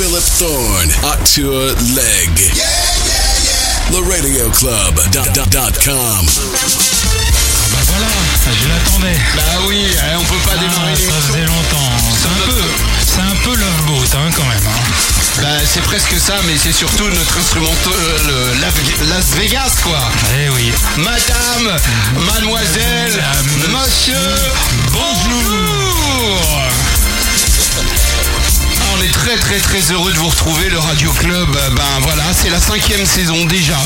Philip 0.00 0.24
Thorne, 0.38 0.90
Arthur 1.04 1.74
Leg. 1.94 2.30
Yeah, 2.56 2.64
yeah, 3.04 3.20
yeah. 3.44 3.92
The 3.92 4.00
Radio 4.08 4.48
Club. 4.48 4.94
Dot, 5.12 5.28
dot, 5.34 5.50
dot 5.50 5.76
com. 5.84 6.24
Bah 6.24 7.78
voilà, 7.84 8.06
je 8.48 8.68
l'attendais. 8.68 9.18
Bah 9.36 9.42
oui, 9.68 9.84
hein, 10.00 10.16
on 10.18 10.24
peut 10.24 10.40
pas 10.48 10.52
Ah, 10.56 10.58
démarrer 10.58 10.96
ça 10.96 11.12
faisait 11.28 11.44
longtemps. 11.44 11.92
C'est 12.16 12.28
un 12.28 12.46
peu, 12.46 12.62
c'est 13.04 13.20
un 13.20 13.36
peu 13.44 13.54
Love 13.60 13.82
Boat 13.88 14.16
hein, 14.16 14.30
quand 14.34 14.44
même. 14.44 14.66
hein. 14.66 15.42
Bah, 15.42 15.48
c'est 15.70 15.82
presque 15.82 16.14
ça, 16.18 16.36
mais 16.46 16.54
c'est 16.56 16.72
surtout 16.72 17.04
notre 17.10 17.36
instrument, 17.38 17.74
euh, 17.88 18.18
le 18.54 18.60
Las- 18.62 19.08
Las 19.10 19.26
Vegas, 19.36 19.72
quoi. 19.82 20.00
Eh 20.42 20.48
oui. 20.48 20.72
Madame, 20.96 21.76
mademoiselle, 22.34 23.22
Madame, 23.22 23.84
monsieur, 23.84 24.14
bonjour 24.92 26.40
On 29.00 29.02
est 29.02 29.12
très 29.12 29.36
très 29.36 29.58
très 29.58 29.80
heureux 29.92 30.12
de 30.12 30.18
vous 30.18 30.28
retrouver, 30.28 30.68
le 30.68 30.78
Radio 30.78 31.10
Club. 31.12 31.56
euh, 31.56 31.70
Ben 31.70 31.82
voilà, 32.02 32.22
c'est 32.34 32.50
la 32.50 32.60
cinquième 32.60 33.06
saison 33.06 33.46
déjà. 33.46 33.78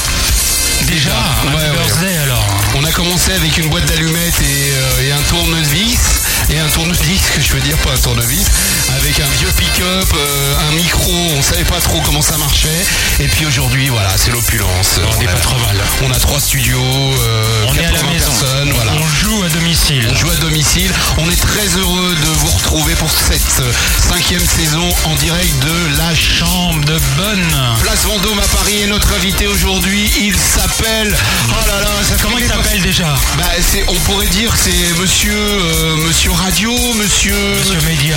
Déjà, 0.89 1.11
Ouais, 1.11 1.51
happy 1.55 1.57
ouais. 1.71 1.85
birthday 1.87 2.17
alors. 2.19 2.45
On 2.75 2.85
a 2.85 2.91
commencé 2.91 3.33
avec 3.33 3.57
une 3.59 3.69
boîte 3.69 3.87
d'allumettes 3.87 4.41
et, 4.43 4.73
euh, 4.75 5.03
et 5.09 5.13
un 5.13 5.21
tournevis. 5.29 6.24
Et 6.51 6.59
un 6.59 6.69
tournevis, 6.69 7.21
que 7.35 7.41
je 7.41 7.53
veux 7.55 7.61
dire, 7.61 7.77
pas 7.79 7.93
un 7.93 7.97
tournevis. 7.97 8.45
Avec 8.97 9.19
un 9.19 9.29
vieux 9.39 9.49
pick-up, 9.57 10.07
euh, 10.15 10.69
un 10.69 10.73
micro, 10.73 11.11
on 11.37 11.43
savait 11.43 11.65
pas 11.65 11.81
trop 11.81 12.01
comment 12.03 12.21
ça 12.23 12.37
marchait. 12.37 12.69
Et 13.19 13.27
puis 13.29 13.47
aujourd'hui, 13.47 13.89
voilà, 13.89 14.11
c'est 14.17 14.31
l'opulence. 14.31 15.01
On 15.17 15.21
n'est 15.23 15.29
a- 15.29 15.33
pas 15.33 15.41
trop 15.41 15.59
mal. 15.59 15.77
On 16.03 16.11
a 16.13 16.19
trois 16.21 16.39
studios, 16.41 16.79
euh, 16.83 17.65
On 17.69 17.75
est 17.75 17.79
à 17.79 17.91
la 17.91 17.99
80 17.99 18.13
maison. 18.13 18.25
personnes, 18.31 18.73
voilà. 18.75 18.93
On 18.93 19.07
joue 19.07 19.43
à 19.43 19.49
domicile. 19.49 20.07
On 20.13 20.15
joue 20.17 20.31
à 20.31 20.35
domicile. 20.37 20.91
On 21.19 21.31
est 21.31 21.41
très 21.41 21.67
heureux 21.79 22.15
de 22.15 22.27
vous 22.39 22.51
retrouver 22.51 22.95
pour 22.97 23.11
cette 23.11 23.61
euh, 23.61 23.73
cinquième 24.13 24.45
saison 24.47 24.89
en 25.05 25.15
direct 25.17 25.55
de 25.65 25.97
la 25.99 26.15
Chambre. 26.15 26.85
De 26.85 26.99
bonne. 27.17 27.77
Place 27.83 28.05
Vendôme 28.05 28.39
à 28.39 28.47
Paris 28.57 28.83
et 28.83 28.87
notre 28.87 29.13
invité 29.15 29.47
aujourd'hui, 29.47 30.11
il 30.21 30.37
s'appelle. 30.37 31.17
Oh 31.49 31.53
là 31.67 31.81
là, 31.81 31.91
ça 32.07 32.17
Comment 32.23 32.39
il 32.39 32.47
s'appelle 32.47 32.83
déjà? 32.83 33.15
Bah, 33.39 33.45
c'est, 33.61 33.85
on 33.89 33.95
pourrait 34.01 34.27
dire 34.27 34.53
c'est 34.57 34.99
monsieur, 35.01 35.33
euh, 35.35 35.97
monsieur 36.07 36.31
radio, 36.35 36.73
monsieur, 36.95 37.35
Monsieur 37.61 37.81
Média, 37.87 38.17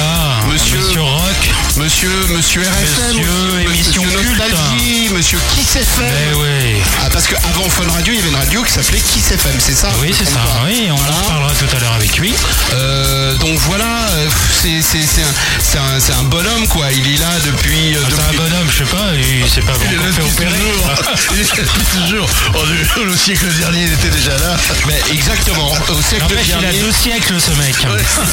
Monsieur- 0.52 0.78
Monsieur 0.80 1.02
Rock. 1.02 1.50
monsieur, 1.78 2.12
monsieur 2.30 2.62
RFM, 2.62 3.18
Monsieur 3.18 3.62
émission 3.72 4.04
monsieur 4.04 4.20
culte. 4.20 4.40
Nostalgie, 4.40 5.10
monsieur 5.14 5.40
Kiss 5.56 5.76
FM. 5.76 6.06
Eh 6.32 6.36
oui. 6.36 6.82
Ah, 7.04 7.10
parce 7.12 7.28
qu'avant 7.28 7.70
Fun 7.70 7.90
Radio, 7.92 8.14
il 8.14 8.18
y 8.18 8.20
avait 8.20 8.30
une 8.30 8.36
radio 8.36 8.64
qui 8.64 8.72
s'appelait 8.72 9.00
Kiss 9.00 9.32
FM, 9.32 9.56
c'est 9.60 9.76
ça 9.76 9.90
Oui, 10.02 10.14
c'est 10.18 10.26
ça. 10.26 10.40
Oui, 10.66 10.88
on 10.90 10.94
en 10.94 10.98
Voilà. 10.98 11.16
parlera 11.28 11.52
tout 11.54 11.76
à 11.76 11.80
l'heure 11.80 11.94
avec 11.94 12.18
lui. 12.18 12.34
Euh, 12.74 13.36
donc 13.38 13.58
voilà, 13.68 13.86
euh, 14.12 14.28
c'est, 14.62 16.12
un, 16.14 16.24
bonhomme 16.24 16.68
quoi. 16.68 16.92
Il 16.92 17.14
est 17.14 17.18
là 17.18 17.32
depuis. 17.46 17.96
euh, 17.96 18.00
Ah, 18.06 18.10
c'est 18.16 18.36
un 18.36 18.38
bonhomme, 18.38 18.68
je 18.72 18.78
sais 18.84 18.90
pas, 18.90 19.08
il 19.16 19.50
s'est 19.50 19.62
pas 19.62 19.74
encore 19.74 20.14
fait 20.14 20.22
opérer. 20.24 20.52
Il 21.34 21.40
est 21.40 21.44
là 21.44 21.64
depuis 21.64 21.86
toujours. 22.02 22.30
Oh, 22.54 22.60
le, 22.98 23.06
le 23.06 23.18
siècle 23.18 23.46
dernier, 23.60 23.84
il 23.84 23.94
était 23.94 24.10
déjà 24.10 24.32
là. 24.38 24.56
Mais 24.88 25.00
exactement. 25.12 25.72
Au 25.90 26.02
siècle 26.02 26.24
N'empêche, 26.24 26.48
il 26.48 26.54
a 26.54 26.60
dernier. 26.62 26.80
deux 26.80 26.92
siècles 26.92 27.36
ce 27.40 27.52
mec. 27.62 27.76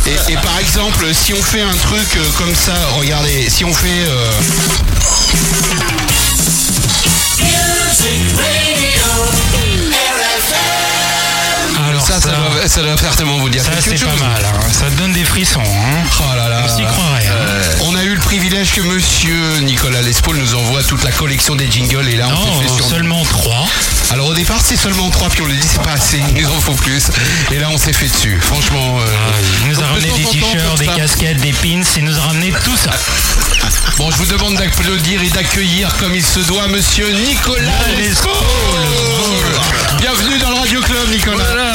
Et, 0.07 0.33
et 0.33 0.37
par 0.37 0.59
exemple, 0.59 1.05
si 1.15 1.33
on 1.35 1.43
fait 1.43 1.63
un 1.63 1.75
truc 1.77 2.17
euh, 2.17 2.25
comme 2.39 2.55
ça, 2.55 2.75
regardez, 2.97 3.49
si 3.51 3.65
on 3.65 3.73
fait. 3.75 3.89
euh, 4.09 4.31
Alors 11.89 12.07
ça, 12.07 12.21
ça, 12.21 12.29
doit, 12.31 12.69
ça 12.69 12.83
doit 12.83 12.97
certainement 12.97 13.39
vous 13.39 13.49
dire 13.49 13.63
ça, 13.63 13.71
c'est 13.81 13.99
pas 13.99 14.15
mal. 14.25 14.45
hein. 14.45 14.61
Ça 14.73 14.89
donne 14.91 15.13
des 15.13 15.25
frissons. 15.25 15.61
Hein. 15.61 16.05
Oh 16.21 16.37
là 16.37 16.49
là. 16.49 16.63
On 16.65 16.77
s'y 16.77 16.85
croirait. 16.85 17.27
hein. 17.27 17.77
On 17.83 17.95
a 17.97 18.03
eu 18.05 18.15
le 18.15 18.21
privilège 18.21 18.73
que 18.73 18.81
monsieur 18.81 19.59
Nicolas 19.63 20.01
Lespaul 20.03 20.37
nous 20.37 20.55
envoie 20.55 20.83
toute 20.83 21.03
la 21.03 21.11
collection 21.11 21.57
des 21.57 21.71
jingles 21.71 22.09
et 22.09 22.17
là 22.17 22.29
on 22.29 22.47
Non, 22.47 22.61
fait 22.61 22.69
sur. 22.69 22.89
seulement 22.89 23.25
trois. 23.25 23.67
Alors 24.15 24.29
au 24.29 24.35
départ 24.35 24.61
c'était 24.63 24.81
seulement 24.81 25.11
trois 25.11 25.29
puis 25.29 25.43
on 25.43 25.47
lui 25.47 25.57
dit 25.57 25.67
c'est 25.69 25.83
pas 25.83 25.93
assez, 25.95 26.23
il 26.37 26.43
nous 26.43 26.49
en 26.49 26.61
faut 26.61 26.75
plus. 26.75 27.03
Et 27.51 27.59
là 27.59 27.67
on 27.73 27.77
s'est 27.79 27.93
fait 27.93 28.07
dessus. 28.07 28.39
Franchement. 28.41 29.01
euh, 29.01 29.05
Ah, 29.05 29.33
il 29.65 29.73
nous 29.73 29.81
a 29.83 29.87
ramené 29.87 30.07
des 30.07 30.25
t-shirts, 30.25 30.79
des 30.79 30.87
ça. 30.87 30.93
casquettes, 30.95 31.41
des 31.41 31.53
pins. 31.53 31.83
Il 31.97 32.05
nous 32.05 32.17
a 32.17 32.21
ramené 32.21 32.53
tout 32.65 32.77
ça. 32.77 32.91
Bon 33.99 34.11
je 34.13 34.17
vous 34.17 34.27
demande 34.27 34.55
d'applaudir 34.55 35.21
et 35.21 35.29
d'accueillir 35.31 35.97
comme 35.99 36.15
il 36.15 36.25
se 36.25 36.39
doit 36.41 36.69
monsieur 36.69 37.11
Nicolas 37.11 37.61
Lespaul. 37.99 38.31
Lespaul. 38.33 39.99
Bienvenue 40.01 40.39
dans 40.39 40.51
le 40.51 40.57
Radio 40.57 40.81
Club 40.81 41.11
Nicolas. 41.11 41.45
Voilà. 41.45 41.73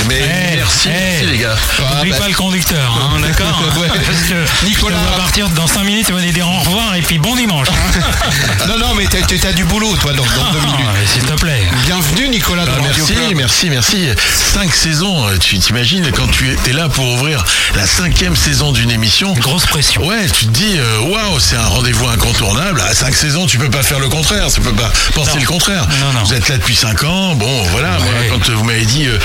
Eh, 0.00 0.04
Mais 0.08 0.56
merci, 0.56 0.88
eh, 0.88 0.92
merci 0.92 1.26
les 1.26 1.38
gars. 1.38 1.56
Ah, 1.78 1.96
N'oublie 1.96 2.10
bah- 2.12 2.18
pas 2.18 2.28
le 2.28 2.34
conducteur, 2.34 2.98
hein, 3.14 3.20
d'accord 3.22 3.62
Ouais. 3.78 3.88
Parce 4.06 4.22
que 4.28 4.66
Nicolas- 4.66 4.96
on 5.06 5.10
va 5.10 5.16
partir 5.18 5.48
dans 5.50 5.66
5 5.66 5.84
minutes, 5.84 6.06
il 6.08 6.14
va 6.14 6.20
nous 6.22 6.32
dire 6.32 6.48
au 6.48 6.58
revoir 6.60 6.94
et 6.94 7.02
puis 7.02 7.18
bon 7.18 7.36
dimanche. 7.36 7.68
hein. 7.70 8.00
Non 8.68 8.78
non 8.78 8.94
mais 8.94 9.04
t'as- 9.06 9.22
t'as 9.22 9.52
du 9.52 9.64
boulot 9.64 9.94
toi 9.96 10.12
dans, 10.12 10.24
dans 10.24 10.52
deux 10.52 10.58
Ah, 10.62 10.66
minutes. 10.66 11.08
S'il 11.12 11.22
te 11.22 11.32
plaît. 11.34 11.65
Bienvenue 11.84 12.28
Nicolas 12.28 12.64
dans 12.64 12.72
Ah, 12.76 12.80
merci, 12.82 13.12
Club. 13.14 13.34
merci, 13.36 13.70
merci. 13.70 14.08
Cinq 14.54 14.74
saisons, 14.74 15.28
euh, 15.28 15.36
tu 15.38 15.58
t'imagines 15.58 16.10
quand 16.12 16.26
tu 16.28 16.50
étais 16.52 16.72
là 16.72 16.88
pour 16.88 17.04
ouvrir 17.14 17.44
la 17.76 17.86
cinquième 17.86 18.34
saison 18.36 18.72
d'une 18.72 18.90
émission. 18.90 19.32
Grosse 19.34 19.66
pression. 19.66 20.04
Ouais, 20.06 20.26
tu 20.26 20.46
te 20.46 20.50
dis, 20.50 20.76
euh, 20.78 21.00
waouh, 21.00 21.38
c'est 21.40 21.56
un 21.56 21.64
rendez-vous 21.66 22.08
incontournable. 22.08 22.80
À 22.80 22.94
cinq 22.94 23.14
saisons, 23.14 23.46
tu 23.46 23.58
peux 23.58 23.70
pas 23.70 23.82
faire 23.82 23.98
le 23.98 24.08
contraire. 24.08 24.46
Tu 24.52 24.60
peux 24.60 24.72
pas 24.72 24.90
penser 25.14 25.32
Non. 25.34 25.40
le 25.40 25.46
contraire. 25.46 25.86
Non, 26.00 26.12
non. 26.12 26.24
Vous 26.24 26.34
êtes 26.34 26.48
là 26.48 26.56
depuis 26.56 26.76
cinq 26.76 27.04
ans. 27.04 27.34
Bon, 27.34 27.62
voilà. 27.72 27.98
quand 28.30 28.50
vous 28.50 28.64
m'avez 28.64 28.84
dit, 28.84 29.06
euh, 29.06 29.18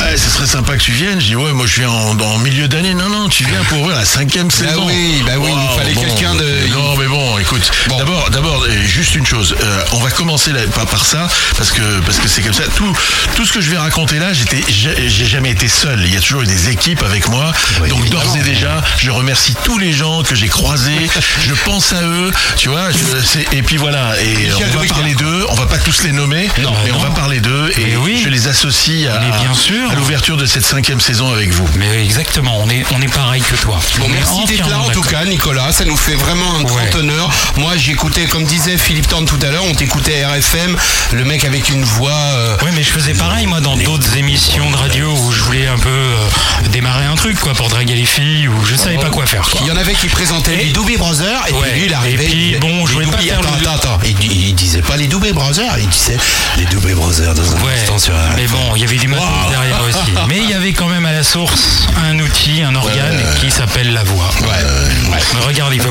ouais, 0.00 0.16
ce 0.16 0.30
serait 0.30 0.46
sympa 0.46 0.76
que 0.76 0.82
tu 0.82 0.92
viennes, 0.92 1.20
je 1.20 1.26
dis, 1.26 1.36
ouais, 1.36 1.52
moi 1.52 1.66
je 1.66 1.80
viens 1.80 1.90
en, 1.90 2.18
en 2.18 2.38
milieu 2.38 2.68
d'année. 2.68 2.94
Non, 2.94 3.08
non, 3.08 3.28
tu 3.28 3.44
viens 3.44 3.62
pour 3.68 3.80
ouvrir 3.80 3.96
la 3.96 4.04
cinquième 4.04 4.50
saison. 4.50 4.84
oui, 4.86 5.22
bah 5.26 5.32
oui, 5.38 5.50
il 5.50 5.78
fallait 5.78 5.94
quelqu'un 5.94 6.34
de- 6.34 6.68
Non, 6.72 6.96
mais 6.96 7.06
bon, 7.06 7.38
écoute. 7.38 7.70
Bon. 7.88 7.98
D'abord, 7.98 8.30
d'abord, 8.30 8.64
juste 8.84 9.14
une 9.14 9.26
chose. 9.26 9.54
Euh, 9.60 9.82
on 9.92 9.98
va 9.98 10.10
commencer 10.10 10.52
là, 10.52 10.60
par 10.90 11.04
ça, 11.04 11.28
parce 11.56 11.70
que 11.70 11.75
parce 12.04 12.18
que 12.18 12.28
c'est 12.28 12.42
comme 12.42 12.52
ça. 12.52 12.64
Tout 12.74 12.92
tout 13.34 13.44
ce 13.44 13.52
que 13.52 13.60
je 13.60 13.70
vais 13.70 13.76
raconter 13.78 14.18
là, 14.18 14.32
j'étais, 14.32 14.62
j'ai 14.68 15.26
jamais 15.26 15.50
été 15.50 15.68
seul. 15.68 16.00
Il 16.04 16.12
y 16.14 16.16
a 16.16 16.20
toujours 16.20 16.42
eu 16.42 16.46
des 16.46 16.70
équipes 16.70 17.02
avec 17.02 17.28
moi. 17.28 17.52
Donc 17.88 18.08
d'ores 18.08 18.36
et 18.36 18.42
déjà, 18.42 18.82
je 18.98 19.10
remercie 19.10 19.54
tous 19.64 19.78
les 19.78 19.92
gens 19.92 20.22
que 20.22 20.34
j'ai 20.34 20.48
croisés. 20.48 21.08
je 21.40 21.54
pense 21.64 21.92
à 21.92 22.02
eux, 22.02 22.30
tu 22.56 22.68
vois. 22.68 22.90
je- 22.90 23.56
et 23.56 23.62
puis 23.62 23.76
voilà. 23.76 24.14
Et 24.22 24.50
on 24.54 24.78
va 24.78 24.84
parler 24.86 25.14
d'eux. 25.14 25.46
On 25.50 25.54
va 25.54 25.66
pas 25.66 25.78
tous 25.78 26.02
les 26.02 26.12
nommer, 26.12 26.48
Non, 26.62 26.72
mais 26.84 26.92
on 26.92 26.98
va 26.98 27.10
parler 27.10 27.40
d'eux 27.40 27.70
et 27.78 27.84
Mais 27.84 27.96
oui. 27.96 28.20
je 28.22 28.28
les 28.28 28.48
associe 28.48 29.08
à, 29.08 29.18
bien 29.18 29.54
sûr. 29.54 29.90
à 29.90 29.94
l'ouverture 29.94 30.36
de 30.36 30.46
cette 30.46 30.64
cinquième 30.64 31.00
saison 31.00 31.32
avec 31.32 31.50
vous. 31.50 31.68
Mais 31.78 32.04
exactement, 32.04 32.58
on 32.60 32.68
est, 32.70 32.84
on 32.92 33.00
est 33.02 33.12
pareil 33.12 33.42
que 33.42 33.56
toi. 33.56 33.78
Bon, 33.98 34.08
merci 34.08 34.44
d'être 34.46 34.68
là 34.68 34.78
en 34.80 34.88
tout 34.90 35.02
cas, 35.02 35.24
Nicolas. 35.24 35.72
Ça 35.72 35.84
nous 35.84 35.96
fait 35.96 36.14
vraiment 36.14 36.56
un 36.58 36.62
grand 36.62 36.76
Ouais. 36.76 36.96
honneur. 36.96 37.30
Moi, 37.56 37.76
j'écoutais, 37.76 38.24
comme 38.26 38.44
disait 38.44 38.76
Philippe 38.76 39.08
Thorne 39.08 39.24
tout 39.26 39.38
à 39.42 39.50
l'heure, 39.50 39.64
on 39.64 39.74
t'écoutait 39.74 40.24
RFM, 40.24 40.76
le 41.12 41.24
mec 41.24 41.44
avec 41.44 41.65
une 41.70 41.84
voix. 41.84 42.10
euh, 42.12 42.56
Oui, 42.62 42.70
mais 42.74 42.82
je 42.82 42.90
faisais 42.90 43.14
pareil, 43.14 43.46
moi, 43.46 43.60
dans 43.60 43.76
d'autres 43.76 44.16
émissions 44.16 44.70
de 44.70 44.76
radio 44.76 45.10
où 45.12 45.32
je 45.32 45.42
voulais 45.42 45.66
un 45.66 45.78
peu 45.78 45.88
euh, 45.88 46.68
démarrer 46.72 47.04
un 47.06 47.14
truc, 47.16 47.38
quoi, 47.38 47.54
pour 47.54 47.68
draguer 47.68 47.94
les 47.94 48.04
filles, 48.06 48.48
ou 48.48 48.64
je 48.64 48.76
savais 48.76 48.98
pas 48.98 49.10
quoi 49.10 49.26
faire, 49.26 49.48
quoi. 49.48 49.60
Il 49.62 49.66
y 49.68 49.70
en 49.70 49.76
avait 49.76 49.94
qui 49.94 50.08
présentaient 50.08 50.56
les 50.56 50.70
Doobie 50.70 50.96
Brothers 50.96 51.42
et 51.48 51.52
Ouais. 51.52 51.68
puis 51.70 51.80
lui 51.80 51.86
il 51.86 51.94
arrivait. 51.94 52.24
Et 52.24 52.28
puis, 52.28 52.56
bon, 52.60 52.86
je 52.86 52.92
voulais 52.92 53.06
pas 53.06 53.18
faire 53.18 53.38
attends, 53.40 53.48
le- 53.60 53.68
attends, 53.68 53.94
attends. 53.94 53.98
Il, 54.04 54.32
il 54.32 54.54
disait 54.54 54.82
pas 54.82 54.96
les 54.96 55.06
Doobie 55.06 55.32
Brothers, 55.32 55.78
il 55.78 55.88
disait 55.88 56.18
les 56.58 56.64
Doobie 56.66 56.94
Brothers 56.94 57.34
dans 57.34 57.42
un 57.42 57.60
Ouais, 57.64 57.72
instant 57.80 57.98
sur 57.98 58.14
RFM. 58.14 58.34
mais 58.36 58.46
bon, 58.46 58.76
il 58.76 58.82
y 58.82 58.84
avait 58.84 58.96
du 58.98 59.08
matos 59.08 59.26
derrière 59.50 59.80
aussi. 59.88 60.12
Mais 60.28 60.38
il 60.38 60.50
y 60.50 60.54
avait 60.54 60.72
quand 60.72 60.88
même 60.88 61.06
à 61.06 61.12
la 61.12 61.22
source 61.22 61.86
un 62.04 62.18
outil, 62.18 62.62
un 62.62 62.74
organe 62.74 63.22
qui 63.40 63.50
s'appelle 63.50 63.92
la 63.92 64.02
voix. 64.04 64.30
Ouais. 64.42 65.40
Regarde, 65.46 65.72
il 65.74 65.80
fait. 65.80 65.88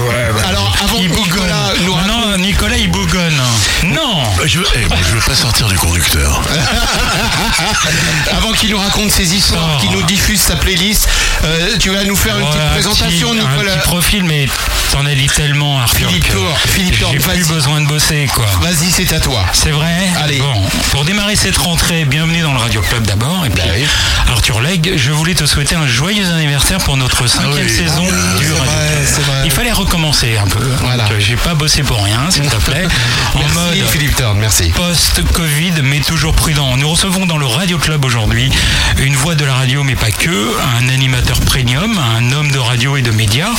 Alors, 0.47 0.75
avant 0.83 0.97
il. 0.99 1.09
Nicolas 1.11 1.73
nous 1.83 1.93
non, 2.07 2.37
Nicolas, 2.37 2.77
il 2.77 2.89
bougonne. 2.89 3.39
Non 3.85 4.23
Je 4.45 4.59
veux, 4.59 4.65
eh, 4.75 4.79
je 5.09 5.15
veux 5.15 5.21
pas 5.21 5.35
sortir 5.35 5.64
du 5.67 5.77
conducteur. 5.77 6.41
Avant 8.31 8.51
qu'il 8.51 8.69
nous 8.71 8.77
raconte 8.77 9.11
ses 9.11 9.33
histoires, 9.35 9.75
Oh. 9.77 9.81
qu'il 9.81 9.91
nous 9.91 10.03
diffuse 10.03 10.39
sa 10.41 10.55
playlist, 10.55 11.07
euh, 11.43 11.77
tu 11.79 11.89
vas 11.89 12.03
nous 12.03 12.15
faire 12.15 12.37
une 12.37 12.45
petite 12.45 12.61
un 12.61 12.71
présentation, 12.71 13.31
Un 13.31 13.35
Nicolas. 13.35 13.71
petit 13.77 13.87
profil, 13.87 14.23
mais 14.23 14.47
t'en 14.91 15.05
as 15.05 15.15
dit 15.15 15.27
tellement, 15.27 15.79
Arthur. 15.79 16.09
Philippe 16.09 16.29
Tour, 16.29 16.57
Philippe 16.67 16.99
Tour, 16.99 17.09
J'ai 17.13 17.19
plus 17.19 17.47
besoin 17.47 17.81
de 17.81 17.87
bosser, 17.87 18.27
quoi. 18.33 18.45
Vas-y, 18.61 18.91
c'est 18.91 19.11
à 19.13 19.19
toi. 19.19 19.43
C'est 19.53 19.71
vrai 19.71 19.93
Allez. 20.21 20.39
Bon, 20.39 20.61
pour 20.91 21.05
démarrer 21.05 21.35
cette 21.35 21.57
rentrée, 21.57 22.05
bienvenue 22.05 22.41
dans 22.41 22.53
le 22.53 22.59
Radio 22.59 22.81
Club 22.81 23.05
d'abord. 23.07 23.43
Et 23.45 23.49
puis, 23.49 23.61
Bah 23.65 23.71
oui. 23.75 23.85
Arthur 24.31 24.59
Legge, 24.61 24.91
je 24.97 25.11
voulais 25.11 25.33
te 25.35 25.45
souhaiter 25.45 25.75
un 25.75 25.87
joyeux 25.87 26.25
anniversaire 26.31 26.79
pour 26.79 26.97
notre 26.97 27.27
cinquième 27.27 27.65
oui. 27.65 27.69
saison 27.69 28.03
du 28.03 28.09
c'est 28.09 28.15
Radio 28.33 28.55
vrai, 28.55 28.65
Club. 28.67 29.05
c'est 29.05 29.21
vrai. 29.25 29.41
Il 29.45 29.51
fallait 29.51 29.71
recommencer 29.71 30.37
un 30.37 30.47
peu. 30.47 30.63
Voilà. 30.81 31.03
Donc, 31.03 31.13
euh, 31.13 31.19
J'ai 31.19 31.35
pas 31.37 31.53
bossé 31.55 31.83
pour 31.83 32.03
rien, 32.03 32.29
s'il 32.29 32.43
te 32.47 32.55
plaît. 32.57 32.85
en 33.35 33.39
Merci, 33.39 33.55
mode 33.55 33.89
Philippe 33.89 34.15
Thorne, 34.15 34.37
merci. 34.39 34.69
post-Covid, 34.69 35.54
mais 35.83 36.01
toujours 36.01 36.33
prudent. 36.33 36.75
Nous 36.75 36.89
recevons 36.89 37.25
dans 37.25 37.37
le 37.37 37.45
Radio 37.45 37.77
Club 37.77 38.03
aujourd'hui 38.03 38.51
une 38.97 39.15
voix 39.15 39.35
de 39.35 39.45
la 39.45 39.53
radio, 39.53 39.83
mais 39.83 39.95
pas 39.95 40.11
que, 40.11 40.53
un 40.77 40.89
animateur 40.89 41.39
premium, 41.39 41.97
un 41.97 42.31
homme 42.33 42.51
de 42.51 42.57
radio 42.57 42.97
et 42.97 43.01
de 43.01 43.11
médias, 43.11 43.51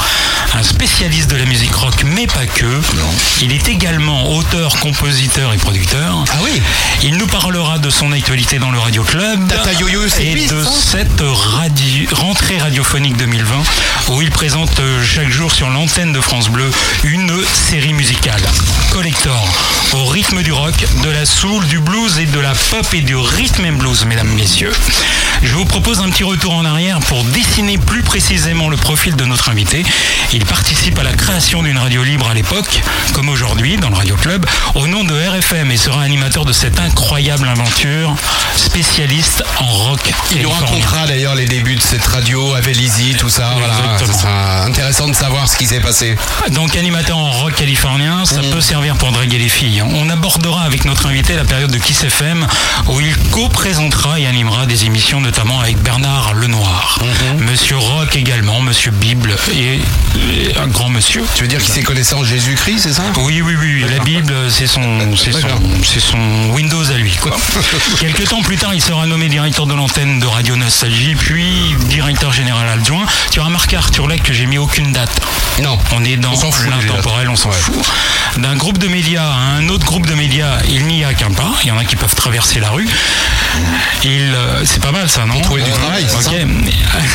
un 0.58 0.62
spécialiste 0.62 1.30
de 1.30 1.36
la 1.36 1.44
musique 1.44 1.74
rock, 1.74 2.02
mais 2.04 2.26
pas 2.26 2.46
que. 2.46 2.80
Il 3.42 3.52
est 3.52 3.68
également 3.68 4.32
auteur, 4.34 4.78
compositeur 4.80 5.52
et 5.52 5.58
producteur. 5.58 6.24
Ah 6.32 6.38
oui 6.42 6.62
Il 7.02 7.16
nous 7.18 7.26
parlera 7.26 7.78
de 7.78 7.90
son 7.90 8.10
actualité 8.12 8.58
dans 8.58 8.70
le 8.70 8.78
Radio 8.78 9.02
Club 9.02 9.46
Tata 9.48 9.72
Yo-Yo, 9.74 10.00
et 10.20 10.32
lui, 10.32 10.46
de 10.46 10.62
ça 10.62 10.70
cette 10.70 11.20
radio- 11.20 12.08
rentrée 12.12 12.58
radiophonique 12.58 13.16
2020 13.18 13.54
où 14.08 14.22
il 14.22 14.30
présente 14.30 14.78
euh, 14.80 15.02
chaque 15.04 15.28
jour 15.30 15.52
sur 15.52 15.68
l'antenne 15.68 16.12
de 16.12 16.20
France 16.20 16.48
Bleu 16.48 16.70
une 17.04 17.32
série 17.52 17.92
musicale 17.92 18.40
collector 18.90 19.46
au 19.92 20.04
rythme 20.06 20.42
du 20.42 20.52
rock, 20.52 20.74
de 21.04 21.10
la 21.10 21.26
soul, 21.26 21.64
du 21.66 21.78
blues 21.80 22.18
et 22.18 22.26
de 22.26 22.40
la 22.40 22.52
pop 22.70 22.86
et 22.94 23.02
du 23.02 23.14
rhythm 23.16 23.64
and 23.66 23.72
blues, 23.74 24.04
mesdames, 24.04 24.28
messieurs. 24.34 24.72
Je 25.42 25.54
vous 25.54 25.64
propose 25.64 26.00
un 26.00 26.08
petit 26.08 26.24
retour 26.24 26.54
en 26.54 26.64
arrière 26.64 26.98
pour 27.00 27.22
dessiner 27.24 27.78
plus 27.78 28.02
précisément 28.02 28.68
le 28.68 28.76
profil 28.76 29.14
de 29.16 29.24
notre 29.24 29.48
invité. 29.50 29.84
Il 30.32 30.44
participe 30.46 30.98
à 30.98 31.02
la 31.02 31.12
création 31.12 31.62
d'une 31.62 31.78
radio 31.78 32.02
libre 32.02 32.28
à 32.28 32.34
l'époque, 32.34 32.80
comme 33.12 33.28
aujourd'hui 33.28 33.76
dans 33.76 33.90
le 33.90 33.96
Radio 33.96 34.16
Club, 34.16 34.46
au 34.74 34.86
nom 34.86 35.04
de 35.04 35.14
RFM 35.14 35.70
et 35.70 35.76
sera 35.76 36.02
animateur 36.02 36.44
de 36.44 36.52
cette 36.52 36.78
incroyable 36.80 37.48
aventure, 37.48 38.14
spécialiste 38.56 39.44
en 39.58 39.66
rock. 39.66 40.12
Il 40.32 40.42
nous 40.42 40.50
racontera 40.50 41.06
d'ailleurs 41.06 41.34
les 41.34 41.46
débuts 41.46 41.76
de 41.76 41.82
cette 41.82 42.04
radio 42.06 42.54
avec 42.54 42.76
Lizzy, 42.76 43.14
tout 43.18 43.28
ça. 43.28 43.54
Voilà, 43.58 43.98
ce 43.98 44.06
sera 44.12 44.64
intéressant 44.64 45.08
de 45.08 45.14
savoir 45.14 45.48
ce 45.48 45.56
qui 45.56 45.66
s'est 45.66 45.80
passé. 45.80 46.16
Donc 46.50 46.76
animateur 46.76 47.18
en 47.18 47.30
rock 47.30 47.54
californien, 47.54 48.24
ça 48.24 48.40
peut 48.40 48.60
servir 48.60 48.96
pour 48.96 49.12
draguer 49.12 49.38
les 49.38 49.48
filles. 49.48 49.82
On 49.82 50.08
abordera 50.08 50.62
avec 50.62 50.84
notre 50.84 51.06
invité 51.06 51.34
la 51.34 51.44
période 51.44 51.70
de 51.70 51.78
Kiss 51.78 52.04
FM 52.04 52.46
où 52.88 53.00
il 53.00 53.16
co-présentera 53.30 54.20
et 54.20 54.26
animera 54.26 54.66
des 54.66 54.84
émissions 54.84 55.20
notamment 55.20 55.60
avec 55.60 55.78
Bernard 55.82 56.34
Lenoir. 56.34 56.98
Monsieur 57.38 57.76
Rock 57.76 58.16
également, 58.16 58.60
Monsieur 58.60 58.90
Bible 58.90 59.36
et 59.54 59.80
un 60.60 60.66
grand 60.68 60.88
monsieur. 60.88 61.22
Tu 61.34 61.42
veux 61.42 61.48
dire 61.48 61.60
qu'il 61.62 61.72
s'est 61.72 61.82
connaissant 61.82 62.22
Jésus-Christ, 62.24 62.80
c'est 62.80 62.92
ça? 62.92 63.04
Oui, 63.18 63.40
oui, 63.42 63.54
oui, 63.60 63.84
la 63.88 64.02
Bible, 64.04 64.32
c'est 64.50 64.66
son, 64.66 65.16
c'est 65.16 65.32
son, 65.32 65.48
son 66.00 66.50
Windows 66.52 66.90
à 66.90 66.94
lui. 66.96 67.12
Quoi. 67.16 67.36
Quelques 68.00 68.28
temps 68.28 68.42
plus 68.42 68.56
tard, 68.56 68.74
il 68.74 68.82
sera 68.82 69.06
nommé 69.06 69.28
directeur 69.28 69.66
de 69.66 69.74
l'antenne 69.74 70.18
de 70.20 70.26
Radio 70.26 70.56
Nostalgie, 70.56 71.14
puis 71.14 71.74
directeur 71.88 72.32
général 72.32 72.68
adjoint. 72.68 73.06
Tu 73.30 73.40
remarqué, 73.40 73.76
Arthur 73.76 74.08
Leck, 74.08 74.22
que 74.22 74.32
j'ai 74.32 74.46
mis 74.46 74.58
aucune 74.58 74.92
date. 74.92 75.20
Non. 75.62 75.78
On 75.92 76.04
est 76.04 76.16
dans 76.16 76.32
On 76.32 76.36
s'en 76.36 76.50
fout, 76.52 76.64
les 76.66 76.86
l'intemporel, 76.86 77.28
on 77.28 77.36
s'en 77.36 77.50
Ouais. 77.50 77.56
fout. 77.56 77.74
D'un 78.38 78.56
groupe 78.56 78.78
de 78.78 78.88
médias 78.88 79.24
à 79.24 79.56
un 79.56 79.68
autre 79.68 79.86
groupe 79.86 80.06
de 80.06 80.14
médias, 80.14 80.58
il 80.68 80.84
n'y 80.86 81.04
a 81.04 81.14
qu'un 81.14 81.30
pas. 81.30 81.52
Il 81.62 81.68
y 81.68 81.70
en 81.70 81.78
a 81.78 81.84
qui 81.84 81.96
peuvent 81.96 82.14
traverser 82.14 82.60
la 82.60 82.70
rue. 82.70 82.88
Il, 84.04 84.10
euh, 84.34 84.62
c'est 84.66 84.82
pas 84.82 84.92
mal 84.92 85.08
ça, 85.08 85.24
non? 85.24 85.40
Trouver 85.40 85.62
du 85.62 85.70
travail, 85.70 86.04
c'est 86.08 86.16
Ok. 86.16 86.22
ça? 86.24 86.30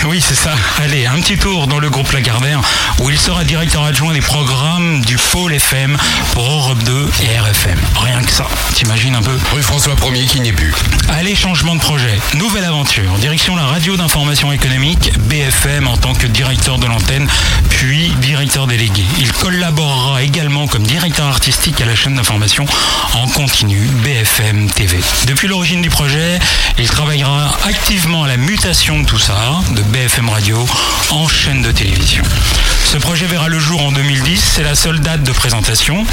Oui, 0.07 0.23
c'est 0.25 0.35
ça. 0.35 0.53
Allez, 0.81 1.05
un 1.05 1.19
petit 1.19 1.37
tour 1.37 1.67
dans 1.67 1.77
le 1.79 1.89
groupe 1.89 2.11
Lagardère 2.11 2.61
où 2.99 3.09
il 3.11 3.19
sera 3.19 3.43
directeur 3.43 3.83
adjoint 3.83 4.13
des 4.13 4.21
programmes 4.21 5.01
du 5.01 5.17
Pôle 5.17 5.53
FM 5.53 5.97
pour 6.33 6.49
Europe 6.49 6.81
2 6.83 7.09
et 7.23 7.37
RFM. 7.37 7.77
Rien 7.95 8.21
que 8.23 8.31
ça. 8.31 8.47
T'imagines 8.73 9.15
un 9.15 9.21
peu 9.21 9.37
Rue 9.51 9.61
François 9.61 9.95
1er 9.95 10.25
qui 10.27 10.39
n'est 10.39 10.53
plus. 10.53 10.73
Allez, 11.09 11.35
changement 11.35 11.75
de 11.75 11.81
projet, 11.81 12.19
nouvelle 12.35 12.63
aventure, 12.63 13.11
direction 13.17 13.55
la 13.55 13.65
radio 13.65 13.97
d'information 13.97 14.53
économique, 14.53 15.11
BFM 15.27 15.87
en 15.87 15.97
tant 15.97 16.13
que 16.13 16.25
directeur 16.25 16.77
de 16.77 16.85
l'antenne, 16.85 17.27
puis 17.69 18.09
directeur 18.21 18.65
délégué. 18.65 19.03
Il 19.19 19.31
collaborera 19.33 20.23
également 20.23 20.67
comme 20.67 20.83
directeur 20.83 21.27
artistique 21.27 21.81
à 21.81 21.85
la 21.85 21.95
chaîne 21.95 22.15
d'information 22.15 22.65
en 23.13 23.27
continu 23.27 23.89
BFM 24.03 24.69
TV. 24.69 24.99
Depuis 25.25 25.49
l'origine 25.49 25.81
du 25.81 25.89
projet, 25.89 26.39
il 26.77 26.89
travaillera 26.89 27.57
activement 27.65 28.23
à 28.23 28.27
la 28.27 28.37
mutation 28.37 28.99
de 28.99 29.05
tout 29.05 29.19
ça, 29.19 29.59
de 29.71 29.81
BFM 29.81 30.29
Radio 30.29 30.65
en 31.09 31.27
chaîne 31.27 31.61
de 31.61 31.71
télévision. 31.71 32.23
Ce 32.91 32.97
projet 32.97 33.25
verra 33.25 33.47
le 33.47 33.57
jour 33.57 33.81
en 33.85 33.93
2010, 33.93 34.37
c'est 34.55 34.63
la 34.63 34.75
seule 34.75 34.99
date 34.99 35.23
de 35.23 35.31
présentation, 35.31 36.05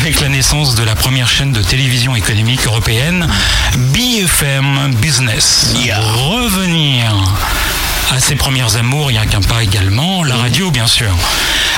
avec 0.00 0.20
la 0.20 0.30
naissance 0.30 0.74
de 0.74 0.82
la 0.82 0.94
première 0.94 1.28
chaîne 1.28 1.52
de 1.52 1.60
télévision 1.60 2.16
économique 2.16 2.64
européenne, 2.64 3.28
BFM 3.76 4.94
Business. 4.94 5.74
Revenir 6.00 7.12
à 8.10 8.20
ses 8.20 8.36
premières 8.36 8.78
amours, 8.78 9.10
il 9.10 9.14
n'y 9.14 9.20
a 9.20 9.26
qu'un 9.26 9.42
pas 9.42 9.62
également, 9.62 10.24
la 10.24 10.36
radio 10.36 10.70
bien 10.70 10.86
sûr. 10.86 11.14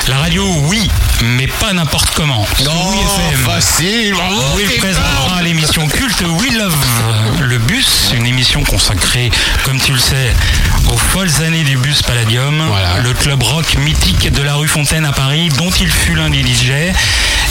La 0.08 0.16
radio, 0.18 0.44
oui, 0.64 0.90
mais 1.22 1.46
pas 1.46 1.72
n'importe 1.72 2.10
comment. 2.16 2.44
Oui 2.58 2.64
FM. 2.64 3.44
facile. 3.44 4.14
Oui, 4.56 4.64
il 4.72 4.78
présentera 4.78 5.42
l'émission 5.42 5.86
culte 5.88 6.22
We 6.22 6.52
Love 6.54 6.74
le 7.40 7.58
bus, 7.58 8.10
une 8.14 8.26
émission 8.26 8.62
consacrée, 8.64 9.30
comme 9.64 9.80
tu 9.80 9.92
le 9.92 9.98
sais, 9.98 10.34
aux 10.92 10.96
folles 10.96 11.30
années 11.46 11.64
du 11.64 11.76
bus 11.76 12.02
Palladium, 12.02 12.62
Voilà. 12.68 12.98
le 13.02 13.12
club 13.14 13.42
rock 13.42 13.76
mythique 13.78 14.30
de 14.32 14.42
la 14.42 14.54
rue 14.54 14.68
Fontaine 14.68 15.04
à 15.06 15.12
Paris, 15.12 15.48
dont 15.56 15.70
il 15.80 15.88
fut 15.90 16.14
l'un 16.14 16.28
des 16.30 16.42
DJ. 16.42 16.72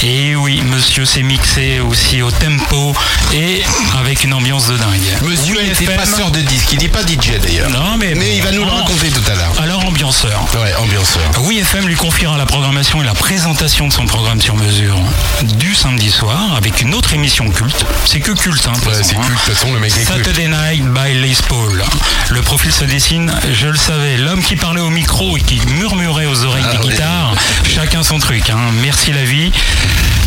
Et 0.02 0.34
oui, 0.36 0.62
monsieur 0.62 1.04
s'est 1.04 1.24
mixé 1.24 1.82
aussi 1.82 2.22
au 2.22 2.32
tempo 2.32 2.96
et 3.34 3.62
avec 4.00 4.24
une 4.24 4.34
ambiance 4.34 4.68
de 4.68 4.78
dingue. 4.78 5.02
Monsieur 5.24 5.58
Oui 5.60 5.70
était 5.70 5.94
passeur 5.94 6.32
de 6.32 6.40
disques. 6.40 6.70
Il 6.72 6.80
n'est 6.80 6.88
pas 6.88 7.02
DJ 7.02 7.38
d'ailleurs. 7.42 7.70
Non, 7.70 7.98
mais, 7.98 8.16
Mais 8.16 8.38
il 8.38 8.42
va 8.42 8.52
nous 8.54 8.64
le 8.64 8.72
raconter 8.72 9.10
tout 9.10 9.22
à 9.30 9.36
l'heure. 9.36 9.52
Alors 9.62 9.86
ambianceur. 9.86 10.42
Ouais, 10.56 10.74
ambianceur. 10.76 11.22
Oui 11.42 11.60
FM 11.60 11.86
lui 11.86 11.96
confiera 11.96 12.38
la 12.38 12.46
programmation 12.46 13.02
et 13.02 13.06
la 13.06 13.14
présentation 13.14 13.88
de 13.90 13.94
son 13.94 14.06
programme 14.06 14.40
sur 14.40 14.56
mesure 14.56 14.96
du 15.44 15.76
samedi 15.76 16.10
soir 16.12 16.56
avec 16.56 16.80
une 16.82 16.94
autre 16.94 17.14
émission 17.14 17.50
culte. 17.50 17.86
C'est 18.06 18.22
que 18.22 18.32
culte, 18.32 18.68
hein, 18.68 18.74
Ouais, 18.88 18.94
c'est 19.04 19.18
hein. 19.18 19.22
culte, 19.22 19.32
de 19.42 19.46
toute 19.46 19.54
façon, 19.56 19.74
le 19.74 19.80
mec 19.82 19.94
culte. 19.94 20.08
Saturday 20.08 20.48
Night 20.48 20.84
by 20.86 21.14
Les 21.22 21.36
Paul. 21.50 21.84
Le 22.30 22.42
profil 22.42 22.72
se 22.72 22.86
dessine, 22.86 23.34
je 23.52 23.68
le 23.68 23.78
savais, 23.78 24.16
l'homme 24.18 24.42
qui 24.44 24.56
parlait 24.56 24.80
au 24.82 24.90
micro 24.92 25.36
et 25.38 25.42
qui 25.42 25.60
murmurait 25.78 26.26
aux 26.26 26.46
oreilles 26.46 26.64
Ah 26.68 26.72
des 26.78 26.88
oui. 26.88 26.92
guitares, 26.94 27.34
chacun 27.68 28.02
son 28.04 28.20
truc. 28.20 28.50
hein. 28.50 28.58
Merci 28.82 29.12
la 29.12 29.26
vie. 29.26 29.52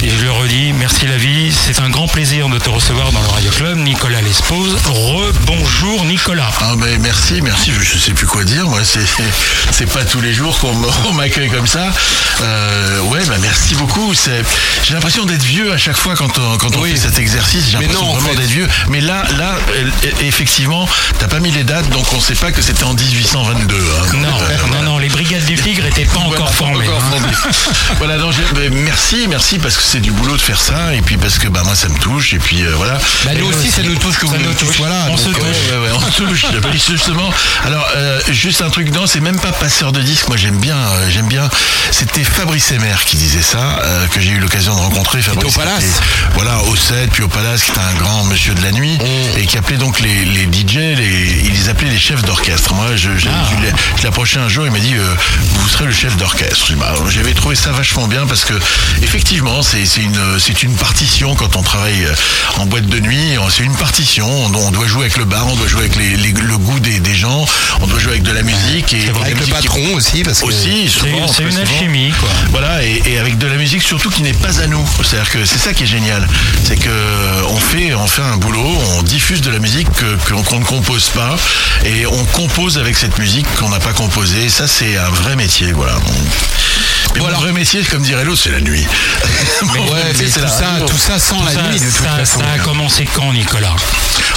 Et 0.05 0.11
je 0.11 0.25
le 0.25 0.32
redis, 0.32 0.73
merci 0.73 1.06
la 1.06 1.17
vie. 1.17 1.53
C'est 1.53 1.79
un 1.81 1.88
grand 1.88 2.09
plaisir 2.09 2.49
de 2.49 2.59
te 2.59 2.69
recevoir 2.69 3.12
dans 3.12 3.20
le 3.23 3.29
Radio 3.29 3.50
Club. 3.53 3.79
Nicolas 3.79 4.20
Lespose. 4.20 4.75
Re-bonjour 4.87 6.05
Nicolas. 6.06 6.50
Ah 6.61 6.73
ben 6.76 7.00
merci, 7.00 7.41
merci, 7.41 7.70
je, 7.73 7.85
je 7.85 7.99
sais 7.99 8.11
plus 8.12 8.26
quoi 8.26 8.43
dire, 8.43 8.67
moi 8.67 8.81
c'est 8.82 8.99
c'est 9.70 9.87
pas 9.87 10.05
tous 10.05 10.20
les 10.20 10.32
jours 10.35 10.59
qu'on 10.59 11.12
m'accueille 11.14 11.50
comme 11.50 11.69
ça. 11.69 11.93
Euh, 12.41 13.00
ouais, 13.03 13.25
bah 13.26 13.37
merci 13.41 13.76
beaucoup. 13.76 14.12
C'est- 14.12 14.43
J'ai 14.82 14.94
l'impression 14.94 15.25
d'être 15.25 15.44
vieux 15.44 15.73
à 15.73 15.79
chaque 15.79 15.97
fois 15.97 16.14
quand 16.17 16.37
on, 16.37 16.59
quand 16.59 16.75
on 16.75 16.81
Oui. 16.81 16.91
fait 16.91 16.97
cet 16.97 17.19
exercice. 17.20 17.67
J'ai 17.70 17.79
Mais 17.79 17.85
l'impression 17.85 18.11
en 18.11 18.14
vraiment 18.14 18.31
fait. 18.31 18.37
d'être 18.38 18.50
vieux. 18.50 18.69
Mais 18.88 19.00
là, 19.00 19.23
là, 19.38 19.55
euh, 19.76 19.88
effectivement, 20.23 20.88
t'as 21.20 21.29
pas 21.29 21.38
mis 21.38 21.53
les 21.53 21.62
dates, 21.62 21.88
donc 21.91 22.12
on 22.12 22.20
sait 22.20 22.35
pas 22.35 22.50
que 22.50 22.61
c'était 22.61 22.82
en 22.85 22.94
1822. 22.94 23.76
hein. 23.76 24.17
Non, 24.17 24.29
Euh, 24.29 24.56
non, 24.73 24.82
non, 24.82 24.99
les 24.99 25.09
brigades 25.09 25.44
du 25.44 25.55
Tigre 25.55 25.85
n'étaient 25.85 26.06
pas 26.06 26.14
Voilà, 26.26 26.29
encore 26.43 26.55
formées. 26.55 26.88
encore 26.88 27.05
hein. 27.05 27.11
formé. 27.20 27.94
voilà, 27.99 28.19
donc 28.19 28.35
ben, 28.56 28.73
merci, 28.75 29.26
merci 29.29 29.51
parce 29.58 29.76
que 29.76 29.82
c'est 29.82 30.00
du 30.00 30.10
boulot 30.10 30.37
de 30.37 30.40
faire 30.40 30.60
ça 30.60 30.94
et 30.94 31.00
puis 31.02 31.16
parce 31.16 31.38
que 31.38 31.49
bah 31.49 31.62
moi 31.64 31.75
ça 31.75 31.88
me 31.88 31.99
touche 31.99 32.32
et 32.34 32.38
puis 32.38 32.62
euh, 32.62 32.72
voilà. 32.76 32.99
Bah, 33.25 33.31
nous 33.38 33.46
aussi, 33.46 33.70
ça 33.70 33.82
nous 33.82 33.94
touche 33.96 34.19
que 34.19 34.26
Ça 34.26 34.37
vous 34.37 34.43
nous 34.44 34.54
touche. 34.54 34.76
Voilà. 34.78 35.06
On 35.10 35.16
se 35.16 35.28
touche. 35.31 35.40
Ouais, 35.40 35.78
ouais, 35.78 35.90
on 35.94 36.10
touche. 36.10 36.46
Bah, 36.62 36.69
justement. 36.72 37.31
Alors, 37.64 37.87
euh, 37.96 38.20
juste 38.31 38.62
un 38.62 38.70
truc, 38.70 38.93
non, 38.94 39.06
c'est 39.06 39.20
même 39.20 39.38
pas 39.40 39.52
passeur 39.52 39.93
de 39.93 40.00
disques. 40.00 40.28
Moi, 40.28 40.37
j'aime 40.37 40.58
bien, 40.58 40.76
euh, 40.76 41.10
j'aime 41.10 41.26
bien. 41.28 41.49
C'était 41.90 42.25
Fabrice 42.25 42.71
Emer 42.73 42.94
qui 43.04 43.16
disait 43.16 43.42
ça, 43.42 43.80
que 44.12 44.21
j'ai 44.21 44.30
eu 44.30 44.38
l'occasion 44.38 44.75
de 44.75 44.80
rencontrer. 44.80 45.21
Fabrice, 45.23 45.56
au 45.56 45.59
Palace. 45.59 45.82
était, 45.85 46.04
voilà, 46.35 46.59
au 46.64 46.76
7, 46.76 47.11
puis 47.11 47.23
au 47.23 47.28
Palace, 47.28 47.62
qui 47.64 47.71
était 47.71 47.80
un 47.80 47.94
grand 47.94 48.25
monsieur 48.25 48.54
de 48.54 48.62
la 48.62 48.71
nuit 48.73 48.99
Mm. 48.99 49.38
et 49.38 49.47
qui 49.47 49.56
appelait 49.59 49.76
donc 49.78 50.00
les, 50.00 50.25
les 50.25 50.44
DJ, 50.44 50.76
les, 50.76 51.42
il 51.44 51.52
les 51.52 51.68
appelait 51.68 51.90
les 51.90 51.99
chefs 51.99 52.23
d'orchestre. 52.23 52.75
Moi, 52.75 52.94
je, 52.97 53.16
je, 53.18 53.28
Ah. 53.28 53.49
je 53.56 53.62
l'ai- 53.66 53.73
je 53.97 54.02
l'ai 54.02 54.09
approché 54.09 54.38
un 54.38 54.49
jour, 54.49 54.64
il 54.66 54.73
m'a 54.73 54.78
dit, 54.78 54.94
vous 54.94 55.68
serez 55.68 55.87
le 55.87 55.92
chef 55.92 56.16
d'orchestre. 56.16 56.73
Bah, 56.76 56.94
J'avais 57.09 57.35
trouvé 57.35 57.56
ça 57.56 57.73
vachement 57.73 58.06
bien 58.06 58.26
parce 58.26 58.44
que, 58.44 58.54
effectivement, 59.02 59.41
c'est 59.62 59.84
c'est 59.87 60.02
une, 60.02 60.38
c'est 60.38 60.62
une 60.62 60.75
partition 60.75 61.34
quand 61.34 61.56
on 61.56 61.62
travaille 61.62 62.04
euh, 62.04 62.14
en 62.61 62.66
boîte 62.66 62.87
de 62.87 63.00
nuit. 63.00 63.37
C'est 63.50 63.64
une 63.64 63.75
partition. 63.75 64.28
On, 64.28 64.54
on 64.54 64.70
doit 64.70 64.87
jouer 64.87 65.02
avec 65.02 65.16
le 65.16 65.25
bar, 65.25 65.46
on 65.49 65.56
doit 65.56 65.66
jouer 65.66 65.80
avec 65.80 65.96
les, 65.96 66.16
les- 66.16 66.32
le 66.32 66.58
goût 66.58 66.78
des, 66.80 67.00
des 67.00 67.14
gens, 67.14 67.44
on 67.80 67.87
doit 67.87 67.99
jouer 67.99 68.12
avec 68.12 68.22
de 68.22 68.32
la 68.32 68.42
musique 68.42 68.92
et, 68.92 68.99
et 69.04 69.06
de 69.08 69.12
la 69.14 69.20
Avec 69.22 69.38
le 69.40 69.44
qui- 69.44 69.50
patron 69.50 69.94
aussi, 69.94 70.22
parce 70.22 70.40
que. 70.40 70.46
aussi. 70.46 70.88
C'est 70.88 71.11
souvent, 71.11 71.26
c'est 71.28 71.42
très 71.44 71.50
une 71.52 71.58
alchimie, 71.58 72.12
quoi. 72.20 72.28
Voilà, 72.50 72.84
et, 72.84 73.02
et 73.06 73.18
avec 73.18 73.38
de 73.38 73.46
la 73.46 73.56
musique 73.56 73.82
surtout 73.82 74.11
qui 74.11 74.22
n'est 74.22 74.32
pas 74.32 74.61
à 74.61 74.66
nous. 74.66 74.84
C'est-à-dire 75.04 75.30
que 75.30 75.44
c'est 75.44 75.58
ça 75.58 75.72
qui 75.75 75.82
est 75.84 75.87
génial. 75.87 76.26
C'est 76.64 76.76
que 76.76 76.88
euh, 76.88 77.42
on 77.49 77.56
fait, 77.56 77.94
on 77.94 78.06
fait 78.06 78.22
un 78.22 78.37
boulot, 78.37 78.78
on 78.99 79.02
diffuse 79.02 79.40
de 79.42 79.50
la 79.50 79.58
musique 79.58 79.90
que- 79.92 80.16
que- 80.25 80.34
qu'on 80.49 80.61
ne 80.61 80.64
compose 80.64 81.08
pas, 81.11 81.37
et 81.84 82.06
on 82.06 82.25
compose 82.26 82.78
avec 82.78 82.96
cette 82.96 83.18
musique 83.18 83.46
qu'on 83.58 83.68
n'a 83.70 83.80
pas 83.80 83.92
composée. 83.92 84.49
Ça, 84.49 84.66
c'est 84.68 84.96
un 84.96 85.11
vrai 85.11 85.37
métier, 85.37 85.72
voilà. 85.72 85.94
Mais 87.14 87.21
Bon, 87.21 87.26
alors- 87.26 87.40
vrai 87.42 87.52
métier, 87.52 87.83
comme 87.85 88.02
dirait 88.02 88.25
l'autre, 88.25 88.40
c'est 88.42 88.50
la 88.50 88.61
nuit. 88.61 88.87
Ouais, 89.62 89.78
mais 90.19 90.25
tout 90.31 90.40
la 90.40 90.49
ça, 90.49 90.64
tout 90.87 90.97
ça 90.99 91.19
sans 91.19 91.42
la 91.45 91.52
Ça, 91.52 91.62
nuit, 91.62 91.78
de 91.78 91.85
toute 91.85 91.95
ça- 91.95 92.16
façon. 92.16 92.40
ça 92.40 92.47
a 92.54 92.59
commencé 92.59 93.07
quand, 93.14 93.33
Nicolas 93.33 93.75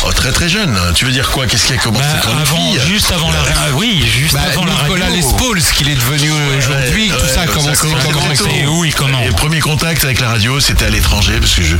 Oh, 0.05 0.12
très 0.12 0.32
très 0.32 0.48
jeune. 0.50 0.77
Tu 0.94 1.05
veux 1.05 1.12
dire 1.12 1.32
quoi? 1.32 1.48
Qu'est-ce 1.48 1.65
qui 1.65 1.74
a 1.74 1.77
commencé 1.77 2.05
Bah, 2.13 2.20
quand 2.24 2.32
une 2.34 2.39
avant, 2.41 2.74
juste 2.88 3.12
avant 3.12 3.32
la, 3.32 3.39
ah 3.39 3.67
oui, 3.74 4.03
juste 4.08 4.34
Bah, 4.36 4.41
avant 4.51 4.65
la 4.65 4.74
Nicolas. 4.74 5.10
Lespaul, 5.10 5.60
ce 5.62 5.74
qu'il 5.74 5.89
est 5.89 5.96
devenu 5.96 6.29
aujourd'hui, 6.58 7.12
Ouais, 7.12 7.17
tout 7.17 7.25
ça 7.34 7.41
a 7.41 7.48
commencé 7.48 7.88
tôt. 8.38 8.48
Et 8.55 8.67
où 8.67 8.86
et 8.86 8.91
comment 8.91 9.22
le 9.25 9.32
premier 9.32 9.60
contact 9.62 10.03
avec 10.03 10.20
la 10.20 10.29
radio, 10.29 10.60
c'était 10.60 10.86
à 10.86 10.89
l'étranger, 10.89 11.34
parce 11.39 11.53
que 11.55 11.63
je, 11.63 11.75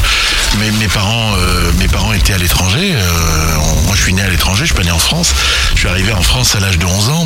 mes, 0.60 0.72
mes 0.72 0.88
parents, 0.88 1.34
euh, 1.38 1.72
mes 1.78 1.88
parents 1.88 2.14
étaient 2.14 2.34
à 2.34 2.38
l'étranger. 2.38 2.94
euh, 2.96 3.56
moi, 3.86 3.96
je 3.96 4.02
suis 4.02 4.14
né 4.14 4.22
à 4.24 4.30
l'étranger, 4.30 4.62
je 4.62 4.66
suis 4.68 4.75
pas 4.75 4.84
né 4.84 4.92
en 4.92 5.00
France. 5.00 5.34
Je 5.75 5.80
suis 5.82 5.88
arrivé 5.90 6.12
en 6.14 6.24
France 6.24 6.56
à 6.56 6.60
l'âge 6.60 6.80
de 6.80 6.86
11 6.86 7.10
ans. 7.10 7.25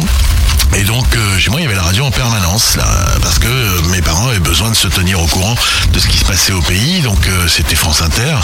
Et 0.75 0.83
donc, 0.83 1.15
euh, 1.15 1.38
chez 1.39 1.49
moi, 1.49 1.59
il 1.59 1.63
y 1.63 1.65
avait 1.65 1.75
la 1.75 1.81
radio 1.81 2.05
en 2.05 2.11
permanence, 2.11 2.75
là, 2.77 2.85
parce 3.21 3.39
que 3.39 3.47
euh, 3.47 3.81
mes 3.89 4.01
parents 4.01 4.29
avaient 4.29 4.39
besoin 4.39 4.69
de 4.69 4.75
se 4.75 4.88
tenir 4.88 5.19
au 5.19 5.25
courant 5.25 5.55
de 5.91 5.99
ce 5.99 6.07
qui 6.07 6.17
se 6.17 6.25
passait 6.25 6.51
au 6.53 6.61
pays. 6.61 7.01
Donc, 7.01 7.27
euh, 7.27 7.47
c'était 7.47 7.75
France 7.75 8.01
Inter. 8.01 8.35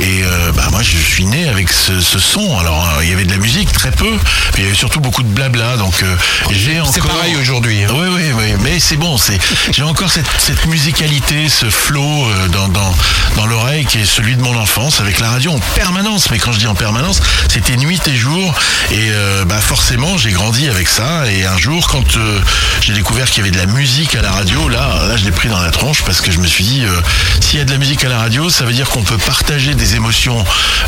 Et 0.00 0.22
bah, 0.54 0.68
moi, 0.70 0.82
je 0.82 0.96
suis 0.98 1.24
né 1.24 1.48
avec 1.48 1.72
ce, 1.72 2.00
ce 2.00 2.18
son. 2.18 2.58
Alors, 2.58 2.86
il 3.02 3.08
y 3.08 3.12
avait 3.12 3.24
de 3.24 3.30
la 3.30 3.38
musique, 3.38 3.72
très 3.72 3.90
peu. 3.90 4.10
mais 4.10 4.58
il 4.58 4.62
y 4.64 4.66
avait 4.66 4.74
surtout 4.74 5.00
beaucoup 5.00 5.22
de 5.22 5.28
blabla. 5.28 5.76
Donc, 5.76 6.04
j'ai 6.50 6.80
encore. 6.80 6.92
C'est 6.94 7.00
pareil 7.02 7.36
aujourd'hui. 7.36 7.84
hein. 7.84 7.88
Oui, 7.92 8.06
oui, 8.10 8.22
oui, 8.36 8.54
mais 8.60 8.78
c'est 8.80 8.96
bon, 8.96 9.16
c'est, 9.16 9.38
j'ai 9.72 9.82
encore 9.82 10.10
cette, 10.10 10.26
cette 10.38 10.66
musicalité, 10.66 11.48
ce 11.48 11.70
flow 11.70 12.26
dans, 12.52 12.68
dans, 12.68 12.94
dans 13.36 13.46
l'oreille 13.46 13.84
qui 13.86 13.98
est 13.98 14.04
celui 14.04 14.36
de 14.36 14.42
mon 14.42 14.56
enfance 14.58 15.00
avec 15.00 15.18
la 15.18 15.30
radio 15.30 15.52
en 15.52 15.60
permanence. 15.74 16.30
Mais 16.30 16.38
quand 16.38 16.52
je 16.52 16.58
dis 16.58 16.66
en 16.66 16.74
permanence, 16.74 17.20
c'était 17.48 17.76
nuit 17.76 18.00
et 18.06 18.16
jour. 18.16 18.54
Et 18.90 19.10
bah 19.46 19.60
forcément, 19.60 20.18
j'ai 20.18 20.30
grandi 20.32 20.68
avec 20.68 20.88
ça. 20.88 21.30
Et 21.30 21.44
un 21.46 21.56
jour, 21.56 21.65
quand 21.66 22.16
euh, 22.16 22.40
j'ai 22.80 22.92
découvert 22.92 23.28
qu'il 23.28 23.38
y 23.38 23.40
avait 23.48 23.50
de 23.50 23.58
la 23.58 23.66
musique 23.66 24.14
à 24.14 24.22
la 24.22 24.30
radio, 24.30 24.68
là, 24.68 24.88
là, 25.08 25.16
je 25.16 25.24
l'ai 25.24 25.32
pris 25.32 25.48
dans 25.48 25.58
la 25.60 25.70
tronche 25.70 26.02
parce 26.04 26.20
que 26.20 26.30
je 26.30 26.38
me 26.38 26.46
suis 26.46 26.62
dit, 26.64 26.84
euh, 26.84 27.00
s'il 27.40 27.58
y 27.58 27.62
a 27.62 27.64
de 27.64 27.70
la 27.72 27.78
musique 27.78 28.04
à 28.04 28.08
la 28.08 28.18
radio, 28.18 28.48
ça 28.50 28.64
veut 28.64 28.72
dire 28.72 28.88
qu'on 28.88 29.02
peut 29.02 29.18
partager 29.18 29.74
des 29.74 29.96
émotions, 29.96 30.38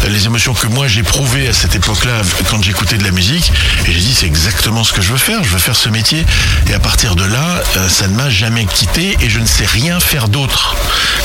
euh, 0.04 0.08
les 0.08 0.26
émotions 0.26 0.54
que 0.54 0.66
moi 0.68 0.86
j'éprouvais 0.86 1.48
à 1.48 1.52
cette 1.52 1.74
époque-là 1.74 2.12
quand 2.48 2.62
j'écoutais 2.62 2.96
de 2.96 3.04
la 3.04 3.10
musique. 3.10 3.50
Et 3.86 3.92
j'ai 3.92 3.98
dit, 4.00 4.14
c'est 4.14 4.26
exactement 4.26 4.84
ce 4.84 4.92
que 4.92 5.02
je 5.02 5.10
veux 5.10 5.18
faire. 5.18 5.42
Je 5.42 5.48
veux 5.50 5.58
faire 5.58 5.76
ce 5.76 5.88
métier. 5.88 6.24
Et 6.68 6.74
à 6.74 6.78
partir 6.78 7.16
de 7.16 7.24
là, 7.24 7.62
ça 7.88 8.06
ne 8.06 8.14
m'a 8.14 8.30
jamais 8.30 8.64
quitté 8.66 9.16
et 9.20 9.28
je 9.28 9.40
ne 9.40 9.46
sais 9.46 9.66
rien 9.66 9.98
faire 10.00 10.28
d'autre. 10.28 10.76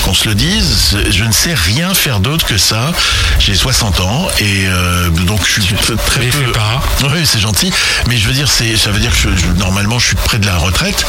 Qu'on 0.04 0.14
se 0.16 0.28
le 0.28 0.36
dise, 0.36 0.98
je 1.12 1.24
ne 1.24 1.32
sais 1.32 1.54
rien 1.54 1.94
faire 1.94 2.20
d'autre 2.20 2.46
que 2.46 2.58
ça. 2.58 2.92
J'ai 3.40 3.56
60 3.56 4.00
ans 4.02 4.28
et 4.40 4.66
euh, 4.68 5.10
donc 5.10 5.42
je 5.48 5.62
suis 5.62 5.76
très 5.76 6.26
peu. 6.28 6.52
pas. 6.52 6.82
Oui, 7.14 7.26
c'est 7.26 7.40
gentil, 7.40 7.72
mais 8.08 8.18
je 8.18 8.28
veux 8.28 8.34
dire, 8.34 8.48
c'est, 8.50 8.76
ça 8.78 8.90
veut 8.90 9.00
dire 9.00 9.12
que 9.12 9.18
je- 9.36 9.43
je- 9.44 9.60
normalement 9.60 10.00
je 10.00 10.08
suis 10.08 10.16
près 10.16 10.40
de 10.40 10.46
la 10.46 10.58
retraite. 10.58 11.06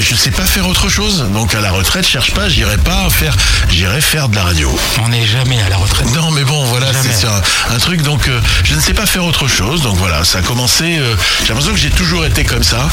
Je 0.00 0.12
ne 0.12 0.18
sais 0.18 0.30
pas 0.30 0.44
faire 0.44 0.66
autre 0.68 0.88
chose. 0.88 1.24
Donc 1.32 1.54
à 1.54 1.60
la 1.60 1.70
retraite, 1.70 2.04
je 2.06 2.10
cherche 2.10 2.32
pas, 2.32 2.48
j'irai 2.48 2.76
pas 2.78 3.08
faire, 3.10 3.34
j'irai 3.70 4.00
faire 4.00 4.28
de 4.28 4.36
la 4.36 4.44
radio. 4.44 4.76
On 5.02 5.08
n'est 5.08 5.26
jamais 5.26 5.60
à 5.62 5.68
la 5.68 5.76
retraite. 5.76 6.06
Non, 6.14 6.30
mais 6.30 6.44
bon, 6.44 6.64
voilà, 6.64 6.86
c'est 6.92 7.12
c'est 7.12 7.26
un, 7.26 7.42
un 7.74 7.78
truc. 7.78 8.02
Donc, 8.02 8.28
euh, 8.28 8.40
je 8.64 8.74
ne 8.74 8.80
sais 8.80 8.94
pas 8.94 9.06
faire 9.06 9.24
autre 9.24 9.48
chose. 9.48 9.82
Donc 9.82 9.96
voilà, 9.96 10.24
ça 10.24 10.38
a 10.38 10.42
commencé. 10.42 10.98
euh, 10.98 11.14
j'ai 11.42 11.48
l'impression 11.48 11.72
que 11.72 11.78
j'ai 11.78 11.90
toujours 11.90 12.24
été 12.26 12.44
comme 12.44 12.62
ça. 12.64 12.88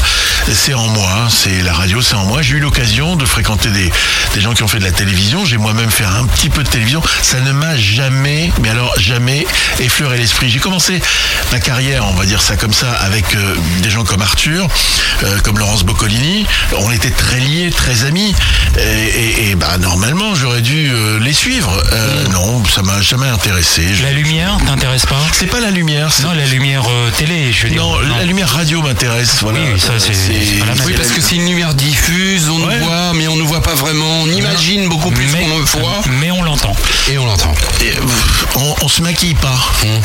C'est 0.52 0.74
en 0.74 0.88
moi. 0.88 1.28
C'est 1.30 1.62
la 1.62 1.72
radio, 1.72 2.00
c'est 2.02 2.14
en 2.14 2.24
moi. 2.24 2.42
J'ai 2.42 2.54
eu 2.54 2.60
l'occasion 2.60 3.16
de 3.16 3.24
fréquenter 3.26 3.68
des, 3.70 3.90
des 4.34 4.40
gens 4.40 4.54
qui 4.54 4.62
ont 4.62 4.68
fait 4.68 4.78
de 4.78 4.84
la 4.84 4.92
télévision. 4.92 5.44
J'ai 5.44 5.56
moi-même 5.58 5.90
fait 5.90 6.04
un 6.04 6.24
petit 6.26 6.48
peu 6.48 6.62
de 6.62 6.68
télévision. 6.68 7.02
Ça 7.22 7.40
ne 7.40 7.52
m'a 7.52 7.76
jamais, 7.76 8.50
mais 8.60 8.70
alors 8.70 8.92
jamais 8.98 9.46
effleuré 9.80 10.16
l'esprit. 10.18 10.50
J'ai 10.50 10.58
commencé 10.60 11.00
ma 11.52 11.60
carrière, 11.60 12.06
on 12.06 12.14
va 12.14 12.24
dire 12.26 12.40
ça 12.42 12.56
comme 12.56 12.72
ça, 12.72 12.90
avec 12.92 13.34
euh, 13.34 13.54
des 13.82 13.90
gens 13.90 14.04
comme 14.04 14.22
Arthur, 14.22 14.61
euh, 15.24 15.38
comme 15.40 15.58
Laurence 15.58 15.84
Boccolini. 15.84 16.46
On 16.76 16.90
était 16.90 17.10
très 17.10 17.38
liés, 17.40 17.70
très 17.70 18.04
amis. 18.04 18.34
Et, 18.78 18.80
et- 18.80 19.50
et, 19.50 19.54
bah 19.54 19.76
normalement, 19.78 20.34
j'aurais 20.34 20.60
dû 20.62 20.90
euh, 20.92 21.18
les 21.20 21.32
suivre. 21.32 21.82
Euh, 21.92 22.24
Non, 22.32 22.62
ça 22.64 22.82
m'a 22.82 23.00
jamais 23.02 23.28
intéressé. 23.28 23.82
Je- 23.94 24.02
La 24.02 24.12
lumière 24.12 24.56
t'intéresse 24.66 25.06
pas? 25.06 25.20
C'est 25.32 25.46
pas 25.46 25.60
la 25.60 25.70
lumière. 25.70 26.12
c'est- 26.12 26.22
Non, 26.22 26.32
la 26.32 26.46
lumière 26.46 26.84
euh, 26.88 27.10
télé, 27.16 27.52
je 27.52 27.64
veux 27.64 27.68
dire. 27.70 27.82
Non, 27.82 27.98
la 28.00 28.24
lumière 28.24 28.48
radio 28.48 28.80
m'intéresse. 28.82 29.38
Voilà. 29.42 29.60
Oui, 29.60 29.78
ça, 29.80 29.92
c'est-. 29.98 30.12
Oui, 30.86 30.94
parce 30.96 31.10
que 31.10 31.20
c'est 31.20 31.36
une 31.36 31.46
lumière 31.46 31.74
diffuse, 31.74 32.48
on 32.48 32.66
Ouais. 32.66 32.78
nous 32.78 32.84
voit, 32.86 33.12
mais 33.14 33.28
on 33.28 33.36
ne 33.36 33.42
voit 33.42 33.62
pas 33.62 33.74
vraiment. 33.74 34.22
On 34.22 34.26
imagine 34.28 34.88
beaucoup 34.88 35.10
plus 35.10 35.26
mais, 35.32 35.40
qu'on 35.42 35.58
le 35.58 35.64
voit 35.64 36.00
mais 36.20 36.30
on 36.30 36.42
l'entend. 36.42 36.74
et 37.10 37.18
on 37.18 37.26
l'entend. 37.26 37.54
On, 38.56 38.74
on 38.82 38.88
se 38.88 39.02
maquille 39.02 39.34
pas. 39.34 39.58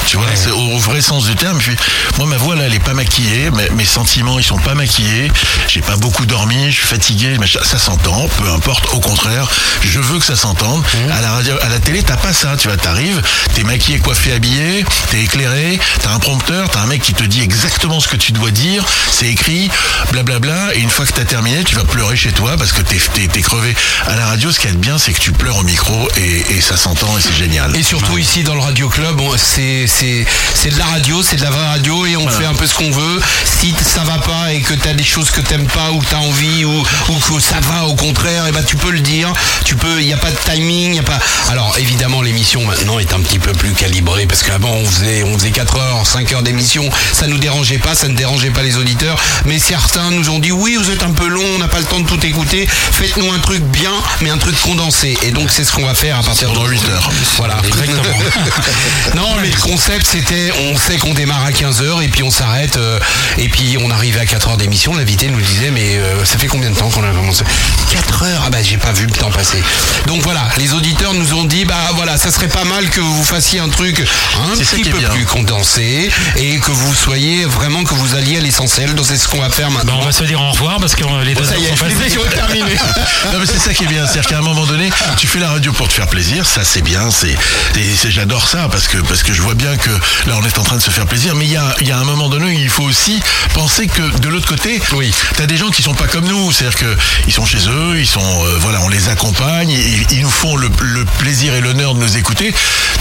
Tu 0.08 0.18
vois, 0.18 0.26
Ouais. 0.26 0.52
au 0.52 0.78
vrai 0.78 1.02
sens 1.02 1.26
du 1.26 1.36
terme. 1.36 1.58
Puis, 1.60 1.76
moi, 2.18 2.28
ma 2.28 2.38
voix 2.38 2.56
là, 2.56 2.64
elle 2.66 2.74
est 2.74 2.80
pas 2.84 2.94
maquillée. 2.94 3.50
mais 3.54 3.70
mes 3.76 3.86
sentiments, 3.86 4.40
ils 4.40 4.44
sont 4.48 4.58
pas 4.58 4.76
maquillés. 4.76 5.32
J'ai 5.68 5.82
pas 5.82 5.98
beaucoup 5.98 6.26
dormi. 6.26 6.72
Je 6.72 6.78
suis 6.78 6.88
fatigué. 6.88 7.38
Mais 7.40 7.48
ça, 7.48 7.78
s'entend. 7.78 8.28
Peu 8.42 8.50
importe. 8.50 8.86
Au 8.94 9.00
contraire, 9.00 9.50
je 9.82 10.00
veux 10.00 10.20
que 10.20 10.26
ça 10.26 10.36
s'entende. 10.36 10.84
À 11.12 11.22
la 11.22 11.32
radio, 11.32 11.54
à 11.62 11.70
la 11.70 11.80
télé, 11.80 12.02
t'as 12.04 12.18
pas 12.18 12.34
ça. 12.34 12.56
Tu 12.58 12.68
vois, 12.68 12.78
t'arrives, 12.78 13.22
t'es 13.54 13.64
maquillé, 13.64 14.00
coiffé, 14.00 14.34
habillé, 14.34 14.86
t'es 15.10 15.22
éclairé, 15.24 15.80
t'as 16.02 16.12
un 16.12 16.20
prompteur, 16.20 16.70
t'as 16.70 16.82
un 16.82 16.88
mec 16.88 17.02
qui 17.02 17.14
te 17.14 17.24
dit 17.24 17.42
exactement 17.42 18.00
ce 18.00 18.08
que 18.08 18.16
tu 18.16 18.32
dois 18.32 18.52
dire. 18.52 18.86
C'est 19.12 19.28
écrit, 19.28 19.70
blablabla. 20.12 20.76
Et 20.76 20.80
une 20.80 20.90
fois 20.90 21.06
que 21.06 21.14
t'as 21.14 21.26
terminé, 21.26 21.64
tu 21.64 21.76
vas 21.76 21.84
pleurer 21.84 22.16
chez 22.16 22.32
toi 22.32 22.56
parce 22.58 22.72
que 22.72 22.82
t'es, 22.82 23.00
t'es 23.28 23.42
crevé. 23.42 23.76
À 24.06 24.16
la 24.16 24.28
radio, 24.28 24.52
ce 24.52 24.60
qu'il 24.60 24.70
y 24.70 24.74
a 24.74 24.76
de 24.76 24.82
bien, 24.82 24.98
c'est 24.98 25.14
que 25.14 25.20
tu 25.20 25.32
pleures 25.32 25.58
au 25.58 25.64
micro 25.64 26.08
et, 26.18 26.58
et 26.58 26.62
ça 26.62 26.78
s'entend 26.78 27.18
et 27.18 27.22
c'est 27.22 27.36
génial. 27.36 27.76
Et 27.76 27.84
surtout 27.84 28.18
ici 28.18 28.44
dans 28.44 28.56
le 28.56 28.62
Radio 28.62 28.88
Club, 28.90 29.20
c'est 29.36 29.86
de 29.86 30.78
la 30.78 30.86
radio, 30.86 31.22
c'est 31.22 31.38
de 31.38 31.44
la 31.44 31.50
vraie 31.50 31.68
radio 31.68 32.06
et 32.06 32.16
on 32.16 32.28
fait 32.30 32.46
un 32.46 32.54
peu 32.54 32.68
ce 32.68 32.74
qu'on 32.74 32.92
veut. 32.92 33.22
Si 33.46 33.74
ça 33.84 34.04
va 34.04 34.18
pas 34.28 34.54
et 34.54 34.60
que 34.60 34.74
tu 34.74 34.88
as 34.88 34.94
des 34.94 35.04
choses 35.04 35.32
que 35.32 35.42
t'aimes 35.42 35.68
pas 35.68 35.92
ou 35.92 36.00
que 36.00 36.06
tu 36.06 36.14
as 36.16 36.20
envie 36.20 36.66
ou, 36.66 36.84
ou 37.10 37.14
que 37.14 37.42
ça 37.42 37.60
va 37.62 37.86
au 37.86 37.96
contraire, 37.96 38.46
et 38.48 38.52
ben 38.52 38.64
tu 38.64 38.76
peux 38.76 38.92
le 38.92 39.00
dire. 39.00 39.32
Tu 39.66 39.76
peux, 39.76 40.00
il 40.02 40.08
n'y 40.08 40.14
a 40.14 40.18
pas 40.18 40.32
de 40.32 40.38
timing, 40.46 40.94
y 40.94 41.00
a 41.00 41.04
pas. 41.04 41.20
Alors 41.50 41.76
évidemment 41.80 42.22
l'émission 42.22 42.64
maintenant 42.66 43.00
est 43.00 43.14
un 43.14 43.20
petit 43.22 43.40
peu 43.40 43.54
plus 43.54 43.74
calibrée 43.74 44.26
parce 44.26 44.44
qu'avant 44.44 44.72
on 44.74 44.86
faisait 44.86 45.24
on 45.24 45.38
faisait 45.38 45.52
4 45.52 45.78
heures, 45.78 46.06
5 46.06 46.32
heures 46.34 46.44
d'émission, 46.44 46.90
ça 47.14 47.28
nous 47.28 47.38
dérangeait 47.38 47.78
pas, 47.78 47.96
ça 47.96 48.08
ne 48.08 48.16
dérangeait 48.16 48.52
pas 48.52 48.64
les 48.64 48.78
auditeurs. 48.78 49.18
Mais 49.46 49.60
certains 49.60 50.12
nous 50.12 50.30
ont 50.30 50.40
dit 50.40 50.52
oui 50.52 50.76
vous 50.76 50.92
êtes 50.92 51.04
un 51.04 51.12
peu 51.12 51.28
long, 51.28 51.46
on 51.56 51.60
n'a 51.60 51.68
pas 51.68 51.80
le 51.80 51.86
temps 51.86 52.00
de 52.00 52.08
tout 52.08 52.24
écouter. 52.26 52.68
Faites-nous 52.68 53.32
un 53.32 53.40
truc 53.40 53.64
bien, 53.64 53.94
mais 54.22 54.30
un 54.30 54.38
truc 54.38 54.60
condensé. 54.62 55.18
Et 55.24 55.32
donc 55.32 55.50
c'est 55.52 55.64
ce 55.64 55.72
qu'on 55.72 55.86
va 55.86 55.94
faire 55.94 56.20
à 56.20 56.24
partir 56.24 56.50
de 56.50 56.54
Pendant 56.54 56.68
huit 56.68 56.84
heures. 56.90 57.10
Voilà. 57.38 57.58
Exactement. 57.66 58.04
non, 59.16 59.28
mais 59.42 59.50
le 59.50 59.62
concept, 59.62 60.06
c'était, 60.06 60.52
on 60.72 60.78
sait 60.78 60.98
qu'on 60.98 61.14
démarre 61.14 61.46
à 61.46 61.52
15h 61.52 62.04
et 62.04 62.08
puis 62.08 62.24
on 62.24 62.32
s'arrête. 62.32 62.78
euh, 62.78 63.00
et 63.38 63.48
puis 63.50 63.78
on 63.84 63.92
à 64.20 64.26
4h 64.26 64.58
d'émission. 64.58 64.96
L'invité 64.96 65.28
nous 65.30 65.42
disait, 65.42 65.72
mais 65.72 65.98
euh, 65.98 66.26
ça 66.26 66.38
fait 66.38 66.48
combien 66.48 66.70
de 66.70 66.76
temps 66.76 66.90
qu'on 66.90 67.04
a 67.04 67.12
commencé? 67.12 67.44
4 67.92 68.24
heures? 68.24 68.42
Ah 68.46 68.50
bah 68.50 68.62
j'ai 68.64 68.78
pas 68.78 68.92
vu 68.92 69.06
le 69.06 69.12
temps 69.12 69.30
passer. 69.32 69.62
Donc 70.08 70.22
voilà, 70.24 70.48
les 70.58 70.74
auditeurs 70.74 71.14
nous 71.14 71.34
ont 71.34 71.46
dit, 71.46 71.66
bah 71.66 71.92
voilà, 71.96 72.18
ça 72.18 72.32
serait 72.32 72.48
pas 72.48 72.64
mal 72.66 72.90
que 72.90 73.00
vous 73.00 73.24
fassiez 73.24 73.60
un 73.60 73.70
truc 73.70 74.04
un 74.54 74.56
petit 74.58 74.84
peu 74.90 74.98
bien. 75.00 75.10
plus 75.10 75.26
condensé 75.26 76.10
et 76.36 76.58
que 76.60 76.72
vous 76.72 76.94
soyez 76.94 77.46
vraiment, 77.46 77.84
que 77.84 77.94
vous 77.94 78.16
alliez 78.16 78.38
à 78.38 78.42
l'essentiel. 78.42 78.94
Donc 78.96 79.06
c'est 79.06 79.18
ce 79.18 79.28
qu'on 79.28 79.40
va 79.40 79.50
faire 79.50 79.68
Bah, 79.70 79.76
maintenant. 79.78 80.00
on 80.02 80.06
va 80.06 80.12
se 80.12 80.24
dire 80.24 80.42
au 80.42 80.52
revoir 80.52 80.80
parce 80.80 80.96
que 80.96 81.04
euh, 81.04 81.24
les 81.24 81.34
deux 81.34 81.44
ça 81.44 81.54
heures 81.54 81.60
y 81.60 81.66
est, 81.66 81.70
sont 81.70 81.76
passées. 81.86 81.96
l'émission 81.96 82.26
est 82.26 82.30
terminée. 82.36 82.76
Non 83.34 83.40
mais 83.40 83.46
c'est 83.46 83.60
ça 83.60 83.74
qui 83.74 83.84
est 83.84 83.88
bien, 83.88 84.06
c'est-à-dire 84.06 84.28
qu'à 84.30 84.38
un 84.38 84.42
moment 84.42 84.66
donné, 84.66 84.90
tu 85.18 85.28
fais 85.28 85.40
la 85.40 85.50
radio 85.50 85.74
pour 85.74 85.88
te 85.88 85.94
faire 85.94 86.08
plaisir, 86.08 86.46
ça 86.46 86.64
c'est 86.64 86.82
bien, 86.82 87.10
c'est, 87.12 87.30
et 87.32 87.96
c'est- 87.96 88.12
j'adore 88.12 88.48
ça 88.48 88.68
parce 88.72 88.88
que 88.88 88.98
parce 89.00 89.22
que 89.24 89.34
je 89.34 89.42
vois 89.42 89.54
bien 89.54 89.76
que 89.76 89.90
là 90.28 90.36
on 90.42 90.46
est 90.46 90.58
en 90.58 90.64
train 90.64 90.78
de 90.78 90.82
se 90.82 90.90
faire 90.92 91.06
plaisir, 91.06 91.36
mais 91.36 91.46
il 91.46 91.52
y 91.52 91.58
a 91.58 91.76
il 91.82 91.88
y 91.88 91.92
a 91.92 91.98
un 91.98 92.04
moment 92.06 92.30
donné, 92.30 92.54
il 92.54 92.70
faut 92.70 92.84
aussi 92.84 93.20
penser 93.54 93.88
que 93.88 94.02
de 94.22 94.30
l'autre 94.30 94.48
côté, 94.48 94.82
Oui. 94.94 95.12
t'as 95.36 95.46
des 95.46 95.58
gens 95.58 95.70
qui 95.70 95.82
sont 95.84 95.94
pas 95.94 96.08
comme 96.08 96.26
nous, 96.28 96.52
c'est-à-dire 96.52 96.78
que 96.80 96.98
ils 97.28 97.34
sont 97.34 97.46
chez 97.46 97.60
eux, 97.70 97.96
ils 98.00 98.08
sont 98.08 98.22
euh, 98.46 98.58
voilà, 98.60 98.82
on 98.82 98.90
les 98.90 99.10
accompagne, 99.10 99.70
ils, 99.70 100.06
ils 100.12 100.22
nous 100.22 100.30
font 100.30 100.56
le, 100.56 100.70
le 100.82 101.06
plaisir 101.20 101.54
et 101.56 101.62
l'honneur 101.62 101.94
de 101.96 102.00
nous 102.00 102.18
écouter, 102.18 102.54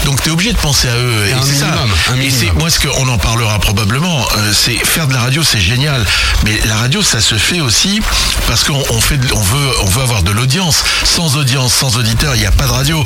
donc 0.05 0.21
t'es 0.21 0.29
obligé 0.29 0.53
de 0.53 0.57
penser 0.57 0.87
à 0.87 0.95
eux. 0.97 1.25
Et 1.27 1.33
c'est 1.43 1.55
ça. 1.59 1.67
un 2.13 2.19
Et 2.21 2.29
c'est 2.31 2.51
moi 2.53 2.69
ce 2.69 2.79
qu'on 2.79 3.07
en 3.07 3.17
parlera 3.17 3.59
probablement, 3.59 4.25
euh, 4.37 4.51
c'est 4.53 4.75
faire 4.85 5.07
de 5.07 5.13
la 5.13 5.21
radio, 5.21 5.43
c'est 5.43 5.59
génial, 5.61 6.05
mais 6.45 6.59
la 6.65 6.75
radio 6.77 7.01
ça 7.01 7.21
se 7.21 7.35
fait 7.35 7.59
aussi 7.61 8.01
parce 8.47 8.63
qu'on 8.63 8.83
on 8.89 9.01
fait, 9.01 9.19
on 9.33 9.41
veut, 9.41 9.71
on 9.81 9.85
veut 9.85 10.01
avoir 10.03 10.23
de 10.23 10.31
l'audience. 10.31 10.83
Sans 11.03 11.35
audience, 11.37 11.73
sans 11.73 11.97
auditeur, 11.97 12.35
il 12.35 12.41
n'y 12.41 12.45
a 12.47 12.51
pas 12.51 12.65
de 12.67 12.71
radio. 12.71 13.03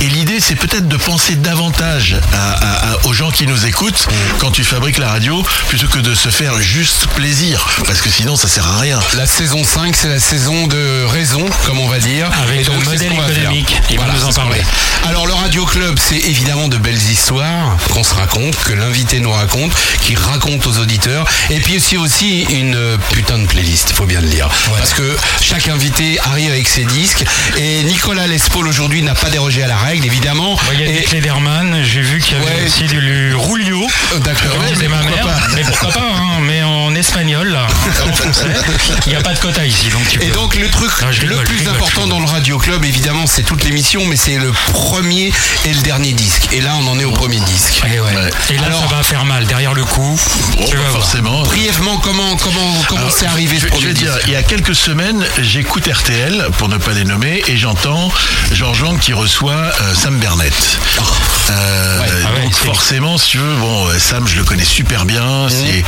Et 0.00 0.06
l'idée, 0.08 0.40
c'est 0.40 0.54
peut-être 0.56 0.88
de 0.88 0.96
penser 0.96 1.34
davantage 1.36 2.16
à- 2.32 2.52
à- 2.52 2.92
à- 2.92 3.06
aux 3.06 3.12
gens 3.12 3.30
qui 3.30 3.46
nous 3.46 3.66
écoutent 3.66 4.06
quand 4.38 4.50
tu 4.50 4.64
fabriques 4.64 4.98
la 4.98 5.08
radio, 5.10 5.44
plutôt 5.68 5.86
que 5.88 5.98
de 5.98 6.14
se 6.14 6.28
faire 6.28 6.60
juste 6.60 7.06
plaisir, 7.14 7.41
parce 7.86 8.00
que 8.00 8.08
sinon 8.10 8.36
ça 8.36 8.46
sert 8.48 8.66
à 8.66 8.78
rien. 8.78 9.00
La 9.16 9.26
saison 9.26 9.64
5, 9.64 9.96
c'est 9.96 10.08
la 10.08 10.20
saison 10.20 10.66
de 10.68 11.04
raison, 11.06 11.44
comme 11.66 11.80
on 11.80 11.88
va 11.88 11.98
dire. 11.98 12.30
Avec 12.42 12.60
Et 12.60 12.64
donc, 12.64 12.78
le 12.84 12.84
modèle 12.90 13.12
économique. 13.12 13.76
Il 13.90 13.98
va 13.98 14.06
nous 14.06 14.24
en 14.24 14.32
parler. 14.32 14.62
Alors, 15.08 15.26
le 15.26 15.32
Radio 15.34 15.64
Club, 15.64 15.98
c'est 15.98 16.18
évidemment 16.18 16.68
de 16.68 16.76
belles 16.76 16.94
histoires 17.10 17.76
qu'on 17.90 18.04
se 18.04 18.14
raconte, 18.14 18.54
que 18.64 18.72
l'invité 18.72 19.18
nous 19.18 19.32
raconte, 19.32 19.72
qui 20.02 20.14
raconte 20.14 20.66
aux 20.66 20.78
auditeurs. 20.78 21.26
Et 21.50 21.58
puis, 21.58 21.80
c'est 21.80 21.96
aussi 21.96 22.42
une 22.50 22.96
putain 23.12 23.38
de 23.38 23.46
playlist, 23.46 23.88
il 23.90 23.96
faut 23.96 24.06
bien 24.06 24.20
le 24.20 24.28
dire. 24.28 24.48
Parce 24.78 24.94
que 24.94 25.16
chaque 25.40 25.68
invité 25.68 26.18
arrive 26.20 26.50
avec 26.52 26.68
ses 26.68 26.84
disques. 26.84 27.24
Et 27.58 27.82
Nicolas 27.82 28.28
Lespaul, 28.28 28.68
aujourd'hui, 28.68 29.02
n'a 29.02 29.14
pas 29.16 29.30
dérogé 29.30 29.62
à 29.64 29.66
la 29.66 29.76
règle, 29.76 30.06
évidemment. 30.06 30.56
Il 30.74 30.80
y 30.80 30.84
a 30.84 30.86
Et- 30.86 30.92
des 30.92 31.02
Klederman, 31.02 31.82
j'ai 31.82 32.02
vu 32.02 32.20
qu'il 32.20 32.34
y 32.34 32.40
avait 32.40 32.46
Ouais. 32.60 32.66
aussi 32.66 32.84
du 32.84 33.34
Rulio. 33.34 33.84
D'accord. 34.20 34.52
Comme 34.58 34.66
disait 34.72 34.86
ma 34.88 34.98
pourquoi 34.98 35.16
mère, 35.16 35.24
pas 35.26 35.40
mais 35.54 35.62
pourquoi 35.62 35.88
pas, 35.90 36.00
hein, 36.00 36.40
mais 36.42 36.62
en 36.62 36.94
espagnol, 36.94 37.31
là, 37.40 37.66
en 38.06 38.12
français, 38.14 38.46
il 39.06 39.10
n'y 39.10 39.16
a 39.16 39.22
pas 39.22 39.32
de 39.34 39.38
quota 39.38 39.64
ici, 39.64 39.88
donc 39.88 40.06
tu 40.08 40.18
peux. 40.18 40.24
Et 40.24 40.30
donc 40.30 40.54
le 40.54 40.68
truc 40.68 40.90
Non, 41.02 41.10
je 41.10 41.20
rigole, 41.22 41.38
le 41.38 41.44
plus 41.44 41.58
rigole, 41.58 41.74
important 41.76 42.06
dans 42.06 42.20
le 42.20 42.26
Radio 42.26 42.58
Club, 42.58 42.84
évidemment, 42.84 43.26
c'est 43.26 43.42
toute 43.42 43.64
l'émission, 43.64 44.04
mais 44.06 44.16
c'est 44.16 44.36
le 44.38 44.52
premier 44.52 45.32
et 45.64 45.72
le 45.72 45.80
dernier 45.82 46.12
disque. 46.12 46.48
Et 46.52 46.60
là, 46.60 46.72
on 46.80 46.86
en 46.88 46.98
est 46.98 47.04
au 47.04 47.10
premier 47.12 47.40
disque. 47.40 47.82
Et, 47.92 48.00
ouais. 48.00 48.14
Ouais. 48.14 48.30
Et 48.50 48.56
là, 48.58 48.66
Alors- 48.66 48.88
ça 48.88 48.96
va 48.96 49.02
faire 49.02 49.24
mal 49.24 49.46
derrière 49.46 49.74
le 49.74 49.84
cou. 49.84 50.18
Bon, 50.56 50.64
tu 50.68 50.76
vas 50.76 50.82
pas 50.82 50.90
voir. 50.90 51.02
forcément. 51.02 51.42
Brièvement, 51.42 51.96
comment 51.98 52.36
comment 52.36 52.74
comment 52.88 53.00
Alors, 53.00 53.12
c'est 53.12 53.26
arrivé 53.26 53.56
je, 53.56 53.60
ce 53.62 53.66
je 53.66 53.70
premier 53.72 53.86
vais 53.88 53.92
disque 53.94 54.10
il 54.24 54.28
il 54.28 54.32
y 54.34 54.36
a 54.36 54.42
quelques 54.42 54.74
semaines, 54.74 55.24
j'écoute 55.40 55.86
RTL, 55.92 56.46
pour 56.58 56.68
ne 56.68 56.76
pas 56.78 56.92
les 56.92 57.04
nommer, 57.04 57.42
et 57.48 57.56
j'entends 57.56 58.10
Georges 58.52 58.82
Lang 58.82 58.98
qui 58.98 59.12
reçoit 59.12 59.52
euh, 59.52 59.94
Sam 59.94 60.18
Bernett. 60.18 60.54
Euh, 61.50 61.98
Ah 62.00 62.32
ouais, 62.34 62.42
donc 62.44 62.54
forcément, 62.54 63.18
si 63.18 63.30
tu 63.30 63.38
veux, 63.38 63.56
bon, 63.56 63.88
euh, 63.88 63.98
Sam, 63.98 64.26
je 64.26 64.36
le 64.36 64.44
connais 64.44 64.64
super 64.64 65.04
bien. 65.04 65.48
C'est 65.48 65.84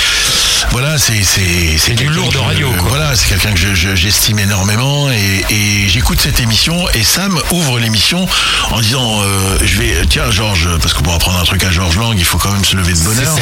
voilà, 0.71 0.99
c'est 0.99 1.23
c'est 1.35 1.79
c'est 1.79 1.95
du 1.95 2.07
lourd 2.09 2.29
de 2.29 2.35
je- 2.35 2.39
radio, 2.39 2.71
quoi. 2.79 2.89
Voilà, 2.91 3.17
c'est 3.17 3.29
quelqu'un 3.29 3.53
que 3.53 3.59
je- 3.59 3.75
je- 3.75 3.95
j'estime 3.97 4.39
énormément 4.39 5.11
et, 5.11 5.45
et 5.51 5.89
j'écoute 5.89 6.21
cette 6.21 6.41
émission 6.41 6.89
et 6.95 7.03
Sam 7.03 7.39
ouvre 7.51 7.79
l'émission 7.79 8.27
en 8.71 8.81
disant 8.81 9.21
euh, 9.23 9.59
je 9.65 9.79
vais 9.79 9.95
tiens 10.09 10.31
Georges 10.31 10.69
parce 10.81 10.95
que 10.95 11.03
pour 11.03 11.13
apprendre 11.15 11.39
un 11.41 11.45
truc 11.45 11.65
à 11.65 11.71
Georges 11.71 11.97
Lang, 11.99 12.15
il 12.17 12.25
faut 12.25 12.39
quand 12.39 12.53
même 12.53 12.65
se 12.65 12.77
lever 12.77 12.93
de 12.93 13.01
bonheur. 13.01 13.37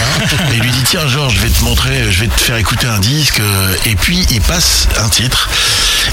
Et 0.52 0.56
il 0.56 0.62
lui 0.62 0.70
dit 0.70 0.82
tiens 0.84 1.06
Georges, 1.06 1.34
je 1.34 1.40
vais 1.40 1.50
te 1.50 1.62
montrer, 1.64 2.10
je 2.10 2.20
vais 2.20 2.28
te 2.28 2.40
faire 2.40 2.56
écouter 2.56 2.86
un 2.86 2.98
disque 2.98 3.40
euh, 3.40 3.74
et 3.86 3.94
puis 3.96 4.26
il 4.30 4.40
passe 4.40 4.88
un 5.04 5.08
titre. 5.08 5.48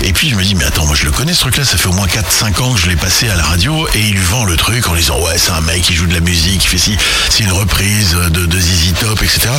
Et 0.04 0.14
puis 0.14 0.30
je 0.30 0.36
me 0.36 0.44
dis 0.44 0.56
mais 0.56 0.66
attends, 0.66 0.86
moi 0.86 0.96
je 0.96 1.06
le 1.06 1.12
connais 1.12 1.34
ce 1.34 1.40
truc-là, 1.42 1.64
ça 1.66 1.78
fait 1.78 1.88
au 1.88 1.94
moins 1.94 2.08
4 2.08 2.32
5 2.32 2.60
ans 2.62 2.74
que 2.74 2.80
je 2.80 2.88
l'ai 2.90 2.96
passé 2.96 3.30
à 3.30 3.36
la 3.36 3.44
radio 3.44 3.88
et 3.96 4.00
il 4.00 4.14
lui 4.16 4.24
vend 4.24 4.44
le 4.46 4.56
truc 4.56 4.88
en 4.88 4.96
disant 4.96 5.20
ouais, 5.22 5.38
c'est 5.38 5.52
un 5.52 5.62
mec 5.62 5.82
qui 5.82 5.94
joue 5.96 6.06
de 6.08 6.14
la 6.14 6.20
musique, 6.20 6.60
qui 6.62 6.68
fait 6.68 6.78
si 6.78 6.96
c'est 7.30 7.44
une 7.44 7.52
reprise 7.52 8.12
de, 8.30 8.46
de 8.46 8.60
ZZ 8.60 8.94
Top, 9.00 9.22
etc. 9.24 9.50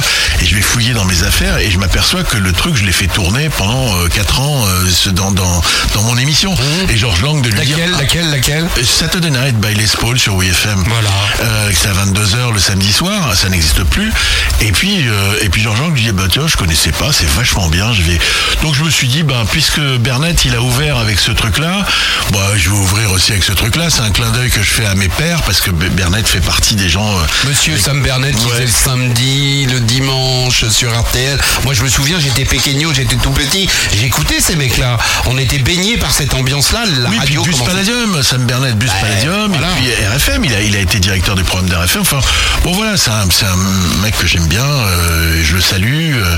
Et 0.40 0.46
je 0.46 0.54
vais 0.54 0.60
fouiller 0.62 0.92
dans 0.92 1.04
mes 1.04 1.22
affaires 1.24 1.58
et 1.58 1.70
je 1.70 1.78
m'aperçois 1.78 2.09
que 2.18 2.36
le 2.36 2.52
truc, 2.52 2.76
je 2.76 2.84
l'ai 2.84 2.92
fait 2.92 3.06
tourner 3.06 3.48
pendant 3.50 3.94
4 4.08 4.40
ans 4.40 4.64
euh, 4.66 5.10
dans, 5.12 5.30
dans, 5.30 5.62
dans 5.94 6.02
mon 6.02 6.16
émission. 6.18 6.54
Et 6.88 6.96
Georges 6.96 7.22
Lang 7.22 7.40
de 7.40 7.48
lui 7.50 7.60
dire 7.64 7.76
Laquelle, 7.78 7.92
ah, 7.94 8.00
laquelle, 8.00 8.30
laquelle? 8.30 8.68
Saturday 8.84 9.30
Night 9.30 9.56
by 9.60 9.74
Les 9.74 9.86
Paul 9.98 10.18
sur 10.18 10.34
WFM. 10.36 10.82
Voilà. 10.88 11.08
Euh, 11.40 11.70
c'est 11.72 11.88
à 11.88 11.92
22h 11.92 12.52
le 12.52 12.58
samedi 12.58 12.92
soir, 12.92 13.34
ça 13.36 13.48
n'existe 13.48 13.84
plus. 13.84 14.12
Et 14.60 14.72
puis, 14.72 15.08
euh, 15.08 15.34
et 15.40 15.48
puis 15.48 15.62
Jean-Jean 15.62 15.88
lui 15.90 16.02
dit, 16.02 16.12
bah 16.12 16.24
tiens, 16.30 16.46
je 16.48 16.56
connaissais 16.56 16.92
pas, 16.92 17.12
c'est 17.12 17.28
vachement 17.28 17.68
bien, 17.68 17.92
je 17.92 18.02
vais. 18.02 18.18
Donc 18.62 18.74
je 18.74 18.82
me 18.82 18.90
suis 18.90 19.06
dit, 19.08 19.22
bah, 19.22 19.44
puisque 19.50 19.80
Bernett 19.80 20.44
il 20.44 20.54
a 20.56 20.60
ouvert 20.62 20.98
avec 20.98 21.18
ce 21.20 21.30
truc-là, 21.30 21.86
bah, 22.32 22.40
je 22.56 22.70
vais 22.70 22.76
ouvrir 22.76 23.12
aussi 23.12 23.30
avec 23.32 23.44
ce 23.44 23.52
truc-là. 23.52 23.88
C'est 23.88 24.02
un 24.02 24.10
clin 24.10 24.30
d'œil 24.30 24.50
que 24.50 24.62
je 24.62 24.70
fais 24.70 24.86
à 24.86 24.94
mes 24.96 25.08
pères, 25.08 25.42
parce 25.42 25.60
que 25.60 25.70
B- 25.70 25.88
Bernett 25.90 26.26
fait 26.26 26.40
partie 26.40 26.74
des 26.74 26.88
gens. 26.88 27.06
euh, 27.18 27.48
Monsieur 27.48 27.78
Sam 27.78 28.02
Bernett 28.02 28.34
qui 28.36 28.44
Ouais. 28.46 28.52
faisait 28.52 28.64
le 28.66 28.70
samedi, 28.70 29.66
le 29.66 29.80
dimanche 29.80 30.64
sur 30.70 30.90
RTL. 30.98 31.38
Moi 31.64 31.74
je 31.74 31.82
me 31.82 31.88
souviens, 31.88 32.00
j'étais 32.04 32.45
péqueño, 32.45 32.92
j'étais 32.95 33.16
tout 33.16 33.30
petit. 33.30 33.69
J'écoutais 33.92 34.40
ces 34.40 34.57
mecs-là. 34.57 34.97
On 35.26 35.38
était 35.38 35.59
baignés 35.59 35.97
par 35.97 36.11
cette 36.12 36.35
ambiance-là. 36.35 36.85
La 37.02 37.09
oui, 37.09 37.16
puis 37.25 37.37
radio 37.37 37.42
Bus 37.42 37.61
Palladium, 37.61 38.23
Sam 38.23 38.45
Bernett, 38.47 38.76
Bus 38.76 38.90
Palladium, 39.00 39.52
voilà. 39.52 39.69
et 39.69 39.80
puis 39.80 40.07
RFM, 40.07 40.45
il 40.45 40.54
a, 40.54 40.61
il 40.62 40.76
a 40.76 40.80
été 40.80 40.99
directeur 40.99 41.35
des 41.35 41.42
programmes 41.42 41.69
d'RFM. 41.69 42.02
Enfin, 42.02 42.21
bon 42.64 42.73
voilà, 42.73 42.97
c'est 42.97 43.11
un, 43.11 43.26
mec 44.02 44.16
que 44.19 44.26
j'aime 44.26 44.47
bien, 44.47 44.64
euh, 44.64 45.40
je 45.45 45.54
le 45.54 45.61
salue, 45.61 46.14
euh, 46.16 46.37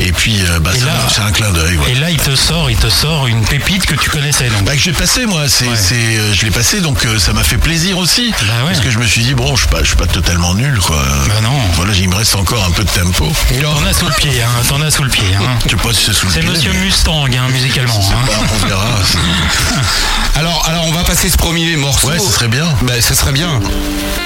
et 0.00 0.12
puis 0.12 0.40
euh, 0.42 0.58
bah, 0.60 0.70
c'est 1.08 1.20
un- 1.20 1.30
clin 1.32 1.50
d'œil. 1.50 1.78
Et 1.88 1.94
là, 1.94 2.10
il 2.10 2.18
te 2.18 2.34
sort, 2.36 2.70
il 2.70 2.76
te 2.76 2.88
sort 2.88 3.26
une 3.26 3.44
pépite 3.44 3.86
que 3.86 3.94
tu 3.94 4.10
connaissais 4.10 4.48
donc. 4.48 4.64
Bah, 4.64 4.72
que 4.74 4.80
j'ai 4.80 4.92
passé 4.92 5.26
moi, 5.26 5.48
c'est, 5.48 5.66
Ouais. 5.66 5.74
c'est, 5.76 5.94
euh, 5.94 6.32
je 6.32 6.44
l'ai 6.44 6.50
passé 6.50 6.80
donc 6.80 7.04
euh, 7.06 7.18
ça 7.18 7.32
m'a 7.32 7.42
fait 7.42 7.56
plaisir 7.56 7.98
aussi 7.98 8.30
Bah 8.32 8.64
ouais. 8.64 8.72
parce 8.72 8.80
que 8.84 8.90
je 8.90 8.98
me 8.98 9.06
suis 9.06 9.22
dit 9.22 9.34
bon 9.34 9.54
je 9.56 9.62
suis 9.62 9.70
pas, 9.70 9.80
je 9.80 9.86
suis 9.88 9.96
pas 9.96 10.06
totalement 10.06 10.54
nul 10.54 10.78
quoi. 10.80 11.02
Bah 11.28 11.40
non. 11.42 11.58
Voilà, 11.74 11.92
il 11.94 12.08
me 12.08 12.14
reste 12.14 12.36
encore 12.36 12.64
un 12.64 12.70
peu 12.70 12.84
de 12.84 12.90
tempo. 12.90 13.32
T'en 13.62 13.86
as 13.86 13.92
sous 13.94 14.06
le 14.06 14.12
pied, 14.14 14.42
hein. 14.42 14.48
T'en 14.68 14.80
as 14.82 14.90
sous 14.90 15.02
le 15.04 15.10
pied. 15.10 15.34
Hein. 15.34 15.58
Si 15.94 16.06
c'est 16.06 16.12
sous 16.12 16.26
le 16.26 16.32
C'est 16.32 16.40
pied, 16.40 16.50
Monsieur 16.50 16.72
Mustang, 16.72 17.26
hein, 17.26 17.48
musicalement. 17.52 17.94
hein. 18.10 18.24
Bah, 18.26 18.32
on 18.54 18.66
verra. 18.66 18.84
Alors, 20.36 20.64
alors 20.66 20.84
on 20.88 20.92
va 20.92 21.04
passer 21.04 21.28
ce 21.30 21.36
premier 21.36 21.76
morceau. 21.76 22.08
Ouais, 22.08 22.18
ce 22.18 22.32
serait 22.32 22.48
bien. 22.48 22.66
Ben, 22.82 23.00
ce 23.00 23.14
serait 23.14 23.30
bien. 23.32 23.60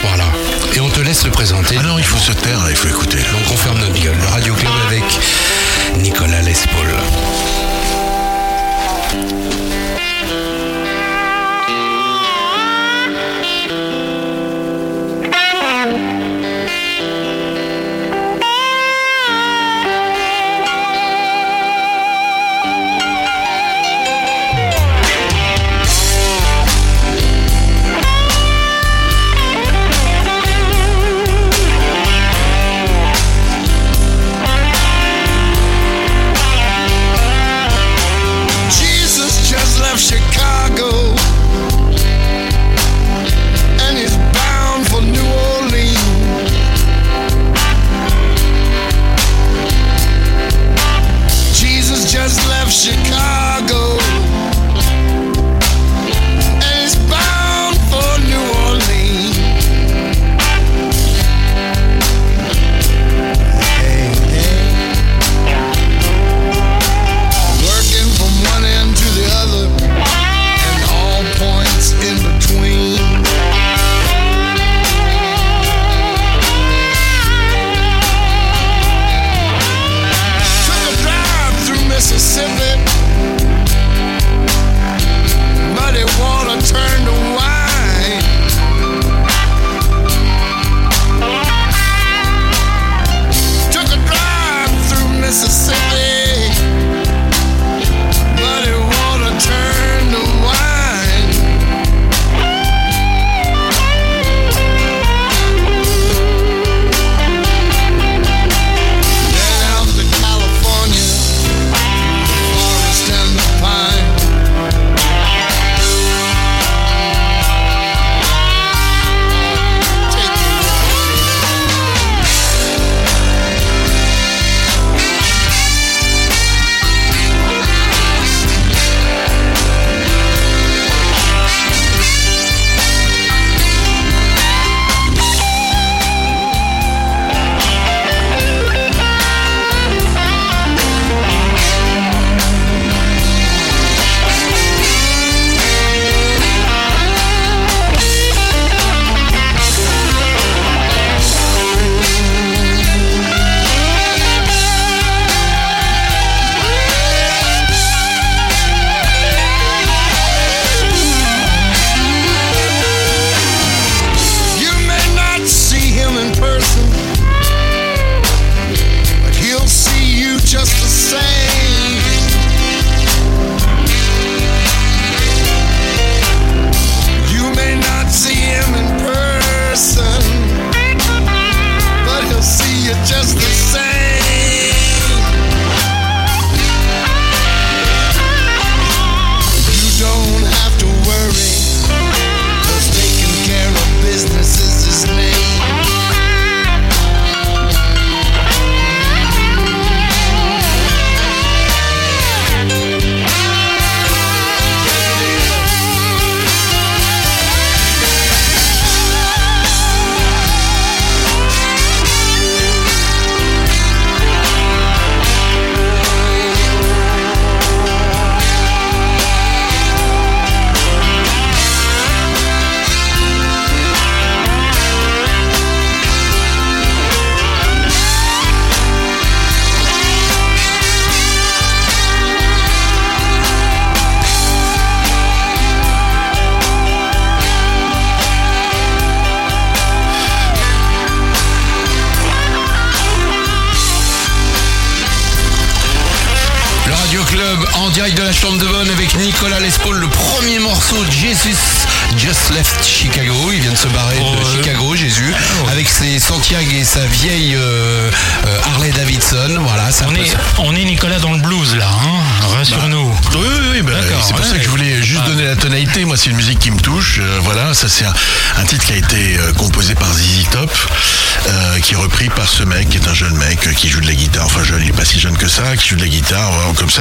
Voilà. 0.02 0.25
Et 0.73 0.80
on 0.80 0.88
te 0.88 1.00
laisse 1.00 1.25
le 1.25 1.30
présenter. 1.30 1.76
Ah 1.78 1.82
non, 1.82 1.99
il 1.99 2.04
faut 2.04 2.16
se 2.18 2.32
taire, 2.32 2.61
il 2.70 2.76
faut 2.76 2.88
écouter. 2.88 3.18
Donc 3.18 3.50
on 3.52 3.56
ferme 3.56 3.78
notre 3.78 4.00
gueule. 4.00 4.16
Le 4.18 4.28
Radio 4.28 4.54
Club 4.54 4.73
avec 4.88 5.04
Nicolas 5.99 6.40
Lespaul. 6.40 6.94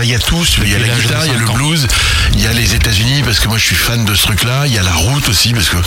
Il 0.04 0.10
y 0.10 0.16
a 0.16 0.20
tout. 0.20 0.44
Il 0.64 0.70
y 0.70 0.76
a 0.76 0.80
la 0.80 0.97
que 3.48 3.50
moi, 3.50 3.58
je 3.58 3.64
suis 3.66 3.76
fan 3.76 4.04
de 4.04 4.14
ce 4.14 4.24
truc-là. 4.24 4.64
Il 4.68 4.74
y 4.74 4.78
a 4.78 4.84
la 4.84 4.94
route 4.94 5.28
aussi 5.30 5.54
parce 5.54 5.70
que 5.70 5.78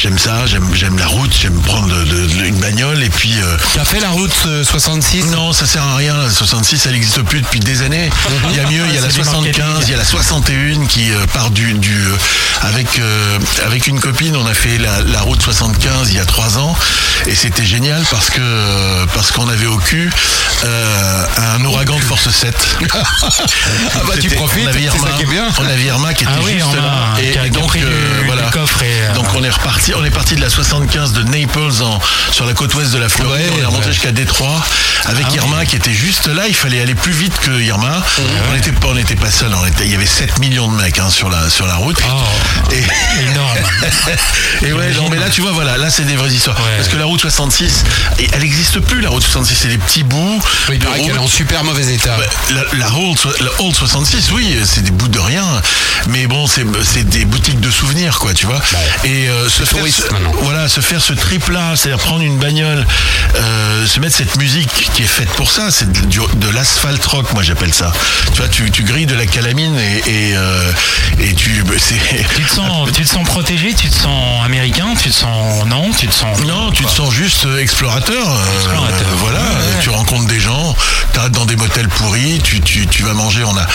j'aime 0.00 0.18
ça, 0.18 0.46
j'aime 0.46 0.68
j'aime 0.74 0.98
la 0.98 1.06
route, 1.06 1.32
j'aime 1.40 1.60
prendre 1.62 1.88
de- 1.88 2.04
de- 2.04 2.26
de- 2.26 2.44
une 2.44 2.56
bagnole 2.58 3.02
et 3.02 3.08
puis. 3.10 3.34
euh, 3.40 3.56
Tu 3.72 3.78
as 3.80 3.84
fait 3.84 4.00
la 4.00 4.10
route 4.10 4.32
euh, 4.46 4.64
66 4.64 5.26
non, 5.26 5.52
ça 5.52 5.66
sert 5.66 5.82
à 5.82 5.96
rien. 5.96 6.16
La 6.16 6.30
66, 6.30 6.86
elle 6.86 6.92
n'existe 6.92 7.22
plus 7.22 7.40
depuis 7.40 7.60
des 7.60 7.82
années. 7.82 8.10
Il 8.50 8.56
y 8.56 8.60
a 8.60 8.64
mieux, 8.68 8.84
il 8.88 8.94
y 8.94 8.98
a 8.98 9.00
la 9.00 9.10
C'est 9.10 9.18
du 9.18 9.24
75, 9.24 9.58
marketing. 9.64 9.84
il 9.86 9.90
y 9.90 9.94
a 9.94 9.98
la 9.98 10.04
61 10.04 10.86
qui 10.86 11.12
euh, 11.12 11.26
part 11.32 11.50
du, 11.50 11.74
du 11.74 11.94
euh, 11.96 12.16
avec 12.62 12.98
euh, 12.98 13.38
avec 13.64 13.86
une 13.86 14.00
copine, 14.00 14.36
on 14.36 14.46
a 14.46 14.54
fait 14.54 14.78
la, 14.78 15.00
la 15.02 15.20
route 15.20 15.40
75 15.42 16.10
il 16.10 16.16
y 16.16 16.20
a 16.20 16.24
trois 16.26 16.58
ans 16.58 16.74
et 17.26 17.34
c'était 17.34 17.64
génial 17.64 18.02
parce 18.10 18.30
que 18.30 18.40
euh, 18.40 19.06
parce 19.14 19.30
qu'on 19.30 19.48
avait 19.48 19.66
au 19.66 19.78
cul 19.78 20.10
euh, 20.64 21.26
un 21.56 21.64
ouragan 21.64 21.96
de 21.96 22.02
force 22.02 22.28
7. 22.30 22.54
Ah 23.96 24.00
bah, 24.06 24.14
tu 24.20 24.28
profites, 24.30 24.64
on 24.64 24.68
avait 24.68 24.78
ça 24.88 24.96
Irma, 24.96 25.10
qui 25.16 25.22
est 25.22 25.26
bien. 25.26 25.46
On 25.58 25.64
avait 25.64 25.84
Irma 25.84 26.14
qui 26.14 26.24
était 26.24 26.32
Ah 26.34 26.40
oui, 26.44 26.52
juste 26.54 26.66
Irma, 26.72 26.76
là 26.76 27.03
qui 27.16 27.28
a- 27.28 27.32
qui 27.32 27.38
a 27.38 27.48
donc 27.48 27.76
du- 27.76 27.84
euh, 27.84 28.20
du 28.20 28.26
voilà. 28.26 28.42
coffre 28.50 28.82
et, 28.82 28.86
euh, 28.90 29.14
donc 29.14 29.26
on 29.34 29.42
est 29.44 29.50
reparti, 29.50 29.92
on 29.94 30.04
est 30.04 30.10
parti 30.10 30.34
de 30.36 30.40
la 30.40 30.50
75 30.50 31.12
de 31.12 31.22
Naples 31.22 31.82
en, 31.82 31.98
sur 32.32 32.46
la 32.46 32.54
côte 32.54 32.74
ouest 32.74 32.92
de 32.92 32.98
la 32.98 33.08
Floride, 33.08 33.46
Ouais, 33.46 33.52
on 33.56 33.62
est 33.62 33.64
remonté 33.64 33.86
ouais. 33.86 33.92
jusqu'à 33.92 34.12
Détroit 34.12 34.62
avec 35.06 35.26
Ah 35.30 35.34
Irma 35.36 35.64
qui 35.66 35.76
était 35.76 35.92
juste 35.92 36.26
là. 36.28 36.44
Il 36.48 36.54
fallait 36.54 36.80
aller 36.80 36.94
plus 36.94 37.12
vite 37.12 37.34
que 37.40 37.50
Irma. 37.60 38.02
On 38.50 38.54
n'était 38.54 38.72
pas, 38.72 38.88
on 38.88 38.94
n'était 38.94 39.16
pas 39.16 39.30
seul. 39.30 39.52
On 39.54 39.66
était, 39.66 39.84
il 39.84 39.90
y 39.92 39.94
avait 39.94 40.06
7 40.06 40.38
millions 40.38 40.68
de 40.68 40.76
mecs 40.80 40.98
hein, 40.98 41.10
sur 41.10 41.28
la 41.28 41.50
sur 41.50 41.66
la 41.66 41.74
route. 41.76 41.98
Oh, 42.08 42.72
Et, 42.72 42.82
énorme. 43.30 43.58
et 44.62 44.72
ouais, 44.72 44.92
non, 44.92 45.08
mais 45.10 45.16
là, 45.18 45.28
tu 45.30 45.40
vois, 45.40 45.52
voilà, 45.52 45.76
là, 45.76 45.90
c'est 45.90 46.04
des 46.04 46.16
vraies 46.16 46.30
histoires. 46.32 46.56
Parce 46.76 46.88
que 46.88 46.96
la 46.96 47.04
route 47.04 47.20
66, 47.20 47.84
et 48.18 48.28
elle 48.32 48.40
n'existe 48.40 48.80
plus, 48.80 49.00
la 49.00 49.10
route 49.10 49.22
66, 49.22 49.54
c'est 49.54 49.68
des 49.68 49.78
petits 49.78 50.04
bouts. 50.04 50.40
Il 50.70 50.78
de 50.78 50.84
qu'elle 50.84 51.10
est 51.10 51.18
en 51.18 51.22
route. 51.22 51.30
super 51.30 51.64
mauvais 51.64 51.92
état. 51.92 52.16
Bah, 52.16 52.24
La, 52.72 52.86
so- 52.88 53.32
la 53.40 53.50
Old 53.62 53.74
66, 53.74 54.30
oui, 54.32 54.56
c'est 54.64 54.82
des 54.82 54.90
bouts 54.90 55.08
de 55.08 55.18
rien. 55.18 55.44
Mais 56.08 56.26
bon, 56.26 56.46
c'est 56.46 56.64
c'est 56.94 57.08
des 57.08 57.24
boutiques 57.24 57.58
de 57.60 57.70
souvenirs, 57.70 58.18
quoi, 58.20 58.32
tu 58.34 58.46
vois. 58.46 58.60
Et 59.04 59.28
euh, 59.28 59.48
se, 59.48 59.64
faire 59.64 59.84
ce, 59.86 60.02
voilà, 60.42 60.68
se 60.68 60.80
faire 60.80 61.00
ce 61.00 61.12
trip-là, 61.12 61.74
c'est-à-dire 61.74 61.98
prendre 62.04 62.22
une 62.22 62.38
bagnole, 62.38 62.86
euh, 63.36 63.86
se 63.86 63.98
mettre 64.00 64.14
cette 64.16 64.36
musique 64.36 64.90
qui 64.94 65.02
est 65.02 65.06
faite 65.06 65.28
pour 65.30 65.50
ça, 65.50 65.70
c'est 65.70 65.90
de, 65.90 66.00
de 66.36 66.48
l'asphalte 66.50 67.04
rock, 67.06 67.32
moi 67.32 67.42
j'appelle 67.42 67.74
ça. 67.74 67.92
Tu 68.32 68.38
vois, 68.38 68.48
tu, 68.48 68.70
tu 68.70 68.84
grilles 68.84 69.06
de 69.06 69.14
la 69.16 69.26
calamine 69.26 69.76
et, 69.78 70.02
et, 70.30 70.36
euh, 70.36 70.70
et 71.18 71.34
tu. 71.34 71.62
bah, 71.64 71.74
c'est- 71.78 71.94
Tu 72.36 72.42
te 72.44 72.54
sens, 72.54 72.88
tu 72.94 73.02
te 73.02 73.08
sens 73.08 73.24
protégé, 73.26 73.74
tu 73.74 73.88
te 73.88 73.94
sens 73.94 74.44
américain, 74.44 74.94
tu 75.00 75.08
te 75.10 75.14
sens 75.14 75.64
non, 75.66 75.90
tu 75.98 76.06
te 76.06 76.14
sens 76.14 76.38
Non, 76.42 76.70
tu 76.70 76.84
te 76.84 76.90
sens 76.90 77.12
juste 77.12 77.46
explorateur. 77.60 78.38
Explorateur. 78.56 79.08
voilà, 79.18 79.40
Ouais, 79.40 79.80
tu 79.82 79.90
rencontres 79.90 80.26
des 80.26 80.40
gens, 80.40 80.76
t'arrêtes 81.12 81.32
dans 81.32 81.46
des 81.46 81.56
motels 81.56 81.88
pourris, 81.88 82.40
tu, 82.44 82.60
tu, 82.60 82.86
tu 82.86 83.02
vas 83.02 83.14
manger. 83.14 83.42
On 83.44 83.56
a, 83.56 83.66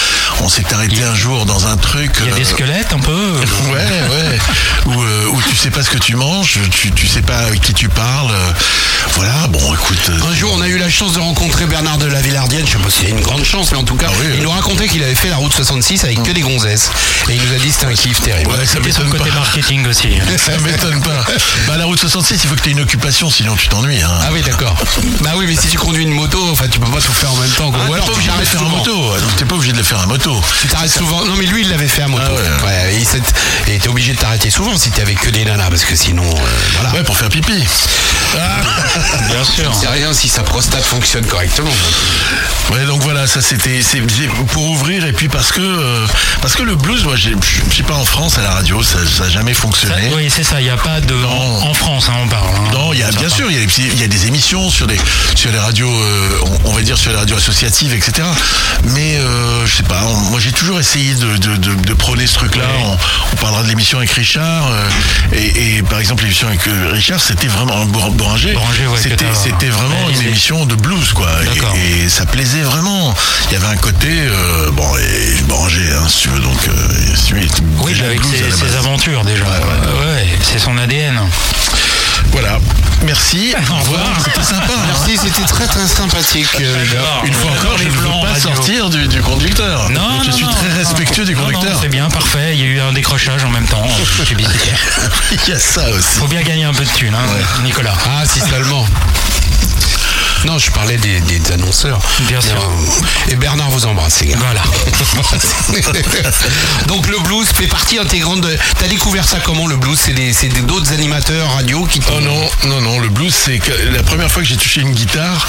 on 0.41 0.47
s'est 0.49 0.73
arrêté 0.73 1.03
un 1.03 1.15
jour 1.15 1.45
dans 1.45 1.67
un 1.67 1.75
truc. 1.77 2.11
Il 2.21 2.29
y 2.29 2.31
a 2.31 2.35
des 2.35 2.45
squelettes 2.45 2.93
un 2.93 2.99
peu. 2.99 3.08
Ouais, 3.13 3.75
ouais. 4.09 4.39
où, 4.85 5.01
euh, 5.01 5.25
où 5.31 5.41
tu 5.49 5.55
sais 5.55 5.71
pas 5.71 5.83
ce 5.83 5.89
que 5.89 5.97
tu 5.97 6.15
manges, 6.15 6.59
tu, 6.71 6.91
tu 6.91 7.07
sais 7.07 7.21
pas 7.21 7.37
avec 7.39 7.61
qui 7.61 7.73
tu 7.73 7.89
parles. 7.89 8.31
voilà, 9.15 9.47
bon, 9.47 9.73
écoute. 9.73 9.97
euh, 10.09 10.29
Un 10.31 10.35
jour, 10.35 10.51
on 10.55 10.61
a 10.61 10.67
eu 10.67 10.77
la 10.77 10.89
chance 10.89 11.13
de 11.13 11.19
rencontrer 11.19 11.65
Bernard 11.65 11.97
de 11.97 12.05
la 12.05 12.21
Villardienne. 12.21 12.65
Je 12.65 12.71
sais 12.73 12.77
pas 12.77 12.89
si 12.89 13.05
c'est 13.05 13.09
une 13.09 13.21
grande 13.21 13.43
chance, 13.43 13.71
mais 13.71 13.77
en 13.77 13.83
tout 13.83 13.95
cas, 13.95 14.07
Ah 14.09 14.13
oui, 14.21 14.27
il 14.37 14.43
nous 14.43 14.51
racontait 14.51 14.87
qu'il 14.87 15.03
avait 15.03 15.15
fait 15.15 15.29
la 15.29 15.37
route 15.37 15.53
66 15.53 16.03
avec 16.03 16.21
que 16.23 16.31
des 16.31 16.41
gonzesses. 16.41 16.91
Et 17.29 17.35
il 17.35 17.41
nous 17.41 17.53
a 17.53 17.57
dit 17.57 17.67
que 17.67 17.73
c'était 17.73 17.85
un 17.87 17.93
kiff 17.93 18.21
terrible. 18.21 18.51
Ouais, 18.51 18.65
ça 18.65 18.79
m'étonne 18.79 19.09
côté 19.09 19.29
pas. 19.29 19.35
marketing 19.39 19.87
aussi. 19.87 20.09
Ça 20.37 20.57
m'étonne 20.59 21.01
pas. 21.01 21.23
Bah, 21.67 21.77
la 21.77 21.85
route 21.85 21.99
66, 21.99 22.39
il 22.43 22.49
faut 22.49 22.55
que 22.55 22.61
tu 22.61 22.69
aies 22.69 22.71
une 22.73 22.79
occupation, 22.81 23.29
sinon 23.29 23.55
tu 23.55 23.67
t'ennuies. 23.67 24.01
Hein. 24.01 24.09
Ah 24.21 24.29
oui, 24.31 24.41
d'accord. 24.41 24.75
bah 25.21 25.31
oui, 25.35 25.45
mais 25.47 25.55
si 25.55 25.67
tu 25.67 25.77
conduis 25.77 26.03
une 26.03 26.13
moto, 26.13 26.39
enfin, 26.51 26.65
tu 26.69 26.79
peux 26.79 26.89
pas 26.89 27.01
tout 27.01 27.11
faire 27.13 27.31
en 27.33 27.37
même 27.37 27.49
temps. 27.51 27.71
quoi. 27.71 27.81
Ah, 27.85 27.89
Ou 27.89 27.93
alors 27.93 28.05
tu 28.05 28.11
obligé 28.11 28.29
de 28.31 28.33
le 28.37 28.43
t'arrêtes 28.45 28.49
faire 28.49 28.61
en 28.61 28.65
souvent. 28.65 28.77
moto. 28.77 29.19
Donc, 29.19 29.35
T'es 29.37 29.45
pas 29.45 29.55
obligé 29.55 29.71
de 29.73 29.77
le 29.77 29.83
faire 29.83 29.99
en 29.99 30.07
moto. 30.07 30.41
Tu 30.61 30.67
t'arrêtes 30.67 30.91
souvent. 30.91 31.23
Non, 31.25 31.35
mais 31.37 31.45
lui, 31.45 31.61
il 31.61 31.69
l'avait 31.69 31.87
fait 31.87 32.03
à 32.03 32.07
moto. 32.07 32.23
Ah 32.25 32.31
ouais. 32.65 32.67
Ouais, 32.69 32.98
et 33.67 33.79
t'es 33.79 33.87
obligé 33.87 34.13
de 34.13 34.17
t'arrêter 34.17 34.49
souvent 34.49 34.75
si 34.77 34.91
avec 35.01 35.21
que 35.21 35.29
des 35.29 35.45
nanas, 35.45 35.69
parce 35.69 35.85
que 35.85 35.95
sinon, 35.95 36.23
euh. 36.23 36.93
Ouais, 36.93 37.03
pour 37.03 37.17
faire 37.17 37.29
pipi. 37.29 37.63
Bien 39.27 39.43
sûr. 39.43 39.73
C'est 39.79 39.87
rien 39.87 40.13
si 40.13 40.29
sa 40.29 40.43
prostate 40.43 40.83
fonctionne 40.83 41.25
correctement. 41.25 41.71
Ouais, 42.71 42.85
donc 42.85 43.01
voilà, 43.01 43.25
ça 43.25 43.41
c'était 43.41 43.79
pour 44.53 44.63
ouvrir 44.69 45.03
et 45.05 45.13
puis 45.13 45.27
parce 45.27 45.51
que 45.51 45.59
euh, 45.61 46.05
parce 46.41 46.53
que 46.55 46.61
le 46.63 46.75
blues, 46.75 47.03
moi, 47.03 47.15
j'ai- 47.15 47.33
je 47.69 47.75
sais 47.75 47.83
pas 47.83 47.95
en 47.95 48.05
France 48.05 48.37
à 48.37 48.41
la 48.41 48.51
radio, 48.51 48.83
ça, 48.83 48.99
ça 49.07 49.23
a 49.23 49.29
jamais 49.29 49.53
Ça- 49.55 49.61
fonctionné. 49.61 50.11
oui, 50.15 50.29
c'est 50.29 50.43
ça. 50.43 50.61
Il 50.61 50.65
n'y 50.65 50.69
a 50.69 50.77
pas 50.77 51.01
de 51.01 51.15
en, 51.15 51.67
en 51.69 51.73
France, 51.73 52.09
hein, 52.09 52.17
on 52.23 52.27
parle. 52.27 52.47
hein. 52.55 52.69
Non, 52.73 52.93
il 52.93 52.99
y 52.99 53.03
a 53.03 53.09
bien 53.11 53.29
sûr, 53.29 53.49
il 53.49 53.55
y 53.55 53.57
a, 53.57 53.61
des 53.61 53.67
petits- 53.67 53.89
il 53.91 53.99
y 53.99 54.03
a 54.03 54.07
des 54.07 54.27
émissions 54.27 54.69
sur 54.69 54.85
les 54.85 54.97
sur 55.35 55.51
les 55.51 55.57
radios, 55.57 55.89
euh, 55.91 56.39
on, 56.65 56.69
on 56.69 56.73
va 56.73 56.81
dire 56.81 56.97
sur 56.97 57.11
les 57.11 57.17
radios 57.17 57.37
associatives, 57.37 57.93
etc. 57.93 58.27
Mais 58.83 59.15
euh, 59.17 59.65
je 59.65 59.75
sais 59.77 59.83
pas, 59.83 60.03
on- 60.05 60.15
moi 60.31 60.39
j'ai 60.39 60.51
toujours 60.51 60.79
essayé 60.79 61.15
de, 61.15 61.37
de, 61.37 61.55
de, 61.55 61.73
de 61.73 61.93
prôner 61.93 62.27
ce 62.27 62.35
truc-là. 62.35 62.65
On, 62.83 62.97
on 63.33 63.35
parlera 63.37 63.63
de 63.63 63.67
l'émission 63.69 63.97
avec 63.97 64.11
Richard, 64.11 64.67
euh, 64.71 64.87
et, 65.33 65.77
et 65.77 65.83
par 65.83 65.99
exemple 65.99 66.21
l'émission 66.23 66.47
avec 66.47 66.61
Richard, 66.91 67.19
c'était 67.19 67.47
vraiment 67.47 67.85
Ouais, 68.87 68.97
que 69.15 69.35
c'était 69.35 69.69
vraiment 69.69 70.09
une 70.09 70.21
émission 70.27 70.65
de 70.65 70.75
blues, 70.75 71.13
quoi. 71.13 71.29
Et, 71.75 72.03
et 72.03 72.09
ça 72.09 72.25
plaisait 72.25 72.61
vraiment. 72.61 73.13
Il 73.49 73.53
y 73.53 73.55
avait 73.55 73.67
un 73.67 73.77
côté, 73.77 74.07
euh, 74.11 74.71
bon, 74.71 74.87
et 74.97 75.41
Bouranger, 75.43 75.89
hein, 75.93 76.07
si 76.07 76.23
tu 76.23 76.29
veux, 76.29 76.39
donc 76.39 76.57
euh, 76.67 77.15
si 77.15 77.23
tu 77.25 77.33
veux, 77.35 77.41
il 77.41 77.45
était 77.47 77.61
Oui, 77.81 77.99
avec 78.01 78.23
ses, 78.23 78.51
ses 78.51 78.75
aventures 78.75 79.23
déjà. 79.23 79.43
Ouais, 79.45 80.27
c'est 80.41 80.59
son 80.59 80.77
ADN. 80.77 81.19
Voilà. 82.31 82.59
Merci. 83.03 83.53
Au 83.71 83.75
revoir. 83.75 84.05
C'était 84.23 84.43
sympa. 84.43 84.65
hein. 84.69 84.81
Merci, 84.87 85.17
c'était 85.17 85.45
très 85.47 85.65
très 85.67 85.87
sympathique. 85.87 86.47
euh. 86.61 86.85
Une 87.25 87.33
fois 87.33 87.51
encore, 87.51 87.77
je 87.77 87.85
ne 87.85 87.89
veux 87.89 88.07
pas 88.21 88.27
radio. 88.33 88.41
sortir 88.53 88.89
du, 88.89 89.07
du 89.07 89.21
conducteur. 89.21 89.89
Non, 89.89 90.21
je 90.23 90.29
non, 90.29 90.35
suis 90.35 90.45
non, 90.45 90.51
très 90.51 90.69
non. 90.69 90.75
respectueux 90.77 91.25
du 91.25 91.35
conducteur. 91.35 91.77
c'est 91.81 91.87
bien, 91.89 92.07
parfait. 92.09 92.53
Il 92.53 92.59
y 92.59 92.63
a 92.63 92.65
eu 92.67 92.79
un 92.79 92.91
décrochage 92.93 93.43
en 93.43 93.49
même 93.49 93.65
temps. 93.67 93.83
J'ai 94.27 94.35
visité. 94.35 94.69
Il 95.31 95.49
y 95.49 95.55
a 95.55 95.59
ça 95.59 95.89
aussi. 95.91 96.19
Faut 96.19 96.27
bien 96.27 96.41
gagner 96.43 96.65
un 96.65 96.73
peu 96.73 96.83
de 96.83 96.89
thunes, 96.89 97.15
hein, 97.15 97.61
Nicolas. 97.63 97.95
Ah, 98.05 98.23
si 98.25 98.39
seulement. 98.41 98.85
Non, 100.45 100.57
je 100.57 100.71
parlais 100.71 100.97
des, 100.97 101.19
des 101.21 101.51
annonceurs. 101.51 101.99
Bien 102.27 102.39
sûr. 102.41 102.53
Et, 102.53 103.31
euh, 103.31 103.33
et 103.33 103.35
Bernard 103.35 103.69
vous 103.71 103.85
embrasse, 103.85 104.21
les 104.21 104.27
gars. 104.27 104.37
Voilà. 104.39 104.61
Donc 106.87 107.07
le 107.07 107.19
blues 107.19 107.47
fait 107.53 107.67
partie 107.67 107.97
intégrante 107.99 108.41
de. 108.41 108.55
T'as 108.79 108.87
découvert 108.87 109.27
ça 109.27 109.37
comment 109.43 109.67
le 109.67 109.75
blues? 109.75 109.99
C'est 110.01 110.13
des- 110.13 110.33
c'est 110.33 110.47
des- 110.47 110.61
d'autres 110.61 110.91
animateurs 110.93 111.51
radio 111.53 111.85
qui. 111.85 111.99
Oh 112.15 112.19
non, 112.21 112.49
non, 112.67 112.81
non, 112.81 112.99
le 112.99 113.09
blues, 113.09 113.33
c'est 113.35 113.59
que 113.59 113.71
la 113.93 114.03
première 114.03 114.31
fois 114.31 114.41
que 114.41 114.47
j'ai 114.47 114.57
touché 114.57 114.81
une 114.81 114.93
guitare, 114.93 115.47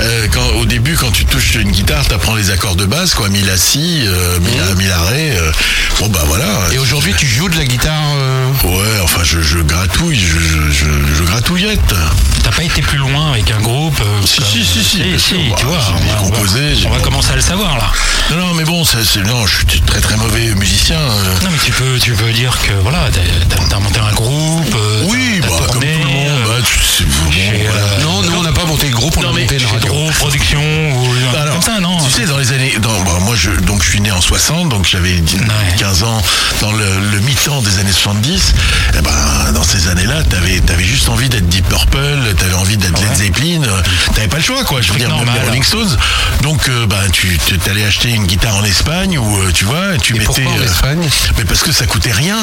euh, 0.00 0.26
quand, 0.32 0.46
au 0.58 0.64
début, 0.64 0.94
quand 0.96 1.10
tu 1.10 1.24
touches 1.26 1.54
une 1.56 1.70
guitare, 1.70 2.06
tu 2.06 2.14
apprends 2.14 2.34
les 2.34 2.50
accords 2.50 2.76
de 2.76 2.86
base, 2.86 3.14
quoi, 3.14 3.28
mi 3.28 3.42
la 3.42 3.56
si, 3.56 4.04
euh, 4.06 4.38
mi 4.40 4.56
la, 4.56 4.74
mi 4.74 4.86
la 4.86 5.02
ré. 5.02 5.32
euh, 5.36 5.52
bon, 6.00 6.08
bah 6.08 6.24
voilà. 6.26 6.46
Et 6.72 6.78
aujourd'hui, 6.78 7.14
tu 7.16 7.26
joues 7.26 7.48
de 7.48 7.58
la 7.58 7.64
guitare. 7.64 8.02
euh, 8.16 8.46
Ouais, 8.64 9.00
enfin, 9.02 9.20
je, 9.22 9.40
je 9.40 9.58
gratouille, 9.58 10.18
je, 10.18 10.38
je, 10.38 10.70
je, 10.72 11.14
je 11.18 11.22
gratouillette. 11.24 11.94
T'as 12.42 12.50
pas 12.52 12.62
été 12.64 12.82
plus 12.82 12.98
loin 12.98 13.32
avec 13.32 13.50
un 13.50 13.60
groupe 13.60 14.00
euh, 14.00 14.26
Si, 14.30 14.64
si, 14.64 14.84
si, 14.84 15.18
si, 15.18 15.34
bien 15.38 15.54
tu 15.56 15.64
vois. 15.66 15.78
j'ai 15.80 15.92
on 16.22 16.30
va- 16.30 16.74
j'ai- 16.74 16.86
On 16.88 17.00
commencer 17.00 17.32
à 17.32 17.36
le 17.36 17.40
savoir 17.42 17.76
là. 17.78 17.90
Non, 18.30 18.36
non, 18.46 18.54
mais 18.54 18.64
bon, 18.64 18.84
ça, 18.84 18.98
c'est, 19.04 19.22
non, 19.24 19.44
je 19.46 19.56
suis 19.68 19.80
très 19.80 20.00
très 20.00 20.16
mauvais 20.16 20.54
musicien. 20.54 20.98
euh. 20.98 21.34
Non 21.42 21.50
mais 21.50 21.58
tu 21.64 21.72
peux, 21.72 21.98
tu 21.98 22.12
peux 22.12 22.30
dire 22.32 22.56
que 22.62 22.72
voilà, 22.82 23.08
t'as- 23.12 23.20
t'as 23.56 23.64
t'as 23.68 23.78
monté 23.80 23.98
un 23.98 24.12
groupe. 24.12 24.74
euh, 24.76 25.02
Oui, 25.08 25.40
t'as- 25.42 25.48
bah, 25.48 25.54
t'as 25.58 25.72
comme 25.72 25.82
tout 25.82 25.88
tourné, 25.88 25.98
le 25.98 26.04
monde. 26.04 26.28
euh, 26.46 26.60
Bah, 26.60 26.64
tu 26.64 26.78
sais, 26.78 27.04
bon, 27.04 27.30
chez, 27.32 27.66
voilà. 27.68 27.80
euh, 27.86 28.02
Non, 28.02 28.22
nous 28.22 28.32
on 28.38 28.42
n'a 28.42 28.52
pas 28.52 28.64
monté 28.66 28.86
le 28.88 28.94
groupe, 28.94 29.16
on 29.18 29.22
Non, 29.22 29.28
a 29.30 29.32
monté 29.32 29.54
une 29.54 29.60
chez 29.60 29.66
radio. 29.66 29.88
Draw 29.88 30.10
Production 30.12 30.60
ou 30.60 31.06
un 31.10 31.14
truc 31.32 31.40
Alors, 31.40 31.54
comme 31.54 31.62
ça, 31.62 31.80
non 31.80 31.98
Tu 31.98 32.10
sais, 32.12 32.26
dans 32.26 32.38
les 32.38 32.52
années. 32.52 32.74
Dans, 32.80 33.00
bah, 33.02 33.18
moi, 33.22 33.34
je, 33.36 33.50
donc, 33.50 33.82
je 33.82 33.88
suis 33.90 34.00
né 34.00 34.12
en 34.12 34.20
60, 34.20 34.68
donc 34.68 34.86
j'avais 34.86 35.14
10 35.14 35.36
Ouais. 35.40 35.46
15 35.78 36.04
ans 36.04 36.22
dans 36.60 36.70
le, 36.72 36.84
le 37.12 37.18
mi-temps 37.20 37.62
des 37.62 37.78
années 37.80 37.92
70. 37.92 38.52
Et 38.96 39.02
ben, 39.02 39.52
dans 39.54 39.64
ces 39.64 39.88
années-là, 39.88 40.22
t'avais 40.22 40.60
avais 40.70 40.84
juste 40.84 41.08
envie 41.08 41.28
d'être 41.28 41.48
Deep 41.48 41.68
Purple, 41.68 42.34
t'avais 42.38 42.54
envie 42.54 42.76
d'être 42.76 43.00
Led 43.00 43.14
Zeppelin, 43.16 43.62
euh, 43.64 43.82
t'avais 44.20 44.28
pas 44.30 44.36
le 44.36 44.42
choix, 44.42 44.64
quoi. 44.64 44.82
Je 44.82 44.92
veux 44.92 44.98
dire, 44.98 45.08
même 45.08 45.16
normal. 45.18 45.34
les 45.40 45.46
Rolling 45.48 45.62
Stones. 45.64 45.96
Donc, 46.42 46.68
euh, 46.68 46.86
bah, 46.86 47.00
tu 47.12 47.38
t'allais 47.64 47.84
acheter 47.84 48.10
une 48.10 48.26
guitare 48.26 48.56
en 48.56 48.64
Espagne 48.64 49.16
ou, 49.18 49.38
euh, 49.38 49.50
tu 49.52 49.64
vois, 49.64 49.96
tu 50.02 50.14
Et 50.14 50.18
mettais. 50.18 50.44
en 50.46 50.58
euh, 50.58 50.64
Espagne? 50.64 51.08
mais 51.38 51.44
parce 51.44 51.62
que 51.62 51.72
ça 51.72 51.86
coûtait 51.86 52.12
rien 52.12 52.36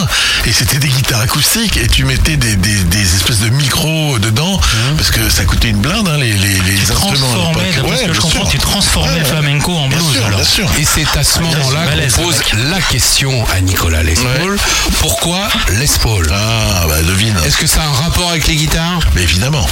et 0.45 0.53
c'était 0.53 0.79
des 0.79 0.87
guitares 0.87 1.21
acoustiques 1.21 1.77
et 1.77 1.87
tu 1.87 2.03
mettais 2.05 2.35
des, 2.37 2.55
des, 2.55 2.83
des 2.83 3.15
espèces 3.15 3.39
de 3.39 3.49
micros 3.49 4.17
dedans 4.19 4.59
parce 4.97 5.11
que 5.11 5.29
ça 5.29 5.45
coûtait 5.45 5.69
une 5.69 5.77
blinde 5.81 6.07
hein, 6.07 6.17
les, 6.17 6.33
les, 6.33 6.47
les 6.49 6.73
Tu 6.75 6.91
instruments 6.91 7.07
transformais 7.27 7.71
que 8.07 8.13
je 8.13 8.19
comprends, 8.21 8.45
tu 8.45 8.57
transformais 8.57 9.07
Ouais, 9.11 9.19
le 9.19 9.23
ouais. 9.23 9.29
flamenco 9.29 9.75
en 9.77 9.87
blues. 9.87 10.01
sûr, 10.13 10.25
alors. 10.25 10.43
sûr. 10.43 10.69
Et 10.79 10.83
c'est 10.85 11.05
à 11.17 11.23
ce 11.23 11.39
moment-là 11.39 11.85
balèze, 11.85 12.15
qu'on 12.15 12.23
pose 12.23 12.41
la 12.71 12.81
question 12.81 13.45
à 13.55 13.61
Nicolas 13.61 14.01
Les 14.03 14.15
Paul. 14.15 14.57
Pourquoi 14.99 15.47
Les 15.79 15.87
Paul 16.01 16.27
Ah, 16.33 16.85
bah 16.87 17.01
devine. 17.03 17.35
Est-ce 17.45 17.57
que 17.57 17.67
ça 17.67 17.81
a 17.83 17.85
un 17.85 17.91
rapport 17.91 18.29
avec 18.31 18.47
les 18.47 18.55
guitares? 18.55 18.99
Mais 19.15 19.23
évidemment. 19.23 19.65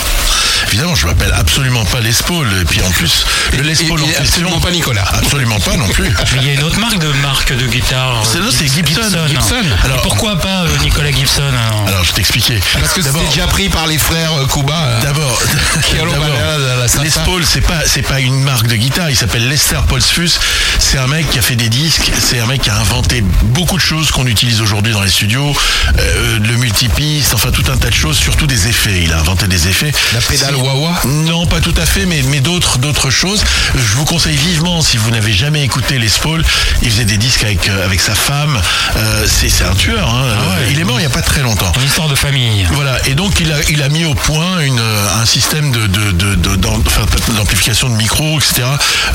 Évidemment, 0.67 0.95
je 0.95 1.05
m'appelle 1.07 1.33
absolument 1.37 1.85
pas 1.85 1.99
Les 2.01 2.11
Paul. 2.25 2.47
Et 2.61 2.65
puis 2.65 2.81
en 2.81 2.89
plus, 2.91 3.25
le 3.53 3.61
Les 3.63 3.75
Paul 3.75 4.01
en 4.01 4.05
question. 4.05 4.23
absolument 4.23 4.59
pas 4.59 4.71
Nicolas. 4.71 5.05
Absolument 5.13 5.59
pas 5.59 5.75
non 5.77 5.87
plus. 5.89 6.09
Mais 6.09 6.41
il 6.41 6.47
y 6.47 6.49
a 6.51 6.53
une 6.53 6.63
autre 6.63 6.79
marque 6.79 6.97
de 6.99 7.07
marque 7.21 7.55
de 7.55 7.65
guitare. 7.67 8.23
C'est- 8.25 8.39
non, 8.39 8.49
c'est 8.51 8.67
Gibson. 8.67 9.01
Gibson. 9.27 9.55
Alors- 9.83 10.01
pourquoi 10.01 10.37
pas 10.39 10.63
euh, 10.63 10.67
Nicolas 10.83 11.11
Gibson 11.11 11.43
alors 11.43 11.87
Alors, 11.87 12.03
je 12.03 12.11
t'expliquais. 12.13 12.59
Parce 12.79 12.93
que 12.93 13.01
c'était 13.01 13.25
déjà 13.29 13.47
pris 13.47 13.69
par 13.69 13.87
les 13.87 13.97
frères 13.97 14.33
euh, 14.33 14.45
Kuba. 14.47 14.73
euh, 14.73 15.01
D'abord, 15.01 15.41
allons 16.01 16.11
d'abord, 16.11 16.27
la 16.97 17.03
Les. 17.03 17.09
Paul, 17.25 17.43
c'est 17.45 17.61
pas, 17.61 17.81
c'est 17.85 18.01
pas 18.01 18.19
une 18.19 18.41
marque 18.41 18.67
de 18.67 18.75
guitare. 18.75 19.09
Il 19.09 19.15
s'appelle 19.15 19.47
Lester 19.47 19.79
Polsfus. 19.87 20.31
C'est 20.79 20.97
un 20.97 21.07
mec 21.07 21.29
qui 21.29 21.39
a 21.39 21.41
fait 21.41 21.55
des 21.55 21.69
disques. 21.69 22.11
C'est 22.21 22.39
un 22.39 22.45
mec 22.45 22.61
qui 22.61 22.69
a 22.69 22.75
inventé 22.77 23.21
beaucoup 23.43 23.77
de 23.77 23.81
choses 23.81 24.11
qu'on 24.11 24.25
utilise 24.27 24.61
aujourd'hui 24.61 24.93
dans 24.93 25.01
les 25.01 25.09
studios. 25.09 25.55
Euh, 25.99 26.39
le 26.39 26.57
multipiste, 26.57 27.33
enfin 27.33 27.51
tout 27.51 27.63
un 27.71 27.77
tas 27.77 27.89
de 27.89 27.93
choses, 27.95 28.17
surtout 28.17 28.47
des 28.47 28.67
effets. 28.67 29.01
Il 29.03 29.13
a 29.13 29.19
inventé 29.19 29.47
des 29.47 29.67
effets. 29.67 29.91
La 30.13 30.19
pédale 30.21 30.54
Non, 31.05 31.45
pas 31.45 31.59
tout 31.61 31.73
à 31.77 31.85
fait, 31.85 32.05
mais, 32.05 32.21
mais 32.29 32.39
d'autres, 32.39 32.77
d'autres 32.77 33.09
choses. 33.09 33.43
Je 33.75 33.95
vous 33.95 34.05
conseille 34.05 34.35
vivement, 34.37 34.81
si 34.81 34.97
vous 34.97 35.11
n'avez 35.11 35.33
jamais 35.33 35.63
écouté 35.63 35.99
Les 35.99 36.09
Paul, 36.21 36.43
il 36.81 36.89
faisait 36.91 37.05
des 37.05 37.17
disques 37.17 37.43
avec, 37.43 37.67
euh, 37.67 37.85
avec 37.85 37.99
sa 38.01 38.15
femme. 38.15 38.59
Euh, 38.97 39.25
c'est, 39.27 39.49
c'est 39.49 39.63
un 39.65 39.73
tueur. 39.75 40.07
hein. 40.09 40.23
ouais. 40.57 40.67
Il 40.71 40.79
est 40.79 40.83
mort 40.83 40.97
il 40.99 41.01
n'y 41.01 41.07
a 41.07 41.09
pas 41.13 41.21
très 41.21 41.41
longtemps. 41.41 41.71
Une 41.79 41.85
histoire 41.85 42.07
de 42.07 42.15
famille. 42.15 42.65
Voilà, 42.73 42.97
et 43.07 43.15
donc 43.15 43.39
il 43.39 43.51
a, 43.51 43.57
il 43.69 43.81
a 43.83 43.89
mis 43.89 44.05
au 44.05 44.13
point 44.13 44.59
une, 44.61 44.79
euh, 44.79 45.21
un 45.21 45.25
système 45.25 45.71
de, 45.71 45.87
de, 45.87 46.11
d'amplification 47.35 47.89
de 47.89 47.95
micro, 47.95 48.39
etc. 48.39 48.63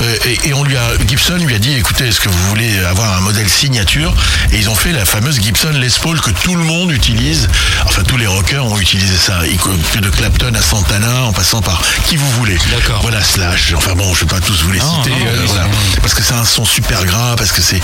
Euh, 0.01 0.15
et, 0.25 0.49
et 0.49 0.53
on 0.53 0.63
lui 0.63 0.77
a, 0.77 0.83
Gibson 1.07 1.37
lui 1.37 1.55
a 1.55 1.59
dit, 1.59 1.73
écoutez, 1.75 2.07
est-ce 2.07 2.19
que 2.19 2.29
vous 2.29 2.47
voulez 2.49 2.79
avoir 2.85 3.17
un 3.17 3.21
modèle 3.21 3.49
signature? 3.49 4.13
Et 4.51 4.57
ils 4.57 4.69
ont 4.69 4.75
fait 4.75 4.91
la 4.91 5.05
fameuse 5.05 5.41
Gibson 5.41 5.71
Les 5.73 5.89
Paul 6.01 6.19
que 6.21 6.31
tout 6.31 6.55
le 6.55 6.63
monde 6.63 6.91
utilise. 6.91 7.47
Enfin, 7.85 8.03
tous 8.03 8.17
les 8.17 8.27
rockers 8.27 8.65
ont 8.65 8.79
utilisé 8.79 9.15
ça, 9.17 9.41
de 9.41 10.09
Clapton 10.09 10.53
à 10.55 10.61
Santana, 10.61 11.20
en 11.25 11.33
passant 11.33 11.61
par 11.61 11.81
qui 12.07 12.15
vous 12.17 12.29
voulez. 12.31 12.57
D'accord. 12.71 13.01
Voilà, 13.01 13.21
Slash. 13.21 13.73
Enfin 13.75 13.93
bon, 13.95 14.13
je 14.13 14.21
vais 14.21 14.25
pas 14.27 14.39
tous 14.39 14.61
vous 14.63 14.71
les 14.71 14.79
Non, 14.79 15.03
citer. 15.03 15.09
non, 15.11 15.25
euh, 15.27 15.37
oui, 15.39 15.45
voilà. 15.47 15.63
c'est- 15.93 16.01
Parce 16.01 16.13
que 16.13 16.23
c'est 16.23 16.33
un 16.33 16.45
son 16.45 16.65
super 16.65 17.03
gras, 17.05 17.35
parce 17.37 17.51
que 17.51 17.61
c'est. 17.61 17.79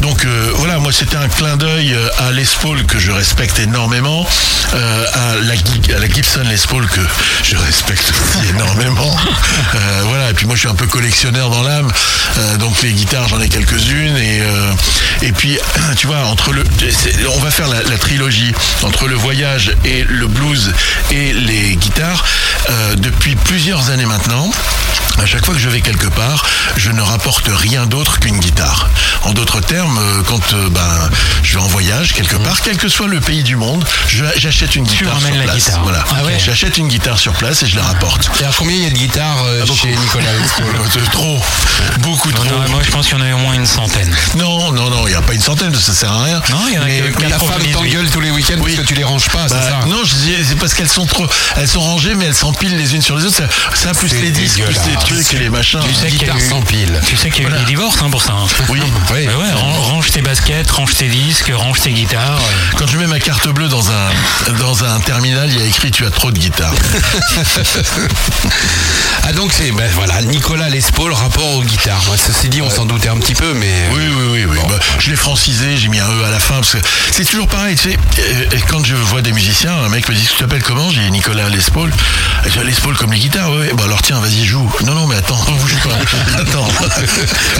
Donc 0.00 0.24
euh, 0.24 0.50
voilà, 0.56 0.78
moi 0.78 0.92
c'était 0.92 1.16
un 1.16 1.28
clin 1.28 1.56
d'œil 1.56 1.94
euh, 1.94 2.08
à 2.18 2.30
Les 2.32 2.44
Paul 2.60 2.84
que 2.86 2.98
je 2.98 3.10
respecte 3.12 3.58
énormément, 3.58 4.26
euh, 4.74 5.06
à, 5.14 5.34
la, 5.42 5.54
Gi- 5.54 5.92
à 5.94 5.98
la 5.98 6.08
Gibson 6.08 6.42
Les 6.48 6.56
Paul 6.68 6.86
que 6.88 7.00
je 7.42 7.56
respecte 7.56 8.10
aussi 8.10 8.48
énormément. 8.54 9.16
Voilà, 10.04 10.30
et 10.30 10.34
puis 10.34 10.46
moi 10.46 10.54
je 10.56 10.60
suis 10.60 10.68
un 10.68 10.74
peu 10.74 10.86
collectionneur 10.86 11.50
dans 11.50 11.62
l'âme, 11.62 11.90
donc 12.58 12.80
les 12.82 12.92
guitares 12.92 13.28
j'en 13.28 13.40
ai 13.40 13.48
quelques-unes 13.48 14.16
et 14.16 14.42
et 15.22 15.32
puis 15.32 15.58
tu 15.96 16.06
vois 16.06 16.24
entre 16.26 16.52
le, 16.52 16.64
on 17.34 17.38
va 17.40 17.50
faire 17.50 17.68
la, 17.68 17.82
la 17.82 17.98
trilogie 17.98 18.52
entre 18.82 19.06
le 19.06 19.14
voyage 19.14 19.74
et 19.84 20.04
le 20.08 20.26
blues 20.26 20.72
et 21.10 21.32
les 21.32 21.76
guitares 21.76 22.24
euh, 22.74 22.94
depuis 22.96 23.36
plusieurs 23.36 23.90
années 23.90 24.06
maintenant. 24.06 24.50
À 25.22 25.26
chaque 25.26 25.44
fois 25.46 25.54
que 25.54 25.60
je 25.60 25.68
vais 25.68 25.80
quelque 25.80 26.08
part, 26.08 26.44
je 26.76 26.90
ne 26.90 27.00
rapporte 27.00 27.48
rien 27.48 27.86
d'autre 27.86 28.18
qu'une 28.18 28.38
guitare. 28.40 28.88
En 29.22 29.32
d'autres 29.32 29.60
termes, 29.60 29.96
euh, 29.98 30.22
quand 30.26 30.52
euh, 30.54 30.68
ben, 30.70 31.08
je 31.42 31.56
vais 31.56 31.62
en 31.64 31.68
voyage 31.68 32.12
quelque 32.14 32.34
part, 32.36 32.60
quel 32.62 32.76
que 32.76 32.88
soit 32.88 33.06
le 33.06 33.20
pays 33.20 33.44
du 33.44 33.54
monde, 33.56 33.84
j'achète 34.08 34.74
une 34.74 34.84
guitare 34.84 35.20
sur 35.20 35.34
la 35.34 35.42
place. 35.44 35.56
guitare. 35.56 35.82
Voilà. 35.84 36.04
Ah 36.10 36.24
ouais. 36.24 36.36
J'achète 36.44 36.78
une 36.78 36.88
guitare 36.88 37.18
sur 37.18 37.32
place 37.34 37.62
et 37.62 37.66
je 37.66 37.76
la 37.76 37.82
rapporte. 37.84 38.28
Et 38.40 38.42
alors 38.42 38.56
combien 38.56 38.74
il 38.76 38.82
y 38.82 38.86
a 38.86 38.90
de 38.90 38.94
guitares 38.96 39.44
euh, 39.44 39.64
chez 39.66 39.94
Nicolas 39.94 40.30
Trop, 41.12 41.40
beaucoup 42.00 42.30
Non, 42.30 42.36
trop. 42.36 42.44
non, 42.46 42.68
moi 42.70 42.80
je 42.84 42.90
pense 42.90 43.06
qu'il 43.06 43.16
y 43.16 43.20
en 43.20 43.24
a 43.24 43.34
au 43.34 43.38
moins 43.38 43.54
une 43.54 43.66
centaine. 43.66 44.14
Non, 44.36 44.72
non, 44.72 44.90
non, 44.90 45.06
il 45.06 45.10
n'y 45.10 45.16
a 45.16 45.22
pas 45.22 45.34
une 45.34 45.40
centaine, 45.40 45.72
ça 45.74 45.92
sert 45.94 46.10
à 46.12 46.24
rien. 46.24 46.42
Non, 46.50 46.58
il 46.68 46.74
y 46.74 46.78
en 46.78 46.82
a 46.82 46.84
Mais- 46.86 47.00
que 47.12 47.22
mais 47.22 47.28
La 47.28 47.38
femme 47.38 47.48
98. 47.50 47.72
t'engueule 47.72 48.10
tous 48.10 48.20
les 48.20 48.30
week-ends 48.30 48.54
Oui. 48.60 48.74
parce 48.74 48.82
que 48.82 48.88
tu 48.88 48.94
les 48.94 49.04
ranges 49.04 49.28
pas, 49.28 49.46
Bah, 49.48 49.60
c'est 49.62 49.68
ça 49.70 49.80
non, 49.86 50.02
je 50.04 50.14
c'est 50.48 50.56
parce 50.58 50.74
qu'elles 50.74 50.88
sont 50.88 51.06
trop, 51.06 51.26
elles 51.56 51.68
sont 51.68 51.80
rangées, 51.80 52.14
mais 52.14 52.24
elles 52.26 52.34
s'empilent 52.34 52.63
les 52.70 52.94
unes 52.94 53.02
sur 53.02 53.16
les 53.16 53.24
autres. 53.24 53.36
Ça, 53.36 53.46
ça 53.74 53.92
plus 53.94 54.12
les 54.20 54.30
disques, 54.30 54.62
plus 54.62 54.74
les 54.90 54.96
trucs 54.96 55.34
et 55.34 55.38
les 55.38 55.50
machins. 55.50 55.80
Tu 55.86 55.94
sais 55.94 56.06
qu'il 56.08 56.26
y 56.26 56.30
a 56.30 56.34
Guitare 56.34 56.36
eu- 56.38 56.48
sans 56.48 56.62
pile. 56.62 57.00
Tu 57.06 57.16
sais 57.16 57.30
qu'il 57.30 57.44
y 57.44 57.46
a 57.46 57.50
eu 57.50 57.58
des 57.60 57.64
divorces 57.64 57.96
hein, 58.02 58.10
pour 58.10 58.22
ça. 58.22 58.32
hein. 58.32 58.46
Oui. 58.68 58.80
Oui. 59.14 59.26
Bah 59.26 59.32
range 59.54 60.10
tes 60.10 60.22
baskets, 60.22 60.70
range 60.70 60.94
tes 60.94 61.08
disques, 61.08 61.50
range 61.54 61.80
tes 61.80 61.92
guitares. 61.92 62.40
Quand 62.76 62.86
je 62.86 62.96
mets 62.98 63.06
ma 63.06 63.20
carte 63.20 63.48
bleue 63.48 63.68
dans 63.68 63.90
un, 63.90 64.52
dans 64.58 64.84
un 64.84 64.98
terminal, 65.00 65.48
il 65.52 65.58
y 65.60 65.62
a 65.62 65.66
écrit 65.66 65.90
tu 65.90 66.04
as 66.06 66.10
trop 66.10 66.30
de 66.30 66.38
guitare. 66.38 66.72
Ah 69.26 69.32
donc 69.32 69.52
c'est 69.54 69.70
ben, 69.72 69.88
voilà 69.94 70.20
Nicolas 70.22 70.68
Les 70.68 70.82
Paul 70.94 71.12
rapport 71.12 71.46
aux 71.56 71.62
guitares. 71.62 72.02
Moi, 72.06 72.16
Ceci 72.16 72.48
dit, 72.50 72.60
on 72.60 72.68
s'en 72.68 72.84
doutait 72.84 73.08
un 73.08 73.16
petit 73.16 73.34
peu, 73.34 73.54
mais 73.54 73.72
Oui, 73.92 74.02
oui, 74.14 74.24
oui. 74.32 74.44
oui. 74.50 74.58
Bah, 74.68 74.78
je 74.98 75.10
l'ai 75.10 75.16
francisé, 75.16 75.76
j'ai 75.78 75.88
mis 75.88 75.98
un 75.98 76.08
E 76.08 76.24
à 76.24 76.30
la 76.30 76.38
fin, 76.38 76.56
parce 76.56 76.72
que 76.72 76.78
c'est 77.10 77.24
toujours 77.24 77.48
pareil, 77.48 77.76
tu 77.76 77.90
sais. 77.90 77.98
Et 78.52 78.60
quand 78.68 78.84
je 78.84 78.94
vois 78.94 79.22
des 79.22 79.32
musiciens, 79.32 79.72
un 79.74 79.88
mec 79.88 80.08
me 80.08 80.14
dit, 80.14 80.26
tu 80.26 80.34
t'appelles 80.36 80.62
comment? 80.62 80.90
J'ai 80.90 81.00
dit 81.02 81.10
Nicolas 81.10 81.48
Les 81.48 81.58
Paul. 81.72 81.90
Je 82.44 82.50
dis, 82.50 82.53
Les 82.62 82.72
Paul 82.72 82.96
comme 82.96 83.12
les 83.12 83.18
guitares, 83.18 83.50
ouais. 83.50 83.70
Bah 83.74 83.82
alors 83.84 84.00
tiens, 84.00 84.20
vas-y, 84.20 84.44
joue. 84.44 84.70
Non, 84.86 84.94
non, 84.94 85.06
mais 85.06 85.16
attends, 85.16 85.38
bouge 85.60 85.76
pas. 85.82 86.40
Attends. 86.40 86.68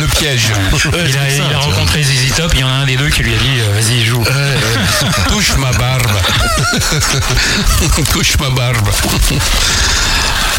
le 0.01 0.07
piège. 0.07 0.53
Ouais, 0.73 1.05
Il 1.09 1.19
a, 1.19 1.31
il 1.31 1.57
rencontré 1.57 2.03
ZZ 2.03 2.33
Top, 2.37 2.53
il 2.55 2.61
y 2.61 2.65
en 2.65 2.69
a 2.69 2.73
un 2.73 2.87
des 2.87 2.97
deux 2.97 3.09
qui 3.11 3.23
lui 3.23 3.35
a 3.35 3.39
dit 3.39 3.61
euh, 3.61 3.73
vas-y 3.81 4.05
joue. 4.05 4.23
Ouais, 4.23 4.31
ouais. 4.31 5.11
Touche 5.29 5.57
ma 5.57 5.73
barbe. 5.73 6.11
Touche 8.13 8.39
ma 8.39 8.51
barbe. 8.51 8.89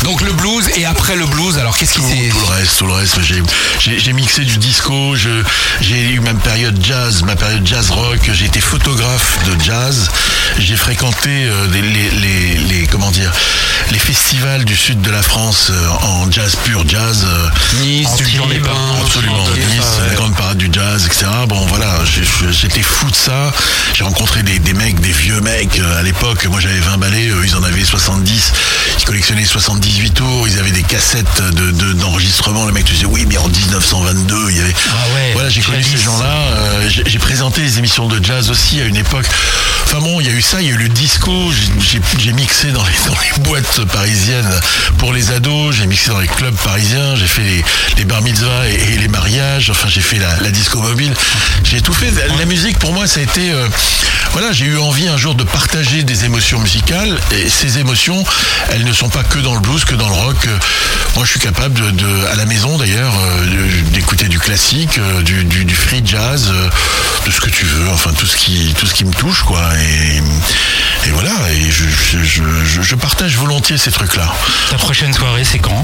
Donc 0.04 0.22
le 0.22 0.34
blues 0.34 0.70
et 0.76 0.86
après 0.86 1.16
le 1.16 1.26
blues, 1.26 1.58
alors 1.58 1.76
qu'est-ce 1.76 1.94
qui 1.94 2.02
s'est 2.02 2.30
tout 2.30 2.38
le 2.40 2.54
reste, 2.54 2.78
tout 2.78 2.86
le 2.86 2.94
reste. 2.94 3.22
J'ai, 3.22 3.42
j'ai, 3.80 3.98
j'ai 3.98 4.14
mixé 4.14 4.44
du 4.44 4.58
disco, 4.58 5.16
je, 5.16 5.30
j'ai 5.82 6.10
eu 6.12 6.20
ma 6.20 6.34
période 6.36 6.78
jazz, 6.84 7.24
ma 7.24 7.36
période 7.36 7.66
jazz 7.66 7.90
rock. 7.90 8.20
J'ai 8.32 8.46
été 8.46 8.60
photographe 8.60 9.40
de 9.48 9.64
jazz. 9.64 10.10
J'ai 10.58 10.76
fréquenté 10.76 11.30
euh, 11.46 11.68
des- 11.68 11.82
les, 11.82 12.10
les, 12.12 12.58
les- 12.58 12.88
comment 12.88 13.12
dire, 13.12 13.32
les 13.92 14.00
festivals 14.00 14.64
du 14.66 14.76
sud 14.76 15.02
de 15.02 15.12
la 15.12 15.22
France 15.22 15.68
euh, 15.72 15.88
en 16.04 16.32
jazz 16.32 16.56
pur 16.64 16.84
jazz. 16.88 17.26
euh, 17.26 17.50
Nice, 17.82 18.08
Absolument, 19.02 19.44
Nice, 19.70 19.84
ouais. 20.02 20.08
la 20.10 20.14
grande 20.16 20.36
parade 20.36 20.58
du 20.58 20.70
jazz, 20.72 21.06
etc. 21.06 21.26
Bon, 21.48 21.66
voilà, 21.68 22.00
j'étais 22.52 22.82
fou 22.82 23.10
de 23.12 23.16
ça. 23.16 23.52
J'ai 23.94 24.04
rencontré 24.04 24.44
des, 24.44 24.60
des 24.60 24.74
mecs, 24.74 25.00
des 25.02 25.12
vieux 25.12 25.42
mecs 25.42 25.80
euh, 25.80 26.00
à 26.00 26.04
l'époque. 26.04 26.46
Moi, 26.46 26.60
j'avais 26.60 26.80
20 26.80 26.98
balais, 26.98 27.28
eux, 27.28 27.42
ils 27.46 27.56
en 27.56 27.64
avaient 27.64 27.84
70. 27.84 28.54
Ils 29.00 29.06
collectionnaient 29.06 29.46
78 29.46 30.12
tours. 30.14 30.48
Ils 30.48 30.60
avaient 30.60 30.72
des 30.72 30.84
cassettes 30.84 31.42
de, 31.54 31.72
de- 31.72 31.94
d'enregistrement. 31.94 32.66
Le 32.66 32.72
mec 32.74 32.86
te 32.86 32.92
disait, 32.92 33.06
oui, 33.06 33.26
mais 33.28 33.38
en 33.38 33.48
1922, 33.48 34.36
il 34.50 34.58
y 34.58 34.60
avait. 34.62 34.74
Ah 34.90 34.94
ouais, 35.16 35.32
voilà, 35.34 35.50
j'ai 35.50 35.62
connu 35.62 35.84
ces 35.84 35.98
gens-là. 35.98 36.36
J'ai, 36.90 37.04
j'ai 37.06 37.20
présenté 37.20 37.62
les 37.62 37.78
émissions 37.80 38.08
de 38.08 38.24
jazz 38.24 38.50
aussi 38.50 38.82
à 38.82 38.86
une 38.86 38.96
époque. 38.96 39.26
Il 39.98 40.28
y 40.28 40.30
a 40.30 40.34
eu 40.34 40.42
ça, 40.42 40.62
il 40.62 40.68
y 40.68 40.72
a 40.72 40.74
eu 40.74 40.78
le 40.78 40.90
disco. 40.90 41.32
J'ai, 41.80 42.34
mixé 42.34 42.72
dans 42.72 42.84
les, 42.84 42.94
dans 43.08 43.14
les 43.14 43.44
boîtes 43.44 43.86
parisiennes 43.86 44.60
pour 44.98 45.14
les 45.14 45.32
ados. 45.32 45.74
J'ai 45.74 45.88
mixé 45.88 46.10
dans 46.10 46.20
les 46.20 46.28
clubs 46.28 46.56
parisiens. 46.66 47.16
J'ai 47.16 47.28
fait 47.28 47.44
les, 47.44 47.64
les 47.98 48.04
bar 48.04 48.22
mitzvahs 48.22 48.68
et, 48.68 48.98
les 48.98 49.08
mariages. 49.08 49.70
Enfin, 49.70 49.88
j'ai 49.88 50.02
fait 50.02 50.18
la, 50.18 50.52
disco 50.52 50.82
mobile. 50.82 51.14
J'ai 51.64 51.80
tout 51.80 51.94
fait. 51.94 52.12
La, 52.38 52.46
musique, 52.46 52.78
pour 52.78 52.92
moi, 52.92 53.08
ça 53.08 53.22
a 53.22 53.24
été. 53.24 53.52
euh, 53.52 53.70
voilà, 54.34 54.52
j'ai 54.52 54.66
eu 54.66 54.78
envie 54.78 55.08
un 55.08 55.16
jour 55.16 55.34
de 55.34 55.46
partager 55.46 56.04
des 56.04 56.26
émotions 56.26 56.60
musicales. 56.60 57.18
Et 57.32 57.48
ces 57.48 57.80
émotions, 57.80 58.22
elles 58.72 58.84
ne 58.84 58.94
sont 58.94 59.10
pas 59.10 59.24
que 59.24 59.40
dans 59.40 59.54
le 59.54 59.62
blues, 59.62 59.86
que 59.86 59.96
dans 59.96 60.10
le 60.10 60.16
rock. 60.16 60.50
Moi, 61.16 61.24
je 61.24 61.32
suis 61.32 61.40
capable 61.40 61.96
de, 61.96 62.26
à 62.26 62.36
la 62.36 62.46
maison 62.46 62.78
d'ailleurs, 62.78 63.14
euh, 63.18 63.82
d'écouter 63.94 64.28
du 64.28 64.40
classique, 64.40 64.98
euh, 64.98 65.22
du, 65.22 65.74
free 65.74 66.02
jazz, 66.04 66.52
de 67.26 67.32
ce 67.32 67.40
que 67.40 67.50
tu 67.50 67.64
veux. 67.66 67.90
Enfin, 67.90 68.12
tout 68.12 68.26
ce 68.26 68.36
qui, 68.36 68.74
tout 68.78 68.86
ce 68.86 68.94
qui 68.94 69.06
me 69.06 69.14
touche, 69.14 69.44
quoi. 69.44 69.62
Et, 69.80 69.85
et 71.08 71.12
voilà. 71.12 71.32
Et 71.52 71.72
je, 71.72 71.86
je, 71.88 72.24
je, 72.24 72.44
je- 72.66 72.82
je 72.82 72.96
partage 72.96 73.36
volontiers 73.38 73.78
ces 73.78 73.92
trucs-là. 73.92 74.34
Ta 74.72 74.78
prochaine 74.78 75.14
soirée 75.14 75.44
c'est 75.44 75.60
quand? 75.60 75.84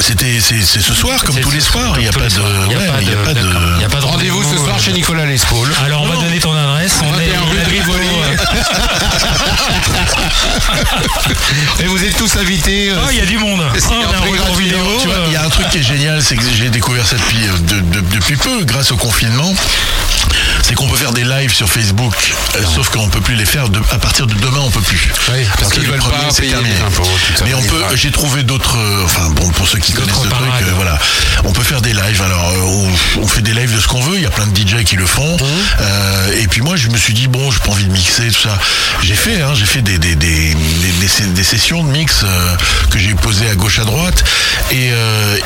C'était, 0.00 0.38
c'est, 0.40 0.60
c'est 0.62 0.80
ce 0.80 0.94
soir, 0.94 1.22
comme 1.24 1.38
tous 1.40 1.50
les 1.50 1.60
soirs. 1.60 1.94
Il 1.96 2.02
n'y 2.02 2.08
a 2.08 2.12
pas 2.12 2.20
de, 2.20 2.24
de- 2.28 3.24
pas 3.24 3.34
de- 3.34 3.34
d'accord. 3.34 3.62
Il 3.76 3.82
y 3.82 3.84
a 3.84 3.88
pas 3.88 4.00
de 4.00 4.04
Rendez-vous 4.04 4.42
ce 4.42 4.56
soir 4.56 4.76
euh, 4.76 4.80
chez 4.80 4.92
Nicolas 4.92 5.26
Les 5.26 5.38
Paul. 5.48 5.68
Alors 5.84 6.02
on 6.02 6.08
va 6.08 6.16
donner 6.16 6.38
ton 6.38 6.54
adresse. 6.54 6.98
On 7.02 7.18
est 7.18 7.26
21 7.28 7.40
on 7.42 7.46
rue 7.50 7.58
a 7.58 7.64
de 7.64 7.70
Rivoli. 7.70 8.08
Et 11.80 11.86
vous 11.86 12.02
êtes 12.04 12.16
tous 12.16 12.36
invités. 12.36 12.90
euh, 12.90 12.96
Oh, 13.04 13.08
il 13.10 13.18
y 13.18 13.20
a 13.20 13.26
du 13.26 13.38
monde. 13.38 13.62
C'est 13.78 13.86
Oh, 13.90 13.94
on 13.98 14.02
a 14.02 14.06
un 14.06 14.18
un 14.18 14.20
prix 14.20 14.30
retour 14.32 14.46
gratuit, 14.46 14.64
vidéo. 14.66 14.98
Tu 15.00 15.06
vois, 15.08 15.16
il 15.26 15.32
y 15.32 15.36
a 15.36 15.44
un 15.44 15.48
truc 15.48 15.68
qui 15.70 15.78
est 15.78 15.82
génial, 15.82 16.22
c'est 16.22 16.36
que 16.36 16.42
j'ai 16.56 16.70
découvert 16.70 17.06
ça 17.06 17.16
depuis, 17.16 17.46
euh, 17.46 17.52
de- 17.60 17.80
de- 17.80 18.00
depuis 18.16 18.36
peu, 18.36 18.64
grâce 18.64 18.92
au 18.92 18.96
confinement. 18.96 19.52
C'est 20.68 20.74
qu'on 20.74 20.86
peut 20.86 20.96
faire 20.98 21.12
des 21.12 21.24
lives 21.24 21.54
sur 21.54 21.66
Facebook, 21.66 22.12
euh, 22.56 22.62
sauf 22.74 22.90
qu'on 22.90 23.08
peut 23.08 23.22
plus 23.22 23.36
les 23.36 23.46
faire 23.46 23.70
de- 23.70 23.80
à 23.90 23.98
partir 23.98 24.26
de 24.26 24.34
demain, 24.34 24.60
on 24.60 24.70
peut 24.70 24.82
plus. 24.82 25.08
Oui, 25.32 25.46
parce 25.58 25.72
qu'ils 25.72 25.86
veulent 25.86 25.98
premier, 25.98 26.18
pas 26.18 26.30
c'est 26.30 26.42
payer 26.42 26.52
terminé. 26.52 26.74
les 26.74 26.82
impôts, 26.82 27.04
tout 27.04 27.36
ça. 27.38 27.44
Mais 27.46 27.54
on 27.54 27.62
peut, 27.62 27.82
j'ai 27.94 28.10
trouvé 28.10 28.42
d'autres, 28.42 28.76
euh, 28.76 29.02
enfin 29.04 29.30
bon, 29.30 29.48
pour 29.52 29.66
ceux 29.66 29.78
qui 29.78 29.94
connaissent 29.94 30.22
le 30.24 30.28
truc, 30.28 30.30
parades. 30.46 30.64
euh, 30.68 30.72
voilà, 30.76 30.98
on 31.44 31.52
peut 31.52 31.62
faire 31.62 31.80
des 31.80 31.94
lives. 31.94 32.20
Alors, 32.20 32.52
on, 32.66 33.22
on 33.22 33.26
fait 33.26 33.40
des 33.40 33.54
lives 33.54 33.74
de 33.74 33.80
ce 33.80 33.88
qu'on 33.88 34.02
veut. 34.02 34.16
Il 34.16 34.22
y 34.22 34.26
a 34.26 34.30
plein 34.30 34.46
de 34.46 34.54
DJ 34.54 34.84
qui 34.84 34.96
le 34.96 35.06
font. 35.06 35.36
Mmh. 35.38 36.32
Et 36.38 36.46
puis 36.48 36.60
moi, 36.60 36.76
je 36.76 36.88
me 36.88 36.98
suis 36.98 37.14
dit 37.14 37.28
bon, 37.28 37.50
j'ai 37.50 37.60
pas 37.60 37.70
envie 37.70 37.84
de 37.86 37.92
mixer 37.92 38.28
tout 38.30 38.42
ça. 38.42 38.58
J'ai 39.02 39.14
fait, 39.14 39.40
hein, 39.40 39.54
j'ai 39.54 39.64
fait 39.64 39.80
des 39.80 39.96
des, 39.98 40.16
des, 40.16 40.54
des, 40.54 41.44
sessions 41.44 41.82
de 41.82 41.88
mix 41.90 42.24
que 42.90 42.98
j'ai 42.98 43.14
posées 43.14 43.48
à 43.48 43.54
gauche 43.54 43.78
à 43.78 43.84
droite. 43.84 44.22
Et 44.70 44.90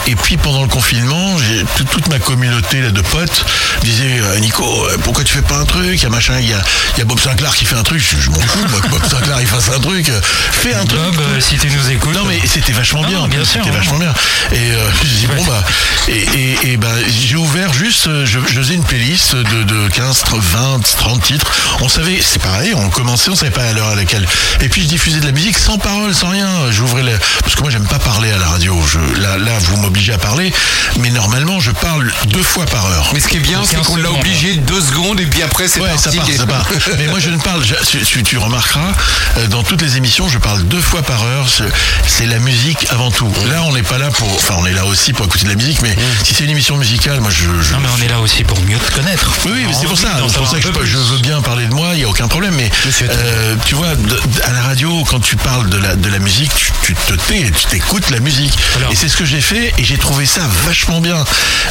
et 0.08 0.16
puis 0.16 0.36
pendant 0.36 0.62
le 0.62 0.68
confinement, 0.68 1.36
toute, 1.76 2.08
ma 2.08 2.18
communauté 2.18 2.80
là, 2.80 2.90
de 2.90 3.00
potes 3.02 3.44
disait 3.82 4.20
Nico, 4.40 4.64
euh, 4.88 4.96
pourquoi 5.12 5.24
tu 5.24 5.34
fais 5.34 5.42
pas 5.42 5.58
un 5.58 5.66
truc? 5.66 5.90
Il 5.92 6.02
y 6.02 6.06
a 6.06 6.08
machin, 6.08 6.38
il 6.40 6.48
y 6.48 6.54
a, 6.54 6.62
y 6.96 7.02
a 7.02 7.04
Bob 7.04 7.20
Sinclair 7.20 7.54
qui 7.54 7.66
fait 7.66 7.76
un 7.76 7.82
truc. 7.82 8.00
Je, 8.00 8.18
je 8.18 8.30
m'en 8.30 8.40
fous, 8.40 8.66
moi, 8.70 8.80
que 8.80 8.88
Bob 8.88 9.04
Sinclair 9.06 9.42
il 9.42 9.46
fasse 9.46 9.68
un 9.68 9.78
truc. 9.78 10.08
Euh, 10.08 10.18
Fais 10.22 10.72
un 10.72 10.86
truc. 10.86 11.02
Bob, 11.02 11.20
euh, 11.20 11.38
si 11.38 11.58
tu 11.58 11.68
nous 11.68 11.90
écoutes. 11.90 12.14
Non 12.14 12.24
mais 12.24 12.40
c'était 12.46 12.72
vachement 12.72 13.02
Non, 13.02 13.08
bien, 13.08 13.18
non, 13.18 13.28
bien 13.28 13.44
sûr, 13.44 13.60
c'était 13.62 13.76
hein. 13.76 13.78
vachement 13.78 13.98
bien. 13.98 14.14
Et 14.52 14.70
euh, 14.70 14.90
je 15.04 15.08
dis 15.08 15.26
bon 15.26 15.44
bah 15.44 15.62
et, 16.08 16.12
et, 16.34 16.72
et 16.72 16.76
bah 16.78 16.94
j'ai 17.10 17.36
ouvert 17.36 17.74
juste, 17.74 18.06
euh, 18.06 18.24
je, 18.24 18.38
je 18.40 18.54
faisais 18.54 18.72
une 18.72 18.84
playlist 18.84 19.36
de, 19.36 19.64
de 19.64 19.88
15, 19.88 20.24
20, 20.32 20.80
30 20.96 21.22
titres. 21.22 21.52
On 21.82 21.90
savait, 21.90 22.18
c'est 22.22 22.40
pareil, 22.40 22.72
on 22.74 22.88
commençait, 22.88 23.28
on 23.28 23.36
savait 23.36 23.50
pas 23.50 23.64
à 23.64 23.72
l'heure 23.74 23.88
à 23.88 23.94
laquelle. 23.94 24.26
Et 24.62 24.70
puis 24.70 24.80
je 24.80 24.86
diffusais 24.86 25.20
de 25.20 25.26
la 25.26 25.32
musique 25.32 25.58
sans 25.58 25.76
parole, 25.76 26.14
sans 26.14 26.28
rien. 26.30 26.48
J'ouvrais 26.70 27.02
le, 27.02 27.12
parce 27.42 27.54
que 27.54 27.60
moi 27.60 27.70
j'aime 27.70 27.86
pas 27.86 27.98
parler 27.98 28.30
à 28.30 28.38
la 28.38 28.46
radio. 28.46 28.80
Je, 28.90 29.20
là, 29.20 29.36
là 29.36 29.58
vous 29.60 29.76
m'obligez 29.76 30.14
à 30.14 30.18
parler, 30.18 30.54
mais 31.00 31.10
normalement 31.10 31.60
je 31.60 31.70
parle 31.70 32.10
deux 32.28 32.42
fois 32.42 32.64
par 32.64 32.86
heure. 32.86 33.10
Mais 33.12 33.20
ce 33.20 33.28
qui 33.28 33.36
est 33.36 33.40
bien, 33.40 33.60
c'est 33.62 33.76
15 33.76 33.86
qu'on 33.86 33.96
l'a 33.96 34.10
obligé 34.10 34.54
deux 34.54 34.80
secondes 34.80 35.01
et 35.18 35.26
puis 35.26 35.42
après 35.42 35.68
c'est 35.68 35.80
Ouais, 35.80 35.88
parti. 35.88 36.02
ça 36.04 36.12
part, 36.12 36.26
ça 36.36 36.46
part. 36.46 36.66
Mais 36.98 37.06
moi, 37.08 37.18
je 37.18 37.30
ne 37.30 37.38
parle, 37.38 37.62
je- 37.64 38.20
tu, 38.22 38.38
remarqueras, 38.38 38.92
euh, 39.38 39.46
dans 39.48 39.62
toutes 39.62 39.82
les 39.82 39.96
émissions, 39.96 40.28
je 40.28 40.38
parle 40.38 40.62
deux 40.64 40.80
fois 40.80 41.02
par 41.02 41.22
heure. 41.24 41.46
C'est- 41.48 42.26
la 42.26 42.38
musique 42.38 42.86
avant 42.90 43.10
tout. 43.10 43.30
Là, 43.50 43.64
on 43.64 43.72
n'est 43.72 43.82
pas 43.82 43.98
là 43.98 44.08
pour, 44.10 44.32
enfin, 44.32 44.54
on 44.58 44.64
est 44.64 44.72
là 44.72 44.86
aussi 44.86 45.12
pour 45.12 45.26
écouter 45.26 45.44
de 45.44 45.48
la 45.50 45.56
musique, 45.56 45.82
mais 45.82 45.94
si 46.22 46.34
c'est 46.34 46.44
une 46.44 46.50
émission 46.50 46.76
musicale, 46.76 47.20
moi, 47.20 47.30
je, 47.30 47.42
je- 47.60 47.72
Non, 47.74 47.80
mais 47.80 47.88
on 47.98 48.02
est 48.02 48.08
là 48.08 48.20
aussi 48.20 48.44
pour 48.44 48.60
mieux 48.62 48.78
te 48.78 48.92
connaître. 48.94 49.30
oui, 49.44 49.50
oui, 49.54 49.64
mais 49.66 49.72
c'est 49.78 49.86
pour 49.86 49.98
ça. 49.98 50.08
C'est 50.28 50.38
pour 50.38 50.48
ça 50.48 50.60
que 50.60 50.84
je, 50.84 50.96
veux 50.98 51.18
bien 51.18 51.42
parler 51.42 51.66
de 51.66 51.74
moi, 51.74 51.90
il 51.94 51.98
n'y 51.98 52.04
a 52.04 52.08
aucun 52.08 52.28
problème. 52.28 52.54
Mais 52.54 52.70
euh, 53.02 53.56
tu 53.66 53.74
vois, 53.74 53.96
de- 53.96 54.02
de- 54.06 54.20
à 54.44 54.52
la 54.52 54.62
radio, 54.62 55.04
quand 55.10 55.18
tu 55.20 55.36
parles 55.36 55.68
de 55.68 55.78
la, 55.78 55.96
de 55.96 56.08
la 56.08 56.20
musique, 56.20 56.52
tu, 56.54 56.72
tu 56.84 56.94
te 56.94 57.14
tais, 57.14 57.50
tu 57.50 57.66
t'écoutes 57.66 58.08
la 58.10 58.20
musique. 58.20 58.56
Alors. 58.76 58.92
Et 58.92 58.96
c'est 58.96 59.08
ce 59.08 59.16
que 59.16 59.24
j'ai 59.24 59.40
fait 59.40 59.74
et 59.78 59.84
j'ai 59.84 59.98
trouvé 59.98 60.24
ça 60.26 60.42
vachement 60.64 61.00
bien. 61.00 61.24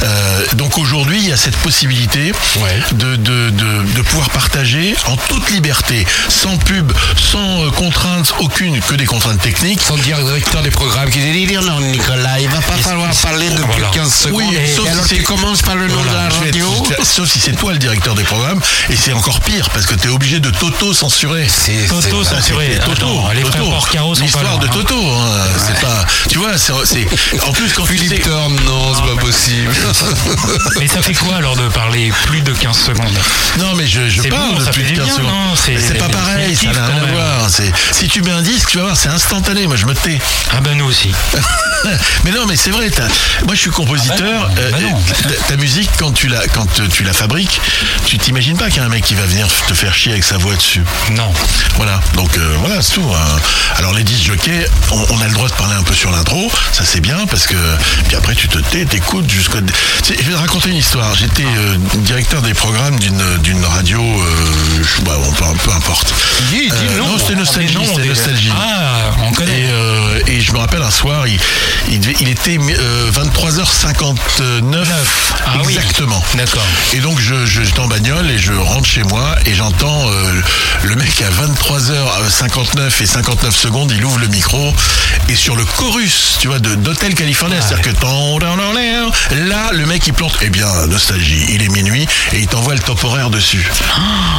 Euh, 0.04 0.46
donc 0.56 0.78
aujourd'hui, 0.78 1.18
il 1.22 1.28
y 1.30 1.32
a 1.32 1.38
cette 1.38 1.56
possibilité 1.58 2.34
Ouais. 2.60 2.80
de, 2.94 3.16
de, 3.22 3.50
de, 3.50 3.84
de 3.96 4.02
pouvoir 4.02 4.30
partager 4.30 4.96
en 5.08 5.16
toute 5.16 5.50
liberté, 5.52 6.06
sans 6.30 6.58
pub, 6.58 6.92
sans 7.18 7.66
euh, 7.66 7.72
contrainte 7.72 8.34
aucune, 8.40 8.80
que 8.82 8.96
des 8.96 9.06
contraintes 9.06 9.42
techniques. 9.42 9.82
Son 9.82 9.98
directeur 9.98 10.62
des 10.62 10.72
programmes 10.72 11.10
qui 11.10 11.20
dit 11.20 11.54
non 11.56 11.80
Nicolas, 11.82 12.40
il 12.40 12.48
va 12.50 12.62
pas 12.62 12.78
falloir 12.78 13.14
parler 13.16 13.50
depuis 13.50 13.64
Voilà. 13.68 13.90
15 13.90 14.14
secondes. 14.14 14.42
Oui, 14.50 14.56
et 14.56 14.68
sauf 14.76 14.88
alors 14.90 15.04
si 15.04 15.10
tu 15.10 15.16
c'est- 15.18 15.24
commences 15.24 15.62
par 15.62 15.76
le 15.76 15.88
nom 15.88 16.02
de 16.02 16.08
la 16.14 16.28
être- 16.28 16.40
radio. 16.40 16.86
sauf 17.04 17.30
si 17.30 17.40
c'est 17.40 17.54
toi 17.56 17.74
le 17.74 17.80
directeur 17.80 18.16
des 18.16 18.24
programmes, 18.24 18.60
et 18.90 18.96
c'est 18.96 19.14
encore 19.14 19.40
pire 19.42 19.70
parce 19.72 19.86
que 19.86 19.96
tu 19.96 20.08
es 20.08 20.12
obligé 20.12 20.40
de 20.40 20.50
t'auto-censurer. 20.50 21.48
C'est 21.50 21.88
Toto 21.88 22.24
censuré. 22.24 22.72
C'était 22.74 22.86
Toto, 22.86 23.22
les 23.34 23.42
frères 23.42 23.62
Toto. 23.62 23.72
Porcaro 23.72 24.16
sont 24.16 24.20
pas 24.22 24.26
L'histoire 24.26 24.60
de 24.60 24.68
hein. 24.68 24.72
Toto, 24.74 24.96
hein, 25.12 25.38
c'est 25.68 25.80
pas. 25.82 26.06
Tu 26.30 26.38
vois, 26.38 26.58
c'est, 26.58 26.74
en 26.74 27.52
plus 27.54 27.72
quand 27.74 27.84
tu 27.86 27.98
sais. 27.98 28.04
Philippe 28.06 28.24
Thorne, 28.24 28.56
non, 28.66 28.94
c'est 28.96 29.16
pas 29.16 29.22
possible. 29.22 29.72
Mais 30.80 30.88
ça 30.88 31.02
fait 31.02 31.14
quoi 31.14 31.36
alors 31.36 31.56
de 31.56 31.68
parler 31.70 32.12
plus 32.26 32.42
de 32.42 32.52
15 32.54 32.78
secondes? 32.78 33.11
Non, 33.60 33.74
mais 33.76 33.86
je, 33.88 34.08
je 34.10 34.22
parle 34.24 34.54
bon, 34.56 34.60
depuis 34.60 34.84
fait 34.84 34.92
du 34.92 34.94
15 34.96 35.06
bien, 35.06 35.16
secondes. 35.16 35.58
c'est- 35.66 35.94
pas 35.98 36.10
pareil, 36.10 36.56
ça 36.56 36.66
n'a 36.72 36.86
rien 36.88 37.04
à 37.04 37.12
voir. 37.12 37.50
Si 37.92 38.08
tu 38.08 38.22
mets 38.22 38.32
un 38.32 38.42
disque, 38.42 38.70
tu 38.70 38.78
vas 38.78 38.84
voir, 38.86 38.98
c'est 38.98 39.10
instantané. 39.10 39.68
Moi, 39.68 39.76
je 39.76 39.86
me 39.86 39.94
tais. 39.94 40.20
Ah 40.52 40.62
ben 40.62 40.78
nous 40.78 40.86
aussi. 40.86 41.12
mais 42.24 42.32
non, 42.32 42.46
mais 42.48 42.56
c'est 42.56 42.72
vrai. 42.72 42.90
Moi, 43.46 43.56
je 43.56 43.60
suis 43.60 43.70
compositeur. 43.72 44.50
Ah 44.50 44.54
bah 44.72 44.78
non, 44.82 44.90
bah 44.92 45.04
non. 45.24 45.30
ta, 45.30 45.36
ta 45.50 45.58
musique, 45.58 45.90
quand 45.98 46.12
tu 46.12 46.28
la, 46.28 46.48
quand 46.48 46.66
tu 46.90 47.04
la 47.04 47.14
fabriques, 47.14 47.60
tu 48.06 48.18
t'imagines 48.18 48.58
pas 48.58 48.68
qu'il 48.70 48.78
y 48.78 48.80
a 48.80 48.86
un 48.86 48.90
mec 48.90 49.04
qui 49.04 49.16
va 49.16 49.24
venir 49.24 49.48
te 49.68 49.74
faire 49.74 49.94
chier 49.94 50.12
avec 50.14 50.24
sa 50.24 50.38
voix 50.38 50.56
dessus. 50.56 50.84
Non. 51.12 51.32
Voilà, 51.76 52.00
donc 52.16 52.38
euh, 52.38 52.56
voilà, 52.60 52.82
c'est 52.82 52.94
tout. 52.94 53.10
hein. 53.14 53.40
Alors 53.78 53.94
les 53.94 54.04
10 54.04 54.24
jockeys, 54.24 54.66
on, 54.92 55.06
on 55.10 55.22
a 55.22 55.28
le 55.28 55.34
droit 55.34 55.48
de 55.50 55.54
parler 55.54 55.76
un 55.76 55.84
peu 55.84 55.94
sur 55.94 56.12
l'intro, 56.12 56.52
ça 56.72 56.84
c'est 56.86 57.00
bien 57.02 57.26
parce 57.30 57.48
que 57.48 57.56
puis 58.08 58.16
après 58.16 58.36
tu 58.36 58.48
te 58.48 58.58
tais, 58.60 58.86
t'écoutes 58.86 59.26
sais, 60.04 60.16
Je 60.18 60.24
vais 60.28 60.34
te 60.34 60.38
raconter 60.38 60.70
une 60.70 60.78
histoire. 60.78 61.16
J'étais 61.16 61.44
euh, 61.46 61.76
directeur 62.00 62.42
des 62.42 62.54
programmes 62.54 63.00
d'une 63.02 63.38
d'une 63.40 63.66
radio, 63.66 64.00
euh, 64.02 64.26
je- 64.84 65.02
bah, 65.04 65.18
on 65.28 65.32
peut, 65.32 65.44
peu 65.64 65.72
importe. 65.72 66.14
Dis, 66.52 66.68
dis 66.68 66.72
Euh, 66.72 66.98
non. 67.00 67.18
c'était 67.18 67.36
nostalgie, 67.36 67.78
c'était 67.86 68.02
des- 68.04 68.10
nostalgie. 68.10 68.52
Ah, 68.56 69.12
on 69.28 69.32
Et, 69.32 69.36
connaît. 69.36 69.66
euh, 69.70 70.20
et 70.28 70.40
je 70.42 70.52
me 70.54 70.58
rappelle 70.60 70.82
un 70.84 70.92
soir, 70.92 71.26
il, 71.28 71.40
il, 71.90 72.30
était 72.30 72.58
euh, 72.60 73.12
23h59 73.12 74.88
Ah 75.46 75.54
oui. 75.66 75.74
exactement. 75.76 76.24
D'accord. 76.36 76.66
Et 76.94 77.00
donc 77.00 77.20
je, 77.20 77.46
je- 77.46 77.64
j'étais 77.64 77.80
en 77.80 77.88
bagnole 77.88 78.30
et 78.30 78.38
je 78.38 78.54
rentre 78.54 78.88
chez 78.88 79.04
moi 79.04 79.36
et 79.46 79.54
j'entends 79.56 80.06
le 80.84 80.96
mec 80.96 81.22
à 81.22 81.30
23h59 81.32 83.02
et 83.02 83.06
59 83.06 83.56
secondes, 83.56 83.92
il 83.96 84.04
ouvre 84.06 84.20
le 84.20 84.28
micro 84.28 84.74
et 85.30 85.36
sur 85.36 85.56
le 85.56 85.66
chorus, 85.66 86.38
tu 86.40 86.48
vois, 86.48 86.60
de 86.60 86.76
d'Hôtel 86.76 87.16
California, 87.16 87.58
c'est-à-dire 87.62 87.94
que 87.94 88.00
ton- 88.00 88.40
là, 88.40 89.70
le 89.74 89.86
mec 89.86 90.06
il 90.08 90.14
plante, 90.14 90.38
eh 90.42 90.50
bien, 90.50 90.68
nostalgie, 90.88 91.46
il 91.50 91.64
est 91.64 91.70
minuit 91.70 92.08
et 92.34 92.40
il 92.40 92.48
t'envoie 92.48 92.76
le 92.76 92.81
top 92.84 93.04
horaire 93.04 93.30
dessus. 93.30 93.70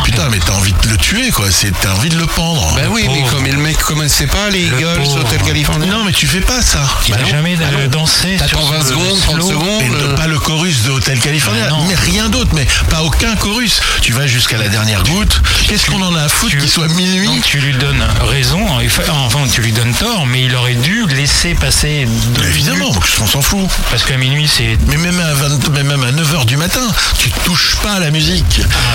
Putain, 0.04 0.28
mais 0.30 0.38
t'as 0.44 0.54
envie 0.54 0.72
de 0.82 0.88
le 0.88 0.96
tuer, 0.96 1.30
quoi, 1.30 1.50
c'est, 1.50 1.72
t'as 1.80 1.92
envie 1.94 2.08
de 2.08 2.18
le 2.18 2.26
pendre. 2.26 2.74
Ben 2.74 2.88
oui, 2.90 3.08
mais 3.12 3.22
comme 3.30 3.44
le 3.46 3.56
mec 3.56 3.76
connaissait 3.78 4.26
pas 4.26 4.50
les 4.50 4.66
Le 4.66 4.78
Eagles. 4.80 5.18
Hotel 5.18 5.40
California. 5.42 5.90
non, 5.90 6.04
mais 6.04 6.12
tu 6.12 6.26
fais 6.26 6.40
pas 6.40 6.60
ça. 6.62 6.82
Il 7.06 7.12
bah 7.12 7.18
a 7.20 7.22
non. 7.22 7.28
jamais 7.28 7.56
Ah 7.60 7.64
euh, 7.78 7.84
non. 7.84 7.90
dansé. 8.00 8.36
T'attends 8.38 8.60
sur 8.66 8.72
20 8.72 8.80
ce 8.82 8.88
secondes, 8.88 9.20
30 9.20 9.36
slow. 9.36 9.48
secondes. 9.50 9.82
Et 9.82 9.88
ne- 9.88 9.94
euh, 9.96 10.14
pas 10.16 10.26
le 10.26 10.38
chorus 10.38 10.82
de 10.82 10.90
Hotel 10.90 11.20
California, 11.20 11.64
Mais 11.64 11.70
non. 11.70 11.84
mais 11.88 11.94
rien 11.94 12.28
d'autre, 12.28 12.50
mais 12.54 12.66
pas 12.90 13.02
aucun 13.02 13.36
chorus. 13.36 13.80
Tu 14.00 14.12
vas 14.12 14.26
jusqu'à 14.26 14.58
la 14.58 14.68
dernière 14.68 15.02
goutte. 15.04 15.40
Qu'est-ce 15.68 15.90
qu'on 15.90 16.02
en 16.02 16.14
a 16.14 16.22
à 16.22 16.28
foutre 16.28 16.56
qu'il 16.58 16.68
soit 16.68 16.88
minuit 16.88 17.26
Donc 17.26 17.42
tu 17.42 17.58
lui 17.58 17.72
donnes 17.74 18.04
raison, 18.28 18.60
enfin 19.08 19.38
tu 19.52 19.60
lui 19.62 19.72
donnes 19.72 19.94
tort, 19.94 20.26
mais 20.26 20.44
il 20.44 20.54
aurait 20.56 20.74
dû 20.74 21.04
laisser 21.08 21.54
passer 21.54 22.06
deux 22.34 22.44
Évidemment, 22.48 22.88
minutes, 22.90 23.02
on 23.22 23.26
s'en 23.26 23.42
fout. 23.42 23.68
parce 23.90 24.02
qu'à 24.04 24.16
minuit 24.16 24.48
c'est 24.48 24.76
Mais 24.88 24.96
même 24.96 25.18
à, 25.20 25.32
20 25.34 25.68
mais 25.72 25.82
même 25.82 26.02
à 26.02 26.10
9h 26.12 26.44
du 26.46 26.56
matin, 26.56 26.86
tu 27.18 27.30
touches 27.44 27.76
pas 27.82 27.92
à 27.94 28.00
la 28.00 28.10
musique. 28.10 28.31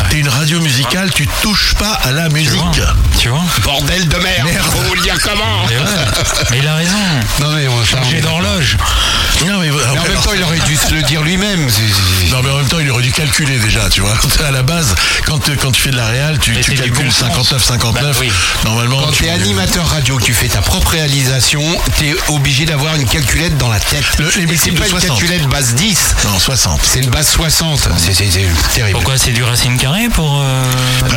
T'es 0.10 0.18
une 0.20 0.30
radio 0.30 0.60
musicale, 0.62 1.12
tu 1.14 1.28
touches 1.44 1.76
pas 1.76 1.92
à 2.04 2.12
la 2.12 2.28
tu 2.28 2.34
musique. 2.36 2.56
vois, 2.56 2.72
tu 3.20 3.30
vois. 3.30 3.44
Bordel 3.64 4.08
de 4.08 4.16
merde. 4.18 4.48
Faut 4.72 4.80
vous 4.82 4.96
le 4.96 5.02
dire 5.02 5.16
comment 5.24 5.66
Mais, 5.70 5.78
ouais, 5.78 5.84
mais 6.52 6.58
il 6.60 6.68
a 6.68 6.76
raison. 6.76 6.98
Non 7.42 7.52
mais 7.52 7.68
on 7.68 7.86
Changer 7.86 8.20
d'horloge. 8.22 8.78
Non, 9.46 9.60
mais, 9.60 9.70
Mais 9.70 10.00
en 10.00 10.04
même 10.04 10.22
temps, 10.24 10.34
il 10.34 10.42
aurait 10.44 10.58
dû 10.66 10.76
se 10.76 10.92
le 10.96 11.04
dire 11.04 11.22
lui-même. 11.22 11.68
Non, 12.32 12.42
mais 12.44 12.50
en 12.50 12.58
même 12.58 12.68
temps, 12.68 12.80
il 12.80 12.90
aurait 12.90 13.04
dû 13.04 13.12
calculer 13.12 13.60
déjà, 13.60 13.88
tu 13.90 14.02
vois. 14.02 14.18
À 14.48 14.52
la 14.52 14.64
base, 14.64 14.96
quand, 15.26 15.38
tu- 15.40 15.56
quand 15.58 15.72
tu 15.72 15.82
fais 15.82 15.92
de 15.92 15.96
la 15.98 16.08
réal, 16.08 16.40
tu, 16.40 16.54
calcules 16.54 17.06
bon 17.06 17.12
sens. 17.12 17.28
59, 17.36 17.64
59. 17.64 18.04
Bah 18.04 18.18
oui. 18.20 18.32
Normalement, 18.66 19.02
Quand 19.02 19.12
tu 19.12 19.24
t'es 19.24 19.30
animateur 19.30 19.86
radio, 19.88 20.18
que 20.18 20.24
tu 20.24 20.34
fais 20.34 20.48
ta 20.48 20.62
propre 20.62 20.90
réalisation, 20.92 21.62
t'es 22.00 22.16
obligé 22.30 22.66
d'avoir 22.66 22.96
une 22.96 23.06
calculette 23.06 23.58
dans 23.58 23.70
la 23.70 23.80
tête. 23.80 24.04
Le- 24.18 24.30
c'est 24.32 24.72
pas 24.72 24.86
une 24.86 24.90
60. 24.90 25.02
calculette 25.20 25.48
base 25.48 25.76
10, 25.76 26.16
Non, 26.26 26.40
60. 26.40 26.82
c'est 26.84 27.00
une 27.00 27.10
base 27.10 27.30
60. 27.30 27.90
C'est 27.98 28.14
c'est- 28.14 28.32
c'est 28.32 28.42
terrible. 28.74 28.94
Pourquoi 28.94 29.18
c'est 29.28 29.34
du 29.34 29.44
racine 29.44 29.78
carré 29.78 30.08
pour. 30.08 30.40
euh, 30.42 30.64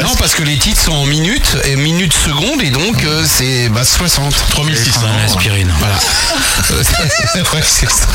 Non, 0.03 0.17
parce 0.19 0.35
que 0.35 0.43
les 0.43 0.57
titres 0.59 0.81
sont 0.83 0.91
en 0.93 1.07
minutes, 1.07 1.57
et 1.65 1.77
minutes 1.77 2.13
secondes, 2.13 2.61
et 2.61 2.71
donc 2.71 3.05
euh, 3.05 3.25
c'est 3.25 3.69
base 3.69 3.89
60. 3.89 4.35
3600. 4.51 4.91
prendre 5.01 5.15
une 5.15 5.21
aspirine. 5.25 5.73
Voilà. 5.79 5.95
ouais, 7.55 7.63
c'est 7.63 7.89
ça. 7.89 8.07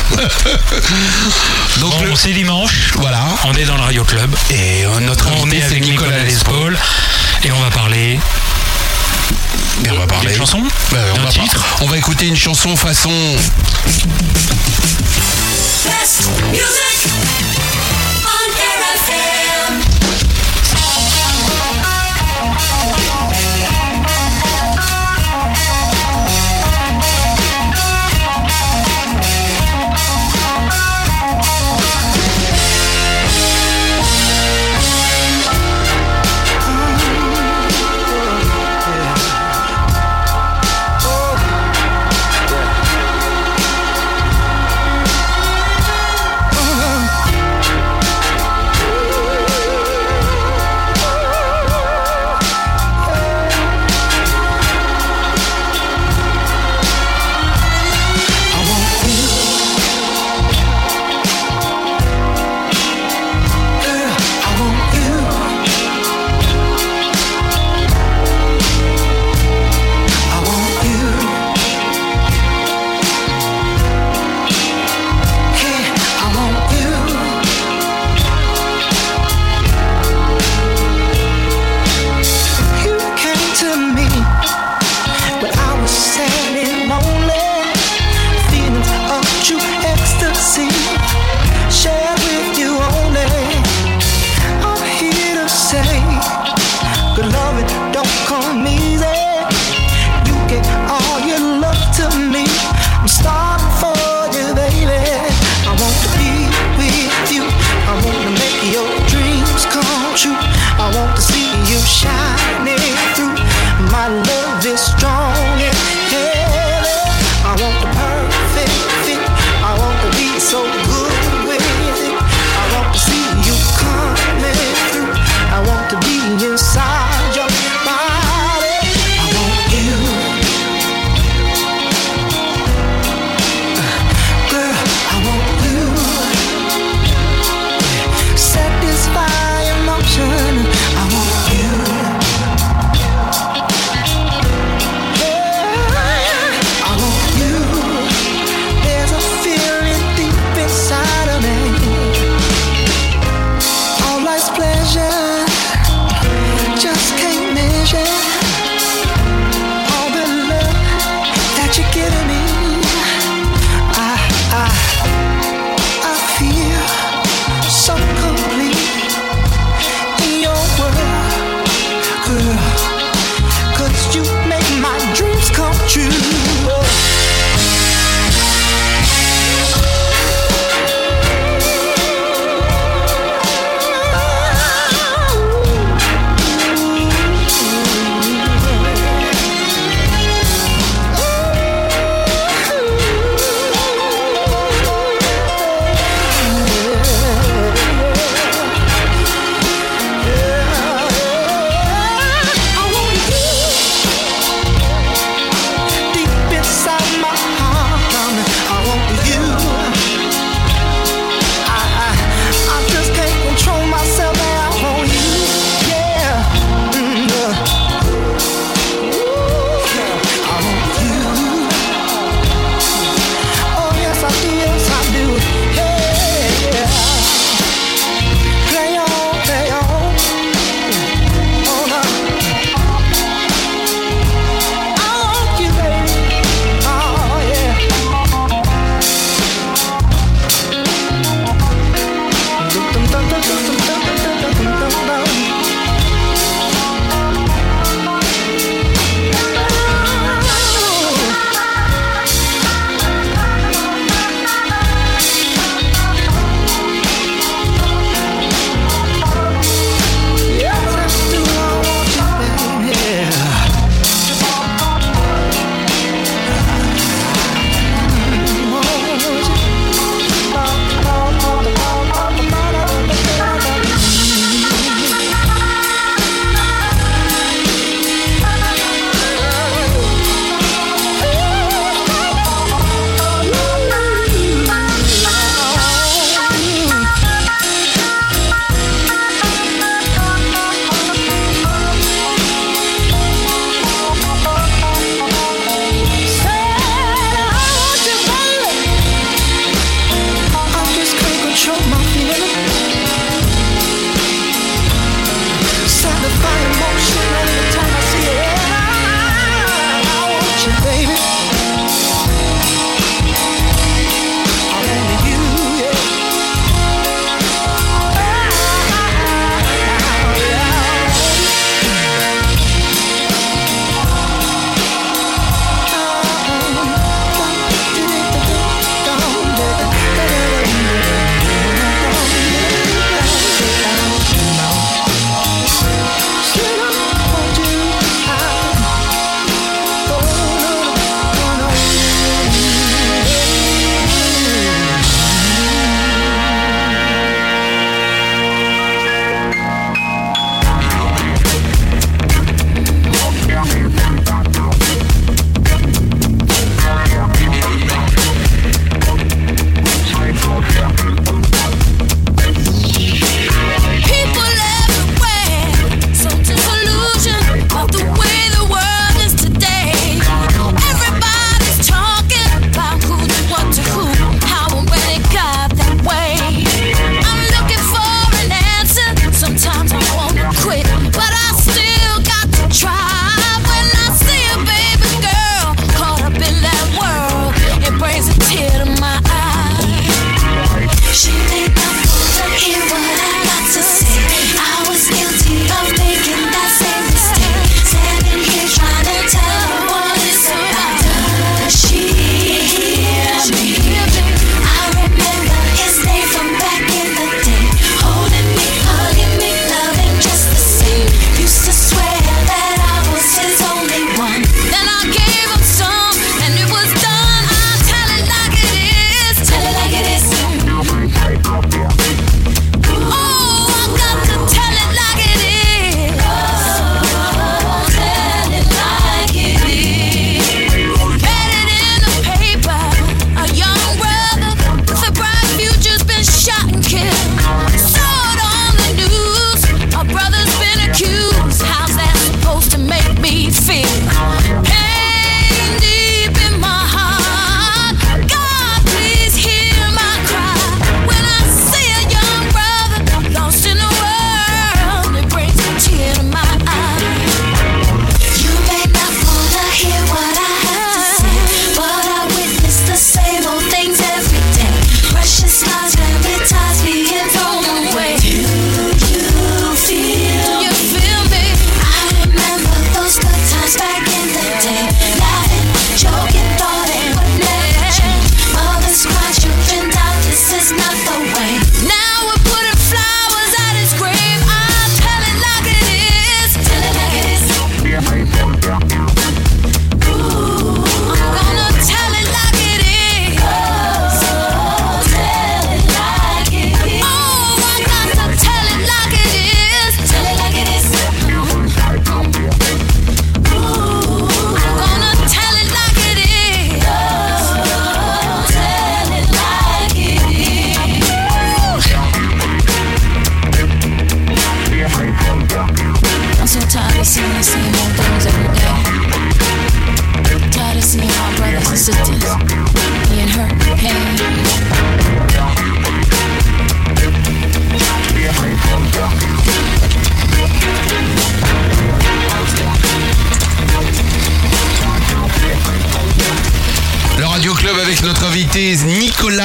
Donc 1.80 1.92
Bon, 1.92 2.02
le- 2.02 2.14
c'est 2.14 2.34
dimanche. 2.34 2.92
voilà. 2.96 3.24
On 3.44 3.54
est 3.54 3.64
dans 3.64 3.76
le 3.76 3.82
Radio 3.84 4.04
Club. 4.04 4.36
Et 4.50 4.84
euh, 4.84 5.00
notre 5.00 5.28
On 5.28 5.44
invité, 5.44 5.56
est 5.56 5.60
c'est 5.60 5.66
avec 5.68 5.84
Nicolas 5.84 6.18
Lespaul. 6.24 6.76
Et 7.44 7.52
on 7.52 7.60
va 7.60 7.70
parler 7.70 8.20
Et 9.82 9.90
on 9.90 9.98
va 9.98 10.06
parler 10.06 10.28
d'une 10.28 10.36
chanson 10.36 10.62
Bah, 10.92 10.98
on, 11.18 11.22
va 11.22 11.30
titre 11.30 11.58
par- 11.64 11.82
on 11.82 11.86
va 11.86 11.96
écouter 11.96 12.26
une 12.26 12.36
chanson 12.36 12.76
façon. 12.76 13.10
Best 15.84 16.28
music 16.50 17.08
on 18.24 18.50
RFM. 18.52 19.35
Yeah. 19.68 20.45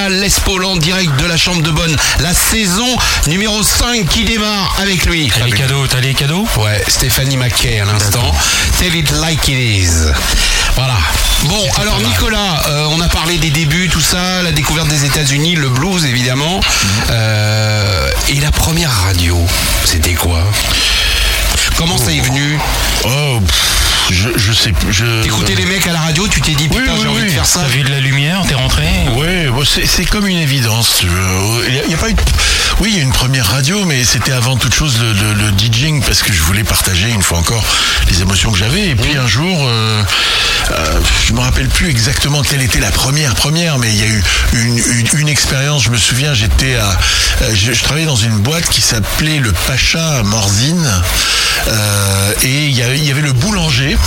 Nicolas 0.02 0.22
Lespolan, 0.22 0.78
direct 0.78 1.16
de 1.18 1.26
la 1.26 1.38
Chambre 1.38 1.62
de 1.62 1.70
Bonne. 1.70 1.95
La 2.22 2.34
saison 2.34 2.88
numéro 3.28 3.62
5 3.62 4.08
qui 4.08 4.24
démarre 4.24 4.76
avec 4.80 5.06
lui. 5.06 5.32
T'as 5.38 5.45
les 5.45 5.52
cadeaux, 5.52 5.86
t'as 5.86 5.99
les 5.99 6.14
cadeaux 6.14 6.47
Ouais, 6.58 6.84
Stéphanie 6.88 7.38
Mackay 7.38 7.80
à 7.80 7.86
l'instant. 7.86 8.34
Tell 8.80 8.95
it 8.95 9.12
like 9.12 9.47
it 9.47 9.58
is. 9.58 9.89
Voilà. 10.76 10.97
Bon, 11.43 11.68
alors 11.80 11.99
Nicolas, 11.99 12.64
euh, 12.68 12.88
on 12.91 12.99
a 12.99 13.08
parlé 13.10 13.38
des 13.38 13.52
débuts, 13.52 13.89
tout 13.89 14.02
ça, 14.02 14.41
la 14.41 14.52
découverte 14.52 14.88
des 14.88 15.06
États-Unis, 15.06 15.56
le 15.56 15.70
blues 15.70 16.06
évidemment. 16.06 16.60
Euh, 17.12 18.10
et 18.30 18.39
la 18.39 18.52
première 18.52 18.91
radio, 18.91 19.38
c'était 19.86 20.14
quoi? 20.14 20.43
Comment 21.76 21.97
ça 21.97 22.12
est 22.12 22.22
venu? 22.22 22.58
Oh, 23.04 23.39
pff, 23.45 23.81
je, 24.12 24.30
je 24.38 24.53
sais 24.53 24.72
plus. 24.72 24.91
Je... 24.93 25.24
T'écoutais 25.24 25.55
les 25.55 25.66
mecs 25.66 25.86
à 25.88 25.93
la 25.93 25.99
radio, 25.99 26.28
tu 26.28 26.41
t'es 26.41 26.53
dit 26.53 26.68
putain 26.68 26.82
oui, 26.93 26.99
j'ai 27.01 27.07
envie 27.07 27.22
oui. 27.22 27.28
de 27.28 27.32
faire 27.34 27.45
ça. 27.45 27.62
T'as 27.62 27.68
vu 27.68 27.84
de 27.84 27.89
la 27.89 27.99
lumière, 27.99 28.41
t'es 28.47 28.53
rentré 28.55 28.84
Ouais, 29.16 29.47
bon, 29.47 29.64
c'est 29.66 30.05
comme 30.05 30.28
une 30.28 30.38
évidence. 30.38 31.03
Il 31.68 31.74
y 31.76 31.80
a, 31.80 31.84
il 31.86 31.91
y 31.91 31.93
a 31.93 31.97
pas 31.97 32.09
eu 32.09 32.16
Oui, 32.80 32.89
il 32.93 32.97
y 32.97 32.99
a 32.99 33.03
une 33.03 33.12
première 33.14 33.47
radio, 33.47 33.86
mais 33.86 34.03
c'était 34.03 34.32
avant 34.32 34.57
toute 34.57 34.74
chose 34.74 34.99
le, 35.01 35.14
le- 35.14 35.34
le 35.34 35.51
DJing 35.57 36.01
parce 36.03 36.22
que 36.24 36.32
je 36.34 36.41
voulais 36.41 36.64
partager 36.64 37.09
une 37.09 37.22
fois 37.24 37.38
encore 37.39 37.64
les 38.09 38.22
émotions 38.22 38.51
que 38.51 38.57
j'avais. 38.59 38.88
Et 38.89 38.95
puis 38.95 39.16
un 39.18 39.28
jour, 39.28 39.66
euh, 39.68 40.03
euh, 40.72 40.99
je 41.28 41.34
me 41.34 41.39
rappelle 41.39 41.68
plus 41.70 41.89
exactement 41.89 42.41
quelle 42.41 42.62
était 42.62 42.80
la 42.80 42.91
première 42.91 43.36
première, 43.36 43.78
mais 43.80 43.89
il 43.93 43.99
y 43.99 44.03
a 44.03 44.07
eu 44.07 44.24
une, 44.53 44.78
une- 44.78 45.20
une 45.20 45.30
expérience. 45.30 45.84
Je 45.84 45.89
me 45.89 45.97
souviens, 45.97 46.34
j'étais 46.34 46.76
à, 46.76 46.89
euh, 47.43 47.51
je, 47.53 47.74
je 47.74 47.84
travaillais 47.84 48.05
dans 48.07 48.16
une 48.16 48.38
boîte 48.39 48.68
qui 48.70 48.82
s'appelait 48.82 49.39
le 49.39 49.51
Pacha 49.68 50.24
Morzine, 50.24 50.89
euh, 51.68 52.34
et 52.43 52.66
il 52.68 52.72
y, 52.78 52.82
avait, 52.84 52.97
il 52.97 53.05
y 53.05 53.12
avait 53.12 53.22
le 53.22 53.34
boulanger. 53.34 53.97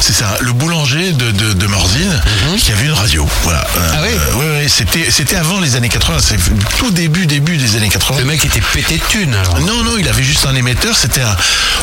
C'est 0.00 0.12
ça, 0.14 0.36
le 0.40 0.52
boulanger 0.52 1.12
de, 1.12 1.30
de, 1.30 1.52
de 1.52 1.66
Morzine 1.68 2.20
qui 2.58 2.72
avait 2.72 2.86
une 2.86 2.92
radio. 2.92 3.28
Voilà. 3.44 3.64
Ah 3.76 3.98
oui 4.02 4.08
Euh, 4.12 4.34
ouais, 4.34 4.62
ouais, 4.62 4.68
c'était, 4.68 5.08
c'était 5.12 5.36
avant 5.36 5.60
les 5.60 5.76
années 5.76 5.88
80, 5.88 6.18
c'est 6.20 6.36
tout 6.76 6.90
début, 6.90 7.26
début 7.26 7.56
des 7.56 7.76
années 7.76 7.88
80. 7.88 8.18
Le 8.18 8.24
mec 8.24 8.44
était 8.44 8.60
pété 8.60 8.96
de 8.98 9.02
thunes 9.08 9.32
alors. 9.34 9.60
Non, 9.60 9.84
non, 9.84 9.96
il 9.98 10.08
avait 10.08 10.24
juste 10.24 10.44
un 10.46 10.56
émetteur. 10.56 10.96
C'était 10.96 11.20
un. 11.20 11.36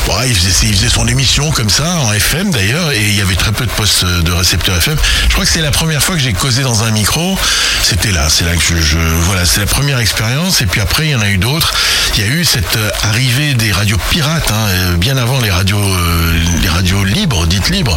Ouais, 0.08 0.28
il, 0.28 0.34
faisait, 0.34 0.66
il 0.68 0.74
faisait 0.76 0.90
son 0.90 1.06
émission 1.08 1.50
comme 1.50 1.70
ça, 1.70 1.96
en 2.00 2.12
FM 2.12 2.50
d'ailleurs, 2.50 2.92
et 2.92 3.00
il 3.08 3.14
y 3.14 3.22
avait 3.22 3.36
très 3.36 3.52
peu 3.52 3.64
de 3.64 3.70
postes 3.70 4.04
de 4.04 4.32
récepteurs 4.32 4.76
FM. 4.76 4.96
Je 5.28 5.32
crois 5.32 5.44
que 5.46 5.50
c'est 5.50 5.60
la 5.62 5.70
première 5.70 6.02
fois 6.02 6.14
que 6.14 6.20
j'ai 6.20 6.32
causé 6.34 6.62
dans 6.62 6.84
un 6.84 6.90
micro. 6.90 7.38
C'était 7.82 8.12
là, 8.12 8.28
c'est 8.28 8.44
là 8.44 8.54
que 8.54 8.62
je. 8.62 8.76
je- 8.82 8.98
voilà, 8.98 9.46
c'est 9.46 9.60
la 9.60 9.66
première 9.66 9.98
expérience. 9.98 10.60
Et 10.60 10.66
puis 10.66 10.82
après, 10.82 11.06
il 11.06 11.10
y 11.12 11.14
en 11.14 11.22
a 11.22 11.28
eu 11.30 11.38
d'autres. 11.38 11.72
Il 12.16 12.26
y 12.26 12.28
a 12.28 12.32
eu 12.32 12.44
cette 12.44 12.76
euh, 12.76 12.90
arrivée 13.04 13.54
des 13.54 13.72
radios 13.72 13.96
pirates, 14.10 14.50
hein, 14.50 14.66
euh, 14.68 14.96
bien 14.96 15.16
avant 15.16 15.38
les 15.40 15.50
radios, 15.50 15.78
euh, 15.80 16.32
les 16.60 16.68
radios 16.68 17.02
libres, 17.04 17.46
dites 17.46 17.70
libres. 17.70 17.96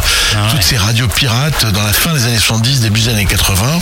Toutes 0.50 0.62
ces 0.62 0.76
radios 0.76 1.08
pirates 1.08 1.66
dans 1.72 1.82
la 1.82 1.92
fin 1.92 2.12
des 2.14 2.24
années 2.24 2.38
70, 2.38 2.80
début 2.80 3.00
des 3.00 3.08
années 3.10 3.26
80. 3.26 3.78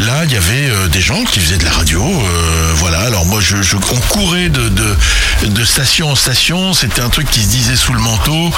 Là, 0.00 0.24
il 0.24 0.32
y 0.32 0.36
avait 0.36 0.68
euh, 0.70 0.88
des 0.88 1.00
gens 1.00 1.22
qui 1.24 1.38
faisaient 1.40 1.58
de 1.58 1.64
la 1.64 1.70
radio. 1.70 2.02
euh, 2.04 2.72
voilà. 2.76 3.00
Alors 3.00 3.24
moi, 3.26 3.40
je, 3.40 3.62
je- 3.62 3.76
on 3.76 4.00
courait 4.08 4.48
de, 4.48 4.68
de, 4.68 4.96
de 5.44 5.64
station 5.64 6.10
en 6.10 6.16
station. 6.16 6.72
C'était 6.74 7.00
un 7.02 7.08
truc 7.10 7.30
qui 7.30 7.42
se 7.42 7.48
disait 7.48 7.76
sous 7.76 7.92
le 7.94 8.00
manteau. 8.00 8.50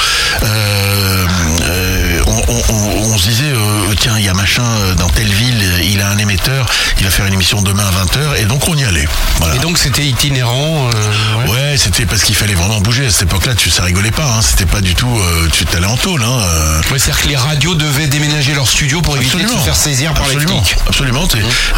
On, 2.27 2.43
on- 2.49 2.63
on- 2.75 3.13
on 3.13 3.19
se 3.19 3.29
disait, 3.29 3.53
tiens, 3.99 4.15
il 4.19 4.25
y 4.25 4.29
a 4.29 4.35
machin 4.35 4.63
dans 4.99 5.09
telle 5.09 5.33
ville, 5.33 5.63
il 5.85 6.01
a 6.01 6.09
un 6.11 6.19
émetteur, 6.19 6.67
il 6.99 7.05
va 7.05 7.11
faire 7.11 7.27
une 7.27 7.35
émission 7.35 7.61
demain 7.63 7.85
à 7.85 8.05
20h. 8.05 8.41
Et 8.41 8.45
donc, 8.45 8.69
on 8.69 8.77
y 8.77 8.85
allait. 8.85 9.09
Voilà. 9.39 9.57
Et 9.57 9.59
donc 9.59 9.79
c'était 9.79 10.05
itinérant. 10.07 10.89
Euh, 11.01 11.45
ouais. 11.47 11.51
Ouais, 11.51 11.77
c'était 11.79 12.07
parce 12.07 12.23
qu'il 12.23 12.35
fallait 12.35 12.55
vraiment 12.55 12.81
bouger. 12.81 13.07
À 13.07 13.11
cette 13.11 13.23
époque-là, 13.23 13.55
tu 13.55 13.71
ça 13.71 13.83
rigolait 13.85 14.11
pas. 14.11 14.25
Hein. 14.37 14.43
C'était 14.43 14.67
pas 14.67 14.81
du 14.81 14.95
tout. 14.95 15.09
euh, 15.19 15.49
tu 15.53 15.65
t'allais 15.65 15.87
en 15.87 15.97
tôle. 15.97 16.23
Hein. 16.23 16.39
euh. 16.43 16.81
Ouais, 16.91 16.99
c'est-à-dire 16.99 17.21
que 17.23 17.29
les 17.29 17.37
radios 17.37 17.75
devaient 17.75 18.07
déménager 18.07 18.55
leur 18.55 18.69
studio 18.69 19.01
pour 19.03 19.17
éviter 19.17 19.43
de 19.43 19.49
se 19.49 19.57
faire 19.59 19.77
saisir 19.77 20.13
par 20.15 20.27
les 20.29 20.35
absolument, 20.37 20.63
flics. 20.63 20.79
absolument. 20.89 21.29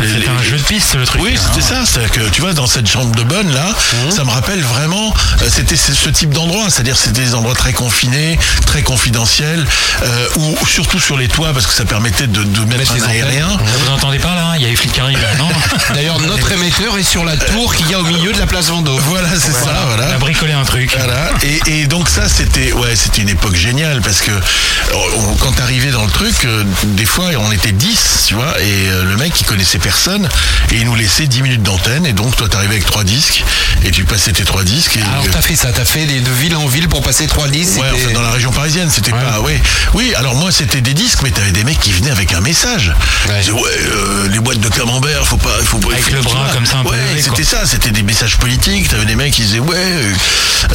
les- 0.01 0.07
C'était 0.07 0.19
les- 0.21 0.29
un 0.29 0.43
jeu 0.43 0.57
de 0.57 0.63
piste 0.63 0.95
le 0.95 1.05
truc. 1.05 1.21
oui, 1.23 1.35
hein. 1.37 1.41
c'était 1.53 1.67
ça. 1.67 1.85
C'est-à-dire 1.87 2.11
que 2.11 2.29
tu 2.31 2.41
vois, 2.41 2.53
dans 2.55 2.67
cette 2.67 2.89
chambre 2.89 3.15
de 3.15 3.23
bonne 3.23 3.53
là, 3.53 3.75
ça 4.11 4.25
me 4.25 4.31
rappelle 4.31 4.63
vraiment. 4.63 5.15
euh, 5.43 5.49
c'était 5.51 5.77
ce 5.77 6.09
type 6.09 6.31
d'endroit. 6.33 6.67
C'est-à-dire, 6.71 6.97
c'était 6.97 7.23
des 7.23 7.35
endroits 7.35 7.55
très 7.55 7.73
confinés, 7.73 8.39
très 8.67 8.83
confidentiels, 8.83 9.65
euh, 10.03 10.27
ou 10.37 10.57
surtout 10.67 10.99
sur 11.01 11.17
les 11.17 11.29
toits 11.29 11.53
parce 11.53 11.67
que 11.67 11.73
ça 11.75 11.85
permettait 11.85 12.27
de, 12.27 12.43
de 12.43 12.61
mettre, 12.65 12.95
les 12.95 13.01
un 13.01 13.05
antennes. 13.05 13.11
aérien. 13.11 13.49
Vous 13.59 13.91
entendez 13.93 14.19
pas 14.19 14.35
là 14.35 14.55
Il 14.57 14.63
y 14.63 14.65
a 14.65 14.69
les 14.69 14.77
flics 14.77 14.93
qui 14.93 15.01
arrivent 15.01 15.21
là, 15.21 15.35
non? 15.39 15.49
D'ailleurs, 15.95 16.19
notre 16.21 16.51
émetteur 16.53 16.97
est 16.99 17.03
sur 17.03 17.25
la 17.25 17.37
tour 17.37 17.75
qu'il 17.75 17.89
y 17.91 17.95
a 17.95 18.01
au 18.01 18.05
milieu 18.05 18.33
de 18.33 18.39
la 18.39 18.47
place 18.47 18.69
Vendôme. 18.69 18.99
Voilà, 19.13 19.29
c'est 19.39 19.53
ça. 19.53 19.83
On 19.85 19.87
Voilà. 19.97 20.15
a 20.15 20.19
bricolé 20.19 20.53
un 20.53 20.65
truc. 20.65 20.95
Voilà. 20.97 21.31
Et, 21.43 21.83
et 21.83 21.87
donc 21.87 22.09
ça, 22.09 22.29
c'était 22.29 22.73
ouais, 22.73 22.97
c'était 22.97 23.23
une 23.23 23.29
époque 23.29 23.55
géniale 23.55 24.01
parce 24.01 24.21
que 24.23 24.31
on- 24.95 25.35
quand 25.37 25.53
t'arrivais 25.53 25.91
dans 25.91 26.05
le 26.05 26.11
truc, 26.11 26.45
euh, 26.45 26.65
des 26.85 27.05
fois 27.05 27.27
on 27.39 27.53
était 27.53 27.73
10, 27.73 28.25
tu 28.29 28.35
vois, 28.35 28.59
et 28.61 28.89
euh, 28.89 29.05
le 29.05 29.17
mec 29.17 29.39
il 29.41 29.45
connaissait 29.45 29.79
personne 29.79 30.29
et 30.71 30.77
il 30.77 30.85
nous 30.87 30.95
laissait 30.95 31.27
10 31.27 31.43
minutes 31.43 31.63
d'antenne 31.63 32.07
et 32.07 32.13
donc 32.13 32.37
toi 32.37 32.49
t'arrivais 32.49 32.75
avec 32.75 32.87
trois 32.87 33.05
disques 33.05 33.45
et 33.85 33.91
tu 33.91 34.05
passais 34.05 34.33
tes 34.33 34.45
trois 34.45 34.65
disques. 34.65 34.97
Et, 34.97 35.03
Alors 35.03 35.27
t'as 35.31 35.43
fait 35.43 35.57
ça, 35.57 35.73
t'as 35.73 35.85
fait 35.85 36.07
de 36.07 36.31
ville 36.33 36.57
en 36.57 36.67
ville 36.67 36.89
pour 36.89 37.03
passer 37.03 37.27
3 37.27 37.49
10 37.49 37.79
Ouais, 37.79 37.87
enfin, 37.95 38.13
dans 38.13 38.23
la 38.23 38.31
région 38.31 38.51
parisienne, 38.51 38.91
c'était 38.91 39.13
Ouais. 39.13 39.21
pas. 39.23 39.41
Ouais. 39.41 39.61
Oui, 39.95 40.13
alors 40.17 40.35
moi 40.35 40.51
c'était 40.53 40.81
des 40.81 40.95
disques, 40.95 41.21
mais 41.23 41.31
t'avais 41.31 41.51
des 41.53 41.65
mecs 41.65 41.81
qui 41.81 41.93
venaient 41.93 42.11
avec 42.11 42.33
un 42.33 42.41
message. 42.41 42.93
Ouais. 43.29 43.35
Ils 43.37 43.41
disaient, 43.41 43.53
ouais, 43.53 43.71
euh, 43.95 44.29
les 44.29 44.39
boîtes 44.41 44.61
de 44.61 44.69
camembert, 44.69 45.27
faut 45.27 45.37
pas. 45.37 45.51
Faut, 45.65 45.81
Avec 45.91 46.05
faut- 46.05 46.15
le 46.15 46.23
bras 46.23 46.49
comme 46.53 46.67
ça, 46.67 46.79
un 46.79 46.83
peu 46.85 46.91
Ouais, 46.91 47.21
c'était 47.21 47.45
ça, 47.45 47.67
c'était 47.67 47.91
des 47.91 48.03
messages 48.03 48.37
politiques. 48.39 48.89
T'avais 48.89 49.02
des 49.05 49.17
mecs 49.17 49.33
qui 49.33 49.43
disaient, 49.43 49.59
ouais, 49.59 49.77
euh, 49.77 50.13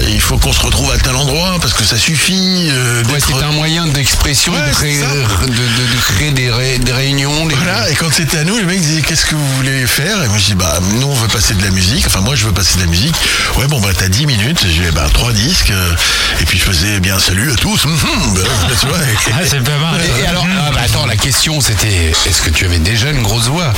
il 0.09 0.19
faut 0.21 0.37
qu'on 0.37 0.51
se 0.53 0.59
retrouve 0.61 0.91
à 0.91 0.97
tel 0.97 1.15
endroit 1.15 1.57
parce 1.61 1.73
que 1.73 1.83
ça 1.83 1.97
suffit. 1.97 2.67
euh, 2.71 3.03
Ouais, 3.05 3.19
c'était 3.19 3.43
un 3.43 3.51
moyen 3.51 3.87
d'expression, 3.87 4.53
Ouais, 4.53 4.59
de, 4.69 4.73
c'est 4.73 4.97
de- 4.97 5.47
de- 5.47 5.53
de 5.95 6.01
créer 6.01 6.31
des, 6.31 6.51
ré- 6.51 6.77
des 6.79 6.91
réunions. 6.91 7.45
des- 7.45 7.55
Voilà, 7.55 7.89
et 7.89 7.95
quand 7.95 8.11
c'était 8.11 8.39
à 8.39 8.43
nous, 8.43 8.57
les 8.57 8.63
mecs 8.65 8.81
disaient 8.81 9.01
qu'est-ce 9.01 9.25
que 9.25 9.35
vous 9.35 9.55
voulez 9.55 9.87
faire? 9.87 10.21
Et 10.23 10.27
moi 10.27 10.37
je 10.37 10.45
dis 10.45 10.55
bah 10.55 10.79
nous 10.99 11.07
on 11.07 11.13
veut 11.13 11.27
passer 11.29 11.53
de 11.53 11.63
la 11.63 11.69
musique, 11.71 12.05
enfin 12.07 12.19
moi 12.21 12.35
je 12.35 12.45
veux 12.45 12.51
passer 12.51 12.75
de 12.75 12.81
la 12.81 12.87
musique. 12.87 13.15
Ouais 13.57 13.67
bon 13.67 13.79
bah 13.79 13.89
t'as 13.97 14.09
10 14.09 14.25
minutes, 14.25 14.65
j'ai 14.69 14.91
bah 14.91 15.07
trois 15.13 15.31
disques, 15.31 15.71
euh, 15.71 15.93
et 16.41 16.45
puis 16.45 16.57
je 16.59 16.63
faisais 16.65 16.95
eh 16.97 16.99
bien 16.99 17.17
salut 17.19 17.51
à 17.51 17.55
tous, 17.55 17.85
hum, 17.85 17.91
hum, 17.93 18.33
bah, 18.33 18.41
tu 18.79 18.87
vois. 18.87 18.97
et- 18.99 19.31
Ah, 19.33 19.37
c'est 19.49 19.63
pas 19.63 19.77
mal. 19.77 20.01
Et, 20.19 20.21
et 20.21 20.27
alors, 20.27 20.45
ah, 20.59 20.71
bah, 20.73 20.81
attends, 20.85 21.05
la 21.05 21.15
question 21.15 21.59
c'était 21.61 22.11
est-ce 22.25 22.41
que 22.41 22.49
tu 22.49 22.65
avais 22.65 22.79
déjà 22.79 23.09
une 23.09 23.21
grosse 23.23 23.47
voix? 23.47 23.73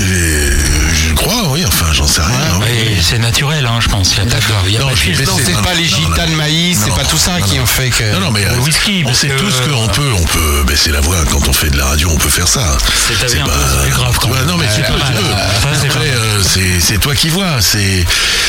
Et 0.00 0.02
je 1.08 1.14
crois, 1.14 1.48
oui, 1.50 1.64
enfin, 1.66 1.86
j'en 1.92 2.06
sais 2.06 2.20
rien. 2.20 2.34
hein. 2.54 2.60
Oui, 2.60 2.98
c'est 3.02 3.18
naturel, 3.18 3.66
hein, 3.66 3.77
je 3.80 3.88
pense. 3.88 4.12
Il 4.12 4.18
y 4.18 4.20
a 4.20 4.24
pas 4.24 4.36
a 4.36 4.80
Non, 4.80 4.90
pas 4.90 4.96
c'est 5.44 5.52
pas 5.52 5.74
non, 5.74 5.76
les 5.76 5.84
gitanes 5.86 6.34
maïs, 6.34 6.78
c'est 6.84 6.94
pas 6.94 7.04
tout 7.04 7.18
ça 7.18 7.40
qui 7.40 7.58
en 7.60 7.66
fait 7.66 7.90
que. 7.90 8.12
Non, 8.12 8.20
non, 8.20 8.30
mais 8.30 8.44
Le 8.44 8.52
euh, 8.52 8.58
whisky, 8.60 9.02
on 9.06 9.14
sait 9.14 9.28
tous 9.28 9.54
qu'on 9.68 9.88
peut, 9.88 10.12
on 10.18 10.24
peut 10.24 10.64
baisser 10.66 10.90
la 10.90 11.00
voix 11.00 11.24
quand 11.30 11.48
on 11.48 11.52
fait 11.52 11.70
de 11.70 11.76
la 11.78 11.86
radio, 11.86 12.10
on 12.12 12.18
peut 12.18 12.28
faire 12.28 12.48
ça. 12.48 12.76
C'est 13.08 13.28
c'est 13.28 13.38
grave, 13.90 14.16
quand 14.20 14.28
Ouais, 14.28 14.38
même. 14.38 14.46
non, 14.46 14.56
mais 14.56 14.66
tu 14.74 14.82
peux, 14.82 14.98
c'est 15.80 15.88
pas- 15.88 15.94
c'est 16.42 16.80
c'est 16.80 16.98
toi 16.98 17.14
qui 17.14 17.28
vois. 17.28 17.60
C'est 17.60 18.04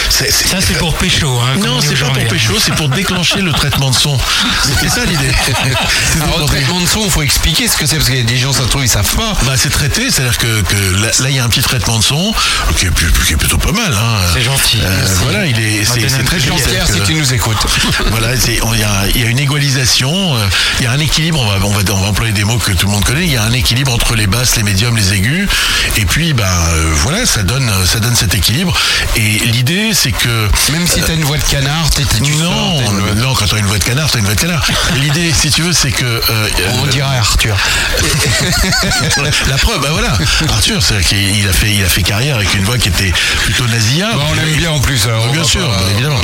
c'est- 0.10 0.32
Ça, 0.32 0.58
c'est 0.62 0.78
pour 0.78 0.96
pécho. 0.96 1.40
Hein, 1.40 1.60
Non, 1.64 1.80
c'est 1.82 1.96
pas 1.96 2.10
pour 2.10 2.28
pécho, 2.28 2.56
c'est 2.60 2.74
pour 2.76 2.90
déclencher 2.90 3.42
le 3.42 3.52
traitement 3.52 3.90
de 3.92 3.96
son. 3.96 4.18
C'était 4.64 4.90
ça 4.90 5.06
l'idée. 5.06 5.32
Alors, 6.22 6.46
traitement 6.48 6.80
de 6.82 6.88
son, 6.88 7.06
il 7.06 7.12
faut 7.12 7.22
expliquer 7.22 7.68
ce 7.68 7.78
que 7.78 7.86
c'est 7.86 7.96
parce 7.98 8.10
qu'il 8.10 8.18
y 8.18 8.22
a 8.22 8.24
des 8.24 8.38
gens, 8.38 8.52
ça 8.54 8.64
trouve, 8.66 8.84
ils 8.84 8.90
savent 8.90 9.16
pas. 9.16 9.34
Bah, 9.46 9.54
c'est 9.58 9.70
traité, 9.70 10.10
c'est-à-dire 10.10 10.38
que, 10.38 10.62
que 10.62 10.76
là, 11.02 11.30
il 11.30 11.36
y 11.36 11.40
a 11.40 11.44
un 11.44 11.50
petit 11.50 11.62
traitement 11.62 12.00
de 12.00 12.04
son 12.04 12.34
qui 12.78 12.86
est, 12.88 12.92
plus- 12.92 13.12
qui 13.26 13.34
est 13.34 13.38
plutôt 13.38 13.58
pas 13.58 13.72
mal. 13.72 13.94
Hein. 13.94 14.29
C'est 14.40 14.46
gentil. 14.46 14.80
Euh, 14.82 15.06
voilà, 15.24 15.46
il 15.46 15.60
est, 15.60 15.84
c'est, 15.84 16.24
très 16.24 16.40
gentil. 16.40 16.64
Si 16.94 17.02
tu 17.02 17.14
nous 17.16 17.34
écoutes. 17.34 17.58
voilà, 18.10 18.30
il 18.36 18.54
y, 18.54 19.20
y 19.20 19.24
a 19.26 19.28
une 19.28 19.38
égalisation, 19.40 20.38
euh, 20.38 20.48
il 20.80 20.86
y 20.86 20.88
a 20.88 20.92
un 20.92 21.00
équilibre, 21.00 21.42
on 21.42 21.46
va, 21.46 21.58
on, 21.66 21.72
va, 21.72 21.82
on 21.92 22.02
va 22.02 22.08
employer 22.08 22.32
des 22.32 22.46
mots 22.46 22.58
que 22.58 22.72
tout 22.72 22.86
le 22.86 22.94
monde 22.94 23.04
connaît, 23.04 23.26
il 23.26 23.34
y 23.34 23.36
a 23.36 23.44
un 23.44 23.52
équilibre 23.52 23.92
entre 23.92 24.16
les 24.16 24.28
basses, 24.28 24.56
les 24.56 24.64
médiums, 24.64 24.96
les 24.96 25.12
aigus, 25.12 25.50
et 25.98 26.06
puis 26.06 26.32
bah, 26.32 26.70
euh, 26.70 26.90
voilà, 27.04 27.26
ça 27.26 27.44
donne, 27.44 27.70
ça 27.86 28.00
donne 28.00 28.16
cet 28.16 28.34
équilibre. 28.34 28.74
Et 29.18 29.40
l'idée, 29.40 29.90
c'est 29.94 30.14
que... 30.14 30.48
Même 30.72 30.88
si 30.88 31.02
t'as 31.02 31.16
une 31.16 31.26
voix 31.26 31.38
de 31.38 31.44
canard, 31.44 31.90
t'es 31.90 32.04
sors, 32.04 32.30
Non, 32.40 32.78
t'as 32.80 33.12
une 33.12 33.20
non, 33.20 33.34
quand 33.34 33.46
t'as 33.46 33.58
une 33.58 33.66
voix 33.66 33.78
de 33.80 33.84
canard, 33.84 34.10
t'as 34.10 34.20
une 34.20 34.26
voix 34.26 34.36
de 34.36 34.40
canard. 34.40 34.66
L'idée, 35.02 35.34
si 35.38 35.52
tu 35.52 35.64
veux, 35.64 35.74
c'est 35.74 35.92
que... 35.92 36.06
euh, 36.06 36.48
On 36.82 36.88
dirait 36.88 37.18
Arthur. 37.18 37.58
la 39.50 39.58
preuve, 39.58 39.82
bah 39.82 39.90
voilà. 39.92 40.14
Arthur, 40.50 40.82
c'est 40.82 41.04
qu'il 41.04 41.46
a 41.46 41.52
fait, 41.52 41.74
il 41.74 41.84
a 41.84 41.90
fait 41.90 42.04
carrière 42.04 42.38
avec 42.38 42.54
une 42.54 42.64
voix 42.64 42.78
qui 42.78 42.88
était 42.88 43.12
plutôt 43.44 43.68
nasillarde. 43.68 44.29
On 44.30 44.34
l'aime 44.36 44.56
bien 44.58 44.72
en 44.72 44.80
plus. 44.80 45.06
alors 45.08 45.28
Bien 45.32 45.44
sûr, 45.44 45.68
pas- 45.70 45.78
bien 45.78 45.90
évidemment. 45.94 46.20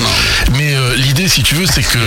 Mais 0.57 0.75
euh, 0.75 0.95
l'idée, 0.95 1.27
si 1.27 1.43
tu 1.43 1.55
veux, 1.55 1.65
c'est 1.65 1.83
que 1.83 1.97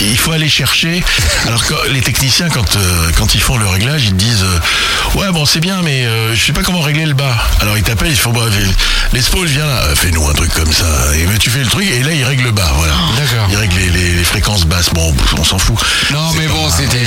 il 0.00 0.18
faut 0.18 0.32
aller 0.32 0.48
chercher. 0.48 1.02
Alors 1.46 1.64
que 1.64 1.74
les 1.90 2.00
techniciens, 2.00 2.48
quand 2.48 2.76
euh, 2.76 3.10
quand 3.16 3.34
ils 3.34 3.40
font 3.40 3.56
le 3.56 3.66
réglage, 3.66 4.04
ils 4.04 4.16
disent 4.16 4.44
euh, 4.44 5.18
ouais 5.18 5.30
bon 5.32 5.44
c'est 5.46 5.60
bien, 5.60 5.80
mais 5.82 6.06
je 6.34 6.40
sais 6.44 6.52
pas 6.52 6.62
comment 6.62 6.80
régler 6.80 7.06
le 7.06 7.14
bas. 7.14 7.36
Alors 7.60 7.76
ils 7.76 7.82
t'appellent, 7.82 8.10
ils 8.10 8.16
font 8.16 8.32
bah, 8.32 8.42
les 9.12 9.22
spawls 9.22 9.48
viens 9.48 9.66
là, 9.66 9.82
fais-nous 9.94 10.26
un 10.28 10.32
truc 10.34 10.52
comme 10.54 10.72
ça. 10.72 10.86
Et 11.16 11.26
mais 11.26 11.38
tu 11.38 11.50
fais 11.50 11.60
le 11.60 11.66
truc 11.66 11.86
et 11.90 12.02
là 12.02 12.12
ils 12.12 12.24
règlent 12.24 12.44
le 12.44 12.52
bas. 12.52 12.70
Voilà. 12.76 12.94
D'accord. 13.16 13.48
Ils 13.50 13.56
règlent 13.56 13.76
les, 13.76 13.88
les- 13.90 14.10
les 14.14 14.24
fréquences 14.24 14.60
fréquence 14.60 14.66
basse. 14.66 14.90
Bon, 14.94 15.14
on 15.38 15.44
s'en 15.44 15.58
fout. 15.58 15.76
Non, 16.12 16.32
mais 16.36 16.46
bon, 16.46 16.68
c'était 16.70 16.98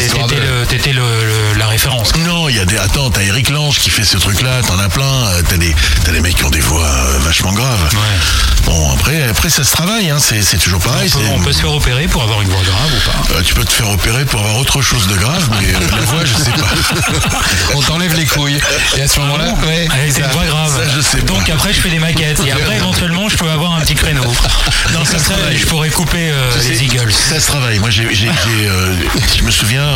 T'étais 0.67 0.93
de... 0.93 1.57
la 1.57 1.67
référence. 1.67 2.15
Non, 2.17 2.47
il 2.49 2.55
y 2.55 2.59
a 2.59 2.65
des. 2.65 2.77
Attends, 2.77 3.09
t'as 3.09 3.21
Eric 3.23 3.49
Lange 3.49 3.79
qui 3.79 3.89
fait 3.89 4.03
ce 4.03 4.17
truc-là, 4.17 4.61
t'en 4.67 4.77
as 4.79 4.89
plein. 4.89 5.25
T'as 5.49 5.57
des, 5.57 5.73
t'as 6.05 6.11
des 6.11 6.19
mecs 6.21 6.35
qui 6.35 6.43
ont 6.45 6.49
des 6.49 6.59
voix 6.61 6.87
vachement 7.21 7.53
graves. 7.53 7.89
Bon, 8.65 8.91
après, 8.93 9.23
après 9.23 9.49
ça 9.49 9.63
se 9.65 9.71
travaille, 9.71 10.09
hein, 10.09 10.17
c'est, 10.19 10.41
c'est 10.41 10.57
toujours 10.57 10.79
pareil. 10.79 11.09
On 11.13 11.17
peut, 11.17 11.23
c'est- 11.25 11.33
on 11.33 11.39
peut 11.41 11.51
se 11.51 11.59
faire 11.59 11.73
opérer 11.73 12.07
pour 12.07 12.23
avoir 12.23 12.41
une 12.41 12.47
voix 12.47 12.61
grave 12.63 12.91
ou 12.93 13.11
pas? 13.33 13.35
Euh, 13.37 13.41
tu 13.43 13.53
peux 13.53 13.65
te 13.65 13.71
faire 13.73 13.89
opérer 13.89 14.23
pour 14.25 14.39
avoir 14.39 14.57
autre 14.57 14.81
chose 14.81 15.05
de 15.07 15.15
grave, 15.15 15.49
mais 15.59 15.67
euh, 15.75 15.79
la 15.91 16.01
voix, 16.05 16.23
je 16.23 16.33
sais 16.33 16.51
pas. 16.51 17.39
On 17.75 17.81
t'enlève 17.81 18.13
les 18.15 18.25
couilles. 18.25 18.59
Et 18.97 19.01
à 19.01 19.07
ce 19.07 19.19
moment-là, 19.19 19.53
ouais, 19.67 19.87
Avec 19.91 20.17
une 20.17 20.23
ça- 20.23 20.29
voix 20.29 20.45
grave. 20.45 20.71
ça, 20.73 20.95
je 20.95 21.01
sais 21.01 21.17
pas. 21.17 21.25
Donc 21.33 21.49
après, 21.49 21.73
je 21.73 21.81
fais 21.81 21.89
des 21.89 21.99
maquettes. 21.99 22.39
Et 22.45 22.51
après, 22.51 22.77
éventuellement, 22.77 23.27
je 23.27 23.35
peux 23.35 23.49
avoir 23.49 23.73
un 23.75 23.81
petit 23.81 23.95
créneau. 23.95 24.23
Non, 24.93 25.03
ça 25.05 25.17
ça, 25.17 25.33
travaille. 25.33 25.57
je 25.57 25.65
pourrais 25.65 25.89
couper 25.89 26.29
euh, 26.31 26.51
Tu 26.53 26.61
sais, 26.61 26.69
les 26.69 26.83
Eagles. 26.83 27.11
Ça 27.11 27.39
se 27.39 27.47
travaille. 27.47 27.79
Moi, 27.79 27.89
j'ai, 27.89 28.03
euh, 28.05 28.93
je 29.37 29.43
me 29.43 29.49
souviens, 29.51 29.87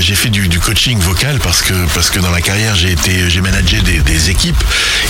j'ai 0.00 0.14
fait 0.14 0.28
du, 0.30 0.48
du 0.48 0.60
coaching 0.60 0.98
vocal 1.00 1.38
parce 1.38 1.62
que 1.62 1.72
parce 1.94 2.10
que 2.10 2.18
dans 2.18 2.30
ma 2.30 2.40
carrière, 2.40 2.74
j'ai 2.76 2.92
été, 2.92 3.28
j'ai 3.30 3.40
managé 3.40 3.80
des, 3.80 3.98
des 4.00 4.30
équipes 4.30 4.62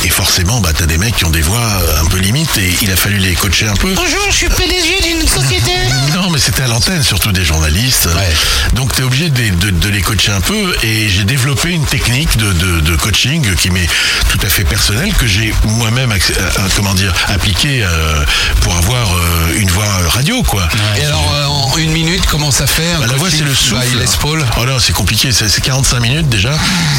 et 0.05 0.09
forcément, 0.11 0.61
bah, 0.61 0.71
t'as 0.77 0.87
des 0.87 0.99
mecs 0.99 1.17
qui 1.17 1.25
ont 1.25 1.31
des 1.31 1.41
voix 1.43 1.59
euh, 1.61 1.98
un 2.01 2.05
peu 2.07 2.19
limites 2.19 2.57
et 2.59 2.73
il 2.83 2.91
a 2.93 2.97
fallu 2.97 3.19
les 3.19 3.35
coacher 3.35 3.67
un 3.69 3.75
peu. 3.75 3.93
Bonjour, 3.95 4.21
je 4.31 4.35
suis 4.35 4.49
PDG 4.49 5.01
d'une 5.03 5.27
société. 5.27 5.73
Non, 6.15 6.31
mais 6.31 6.39
c'était 6.39 6.63
à 6.63 6.67
l'antenne, 6.69 7.03
surtout 7.03 7.31
des 7.33 7.45
journalistes. 7.45 8.09
Donc, 8.73 8.93
tu 8.95 9.03
es 9.03 9.05
obligé 9.05 9.31
de, 9.31 9.51
de- 9.51 9.71
de 9.71 9.89
les 9.89 10.01
coacher 10.01 10.33
un 10.33 10.41
peu. 10.41 10.75
Et 10.83 11.09
j'ai 11.09 11.23
développé 11.25 11.71
une 11.71 11.85
technique 11.85 12.37
de, 12.37 12.97
coaching 12.97 13.55
qui 13.55 13.71
m'est 13.71 13.87
tout 14.29 14.39
à 14.43 14.49
fait 14.49 14.65
personnelle, 14.65 15.13
que 15.15 15.27
j'ai 15.27 15.55
moi-même, 15.65 16.11
euh, 16.11 16.17
euh, 16.41 16.69
comment 16.75 16.95
dire, 16.95 17.13
appliqué 17.29 17.83
euh, 17.85 18.25
pour 18.63 18.75
avoir 18.77 19.09
une 19.57 19.71
voix 19.71 19.87
radio, 20.09 20.43
quoi. 20.43 20.69
Et 21.01 21.05
alors, 21.05 21.71
en 21.73 21.79
une 21.79 21.93
minute, 21.93 22.25
comment 22.27 22.51
ça 22.51 22.67
fait 22.67 22.91
un 22.93 23.01
Bah, 23.01 23.07
la 23.09 23.17
voix, 23.17 23.31
c'est 23.31 23.45
le 23.45 23.55
souffle. 23.55 24.05
Paul 24.21 24.45
Oh 24.57 24.65
non, 24.67 24.79
c'est 24.81 24.93
compliqué. 24.95 25.31
C'est 25.31 25.49
c'est 25.49 25.61
45 25.63 26.01
minutes 26.01 26.29
déjà. 26.29 26.51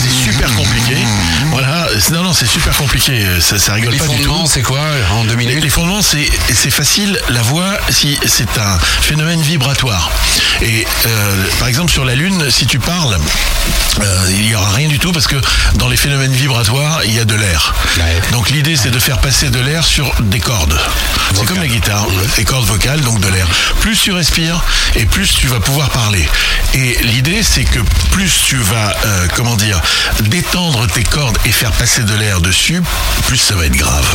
C'est 0.03 0.31
super 0.31 0.49
compliqué. 0.55 0.95
Voilà. 1.51 1.87
C'est- 1.99 2.11
Non, 2.13 2.23
non, 2.23 2.33
c'est 2.33 2.47
super 2.47 2.75
compliqué. 2.77 3.25
Ça, 3.41 3.59
ça 3.59 3.73
rigole 3.73 3.93
Les 3.93 3.99
pas 3.99 4.07
du 4.07 4.21
tout. 4.21 4.33
c'est 4.47 4.61
quoi 4.61 4.78
en 5.11 5.23
deux 5.23 5.35
Les, 5.35 5.45
minutes 5.45 5.63
les 5.63 5.69
fondements, 5.69 6.01
c'est 6.01 6.27
c'est 6.53 6.71
facile. 6.71 7.19
La 7.29 7.41
voix, 7.41 7.77
si 7.89 8.17
c'est 8.25 8.57
un 8.57 8.77
phénomène 9.01 9.41
vibratoire. 9.41 10.11
Et 10.61 10.85
euh, 11.05 11.45
par 11.59 11.67
exemple 11.67 11.91
sur 11.91 12.05
la 12.05 12.15
Lune, 12.15 12.49
si 12.49 12.65
tu 12.65 12.79
parles, 12.79 13.17
euh, 14.01 14.25
il 14.31 14.47
y 14.47 14.55
aura 14.55 14.71
rien 14.71 14.87
du 14.87 14.99
tout 14.99 15.11
parce 15.11 15.27
que 15.27 15.35
dans 15.75 15.87
les 15.87 15.97
phénomènes 15.97 16.31
vibratoires, 16.31 17.01
il 17.05 17.13
y 17.13 17.19
a 17.19 17.25
de 17.25 17.35
l'air. 17.35 17.73
Ouais. 17.97 18.21
Donc 18.31 18.49
l'idée, 18.49 18.75
c'est 18.75 18.91
de 18.91 18.99
faire 18.99 19.19
passer 19.19 19.49
de 19.49 19.59
l'air 19.59 19.83
sur 19.83 20.13
des 20.21 20.39
cordes. 20.39 20.79
C'est 21.33 21.45
comme 21.45 21.59
la 21.59 21.67
guitare, 21.67 22.07
des 22.37 22.43
cordes 22.43 22.65
vocales, 22.65 23.01
donc 23.01 23.19
de 23.19 23.27
l'air. 23.27 23.47
Plus 23.81 23.99
tu 23.99 24.11
respires 24.11 24.61
et 24.95 25.05
plus 25.05 25.33
tu 25.33 25.47
vas 25.47 25.59
pouvoir 25.59 25.89
parler. 25.89 26.27
Et 26.73 26.97
l'idée, 27.03 27.43
c'est 27.43 27.63
que 27.63 27.79
plus 28.11 28.31
tu 28.45 28.57
vas, 28.57 28.95
euh, 29.05 29.27
comment 29.35 29.55
dire, 29.55 29.81
détendre 30.21 30.87
tes 30.87 31.03
cordes 31.03 31.37
et 31.45 31.51
faire 31.51 31.71
passer 31.71 32.03
de 32.03 32.13
l'air 32.15 32.41
dessus, 32.41 32.81
plus 33.27 33.37
ça 33.37 33.55
va 33.55 33.65
être 33.65 33.75
grave. 33.75 34.07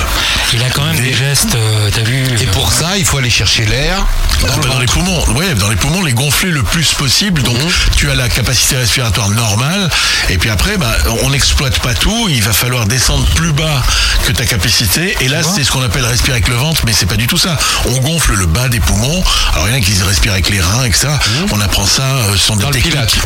Il 0.55 0.63
a 0.63 0.71
quand 0.71 0.85
même 0.85 0.97
des 0.97 1.13
gestes, 1.13 1.55
euh, 1.57 1.91
t'as 1.93 2.03
vu 2.03 2.25
Et 2.41 2.47
pour 2.47 2.73
ça, 2.73 2.97
il 2.97 3.05
faut 3.05 3.19
aller 3.19 3.29
chercher 3.31 3.67
l'air 3.67 4.07
Ah 4.07 4.47
dans 4.47 4.57
bah, 4.57 4.61
le 4.63 4.69
dans 4.69 4.79
les 4.79 4.87
poumons, 4.87 5.25
ouais, 5.35 5.53
dans 5.55 5.69
les 5.69 5.75
poumons, 5.77 6.03
les 6.05 6.13
gonfler 6.13 6.51
le 6.51 6.63
plus 6.63 6.93
possible. 6.95 7.43
Donc, 7.43 7.57
Mhm. 7.59 7.71
tu 7.97 8.09
as 8.11 8.15
la 8.15 8.29
capacité 8.29 8.77
respiratoire 8.77 9.31
normale. 9.31 9.91
Et 10.31 10.39
puis 10.39 10.51
après, 10.51 10.77
bah, 10.77 10.95
on 11.23 11.31
n'exploite 11.31 11.81
pas 11.81 11.95
tout. 11.95 12.29
Il 12.31 12.41
va 12.43 12.53
falloir 12.53 12.87
descendre 12.87 13.25
plus 13.35 13.53
bas 13.53 13.83
que 14.27 14.33
ta 14.33 14.47
capacité. 14.47 15.17
Et 15.21 15.29
là, 15.29 15.43
c'est 15.43 15.65
ce 15.65 15.73
qu'on 15.73 15.83
appelle 15.83 16.05
respirer 16.07 16.33
avec 16.33 16.49
le 16.49 16.55
ventre, 16.55 16.83
mais 16.87 16.93
c'est 16.93 17.07
pas 17.07 17.17
du 17.17 17.27
tout 17.27 17.39
ça. 17.39 17.59
On 17.87 17.99
gonfle 17.99 18.35
le 18.35 18.47
bas 18.47 18.69
des 18.69 18.81
poumons. 18.81 19.23
Alors, 19.55 19.69
il 19.69 19.73
y 19.73 19.75
en 19.75 19.79
a 19.79 19.81
qui 19.81 20.01
respirent 20.03 20.33
avec 20.33 20.51
les 20.51 20.61
reins, 20.61 20.85
etc. 20.85 21.09
On 21.53 21.61
apprend 21.61 21.85
ça 21.87 22.03
euh, 22.03 22.37
sur 22.37 22.55
des 22.57 22.65
Mhm. 22.65 22.71
Techniques. 22.71 23.19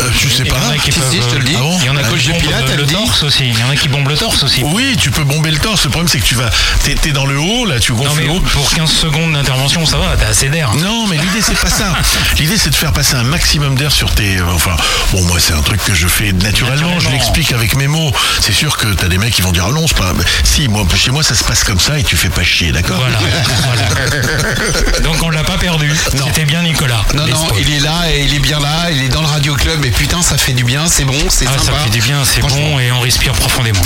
Pilates. 0.00 0.14
Euh, 0.14 0.18
je 0.18 0.28
sais 0.28 0.42
Il 0.44 0.48
y 0.48 0.52
en 0.52 0.54
pas. 0.54 0.68
a 0.72 0.76
qui 0.78 0.92
Si, 0.92 0.98
peuvent, 1.00 1.10
si, 1.10 1.16
je 1.22 1.26
te 1.28 1.36
le 1.36 1.44
dis. 1.44 1.54
Ah 1.56 1.60
bon 1.60 1.76
Il 1.80 1.86
y 1.86 1.90
en 1.90 1.96
a 1.96 2.02
La 2.02 2.08
qui 2.08 2.14
coach 2.14 2.24
de 2.26 2.32
bombent 2.32 2.40
Pilates, 2.40 2.76
le 2.76 2.86
torse 2.86 3.22
aussi. 3.22 3.48
Il 3.48 3.58
y 3.58 3.62
en 3.62 3.70
a 3.70 3.76
qui 3.76 3.88
bombent 3.88 4.08
le 4.08 4.16
torse 4.16 4.42
aussi. 4.42 4.62
Oui, 4.64 4.96
tu 4.98 5.10
peux 5.10 5.24
bomber 5.24 5.50
le 5.50 5.58
torse. 5.58 5.84
Le 5.84 5.90
problème, 5.90 6.08
c'est 6.08 6.18
que 6.20 6.24
tu 6.26 6.34
vas, 6.34 6.50
t'es, 6.84 6.94
t'es 6.94 7.12
dans 7.12 7.26
le 7.26 7.38
haut, 7.38 7.64
là, 7.66 7.78
tu 7.78 7.92
Non 7.92 7.98
gonfles 7.98 8.12
mais 8.16 8.24
le 8.24 8.30
haut. 8.32 8.40
pour 8.40 8.70
15 8.72 8.90
secondes 8.90 9.32
d'intervention, 9.32 9.84
ça 9.86 9.98
va, 9.98 10.16
t'as 10.18 10.28
assez 10.28 10.48
d'air. 10.48 10.72
Non, 10.74 11.06
mais 11.08 11.16
l'idée 11.16 11.42
c'est 11.42 11.58
pas 11.58 11.70
ça. 11.70 11.92
L'idée 12.38 12.56
c'est 12.56 12.70
de 12.70 12.74
faire 12.74 12.92
passer 12.92 13.14
un 13.14 13.22
maximum 13.24 13.74
d'air 13.76 13.92
sur 13.92 14.10
tes. 14.14 14.36
euh, 14.38 14.44
Enfin, 14.54 14.76
bon, 15.12 15.22
moi 15.24 15.38
c'est 15.40 15.52
un 15.52 15.62
truc 15.62 15.82
que 15.84 15.94
je 15.94 16.06
fais 16.08 16.32
naturellement. 16.32 16.98
Je 17.00 17.08
l'explique 17.10 17.52
avec 17.52 17.74
mes 17.76 17.86
mots. 17.88 18.12
C'est 18.40 18.52
sûr 18.52 18.76
que 18.76 18.86
t'as 18.88 19.08
des 19.08 19.18
mecs 19.18 19.32
qui 19.34 19.42
vont 19.42 19.52
dire 19.52 19.66
ah 19.68 19.72
non, 19.72 19.86
c'est 19.86 19.96
pas. 19.96 20.12
Si, 20.44 20.68
moi 20.68 20.84
chez 20.96 21.10
moi 21.10 21.22
ça 21.22 21.34
se 21.34 21.44
passe 21.44 21.64
comme 21.64 21.80
ça 21.80 21.98
et 21.98 22.02
tu 22.04 22.16
fais 22.16 22.28
pas 22.30 22.42
chier, 22.42 22.72
d'accord? 22.72 22.98
Voilà. 22.98 23.18
voilà. 23.64 25.00
Donc 25.02 25.22
on 25.22 25.30
l'a 25.30 25.44
pas 25.44 25.58
perdu. 25.58 25.92
C'était 26.24 26.44
bien 26.44 26.62
Nicolas. 26.62 27.04
Non, 27.14 27.26
non, 27.26 27.48
il 27.58 27.72
est 27.74 27.80
là 27.80 28.02
et 28.12 28.24
il 28.24 28.34
est 28.34 28.38
bien 28.40 28.60
là, 28.60 28.90
il 28.90 29.02
est 29.02 29.08
dans 29.08 29.22
le 29.22 29.26
radio 29.28 29.54
club 29.54 29.84
et 29.90 29.92
putain, 29.92 30.22
ça 30.22 30.38
fait 30.38 30.52
du 30.52 30.62
bien, 30.62 30.84
c'est 30.88 31.04
bon, 31.04 31.18
c'est 31.28 31.46
Ah, 31.48 31.58
ça 31.58 31.72
fait 31.84 31.90
du 31.90 32.00
bien, 32.00 32.22
c'est 32.24 32.40
bon 32.40 32.78
et 32.78 32.92
on 32.92 33.00
respire 33.00 33.32
profondément. 33.32 33.80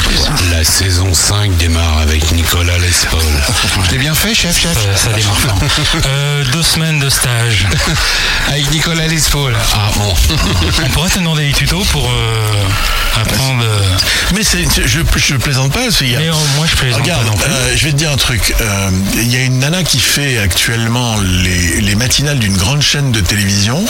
La 0.51 0.63
saison 0.65 1.15
5 1.15 1.57
démarre 1.57 1.99
avec 1.99 2.31
Nicolas 2.33 2.77
Lespaul. 2.79 3.21
Je 3.87 3.91
l'ai 3.93 3.99
bien 3.99 4.15
fait, 4.15 4.35
chef, 4.35 4.59
chef 4.61 4.77
Euh, 4.77 4.97
ça 4.97 5.13
démarre 5.13 5.39
fort. 5.39 5.59
Euh, 6.07 6.45
deux 6.53 6.63
semaines 6.63 6.99
de 6.99 7.09
stage. 7.09 7.67
Avec 8.49 8.71
Nicolas 8.71 9.07
Lespaul. 9.07 9.55
Ah 9.75 9.91
bon. 9.97 10.15
On 10.85 10.89
pourrait 10.91 11.11
te 11.11 11.19
demander 11.19 11.47
des 11.47 11.53
tutos 11.53 11.85
pour 11.91 12.11
euh, 12.11 13.21
apprendre. 13.21 13.63
euh, 13.65 13.81
Mais 14.35 14.43
c'est, 14.45 14.65
je, 14.87 15.01
je 15.17 15.35
plaisante 15.37 15.73
pas. 15.73 15.81
y 16.03 16.17
a- 16.17 16.19
Mais 16.19 16.29
euh, 16.29 16.33
moi 16.57 16.67
je 16.71 16.77
plaisante 16.77 17.01
Regarde, 17.01 17.25
pas 17.25 17.31
non 17.31 17.37
plus. 17.37 17.51
euh, 17.51 17.77
je 17.77 17.85
vais 17.87 17.93
te 17.93 17.97
dire 17.97 18.11
un 18.13 18.17
truc. 18.17 18.55
Euh, 18.61 18.91
Il 19.17 19.33
y 19.33 19.37
a 19.37 19.41
une 19.45 19.61
nana 19.61 19.83
qui 19.85 20.01
fait 20.01 20.39
actuellement 20.39 21.17
les, 21.21 21.81
les 21.81 21.95
matinales 21.95 22.39
d'une 22.39 22.57
grande 22.57 22.83
chaîne 22.83 23.13
de 23.13 23.21
télévision 23.21 23.83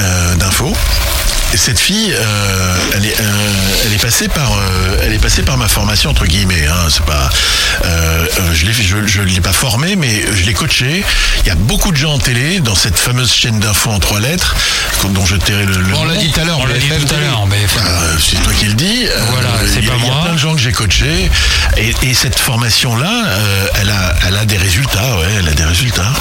euh, 0.00 0.34
d'infos. 0.36 0.72
Et 1.54 1.56
cette 1.56 1.78
fille, 1.78 2.12
euh, 2.12 2.76
elle, 2.96 3.06
est, 3.06 3.20
euh, 3.20 3.24
elle 3.86 3.92
est 3.92 3.98
passée 4.02 4.26
par, 4.26 4.52
euh, 4.54 4.96
elle 5.04 5.12
est 5.12 5.18
passée 5.20 5.42
par 5.42 5.56
ma 5.56 5.68
formation 5.68 6.10
entre 6.10 6.26
guillemets. 6.26 6.66
Hein, 6.66 6.88
c'est 6.90 7.04
pas, 7.04 7.30
je 8.52 8.66
l'ai, 8.66 8.72
je, 8.72 9.06
je 9.06 9.22
l'ai 9.22 9.40
pas 9.40 9.52
formée, 9.52 9.94
mais 9.94 10.24
je 10.34 10.42
l'ai 10.46 10.52
coachée. 10.52 11.04
Il 11.42 11.46
y 11.46 11.50
a 11.50 11.54
beaucoup 11.54 11.92
de 11.92 11.96
gens 11.96 12.14
en 12.14 12.18
télé 12.18 12.58
dans 12.58 12.74
cette 12.74 12.98
fameuse 12.98 13.32
chaîne 13.32 13.60
d'infos 13.60 13.90
en 13.90 14.00
trois 14.00 14.18
lettres, 14.18 14.56
dont 15.10 15.24
je 15.24 15.36
tairai 15.36 15.64
le, 15.64 15.74
le 15.78 15.94
on 15.94 16.04
l'a 16.04 16.14
nom. 16.14 16.20
dit 16.20 16.32
tout 16.32 16.40
à 16.40 16.44
l'heure, 16.44 16.58
On 16.60 16.66
l'a 16.66 16.74
dit 16.76 16.88
tout 16.88 17.14
à 17.14 17.18
l'heure. 17.20 17.46
Euh, 17.46 18.16
c'est 18.18 18.42
toi 18.42 18.52
qui 18.52 18.64
le 18.66 18.74
dis. 18.74 19.06
Euh, 19.06 19.24
Voilà, 19.30 19.50
c'est 19.72 19.78
il 19.78 19.84
y 19.84 19.88
a- 19.88 19.90
pas 19.92 19.96
Il 19.98 20.04
y 20.06 20.08
a 20.10 20.12
moi. 20.12 20.22
plein 20.24 20.32
de 20.34 20.38
gens 20.38 20.54
que 20.54 20.60
j'ai 20.60 20.72
coachés. 20.72 21.30
Et, 21.76 21.94
et 22.02 22.14
cette 22.14 22.38
formation-là, 22.38 23.12
euh, 23.28 23.66
elle, 23.80 23.90
a, 23.90 24.14
elle 24.26 24.36
a 24.38 24.44
des 24.44 24.56
résultats. 24.56 25.16
Ouais, 25.18 25.26
elle 25.38 25.48
a 25.48 25.52
des 25.54 25.64
résultats. 25.64 26.12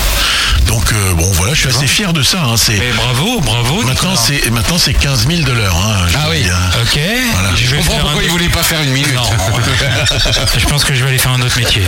Donc, 0.68 0.92
euh, 0.94 1.14
bon, 1.14 1.30
voilà, 1.34 1.54
je 1.54 1.62
suis 1.62 1.70
assez 1.70 1.88
fier 1.88 2.14
de 2.14 2.24
ça. 2.24 2.44
hein, 2.44 2.56
c'est, 2.58 2.74
Mais 2.78 2.92
bravo, 2.96 3.42
bravo. 3.42 3.82
maintenant, 3.84 4.12
Nicolas. 4.12 4.40
c'est, 4.44 4.50
maintenant, 4.52 4.78
c'est 4.78 4.94
15 4.94 5.23
000 5.28 5.44
de 5.44 5.52
l'heure. 5.52 5.76
Hein, 5.76 6.06
Ah 6.16 6.28
oui. 6.30 6.44
Ok. 6.82 7.00
Voilà. 7.34 7.50
Je 7.56 7.76
comprends 7.76 8.00
pourquoi 8.00 8.24
il 8.24 8.30
voulait 8.30 8.50
pas 8.50 8.64
faire 8.64 8.82
une 8.82 8.92
minute. 8.92 9.14
Non, 9.14 9.24
je 10.58 10.66
pense 10.66 10.84
que 10.84 10.94
je 10.94 11.04
vais 11.04 11.10
aller 11.10 11.18
faire 11.18 11.32
un 11.32 11.42
autre 11.42 11.58
métier. 11.58 11.84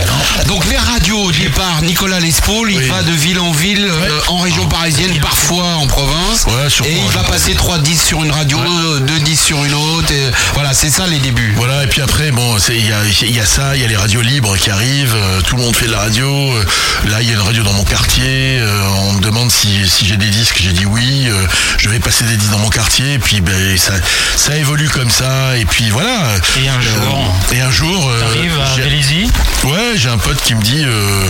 Donc 0.46 0.64
les 0.66 0.76
radios 0.76 1.18
au 1.24 1.32
départ, 1.32 1.82
Nicolas 1.82 2.20
Lespaul, 2.20 2.70
il 2.70 2.78
Oui. 2.78 2.88
va 2.88 3.02
de 3.02 3.12
ville 3.12 3.38
en 3.40 3.52
ville, 3.52 3.86
euh, 3.88 4.20
en 4.28 4.38
région 4.38 4.66
parisienne, 4.66 5.18
parfois 5.20 5.64
en 5.76 5.86
province. 5.86 6.44
Ouais, 6.46 6.88
et 6.88 6.92
il 7.04 7.10
va 7.12 7.22
passer 7.24 7.54
3 7.54 7.78
10 7.78 8.00
sur 8.02 8.22
une 8.24 8.30
radio, 8.32 8.58
2 9.00 9.18
10 9.20 9.36
sur 9.40 9.64
une 9.64 9.74
autre. 9.74 10.10
et 10.12 10.30
voilà, 10.54 10.72
c'est 10.74 10.90
ça 10.90 11.06
les 11.06 11.18
débuts. 11.18 11.52
Voilà, 11.56 11.84
et 11.84 11.86
puis 11.86 12.00
après, 12.02 12.30
bon, 12.30 12.58
c'est- 12.58 12.76
il 12.76 12.86
y 12.86 12.92
a, 12.92 12.98
il 13.22 13.34
y 13.36 13.40
a 13.40 13.46
ça, 13.46 13.74
il 13.76 13.82
y 13.82 13.84
a 13.84 13.88
les 13.88 13.96
radios 13.96 14.22
libres 14.22 14.56
qui 14.56 14.70
arrivent, 14.70 15.14
euh, 15.16 15.40
tout 15.42 15.56
le 15.56 15.62
monde 15.62 15.74
fait 15.76 15.86
de 15.86 15.92
la 15.92 16.00
radio. 16.00 16.26
euh, 16.56 16.64
là, 17.08 17.20
il 17.22 17.28
y 17.28 17.30
a 17.30 17.34
une 17.34 17.40
radio 17.40 17.62
dans 17.62 17.72
mon 17.72 17.84
quartier, 17.84 18.58
euh, 18.60 18.82
on 19.08 19.12
me 19.14 19.20
demande 19.20 19.50
si, 19.50 19.88
si 19.88 20.06
j'ai 20.06 20.16
des 20.16 20.28
disques, 20.28 20.56
j'ai 20.60 20.72
dit 20.72 20.86
oui, 20.86 21.26
euh, 21.28 21.46
je 21.78 21.88
vais 21.88 21.98
passer 21.98 22.24
des 22.24 22.36
disques 22.36 22.50
dans 22.52 22.58
mon 22.58 22.70
quartier, 22.70 23.18
puis 23.26 23.40
ben, 23.40 23.76
ça, 23.76 23.94
ça 24.36 24.56
évolue 24.56 24.88
comme 24.88 25.10
ça, 25.10 25.56
et 25.58 25.64
puis 25.64 25.90
voilà. 25.90 26.28
Et 26.62 26.68
un 26.68 26.80
jour, 26.80 27.34
Et 27.52 27.60
un 27.60 27.70
jour, 27.72 28.08
euh, 28.08 28.20
T'arrives 28.20 28.52
à 28.60 28.80
Vélizy 28.80 29.28
Ouais, 29.64 29.94
j'ai 29.96 30.08
un 30.08 30.16
pote 30.18 30.40
qui 30.44 30.54
me 30.54 30.62
dit, 30.62 30.84
euh, 30.84 31.28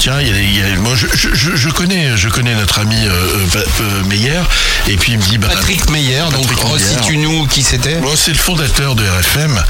tiens, 0.00 0.20
il 0.20 0.28
y 0.28 0.32
a, 0.32 0.40
il 0.40 0.58
y 0.58 0.62
a- 0.62 0.76
moi 0.80 0.94
je, 0.96 1.06
je, 1.14 1.28
je- 1.34 1.54
je 1.54 1.68
connais, 1.68 2.16
je 2.16 2.28
connais 2.28 2.56
notre 2.56 2.80
ami 2.80 2.96
euh, 3.06 3.10
euh, 3.54 3.64
euh, 3.80 4.04
Meyer, 4.06 4.40
et 4.88 4.96
puis 4.96 5.12
il 5.12 5.18
me 5.18 5.22
dit, 5.22 5.38
bah, 5.38 5.46
Patrick 5.52 5.88
Meyer, 5.90 6.24
donc 6.32 6.50
resitue-nous 6.72 7.46
qui 7.46 7.62
c'était. 7.62 7.94
Bon, 8.00 8.16
c'est 8.16 8.32
le 8.32 8.38
fondateur 8.38 8.96
de 8.96 9.04
RFM. 9.04 9.62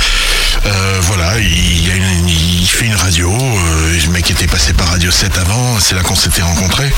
Euh, 0.65 0.99
voilà, 1.03 1.37
une- 1.39 2.29
il 2.29 2.67
fait 2.67 2.87
une 2.87 2.95
radio. 2.97 3.31
euh, 3.31 3.99
le 4.07 4.13
mec 4.13 4.31
était 4.31 4.47
passé 4.47 4.73
par 4.73 4.89
Radio 4.89 5.11
7 5.11 5.37
avant. 5.37 5.79
C'est 5.79 5.95
là 5.95 6.01
qu'on 6.03 6.17
s'était 6.17 6.41
rencontrés. 6.43 6.91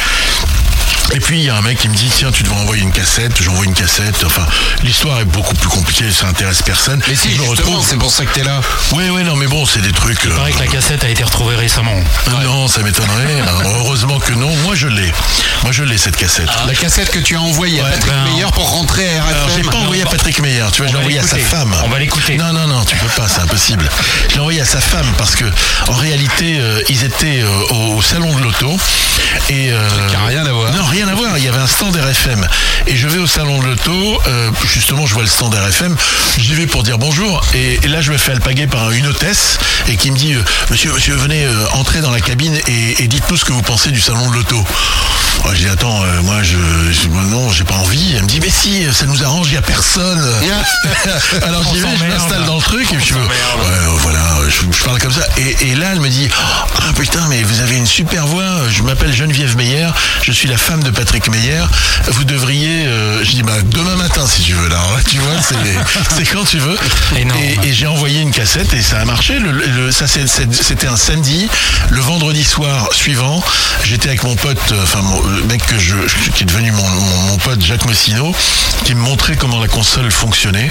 Et 1.14 1.20
puis 1.20 1.38
il 1.38 1.44
y 1.44 1.50
a 1.50 1.56
un 1.56 1.62
mec 1.62 1.78
qui 1.78 1.88
me 1.88 1.94
dit 1.94 2.10
tiens 2.14 2.30
tu 2.30 2.42
devrais 2.42 2.60
envoyer 2.60 2.82
une 2.82 2.92
cassette, 2.92 3.32
j'envoie 3.40 3.64
une 3.64 3.74
cassette, 3.74 4.24
enfin 4.24 4.46
l'histoire 4.82 5.20
est 5.20 5.24
beaucoup 5.24 5.54
plus 5.54 5.68
compliquée, 5.68 6.10
ça 6.10 6.26
intéresse 6.26 6.62
personne. 6.62 7.00
Mais 7.08 7.14
si, 7.14 7.28
je 7.30 7.36
justement, 7.36 7.50
retrouve. 7.50 7.86
c'est 7.88 7.96
pour 7.96 8.10
ça 8.10 8.24
que 8.24 8.34
t'es 8.34 8.44
là. 8.44 8.60
Oui 8.92 9.04
oui 9.10 9.24
non 9.24 9.36
mais 9.36 9.46
bon 9.46 9.64
c'est 9.66 9.80
des 9.80 9.92
trucs. 9.92 10.18
Il 10.24 10.30
euh, 10.30 10.36
paraît 10.36 10.52
que 10.52 10.58
la 10.60 10.66
cassette 10.66 11.04
a 11.04 11.08
été 11.08 11.24
retrouvée 11.24 11.56
récemment. 11.56 11.98
Non 12.42 12.68
ça 12.68 12.82
m'étonnerait. 12.82 13.40
hein. 13.40 13.46
Heureusement 13.78 14.18
que 14.18 14.32
non, 14.32 14.54
moi 14.64 14.74
je 14.74 14.88
l'ai. 14.88 15.12
Moi 15.62 15.72
je 15.72 15.84
l'ai 15.84 15.98
cette 15.98 16.16
cassette. 16.16 16.48
La 16.66 16.74
cassette 16.74 17.10
que 17.10 17.18
tu 17.18 17.36
as 17.36 17.40
envoyée 17.40 17.80
à 17.80 17.84
Patrick 17.84 18.12
ben, 18.12 18.24
Meyer 18.24 18.46
pour 18.52 18.70
rentrer 18.70 19.08
à 19.18 19.22
RFM. 19.22 19.34
Alors 19.34 19.48
j'ai 19.56 19.62
pas 19.62 19.76
envoyé 19.78 20.02
à 20.02 20.06
Patrick 20.06 20.40
Meyer, 20.40 20.64
tu 20.72 20.82
vois, 20.82 20.88
j'ai 20.88 20.92
va 20.94 21.00
envoyé 21.00 21.18
à 21.18 21.22
sa 21.26 21.38
femme. 21.38 21.74
On 21.84 21.88
va 21.88 21.98
l'écouter. 21.98 22.36
Non, 22.36 22.52
non, 22.52 22.66
non, 22.66 22.84
tu 22.84 22.96
peux 22.96 23.08
pas, 23.08 23.28
c'est 23.28 23.40
impossible. 23.40 23.88
Je 24.28 24.34
l'ai 24.34 24.40
envoyé 24.40 24.60
à 24.60 24.64
sa 24.64 24.80
femme 24.80 25.06
parce 25.16 25.34
que 25.36 25.44
en 25.88 25.94
réalité, 25.94 26.58
euh, 26.60 26.80
ils 26.88 27.04
étaient 27.04 27.40
euh, 27.42 27.74
au, 27.94 28.02
salon 28.02 28.34
de 28.36 28.42
l'auto 28.42 28.76
et 29.48 29.70
euh, 29.72 29.88
qui 30.08 30.16
a 30.16 30.24
rien 30.26 30.46
à 30.46 30.52
voir. 30.52 30.72
Non, 30.72 30.84
rien 30.84 30.97
rien 30.98 31.08
à 31.08 31.14
voir. 31.14 31.38
Il 31.38 31.44
y 31.44 31.48
avait 31.48 31.58
un 31.58 31.66
stand 31.68 31.94
RFM. 31.94 32.44
Et 32.88 32.96
je 32.96 33.06
vais 33.06 33.18
au 33.18 33.26
salon 33.28 33.60
de 33.60 33.66
l'auto. 33.66 34.20
euh, 34.26 34.50
justement, 34.66 35.06
je 35.06 35.14
vois 35.14 35.22
le 35.22 35.28
stand 35.28 35.54
RFM. 35.54 35.94
J'y 36.38 36.54
vais 36.54 36.66
pour 36.66 36.82
dire 36.82 36.98
bonjour. 36.98 37.40
Et, 37.54 37.78
là, 37.86 38.00
je 38.00 38.10
me 38.10 38.18
fais 38.18 38.32
alpaguer 38.32 38.66
par 38.66 38.90
une 38.90 39.06
hôtesse 39.06 39.58
et 39.86 39.94
qui 39.94 40.10
me 40.10 40.16
dit 40.16 40.34
euh, 40.34 40.42
Monsieur, 40.70 40.92
monsieur, 40.92 41.14
venez 41.14 41.44
euh, 41.44 41.52
entrer 41.74 42.00
dans 42.00 42.10
la 42.10 42.20
cabine 42.20 42.58
et, 42.66 43.02
et 43.02 43.06
dites-nous 43.06 43.36
ce 43.36 43.44
que 43.44 43.52
vous 43.52 43.62
pensez 43.62 43.92
du 43.92 44.00
salon 44.00 44.28
de 44.30 44.34
l'auto. 44.34 44.64
Oh, 45.44 45.50
je 45.54 45.58
dis 45.58 45.68
attends, 45.68 46.02
euh, 46.04 46.22
moi 46.22 46.42
je, 46.42 46.56
non, 47.30 47.50
j'ai 47.50 47.64
pas 47.64 47.74
envie. 47.76 48.14
Elle 48.16 48.22
me 48.22 48.28
dit 48.28 48.40
mais 48.40 48.50
si, 48.50 48.84
ça 48.92 49.06
nous 49.06 49.22
arrange, 49.24 49.48
il 49.48 49.54
y 49.54 49.56
a 49.56 49.62
personne. 49.62 50.20
Alors 51.42 51.62
j'y 51.72 51.80
vais, 51.80 51.88
je 51.96 52.04
m'installe 52.04 52.44
dans 52.44 52.56
le 52.56 52.62
truc 52.62 52.92
et 52.92 52.96
puis 52.96 53.06
je, 53.06 53.14
ouais, 53.14 53.20
voilà, 53.98 54.20
je, 54.48 54.76
je 54.76 54.84
parle 54.84 54.98
comme 54.98 55.12
ça. 55.12 55.22
Et, 55.38 55.68
et 55.70 55.74
là, 55.74 55.88
elle 55.92 56.00
me 56.00 56.08
dit 56.08 56.28
ah 56.34 56.92
putain, 56.96 57.26
mais 57.28 57.42
vous 57.42 57.60
avez 57.60 57.76
une 57.76 57.86
super 57.86 58.26
voix. 58.26 58.44
Je 58.70 58.82
m'appelle 58.82 59.12
Geneviève 59.14 59.56
Meyer, 59.56 59.88
je 60.22 60.32
suis 60.32 60.48
la 60.48 60.58
femme 60.58 60.82
de 60.82 60.90
Patrick 60.90 61.28
Meyer. 61.28 61.62
Vous 62.08 62.24
devriez, 62.24 62.86
euh, 62.86 63.24
je 63.24 63.30
dis 63.30 63.42
bah 63.42 63.52
demain 63.64 63.96
matin 63.96 64.26
si 64.26 64.42
tu 64.42 64.52
veux 64.54 64.68
là. 64.68 64.80
Tu 65.08 65.18
vois, 65.18 65.32
c'est 66.16 66.24
quand 66.26 66.44
tu 66.44 66.58
veux. 66.58 66.76
Énorme. 67.16 67.40
Et, 67.40 67.68
et 67.68 67.72
j'ai 67.72 67.86
envoyé 67.86 68.20
une 68.20 68.32
cassette 68.32 68.72
et 68.74 68.82
ça 68.82 68.98
a 69.00 69.04
marché. 69.04 69.38
Le, 69.38 69.52
le- 69.52 69.92
ça 69.92 70.06
c'était 70.06 70.86
un 70.88 70.96
samedi. 70.96 71.48
Le 71.90 72.00
vendredi 72.00 72.44
soir 72.44 72.88
suivant, 72.92 73.42
j'étais 73.84 74.08
avec 74.08 74.22
mon 74.24 74.36
pote, 74.36 74.58
euh, 74.72 74.82
enfin 74.82 75.00
mon- 75.02 75.22
le 75.28 75.42
mec 75.44 75.64
que 75.66 75.78
je, 75.78 75.94
qui 76.34 76.42
est 76.42 76.46
devenu 76.46 76.72
mon, 76.72 76.82
mon- 76.88 77.22
mon 77.28 77.36
pote 77.38 77.60
Jacques 77.62 77.84
Mossino, 77.86 78.34
qui 78.84 78.94
me 78.94 79.00
montrait 79.00 79.36
comment 79.36 79.60
la 79.60 79.68
console 79.68 80.10
fonctionnait. 80.10 80.70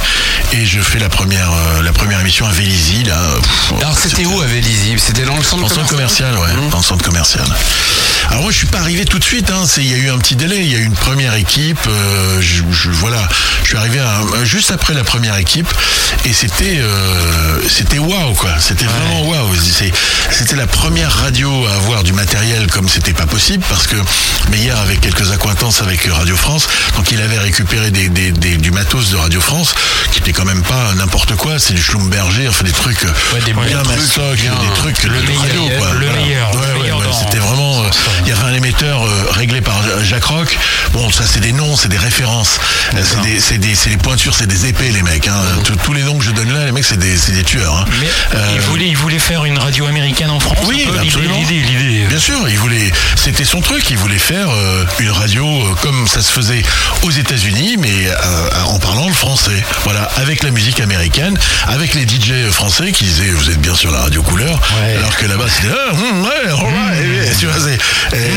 Et 0.54 0.66
je 0.66 0.80
fais 0.80 1.00
la 1.00 1.10
première, 1.10 1.50
euh, 1.52 1.82
la 1.84 1.92
première 1.94 2.20
émission 2.22 2.46
à 2.48 2.52
Vélizy 2.52 3.04
là. 3.04 3.18
Pff, 3.42 3.74
Alors 3.82 3.98
c'était 3.98 4.26
où 4.26 4.42
à 4.42 4.46
Vélizy? 4.46 4.96
C'était 4.98 5.24
dans 5.26 5.36
le 5.38 5.44
centre 5.44 5.64
dans 5.64 5.68
le 5.70 5.74
centre 5.74 5.90
commercial, 5.90 6.34
ouais, 6.38 6.70
dans 6.72 6.78
le 6.78 6.84
centre 6.84 7.04
commercial. 7.06 7.46
Alors 8.30 8.42
moi, 8.44 8.52
je 8.52 8.58
suis 8.58 8.68
pas 8.68 8.80
arrivé 8.80 9.06
tout 9.06 9.20
de 9.20 9.24
suite. 9.24 9.50
Hein, 9.52 9.64
il 9.78 9.88
y 9.90 9.94
a 9.94 9.98
eu 9.98 10.10
un 10.10 10.18
petit 10.18 10.36
délai. 10.36 10.58
Il 10.60 10.72
y 10.72 10.76
a 10.76 10.80
eu 10.80 10.84
une 10.84 10.94
première 10.94 11.34
équipe. 11.36 11.80
euh, 11.88 12.42
je, 12.42 12.64
je- 12.72 12.90
voilà, 12.90 13.28
je 13.64 13.70
suis 13.70 13.78
arrivé 13.78 14.00
à- 14.00 14.44
juste 14.44 14.72
après 14.72 14.94
la 14.94 15.04
première 15.04 15.38
équipe, 15.38 15.68
et 16.26 16.34
c'était, 16.34 16.78
euh, 16.80 17.60
c'était 17.70 18.00
waouh 18.00 18.34
quoi. 18.34 18.52
C'était 18.60 18.86
vraiment 18.86 19.22
waouh. 19.28 19.56
C'était 20.32 20.56
la 20.56 20.68
première 20.68 21.12
radio 21.12 21.66
à 21.68 21.76
avoir 21.76 22.04
du 22.04 22.14
matériel 22.14 22.68
comme 22.68 22.90
c'était 22.90 23.14
pas 23.14 23.26
possible 23.26 23.64
parce 23.70 23.88
que 23.88 23.96
Meyer 24.52 24.72
avait 24.72 24.98
quelques 24.98 25.32
accointances 25.32 25.82
avec 25.82 26.04
Radio 26.06 26.36
France, 26.36 26.68
donc 26.96 27.12
il 27.12 27.22
avait 27.22 27.40
récupéré 27.40 27.92
des, 27.92 28.10
des- 28.10 28.32
des- 28.32 28.58
du 28.58 28.72
matos 28.72 29.10
de 29.10 29.16
Radio 29.18 29.40
France 29.42 29.74
qui 30.12 30.20
était 30.20 30.34
quand 30.34 30.46
même 30.46 30.64
pas 30.64 30.94
n'importe 30.96 31.36
quoi. 31.36 31.60
C'est 31.60 31.74
du 31.74 31.82
Schlumberger, 31.82 32.48
enfin 32.50 32.64
des 32.66 32.72
trucs 32.72 33.04
euh, 33.04 33.12
des 33.46 33.54
bien 33.54 33.82
trucs, 33.84 34.40
bien, 34.42 34.52
des 34.56 34.74
trucs 34.82 35.04
le 35.04 35.22
de 35.22 35.28
meilleur, 35.28 35.42
radio, 35.42 35.62
quoi. 35.78 35.94
le 35.94 36.06
Voilà. 36.08 36.22
meilleur, 36.22 36.52
le 36.54 36.60
Ouais, 36.60 36.66
ouais, 36.74 36.80
meilleur 36.82 37.00
ouais, 37.00 37.06
C'était 37.20 37.40
vraiment. 37.40 37.84
Il 38.24 38.30
y 38.30 38.32
avait 38.34 38.44
un 38.44 38.54
émetteur 38.54 39.04
euh, 39.06 39.28
réglé 39.32 39.62
par 39.62 39.82
Jacques 40.04 40.26
Roch. 40.26 40.58
Bon, 40.94 41.12
ça 41.12 41.24
c'est 41.26 41.40
des 41.40 41.52
noms, 41.54 41.76
c'est 41.78 41.88
des 41.90 41.98
références, 41.98 42.60
Euh, 42.96 43.02
c'est 43.04 43.22
des, 43.22 43.40
c'est 43.40 43.58
des, 43.58 43.76
c'est 43.76 43.90
des 43.90 43.98
pointures, 43.98 44.34
c'est 44.36 44.48
des 44.48 44.66
épées 44.68 44.90
les 44.92 45.02
mecs. 45.04 45.28
Hein. 45.28 45.36
Tous- 45.64 45.76
Tous 45.78 45.94
les 45.94 46.04
noms 46.04 46.18
que 46.18 46.26
je 46.26 46.32
donne 46.32 46.52
là, 46.54 46.66
les 46.66 46.72
mecs 46.72 46.84
c'est 46.86 46.98
des, 47.00 47.16
des 47.32 47.44
tueurs. 47.44 47.76
Hein. 47.78 47.86
Mais 48.00 48.08
Euh, 48.36 48.52
il, 48.56 48.62
voulait, 48.62 48.88
il 48.88 48.98
voulait 48.98 49.20
faire 49.20 49.46
une 49.46 49.58
radio 49.58 49.86
américaine 49.86 50.30
en 50.30 50.40
France 50.40 50.58
oui, 50.66 50.84
peu, 50.86 50.92
l'idée- 50.94 51.08
absolument. 51.08 51.38
L'idée, 51.38 51.62
l'idée. 51.68 52.06
Bien 52.08 52.20
sûr, 52.20 52.38
il 52.50 52.58
voulait, 52.58 52.92
c'était 53.16 53.46
son 53.46 53.62
truc. 53.62 53.90
Il 53.90 53.98
voulait 53.98 54.18
faire 54.20 54.50
une 55.00 55.12
radio 55.12 55.46
comme 55.82 56.08
ça 56.08 56.22
se 56.22 56.32
faisait 56.32 56.64
aux 57.04 57.12
États-Unis, 57.12 57.78
mais 57.80 58.08
en 58.66 58.80
parlant 58.80 59.08
le 59.08 59.14
français. 59.14 59.64
Voilà, 59.84 60.04
avec 60.18 60.44
la 60.44 60.52
musique 60.52 60.80
américaine, 60.80 61.38
avec 61.68 61.94
les 61.94 62.04
DJ 62.08 62.50
français 62.52 62.92
qui 62.92 63.04
disaient 63.06 63.30
vous 63.30 63.50
êtes 63.50 63.62
bien 63.62 63.76
sur 63.76 63.92
la 63.92 64.02
radio 64.02 64.22
couleur, 64.24 64.60
alors 64.98 65.16
que 65.16 65.26
là-bas 65.26 65.46
c'était 65.50 65.74
ah, 65.74 65.94
hum, 65.94 66.24
ouais, 66.24 66.52
all 66.52 66.74
right, 66.74 67.36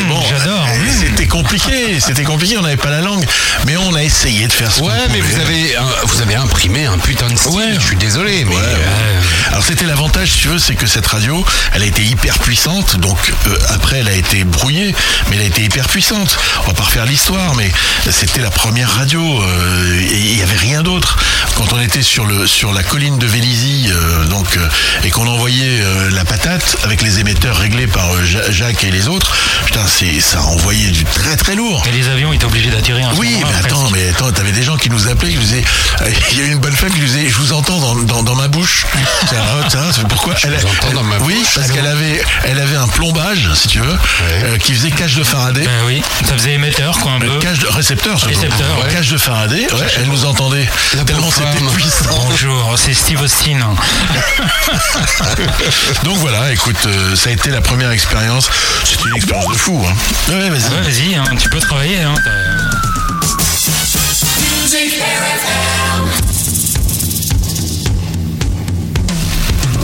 bon, 0.08 0.20
j'adore. 0.28 0.66
C'était 0.98 1.26
compliqué, 1.26 2.00
c'était 2.00 2.22
compliqué. 2.24 2.56
On 2.58 2.62
n'avait 2.62 2.76
pas 2.76 2.90
la 2.90 3.00
langue, 3.00 3.24
mais 3.66 3.76
on 3.76 3.94
a 3.94 4.02
essayé 4.02 4.46
de 4.46 4.52
faire 4.52 4.70
ce 4.72 4.80
qu'on 4.80 4.86
Ouais, 4.88 4.94
mais 5.12 5.20
vous 5.20 5.40
avez, 5.40 5.76
un- 5.76 6.06
vous 6.06 6.20
avez 6.22 6.34
imprimé 6.34 6.86
un 6.86 6.98
putain 6.98 7.28
de 7.28 7.36
style. 7.36 7.52
Ouais. 7.52 7.74
Je 7.78 7.84
suis 7.86 7.96
désolé, 7.96 8.44
mais 8.44 8.54
Ouais, 8.54 8.62
euh, 8.62 8.74
ouais. 8.76 9.20
Alors 9.50 9.62
c'était 9.64 9.86
l'avantage, 9.86 10.30
si 10.32 10.38
tu 10.40 10.48
veux, 10.48 10.58
c'est 10.58 10.74
que 10.74 10.86
cette 10.86 11.06
radio, 11.06 11.44
elle 11.74 11.82
a 11.82 11.86
été 11.86 12.02
hyper 12.02 12.38
puissante. 12.38 12.96
Donc 12.96 13.32
euh, 13.46 13.56
après, 13.68 13.98
elle 13.98 14.08
a 14.08 14.12
été 14.14 14.44
brouillée, 14.44 14.94
mais 15.28 15.36
elle 15.36 15.42
a 15.42 15.46
été 15.46 15.62
hyper 15.62 15.88
puissante. 15.88 16.36
On 16.64 16.68
va 16.68 16.74
pas 16.74 16.84
refaire 16.84 17.06
l'histoire, 17.06 17.54
mais 17.56 17.70
c'était 18.10 18.40
la 18.40 18.50
première 18.50 18.90
radio 18.90 19.42
euh, 19.42 20.00
et 20.00 20.18
il 20.18 20.38
y 20.38 20.42
avait 20.42 20.56
rien 20.56 20.82
d'autre. 20.82 21.16
Quand 21.56 21.72
on 21.72 21.80
était 21.80 22.02
sur 22.02 22.26
le 22.26 22.46
sur 22.46 22.72
la 22.72 22.82
colline 22.82 23.18
de 23.18 23.26
Vélizy, 23.26 23.88
euh, 23.90 24.24
donc 24.26 24.58
et 25.04 25.10
qu'on 25.10 25.26
envoyait 25.26 25.80
la 26.10 26.24
patate 26.24 26.76
avec 26.84 27.02
les 27.02 27.20
émetteurs 27.20 27.56
réglés 27.56 27.86
par 27.86 28.08
Ja- 28.24 28.50
Jacques 28.50 28.84
et 28.84 28.90
les 28.90 29.08
autres, 29.08 29.32
putain, 29.64 29.86
c'est 29.86 30.20
ça 30.20 30.42
envoyait 30.42 30.90
du 30.90 31.04
très 31.04 31.36
très 31.36 31.54
lourd. 31.54 31.82
Et 31.88 31.92
les 31.92 32.08
avions 32.08 32.32
étaient 32.32 32.44
obligés 32.44 32.70
d'atterrir 32.70 33.08
à 33.08 33.14
ce 33.14 33.18
Oui, 33.18 33.36
mais 33.38 33.66
attends, 33.66 33.80
presque. 33.80 33.94
mais 33.94 34.08
attends, 34.10 34.30
t'avais 34.32 34.52
des 34.52 34.62
gens 34.62 34.76
qui 34.76 34.90
nous 34.90 35.08
appelaient, 35.08 35.30
qui 35.30 35.36
nous 35.36 35.42
disaient, 35.42 35.64
euh, 36.02 36.10
il 36.32 36.38
y 36.38 36.42
a 36.42 36.44
eu 36.46 36.52
une 36.52 36.58
bonne 36.58 36.74
femme 36.74 36.90
qui 36.92 37.00
nous 37.00 37.06
disait, 37.06 37.28
je 37.28 37.36
vous 37.36 37.52
entends 37.52 37.78
dans, 37.78 37.94
dans, 37.94 38.22
dans 38.22 38.34
ma 38.34 38.48
bouche. 38.48 38.86
Ah, 39.32 39.66
tiens, 39.68 39.80
c'est 39.94 40.06
pourquoi 40.08 40.34
elle, 40.42 40.54
vous 40.56 40.66
entends 40.66 40.92
dans 40.92 41.02
ma 41.02 41.18
Oui, 41.18 41.34
bouche, 41.34 41.54
parce 41.54 41.70
qu'elle 41.70 41.86
avait, 41.86 42.20
elle 42.44 42.58
avait 42.58 42.76
un 42.76 42.88
plombage, 42.88 43.48
si 43.54 43.68
tu 43.68 43.78
veux, 43.78 43.96
euh, 44.22 44.58
qui 44.58 44.74
faisait 44.74 44.90
cage 44.90 45.14
de 45.14 45.22
Faraday. 45.24 45.62
Ben 45.62 45.70
oui, 45.86 46.02
ça 46.26 46.34
faisait 46.34 46.54
émetteur 46.54 46.98
quoi 46.98 47.12
un 47.12 47.20
peu. 47.20 47.26
Euh, 47.30 47.38
Cage 47.38 47.60
de 47.60 47.68
récepteur, 47.68 48.18
surtout. 48.18 48.34
Récepteur, 48.34 48.78
ouais. 48.84 48.92
Cage 48.92 49.08
de 49.10 49.18
Faraday, 49.18 49.66
ouais, 49.72 49.86
elle 49.96 50.08
nous 50.08 50.24
entendait 50.24 50.68
tellement 51.06 51.30
pauvre 51.30 51.48
c'était 51.52 51.64
puissant. 51.74 52.04
Bonjour, 52.28 52.74
c'est 52.76 52.94
Steve 52.94 53.20
Austin. 53.22 53.58
Donc 56.04 56.16
voilà, 56.18 56.52
écoute, 56.52 56.76
euh, 56.86 57.16
ça 57.16 57.30
a 57.30 57.32
été 57.32 57.50
la 57.50 57.60
première 57.60 57.90
expérience. 57.90 58.48
C'était 58.84 59.08
une 59.08 59.16
expérience 59.16 59.49
de 59.52 59.56
fou. 59.56 59.80
Hein. 59.84 60.32
Ouais, 60.32 60.50
vas-y. 60.50 60.62
Ouais, 60.70 60.82
vas-y, 60.82 61.14
hein, 61.14 61.24
tu 61.38 61.48
peux 61.48 61.58
travailler. 61.58 62.00
Hein, 62.02 62.14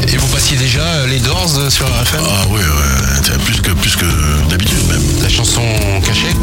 et 0.09 0.17
vous 0.17 0.27
passiez 0.29 0.57
déjà 0.57 0.81
euh, 0.81 1.07
les 1.07 1.19
Doors 1.19 1.59
euh, 1.59 1.71
sur 1.71 1.87
RFM 1.87 2.21
Ah 2.25 2.47
oui, 2.51 2.61
ouais, 2.61 3.39
plus 3.45 3.61
que 3.61 3.71
plus 3.73 3.97
que 3.97 4.05
d'habitude 4.49 4.87
même. 4.89 5.03
La 5.23 5.29
chanson 5.29 5.63
cachée? 6.05 6.35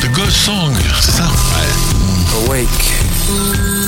The 0.00 0.10
Ghost 0.12 0.36
Song, 0.36 0.74
c'est 1.00 1.12
ça? 1.12 1.28
Awake. 2.46 3.87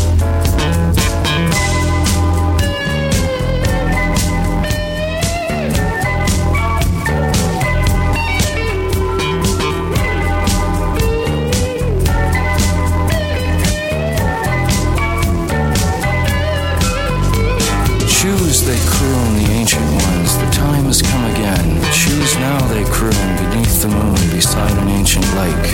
Beneath 23.09 23.81
the 23.81 23.87
moon, 23.87 24.15
beside 24.29 24.71
an 24.77 24.89
ancient 24.89 25.25
lake. 25.33 25.73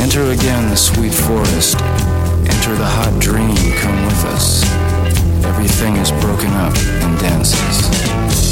Enter 0.00 0.30
again 0.30 0.70
the 0.70 0.76
sweet 0.76 1.12
forest. 1.12 1.76
Enter 2.48 2.74
the 2.76 2.86
hot 2.86 3.14
dream, 3.20 3.54
come 3.76 4.06
with 4.06 4.24
us. 4.26 4.64
Everything 5.44 5.96
is 5.96 6.10
broken 6.12 6.52
up 6.52 6.74
and 6.76 7.18
dances. 7.20 8.47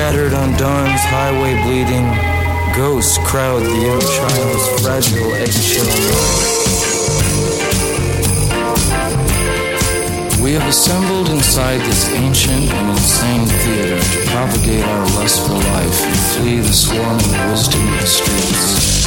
Tattered 0.00 0.32
on 0.32 0.56
dawn's 0.56 1.02
highway 1.12 1.62
bleeding, 1.62 2.08
ghosts 2.74 3.18
crowd 3.18 3.60
the 3.60 3.68
young 3.68 4.00
child's 4.00 4.80
fragile 4.80 5.34
eggshell. 5.34 5.84
We 10.42 10.54
have 10.54 10.66
assembled 10.66 11.28
inside 11.28 11.80
this 11.82 12.08
ancient 12.14 12.72
and 12.72 12.90
insane 12.96 13.44
theater 13.44 14.00
to 14.00 14.30
propagate 14.30 14.84
our 14.84 15.04
lust 15.20 15.46
for 15.46 15.52
life 15.52 16.02
and 16.06 16.16
flee 16.32 16.60
the 16.60 16.72
swarming 16.72 17.50
wisdom 17.50 17.86
of 17.92 18.00
the 18.00 18.06
streets. 18.06 18.99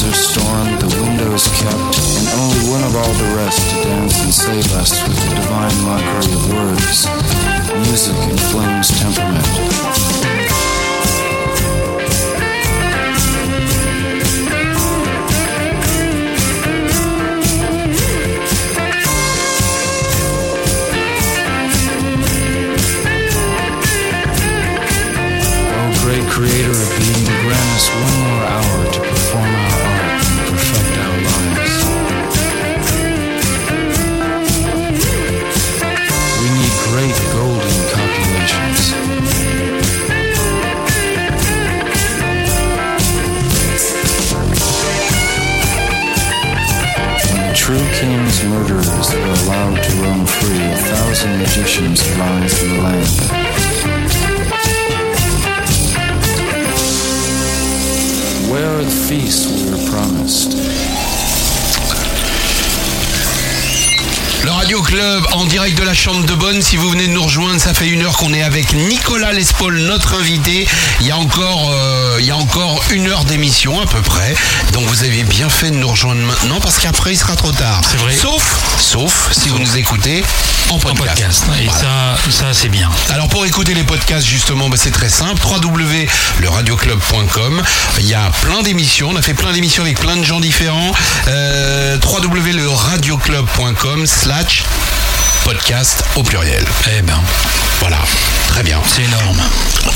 Barns 0.00 0.16
are 0.16 0.22
stormed, 0.22 0.80
the 0.80 1.02
windows 1.02 1.46
kept, 1.48 1.98
and 2.16 2.28
only 2.40 2.70
one 2.70 2.82
of 2.84 2.96
all 2.96 3.12
the 3.12 3.36
rest 3.36 3.68
to 3.70 3.76
dance 3.82 4.22
and 4.22 4.32
say 4.32 4.56
less 4.74 5.06
with 5.06 5.16
the 5.28 5.34
divine 5.34 5.84
mockery 5.84 6.32
of 6.32 6.52
words. 6.52 7.06
Music 7.86 8.16
inflames 8.30 8.88
temperament. 8.98 10.39
Direct 65.70 65.80
de 65.80 65.86
la 65.86 65.94
Chambre 65.94 66.24
de 66.26 66.34
Bonne. 66.34 66.60
Si 66.62 66.76
vous 66.76 66.88
venez 66.90 67.06
de 67.06 67.12
nous 67.12 67.22
rejoindre, 67.22 67.60
ça 67.60 67.72
fait 67.74 67.88
une 67.88 68.02
heure 68.02 68.16
qu'on 68.16 68.32
est 68.32 68.42
avec 68.42 68.72
Nicolas 68.72 69.32
Lespaul, 69.32 69.78
notre 69.80 70.14
invité. 70.14 70.66
Il 71.00 71.06
y 71.06 71.10
a 71.10 71.16
encore, 71.18 71.70
euh, 71.72 72.16
il 72.20 72.26
y 72.26 72.30
a 72.30 72.36
encore 72.36 72.82
une 72.90 73.08
heure 73.08 73.24
d'émission 73.24 73.80
à 73.80 73.86
peu 73.86 74.00
près. 74.00 74.34
Donc 74.72 74.84
vous 74.86 75.02
avez 75.04 75.22
bien 75.24 75.48
fait 75.48 75.70
de 75.70 75.76
nous 75.76 75.88
rejoindre 75.88 76.20
maintenant 76.22 76.60
parce 76.60 76.78
qu'après 76.78 77.12
il 77.12 77.16
sera 77.16 77.36
trop 77.36 77.52
tard. 77.52 77.80
C'est 77.88 77.96
vrai. 77.98 78.16
Sauf, 78.16 78.78
sauf 78.80 79.30
si 79.32 79.48
vous 79.48 79.58
nous 79.58 79.76
écoutez 79.76 80.22
en 80.70 80.78
podcast. 80.78 81.44
Et 81.60 81.64
Voilà. 81.66 81.80
ça, 81.80 82.16
ça 82.30 82.46
c'est 82.52 82.68
bien. 82.68 82.88
Alors 83.10 83.28
pour 83.28 83.44
écouter 83.44 83.74
les 83.74 83.82
podcasts 83.84 84.26
justement, 84.26 84.68
bah, 84.68 84.76
c'est 84.78 84.90
très 84.92 85.08
simple, 85.10 85.40
www.leradioclub.com. 85.44 87.62
Il 87.98 88.06
y 88.06 88.14
a 88.14 88.30
plein 88.42 88.62
d'émissions, 88.62 89.10
on 89.10 89.16
a 89.16 89.22
fait 89.22 89.34
plein 89.34 89.52
d'émissions 89.52 89.82
avec 89.82 89.98
plein 90.00 90.16
de 90.16 90.24
gens 90.24 90.40
différents. 90.40 90.92
Euh, 91.28 91.98
www.leradioclub.com 92.04 94.06
slash 94.06 94.64
podcast 95.44 96.04
au 96.16 96.22
pluriel. 96.22 96.64
Eh 96.96 97.02
ben, 97.02 97.18
Voilà, 97.80 97.98
très 98.48 98.62
bien. 98.62 98.80
c'est 98.86 99.02
énorme. 99.02 99.38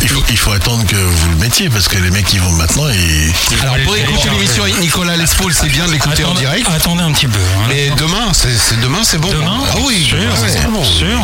Il 0.03 0.09
faut, 0.09 0.23
il 0.31 0.37
faut 0.39 0.53
attendre 0.53 0.85
que 0.87 0.97
vous 0.97 1.29
le 1.31 1.37
mettiez 1.37 1.69
parce 1.69 1.89
que 1.89 1.99
les 1.99 2.11
mecs 2.11 2.27
qui 2.27 2.39
vont 2.39 2.51
maintenant, 2.53 2.89
ils... 2.89 3.33
Alors 3.63 3.77
pour 3.85 3.97
écouter 3.97 4.31
l'émission 4.31 4.63
avec 4.63 4.79
Nicolas 4.81 5.17
Lespaul, 5.17 5.53
c'est 5.53 5.69
bien 5.69 5.87
de 5.87 5.93
l'écouter 5.93 6.25
en 6.25 6.35
direct. 6.35 6.67
attendez 6.75 7.03
un 7.03 7.13
petit 7.13 7.27
peu. 7.27 7.39
hein. 7.39 7.67
Mais 7.69 7.91
demain, 7.97 8.33
c'est 8.33 8.81
demain, 8.81 9.01
c'est 9.05 9.19
bon. 9.19 9.31
Demain 9.31 9.59
Ah 9.73 9.77
oui, 9.85 10.05
sûr, 10.09 10.19
c'est 10.37 10.59
sûr, 10.61 10.71
bon. 10.71 10.83
sûr, 10.85 11.21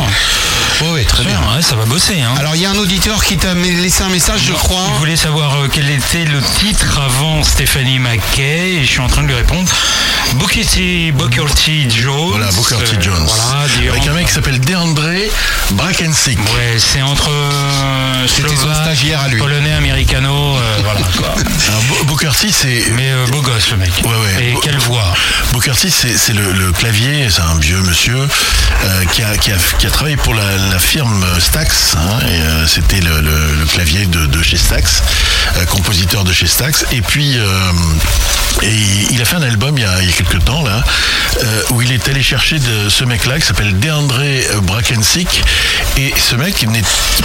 Oui, 0.81 0.87
oui, 0.93 1.05
très 1.05 1.23
sûr, 1.23 1.31
bien. 1.31 1.55
ouais, 1.55 1.61
ça 1.61 1.75
va 1.75 1.85
bosser. 1.85 2.21
Hein. 2.21 2.33
Alors 2.37 2.55
il 2.55 2.61
y 2.61 2.65
a 2.65 2.69
un 2.71 2.77
auditeur 2.77 3.23
qui 3.23 3.37
t'a 3.37 3.53
laissé 3.53 4.03
un 4.03 4.09
message, 4.09 4.41
je 4.45 4.53
crois. 4.53 4.85
Il 4.93 4.99
voulait 4.99 5.15
savoir 5.17 5.55
euh, 5.55 5.67
quel 5.71 5.89
était 5.89 6.25
le 6.25 6.41
titre 6.59 6.99
avant 6.99 7.43
Stéphanie 7.43 7.99
McKay 7.99 8.75
et 8.75 8.81
je 8.85 8.89
suis 8.89 8.99
en 9.01 9.07
train 9.07 9.23
de 9.23 9.27
lui 9.27 9.35
répondre. 9.35 9.69
Booker 10.35 10.65
T. 10.65 11.11
Booker 11.11 11.45
T. 11.55 11.89
Jones. 11.89 12.29
Voilà, 12.31 12.51
Booker 12.51 12.75
T. 12.83 12.95
Euh, 12.95 13.01
Jones. 13.01 13.25
Voilà, 13.27 13.67
dire- 13.79 13.91
Avec 13.91 14.07
un 14.07 14.13
mec 14.13 14.27
qui 14.27 14.33
s'appelle 14.33 14.59
DeAndre 14.59 15.03
Brakensick. 15.71 16.39
Ouais, 16.39 16.77
c'est 16.77 17.01
entre 17.01 17.29
euh, 17.29 18.27
C'était 18.27 18.55
son 18.55 18.73
stagiaire 18.73 19.21
à 19.21 19.27
lui. 19.27 19.37
polonais, 19.39 19.73
américano, 19.73 20.55
euh, 20.57 20.77
voilà 20.83 21.01
quoi. 21.17 21.33
Alors, 21.67 21.81
Bo- 21.83 22.03
Booker 22.05 22.31
T, 22.39 22.51
c'est... 22.51 22.83
Mais 22.95 23.09
euh, 23.11 23.25
beau 23.27 23.41
gosse 23.41 23.71
le 23.71 23.77
mec. 23.77 23.91
Ouais, 24.03 24.09
ouais. 24.09 24.43
Et 24.49 24.51
Bo- 24.53 24.59
quelle 24.61 24.77
voix. 24.79 25.13
Booker 25.53 25.73
T, 25.79 25.89
c'est 25.89 26.17
c'est 26.17 26.33
le, 26.33 26.51
le 26.53 26.71
clavier, 26.71 27.27
c'est 27.29 27.41
un 27.41 27.55
vieux 27.59 27.81
monsieur 27.81 28.17
euh, 28.83 29.05
qui, 29.11 29.23
a, 29.23 29.35
qui, 29.37 29.51
a, 29.51 29.57
qui 29.79 29.87
a 29.87 29.89
travaillé 29.91 30.17
pour 30.17 30.33
la, 30.33 30.57
la 30.71 30.79
firme 30.79 31.25
Stax. 31.39 31.95
hein, 31.97 32.19
et 32.27 32.41
euh, 32.41 32.67
C'était 32.67 33.01
le, 33.01 33.21
le- 33.21 33.55
le 33.59 33.65
clavier 33.65 34.05
de, 34.05 34.25
de 34.25 34.43
chez 34.43 34.57
Stax, 34.57 35.01
euh, 35.01 35.03
compositeur 35.69 36.23
de 36.23 36.33
chez 36.33 36.47
Stax. 36.47 36.85
Et 36.91 37.01
puis, 37.01 37.37
euh, 37.37 37.47
et 38.63 38.73
il 39.11 39.21
a 39.21 39.25
fait 39.25 39.37
un 39.37 39.41
album 39.43 39.77
il 39.77 39.83
y 39.83 39.85
a, 39.87 40.01
il 40.01 40.09
y 40.09 40.11
a 40.11 40.15
quelques 40.15 40.43
temps 40.43 40.63
là, 40.63 40.83
euh, 41.43 41.63
où 41.71 41.81
il 41.81 41.91
est 41.91 42.07
allé 42.09 42.21
chercher 42.21 42.59
de 42.59 42.89
ce 42.89 43.03
mec-là 43.03 43.39
qui 43.39 43.45
s'appelle 43.45 43.79
DeAndre 43.79 44.21
Brakensick. 44.63 45.41
Et 45.97 46.13
ce 46.17 46.35
mec 46.35 46.67
n'est 46.67 46.81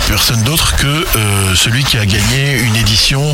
personne 0.09 0.43
d'autre 0.43 0.77
que 0.77 0.87
euh, 0.87 1.55
celui 1.55 1.85
qui 1.85 1.99
a 1.99 2.07
gagné 2.07 2.59
une 2.59 2.77
édition 2.77 3.33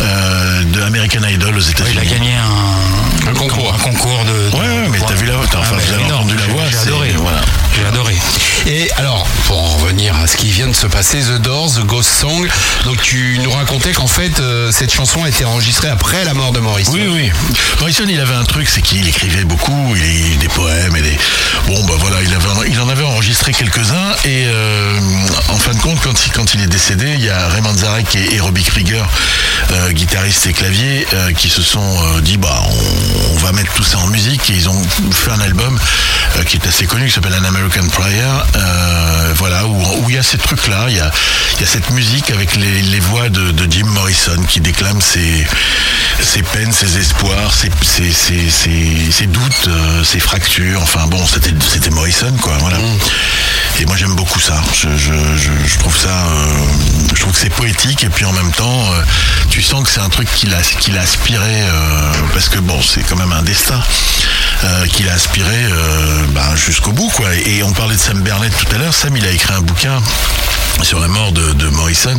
euh, 0.00 0.62
de 0.64 0.82
American 0.82 1.26
Idol 1.28 1.56
aux 1.56 1.60
États-Unis. 1.60 1.98
Il 2.02 2.08
a 2.08 2.12
gagné 2.12 2.32
un, 2.34 3.30
Un 3.30 3.34
concours. 3.34 3.74
un 3.74 3.78
concours 3.78 4.24
de. 4.24 4.50
de- 4.50 4.54
Ouais, 4.56 4.60
ouais, 4.60 4.88
mais 4.90 4.98
t'as 5.06 5.14
vu 5.14 5.26
la 5.26 5.36
voix, 5.36 5.46
t'as- 5.50 5.58
enfin, 5.58 5.76
Ah, 5.76 5.80
vous 5.80 5.86
mais 5.88 5.94
avez 5.94 6.04
énorme. 6.04 6.24
entendu 6.24 6.36
la 6.36 6.52
voix, 6.52 6.62
J'ai 6.70 6.78
adoré. 6.78 7.14
voilà. 7.18 7.40
J'ai 7.76 7.84
adoré. 7.86 8.16
Et 8.66 8.90
alors, 8.96 9.26
pour 9.46 9.58
en 9.62 9.68
revenir 9.76 10.16
à 10.16 10.26
ce 10.26 10.36
qui 10.36 10.48
vient 10.50 10.68
de 10.68 10.74
se 10.74 10.86
passer, 10.86 11.20
The 11.22 11.40
Doors, 11.40 11.72
The 11.74 11.84
Ghost 11.86 12.10
Song, 12.10 12.46
donc 12.84 13.00
tu 13.02 13.38
nous 13.42 13.50
racontais 13.50 13.92
qu'en 13.92 14.06
fait, 14.06 14.23
euh, 14.40 14.72
cette 14.72 14.92
chanson 14.92 15.22
a 15.24 15.28
été 15.28 15.44
enregistrée 15.44 15.88
après 15.88 16.24
la 16.24 16.34
mort 16.34 16.52
de 16.52 16.60
Maurice. 16.60 16.88
Oui, 16.92 17.02
oui. 17.06 17.30
Morrison, 17.78 18.04
il 18.08 18.18
avait 18.20 18.34
un 18.34 18.44
truc, 18.44 18.68
c'est 18.68 18.80
qu'il 18.80 19.06
écrivait 19.06 19.44
beaucoup, 19.44 19.94
il, 19.96 20.38
des 20.38 20.48
poèmes 20.48 20.96
et 20.96 21.02
des. 21.02 21.16
Bon, 21.66 21.84
bah 21.84 21.94
voilà, 21.98 22.22
il, 22.22 22.34
avait, 22.34 22.70
il 22.70 22.80
en 22.80 22.88
avait 22.88 23.04
enregistré 23.04 23.52
quelques-uns 23.52 24.12
et 24.24 24.46
euh, 24.46 24.98
en 25.48 25.56
fin 25.56 25.72
de 25.74 25.80
compte, 25.80 25.98
quand 26.34 26.54
il, 26.54 26.62
est 26.62 26.66
décédé, 26.66 27.14
il 27.14 27.24
y 27.24 27.30
a 27.30 27.48
Raymond 27.48 27.76
Zarek 27.76 28.16
et, 28.16 28.34
et 28.34 28.40
Robbie 28.40 28.64
Krieger, 28.64 29.06
euh, 29.72 29.90
guitariste 29.92 30.46
et 30.46 30.52
clavier, 30.52 31.06
qui 31.36 31.48
se 31.48 31.62
sont 31.62 32.20
dit, 32.20 32.36
bah, 32.36 32.62
on, 33.32 33.38
va 33.38 33.52
mettre 33.52 33.72
tout 33.74 33.84
ça 33.84 33.98
en 33.98 34.06
musique 34.06 34.48
et 34.48 34.54
ils 34.54 34.68
ont 34.70 34.82
fait 35.12 35.30
un 35.30 35.40
album 35.40 35.78
qui 36.46 36.56
est 36.56 36.66
assez 36.66 36.86
connu, 36.86 37.06
qui 37.06 37.12
s'appelle 37.12 37.34
An 37.34 37.44
American 37.44 37.86
Prayer, 37.88 38.30
voilà, 39.36 39.66
où, 39.66 40.08
il 40.08 40.14
y 40.14 40.18
a 40.18 40.22
ces 40.22 40.38
trucs-là, 40.38 40.86
il 40.88 40.96
y 40.96 41.00
a, 41.00 41.10
cette 41.66 41.90
musique 41.90 42.30
avec 42.30 42.56
les, 42.56 42.82
les 42.82 43.00
voix 43.00 43.28
de, 43.28 43.50
de 43.50 43.70
Jim 43.70 43.86
Morrison 43.86 44.13
qui 44.48 44.60
déclame 44.60 45.00
ses, 45.00 45.46
ses 46.22 46.42
peines, 46.42 46.72
ses 46.72 46.98
espoirs, 46.98 47.52
ses, 47.52 47.70
ses, 47.82 48.12
ses, 48.12 48.48
ses- 48.50 49.10
ses 49.12 49.26
doutes, 49.26 49.68
euh, 49.68 50.04
ses 50.04 50.20
fractures. 50.20 50.80
Enfin 50.82 51.06
bon, 51.06 51.24
c'était 51.26 51.90
Morrison 51.90 52.32
quoi. 52.40 52.56
Voilà. 52.60 52.78
Et 53.80 53.86
moi 53.86 53.96
j'aime 53.96 54.14
beaucoup 54.14 54.40
ça. 54.40 54.62
Je, 54.74 54.88
je, 54.96 55.12
je, 55.36 55.50
je 55.66 55.78
trouve 55.78 55.96
ça, 55.96 56.08
euh, 56.08 56.64
je 57.14 57.20
trouve 57.20 57.32
que 57.32 57.38
c'est 57.40 57.50
poétique 57.50 58.04
et 58.04 58.08
puis 58.08 58.24
en 58.24 58.32
même 58.32 58.52
temps, 58.52 58.84
euh, 58.92 59.02
tu 59.50 59.62
sens 59.62 59.82
que 59.84 59.90
c'est 59.90 60.00
un 60.00 60.08
truc 60.08 60.32
qu'il 60.32 60.54
a 60.54 60.60
qu'il 60.80 60.96
a 60.96 61.00
aspiré 61.02 61.64
parce 62.32 62.48
que 62.48 62.58
bon, 62.60 62.80
c'est 62.82 63.02
quand 63.02 63.16
même 63.16 63.32
un 63.32 63.42
destin 63.42 63.80
qu'il 64.92 65.08
a 65.08 65.12
aspiré 65.12 65.66
bah, 66.30 66.54
jusqu'au 66.56 66.92
bout 66.92 67.10
quoi. 67.10 67.34
Et 67.34 67.62
on 67.62 67.72
parlait 67.72 67.96
de 67.96 68.00
Sam 68.00 68.20
Bernett 68.22 68.52
tout 68.56 68.74
à 68.74 68.78
l'heure. 68.78 68.94
Sam 68.94 69.16
il 69.16 69.26
a 69.26 69.30
écrit 69.30 69.52
un 69.52 69.60
bouquin 69.60 70.00
sur 70.82 70.98
la 71.00 71.06
mort 71.08 71.32
de, 71.32 71.52
de 71.52 71.68
Morrison 71.68 72.18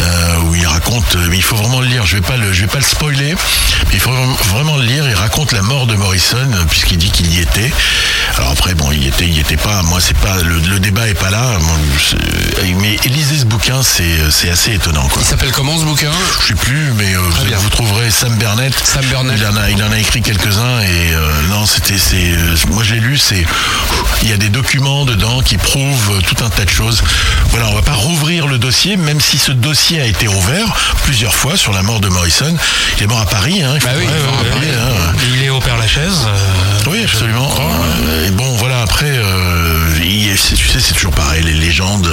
euh, 0.00 0.36
où 0.44 0.54
il 0.54 0.66
raconte 0.66 1.16
il 1.36 1.42
faut 1.42 1.56
vraiment 1.56 1.80
le 1.80 1.86
lire 1.86 2.06
je 2.06 2.16
vais 2.16 2.22
pas 2.22 2.36
le 2.36 2.52
je 2.52 2.62
vais 2.62 2.66
pas 2.68 2.78
le 2.78 2.84
spoiler 2.84 3.34
mais 3.88 3.94
il 3.94 4.00
faut 4.00 4.10
vraiment- 4.10 4.76
le 4.76 4.84
lire 4.84 5.08
il 5.08 5.14
raconte 5.14 5.52
la 5.52 5.62
mort 5.62 5.86
de 5.86 5.94
Morrison 5.96 6.36
puisqu'il 6.68 6.98
dit 6.98 7.10
qu'il 7.10 7.32
y 7.34 7.40
était 7.40 7.72
alors 8.36 8.50
après 8.50 8.74
bon 8.74 8.90
il 8.92 9.04
y 9.04 9.08
était 9.08 9.24
il 9.24 9.34
y 9.36 9.40
était 9.40 9.56
pas 9.56 9.82
moi 9.82 9.98
c'est 10.00 10.16
pas 10.18 10.36
le, 10.42 10.58
le 10.60 10.78
débat 10.78 11.08
est 11.08 11.14
pas 11.14 11.30
là 11.30 11.58
mais 12.80 12.96
lisez 13.08 13.38
ce 13.38 13.44
bouquin 13.44 13.82
c'est 13.82 14.30
c'est 14.30 14.50
assez 14.50 14.74
étonnant 14.74 15.08
quoi 15.08 15.22
Il 15.22 15.26
s'appelle 15.26 15.52
comment 15.52 15.78
ce 15.78 15.84
bouquin? 15.84 16.10
Je 16.42 16.46
sais 16.48 16.54
plus, 16.54 16.92
mais 16.96 17.14
euh, 17.14 17.20
vous, 17.56 17.70
trouverez 17.70 18.10
Sam 18.10 18.34
Bernett. 18.36 18.74
Sam 18.84 19.04
Bernett. 19.06 19.36
Il 19.38 19.46
en 19.46 19.56
a, 19.56 19.70
il 19.70 19.82
en 19.82 19.90
a 19.90 19.98
écrit 19.98 20.22
quelques-uns 20.22 20.80
et 20.80 21.14
euh, 21.14 21.30
non, 21.50 21.66
c'était, 21.66 21.98
c'est, 21.98 22.16
euh, 22.32 22.54
moi 22.70 22.82
je 22.84 22.94
l'ai 22.94 23.00
lu. 23.00 23.18
C'est, 23.18 23.44
il 24.22 24.28
y 24.30 24.32
a 24.32 24.36
des 24.36 24.48
documents 24.48 25.04
dedans 25.04 25.40
qui 25.40 25.56
prouvent 25.56 26.22
tout 26.22 26.44
un 26.44 26.50
tas 26.50 26.64
de 26.64 26.70
choses. 26.70 27.02
voilà, 27.50 27.68
on 27.68 27.74
va 27.74 27.82
pas 27.82 27.94
rouvrir 27.94 28.46
le 28.46 28.58
dossier, 28.58 28.96
même 28.96 29.20
si 29.20 29.38
ce 29.38 29.52
dossier 29.52 30.00
a 30.00 30.06
été 30.06 30.28
ouvert 30.28 30.66
plusieurs 31.04 31.17
fois 31.26 31.56
sur 31.56 31.72
la 31.72 31.82
mort 31.82 32.00
de 32.00 32.08
Morrison. 32.08 32.54
Il 32.98 33.04
est 33.04 33.06
mort 33.06 33.20
à 33.20 33.26
Paris, 33.26 33.62
hein, 33.62 33.72
il 33.74 33.80
faut 33.80 33.88
Bah 33.88 33.94
oui, 33.98 34.06
rappeler, 34.50 34.68
hein. 34.70 35.12
Il 35.34 35.42
est 35.42 35.50
au 35.50 35.60
Père 35.60 35.76
Lachaise. 35.76 36.26
euh, 36.26 36.90
Oui, 36.90 37.02
absolument. 37.04 37.48
crois. 37.48 37.64
Euh, 38.08 38.28
Et 38.28 38.30
bon, 38.30 38.56
voilà, 38.56 38.82
après, 38.82 39.06
euh, 39.10 39.98
il- 40.02 40.34
tu 40.56 40.68
sais, 40.68 40.80
c'est 40.80 40.94
toujours 40.94 41.12
pareil. 41.12 41.42
Les 41.44 41.52
légendes, 41.54 42.08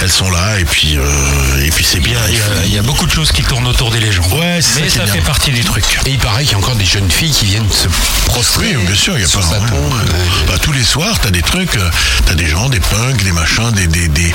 elles 0.00 0.10
sont 0.10 0.30
là, 0.30 0.58
et 0.58 0.64
puis, 0.64 0.96
euh, 0.98 1.64
et 1.64 1.70
puis 1.70 1.84
c'est 1.84 2.00
bien. 2.00 2.18
il 2.28 2.34
y 2.36 2.40
a- 2.40 2.44
faut- 2.44 2.52
il 2.64 2.74
y 2.74 2.78
a 2.78 2.82
beaucoup 2.82 3.06
de 3.06 3.12
choses 3.12 3.32
qui 3.32 3.42
tournent 3.42 3.66
autour 3.66 3.90
des 3.90 4.00
légendes. 4.00 4.32
Ouais, 4.32 4.58
c'est 4.60 4.74
ça 4.74 4.80
Mais 4.82 4.88
ça 4.90 5.04
bien. 5.04 5.12
fait 5.14 5.20
partie 5.20 5.50
du 5.52 5.62
truc. 5.64 5.84
Et 6.06 6.10
il 6.10 6.18
paraît 6.18 6.42
qu'il 6.44 6.52
y 6.52 6.54
a 6.54 6.58
encore 6.58 6.74
des 6.76 6.84
jeunes 6.84 7.10
filles 7.10 7.30
qui 7.32 7.46
viennent 7.46 7.70
se 7.70 7.88
prostrer. 8.26 8.74
Oui, 8.76 8.86
bien 8.86 8.96
sûr, 8.96 9.16
il 9.18 9.22
y 9.22 9.24
a 9.24 9.28
pas. 9.28 9.38
Euh, 9.40 10.46
Bah, 10.48 10.54
tous 10.60 10.72
les 10.72 10.84
soirs, 10.84 11.18
t'as 11.20 11.30
des 11.30 11.42
trucs, 11.42 11.78
t'as 12.26 12.34
des 12.34 12.46
gens, 12.46 12.68
des 12.68 12.80
punks, 12.80 13.22
des 13.22 13.32
machins, 13.32 13.70
des, 13.72 13.86
des, 13.86 14.08
des, 14.08 14.32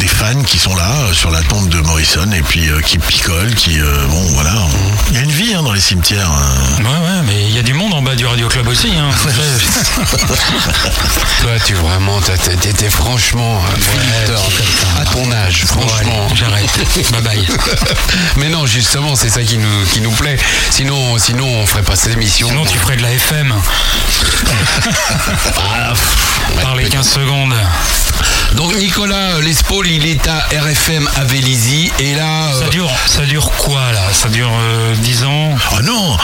des 0.00 0.08
fans 0.08 0.42
qui 0.46 0.58
sont 0.58 0.74
là 0.74 0.92
sur 1.12 1.30
la 1.30 1.42
tombe 1.42 1.68
de 1.68 1.78
Morrison 1.80 2.30
et 2.32 2.42
puis 2.42 2.68
euh, 2.68 2.80
qui 2.80 2.98
picolent, 2.98 3.45
qui 3.54 3.80
euh, 3.80 4.06
bon 4.08 4.22
voilà, 4.34 4.52
il 5.10 5.14
y 5.14 5.18
a 5.18 5.22
une 5.22 5.30
vie 5.30 5.54
hein, 5.54 5.62
dans 5.62 5.72
les 5.72 5.80
cimetières. 5.80 6.30
hein. 6.30 6.82
Ouais, 6.82 6.88
ouais, 6.88 7.22
mais 7.26 7.44
il 7.48 7.54
y 7.54 7.58
a 7.58 7.62
du 7.62 7.74
monde 7.74 7.94
en 7.94 8.02
bas 8.02 8.14
du 8.14 8.26
Radio 8.26 8.48
Club 8.48 8.66
aussi. 8.68 8.88
Hein. 8.96 9.10
Toi, 11.40 11.50
tu 11.64 11.74
vraiment, 11.74 12.20
t'as- 12.20 12.36
t'étais 12.38 12.90
franchement 12.90 13.60
un 13.64 14.26
Thorne, 14.26 14.52
à 15.00 15.04
ton 15.04 15.30
âge, 15.32 15.64
Bon, 15.74 15.86
franchement. 15.86 16.26
allez, 16.26 16.36
j'arrête. 16.36 17.10
bye 17.12 17.22
bye. 17.22 17.46
Mais 18.36 18.48
non, 18.48 18.66
justement, 18.66 19.14
c'est 19.16 19.28
ça 19.30 19.42
qui 19.42 19.58
nous, 19.58 19.84
qui 19.92 20.00
nous 20.00 20.10
plaît. 20.12 20.36
Sinon, 20.70 21.18
sinon, 21.18 21.46
on 21.46 21.66
ferait 21.66 21.82
pas 21.82 21.96
cette 21.96 22.12
émission. 22.14 22.48
Sinon, 22.48 22.64
tu 22.64 22.78
ferais 22.78 22.96
de 22.96 23.02
la 23.02 23.12
FM. 23.12 23.54
Ah, 25.58 25.90
pff, 25.92 26.56
ouais, 26.56 26.62
Par 26.62 26.74
les 26.76 26.82
peut-être. 26.84 26.94
15 26.96 27.08
secondes. 27.10 27.54
Donc 28.54 28.74
Nicolas 28.76 29.40
Lespaul, 29.40 29.86
il 29.86 30.06
est 30.06 30.26
à 30.28 30.46
RFM 30.62 31.08
à 31.16 31.24
Vélizy 31.24 31.90
et 31.98 32.14
là, 32.14 32.52
euh, 32.54 32.60
Ça 32.62 32.68
dure, 32.68 32.90
ça 33.06 33.22
dure 33.22 33.50
quoi 33.52 33.92
là? 33.92 34.02
Ça 34.12 34.28
dure 34.28 34.50
euh, 34.52 34.94
10 34.96 35.24
ans? 35.24 35.54
Oh 35.72 35.82
non 35.82 36.16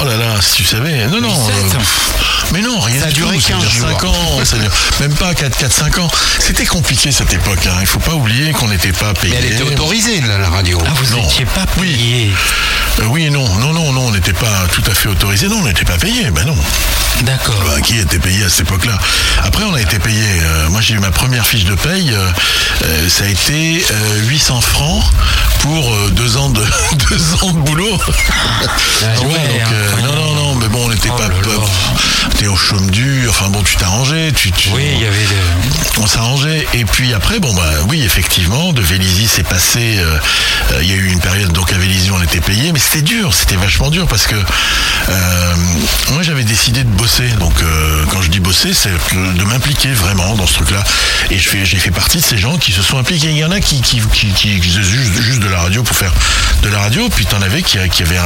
Oh 0.00 0.04
là 0.04 0.16
là, 0.16 0.34
si 0.40 0.52
tu 0.54 0.64
savais. 0.64 1.06
Non, 1.06 1.20
non. 1.20 1.28
17. 1.28 1.54
euh, 1.74 1.78
mais 2.52 2.60
non, 2.62 2.78
rien 2.80 3.00
Ça 3.00 3.06
a 3.06 3.08
du 3.10 3.14
duré 3.20 3.36
tout. 3.36 3.42
15 3.48 3.60
dure 3.60 3.70
jours. 3.70 3.88
5 4.00 4.04
ans. 4.04 4.44
ça 4.44 4.56
dure- 4.58 4.70
même 5.00 5.14
pas 5.14 5.34
4, 5.34 5.56
4, 5.56 5.72
5 5.72 5.98
ans. 5.98 6.10
C'était 6.38 6.66
compliqué 6.66 7.10
cette 7.12 7.32
époque. 7.32 7.64
Hein. 7.66 7.76
Il 7.80 7.86
faut 7.86 8.00
pas 8.00 8.14
oublier 8.14 8.52
qu'on 8.52 8.68
n'était 8.68 8.92
pas 8.92 9.14
payé. 9.14 9.34
mais 9.40 9.46
elle 9.46 9.52
était 9.54 9.62
autorisée, 9.62 10.20
la, 10.20 10.38
la 10.38 10.48
radio. 10.50 10.78
Ah, 10.86 10.90
vous 10.94 11.16
n'étiez 11.16 11.46
pas 11.46 11.66
payé. 11.80 12.32
Euh, 13.00 13.04
oui 13.06 13.30
non. 13.30 13.46
Non, 13.58 13.72
non, 13.72 13.92
non, 13.92 14.00
on 14.08 14.10
n'était 14.12 14.32
pas 14.32 14.66
tout 14.72 14.82
à 14.90 14.94
fait 14.94 15.08
autorisé. 15.08 15.48
Non, 15.48 15.58
on 15.60 15.64
n'était 15.66 15.84
pas 15.84 15.98
payé. 15.98 16.30
Ben 16.30 16.44
non. 16.44 16.56
D'accord. 17.22 17.64
Qui 17.84 17.98
était 17.98 18.18
payé 18.18 18.44
à 18.44 18.48
cette 18.48 18.60
époque-là? 18.60 18.96
Après, 19.42 19.64
on 19.64 19.74
a 19.74 19.80
été 19.80 19.98
payé. 19.98 20.22
euh, 20.42 20.68
moi, 20.70 20.80
j'ai 20.80 20.94
eu 20.94 20.98
ma 20.98 21.10
première 21.10 21.46
fiche 21.46 21.64
de 21.64 21.74
paye. 21.74 22.12
euh, 22.12 23.08
ça 23.08 23.24
a 23.24 23.28
été 23.28 23.84
euh, 23.90 24.18
800 24.28 24.60
francs 24.60 25.02
pour 25.60 25.96
deux 26.12 26.36
ans 26.36 26.50
de 26.50 26.64
deux 27.10 27.34
ans 27.42 27.50
de 27.52 27.58
boulot. 27.58 27.96
Vois, 29.16 29.26
ouais, 29.26 29.62
donc, 29.98 30.04
non, 30.04 30.14
non, 30.14 30.34
non, 30.34 30.54
mais 30.56 30.68
bon, 30.68 30.84
on 30.86 30.88
n'était 30.90 31.10
Oh 31.12 31.16
pas. 31.16 31.28
T'es 32.36 32.46
au 32.46 32.56
chaume 32.56 32.88
dur. 32.90 33.30
Enfin 33.30 33.48
bon, 33.48 33.62
tu 33.62 33.74
t'arrangeais. 33.76 34.30
Tu, 34.32 34.52
tu, 34.52 34.68
Oui, 34.72 34.84
il 34.94 35.02
y 35.02 35.06
avait 35.06 35.16
des... 35.16 36.00
on 36.00 36.06
s'arrangeait. 36.06 36.66
Et 36.74 36.84
puis 36.84 37.14
après, 37.14 37.40
bon 37.40 37.52
bah 37.54 37.68
oui, 37.88 38.02
effectivement, 38.04 38.72
de 38.72 38.80
Vélizy 38.82 39.26
c'est 39.26 39.46
passé. 39.46 39.98
Il 40.80 40.86
y 40.88 40.92
a 40.92 40.96
eu 40.96 41.08
une 41.10 41.20
période 41.20 41.52
donc 41.52 41.72
à 41.72 41.78
Vélizy 41.78 42.10
on 42.12 42.22
était 42.22 42.40
payé, 42.40 42.70
mais 42.72 42.78
c'était 42.90 43.02
dur, 43.02 43.34
c'était 43.34 43.56
vachement 43.56 43.90
dur 43.90 44.06
parce 44.06 44.26
que 44.26 44.34
euh, 44.34 45.54
moi 46.12 46.22
j'avais 46.22 46.42
décidé 46.44 46.84
de 46.84 46.88
bosser. 46.88 47.28
Donc 47.38 47.52
euh, 47.62 48.04
quand 48.10 48.22
je 48.22 48.30
dis 48.30 48.40
bosser, 48.40 48.72
c'est 48.72 48.88
de 49.14 49.44
m'impliquer 49.44 49.90
vraiment 49.92 50.34
dans 50.36 50.46
ce 50.46 50.54
truc-là. 50.54 50.82
Et 51.30 51.38
j'ai 51.38 51.66
fait 51.66 51.90
partie 51.90 52.16
de 52.18 52.24
ces 52.24 52.38
gens 52.38 52.56
qui 52.56 52.72
se 52.72 52.80
sont 52.80 52.96
impliqués. 52.98 53.28
Il 53.28 53.36
y 53.36 53.44
en 53.44 53.50
a 53.50 53.60
qui 53.60 53.82
qui 53.82 54.00
qui, 54.14 54.28
qui 54.32 54.60
juste, 54.62 55.20
juste 55.20 55.40
de 55.40 55.48
la 55.48 55.60
radio 55.60 55.82
pour 55.82 55.94
faire 55.94 56.14
de 56.62 56.68
la 56.70 56.78
radio, 56.78 57.10
puis 57.10 57.26
t'en 57.26 57.42
avais 57.42 57.60
qui, 57.60 57.76
qui 57.90 58.02
avaient 58.02 58.18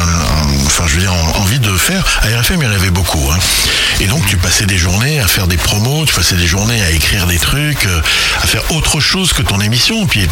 enfin 0.67 0.85
je 0.87 0.95
veux 0.95 1.01
dire 1.01 1.13
en- 1.13 1.41
envie 1.41 1.59
de 1.59 1.77
faire. 1.77 2.05
À 2.23 2.29
RFM 2.29 2.61
il 2.63 2.65
y 2.65 2.69
en 2.69 2.73
avait 2.73 2.91
beaucoup. 2.91 3.31
Hein. 3.33 3.39
Et 4.01 4.07
donc 4.07 4.25
tu 4.27 4.37
passais 4.37 4.67
des 4.67 4.79
journées 4.79 5.19
à 5.19 5.27
faire 5.27 5.49
des 5.49 5.57
promos, 5.57 6.07
tu 6.07 6.15
passais 6.15 6.37
des 6.37 6.47
journées 6.47 6.81
à 6.83 6.91
écrire 6.93 7.27
des 7.27 7.39
trucs, 7.39 7.85
euh, 7.87 8.01
à 8.43 8.47
faire 8.47 8.63
autre 8.71 9.01
chose 9.01 9.33
que 9.33 9.43
ton 9.43 9.61
émission. 9.61 10.07
Puis 10.07 10.29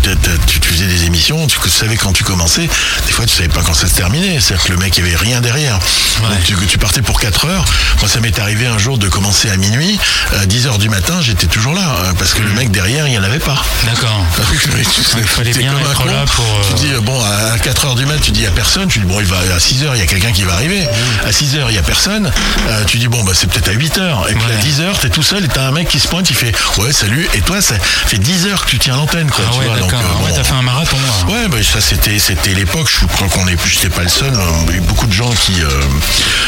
tu, 0.47 0.61
faisais 0.63 0.87
des 0.87 1.05
émissions, 1.07 1.49
tu 1.49 1.59
savais 1.69 1.97
quand 1.97 2.13
tu 2.13 2.23
commençais. 2.23 2.69
Des 3.07 3.13
fois 3.13 3.27
tu 3.27 3.35
savais 3.35 3.49
pas 3.49 3.63
quand 3.63 3.75
ça 3.75 3.89
se 3.89 3.95
terminait. 4.21 4.41
C'est-à-dire 4.41 4.65
que 4.65 4.73
le 4.73 4.79
mec 4.79 4.97
il 4.97 5.05
y 5.05 5.07
avait 5.09 5.17
rien 5.17 5.41
derrière. 5.41 5.79
Donc 6.21 6.45
tu, 6.45 6.55
tu 6.67 6.79
partais 6.79 7.03
pour 7.03 7.19
4 7.21 7.47
heures. 7.47 7.65
Moi 8.01 8.09
ça 8.09 8.21
m'est 8.21 8.39
arrivé 8.39 8.67
un 8.67 8.79
jour 8.79 8.99
de 8.99 9.09
commencer 9.09 9.51
à 9.51 9.57
minuit, 9.57 9.99
à 10.39 10.47
10 10.47 10.67
heures 10.67 10.79
du 10.79 10.89
matin 10.89 11.21
j'étais 11.21 11.47
toujours 11.47 11.75
là 11.75 11.97
euh, 12.05 12.13
parce 12.19 12.35
que 12.35 12.43
le 12.43 12.51
mec 12.51 12.71
derrière 12.71 13.07
il 13.07 13.15
y 13.15 13.19
en 13.19 13.23
avait 13.23 13.39
pas. 13.39 13.63
D'accord. 13.87 14.25
Il 15.17 15.25
fallait 15.25 15.53
bien 15.53 15.73
être 15.79 15.95
con. 15.95 16.05
là 16.07 16.25
pour... 16.35 16.45
euh, 16.45 16.63
Tu 16.77 16.87
dis, 16.87 16.93
euh, 16.93 17.01
bon, 17.01 17.21
à 17.23 17.59
4 17.59 17.85
heures 17.87 17.95
du 17.95 18.07
mat, 18.07 18.19
tu 18.21 18.31
dis, 18.33 18.47
a 18.47 18.51
personne. 18.51 18.89
Tu 18.89 18.99
dis, 19.01 19.05
bon, 19.05 19.21
il 19.21 19.27
va 19.27 19.37
à 19.55 19.59
6 19.61 19.85
heures, 19.85 19.95
il 19.97 19.99
y 19.99 20.03
a 20.03 20.07
quelqu'un 20.07 20.33
qui 20.33 20.43
va 20.43 20.55
arriver. 20.55 20.87
À 21.27 21.33
6 21.33 21.57
heures, 21.57 21.71
il 21.71 21.75
y 21.75 21.79
a 21.79 21.83
personne. 21.83 22.31
Euh, 22.69 22.85
tu 22.85 22.99
dis, 22.99 23.09
bon, 23.09 23.23
bah, 23.25 23.33
c'est 23.35 23.49
peut-être 23.49 23.69
à 23.69 23.73
8 23.73 23.99
heures. 23.99 24.27
Et 24.31 24.35
puis 24.35 24.41
Ouais. 24.45 24.55
à 24.55 24.57
10 24.57 24.81
heures, 24.81 24.99
t'es 24.99 25.11
tout 25.11 25.23
seul 25.23 25.45
et 25.45 25.49
t'as 25.49 25.67
un 25.67 25.71
mec 25.73 25.89
qui 25.89 26.01
se 26.01 26.09
pointe, 26.09 26.29
il 26.31 26.37
fait, 26.37 26.53
ouais, 26.79 26.93
salut. 26.93 27.29
Et 27.35 27.41
toi, 27.41 27.61
ça 27.61 27.75
fait 28.07 28.19
10 28.19 28.47
heures 28.47 28.65
que 28.65 28.71
tu 28.71 28.79
tiens 28.79 28.97
l'antenne, 28.97 29.31
quoi. 29.31 29.45
Ah 29.47 29.51
tu 29.53 29.59
ouais, 29.61 29.67
vois, 29.67 29.79
donc, 29.79 29.93
euh, 29.93 30.25
ouais, 30.25 30.33
t'as 30.35 30.45
fait 30.45 30.55
un 30.55 30.63
marathon. 30.63 30.97
là. 31.29 31.33
Ouais, 31.33 31.49
bah, 31.49 31.59
ça 31.63 31.81
c'était 31.81 32.19
c'était 32.19 32.55
l'époque. 32.55 32.89
Je 33.01 33.07
crois 33.07 33.29
qu'on 33.29 33.47
est, 33.49 33.57
j'étais 33.67 33.89
pas 33.91 34.00
le 34.03 34.09
seul. 34.09 34.33
hein. 34.35 34.65
Il 34.69 34.75
y 34.75 34.79
a 34.79 34.81
beaucoup 34.83 35.07
de 35.07 35.13
gens 35.13 35.31
qui. 35.31 35.61
euh, 35.63 35.69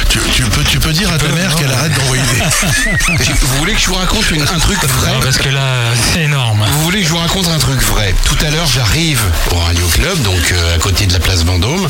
tu, 0.09 0.19
tu 0.35 0.43
peux 0.45 0.63
tu 0.65 0.79
peux 0.79 0.93
dire 0.93 1.11
à 1.13 1.19
ta 1.19 1.27
peux, 1.27 1.35
mère 1.35 1.51
non, 1.51 1.57
qu'elle 1.57 1.73
arrête 1.73 1.93
d'envoyer 1.95 2.23
des. 2.23 2.39
Vous 3.43 3.57
voulez 3.59 3.75
que 3.75 3.81
je 3.81 3.87
vous 3.87 3.95
raconte 3.95 4.31
une- 4.31 4.43
un 4.43 4.59
truc 4.59 4.83
vrai 4.85 5.13
Non, 5.13 5.21
parce 5.21 5.39
que 5.39 5.49
là, 5.49 5.75
c'est 6.13 6.23
énorme. 6.23 6.65
Vous 6.73 6.83
voulez 6.83 7.01
que 7.01 7.07
je 7.07 7.11
vous 7.13 7.19
raconte 7.19 7.49
un 7.49 7.59
truc 7.59 7.81
vrai 7.83 8.15
Tout 8.25 8.37
à 8.45 8.51
l'heure, 8.51 8.67
j'arrive 8.67 9.21
au 9.51 9.57
Radio 9.57 9.87
Club, 9.89 10.21
donc 10.23 10.53
euh, 10.53 10.75
à 10.77 10.79
côté 10.79 11.07
de 11.07 11.13
la 11.13 11.21
place 11.21 11.45
Vendôme, 11.45 11.87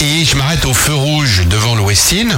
et 0.00 0.24
je 0.24 0.36
m'arrête 0.36 0.64
au 0.64 0.74
feu 0.74 0.94
rouge 0.94 1.42
devant 1.46 1.74
le 1.74 1.82
Westin, 1.82 2.28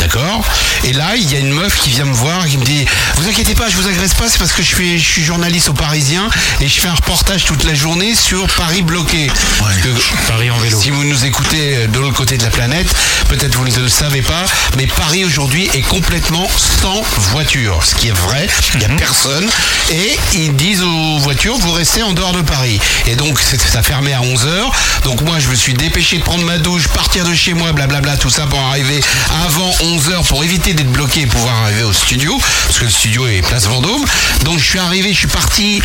d'accord? 0.00 0.42
Et 0.84 0.92
là, 0.92 1.12
il 1.16 1.30
y 1.30 1.36
a 1.36 1.38
une 1.38 1.52
meuf 1.52 1.76
qui 1.78 1.90
vient 1.90 2.04
me 2.04 2.12
voir, 2.14 2.46
qui 2.46 2.58
me 2.58 2.64
dit 2.64 2.84
Vous 3.16 3.28
inquiétez 3.28 3.54
pas, 3.54 3.68
je 3.68 3.76
vous 3.76 3.86
agresse 3.88 4.14
pas, 4.14 4.28
c'est 4.28 4.38
parce 4.38 4.52
que 4.52 4.62
je 4.62 4.74
suis, 4.74 4.98
je 4.98 5.04
suis 5.08 5.24
journaliste 5.24 5.68
au 5.68 5.74
Parisien 5.74 6.28
et 6.60 6.68
je 6.68 6.80
fais 6.80 6.88
un 6.88 6.94
reportage 6.94 7.44
toute 7.44 7.64
la 7.64 7.74
journée 7.74 8.14
sur 8.14 8.46
Paris 8.48 8.82
bloqué. 8.82 9.30
Parce 9.60 9.76
que 9.76 9.88
Paris 10.28 10.50
en 10.50 10.58
vélo. 10.58 10.80
si 10.80 10.90
vous 10.90 11.04
nous 11.04 11.24
écoutez 11.24 11.76
euh, 11.76 11.86
de 11.86 11.98
l'autre 12.04 12.16
côté 12.16 12.36
de 12.36 12.44
la 12.44 12.50
planète, 12.50 12.86
peut-être 13.28 13.54
vous 13.56 13.64
ne 13.66 13.74
le 13.78 13.88
savez 13.88 14.22
pas, 14.22 14.44
mais 14.76 14.86
Paris 14.86 15.24
aujourd'hui 15.24 15.68
est 15.74 15.80
complètement 15.82 16.46
sans 16.82 17.02
voiture. 17.32 17.80
Ce 17.84 17.94
qui 17.94 18.08
est 18.08 18.12
vrai, 18.16 18.46
il 18.74 18.78
n'y 18.80 18.84
a 18.86 18.88
personne. 18.96 19.48
Et 19.90 20.16
ils 20.34 20.54
disent 20.54 20.82
aux 20.82 21.18
voitures, 21.18 21.56
vous 21.58 21.72
restez 21.72 22.02
en 22.02 22.12
dehors 22.12 22.32
de 22.32 22.42
Paris. 22.42 22.78
Et 23.06 23.16
donc, 23.16 23.38
ça 23.40 23.82
fermait 23.82 24.12
à 24.12 24.20
11h. 24.20 24.70
Donc 25.04 25.20
moi, 25.22 25.38
je 25.38 25.48
me 25.48 25.54
suis 25.54 25.74
dépêché 25.74 26.18
de 26.18 26.22
prendre 26.22 26.44
ma 26.44 26.58
douche, 26.58 26.88
partir 26.88 27.24
de 27.24 27.34
chez 27.34 27.54
moi, 27.54 27.72
blablabla, 27.72 28.16
tout 28.16 28.30
ça 28.30 28.46
pour 28.46 28.58
arriver 28.60 29.00
avant 29.46 29.70
11h 29.82 30.26
pour 30.26 30.42
éviter 30.44 30.74
d'être 30.74 30.90
bloqué 30.92 31.22
et 31.22 31.26
pouvoir 31.26 31.54
arriver 31.64 31.82
au 31.82 31.92
studio. 31.92 32.38
Parce 32.66 32.78
que 32.78 32.84
le 32.84 32.90
studio 32.90 33.26
est 33.26 33.42
place 33.42 33.66
Vendôme. 33.66 34.04
Donc 34.44 34.58
je 34.58 34.64
suis 34.64 34.78
arrivé, 34.78 35.12
je 35.12 35.18
suis 35.18 35.26
parti 35.28 35.80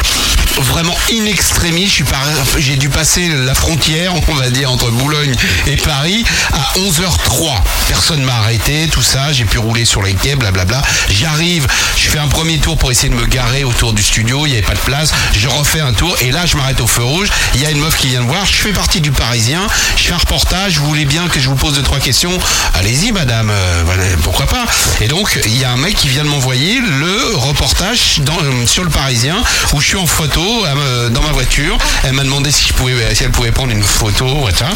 vraiment 0.57 0.95
in 1.11 1.25
extremis. 1.25 1.85
Je 1.87 1.91
suis 1.91 2.03
par- 2.03 2.25
J'ai 2.57 2.75
dû 2.75 2.89
passer 2.89 3.29
la 3.29 3.53
frontière, 3.55 4.13
on 4.27 4.33
va 4.33 4.49
dire, 4.49 4.71
entre 4.71 4.89
Boulogne 4.91 5.33
et 5.67 5.77
Paris 5.77 6.08
à 6.53 6.77
11h03. 6.79 7.51
Personne 7.87 8.21
m'a 8.23 8.35
arrêté, 8.35 8.87
tout 8.91 9.01
ça. 9.01 9.31
J'ai 9.31 9.45
pu 9.45 9.57
rouler 9.57 9.85
sur 9.85 10.01
les 10.01 10.13
quais, 10.13 10.35
blablabla. 10.35 10.81
J'arrive, 11.09 11.67
je 11.97 12.09
fais 12.09 12.19
un 12.19 12.27
premier 12.27 12.57
tour 12.59 12.77
pour 12.77 12.91
essayer 12.91 13.09
de 13.09 13.15
me 13.15 13.25
garer 13.25 13.63
autour 13.63 13.93
du 13.93 14.03
studio. 14.03 14.45
Il 14.45 14.49
n'y 14.51 14.57
avait 14.57 14.65
pas 14.65 14.73
de 14.73 14.79
place. 14.79 15.11
Je 15.33 15.47
refais 15.47 15.79
un 15.81 15.93
tour 15.93 16.15
et 16.21 16.31
là, 16.31 16.45
je 16.45 16.57
m'arrête 16.57 16.81
au 16.81 16.87
feu 16.87 17.03
rouge. 17.03 17.29
Il 17.55 17.61
y 17.61 17.65
a 17.65 17.71
une 17.71 17.79
meuf 17.79 17.97
qui 17.97 18.07
vient 18.07 18.21
me 18.21 18.27
voir. 18.27 18.45
Je 18.45 18.53
fais 18.53 18.71
partie 18.73 19.01
du 19.01 19.11
Parisien. 19.11 19.67
Je 19.97 20.03
fais 20.03 20.13
un 20.13 20.17
reportage. 20.17 20.77
Vous 20.79 20.87
voulez 20.87 21.05
bien 21.05 21.27
que 21.27 21.39
je 21.39 21.47
vous 21.49 21.55
pose 21.55 21.73
deux, 21.73 21.83
trois 21.83 21.99
questions? 21.99 22.37
Allez-y, 22.75 23.11
madame. 23.11 23.49
Euh, 23.51 23.83
pourquoi 24.23 24.45
pas? 24.47 24.65
Et 25.01 25.07
donc, 25.07 25.39
il 25.45 25.57
y 25.57 25.63
a 25.63 25.71
un 25.71 25.77
mec 25.77 25.95
qui 25.95 26.07
vient 26.09 26.23
de 26.23 26.29
m'envoyer 26.29 26.79
le 26.81 27.35
reportage 27.35 28.19
dans- 28.19 28.33
euh, 28.43 28.65
sur 28.65 28.83
le 28.83 28.89
Parisien 28.89 29.41
où 29.73 29.81
je 29.81 29.87
suis 29.87 29.97
en 29.97 30.05
photo 30.07 30.65
euh, 30.65 31.09
dans 31.09 31.21
ma 31.21 31.31
voiture. 31.31 31.77
Elle 32.03 32.13
m'a 32.13 32.23
demandé 32.23 32.51
si 32.51 32.67
je 32.67 32.73
pouvais, 32.73 33.13
si 33.15 33.23
elle 33.23 33.31
pouvait 33.31 33.51
prendre 33.51 33.71
une 33.71 33.83
photo, 33.83 34.27
voilà. 34.27 34.71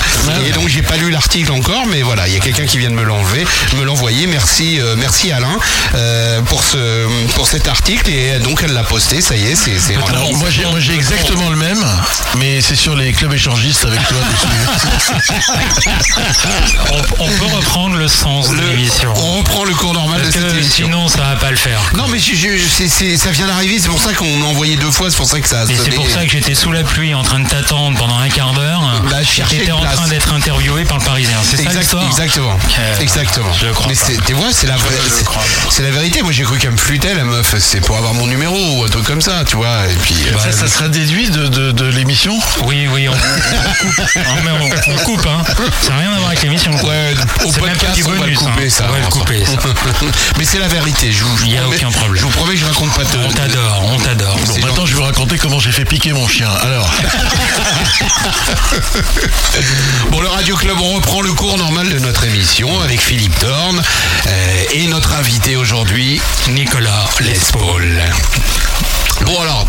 Et 0.47 0.51
donc 0.51 0.67
j'ai 0.67 0.81
pas 0.81 0.97
lu 0.97 1.09
l'article 1.23 1.51
encore, 1.53 1.85
mais 1.87 2.01
voilà, 2.01 2.27
il 2.27 2.33
y 2.33 2.37
a 2.37 2.39
quelqu'un 2.41 2.65
qui 2.65 2.77
vient 2.77 2.89
de 2.89 2.95
me 2.95 3.03
l'enlever, 3.03 3.45
me 3.77 3.83
l'envoyer. 3.85 4.27
Merci, 4.27 4.79
euh, 4.81 4.95
merci 4.97 5.31
Alain 5.31 5.57
euh, 5.95 6.41
pour 6.41 6.61
ce 6.63 7.07
pour 7.33 7.47
cet 7.47 7.69
article 7.69 8.09
et 8.09 8.39
donc 8.39 8.61
elle 8.61 8.73
l'a 8.73 8.83
posté. 8.83 9.21
Ça 9.21 9.35
y 9.37 9.45
est, 9.47 9.55
c'est 9.55 9.77
Alors 10.09 10.33
moi 10.33 10.49
j'ai 10.49 10.65
moi 10.65 10.81
j'ai 10.81 10.93
exactement 10.95 11.49
le 11.49 11.55
même, 11.55 11.81
mais 12.37 12.59
c'est 12.61 12.75
sur 12.75 12.95
les 12.97 13.13
clubs 13.13 13.31
échangistes 13.33 13.85
avec 13.85 14.05
toi 14.05 14.17
dessus. 14.33 14.47
On, 16.91 17.23
on 17.25 17.29
peut 17.29 17.45
reprendre 17.55 17.95
le 17.95 18.07
sens 18.09 18.49
de 18.49 18.55
l'émission. 18.61 19.13
On 19.15 19.37
reprend 19.37 19.63
le 19.63 19.73
cours 19.73 19.93
normal 19.93 20.21
Parce 20.21 20.35
de 20.35 20.41
cette 20.41 20.51
que 20.51 20.57
émission. 20.57 20.85
sinon, 20.87 21.07
ça 21.07 21.19
va 21.19 21.35
pas 21.37 21.51
le 21.51 21.57
faire. 21.57 21.79
Non 21.95 22.07
mais 22.09 22.19
je- 22.19 22.35
je- 22.35 22.57
c'est- 22.69 22.89
c'est- 22.89 23.17
ça 23.17 23.31
vient 23.31 23.47
d'arriver, 23.47 23.77
c'est 23.79 23.87
pour 23.89 24.01
ça 24.01 24.13
qu'on 24.13 24.29
m'a 24.37 24.45
envoyé 24.47 24.75
deux 24.75 24.91
fois, 24.91 25.09
c'est 25.09 25.15
pour 25.17 25.27
ça 25.29 25.39
que 25.39 25.47
ça 25.47 25.61
a 25.61 25.63
Et 25.65 25.75
c'est 25.81 25.91
pour 25.91 26.09
ça 26.09 26.25
que 26.25 26.31
j'étais 26.31 26.53
sous 26.55 26.71
la 26.71 26.83
pluie 26.83 27.13
en 27.15 27.23
train 27.23 27.39
de 27.39 27.47
t'attendre 27.47 27.97
pendant 27.97 28.17
un 28.17 28.29
quart 28.29 28.53
d'heure. 28.53 28.81
Bah, 29.09 29.17
une 29.53 29.71
en 29.71 29.79
place. 29.81 29.95
train 29.95 30.07
d'être 30.09 30.33
interviewé 30.33 30.83
par 30.85 30.97
le 30.97 31.03
Parisien. 31.13 31.37
C'est 31.43 31.57
ça 31.57 31.63
Exact- 31.63 31.95
Exactement. 32.09 32.57
Exactement. 32.99 33.53
je 33.53 33.67
crois 33.67 33.85
Mais 33.87 33.93
c'est- 33.95 34.17
tu 34.25 34.33
vois, 34.33 34.51
c'est 34.51 34.65
la 34.65 34.77
vraie. 34.77 34.95
C'est- 35.69 35.83
la 35.83 35.91
vérité. 35.91 36.23
Moi, 36.23 36.31
j'ai 36.31 36.41
cru 36.43 36.57
qu'elle 36.57 36.71
me 36.71 36.77
flutait, 36.77 37.13
la 37.13 37.23
meuf. 37.23 37.53
C'est 37.59 37.81
pour 37.81 37.97
avoir 37.97 38.13
mon 38.15 38.25
numéro 38.25 38.57
ou 38.77 38.83
un 38.83 38.87
truc 38.89 39.05
comme 39.05 39.21
ça, 39.21 39.43
tu 39.45 39.55
vois. 39.57 39.85
Et 39.91 39.93
puis. 40.01 40.15
euh, 40.27 40.37
ça, 40.39 40.51
ça 40.51 40.67
sera 40.67 40.87
déduit 40.87 41.29
de, 41.29 41.47
de, 41.49 41.71
de 41.71 41.85
l'émission 41.85 42.39
Oui, 42.63 42.87
oui, 42.91 43.07
on, 43.09 43.11
on 43.13 43.17
coupe. 43.17 44.15
Non, 44.15 44.35
mais 44.43 44.51
on, 44.87 44.91
on 44.93 44.97
coupe, 45.03 45.27
hein. 45.27 45.43
Ça 45.83 45.89
n'a 45.91 45.97
rien 45.99 46.11
à 46.13 46.17
voir 46.17 46.29
avec 46.29 46.41
l'émission. 46.41 46.71
Ouais, 46.83 47.13
au 47.45 47.51
C'est 47.51 47.61
même 47.61 47.75
pas 47.77 47.85
podcast, 47.85 47.95
du 47.95 48.03
on 48.05 48.07
va 48.09 48.13
le 48.15 48.19
bonus, 48.21 48.39
couper, 48.39 48.65
hein. 48.65 48.69
ça. 48.69 48.85
On 48.89 48.91
va 48.93 48.99
le 48.99 49.05
couper, 49.07 49.45
ça. 49.45 49.51
Mais 50.39 50.45
c'est 50.45 50.59
la 50.59 50.67
vérité, 50.67 51.11
je 51.11 51.23
vous, 51.25 51.37
je 51.37 51.43
Il 51.45 51.51
y 51.53 51.57
a 51.57 51.61
promets- 51.61 51.75
aucun 51.75 51.91
problème. 51.91 52.15
Je 52.15 52.23
vous 52.23 52.29
promets 52.31 52.53
que 52.53 52.59
je 52.59 52.65
raconte 52.65 52.91
pas 52.93 53.03
de. 53.03 53.17
On 53.27 53.31
t'adore, 53.31 53.83
on 53.93 53.99
t'adore. 53.99 54.35
Bon, 54.47 54.59
maintenant, 54.65 54.85
je 54.87 54.91
vais 54.93 54.97
vous 54.97 55.03
raconter 55.05 55.37
comment 55.37 55.59
j'ai 55.59 55.71
fait 55.71 55.85
piquer 55.85 56.13
mon 56.13 56.27
chien. 56.27 56.49
Alors, 56.49 56.89
Bon, 60.09 60.21
le 60.21 60.27
Radio 60.27 60.55
Club, 60.55 60.77
on 60.81 60.99
reprend 61.05 61.21
le 61.21 61.33
cours 61.33 61.57
normal 61.57 61.89
de 61.89 61.99
notre 61.99 62.23
émission 62.23 62.79
avec 62.81 63.01
Philippe 63.01 63.37
Dorn 63.39 63.81
euh, 64.27 64.63
et 64.73 64.87
notre 64.87 65.13
invité 65.13 65.55
aujourd'hui, 65.57 66.21
Nicolas 66.47 67.09
Lespaul. 67.19 68.01
Bon, 69.25 69.39
alors, 69.41 69.65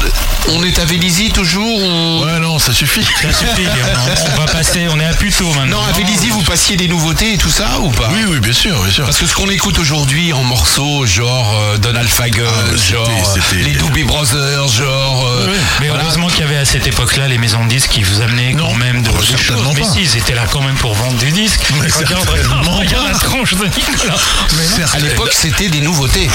on 0.49 0.65
est 0.65 0.79
à 0.81 0.85
Vélizy 0.85 1.31
toujours 1.31 1.65
ou- 1.81 2.25
ouais, 2.25 2.41
non, 2.41 2.59
ça 2.59 2.73
suffit. 2.73 3.05
Ça 3.23 3.33
suffit, 3.33 3.67
on, 3.69 4.33
on 4.37 4.41
va 4.41 4.47
passer, 4.51 4.87
on 4.91 4.99
est 4.99 5.05
à 5.05 5.13
Puteaux 5.13 5.53
maintenant. 5.53 5.81
Non, 5.83 5.87
à 5.87 5.93
Vélizy, 5.93 6.31
vous 6.31 6.43
passiez 6.43 6.77
des 6.77 6.89
nouveautés 6.89 7.35
et 7.35 7.39
tout 7.39 7.51
ça 7.51 7.79
ou 7.81 7.91
pas 7.91 8.09
Oui, 8.13 8.25
oui, 8.29 8.41
bien 8.41 8.53
sûr, 8.53 8.83
bien 8.83 8.91
sûr. 8.93 9.05
Parce 9.05 9.19
que 9.19 9.27
ce 9.27 9.35
qu'on 9.35 9.49
écoute 9.51 9.79
aujourd'hui 9.79 10.33
en 10.33 10.43
morceaux, 10.43 11.07
genre 11.07 11.55
euh, 11.57 11.79
Donald 11.79 12.09
Fagan, 12.09 12.43
Ah, 12.49 12.63
c'était- 12.77 12.93
genre 12.95 13.09
euh, 13.09 13.41
c'était- 13.49 13.63
les 13.63 13.73
Doobie 13.75 14.03
Brothers, 14.03 14.67
genre. 14.69 15.27
euh, 15.29 15.47
Mais 15.81 15.89
voilà. 15.89 16.03
heureusement 16.03 16.27
qu'il 16.29 16.41
y 16.41 16.45
avait 16.45 16.57
à 16.57 16.65
cette 16.65 16.87
époque-là 16.89 17.29
les 17.29 17.39
maisons 17.39 17.63
de 17.65 17.69
disques 17.69 17.91
qui 17.91 18.03
vous 18.03 18.23
amenaient 18.23 18.55
Non, 18.55 18.69
quand 18.71 18.75
même 18.79 19.03
de, 19.03 19.11
oh, 19.17 19.23
certainement 19.23 19.63
choses. 19.63 19.75
Mais 19.77 19.81
pas. 19.83 19.93
si, 19.93 20.03
ils 20.03 20.17
étaient 20.17 20.35
là 20.35 20.47
quand 20.51 20.63
même 20.63 20.75
pour 20.77 20.95
vendre 20.95 21.17
du 21.19 21.31
disque. 21.31 21.61
Mais 21.81 21.89
regarde, 21.93 22.25
certainement 22.25 22.73
regarde 22.79 23.07
pas. 23.07 23.13
la 23.13 23.19
tronche 23.19 23.55
de 23.55 23.65
Nicolas. 23.67 24.17
Mais 24.57 24.65
non. 24.83 24.87
À 24.95 24.99
l'époque, 24.99 25.31
c'était 25.33 25.69
des 25.69 25.81
nouveautés. 25.81 26.29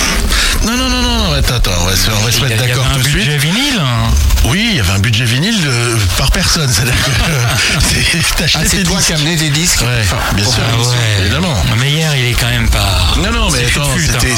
Non, 0.65 0.73
non, 0.77 0.89
non, 0.89 1.01
non, 1.01 1.33
attends, 1.33 1.55
attends, 1.55 1.71
on 1.81 1.85
va 1.85 1.95
se, 1.95 2.09
on 2.11 2.23
va 2.25 2.31
se 2.31 2.41
mettre 2.41 2.58
a- 2.61 2.65
il 2.65 2.69
y 2.69 2.69
d'accord 2.69 2.85
avait 2.85 2.93
tout 2.95 2.99
un 2.99 3.03
suite. 3.03 3.15
budget 3.15 3.37
vinyle. 3.37 3.79
hein. 3.81 4.09
Oui, 4.45 4.67
il 4.71 4.77
y 4.77 4.79
avait 4.79 4.91
un 4.93 4.99
budget 4.99 5.25
vinyle 5.25 5.61
de- 5.61 5.97
par 6.17 6.31
personne. 6.31 6.71
C'est-à-dire 6.71 6.93
que 7.03 7.09
Ah, 8.55 8.59
c'est 8.65 8.77
tes 8.77 8.83
toi 8.83 8.97
disques. 8.97 9.07
qui 9.07 9.13
amenais 9.13 9.35
des 9.35 9.49
disques 9.49 9.81
Ouais, 9.81 10.03
bien 10.33 10.45
sûr, 10.45 10.61
Ah 10.71 10.77
ouais. 10.77 11.21
évidemment. 11.21 11.55
Mais 11.79 11.91
hier, 11.91 12.15
il 12.15 12.25
est 12.25 12.33
quand 12.33 12.47
même 12.49 12.69
pas. 12.69 13.13
Non, 13.17 13.31
non, 13.31 13.49
mais 13.51 13.65
attends, 13.65 13.89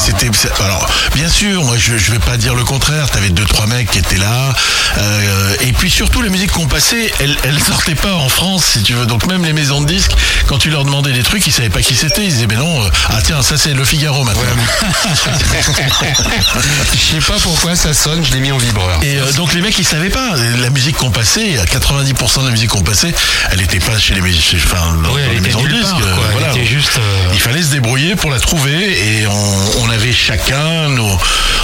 c'était, 0.04 0.28
hein. 0.28 0.50
alors, 0.66 0.88
bien 1.14 1.30
sûr, 1.30 1.64
moi, 1.64 1.78
je, 1.78 1.98
je 1.98 2.12
vais 2.12 2.20
pas 2.20 2.38
dire 2.38 2.56
le 2.56 2.64
contraire. 2.64 3.10
T'avais 3.10 3.30
deux, 3.30 3.46
trois 3.46 3.68
mecs 3.68 3.90
qui 3.92 4.00
étaient 4.00 4.18
là, 4.18 4.54
euh, 4.98 5.56
et 5.62 5.72
puis 5.74 5.90
surtout, 5.90 6.22
la 6.22 6.30
musique 6.30 6.52
qu'on 6.52 6.68
passait, 6.68 7.12
elle, 7.20 7.36
elle 7.44 7.60
sortait 7.62 7.96
pas 7.96 8.14
en 8.16 8.30
France, 8.30 8.66
si 8.74 8.84
tu 8.84 8.94
veux. 8.94 9.06
Donc 9.06 9.26
même 9.28 9.44
les 9.46 9.54
maisons 9.54 9.82
de 9.82 9.88
disques, 9.88 10.12
quand 10.48 10.58
tu 10.58 10.70
leur 10.70 10.84
demandais 10.84 11.12
des 11.14 11.24
trucs, 11.24 11.46
ils 11.48 11.54
savaient 11.54 11.70
pas 11.70 11.82
qui 11.82 11.96
c'était. 11.96 12.24
Ils 12.26 12.34
disaient, 12.34 12.48
mais 12.48 12.56
non, 12.56 12.84
euh, 12.86 12.90
ah 13.10 13.20
tiens, 13.24 13.42
ça 13.44 13.58
c'est 13.58 13.74
le 13.74 13.86
Figaro 13.86 14.24
maintenant. 14.24 14.42
Je 16.94 16.98
sais 17.00 17.20
pas 17.32 17.40
pourquoi 17.42 17.76
ça 17.76 17.94
sonne, 18.12 18.26
je 18.26 18.34
l'ai 18.34 18.40
mis 18.40 18.52
en 18.52 18.58
vibreur. 18.58 19.00
Et 19.04 19.18
euh, 19.18 19.32
donc 19.34 19.54
les 19.54 19.62
mecs 19.62 19.78
ils 19.78 19.86
savaient 19.86 20.10
pas 20.10 20.36
la 20.62 20.70
musique 20.70 20.98
qu'on 20.98 21.12
passait, 21.12 21.58
à 21.60 21.66
90% 21.66 22.42
de 22.42 22.46
la 22.46 22.52
musique 22.52 22.70
qu'on 22.70 22.82
passait, 22.84 23.14
elle 23.52 23.62
était 23.62 23.80
pas 23.80 23.98
chez 23.98 24.14
les 24.16 24.22
mus- 24.22 24.34
chez- 24.40 24.58
enfin, 24.58 24.94
dans, 25.04 25.14
Oui, 25.14 25.22
dans 25.22 25.28
elle 25.28 25.30
les 25.32 25.38
était 25.38 25.48
maisons 25.48 25.64
de 25.64 25.68
disques. 25.70 25.96
voilà. 26.32 26.52
était 26.52 26.66
juste, 26.66 26.98
euh, 26.98 27.30
Il 27.34 27.40
fallait 27.40 27.62
se 27.62 27.70
débrouiller 27.70 28.16
pour 28.16 28.30
la 28.32 28.40
trouver 28.40 29.20
et 29.22 29.28
on, 29.28 29.82
on 29.84 29.90
avait 29.90 30.14
chacun 30.14 30.90
nos, 30.90 31.18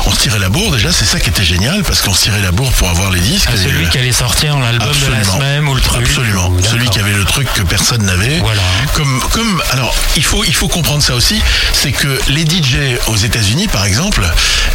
on 0.05 0.11
se 0.11 0.19
tirait 0.19 0.39
la 0.39 0.49
bourre 0.49 0.71
déjà, 0.71 0.91
c'est 0.91 1.05
ça 1.05 1.19
qui 1.19 1.29
était 1.29 1.43
génial 1.43 1.83
parce 1.83 2.01
qu'on 2.01 2.13
se 2.13 2.23
tirait 2.23 2.41
la 2.41 2.51
bourre 2.51 2.71
pour 2.73 2.89
avoir 2.89 3.11
les 3.11 3.19
disques. 3.19 3.49
Ah, 3.51 3.57
celui 3.57 3.85
euh, 3.85 3.89
qui 3.89 3.97
allait 3.97 4.11
sortir 4.11 4.57
l'album 4.59 4.87
de 4.89 5.11
la 5.11 5.23
semaine 5.23 5.67
ou 5.67 5.75
le 5.75 5.81
truc. 5.81 6.01
Absolument. 6.05 6.47
ou- 6.49 6.61
Celui 6.63 6.89
qui 6.89 6.99
avait 6.99 7.13
le 7.13 7.25
truc 7.25 7.47
que 7.53 7.61
personne 7.63 8.03
n'avait. 8.03 8.39
Voilà. 8.39 8.61
Comme, 8.93 9.19
comme, 9.31 9.61
alors, 9.71 9.93
il 10.15 10.23
faut, 10.23 10.43
il 10.45 10.53
faut 10.55 10.67
comprendre 10.67 11.03
ça 11.03 11.13
aussi, 11.15 11.41
c'est 11.73 11.91
que 11.91 12.19
les 12.29 12.45
DJ 12.45 12.97
aux 13.07 13.17
États-Unis, 13.17 13.67
par 13.67 13.85
exemple, 13.85 14.23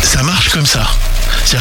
ça 0.02 0.22
marche 0.22 0.48
comme 0.50 0.66
ça. 0.66 0.86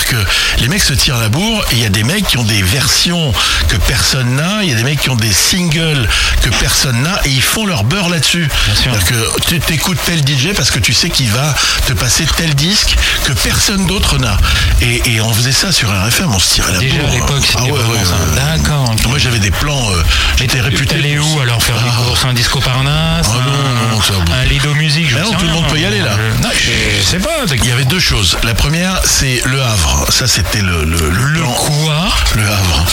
C'est-à-dire 0.02 0.26
que 0.26 0.62
les 0.62 0.68
mecs 0.68 0.84
se 0.84 0.94
tirent 0.94 1.18
la 1.18 1.30
bourre, 1.30 1.64
et 1.72 1.76
il 1.76 1.82
y 1.82 1.86
a 1.86 1.90
des 1.90 2.04
mecs 2.04 2.26
qui 2.28 2.38
ont 2.38 2.44
des 2.44 2.62
versions 2.62 3.34
que 3.68 3.76
personne 3.78 4.36
n'a, 4.36 4.64
il 4.64 4.70
y 4.70 4.74
a 4.74 4.76
des 4.76 4.84
mecs 4.84 5.00
qui 5.02 5.10
ont 5.10 5.16
des 5.16 5.32
singles 5.32 6.08
que 6.42 6.50
personne 6.50 7.02
n'a, 7.04 7.20
et 7.26 7.30
ils 7.30 7.42
font 7.42 7.66
leur 7.66 7.84
beurre 7.84 8.10
là-dessus. 8.10 8.48
C'est-à-dire 8.76 9.06
que 9.06 9.40
tu 9.48 9.60
t'écoutes 9.60 10.00
tel 10.06 10.20
DJ 10.20 10.54
parce 10.56 10.72
que 10.72 10.80
tu 10.80 10.94
sais 10.94 11.10
qu'il 11.10 11.30
va 11.30 11.54
te 11.88 11.94
passer 11.94 12.26
tel 12.38 12.54
disque 12.56 12.96
que 13.26 13.34
personne 13.34 13.86
d'autre 13.88 14.18
n'a. 14.18 14.38
Et, 14.82 15.02
et 15.14 15.22
on 15.22 15.32
faisait 15.34 15.52
ça 15.52 15.72
sur 15.72 15.90
RFM, 15.90 16.34
on 16.34 16.40
se 16.40 16.54
tirait 16.56 16.74
la 16.74 16.80
Déjà 16.80 16.98
bourre. 16.98 17.10
à 17.10 17.14
l'époque, 17.14 17.44
c'était 17.46 17.58
Ah 17.60 17.64
ouais, 17.64 17.72
vraiment 17.72 17.94
ouais, 17.94 18.06
ça. 18.06 18.12
ouais. 18.14 18.58
D'accord. 18.58 18.96
Moi 19.08 19.18
j'avais 19.20 19.40
des 19.40 19.52
plans, 19.52 19.92
euh, 19.92 20.04
j'étais 20.38 20.62
réputé. 20.62 20.96
T'allais 20.96 21.18
où 21.20 21.40
alors 21.40 21.62
faire 21.64 21.76
des 21.76 21.90
Ah. 21.90 22.02
courses 22.06 22.26
Un 22.26 22.34
disco 22.34 22.60
Parnasse 22.60 23.28
Ah 23.30 23.36
non, 23.46 23.52
un- 23.54 23.74
non, 23.90 23.96
non, 23.96 24.02
ça- 24.02 24.14
Un 24.42 24.46
Lido 24.46 24.74
Music 24.74 25.08
je 25.10 25.18
Ah 25.18 25.22
non, 25.24 25.34
tout 25.34 25.46
le 25.46 25.52
monde 25.52 25.68
peut 25.68 25.80
y 25.80 25.86
aller, 25.86 26.00
là. 26.00 26.12
Je- 26.18 26.42
Non, 26.44 26.50
je 26.54 27.06
sais 27.08 27.20
pas. 27.20 27.30
Il 27.54 27.66
y 27.68 27.72
avait 27.72 27.86
deux 27.86 28.00
choses. 28.00 28.38
La 28.44 28.54
première, 28.54 29.00
c'est 29.06 29.42
Le 29.46 29.62
Havre. 29.62 29.91
Ça, 30.10 30.28
c'était 30.28 30.62
le, 30.62 30.84
le. 30.86 31.42
Quoi 31.44 32.08
Le 32.36 32.44
Havre. 32.44 32.86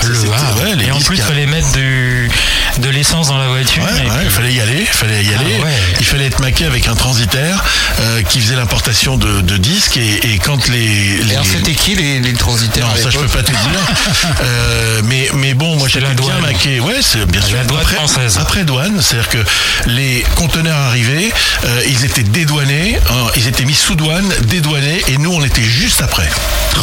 Ça, 0.00 0.08
Le 0.08 0.14
c'était- 0.14 0.28
Havre. 0.34 0.62
ouais, 0.64 0.76
les 0.76 0.86
Et 0.86 0.90
en 0.92 0.98
plus, 1.00 1.16
il 1.16 1.22
fallait 1.22 1.46
mettre 1.46 1.70
du, 1.72 2.30
de 2.78 2.88
l'essence 2.90 3.28
dans 3.28 3.38
la 3.38 3.48
voiture. 3.48 3.82
Ouais, 3.82 3.90
et 3.90 4.08
ouais, 4.08 4.16
puis- 4.16 4.24
il 4.24 4.30
fallait 4.30 4.52
y 4.52 4.60
aller, 4.60 4.80
il 4.80 4.86
fallait 4.86 5.24
y 5.24 5.28
aller. 5.34 5.56
Ah 5.60 5.64
ouais. 5.64 5.72
Il 6.00 6.04
fallait 6.06 6.26
être 6.26 6.40
maqué 6.40 6.64
avec 6.66 6.88
un 6.88 6.94
transitaire 6.94 7.62
euh, 8.00 8.22
qui 8.22 8.40
faisait 8.40 8.56
l'importation 8.56 9.16
de, 9.16 9.40
de 9.40 9.56
disques 9.56 9.96
et, 9.96 10.32
et 10.34 10.38
quand 10.38 10.68
les, 10.68 11.18
les- 11.22 11.36
c'était 11.50 11.72
qui 11.74 11.94
les, 11.94 12.18
les 12.20 12.32
transitaires 12.34 12.86
non, 12.88 13.02
ça 13.02 13.10
je 13.10 13.18
peux 13.18 13.28
pas 13.28 13.42
te 13.42 13.50
dire. 13.52 13.60
Euh, 14.42 15.00
mais 15.04 15.28
mais 15.34 15.54
bon, 15.54 15.76
moi 15.76 15.88
j'étais 15.88 16.06
bien 16.14 16.38
maqué. 16.40 16.80
Ouais, 16.80 16.96
c'est 17.02 17.24
bien 17.26 17.40
sûr. 17.42 17.56
La 17.56 17.64
douane 17.64 17.80
après, 17.82 17.94
française. 17.96 18.38
Après 18.40 18.64
douane, 18.64 19.00
c'est-à-dire 19.00 19.28
que 19.28 19.38
les 19.86 20.24
conteneurs 20.34 20.76
arrivaient, 20.78 21.30
euh, 21.64 21.82
ils 21.86 22.04
étaient 22.04 22.22
dédouanés, 22.22 22.98
hein, 23.10 23.26
ils 23.36 23.46
étaient 23.48 23.64
mis 23.64 23.74
sous 23.74 23.94
douane, 23.94 24.28
dédouanés, 24.44 25.02
et 25.08 25.18
nous 25.18 25.32
on 25.32 25.44
était 25.44 25.62
juste 25.62 26.02
après. 26.02 26.28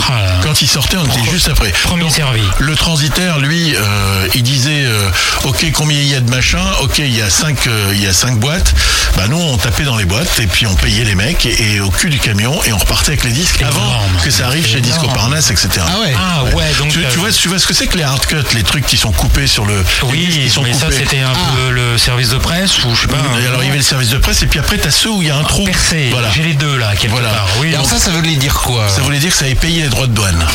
Ah. 0.10 0.40
Quand 0.44 0.62
ils 0.62 0.68
sortaient, 0.68 0.98
on 0.98 1.06
était 1.06 1.30
juste 1.32 1.50
après. 1.50 1.72
Premier 1.84 2.10
servi. 2.10 2.42
Le 2.60 2.76
transitaire, 2.76 3.40
lui, 3.40 3.76
euh, 3.76 4.28
il 4.34 4.44
disait 4.44 4.84
euh, 4.86 5.10
OK, 5.44 5.66
combien 5.74 5.98
il 5.98 6.08
y 6.08 6.16
a 6.16 6.20
de 6.20 6.30
machin 6.30 6.64
OK, 6.82 6.98
il 7.00 7.16
y 7.16 7.22
a 7.22 7.30
cinq, 7.30 7.68
euh, 7.68 7.92
il 7.94 8.02
y 8.02 8.08
a 8.08 8.14
cinq 8.14 8.38
boîtes. 8.40 8.74
Bah 9.16 9.24
nous, 9.30 9.38
on 9.38 9.58
tapait 9.58 9.84
dans 9.84 9.98
les 9.98 10.06
boîtes 10.06 10.40
et 10.40 10.48
puis 10.48 10.66
on 10.66 10.76
payait 10.76 11.04
les 11.04 11.16
mecs 11.16 11.46
et, 11.46 11.74
et 11.76 11.80
au 11.82 11.90
cul 11.92 12.10
du 12.10 12.20
camion 12.20 12.62
et 12.64 12.72
on 12.74 12.78
repartait 12.78 13.10
avec 13.12 13.24
les 13.26 13.32
disques 13.32 13.62
avant 13.62 13.82
Énorme. 13.86 14.12
que 14.24 14.32
ça 14.32 14.48
arrive 14.48 14.66
chez 14.66 14.80
Disco. 14.82 15.08
Parnasse, 15.10 15.52
etc. 15.52 15.70
Ah 15.86 16.00
ouais. 16.00 16.14
Ah 16.18 16.44
ouais, 16.56 16.72
donc. 16.80 16.90
Tu, 16.90 17.00
tu 17.12 17.18
vois, 17.20 17.32
tu 17.32 17.48
vois 17.50 17.60
ce 17.60 17.68
que 17.68 17.74
c'est 17.74 17.88
que 17.88 17.98
les 17.98 18.04
hard 18.04 18.26
cuts, 18.26 18.36
les 18.56 18.64
trucs 18.64 18.86
qui 18.86 18.98
sont 18.98 19.12
coupés 19.12 19.48
sur 19.48 19.66
le. 19.66 19.84
Oui, 20.04 20.30
qui 20.30 20.50
sont 20.50 20.64
mais 20.64 20.74
ça 20.74 20.88
c'était 20.92 21.20
un 21.20 21.34
peu 21.56 21.70
le 21.72 21.98
service 21.98 22.30
de 22.30 22.38
presse 22.38 22.84
ou 22.86 22.96
je 22.96 23.02
sais 23.02 23.08
pas. 23.08 23.18
Un- 23.18 23.46
alors 23.46 23.62
il 23.64 23.68
y 23.68 23.70
avait 23.70 23.78
le 23.78 23.84
service 23.84 24.10
de 24.10 24.18
presse 24.18 24.42
et 24.44 24.48
puis 24.48 24.60
après 24.60 24.78
t'as 24.78 24.92
ceux 24.92 25.10
où 25.10 25.22
il 25.22 25.28
y 25.28 25.32
a 25.32 25.38
un 25.38 25.44
trou. 25.44 25.64
percé. 25.66 26.08
Voilà. 26.12 26.30
J'ai 26.34 26.44
les 26.44 26.54
deux 26.54 26.78
là 26.78 26.96
quelque 26.96 27.12
Voilà. 27.12 27.30
part. 27.30 27.48
Oui, 27.60 27.70
alors 27.74 27.82
donc- 27.88 27.92
ça, 27.92 28.00
ça 28.00 28.12
voulait 28.12 28.36
dire 28.36 28.54
quoi 28.54 28.88
Ça 28.90 29.02
voulait 29.02 29.20
dire 29.20 29.32
que 29.32 29.38
ça 29.38 29.48
avait 29.52 29.60
payé 29.60 29.84
les 29.84 29.90
droits 29.90 30.08
de 30.08 30.14
douane. 30.14 30.46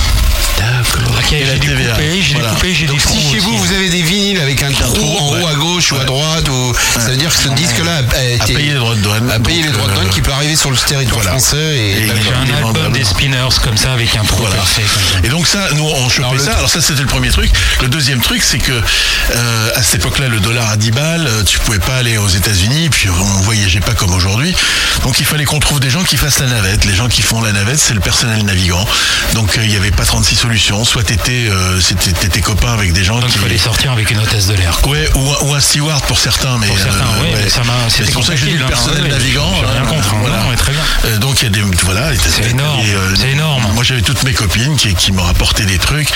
Ok, 0.58 1.26
j'ai 1.30 2.22
j'ai 2.22 2.34
Voilà. 2.34 2.54
j'ai 2.72 2.86
Donc 2.86 3.00
si 3.00 3.20
chez 3.20 3.38
vous 3.38 3.50
aussi. 3.52 3.58
vous 3.66 3.72
avez 3.74 3.88
des 3.88 4.02
vinyles 4.02 4.40
avec 4.40 4.62
un 4.62 4.70
trou 4.72 5.18
en 5.18 5.32
ouais. 5.34 5.42
haut 5.42 5.46
à 5.48 5.54
gauche 5.54 5.92
ou 5.92 5.96
à 5.96 6.04
droite, 6.04 6.48
ou 6.48 6.72
ça 6.94 7.00
veut 7.10 7.16
dire 7.16 7.30
que 7.34 7.36
ce 7.42 7.48
disque-là 7.48 8.02
a, 8.16 8.24
été 8.24 8.54
payer 8.54 8.68
les 8.72 8.78
droits 8.78 8.94
de 8.94 9.00
douane. 9.00 9.30
a 9.30 9.38
payé 9.38 9.62
les 9.62 9.68
droits 9.70 9.88
de 9.88 9.92
douane 9.94 10.06
euh, 10.06 10.10
qui 10.10 10.20
peut 10.22 10.32
arriver 10.32 10.56
sur 10.56 10.70
le 10.70 10.76
territoire 10.76 11.16
voilà. 11.22 11.38
français 11.38 11.56
et, 11.76 11.90
Et. 12.06 12.06
J'ai 12.06 12.52
un 12.52 12.56
album 12.66 12.92
des 12.92 13.04
Spinners 13.04 13.48
comme 13.62 13.76
ça 13.76 13.92
avec 13.92 14.14
un 14.16 14.24
trou 14.24 14.42
Voilà. 14.46 14.62
ça. 14.64 14.80
Et 15.24 15.28
donc 15.28 15.46
ça, 15.46 15.68
nous 15.74 15.84
on 15.84 16.08
chopait 16.08 16.28
Alors, 16.28 16.38
ça. 16.40 16.44
truc- 16.46 16.56
Alors 16.58 16.70
ça 16.70 16.80
c'était 16.80 17.02
le 17.02 17.06
premier 17.08 17.30
truc. 17.30 17.50
Le 17.82 17.88
deuxième 17.88 18.20
truc 18.20 18.42
c'est 18.42 18.58
que 18.58 18.72
euh, 18.72 19.70
à 19.74 19.82
cette 19.82 19.96
époque-là 19.96 20.28
le 20.28 20.40
dollar 20.40 20.68
à 20.70 20.76
10 20.76 20.90
balles, 20.92 21.26
euh, 21.26 21.42
tu 21.44 21.58
pouvais 21.58 21.78
pas 21.78 21.96
aller 21.96 22.16
aux 22.18 22.28
États-Unis, 22.28 22.88
puis 22.90 23.08
on 23.10 23.40
voyageait 23.42 23.80
pas 23.80 23.92
comme 23.94 24.12
aujourd'hui. 24.14 24.54
Donc 25.02 25.18
il 25.20 25.26
fallait 25.26 25.44
qu'on 25.44 25.60
trouve 25.60 25.80
des 25.80 25.90
gens 25.90 26.02
qui 26.02 26.16
fassent 26.16 26.38
la 26.38 26.46
navette. 26.46 26.84
Les 26.84 26.94
gens 26.94 27.08
qui 27.08 27.22
font 27.22 27.40
la 27.42 27.52
navette, 27.52 27.78
c'est 27.78 27.94
le 27.94 28.00
personnel 28.00 28.42
navigant. 28.44 28.84
Donc 29.34 29.56
euh, 29.58 29.64
il 29.64 29.72
y 29.72 29.76
avait 29.76 29.90
pas 29.90 30.04
36 30.04 30.44
Soit 30.84 31.02
t'étais 31.02 31.46
euh, 31.48 31.80
copain 32.42 32.72
avec 32.72 32.92
des 32.92 33.02
gens 33.02 33.18
Donc 33.18 33.30
qui 33.30 33.36
il 33.36 33.40
fallait 33.42 33.58
sortir 33.58 33.92
avec 33.92 34.10
une 34.10 34.18
hôtesse 34.20 34.46
de 34.46 34.54
l'air. 34.54 34.78
Ouais, 34.86 35.08
ou, 35.14 35.32
un- 35.32 35.36
ou 35.46 35.54
un 35.54 35.60
steward 35.60 36.04
pour 36.04 36.18
certains, 36.18 36.58
mais 36.58 36.66
Pour 36.68 36.78
certains, 36.78 37.00
euh, 37.00 37.20
oui, 37.22 37.26
ouais. 37.32 37.40
mais 37.44 37.50
ça 37.50 37.64
m'a. 37.64 37.72
C'est 37.88 38.10
pour 38.12 38.24
ça 38.24 38.34
que 38.34 38.38
j'ai 38.40 38.46
dit 38.52 38.58
le 38.58 38.64
hein. 38.64 38.68
personnel 38.68 39.02
Ouais, 39.02 39.08
navigant. 39.08 39.50
J'ai 39.60 39.66
rien 39.66 39.82
euh, 39.82 39.86
contre. 39.86 40.14
hein. 40.14 40.18
voilà. 40.20 40.36
Non, 40.38 40.50
mais 40.50 40.56
très 40.56 40.72
bien. 40.72 40.80
Euh, 41.06 41.18
donc 41.18 41.40
il 41.42 41.44
y 41.44 41.46
a 41.48 41.50
des 41.50 41.60
voilà, 41.82 42.10
C'est 42.14 42.50
énorme, 42.50 42.80
euh, 42.86 43.14
c'est 43.18 43.30
énorme. 43.30 43.62
Moi 43.74 43.82
j'avais 43.84 44.02
toutes 44.02 44.22
mes 44.22 44.32
copines 44.32 44.76
qui, 44.76 44.94
qui 44.94 45.12
me 45.12 45.20
rapportaient 45.20 45.64
des 45.66 45.78
trucs 45.78 46.08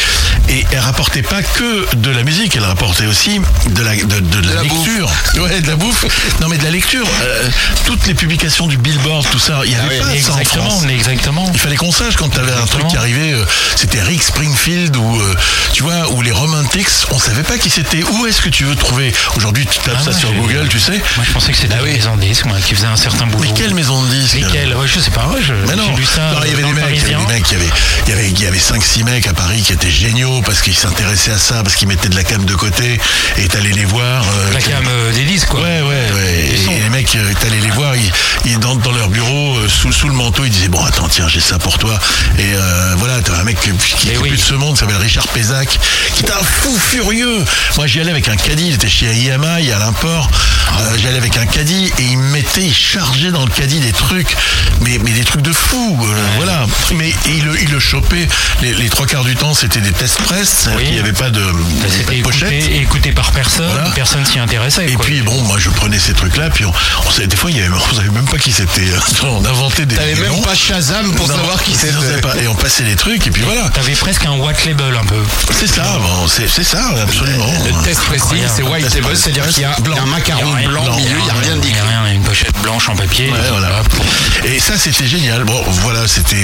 et 0.49 0.65
elles 0.71 0.79
rapportaient 0.79 1.23
pas 1.23 1.43
que 1.43 1.87
de 1.97 2.11
la 2.11 2.23
musique, 2.23 2.57
elles 2.57 2.65
rapportaient 2.65 3.07
aussi 3.07 3.41
de 3.71 3.83
la 3.83 3.97
de, 3.97 4.05
de- 4.05 4.21
de 4.21 4.49
la, 4.49 4.55
la 4.57 4.63
lecture, 4.63 5.11
ouais, 5.39 5.61
de 5.61 5.67
la 5.69 5.77
bouffe. 5.77 6.05
non 6.41 6.49
mais 6.49 6.57
de 6.59 6.65
la 6.65 6.71
lecture. 6.71 7.07
Euh, 7.23 7.49
toutes 7.85 8.07
les 8.07 8.15
publications 8.15 8.67
du 8.69 8.77
Billboard, 8.79 9.27
tout 9.31 9.39
ça, 9.39 9.61
il 9.65 9.73
y 9.73 9.75
avait 9.75 9.89
oui, 9.89 9.99
pas 9.99 10.05
ça 10.05 10.11
en 10.11 10.39
Exactement, 10.39 10.65
France. 10.71 10.83
mais 10.87 10.95
exactement. 10.95 11.51
Il 11.53 11.59
fallait 11.59 11.77
qu'on 11.77 11.93
sache 11.93 12.17
quand 12.17 12.29
t'avais 12.29 12.53
un 12.53 12.67
truc 12.67 12.87
qui 12.89 12.97
arrivait, 12.97 13.35
c'était 13.77 14.03
Rick 14.03 14.20
Springfield 14.23 14.97
ou 14.97 15.21
euh, 15.21 15.35
tu 15.73 15.83
vois, 15.83 16.11
ou 16.13 16.23
les 16.23 16.31
Romantics, 16.33 16.89
on 17.11 17.19
savait 17.19 17.43
pas 17.43 17.59
qui 17.59 17.71
c'était. 17.71 18.03
Où 18.03 18.27
est-ce 18.27 18.41
que 18.41 18.49
tu 18.49 18.65
veux 18.65 18.77
trouver 18.77 19.13
Aujourd'hui, 19.37 19.67
tu 19.67 19.79
tapes 19.81 19.97
Ah, 20.01 20.05
ça 20.05 20.13
sur 20.13 20.33
Google, 20.33 20.67
tu 20.69 20.79
sais. 20.81 21.01
Moi, 21.17 21.25
je 21.27 21.33
pensais 21.33 21.53
que 21.53 21.59
c'était 21.59 21.75
Ah 21.79 21.83
oui. 21.83 21.93
maison 21.93 22.17
de 22.17 22.21
disques, 22.23 22.45
moi, 22.47 22.59
qui 22.65 22.75
faisait 22.75 22.87
un 22.87 22.97
certain 22.97 23.27
boulot. 23.27 23.49
Mais 23.49 23.55
quelle 23.55 23.75
maison 23.75 24.03
de 24.03 24.09
disques 24.11 24.35
Lesquelles 24.37 24.75
Ouais, 24.75 24.87
Je 24.87 25.01
sais 25.01 25.11
pas, 25.11 25.27
ouais, 25.29 25.41
je- 25.43 25.55
Mais 25.69 25.77
non, 25.77 25.95
lu 25.97 26.05
ça. 26.05 26.33
Non, 26.33 26.41
il 26.45 26.51
y 26.51 26.55
avait 26.55 26.63
des 26.63 26.73
mecs, 26.73 26.85
il 26.91 26.95
y 26.97 26.99
avait 27.01 27.13
Parisien. 27.13 27.19
des 27.27 27.33
mecs, 27.35 27.51
il 27.51 27.53
y 27.53 27.61
avait, 27.61 27.71
il 28.07 28.11
y 28.11 28.13
avait, 28.13 28.31
il 28.31 28.41
y 28.43 28.47
avait 28.47 28.59
5-6 28.59 29.05
mecs 29.05 29.27
à 29.27 29.33
Paris 29.35 29.63
qui 29.63 29.73
étaient 29.73 29.91
géniaux 29.91 30.43
parce 30.45 30.61
qu'ils 30.63 30.77
s'intéressaient 30.77 31.33
à 31.33 31.39
ça, 31.39 31.63
parce 31.63 31.75
qu'ils 31.77 31.89
mettaient 31.89 32.09
de 32.09 32.17
la 32.17 32.25
cam 32.25 32.45
de 32.45 32.55
côté 32.55 32.99
et 33.39 33.49
t'allais 33.49 33.73
les 33.73 33.85
voir. 33.85 34.25
euh, 34.25 34.53
La 34.53 34.61
cam 34.61 34.85
euh, 34.89 35.13
des 35.13 35.25
disques, 35.25 35.49
quoi. 35.49 35.61
Ouais, 35.61 35.83
ouais, 35.83 36.11
ouais. 36.15 36.49
Et, 36.53 36.57
sont- 36.65 36.71
et 36.73 36.81
les 36.81 36.89
mecs, 36.91 37.15
euh, 37.17 37.33
t'allais 37.41 37.61
les 37.61 37.71
voir, 37.71 37.95
ils, 37.97 38.13
ils- 38.45 38.59
dans, 38.59 38.75
dans 38.77 38.93
leur 38.93 39.09
bureau, 39.09 39.57
euh, 39.59 39.69
sous, 39.69 39.93
sous 39.93 40.09
le 40.09 40.15
manteau, 40.15 40.45
ils 40.45 40.51
disaient 40.51 40.69
Bon, 40.69 40.85
attends, 40.85 41.09
tiens, 41.09 41.27
j'ai 41.29 41.41
ça 41.41 41.59
pour 41.59 41.79
toi. 41.79 41.99
Et 42.39 42.43
euh, 42.55 42.95
voilà, 42.99 43.21
t'as 43.23 43.37
un 43.39 43.45
mec 43.45 43.59
qui, 43.61 43.71
qui 44.11 44.17
Eh 44.17 44.19
est 44.19 44.23
oui. 44.23 44.29
plus 44.31 44.39
de 44.39 44.43
ce 44.43 44.55
monde, 44.55 44.77
s'appelle 44.77 44.97
Richard 44.97 45.27
Pézac, 45.29 45.79
qui 46.15 46.23
était 46.23 46.33
un 46.33 46.43
fou 46.43 46.77
furieux. 46.79 47.45
Moi, 47.77 47.87
j'y 47.87 48.01
allais 48.01 48.11
avec 48.11 48.29
un 48.29 48.37
caddie, 48.37 48.69
il 48.69 48.75
était 48.75 48.89
chez 48.89 49.07
IMI 49.13 49.71
à 49.73 49.79
l'import. 49.79 50.29
Euh, 50.81 50.97
j'y 50.99 51.07
allais 51.09 51.19
avec 51.19 51.37
un 51.37 51.47
caddie 51.47 51.93
et 51.99 52.03
il 52.03 52.19
me 52.19 52.31
mettait, 52.31 52.63
il 52.63 52.75
chargeait 52.75 53.31
dans 53.33 53.45
le 53.45 53.51
caddie 53.51 53.81
des 53.81 53.93
trucs, 53.93 54.37
mais, 54.83 54.99
mais 55.03 55.11
des 55.11 55.25
trucs 55.25 55.43
de 55.43 55.53
fou. 55.53 55.99
euh, 56.03 56.15
Voilà. 56.37 56.67
Mais 56.95 57.13
il, 57.27 57.45
le- 57.45 57.61
il 57.63 57.71
le 57.71 57.81
chopait. 57.81 58.29
Les, 58.63 58.75
les 58.75 58.89
trois 58.89 59.07
quarts 59.07 59.25
du 59.25 59.35
temps, 59.37 59.55
c'était 59.55 59.81
des 59.81 59.91
tests 59.93 60.21
presse. 60.23 60.69
Oui. 60.77 60.85
Il 60.87 60.93
n'y 60.93 60.99
avait 61.01 61.13
pas 61.13 61.31
de, 61.31 61.41
il 61.41 61.79
y 61.79 61.81
avait 61.81 61.89
pas 61.89 61.97
C'était 62.05 62.17
de 62.19 62.23
pochette. 62.23 62.53
écouté, 62.53 62.77
écouté 62.83 63.13
par 63.13 63.31
personne, 63.33 63.71
Voilà. 63.73 63.91
personne 63.91 64.25
s'y 64.25 64.39
intéressait. 64.39 64.87
Et 64.89 64.95
quoi. 64.95 65.05
puis 65.05 65.23
bon, 65.23 65.41
moi 65.43 65.59
je 65.59 65.71
prenais 65.71 65.99
ces 65.99 66.13
trucs-là, 66.15 66.51
puis 66.51 66.65
on, 66.65 66.73
on 67.07 67.11
savait, 67.11 67.27
des 67.27 67.37
fois 67.37 67.51
il 67.51 67.57
y 67.59 67.61
avait, 67.61 67.69
on 67.75 67.95
savait 67.95 68.11
même 68.11 68.27
pas 68.29 68.39
qui 68.39 68.53
c'était. 68.53 68.81
On 69.23 69.45
inventait 69.45 69.87
des. 69.87 69.95
T'avais 69.97 70.15
même 70.15 70.41
pas 70.43 70.55
Shazam 70.55 71.13
pour 71.15 71.29
Non, 71.29 71.37
savoir 71.37 71.63
qui 71.63 71.75
c'était. 71.75 72.21
pas. 72.21 72.35
Et 72.43 72.47
on 72.49 72.55
passait 72.55 72.85
les 72.85 72.97
trucs, 72.97 73.27
et 73.27 73.31
puis 73.31 73.43
voilà. 73.43 73.69
T'avais 73.71 73.95
presque 74.01 74.25
un 74.27 74.33
white 74.39 74.65
label 74.65 74.97
un 74.97 75.05
peu. 75.05 75.23
C'est 75.53 75.67
ça, 75.67 75.83
bon, 76.01 76.27
c'est 76.27 76.49
c'est 76.49 76.65
ça, 76.65 76.83
absolument. 77.03 77.47
Le 77.65 77.85
test 77.85 78.01
précis, 78.03 78.43
c'est 78.55 78.63
white 78.63 79.01
press, 79.01 79.21
c'est-à-dire 79.21 79.47
qu'il 79.49 79.63
y 79.63 79.65
a 79.67 79.77
un 80.03 80.07
macaron 80.07 80.43
Il 80.59 80.63
y 80.63 80.67
a 80.67 80.69
blanc 80.69 80.85
au 80.93 80.97
milieu, 80.97 81.17
il 81.19 81.25
n'y 81.25 81.31
a 81.31 81.35
rien 81.35 81.53
a 81.53 81.89
rien, 81.89 82.03
il 82.07 82.09
y 82.09 82.11
a 82.13 82.15
une 82.15 82.23
pochette 82.23 82.55
blanche 82.63 82.89
en 82.89 82.97
papier. 82.97 83.31
Ouais, 83.31 83.39
voilà. 83.51 83.83
Et 84.45 84.59
ça, 84.59 84.79
c'était 84.79 85.07
génial. 85.07 85.45
Bon, 85.45 85.63
voilà, 85.83 86.09
c'était. 86.09 86.37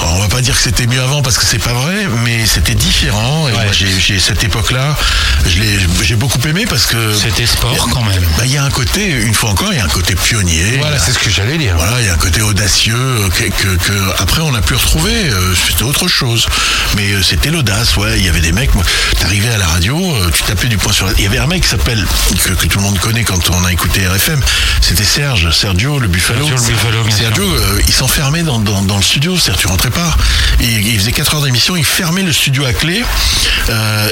On 0.00 0.18
va 0.20 0.28
pas 0.28 0.40
dire 0.40 0.54
que 0.54 0.60
c'était 0.62 0.86
mieux 0.86 1.02
avant 1.02 1.22
parce 1.22 1.38
que 1.38 1.44
c'est 1.44 1.58
pas 1.58 1.72
vrai, 1.72 2.06
mais 2.24 2.46
c'était 2.46 2.74
différent. 2.76 3.48
Et 3.48 3.52
moi, 3.52 3.62
j'ai 3.72 4.20
cette 4.20 4.44
époque-là, 4.44 4.96
je 5.46 5.58
l'ai- 5.60 5.78
j'ai 6.02 6.14
beaucoup 6.16 6.38
aimé 6.46 6.66
parce 6.68 6.86
que. 6.86 7.14
C'était 7.14 7.46
sport 7.46 7.88
quand 7.92 8.02
même. 8.04 8.22
Bah, 8.36 8.44
il 8.44 8.52
y 8.52 8.58
a 8.58 8.62
un 8.64 8.70
côté, 8.70 9.06
une 9.10 9.34
fois 9.34 9.50
encore, 9.50 9.72
il 9.72 9.76
y 9.78 9.80
a 9.80 9.84
un 9.84 9.88
côté 9.88 10.14
pionnier. 10.14 10.76
Voilà, 10.78 10.98
c'est 10.98 11.12
ce 11.12 11.18
que 11.18 11.30
j'allais 11.30 11.58
dire. 11.58 11.74
Voilà, 11.76 12.00
il 12.00 12.06
y 12.06 12.10
a 12.10 12.12
un 12.14 12.18
côté 12.18 12.42
audacieux 12.42 12.94
euh, 12.96 13.28
que, 13.30 13.44
que- 13.44 13.76
que 13.76 13.92
après 14.22 14.40
on 14.42 14.54
a 14.54 14.60
pu 14.60 14.74
retrouver. 14.74 15.12
euh, 15.30 15.54
C'était 15.68 15.82
autre 15.82 16.06
chose, 16.08 16.46
mais 16.96 17.12
euh, 17.12 17.22
c'était 17.22 17.50
l'audace. 17.50 17.96
Ouais, 17.96 18.18
il 18.18 18.24
y 18.24 18.28
avait 18.28 18.40
des 18.40 18.52
mecs. 18.52 18.74
moi, 18.74 18.84
T'arrivais 19.18 19.52
à 19.52 19.58
la 19.58 19.66
radio, 19.66 19.96
euh, 20.16 20.30
tu 20.32 20.42
tapais 20.44 20.68
du 20.68 20.76
poing 20.78 20.92
sur 20.92 21.06
la. 21.06 21.12
Il 21.18 21.24
y 21.24 21.26
avait 21.26 21.38
un 21.38 21.46
mec 21.46 21.62
qui 21.62 21.68
s'appelle 21.68 22.04
que, 22.44 22.52
que 22.52 22.66
tout 22.66 22.78
le 22.78 22.84
monde 22.84 22.98
connaît 22.98 23.24
quand 23.24 23.50
on 23.50 23.64
a 23.64 23.72
écouté 23.72 24.06
RFM. 24.06 24.40
C'était 24.80 25.04
Serge, 25.04 25.50
Sergio 25.50 25.98
le 25.98 26.08
Buffalo. 26.08 26.46
Sergio 26.46 26.64
le 26.66 26.72
Buffalo, 26.74 27.04
bien 27.04 27.16
Sergio, 27.16 27.44
euh, 27.44 27.80
il 27.86 27.92
s'enfermait 27.94 28.42
dans, 28.42 28.58
dans, 28.58 28.82
dans 28.82 28.96
le 28.96 29.02
studio. 29.02 29.36
C'est-à-dire, 29.36 29.60
tu 29.60 29.66
rentrais 29.66 29.90
pas. 29.90 30.16
Il, 30.60 30.86
il 30.88 30.98
faisait 30.98 31.12
4 31.12 31.34
heures 31.36 31.42
d'émission, 31.42 31.76
il 31.76 31.84
fermait 31.84 32.22
le 32.22 32.32
studio 32.32 32.64
à 32.64 32.72
clé. 32.72 33.02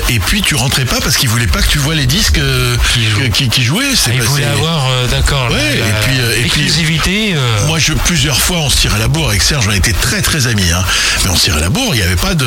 et 0.08 0.18
puis 0.20 0.42
tu 0.42 0.54
rentrais 0.54 0.84
pas 0.84 1.00
parce 1.00 1.16
qu'il 1.16 1.28
voulait 1.28 1.46
pas 1.46 1.62
que 1.62 1.68
tu 1.68 1.78
vois 1.78 1.94
les 1.94 2.06
disques 2.06 2.40
Qui 2.94 3.06
jouent. 3.08 3.20
que- 3.20 3.26
qui, 3.28 3.48
qui 3.48 3.62
jouaient. 3.64 3.84
Il 4.12 4.22
voulait 4.22 4.44
avoir, 4.44 4.88
d'accord, 5.10 5.50
Ouais, 5.50 5.78
et 5.78 5.82
puis, 6.06 6.18
l'exclusivité. 6.42 7.34
moi, 7.66 7.78
je, 7.78 7.92
plusieurs 7.92 8.40
fois, 8.40 8.58
on 8.58 8.70
se 8.70 8.76
tirait 8.76 8.98
la 8.98 9.08
bourre 9.08 9.30
avec 9.30 9.42
Serge. 9.42 9.66
On 9.68 9.72
était 9.72 9.92
très, 9.92 10.22
très 10.22 10.46
amis. 10.46 10.70
Hein. 10.72 10.84
Mais 11.24 11.30
on 11.30 11.36
se 11.36 11.44
tirait 11.44 11.60
la 11.60 11.68
bourre. 11.70 11.94
Il 11.94 11.98
n'y 11.98 12.02
avait 12.06 12.16
pas 12.16 12.25
de. 12.34 12.46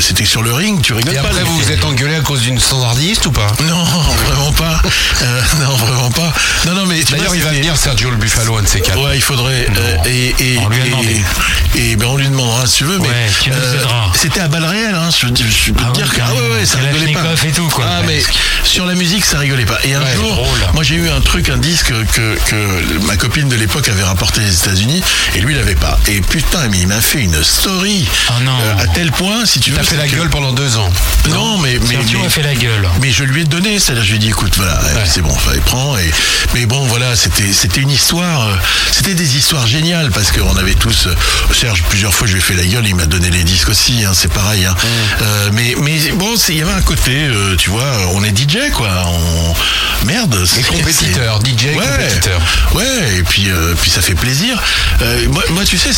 C'était 0.00 0.24
sur 0.24 0.42
le 0.42 0.52
ring. 0.52 0.80
Tu 0.82 0.92
rigoles 0.92 1.12
Et 1.12 1.16
pas. 1.16 1.22
après, 1.28 1.40
là. 1.40 1.44
vous 1.44 1.58
vous 1.58 1.70
êtes 1.70 1.84
engueulé 1.84 2.14
à 2.16 2.20
cause 2.20 2.40
d'une 2.42 2.58
standardiste 2.58 3.26
ou 3.26 3.32
pas? 3.32 3.48
Non, 3.64 3.84
vraiment 4.26 4.52
pas. 4.52 4.80
Euh, 5.22 5.40
non, 5.60 5.74
vraiment 5.76 6.10
pas. 6.10 6.32
Non, 6.66 6.74
non, 6.74 6.86
mais 6.86 7.02
D'ailleurs, 7.04 7.34
il 7.34 7.42
va 7.42 7.50
venir 7.50 7.76
Sergio 7.76 8.10
le 8.10 8.16
Buffalo, 8.16 8.56
un 8.58 8.62
de 8.62 8.68
ces 8.68 8.80
quatre. 8.80 9.02
Ouais, 9.02 9.16
il 9.16 9.22
faudrait. 9.22 9.66
euh, 9.76 9.96
et, 10.06 10.34
et, 10.40 10.58
On 10.58 10.68
lui 10.68 10.80
a 10.80 10.84
et- 10.86 10.90
demandé. 10.90 11.22
Et, 11.74 11.96
ben 11.96 12.06
on 12.06 12.16
lui 12.16 12.26
demandera 12.28 12.66
si 12.66 12.78
tu 12.78 12.84
veux. 12.84 12.98
Mais 12.98 13.08
Ouais, 13.08 13.26
tu 13.42 13.50
nous 13.50 13.56
aideras. 13.56 14.10
C'était 14.14 14.40
à 14.40 14.48
balles 14.48 14.64
réelles. 14.64 14.94
Hein, 14.94 15.08
je, 15.10 15.26
peux 15.72 15.80
Ah 15.84 15.90
te 15.90 15.94
dire 15.96 16.12
que 16.12 16.20
ah 16.22 16.34
ouais, 16.34 16.58
ouais, 16.60 16.66
ça 16.66 16.78
rigolait 16.78 17.12
pas. 17.12 17.20
Et 17.46 17.52
tout, 17.52 17.68
quoi. 17.68 17.84
Ah 17.88 18.02
mais 18.06 18.22
sur 18.64 18.86
la 18.86 18.94
musique, 18.94 19.24
ça 19.24 19.38
rigolait 19.38 19.64
pas. 19.66 19.78
Et 19.84 19.94
un 19.94 20.00
Ouais, 20.02 20.14
jour, 20.14 20.46
moi 20.74 20.82
j'ai 20.82 20.94
eu 20.96 21.08
un 21.10 21.20
truc, 21.20 21.48
un 21.48 21.56
disque 21.56 21.92
que, 22.14 22.36
que 22.48 22.98
ma 23.06 23.16
copine 23.16 23.48
de 23.48 23.56
l'époque 23.56 23.88
avait 23.88 24.02
rapporté 24.02 24.40
des 24.40 24.54
États-Unis 24.54 25.02
et 25.34 25.40
lui 25.40 25.54
il 25.54 25.58
l'avait 25.58 25.74
pas. 25.74 25.98
Et 26.08 26.20
putain, 26.20 26.68
mais 26.70 26.78
il 26.78 26.86
m'a 26.88 27.00
fait 27.00 27.20
une 27.22 27.42
story 27.42 28.06
Ah 28.28 28.34
non. 28.42 28.52
euh, 28.60 28.82
à 28.82 28.86
tel 28.88 29.07
point, 29.10 29.44
si 29.46 29.60
tu 29.60 29.70
veux. 29.70 29.76
T'as 29.76 29.82
fait 29.84 29.96
la 29.96 30.06
que- 30.06 30.16
gueule 30.16 30.30
pendant 30.30 30.52
deux 30.52 30.76
ans. 30.76 30.90
Non, 31.30 31.58
mais 31.58 31.78
mais, 31.80 31.86
Sergio 31.96 32.20
mais- 32.20 32.26
a 32.26 32.30
fait 32.30 32.42
la 32.42 32.54
gueule. 32.54 32.88
mais 33.00 33.10
je 33.10 33.24
lui 33.24 33.42
ai 33.42 33.44
donné, 33.44 33.78
c'est-à-dire 33.78 34.02
je 34.04 34.08
lui 34.10 34.16
ai 34.16 34.18
dit 34.18 34.28
écoute 34.28 34.52
voilà, 34.56 34.80
c'est 35.04 35.20
bon, 35.22 35.34
fallait 35.34 35.60
prendre 35.60 35.98
et 35.98 36.10
mais 36.54 36.64
bon 36.66 36.84
voilà, 36.86 37.14
c'était 37.16 37.52
c'était 37.52 37.80
une 37.80 37.90
histoire 37.90 38.48
euh, 38.48 38.54
c'était 38.92 39.14
des 39.14 39.36
histoires 39.36 39.66
géniales 39.66 40.10
parce 40.10 40.32
qu'on 40.32 40.56
avait 40.56 40.74
tous 40.74 41.06
euh, 41.06 41.14
Serge 41.52 41.82
plusieurs 41.90 42.14
fois 42.14 42.26
je 42.26 42.32
lui 42.32 42.38
ai 42.38 42.42
fait 42.42 42.54
la 42.54 42.64
gueule, 42.64 42.86
il 42.86 42.94
m'a 42.94 43.06
donné 43.06 43.30
les 43.30 43.44
disques 43.44 43.68
aussi 43.68 44.04
hein, 44.04 44.12
c'est 44.14 44.32
pareil 44.32 44.64
hein. 44.64 44.74
Euh, 45.22 45.50
mais 45.52 45.74
mais 45.82 45.98
bon, 46.14 46.34
il 46.48 46.56
y 46.56 46.62
avait 46.62 46.72
un 46.72 46.80
côté 46.82 47.28
tu 47.58 47.70
vois, 47.70 47.84
on 48.14 48.24
est 48.24 48.36
DJ 48.36 48.70
quoi, 48.72 48.88
on 49.06 50.06
merde, 50.06 50.34
Et 50.42 50.46
c'est- 50.46 50.62
compétiteur, 50.66 51.40
DJ 51.44 51.76
Ouais, 51.76 51.84
compétiteur. 51.84 52.40
ouais, 52.74 53.18
et 53.18 53.22
puis 53.22 53.48
puis 53.82 53.90
ça 53.90 54.00
fait 54.00 54.14
plaisir. 54.14 54.60
Moi, 55.28 55.42
moi, 55.50 55.64
tu 55.64 55.76
sais, 55.78 55.90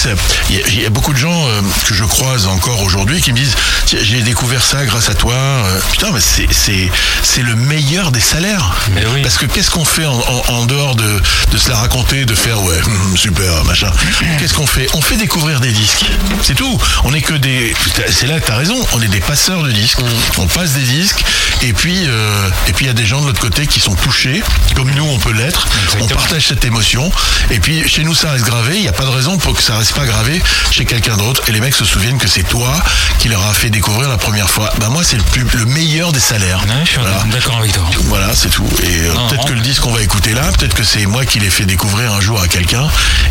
il 0.49 0.57
y, 0.57 0.59
a- 0.59 0.69
il 0.69 0.83
y 0.83 0.87
a 0.87 0.91
beaucoup 0.91 1.13
de 1.13 1.19
gens 1.19 1.47
que 1.87 1.95
je 1.95 2.05
croise 2.05 2.47
encore 2.47 2.83
aujourd'hui 2.83 3.00
qui 3.07 3.33
me 3.33 3.37
disent 3.37 3.55
j'ai 3.87 4.23
découvert 4.23 4.63
ça 4.63 4.85
grâce 4.85 5.09
à 5.09 5.15
toi. 5.15 5.35
Euh, 5.35 5.81
putain, 5.93 6.11
mais 6.13 6.21
c'est 6.21 6.91
c'est 7.23 7.43
le 7.43 7.55
meilleur 7.57 8.13
des 8.13 8.21
salaires. 8.21 8.75
Mais 8.95 9.05
oui. 9.07 9.23
Parce 9.23 9.37
que 9.39 9.47
qu'est-ce 9.47 9.71
qu'on 9.71 9.85
fait 9.85 10.07
en, 10.07 10.15
en- 10.19 10.53
en 10.55 10.67
dehors 10.67 10.95
de 10.97 11.21
de 11.51 11.59
se 11.59 11.69
la 11.71 11.77
raconter, 11.77 12.25
de 12.25 12.35
faire 12.35 12.63
ouais 12.63 12.81
hum, 12.87 13.17
super 13.17 13.65
machin. 13.65 13.91
Qu'est-ce 14.39 14.55
qu'on 14.55 14.67
fait? 14.67 14.87
On 14.95 15.01
fait 15.01 15.17
découvrir 15.17 15.61
des 15.61 15.73
disques. 15.73 16.05
C'est 16.43 16.55
tout. 16.55 16.79
On 17.05 17.13
est 17.15 17.21
que 17.23 17.35
des. 17.35 17.75
C'est 18.11 18.27
là 18.27 18.39
que 18.41 18.47
t'as 18.47 18.57
raison. 18.57 18.77
On 18.93 19.01
est 19.03 19.09
des 19.09 19.21
passeurs 19.21 19.63
de 19.63 19.71
disques. 19.73 20.01
On 20.39 20.47
passe 20.47 20.73
des 20.73 20.83
disques 20.83 21.25
et 21.63 21.73
puis 21.73 22.05
euh, 22.07 22.49
et 22.69 22.73
puis 22.73 22.85
il 22.87 22.89
y 22.89 22.91
a 22.91 22.95
des 22.95 23.07
gens 23.07 23.21
de 23.21 23.27
l'autre 23.27 23.41
côté 23.41 23.67
qui 23.67 23.81
sont 23.81 23.95
touchés, 23.95 24.43
comme 24.75 24.91
nous 24.93 25.05
on 25.05 25.19
peut 25.19 25.33
l'être. 25.33 25.67
On 26.01 26.07
partage 26.07 26.49
cette 26.49 26.65
émotion. 26.65 27.11
Et 27.51 27.61
puis 27.61 27.87
chez 27.89 28.03
nous 28.05 28.15
ça 28.15 28.31
reste 28.31 28.45
gravé. 28.45 28.77
Il 28.77 28.83
n'y 28.83 28.89
a 28.89 28.93
pas 28.93 29.05
de 29.05 29.11
raison 29.11 29.37
pour 29.39 29.55
que 29.55 29.63
ça 29.63 29.77
reste 29.77 29.95
pas 29.95 30.07
gravé 30.07 30.41
chez 30.71 30.85
quelqu'un 30.85 31.17
d'autre. 31.17 31.43
Et 31.49 31.53
les 31.53 31.61
mecs 31.61 31.75
se 31.75 31.85
souviennent 31.85 32.19
que 32.19 32.29
c'est 32.29 32.43
toi 32.49 32.73
qui 33.19 33.29
leur 33.29 33.45
a 33.47 33.53
fait 33.53 33.71
découvrir 33.71 34.09
la 34.09 34.17
première 34.19 34.49
fois. 34.49 34.73
Bah 34.81 34.89
moi 34.91 35.03
c'est 35.05 35.17
le 35.17 35.23
plus 35.23 35.47
le 35.55 35.67
meilleur 35.67 36.13
des 36.13 36.21
salaires. 36.21 36.61
Ouais, 36.69 36.75
je 36.85 36.91
suis 36.91 36.99
Voilà. 37.01 37.23
d'accord 37.31 37.59
avec 37.59 37.73
toi. 37.73 37.85
Voilà, 38.05 38.35
c'est 38.35 38.51
tout. 38.51 38.67
Et 38.83 39.01
euh, 39.07 39.15
Non, 39.15 39.29
peut-être 39.29 39.43
non. 39.43 39.49
que 39.49 39.53
le 39.55 39.61
disque 39.61 39.83
qu'on 39.83 39.93
va 39.93 40.03
écouter 40.03 40.33
là, 40.33 40.43
peut-être 40.59 40.75
que 40.75 40.85
c'est 40.85 41.07
moi 41.07 41.25
qui 41.25 41.39
l'ai 41.41 41.51
fait 41.51 41.65
découvrir 41.67 42.13
un 42.13 42.21
jour 42.21 42.41
à 42.41 42.49
quelqu'un. 42.49 42.87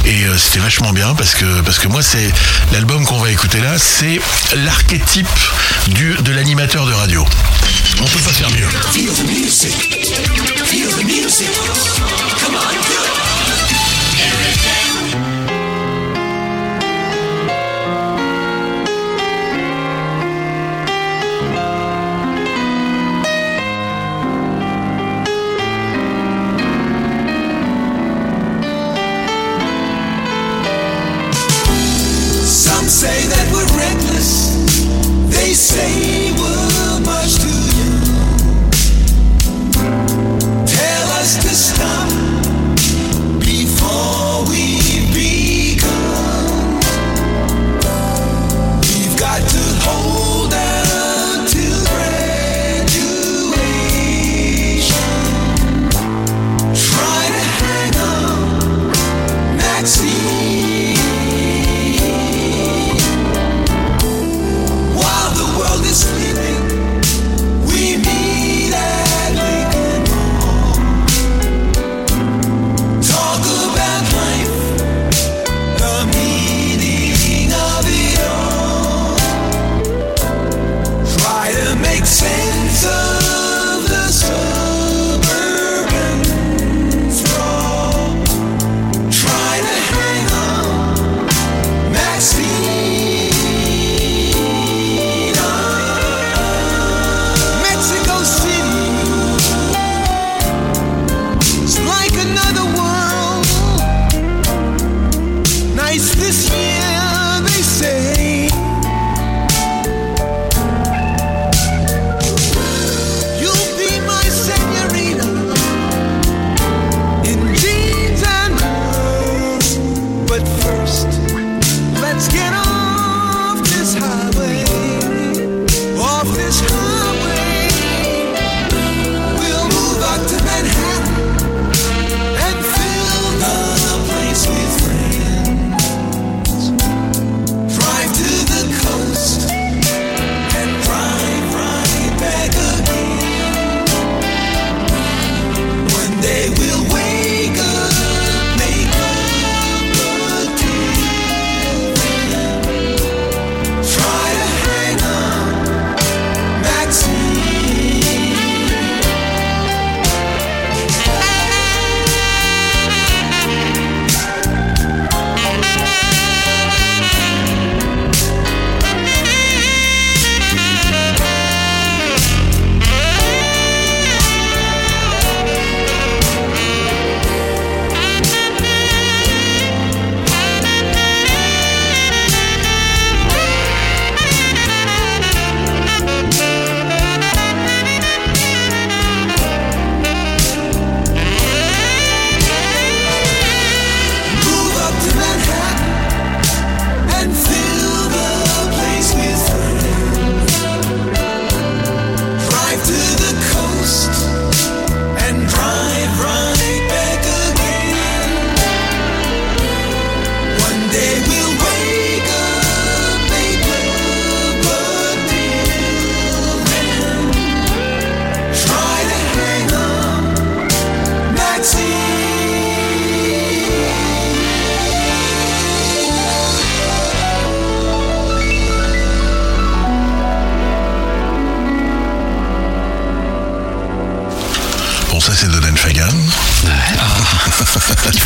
Et 0.05 0.25
euh, 0.25 0.37
c'était 0.37 0.59
vachement 0.59 0.91
bien 0.93 1.13
parce 1.15 1.33
que 1.35 1.61
parce 1.61 1.79
que 1.79 1.87
moi 1.87 2.01
c'est 2.03 2.31
l'album 2.73 3.05
qu'on 3.05 3.17
va 3.19 3.29
écouter 3.31 3.59
là, 3.59 3.77
c'est 3.77 4.19
l'archétype 4.55 5.27
du 5.87 6.15
de 6.21 6.31
l'animateur 6.31 6.85
de 6.85 6.93
radio. 6.93 7.25
On 8.01 8.05
peut 8.05 8.18
Feel 8.19 9.13
the 9.13 9.23
music. 9.23 9.71
Feel 9.71 10.89
the 10.91 11.03
music. 11.05 11.47
Come 12.41 12.55
on, 12.55 12.75
Some 32.45 32.85
say 32.87 33.27
that 33.27 33.49
we're 33.53 33.65
reckless. 33.77 34.57
They 35.29 35.53
say 35.53 36.28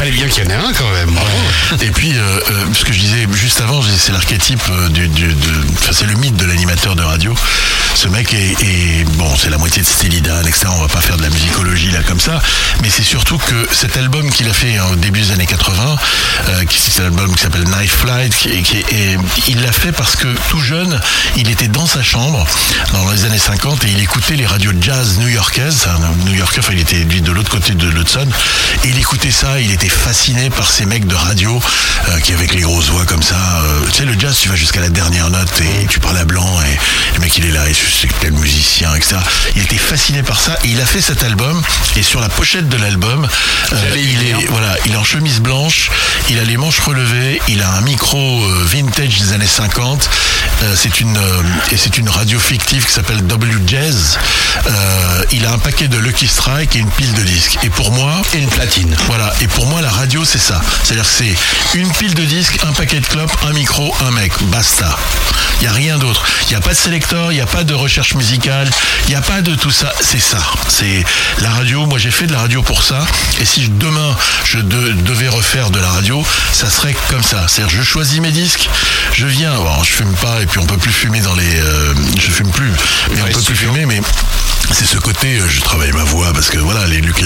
fallait 0.03 0.15
bien 0.17 0.27
qu'il 0.27 0.43
y 0.43 0.47
en 0.47 0.49
ait 0.49 0.53
un 0.55 0.73
quand 0.73 0.89
même. 0.91 1.15
Et 1.81 1.89
puis, 1.91 2.11
euh, 2.17 2.19
euh, 2.51 2.65
ce 2.73 2.83
que 2.83 2.91
je 2.91 2.99
disais 2.99 3.25
juste 3.31 3.61
avant, 3.61 3.81
c'est 3.81 4.11
l'archétype 4.11 4.61
euh, 4.69 4.89
du, 4.89 5.07
du- 5.07 5.27
de, 5.33 5.51
c'est 5.91 6.05
le 6.05 6.15
mythe 6.15 6.35
de 6.35 6.45
l'animateur 6.45 6.95
de 6.97 7.03
radio. 7.03 7.33
Ce 8.03 8.09
mec 8.09 8.33
est, 8.33 9.05
bon, 9.15 9.33
c'est 9.37 9.49
la 9.49 9.57
moitié 9.57 9.81
de 9.81 9.87
Steely 9.87 10.17
etc. 10.17 10.65
On 10.71 10.81
va 10.81 10.89
pas 10.89 10.99
faire 10.99 11.15
de 11.15 11.21
la 11.21 11.29
musicologie 11.29 11.89
là 11.89 12.03
comme 12.03 12.19
ça, 12.19 12.41
mais 12.81 12.89
c'est 12.89 13.01
surtout 13.01 13.37
que 13.37 13.65
cet 13.71 13.95
album 13.95 14.29
qu'il 14.29 14.49
a 14.49 14.53
fait 14.53 14.77
au 14.91 14.97
début 14.97 15.21
des 15.21 15.31
années 15.31 15.45
80, 15.45 15.95
euh, 16.49 16.65
qui 16.65 16.81
c'est 16.81 17.01
un 17.01 17.05
album 17.05 17.33
qui 17.33 17.41
s'appelle 17.41 17.63
Night 17.63 17.89
Flight, 17.89 18.35
qui, 18.35 18.83
il 19.47 19.61
l'a 19.61 19.71
fait 19.71 19.93
parce 19.93 20.17
que 20.17 20.27
tout 20.49 20.59
jeune, 20.59 20.99
il 21.37 21.49
était 21.49 21.69
dans 21.69 21.85
sa 21.85 22.03
chambre 22.03 22.45
dans 22.91 23.09
les 23.09 23.23
années 23.23 23.39
50 23.39 23.85
et 23.85 23.91
il 23.91 24.01
écoutait 24.01 24.35
les 24.35 24.45
radios 24.45 24.73
jazz 24.81 25.19
new-yorkaises. 25.19 25.87
New-Yorkais, 26.25 26.59
enfin, 26.59 26.73
il 26.73 26.79
était 26.79 26.97
lui 27.05 27.21
de 27.21 27.31
l'autre 27.31 27.51
côté 27.51 27.73
de 27.73 27.87
l'Hudson, 27.87 28.27
et 28.83 28.89
il 28.89 28.97
écoutait 28.99 29.31
ça. 29.31 29.61
Il 29.61 29.71
était 29.71 29.87
fasciné 29.87 30.49
par 30.49 30.69
ces 30.69 30.85
mecs 30.85 31.07
de 31.07 31.15
radio 31.15 31.57
euh, 32.09 32.19
qui 32.19 32.33
avec 32.33 32.53
les 32.53 32.61
grosses 32.61 32.89
voix 32.89 33.05
comme 33.05 33.23
ça. 33.23 33.37
euh, 33.63 33.85
tu 33.87 33.99
sais, 33.99 34.05
le 34.05 34.19
jazz, 34.19 34.37
tu 34.37 34.49
vas 34.49 34.57
jusqu'à 34.57 34.81
la 34.81 34.89
dernière 34.89 35.29
note 35.29 35.61
et 35.61 35.85
tu 35.87 36.01
parles 36.01 36.17
à 36.17 36.25
blanc 36.25 36.49
et 36.69 37.13
le 37.15 37.21
mec 37.21 37.37
il 37.37 37.45
est 37.45 37.51
là 37.51 37.69
et 37.69 37.73
c'est 37.93 38.19
tel 38.19 38.33
musicien, 38.33 38.93
etc. 38.95 39.17
Il 39.55 39.63
était 39.63 39.77
fasciné 39.77 40.23
par 40.23 40.39
ça. 40.39 40.57
Et 40.63 40.69
il 40.69 40.81
a 40.81 40.85
fait 40.85 41.01
cet 41.01 41.23
album. 41.23 41.61
Et 41.95 42.03
sur 42.03 42.19
la 42.19 42.29
pochette 42.29 42.67
de 42.67 42.77
l'album, 42.77 43.27
euh, 43.71 43.95
il 43.95 44.27
est 44.27 44.45
voilà, 44.49 44.75
il 44.85 44.93
est 44.93 44.97
en 44.97 45.03
chemise 45.03 45.39
blanche, 45.39 45.89
il 46.29 46.39
a 46.39 46.43
les 46.43 46.57
manches 46.57 46.79
relevées, 46.79 47.41
il 47.47 47.61
a 47.61 47.71
un 47.71 47.81
micro 47.81 48.43
euh, 48.43 48.63
vintage 48.65 49.19
des 49.19 49.33
années 49.33 49.47
50. 49.47 50.09
Euh, 50.63 50.73
c'est 50.75 50.99
une 51.01 51.17
euh, 51.17 51.41
et 51.71 51.77
c'est 51.77 51.97
une 51.97 52.09
radio 52.09 52.39
fictive 52.39 52.85
qui 52.85 52.91
s'appelle 52.91 53.21
W 53.27 53.53
Jazz. 53.67 54.17
Euh, 54.67 55.25
il 55.31 55.45
a 55.45 55.51
un 55.51 55.57
paquet 55.57 55.87
de 55.87 55.97
Lucky 55.97 56.27
Strike 56.27 56.75
et 56.75 56.79
une 56.79 56.89
pile 56.91 57.13
de 57.13 57.21
disques. 57.23 57.57
Et 57.63 57.69
pour 57.69 57.91
moi, 57.91 58.21
Et 58.33 58.39
une 58.39 58.49
platine. 58.49 58.95
voilà. 59.07 59.33
Et 59.41 59.47
pour 59.47 59.65
moi, 59.67 59.81
la 59.81 59.89
radio, 59.91 60.23
c'est 60.25 60.39
ça. 60.39 60.61
C'est-à-dire, 60.83 61.05
c'est 61.05 61.35
une 61.77 61.91
pile 61.91 62.13
de 62.13 62.23
disques, 62.23 62.59
un 62.67 62.73
paquet 62.73 62.99
de 62.99 63.05
clopes, 63.05 63.35
un 63.47 63.53
micro, 63.53 63.93
un 64.07 64.11
mec. 64.11 64.31
Basta. 64.43 64.95
Il 65.61 65.65
y 65.65 65.67
a 65.67 65.71
rien 65.73 65.97
d'autre. 65.97 66.23
Il 66.43 66.49
n'y 66.49 66.55
a 66.55 66.61
pas 66.61 66.71
de 66.71 66.77
sélecteur, 66.77 67.31
il 67.31 67.35
n'y 67.35 67.41
a 67.41 67.45
pas 67.45 67.63
de 67.63 67.73
recherche 67.73 68.15
musicale, 68.15 68.69
il 69.05 69.09
n'y 69.09 69.15
a 69.15 69.21
pas 69.21 69.41
de 69.41 69.55
tout 69.55 69.71
ça. 69.71 69.93
C'est 70.01 70.19
ça. 70.19 70.39
C'est 70.67 71.03
la 71.39 71.49
radio. 71.51 71.85
Moi, 71.85 71.97
j'ai 71.99 72.11
fait 72.11 72.27
de 72.27 72.33
la 72.33 72.39
radio 72.39 72.61
pour 72.63 72.83
ça. 72.83 73.05
Et 73.39 73.45
si 73.45 73.69
demain 73.69 74.15
je 74.45 74.59
de- 74.59 74.91
devais 74.91 75.29
refaire 75.29 75.69
de 75.71 75.79
la 75.79 75.89
radio, 75.89 76.25
ça 76.51 76.69
serait 76.69 76.95
comme 77.09 77.23
ça. 77.23 77.45
C'est-à-dire, 77.47 77.75
je 77.77 77.83
choisis 77.83 78.19
mes 78.19 78.31
disques, 78.31 78.69
je 79.13 79.25
viens. 79.27 79.53
Bon, 79.55 79.83
je 79.83 79.91
fume 79.91 80.13
pas 80.15 80.41
et 80.41 80.45
puis 80.53 80.61
on 80.61 80.67
peut 80.67 80.77
plus 80.77 80.91
fumer 80.91 81.19
dans 81.19 81.33
les. 81.33 81.59
euh, 81.61 81.95
je 82.15 82.29
fume 82.29 82.51
plus, 82.51 82.69
mais 83.11 83.21
on 83.21 83.23
Ouais, 83.23 83.31
peut 83.31 83.41
plus 83.41 83.55
fumer. 83.55 83.87
Mais 83.87 83.99
c'est 84.71 84.85
ce 84.85 84.99
côté. 84.99 85.39
euh, 85.39 85.49
je 85.49 85.61
travaille 85.61 85.91
ma 85.93 86.03
voix 86.03 86.31
parce 86.31 86.51
que 86.51 86.59
voilà, 86.59 86.85
les 86.85 87.01
Lucky, 87.01 87.25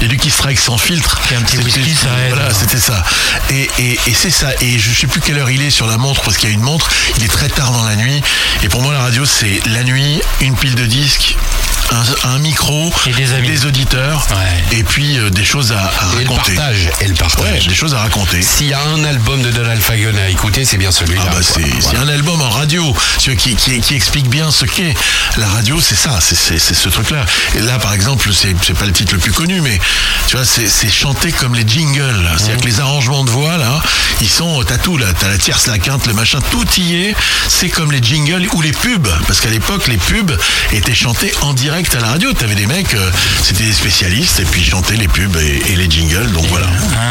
les 0.00 0.06
Lucky 0.06 0.30
Strike 0.30 0.60
sans 0.60 0.78
filtre. 0.78 1.18
Et 1.32 1.34
un 1.34 1.40
petit 1.40 1.56
c'était- 1.56 1.80
whisky, 1.80 1.94
ça 1.96 2.06
aide. 2.24 2.34
Voilà, 2.34 2.54
c'était 2.54 2.78
ça. 2.78 3.02
Et, 3.50 3.68
et, 3.80 3.98
et 4.06 4.14
c'est 4.14 4.30
ça. 4.30 4.50
Et 4.60 4.78
je 4.78 4.92
sais 4.92 5.08
plus 5.08 5.20
quelle 5.20 5.38
heure 5.40 5.50
il 5.50 5.60
est 5.62 5.70
sur 5.70 5.88
la 5.88 5.98
montre 5.98 6.22
parce 6.22 6.36
qu'il 6.36 6.48
y 6.48 6.52
a 6.52 6.54
une 6.54 6.62
montre. 6.62 6.88
Il 7.16 7.24
est 7.24 7.28
très 7.28 7.48
tard 7.48 7.72
dans 7.72 7.84
la 7.84 7.96
nuit. 7.96 8.22
Et 8.62 8.68
pour 8.68 8.80
moi, 8.82 8.92
la 8.92 9.00
radio, 9.00 9.24
c'est 9.24 9.60
la 9.66 9.82
nuit, 9.82 10.20
une 10.40 10.54
pile 10.54 10.76
de 10.76 10.86
disques. 10.86 11.36
Un, 11.90 12.28
un 12.34 12.38
micro, 12.38 12.92
Et 13.06 13.12
des 13.12 13.32
amis. 13.32 13.64
auditeurs, 13.66 14.26
Ouais. 14.30 14.78
et 14.78 14.82
puis 14.84 15.18
euh, 15.18 15.30
des 15.30 15.44
choses 15.44 15.72
à, 15.72 15.80
à 15.86 16.12
Et 16.20 16.24
le 16.24 16.28
raconter. 16.30 16.54
partage. 16.54 16.90
Et 17.00 17.04
le 17.04 17.10
Ouais, 17.12 17.16
partage. 17.16 17.66
des 17.66 17.74
choses 17.74 17.94
à 17.94 17.98
raconter. 18.00 18.42
S'il 18.42 18.66
y 18.68 18.74
a 18.74 18.82
un 18.82 19.04
album 19.04 19.40
de 19.42 19.50
Donald 19.50 19.80
Fagen 19.80 20.16
à 20.18 20.28
écouter, 20.28 20.66
c'est 20.66 20.76
bien 20.76 20.92
celui-là. 20.92 21.22
Ah 21.26 21.30
bah 21.34 21.40
c'est 21.42 21.62
Voilà. 21.80 22.00
un 22.00 22.08
album 22.08 22.42
en 22.42 22.50
radio 22.50 22.94
vois, 23.24 23.34
qui, 23.36 23.56
qui, 23.56 23.80
qui 23.80 23.94
explique 23.94 24.28
bien 24.28 24.50
ce 24.50 24.66
qu'est 24.66 24.94
la 25.38 25.46
radio, 25.48 25.80
c'est 25.80 25.94
ça, 25.96 26.18
c'est- 26.20 26.58
ce 26.74 26.88
truc-là. 26.90 27.24
Et 27.56 27.60
là, 27.60 27.78
par 27.78 27.94
exemple, 27.94 28.28
c'est 28.34 28.74
pas 28.74 28.84
le 28.86 28.92
titre 28.92 29.14
le 29.14 29.20
plus 29.20 29.32
connu, 29.32 29.60
mais 29.62 29.78
tu 30.26 30.36
vois, 30.36 30.44
c'est 30.44 30.90
chanté 30.90 31.32
comme 31.32 31.54
les 31.54 31.66
jingles. 31.66 32.28
C'est-à-dire 32.36 32.58
que 32.60 32.66
les 32.66 32.80
arrangements 32.80 33.24
de 33.24 33.30
voix 33.30 33.56
là, 33.56 33.80
ils 34.20 34.28
sont 34.28 34.62
t'as 34.64 34.76
tout 34.78 34.98
là, 34.98 35.06
t'as 35.18 35.28
la 35.28 35.38
tierce, 35.38 35.66
la 35.66 35.78
quinte, 35.78 36.06
le 36.06 36.12
machin, 36.12 36.38
tout 36.50 36.66
y 36.76 36.96
est. 37.06 37.14
C'est 37.48 37.70
comme 37.70 37.92
les 37.92 38.02
jingles 38.02 38.46
ou 38.52 38.60
les 38.60 38.72
pubs, 38.72 39.08
parce 39.26 39.40
qu'à 39.40 39.48
l'époque 39.50 39.86
les 39.88 39.96
pubs 39.96 40.36
étaient 40.72 40.94
chantés 40.94 41.32
en 41.40 41.54
direct 41.54 41.77
à 41.94 42.00
la 42.00 42.08
radio. 42.08 42.32
T'avais 42.32 42.56
des 42.56 42.66
mecs, 42.66 42.94
euh, 42.94 43.10
c'était 43.44 43.62
des 43.62 43.72
spécialistes 43.72 44.40
et 44.40 44.44
puis 44.44 44.62
ils 44.62 44.66
chantaient 44.68 44.96
les 44.96 45.06
pubs 45.06 45.36
et, 45.36 45.62
et 45.72 45.76
les 45.76 45.88
jingles. 45.88 46.30
Donc 46.32 46.44
voilà. 46.48 46.66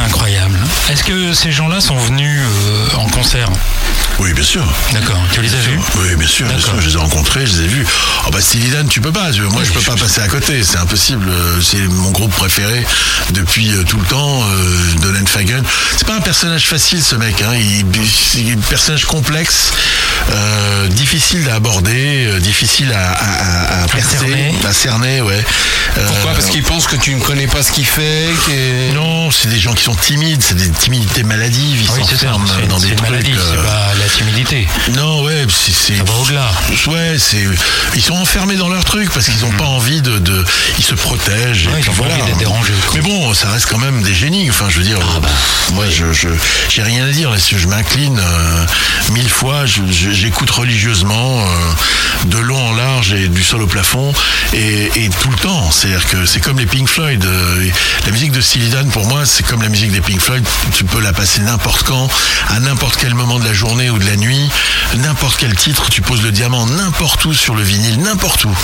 Incroyable. 0.06 0.58
Est-ce 0.92 1.04
que 1.06 1.34
ces 1.34 1.52
gens-là 1.54 1.80
sont 1.80 1.96
venus 1.98 2.42
euh, 2.42 2.96
en 2.98 3.08
concert 3.08 3.50
Oui, 4.20 4.34
bien 4.34 4.44
sûr. 4.44 4.66
D'accord. 4.92 5.20
Tu 5.32 5.42
les 5.42 5.54
as 5.54 5.60
vus 5.60 5.80
Oui, 6.00 6.16
bien 6.18 6.28
sûr, 6.28 6.48
bien 6.48 6.60
sûr, 6.60 6.80
je 6.82 6.88
les 6.90 6.94
ai 6.96 6.98
rencontrés, 6.98 7.46
je 7.48 7.54
les 7.60 7.64
ai 7.64 7.68
vus. 7.68 7.86
Oh 8.26 8.30
bah 8.32 8.42
Steely 8.42 8.70
Dan, 8.70 8.88
tu 8.90 9.00
peux 9.00 9.14
pas, 9.14 9.32
moi 9.52 9.64
je 9.64 9.72
peux 9.72 9.80
pas 9.80 9.96
passer 9.96 10.20
à 10.22 10.28
côté, 10.28 10.62
c'est 10.64 10.78
impossible. 10.78 11.30
Euh, 11.30 11.62
C'est 11.62 11.80
mon 11.88 12.12
groupe 12.12 12.32
préféré 12.36 12.86
depuis 13.32 13.72
tout 13.88 13.98
le 14.00 14.06
temps, 14.06 14.42
euh, 14.44 14.78
Donald 15.02 15.30
Fagen. 15.30 15.64
C'est 15.96 16.06
pas 16.08 16.16
un 16.18 16.22
personnage 16.22 16.68
facile 16.68 17.02
ce 17.02 17.16
mec, 17.16 17.42
hein. 17.42 17.54
il, 17.56 17.86
c'est 18.06 18.52
un 18.52 18.58
personnage 18.70 19.06
complexe, 19.06 19.72
euh, 20.34 20.88
difficile 20.90 21.48
à 21.50 21.56
aborder, 21.56 22.26
euh, 22.28 22.40
difficile 22.40 22.92
à, 22.94 23.12
à, 23.12 23.80
à- 23.80 23.84
à 23.84 23.88
percer, 23.88 24.18
cerner. 24.18 24.54
à 24.68 24.74
cerner, 24.74 25.22
ouais. 25.22 25.44
Euh, 25.98 26.08
Pourquoi 26.08 26.34
Parce 26.34 26.48
qu'il 26.48 26.64
pense 26.64 26.86
que 26.88 26.96
tu 26.96 27.14
ne 27.16 27.20
connais 27.22 27.48
pas 27.48 27.64
ce 27.64 27.72
qu'il 27.72 27.86
fait. 27.86 28.28
non, 28.94 29.32
c'est 29.32 29.48
des 29.50 29.60
gens 29.60 29.74
qui 29.74 29.84
sont 29.84 29.96
timides, 29.96 30.42
c'est 30.44 30.56
des 30.56 30.70
timidités 30.70 31.24
maladives, 31.24 31.82
ils 31.82 31.90
Oui, 31.92 32.02
c'est 32.08 32.16
ça. 32.16 32.34
s'enferment 32.34 32.46
dans 32.70 32.80
des 32.80 32.88
trucs. 32.96 33.10
maladie, 33.10 33.32
euh, 33.34 33.52
c'est 33.52 33.64
pas 33.64 33.94
la 34.00 34.06
timidité. 34.10 34.68
Non, 34.96 35.24
ouais, 35.24 35.46
c'est. 35.50 35.98
Ça 35.98 36.04
va 36.04 36.14
au-delà. 36.22 36.52
Ouais, 36.88 37.16
c'est. 37.18 37.44
Ils 37.96 38.02
sont 38.02 38.16
enfermés 38.16 38.56
dans 38.56 38.70
leur 38.70 38.84
truc 38.84 39.10
parce 39.12 39.26
qu'ils 39.28 39.42
n'ont 39.42 39.52
pas 39.58 39.66
envie 39.66 40.02
de, 40.02 40.20
de- 40.20 40.44
Ils 40.78 40.84
se 40.86 40.94
protègent. 40.96 41.68
et 41.68 41.70
Mhm. 41.70 41.80
Ils 41.84 41.90
ont 41.90 41.94
voilà. 41.94 42.16
envie 42.16 42.24
d'être 42.26 42.38
dérangés. 42.38 42.74
Mais 42.94 43.02
bon, 43.02 43.34
ça 43.34 43.50
reste 43.50 43.68
quand 43.68 43.78
même 43.80 44.02
des 44.04 44.14
génies. 44.14 44.50
Enfin, 44.50 44.66
je 44.70 44.78
veux 44.80 44.84
dire, 44.86 45.00
Ah, 45.02 45.20
bah. 45.22 45.30
moi, 45.74 45.86
je, 45.90 46.12
je, 46.14 46.30
j'ai 46.70 46.84
rien 46.84 47.06
à 47.08 47.12
dire. 47.12 47.30
là-dessus. 47.32 47.58
Je 47.58 47.68
m'incline 47.68 48.20
euh, 48.20 48.66
mille 49.12 49.30
fois. 49.30 49.66
je- 49.66 49.82
je- 49.92 50.12
j'écoute 50.18 50.50
religieusement 50.50 51.40
euh, 51.42 52.26
de 52.26 52.38
long 52.38 52.70
en 52.70 52.74
large 52.74 53.14
et 53.14 53.28
du 53.28 53.44
sol 53.44 53.62
au 53.62 53.68
plafond 53.68 54.12
et, 54.54 54.90
et 54.96 55.10
tout 55.10 55.30
le 55.30 55.38
temps. 55.38 55.70
C'est-à-dire 55.72 56.08
que 56.08 56.26
c'est 56.26 56.40
comme 56.40 56.58
les 56.60 56.66
Pink 56.66 56.88
Floyd. 56.88 57.24
euh, 57.24 57.70
la 58.06 58.12
musique 58.12 58.32
de 58.32 58.42
Steely 58.42 58.70
Dan, 58.70 58.90
pour 58.90 59.06
moi, 59.08 59.26
c'est 59.26 59.44
comme 59.46 59.62
la 59.62 59.70
musique 59.70 59.92
des 59.92 60.02
Pink 60.02 60.20
Floyd. 60.20 60.44
Tu 60.74 60.84
peux 60.84 61.00
la 61.02 61.14
passer 61.14 61.42
n'importe 61.42 61.84
quand, 61.84 62.10
à 62.50 62.60
n'importe 62.60 62.98
quel 63.00 63.14
moment 63.14 63.40
de 63.40 63.46
la 63.46 63.54
journée 63.54 63.90
ou 63.90 64.00
de 64.00 64.06
la 64.06 64.16
nuit, 64.16 64.50
n'importe 64.98 65.38
quel 65.40 65.56
titre. 65.56 65.90
Tu 65.90 66.02
poses 66.02 66.24
le 66.24 66.32
diamant 66.32 66.66
n'importe 66.66 67.24
où 67.26 67.34
sur 67.34 67.56
le 67.56 67.64
vinyle, 67.64 68.00
n'importe 68.00 68.46
où. 68.46 68.58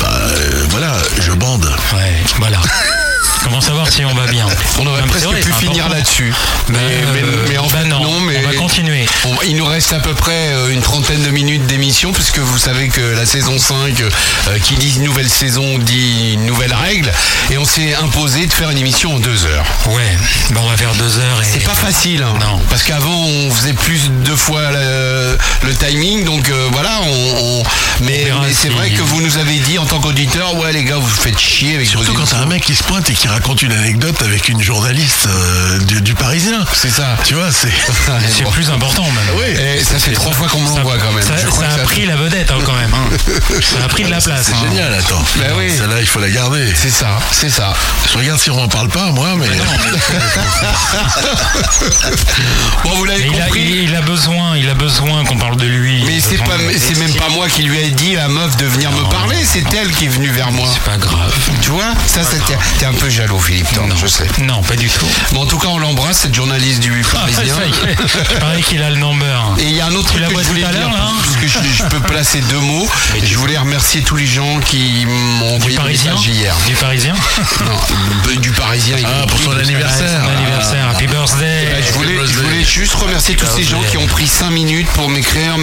Bah, 0.00 0.10
euh, 0.12 0.64
voilà, 0.70 0.92
je 1.20 1.32
bande. 1.32 1.64
Ouais, 1.94 2.22
voilà. 2.38 2.60
Comment 3.42 3.60
savoir 3.60 3.90
si 3.90 4.04
on 4.04 4.14
va 4.14 4.26
bien 4.26 4.46
On 4.78 4.86
aurait 4.86 5.00
Non, 5.00 5.06
presque 5.08 5.26
vrai, 5.26 5.40
pu 5.40 5.52
finir 5.52 5.88
là-dessus. 5.88 6.32
Mais, 6.68 6.78
mais- 7.12 7.22
euh, 7.22 7.46
mais 7.48 7.58
en 7.58 7.66
ben 7.66 7.78
fait, 7.82 7.84
non, 7.88 8.00
non. 8.02 8.20
mais 8.20 8.36
on 8.44 8.48
va 8.50 8.54
continuer. 8.54 9.06
on- 9.24 9.42
il 9.46 9.56
nous 9.56 9.64
reste 9.64 9.92
à 9.92 9.98
peu 9.98 10.14
près 10.14 10.48
euh, 10.52 10.68
une 10.72 10.82
trentaine 10.82 11.22
de 11.22 11.30
minutes 11.30 11.66
d'émission, 11.66 12.12
puisque 12.12 12.38
vous 12.38 12.58
savez 12.58 12.88
que 12.88 13.00
la 13.00 13.24
saison 13.26 13.58
5, 13.58 14.00
euh, 14.02 14.58
qui 14.62 14.74
dit 14.76 14.98
nouvelle 15.00 15.28
saison, 15.28 15.78
dit 15.78 16.36
nouvelle 16.38 16.74
règle. 16.74 17.10
Et 17.50 17.58
on 17.58 17.64
s'est 17.64 17.94
imposé 17.94 18.46
de 18.46 18.52
faire 18.52 18.70
une 18.70 18.78
émission 18.78 19.14
en 19.16 19.18
deux 19.18 19.46
heures. 19.46 19.64
Ouais, 19.86 20.16
ben 20.50 20.60
on 20.62 20.68
va 20.68 20.76
faire 20.76 20.94
deux 20.94 21.18
heures 21.18 21.40
et. 21.42 21.44
C'est 21.50 21.64
pas 21.64 21.74
facile, 21.74 22.22
hein. 22.22 22.34
Non. 22.40 22.60
parce 22.68 22.82
qu'avant 22.82 23.24
on 23.26 23.50
faisait 23.50 23.72
plus 23.72 24.10
deux 24.24 24.36
fois 24.36 24.70
le, 24.70 25.38
le 25.66 25.74
timing, 25.74 26.24
donc 26.24 26.48
euh, 26.50 26.68
voilà. 26.72 27.00
On, 27.02 27.58
on- 27.60 27.62
mais, 28.02 28.30
c'est 28.52 28.68
si- 28.68 28.74
vrai 28.74 28.90
que 28.90 29.02
vous 29.02 29.20
nous 29.22 29.38
avez 29.38 29.58
dit 29.58 29.78
en 29.78 29.86
tant 29.86 29.98
qu'auditeur, 30.00 30.54
ouais 30.56 30.72
les 30.72 30.84
gars, 30.84 30.96
vous 30.96 31.08
faites 31.08 31.38
chier 31.38 31.74
avec 31.76 31.86
Surtout 31.88 32.12
vos 32.12 32.18
quand 32.20 32.26
t'as 32.26 32.38
un 32.38 32.46
mec 32.46 32.62
qui 32.64 32.74
se 32.74 32.82
pointe 32.84 33.09
et 33.10 33.14
qui 33.14 33.26
raconte 33.28 33.60
une 33.62 33.72
anecdote 33.72 34.22
avec 34.22 34.48
une 34.48 34.62
journaliste 34.62 35.26
euh, 35.26 35.78
du, 35.80 36.00
du 36.00 36.14
Parisien. 36.14 36.64
C'est 36.72 36.90
ça. 36.90 37.16
Tu 37.24 37.34
vois, 37.34 37.50
c'est. 37.50 37.68
C'est 38.36 38.44
Bon. 38.44 38.50
plus 38.50 38.70
important 38.70 39.02
même. 39.04 39.36
Oui. 39.36 39.44
Et 39.60 39.82
ça 39.82 39.98
fait 39.98 40.12
trois 40.12 40.32
fois 40.32 40.46
qu'on 40.48 40.60
me 40.60 40.68
l'envoie 40.68 40.96
quand 40.98 41.12
même. 41.12 41.24
ça- 41.26 41.36
Je 41.36 41.46
crois 41.46 41.64
ça 41.68 41.76
que 41.76 41.80
a 41.80 41.84
pris 41.84 42.06
la 42.06 42.16
vedette 42.16 42.50
hein, 42.50 42.58
quand 42.64 42.72
même. 42.74 42.92
hein. 42.94 43.08
Ça 43.60 43.84
a 43.84 43.88
pris 43.88 44.04
de 44.04 44.10
la 44.10 44.20
place. 44.20 44.46
C'est 44.46 44.52
hein. 44.54 44.58
génial, 44.70 44.94
attends. 44.94 45.22
Bah 45.36 45.44
oui. 45.58 45.70
Celle-là, 45.76 46.00
il 46.00 46.06
faut 46.06 46.20
la 46.20 46.30
garder. 46.30 46.72
C'est 46.74 46.90
ça, 46.90 47.18
c'est 47.32 47.50
ça. 47.50 47.72
Je 48.12 48.18
regarde 48.18 48.38
si 48.40 48.50
on 48.50 48.56
m'en 48.56 48.68
parle 48.68 48.88
pas, 48.88 49.10
moi, 49.10 49.34
mais. 49.36 49.46
Bon, 52.84 52.90
vous 52.94 53.04
l'avez 53.04 53.24
Mais 53.28 53.36
il, 53.36 53.40
a, 53.40 53.44
compris. 53.44 53.60
il- 53.60 53.82
il 53.90 53.96
a 53.96 54.02
besoin, 54.02 54.56
il 54.56 54.68
a 54.68 54.74
besoin 54.74 55.24
qu'on 55.24 55.36
parle 55.36 55.56
de 55.56 55.66
lui. 55.66 56.02
Mais 56.06 56.20
c'est 56.20 56.38
pas, 56.38 56.56
même 56.56 57.14
pas 57.14 57.28
moi 57.30 57.48
qui 57.48 57.62
lui 57.62 57.78
ai 57.78 57.90
dit 57.90 58.14
la 58.14 58.28
meuf 58.28 58.56
de 58.56 58.66
venir 58.66 58.90
me 58.92 59.02
parler, 59.10 59.36
c'est 59.44 59.64
elle 59.74 59.90
qui 59.90 60.06
est 60.06 60.08
venue 60.08 60.30
vers 60.30 60.50
moi. 60.52 60.68
C'est 60.72 60.82
pas 60.82 60.96
grave. 60.96 61.32
Tu 61.60 61.70
vois, 61.70 61.92
ça, 62.06 62.20
c'était, 62.24 62.84
un 62.86 62.92
peu 63.00 63.08
jaloux, 63.08 63.38
Philippe. 63.38 63.72
Thorne, 63.72 63.94
je 63.96 64.06
sais. 64.06 64.26
Non, 64.42 64.62
pas 64.62 64.76
du 64.76 64.88
tout. 64.90 65.06
Bon, 65.32 65.42
en 65.42 65.46
tout 65.46 65.58
cas, 65.58 65.68
on 65.68 65.78
l'embrasse, 65.78 66.18
cette 66.18 66.34
journaliste 66.34 66.80
du 66.80 67.02
Ah, 67.14 67.20
Parisien. 67.20 67.54
Il 68.30 68.38
paraît 68.38 68.60
qu'il 68.62 68.82
a 68.82 68.90
le 68.90 68.96
number. 68.96 69.54
Et 69.58 69.64
il 69.64 69.74
y 69.74 69.80
a 69.80 69.86
un 69.86 69.94
autre 69.94 70.08
truc 70.08 70.20
la 70.20 70.28
que 70.28 70.34
je 70.34 70.40
tout 70.40 70.46
voulais 70.48 70.60
dire, 70.60 70.70
là 70.90 71.10
parce 71.24 71.36
que 71.36 71.46
je, 71.46 71.58
je 71.78 71.82
peux 71.84 72.00
placer 72.00 72.40
deux 72.50 72.58
mots. 72.58 72.86
Je 73.22 73.36
voulais 73.36 73.56
remercier 73.56 74.02
tous 74.02 74.16
les 74.16 74.26
gens 74.26 74.60
qui 74.60 75.06
m'ont 75.06 75.54
envoyé 75.56 75.76
des 75.76 75.82
Parisien 75.82 76.12
message 76.12 76.28
hier. 76.28 76.54
Du 76.66 76.74
Parisien 76.74 77.14
Non, 77.64 78.36
du 78.36 78.50
Parisien. 78.50 78.96
Ah, 79.04 79.26
pour 79.26 79.38
son 79.38 79.52
anniversaire. 79.52 80.22
Son 80.24 80.30
anniversaire. 80.30 80.88
Happy 80.90 81.06
birthday. 81.06 81.68
Bah, 81.70 81.78
je, 81.86 81.92
voulais, 81.92 82.18
je 82.26 82.38
voulais 82.38 82.64
juste 82.64 82.94
remercier 82.94 83.34
tous 83.34 83.46
ces 83.46 83.64
gens 83.64 83.82
qui 83.90 83.96
ont 83.96 84.06
pris 84.06 84.26
5 84.26 84.50
minutes 84.50 84.88
pour 84.88 85.08
m'écrire, 85.08 85.56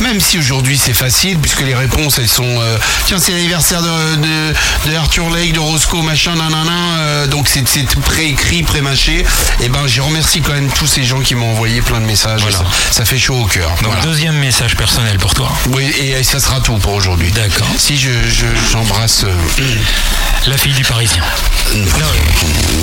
même 0.00 0.20
si 0.20 0.38
aujourd'hui 0.38 0.78
c'est 0.78 0.94
facile, 0.94 1.38
puisque 1.38 1.60
les 1.60 1.74
réponses 1.74 2.18
elles 2.18 2.28
sont 2.28 2.44
euh, 2.44 2.78
tiens, 3.06 3.18
c'est 3.18 3.32
l'anniversaire 3.32 3.82
de, 3.82 4.16
de, 4.16 4.90
de 4.90 4.96
Arthur 4.96 5.28
Lake, 5.30 5.52
de 5.52 5.58
Roscoe, 5.60 6.02
machin, 6.02 6.36
nanana, 6.36 6.69
euh, 6.98 7.26
donc 7.26 7.48
c'est 7.48 7.60
préécrit, 8.00 8.62
pré-mâché. 8.62 9.24
Et 9.60 9.68
ben, 9.68 9.86
je 9.86 10.00
remercie 10.00 10.40
quand 10.40 10.52
même 10.52 10.70
tous 10.70 10.86
ces 10.86 11.04
gens 11.04 11.20
qui 11.20 11.34
m'ont 11.34 11.50
envoyé 11.52 11.80
plein 11.82 12.00
de 12.00 12.06
messages. 12.06 12.40
Voilà. 12.42 12.58
Ça, 12.58 12.64
ça 12.90 13.04
fait 13.04 13.18
chaud 13.18 13.36
au 13.42 13.46
cœur. 13.46 13.68
Donc, 13.82 13.86
Voilà. 13.92 14.02
deuxième 14.02 14.36
message 14.36 14.76
personnel 14.76 15.18
pour 15.18 15.34
toi. 15.34 15.50
Oui, 15.70 15.84
et 15.98 16.22
ça 16.22 16.40
sera 16.40 16.60
tout 16.60 16.76
pour 16.78 16.94
aujourd'hui. 16.94 17.30
D'accord. 17.32 17.68
Si 17.78 17.96
je 17.98 18.10
je- 18.28 18.46
j'embrasse. 18.72 19.24
euh, 19.24 19.34
La 20.46 20.56
fille 20.56 20.72
du 20.72 20.82
Parisien. 20.84 21.22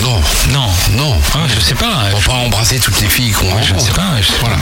non, 0.01 0.21
Non. 0.51 0.69
non. 0.91 1.21
Ah, 1.33 1.39
je 1.53 1.59
sais 1.59 1.75
pas. 1.75 2.05
On 2.11 2.17
va 2.17 2.21
pas 2.25 2.33
embrasser 2.33 2.79
toutes 2.79 2.99
les 3.01 3.09
filles 3.09 3.31
qu'on 3.31 3.49
Je 3.61 3.77
sais 3.79 3.91
pas. 3.91 4.03
je 4.21 4.27
sais 4.27 4.33
Voilà. 4.41 4.57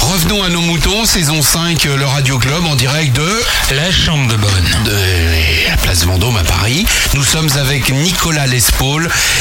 Revenons 0.00 0.42
à 0.42 0.48
nos 0.50 0.60
moutons, 0.60 1.04
saison 1.04 1.40
5, 1.42 1.86
euh, 1.86 1.96
le 1.96 2.04
Radio 2.06 2.38
Club 2.38 2.64
en 2.66 2.74
direct 2.76 3.14
de, 3.16 3.22
pas. 3.68 3.74
La 3.74 3.90
chambre 3.90 4.28
de 4.30 4.36
bonne. 4.36 4.76
de 4.84 5.68
la 5.68 5.76
place 5.78 6.04
Vendôme 6.04 6.36
à 6.36 6.44
Paris. 6.44 6.84
Nous 7.14 7.24
sommes 7.24 7.48
avec 7.58 7.88
Nicolas 7.90 8.45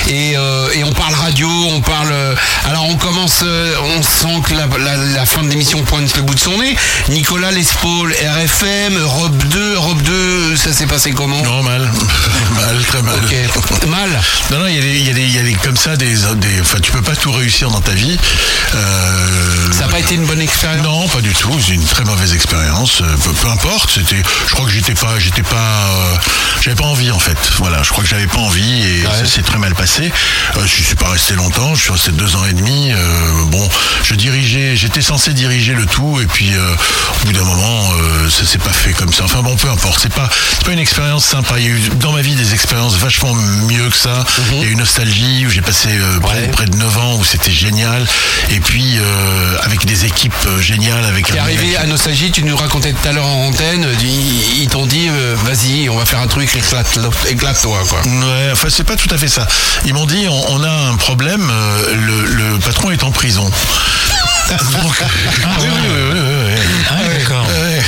Et, 0.07 0.35
euh, 0.37 0.67
et 0.73 0.83
on 0.83 0.91
parle 0.93 1.13
radio, 1.13 1.47
on 1.71 1.81
parle. 1.81 2.09
euh, 2.11 2.35
alors 2.65 2.85
on 2.89 2.95
commence, 2.95 3.39
euh, 3.43 3.73
on 3.97 4.01
sent 4.01 4.41
que 4.47 4.53
la, 4.53 4.67
la- 4.77 4.95
la 4.97 5.25
fin 5.25 5.43
de 5.43 5.49
l'émission 5.49 5.81
pointe 5.83 6.15
le 6.15 6.21
bout 6.23 6.35
de 6.35 6.39
son 6.39 6.57
nez. 6.57 6.75
Nicolas 7.09 7.51
Lespaul, 7.51 8.13
RFM, 8.13 8.97
Europe 8.97 9.37
2, 9.49 9.73
Europe 9.75 10.01
2, 10.01 10.55
ça 10.57 10.73
s'est 10.73 10.85
passé 10.87 11.11
comment? 11.11 11.41
Non, 11.43 11.63
mal. 11.63 11.81
mal, 12.55 12.83
très 12.87 13.01
mal. 13.01 13.15
Ok, 13.23 13.87
mal? 13.87 14.09
Non, 14.51 14.59
non, 14.59 14.67
il 14.67 14.75
y 14.75 14.79
a 14.79 14.81
des, 14.81 14.97
il 14.99 15.07
y 15.07 15.09
a 15.09 15.13
des, 15.13 15.21
il 15.23 15.35
y 15.35 15.39
a 15.39 15.43
des 15.43 15.53
comme 15.53 15.77
ça, 15.77 15.95
des, 15.95 16.13
des, 16.15 16.61
enfin, 16.61 16.79
tu 16.81 16.91
peux 16.91 17.01
pas 17.01 17.15
tout 17.15 17.31
réussir 17.31 17.69
dans 17.69 17.81
ta 17.81 17.91
vie. 17.91 18.17
Euh, 18.73 19.71
Ça 19.71 19.85
n'a 19.85 19.91
pas 19.91 19.99
été 19.99 20.15
une 20.15 20.25
bonne 20.25 20.41
expérience? 20.41 20.83
Non, 20.85 21.07
pas 21.07 21.21
du 21.21 21.33
tout. 21.33 21.55
C'est 21.65 21.73
une 21.73 21.85
très 21.85 22.03
mauvaise 22.03 22.33
expérience. 22.33 23.01
Peu, 23.23 23.31
peu 23.31 23.47
importe. 23.49 23.91
C'était, 23.93 24.21
je 24.47 24.53
crois 24.53 24.65
que 24.65 24.71
j'étais 24.71 24.93
pas, 24.93 25.17
j'étais 25.19 25.43
pas, 25.43 25.55
euh, 25.55 26.15
j'avais 26.61 26.75
pas 26.75 26.85
envie 26.85 27.11
en 27.11 27.19
fait. 27.19 27.37
Voilà, 27.57 27.81
je 27.83 27.89
crois 27.89 28.03
que 28.03 28.09
j'avais 28.09 28.27
pas 28.27 28.39
envie 28.39 28.81
et 28.85 28.94
ça 29.03 29.25
s'est 29.25 29.41
très 29.41 29.57
mal 29.57 29.73
passé. 29.75 30.11
Euh, 30.57 30.61
je 30.65 30.83
suis 30.83 30.95
pas 30.95 31.09
resté 31.09 31.33
longtemps. 31.35 31.75
Je 31.75 31.81
suis 31.81 31.91
resté 31.91 32.11
deux 32.11 32.35
ans 32.35 32.45
et 32.45 32.53
demi. 32.53 32.91
Euh, 32.91 32.97
bon, 33.47 33.67
je 34.03 34.13
dirigeais, 34.15 34.75
j'étais 34.75 35.01
censé 35.01 35.33
diriger 35.33 35.73
le 35.73 35.85
tout 35.85 36.19
et 36.21 36.25
puis 36.25 36.53
euh, 36.53 36.75
au 37.21 37.25
bout 37.25 37.33
d'un 37.33 37.43
moment, 37.43 37.89
euh, 37.93 38.29
ça 38.29 38.45
s'est 38.45 38.57
pas 38.57 38.71
fait 38.71 38.93
comme 38.93 39.13
ça. 39.13 39.23
Enfin 39.25 39.41
bon, 39.41 39.55
peu 39.55 39.69
importe. 39.69 39.99
C'est 40.01 40.13
pas, 40.13 40.29
pas 40.65 40.71
une 40.71 40.79
expérience 40.79 41.25
sympa. 41.25 41.55
Il 41.59 41.63
y 41.63 41.67
a 41.67 41.71
eu 41.71 41.79
dans 41.99 42.11
ma 42.11 42.21
vie 42.21 42.35
des 42.35 42.53
expériences 42.53 42.95
vachement 42.97 43.33
mieux 43.33 43.89
que 43.89 43.97
ça. 43.97 44.23
Il 44.53 44.59
y 44.59 44.63
a 44.63 44.67
eu 44.67 44.75
Nostalgie 44.75 45.45
où 45.45 45.49
j'ai 45.49 45.61
passé 45.61 45.89
près, 46.21 46.35
Ouais. 46.35 46.47
près 46.49 46.65
de 46.65 46.75
9 46.75 46.97
ans 46.97 47.15
où 47.17 47.23
c'était 47.23 47.51
génial. 47.51 48.05
Et 48.51 48.59
puis 48.59 48.97
avec 49.63 49.85
des 49.85 50.05
équipes 50.05 50.33
géniales, 50.59 51.05
avec 51.05 51.27
T'es 51.27 51.39
un 51.39 51.43
arrivé 51.43 51.75
à 51.77 51.85
Nostalgie, 51.85 52.31
tu 52.31 52.43
nous 52.43 52.55
racontais 52.57 52.93
tout 52.93 53.07
à 53.07 53.11
l'heure 53.11 53.25
en 53.25 53.47
antenne, 53.47 53.87
ils, 54.01 54.61
ils 54.63 54.67
t'ont 54.67 54.85
dit 54.85 55.09
vas-y, 55.45 55.89
on 55.89 55.97
va 55.97 56.05
faire 56.05 56.19
un 56.19 56.27
truc, 56.27 56.49
éclate- 56.55 56.99
éclate-toi 57.29 57.83
quoi. 57.89 58.01
Ouais, 58.01 58.49
enfin 58.51 58.69
c'est 58.75 58.83
pas 58.83 58.95
tout 58.97 59.07
à 59.13 59.17
fait 59.17 59.27
ça. 59.29 59.47
Ils 59.85 59.93
m'ont 59.93 60.05
dit 60.05 60.25
on, 60.29 60.53
on 60.53 60.63
a 60.63 60.69
un 60.69 60.95
problème, 60.95 61.49
euh, 61.49 61.95
le, 61.95 62.25
le 62.53 62.59
patron 62.59 62.91
est 62.91 63.03
en 63.03 63.11
prison. 63.11 63.49
Donc, 64.49 64.61
oui, 65.01 65.57
oui, 65.59 65.67
oui, 65.67 66.11
oui, 66.13 66.19
oui, 66.19 66.53
oui. 66.53 66.61
Ah, 66.91 66.93
oui, 67.01 67.17
d'accord. 67.17 67.45
Ouais. 67.47 67.81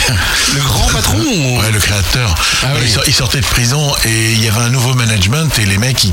Le 0.56 0.62
grand 0.62 0.88
patron 0.88 1.18
ou- 1.20 1.60
Ouais, 1.60 1.72
le 1.72 1.80
créateur. 1.80 2.34
Ah 2.64 2.68
oui. 2.76 2.82
il, 2.86 2.92
sort- 2.92 3.04
il 3.06 3.14
sortait 3.14 3.42
de 3.42 3.46
prison 3.46 3.94
et 4.06 4.32
il 4.34 4.44
y 4.44 4.48
avait 4.50 4.62
un 4.62 4.70
nouveau 4.70 4.96
management 4.96 5.48
et 5.60 5.66
les 5.66 5.78
mecs, 5.78 6.08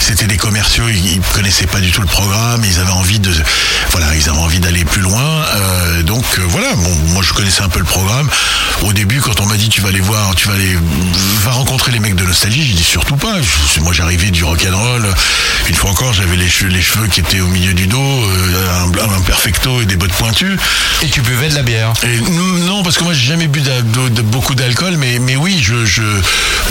c'était 0.00 0.26
des 0.26 0.38
commerciaux, 0.38 0.88
ils, 0.88 1.14
ils 1.16 1.20
connaissaient 1.34 1.66
pas 1.66 1.80
du 1.80 1.90
tout 1.90 2.00
le 2.00 2.06
programme, 2.06 2.64
ils 2.64 2.80
avaient 2.80 2.90
envie 2.92 3.18
de, 3.18 3.30
voilà, 3.90 4.14
ils 4.14 4.28
avaient 4.30 4.38
envie 4.38 4.60
d'aller 4.60 4.84
plus 4.86 5.02
loin. 5.02 5.20
euh, 5.56 6.02
donc 6.02 6.24
euh, 6.38 6.42
voilà, 6.48 6.72
bon, 6.74 6.94
moi 7.08 7.22
je 7.22 7.34
connaissais 7.34 7.62
un 7.62 7.68
peu 7.68 7.80
le 7.80 7.84
programme. 7.84 8.28
Au 8.82 8.92
début, 8.94 9.20
quand 9.20 9.40
on 9.40 9.46
m'a 9.46 9.56
dit 9.56 9.68
tu 9.68 9.82
vas 9.82 9.88
aller 9.90 10.00
voir, 10.00 10.34
tu 10.36 10.48
vas 10.48 10.54
aller, 10.54 10.74
va 11.44 11.50
rencontrer 11.50 11.92
les 11.92 11.98
mecs 11.98 12.14
de 12.14 12.24
Nostalgie, 12.24 12.64
j'ai 12.66 12.74
dit 12.74 12.82
surtout 12.84 13.16
pas. 13.16 13.34
Moi 13.82 13.92
j'arrivais 13.96 14.30
du 14.30 14.44
rock 14.44 14.66
and 14.70 14.76
roll. 14.76 15.08
Une 15.68 15.74
fois 15.74 15.90
encore, 15.90 16.12
j'avais 16.12 16.36
les 16.36 16.48
cheveux, 16.48 16.68
les 16.70 16.82
cheveux 16.82 17.06
qui 17.08 17.20
étaient 17.20 17.40
au 17.40 17.46
milieu 17.48 17.72
du 17.72 17.86
dos, 17.86 17.98
euh, 17.98 18.84
un, 18.84 19.16
un 19.16 19.20
perfecto 19.22 19.80
et 19.80 19.86
des 19.86 19.96
bottes 19.96 20.12
pointues. 20.12 20.56
Et 21.02 21.08
tu 21.08 21.22
buvais 21.22 21.48
de 21.48 21.54
la 21.54 21.62
bière. 21.62 21.92
Et 22.04 22.18
non, 22.66 22.82
parce 22.82 22.98
que 22.98 23.04
moi 23.04 23.14
j'ai 23.14 23.26
jamais 23.26 23.48
bu 23.48 23.60
d'a- 23.60 23.80
de, 23.82 24.08
de- 24.10 24.22
beaucoup 24.22 24.54
d'alcool, 24.54 24.96
mais, 24.98 25.18
mais 25.18 25.34
oui, 25.36 25.58
je, 25.62 25.84
je, 25.86 26.02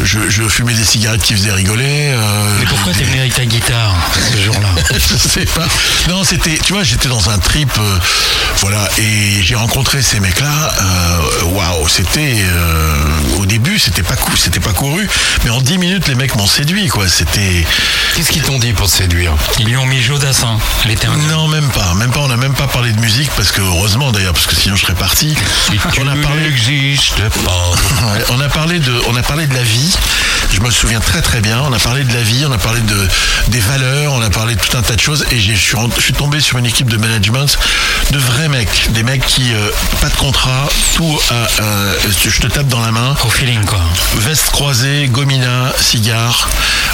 je, 0.04 0.20
je 0.30 0.44
fumais 0.44 0.74
des 0.74 0.86
cigarettes 0.86 1.22
qui 1.24 1.34
faisaient 1.34 1.52
rigoler. 1.52 1.84
euh, 2.14 2.58
Mais 2.60 2.66
pourquoi 2.68 2.94
t'es 2.94 3.04
venu 3.04 3.20
avec 3.20 3.34
ta 3.34 3.46
guitare 3.46 3.96
ce 4.34 4.42
jour-là? 4.44 4.70
Je 4.96 5.18
sais 5.30 5.46
pas. 5.46 5.66
Non, 6.10 6.24
c'était, 6.24 6.58
tu 6.64 6.74
vois, 6.74 6.84
j'étais 6.84 7.08
dans 7.10 7.30
un 7.30 7.38
trip, 7.40 7.70
euh, 7.80 7.98
voilà, 8.60 8.88
et 8.98 9.42
j'ai 9.42 9.56
rencontré 9.56 10.02
ces 10.02 10.20
mecs-là. 10.20 10.74
Waouh, 11.46 11.88
c'était 11.88 12.36
euh, 12.46 12.94
au 13.38 13.46
début, 13.46 13.78
c'était 13.80 14.04
pas 14.04 14.16
cou- 14.16 14.36
c'était 14.38 14.60
pas 14.60 14.72
couru, 14.74 15.08
mais 15.44 15.50
en 15.50 15.62
10 15.62 15.78
minutes, 15.78 16.08
les 16.08 16.16
mecs 16.16 16.36
m'ont 16.36 16.48
séduit, 16.48 16.88
quoi. 16.88 17.08
C'était 17.18 17.66
Qu'est-ce 18.16 18.30
qu'ils 18.30 18.42
t'ont 18.42 18.60
dit 18.60 18.74
pour 18.74 18.88
te 18.88 18.92
séduire 18.92 19.34
Ils 19.60 19.66
lui 19.68 19.78
ont 19.78 19.86
mis 19.86 20.02
Jodassin, 20.02 20.58
l'été 20.86 21.08
non, 21.30 21.48
même 21.48 21.70
pas, 21.70 21.94
même 21.96 22.12
pas. 22.12 22.20
On 22.20 22.28
n'a 22.28 22.36
même 22.36 22.54
pas 22.54 22.68
parlé 22.68 22.92
de 22.92 23.00
musique 23.00 23.30
parce 23.38 23.54
que 23.54 23.62
heureusement 23.62 24.12
d'ailleurs, 24.12 24.34
parce 24.34 24.48
que 24.48 24.56
sinon 24.56 24.76
je 24.76 24.82
serais 24.82 24.96
parti. 24.96 25.34
on 26.02 26.08
a 26.08 26.16
parlé 26.18 26.42
pas. 27.46 27.52
On 28.32 28.40
a 28.42 28.50
parlé 28.50 28.80
de, 28.80 28.94
on 29.08 29.16
a 29.16 29.22
parlé 29.24 29.48
de 29.48 29.54
la 29.54 29.64
vie. 29.64 29.96
Je 30.54 30.60
me 30.60 30.70
souviens 30.70 31.00
très 31.00 31.22
très 31.22 31.40
bien. 31.40 31.62
On 31.66 31.72
a 31.74 31.80
parlé 31.80 32.04
de 32.04 32.14
la 32.14 32.22
vie, 32.22 32.44
on 32.48 32.52
a 32.52 32.58
parlé 32.58 32.82
de 32.82 33.08
des 33.48 33.60
valeurs, 33.60 34.12
on 34.14 34.22
a 34.22 34.30
parlé 34.30 34.56
de 34.56 34.60
tout 34.60 34.76
un 34.78 34.82
tas 34.82 34.96
de 34.96 35.02
choses. 35.02 35.26
Et 35.32 35.40
je 35.40 35.54
suis, 35.54 35.76
rent- 35.76 35.90
je 35.96 36.02
suis 36.02 36.14
tombé 36.14 36.40
sur 36.42 36.58
une 36.58 36.66
équipe 36.66 36.90
de 36.90 36.98
management 36.98 37.58
de 38.12 38.18
vrais 38.20 38.50
mecs, 38.50 38.92
des 38.92 39.04
mecs 39.04 39.26
qui 39.26 39.54
euh, 39.54 39.70
pas 40.02 40.10
de 40.10 40.16
contrat, 40.16 40.68
tout, 40.96 41.20
à, 41.30 41.34
euh, 41.62 41.94
je 42.26 42.40
te 42.42 42.48
tape 42.48 42.68
dans 42.68 42.82
la 42.82 42.92
main, 42.92 43.16
Au 43.24 43.30
feeling, 43.30 43.64
quoi. 43.66 43.80
veste 44.18 44.50
croisée, 44.52 45.08
gomina, 45.08 45.72
cigare, 45.80 46.48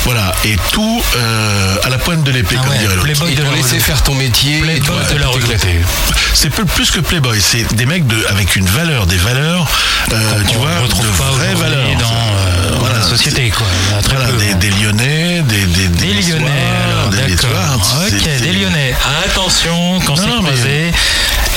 voilà, 0.06 0.11
et 0.44 0.56
tout 0.72 1.02
euh, 1.16 1.76
à 1.84 1.90
la 1.90 1.98
pointe 1.98 2.24
de 2.24 2.32
l'épée, 2.32 2.56
Ah 2.58 2.64
comme 2.64 2.72
ouais, 2.72 2.78
dirait 2.80 2.96
l'autre. 2.96 3.04
Playboy 3.06 3.32
Ils 3.32 3.36
de 3.38 3.44
t'ont 3.44 3.52
la 3.52 3.58
laissé 3.58 3.80
faire 3.80 4.02
ton 4.04 4.14
métier. 4.16 4.58
et 4.58 4.62
Playboy 4.62 4.96
de 5.14 5.18
la 5.18 5.28
éclaté. 5.38 5.80
C'est 6.34 6.50
plus 6.50 6.92
que 6.92 7.00
Playboy, 7.00 7.40
c'est 7.42 7.74
des 7.76 7.86
mecs 7.86 8.06
de, 8.08 8.26
avec 8.30 8.56
une 8.56 8.66
valeur, 8.66 9.06
des 9.08 9.18
valeurs, 9.18 9.68
euh, 10.12 10.18
tu 10.50 10.56
On 10.58 10.60
vois, 10.62 10.80
retrouve 10.84 11.06
de 11.06 11.18
pas 11.18 11.32
vraies 11.32 11.56
valeurs. 11.56 11.88
dans, 12.00 12.06
euh, 12.08 12.80
dans 12.80 12.94
la 12.94 13.02
société, 13.02 13.50
quoi. 13.52 13.68
Très 14.04 14.16
Voilà, 14.16 14.32
peu. 14.32 14.38
des, 14.38 14.54
des 14.56 14.70
Lyonnais, 14.82 15.42
des, 15.44 15.66
des, 15.66 15.88
Des 15.88 16.08
Lyonnais, 16.14 16.46
des- 17.12 17.36
vois, 17.36 17.50
d'accord. 17.52 17.98
Ok, 18.08 18.24
des 18.42 18.52
Lyonnais. 18.54 18.96
Attention, 19.26 20.00
quand 20.06 20.16
c'est 20.16 20.28
croisé, 20.28 20.92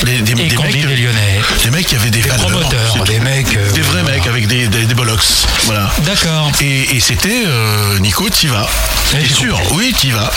Les, 0.05 0.19
des, 0.21 0.31
et 0.31 0.35
des 0.35 0.35
mecs, 0.57 0.71
des 0.87 0.95
Lyonnais. 0.95 1.39
Des 1.63 1.69
mecs 1.71 1.87
qui 1.87 1.95
avaient 1.95 2.09
des, 2.09 2.21
Des 2.21 2.29
valeurs. 2.29 2.47
promoteurs, 2.47 3.03
des 3.05 3.19
mecs, 3.19 3.55
euh, 3.55 3.71
des 3.71 3.81
vrais 3.81 4.01
voilà. 4.01 4.17
mecs 4.17 4.27
avec 4.27 4.47
des, 4.47 4.67
des, 4.67 4.93
bollocks. 4.93 5.21
Voilà. 5.63 5.89
D'accord. 6.05 6.51
Et, 6.61 6.95
et 6.95 6.99
c'était 6.99 7.43
euh, 7.47 7.97
Nico, 7.99 8.27
t'y 8.45 8.51
vas. 8.51 8.67
T'es 9.11 9.25
sûr. 9.33 9.59
Oui, 9.73 9.93
t'y 9.97 10.11
vas. 10.11 10.31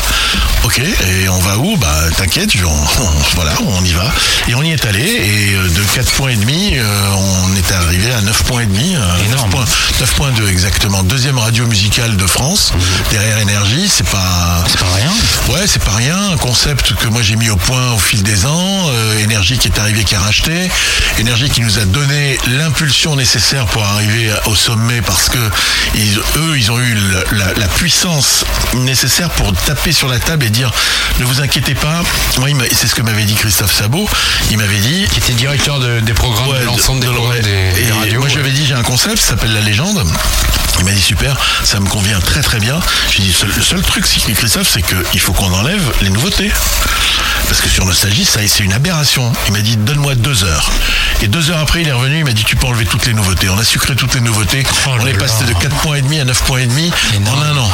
Ok. 0.64 0.78
Et 0.80 1.28
on 1.28 1.38
va 1.38 1.56
où 1.58 1.76
Bah 1.76 1.88
t'inquiète, 2.16 2.50
voilà, 3.34 3.52
on 3.66 3.84
y 3.84 3.92
va. 3.92 4.10
Et 4.48 4.54
on 4.54 4.62
y 4.62 4.70
est 4.72 4.84
allé. 4.86 5.00
Et 5.02 5.54
euh, 5.54 5.68
de 5.68 5.82
4 5.94 6.10
points 6.12 6.30
et 6.30 6.36
demi, 6.36 6.72
euh, 6.76 6.84
on 7.16 7.56
est 7.56 7.72
arrivé 7.72 8.12
à 8.12 8.20
9 8.22 8.42
points 8.44 8.62
et 8.62 8.66
demi. 8.66 8.94
euh, 8.94 8.98
9 9.18 9.26
Énorme. 9.32 9.50
points, 9.50 9.64
9.2 10.00 10.48
exactement. 10.48 11.02
Deuxième 11.02 11.38
radio 11.38 11.66
musicale 11.66 12.16
de 12.16 12.26
France. 12.26 12.72
Derrière 13.10 13.38
Énergie, 13.38 13.88
c'est 13.88 14.06
pas. 14.08 14.64
C'est 14.68 14.78
pas 14.80 14.94
rien. 14.94 15.12
Ouais, 15.54 15.66
c'est 15.66 15.82
pas 15.84 15.92
rien. 15.94 16.30
Un 16.32 16.36
concept 16.36 16.94
que 16.94 17.08
moi 17.08 17.22
j'ai 17.22 17.36
mis 17.36 17.50
au 17.50 17.56
point 17.56 17.92
au 17.92 17.98
fil 17.98 18.22
des 18.22 18.46
ans. 18.46 18.86
Euh, 18.90 19.18
Énergie 19.22 19.58
qui 19.58 19.68
est 19.68 19.78
arrivé, 19.78 20.04
qui 20.04 20.14
a 20.14 20.20
racheté. 20.20 20.70
Énergie 21.18 21.50
qui 21.50 21.60
nous 21.62 21.78
a 21.78 21.84
donné 21.84 22.38
l'impulsion 22.48 23.16
nécessaire 23.16 23.66
pour 23.66 23.82
arriver 23.84 24.30
au 24.46 24.54
sommet 24.54 25.02
parce 25.02 25.28
que 25.28 25.38
ils- 25.94 26.18
eux, 26.36 26.56
ils 26.58 26.70
ont 26.70 26.78
eu 26.80 26.94
la, 27.32 27.44
la- 27.46 27.54
la 27.54 27.68
puissance 27.68 27.97
nécessaire 28.74 29.30
pour 29.30 29.52
taper 29.54 29.92
sur 29.92 30.08
la 30.08 30.18
table 30.18 30.44
et 30.46 30.50
dire 30.50 30.70
ne 31.18 31.24
vous 31.24 31.40
inquiétez 31.40 31.74
pas. 31.74 32.02
Moi, 32.38 32.48
c'est 32.72 32.86
ce 32.86 32.94
que 32.94 33.02
m'avait 33.02 33.24
dit 33.24 33.34
Christophe 33.34 33.72
Sabot. 33.74 34.08
Il 34.50 34.58
m'avait 34.58 34.78
dit 34.78 35.06
Qui 35.12 35.18
était 35.18 35.32
directeur 35.32 35.80
de- 35.80 36.00
des 36.00 36.14
programmes 36.14 36.48
Ouais, 36.48 36.60
de 36.60 36.64
l'ensemble 36.64 37.00
des 37.00 37.06
de- 37.06 37.12
programmes 37.12 37.34
ouais. 37.36 37.42
des, 37.42 37.72
des 37.72 37.88
Et 37.88 37.92
radios. 37.92 38.20
Moi, 38.20 38.28
je 38.28 38.34
lui 38.34 38.40
avais 38.42 38.50
dit, 38.52 38.64
j'ai 38.66 38.74
un 38.74 38.82
concept, 38.82 39.18
ça 39.18 39.30
s'appelle 39.30 39.52
La 39.52 39.60
Légende. 39.60 40.04
Il 40.78 40.84
m'a 40.84 40.92
dit, 40.92 41.00
super, 41.02 41.36
ça 41.64 41.80
me 41.80 41.88
convient 41.88 42.20
très 42.20 42.40
très 42.42 42.60
bien. 42.60 42.78
J'ai 43.10 43.22
dit, 43.22 43.34
le 43.56 43.62
seul 43.62 43.82
truc, 43.82 44.06
c'est 44.06 44.20
Christophe, 44.32 44.68
c'est 44.72 44.82
qu'il 44.82 45.20
faut 45.20 45.32
qu'on 45.32 45.52
enlève 45.52 45.82
les 46.02 46.10
nouveautés. 46.10 46.52
Parce 47.48 47.60
que 47.62 47.68
sur 47.68 47.86
Nostalgie, 47.86 48.24
ça, 48.24 48.40
c'est 48.46 48.62
une 48.62 48.72
aberration. 48.74 49.32
Il 49.46 49.52
m'a 49.54 49.60
dit, 49.60 49.76
donne-moi 49.76 50.14
deux 50.14 50.44
heures. 50.44 50.70
Et 51.22 51.28
deux 51.28 51.50
heures 51.50 51.58
après, 51.58 51.82
il 51.82 51.88
est 51.88 51.92
revenu, 51.92 52.18
il 52.18 52.24
m'a 52.24 52.32
dit, 52.32 52.44
tu 52.44 52.56
peux 52.56 52.66
enlever 52.66 52.84
toutes 52.84 53.06
les 53.06 53.14
nouveautés. 53.14 53.48
On 53.48 53.58
a 53.58 53.64
sucré 53.64 53.96
toutes 53.96 54.14
les 54.14 54.20
nouveautés. 54.20 54.64
Oh 54.86 54.90
On 55.00 55.06
est 55.06 55.14
passé 55.14 55.44
de 55.44 55.52
4 55.52 55.74
points 55.76 55.96
et 55.96 56.02
demi 56.02 56.20
à 56.20 56.24
9 56.24 56.42
points 56.42 56.58
et 56.60 56.66
demi 56.66 56.92
en 57.26 57.42
un 57.42 57.56
an. 57.56 57.70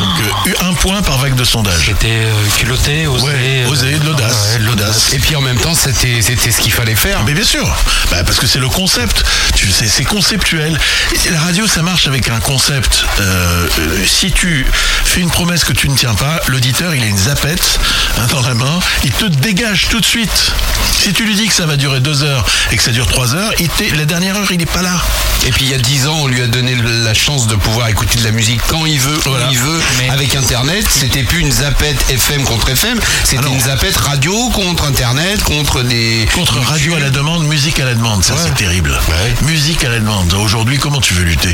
Donc 0.00 0.46
euh, 0.46 0.66
un 0.68 0.72
point 0.72 1.02
par 1.02 1.18
vague 1.18 1.34
de 1.34 1.44
sondage. 1.44 1.82
J'étais 1.84 2.08
euh, 2.08 2.32
culotté, 2.58 3.06
osé. 3.06 3.24
Ouais, 3.26 3.32
euh, 3.36 3.68
osé, 3.68 3.92
de 3.98 4.06
l'audace, 4.06 4.52
ouais, 4.54 4.58
de 4.60 4.64
l'audace. 4.64 5.12
Et 5.12 5.18
puis 5.18 5.36
en 5.36 5.42
même 5.42 5.58
temps, 5.58 5.74
c'était 5.74 6.22
c'était 6.22 6.50
ce 6.50 6.60
qu'il 6.62 6.72
fallait 6.72 6.94
faire. 6.94 7.22
Mais 7.24 7.34
bien 7.34 7.44
sûr, 7.44 7.66
Bah, 8.10 8.24
parce 8.24 8.38
que 8.38 8.46
c'est 8.46 8.58
le 8.58 8.68
concept. 8.70 9.22
Tu 9.54 9.70
sais, 9.70 9.86
c'est 9.86 10.04
conceptuel. 10.04 10.78
Et 11.26 11.30
La 11.30 11.40
radio, 11.40 11.66
ça 11.66 11.82
marche 11.82 12.06
avec 12.06 12.30
un 12.30 12.40
concept. 12.40 13.04
Euh, 13.20 13.68
euh, 13.78 13.98
si 14.06 14.32
tu 14.32 14.66
fais 15.04 15.20
une 15.20 15.30
promesse 15.30 15.64
que 15.64 15.74
tu 15.74 15.88
ne 15.90 15.94
tiens 15.96 16.14
pas, 16.14 16.40
l'auditeur, 16.46 16.94
il 16.94 17.02
a 17.02 17.06
une 17.06 17.18
zapette 17.18 17.78
hein, 18.18 18.26
dans 18.30 18.40
la 18.40 18.54
main, 18.54 18.78
il 19.04 19.10
te 19.12 19.24
dégage 19.26 19.88
tout 19.90 20.00
de 20.00 20.04
suite. 20.04 20.52
Si 21.00 21.12
tu 21.12 21.24
lui 21.24 21.34
dis 21.34 21.48
que 21.48 21.54
ça 21.54 21.66
va 21.66 21.76
durer 21.76 22.00
deux 22.00 22.22
heures 22.22 22.44
et 22.70 22.76
que 22.76 22.82
ça 22.82 22.90
dure 22.92 23.06
trois 23.06 23.34
heures, 23.34 23.52
il 23.58 23.68
la 23.96 24.04
dernière 24.04 24.36
heure, 24.36 24.50
il 24.52 24.58
n'est 24.58 24.66
pas 24.66 24.82
là. 24.82 25.00
Et 25.46 25.50
puis 25.50 25.64
il 25.64 25.70
y 25.70 25.74
a 25.74 25.78
10 25.78 26.06
ans, 26.06 26.18
on 26.20 26.26
lui 26.28 26.40
a 26.40 26.46
donné 26.46 26.76
la 26.76 27.14
chance 27.14 27.48
de 27.48 27.56
pouvoir 27.56 27.88
écouter 27.88 28.18
de 28.18 28.24
la 28.24 28.30
musique 28.30 28.60
quand 28.68 28.86
il 28.86 29.00
veut, 29.00 29.16
où 29.26 29.30
Voilà. 29.30 29.48
il 29.50 29.58
veut, 29.58 29.80
Mais- 29.98 30.10
avec 30.10 30.34
Internet. 30.36 30.86
C'était 30.88 31.24
plus 31.24 31.40
une 31.40 31.50
zapette 31.50 31.96
FM 32.10 32.44
contre 32.44 32.68
FM, 32.70 33.00
c'était 33.24 33.48
une 33.48 33.60
zapette 33.60 33.96
radio 33.96 34.50
contre 34.50 34.84
Internet, 34.84 35.42
contre 35.42 35.82
des... 35.82 36.28
Contre 36.34 36.58
radio 36.60 36.94
à 36.94 37.00
la 37.00 37.10
demande, 37.10 37.44
musique 37.46 37.80
à 37.80 37.84
la 37.84 37.94
demande, 37.94 38.22
ça 38.22 38.34
Ouais. 38.34 38.40
c'est 38.44 38.54
terrible. 38.54 38.96
Musique 39.42 39.84
à 39.84 39.88
la 39.88 39.98
demande. 39.98 40.32
Aujourd'hui, 40.34 40.78
comment 40.78 41.00
tu 41.00 41.14
veux 41.14 41.24
lutter? 41.24 41.52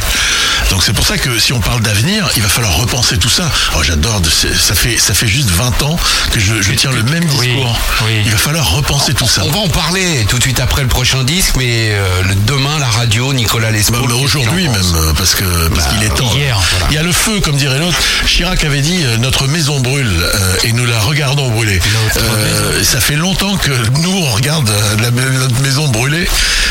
Donc 0.70 0.82
c'est 0.84 0.92
pour 0.92 1.06
ça 1.06 1.16
que 1.18 1.38
si 1.38 1.52
on 1.52 1.60
parle 1.60 1.80
d'avenir, 1.82 2.28
il 2.36 2.42
va 2.42 2.48
falloir 2.48 2.76
repenser 2.76 3.16
tout 3.18 3.28
ça. 3.30 3.50
Oh, 3.76 3.82
j'adore, 3.82 4.20
ça 4.30 4.74
fait 4.74 4.96
ça 4.98 5.14
fait 5.14 5.26
juste 5.26 5.50
20 5.50 5.82
ans 5.82 5.98
que 6.30 6.38
je, 6.40 6.60
je 6.60 6.72
tiens 6.72 6.90
le 6.90 7.02
même 7.04 7.24
discours. 7.24 7.78
oui. 8.06 8.22
Il 8.24 8.30
va 8.30 8.36
falloir 8.38 8.70
repenser 8.72 9.14
tout 9.14 9.28
ça. 9.28 9.42
On 9.44 9.50
va 9.50 9.58
en 9.60 9.68
parler 9.68 10.26
tout 10.28 10.36
de 10.38 10.42
suite 10.42 10.60
après 10.60 10.82
le 10.82 10.88
prochain 10.88 11.24
disque, 11.24 11.54
mais 11.56 11.90
euh, 11.92 12.22
le 12.28 12.34
demain, 12.34 12.78
la 12.78 12.86
radio, 12.88 13.32
Nicolas 13.32 13.68
Bah, 13.68 13.76
Lescaut. 13.76 14.06
bah, 14.06 14.14
aujourd'hui 14.14 14.68
même, 14.68 15.14
parce 15.16 15.34
que 15.34 15.68
parce 15.68 15.88
qu'il 15.88 16.02
est 16.02 16.14
temps. 16.14 16.30
hier. 16.34 16.58
Il 16.90 16.94
y 16.94 16.98
a 16.98 17.02
le 17.02 17.12
feu, 17.12 17.40
comme 17.40 17.56
dirait 17.56 17.78
l'autre. 17.78 17.96
Chirac 18.26 18.62
avait 18.64 18.80
dit 18.82 19.04
euh, 19.04 19.16
notre 19.18 19.46
maison 19.46 19.80
brûle 19.80 20.06
euh, 20.20 20.54
et 20.64 20.72
nous 20.72 20.84
la 20.84 20.98
regardons 21.00 21.50
brûler. 21.50 21.80
Euh, 22.16 22.82
ça 22.84 23.00
fait 23.00 23.16
longtemps 23.16 23.56
que 23.56 23.70
nous 24.00 24.10
on 24.12 24.30
regarde 24.32 24.70
la, 25.00 25.10
notre 25.10 25.60
maison 25.62 25.88
brûler. 25.88 26.28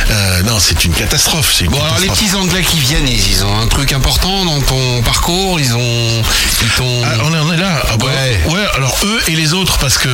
Euh, 0.10 0.42
non, 0.44 0.58
c'est 0.60 0.86
une 0.86 0.94
catastrophe. 0.94 1.60
une 1.62 1.70
Bon, 1.72 1.82
alors 1.84 2.00
les 2.00 2.08
petits 2.08 2.34
Anglais 2.36 2.62
qui 2.64 2.80
viennent, 2.80 3.08
ils, 3.08 3.32
ils 3.32 3.44
ont 3.44 3.60
un 3.60 3.68
truc 3.68 3.87
important 3.94 4.46
dans 4.46 4.62
ton 4.62 5.02
parcours, 5.04 5.60
ils 5.60 5.74
ont... 5.76 6.24
Ils 6.62 6.70
t'ont... 6.78 7.02
Ah, 7.06 7.10
on, 7.24 7.34
est, 7.34 7.40
on 7.40 7.54
est 7.54 7.58
là. 7.58 7.82
Ah, 7.90 7.98
bah, 7.98 8.06
Ouais. 8.08 8.40
ouais. 8.54 8.66
Alors 8.76 8.96
eux 9.04 9.20
et 9.28 9.36
les 9.36 9.54
autres, 9.54 9.78
parce 9.78 9.98
que 9.98 10.10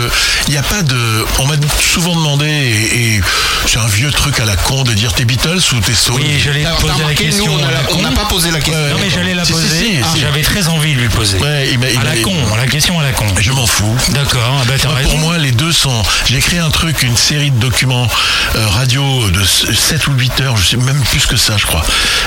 il 0.47 0.51
n'y 0.51 0.57
a 0.57 0.63
pas 0.63 0.81
de. 0.81 1.25
On 1.39 1.45
m'a 1.47 1.55
souvent 1.79 2.15
demandé 2.15 2.45
et, 2.47 3.15
et 3.15 3.21
c'est 3.65 3.77
un 3.77 3.87
vieux 3.87 4.11
truc 4.11 4.39
à 4.39 4.45
la 4.45 4.55
con 4.55 4.83
de 4.83 4.93
dire 4.93 5.13
t'es 5.13 5.25
Beatles 5.25 5.59
ou 5.73 5.79
t'es 5.79 5.93
Stones. 5.93 6.15
Oui, 6.17 6.39
j'allais 6.43 6.65
poser 6.79 7.03
la 7.07 7.13
question. 7.13 7.45
nous, 7.47 7.63
on 7.97 8.01
n'a 8.01 8.11
pas 8.11 8.25
posé 8.25 8.51
la 8.51 8.59
question. 8.59 8.73
Ouais, 8.83 8.89
Non, 8.91 8.97
mais 9.01 9.09
j'allais 9.09 9.33
la 9.35 9.45
Si, 9.45 9.53
si, 9.53 9.59
poser. 9.59 9.67
si, 9.77 9.97
Ah, 10.03 10.07
si. 10.13 10.19
J'avais 10.21 10.41
très 10.41 10.67
envie 10.67 10.93
de 10.95 10.99
lui 10.99 11.09
poser. 11.09 11.37
Ouais, 11.39 11.69
il 11.71 11.79
m'a- 11.79 11.89
il 11.89 11.97
à 11.99 12.03
la 12.15 12.21
con, 12.21 12.33
la 12.57 12.67
question 12.67 12.99
à 12.99 13.03
la 13.03 13.11
con. 13.13 13.25
Je 13.39 13.51
m'en 13.51 13.65
fous. 13.67 13.95
D'accord, 14.09 14.41
ah 14.61 14.65
bah 14.67 14.73
pour 15.03 15.17
moi, 15.19 15.37
les 15.37 15.51
deux 15.51 15.71
sont. 15.71 16.03
J'ai 16.25 16.39
créé 16.39 16.59
un 16.59 16.69
truc, 16.69 17.01
une 17.03 17.17
série 17.17 17.51
de 17.51 17.59
documents 17.59 18.07
euh, 18.55 18.67
radio 18.67 19.29
de 19.29 19.43
7 19.43 20.07
ou 20.07 20.13
8 20.13 20.41
heures, 20.41 20.57
je 20.57 20.65
sais 20.71 20.77
même 20.77 21.01
plus 21.11 21.25
que 21.25 21.37
ça, 21.37 21.57
je 21.57 21.65
crois. 21.65 21.83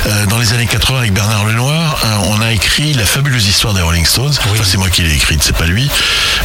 Euh, 0.06 0.26
dans 0.26 0.38
les 0.38 0.52
années 0.52 0.66
80 0.66 0.98
avec 1.00 1.12
Bernard 1.12 1.35
Lenoir, 1.44 1.96
euh, 2.04 2.16
on 2.28 2.40
a 2.40 2.52
écrit 2.52 2.92
la 2.94 3.04
fabuleuse 3.04 3.46
histoire 3.46 3.74
des 3.74 3.82
Rolling 3.82 4.06
Stones. 4.06 4.34
Enfin, 4.50 4.64
c'est 4.64 4.76
moi 4.76 4.88
qui 4.90 5.02
l'ai 5.02 5.14
écrite, 5.14 5.42
c'est 5.42 5.56
pas 5.56 5.66
lui. 5.66 5.88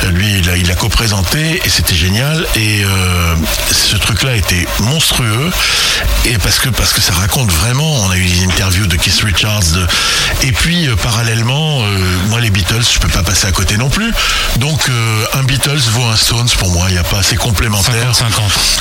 Euh, 0.04 0.12
lui, 0.12 0.40
il 0.40 0.50
a, 0.50 0.58
il 0.58 0.72
co-présenté 0.76 1.62
et 1.64 1.70
c'était 1.70 1.96
génial. 1.96 2.46
Et 2.56 2.84
euh, 2.84 3.36
ce 3.72 3.96
truc-là 3.98 4.36
était 4.36 4.66
monstrueux. 4.80 5.52
Et 6.26 6.38
parce 6.38 6.60
que 6.60 6.70
parce 6.70 6.94
que 6.94 7.02
ça 7.02 7.14
raconte 7.14 7.52
vraiment. 7.52 7.94
On 8.06 8.10
a 8.10 8.18
eu 8.18 8.26
des 8.26 8.44
interviews 8.46 8.88
de 8.88 8.96
Keith 8.96 9.22
Richards. 9.24 9.62
de- 9.74 9.88
et 10.44 10.52
puis 10.52 10.88
euh, 10.88 10.96
parallèlement, 10.96 11.82
euh, 11.84 11.88
moi 12.30 12.40
les 12.40 12.50
Beatles, 12.50 12.82
je 12.94 13.00
peux 13.00 13.10
pas 13.10 13.22
passer 13.24 13.48
à 13.48 13.52
côté 13.52 13.78
non 13.78 13.90
plus. 13.90 14.12
Donc 14.58 14.90
un 15.34 15.44
Beatles 15.44 15.80
vaut 15.92 16.06
un 16.06 16.16
Stones 16.16 16.50
pour 16.58 16.72
moi. 16.72 16.86
Il 16.90 16.96
y 16.96 16.98
a 16.98 17.04
pas, 17.04 17.22
c'est 17.22 17.36
complémentaire. 17.36 18.12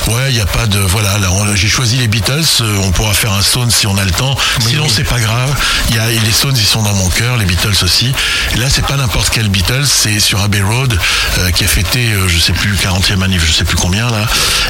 50-50. 0.07 0.11
Ouais, 0.13 0.29
il 0.29 0.35
n'y 0.35 0.41
a 0.41 0.45
pas 0.45 0.65
de. 0.67 0.79
Voilà, 0.79 1.17
j'ai 1.55 1.67
choisi 1.69 1.97
les 1.97 2.07
Beatles. 2.07 2.43
on 2.83 2.91
pourra 2.91 3.13
faire 3.13 3.33
un 3.33 3.41
Stones 3.41 3.69
si 3.71 3.85
on 3.87 3.97
a 3.97 4.03
le 4.05 4.11
temps. 4.11 4.35
Sinon, 4.65 4.83
oui. 4.85 4.91
c'est 4.93 5.03
pas 5.03 5.19
grave. 5.19 5.53
Il 5.89 5.95
y 5.95 5.99
a, 5.99 6.00
les 6.09 6.31
Stones, 6.31 6.55
ils 6.57 6.65
sont 6.65 6.81
dans 6.81 6.93
mon 6.93 7.09
cœur, 7.09 7.37
les 7.37 7.45
Beatles 7.45 7.83
aussi. 7.83 8.11
Et 8.53 8.57
là, 8.57 8.67
c'est 8.69 8.85
pas 8.85 8.97
n'importe 8.97 9.29
quel 9.31 9.49
Beatles, 9.49 9.85
c'est 9.85 10.19
sur 10.19 10.41
Abbey 10.41 10.61
Road, 10.61 10.97
euh, 11.39 11.51
qui 11.51 11.63
a 11.63 11.67
fêté, 11.67 12.11
euh, 12.11 12.27
je 12.27 12.39
sais 12.39 12.53
plus, 12.53 12.73
40e 12.75 13.21
anniversaire, 13.23 13.51
je 13.51 13.57
sais 13.57 13.63
plus 13.63 13.77
combien, 13.77 14.09
là. 14.09 14.25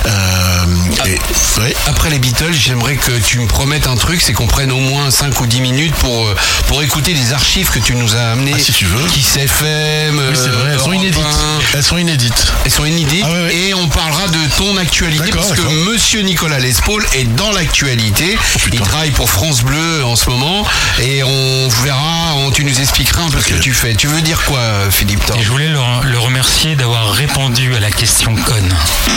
Euh, 0.06 0.66
et, 1.06 1.20
ouais. 1.62 1.76
Après 1.88 2.10
les 2.10 2.20
Beatles, 2.20 2.53
j'aimerais 2.53 2.95
que 2.95 3.12
tu 3.12 3.40
me 3.40 3.48
promettes 3.48 3.88
un 3.88 3.95
truc, 3.95 4.22
c'est 4.22 4.34
qu'on 4.34 4.48
prenne 4.48 4.72
au 4.72 4.80
moins 4.80 5.12
5 5.12 5.40
ou 5.41 5.45
10 5.48 5.62
minutes 5.62 5.95
pour, 5.95 6.28
euh, 6.28 6.36
pour 6.68 6.82
écouter 6.84 7.14
les 7.14 7.34
archives 7.34 7.70
que 7.70 7.80
tu 7.80 7.95
nous 7.95 8.16
as 8.16 8.32
amenées. 8.32 8.53
Ah, 8.56 8.60
si 8.60 8.72
tu 8.72 8.86
veux. 8.86 9.06
Qui 9.08 9.22
FM, 9.40 10.18
Oui, 10.18 10.36
c'est 10.36 10.49
vrai, 10.49 10.72
elles 10.74 10.80
sont 10.80 10.94
inédites. 10.94 11.18
1. 11.20 11.78
Elles 11.78 11.84
sont 11.84 11.98
inédites. 11.98 12.53
Elles 12.66 12.72
sont 12.72 12.86
inédites 12.86 13.24
Ah 13.26 13.32
ouais, 13.32 13.41
ouais. 13.44 13.56
et 13.56 13.74
on 13.74 13.88
parlera 13.88 14.28
de 14.28 14.40
ton 14.58 14.78
actualité 14.78 15.32
parce 15.32 15.53
que. 15.53 15.62
Monsieur 15.91 16.22
Nicolas 16.22 16.60
Lespaul 16.60 17.06
est 17.14 17.24
dans 17.36 17.52
l'actualité. 17.52 18.38
Oh. 18.56 18.60
Il 18.72 18.80
travaille 18.80 19.12
pour 19.12 19.30
France 19.30 19.62
Bleu 19.62 20.03
en 20.06 20.16
ce 20.16 20.30
moment 20.30 20.66
et 20.99 21.20
on 21.23 21.68
verra, 21.84 22.34
on- 22.35 22.52
tu 22.52 22.64
nous 22.64 22.80
expliqueras 22.80 23.23
un 23.23 23.30
peu 23.30 23.39
ce 23.41 23.48
que 23.48 23.60
tu 23.60 23.73
fais. 23.73 23.93
Tu 23.95 24.07
veux 24.07 24.22
dire 24.22 24.41
quoi, 24.45 24.61
Philippe 24.89 25.22
Et 25.39 25.43
je 25.43 25.49
voulais 25.49 25.68
le, 25.69 25.80
le 26.03 26.19
remercier 26.19 26.76
d'avoir 26.76 27.11
répondu 27.11 27.76
à 27.76 27.80
la 27.80 27.91
question 27.91 28.35
conne. 28.35 28.69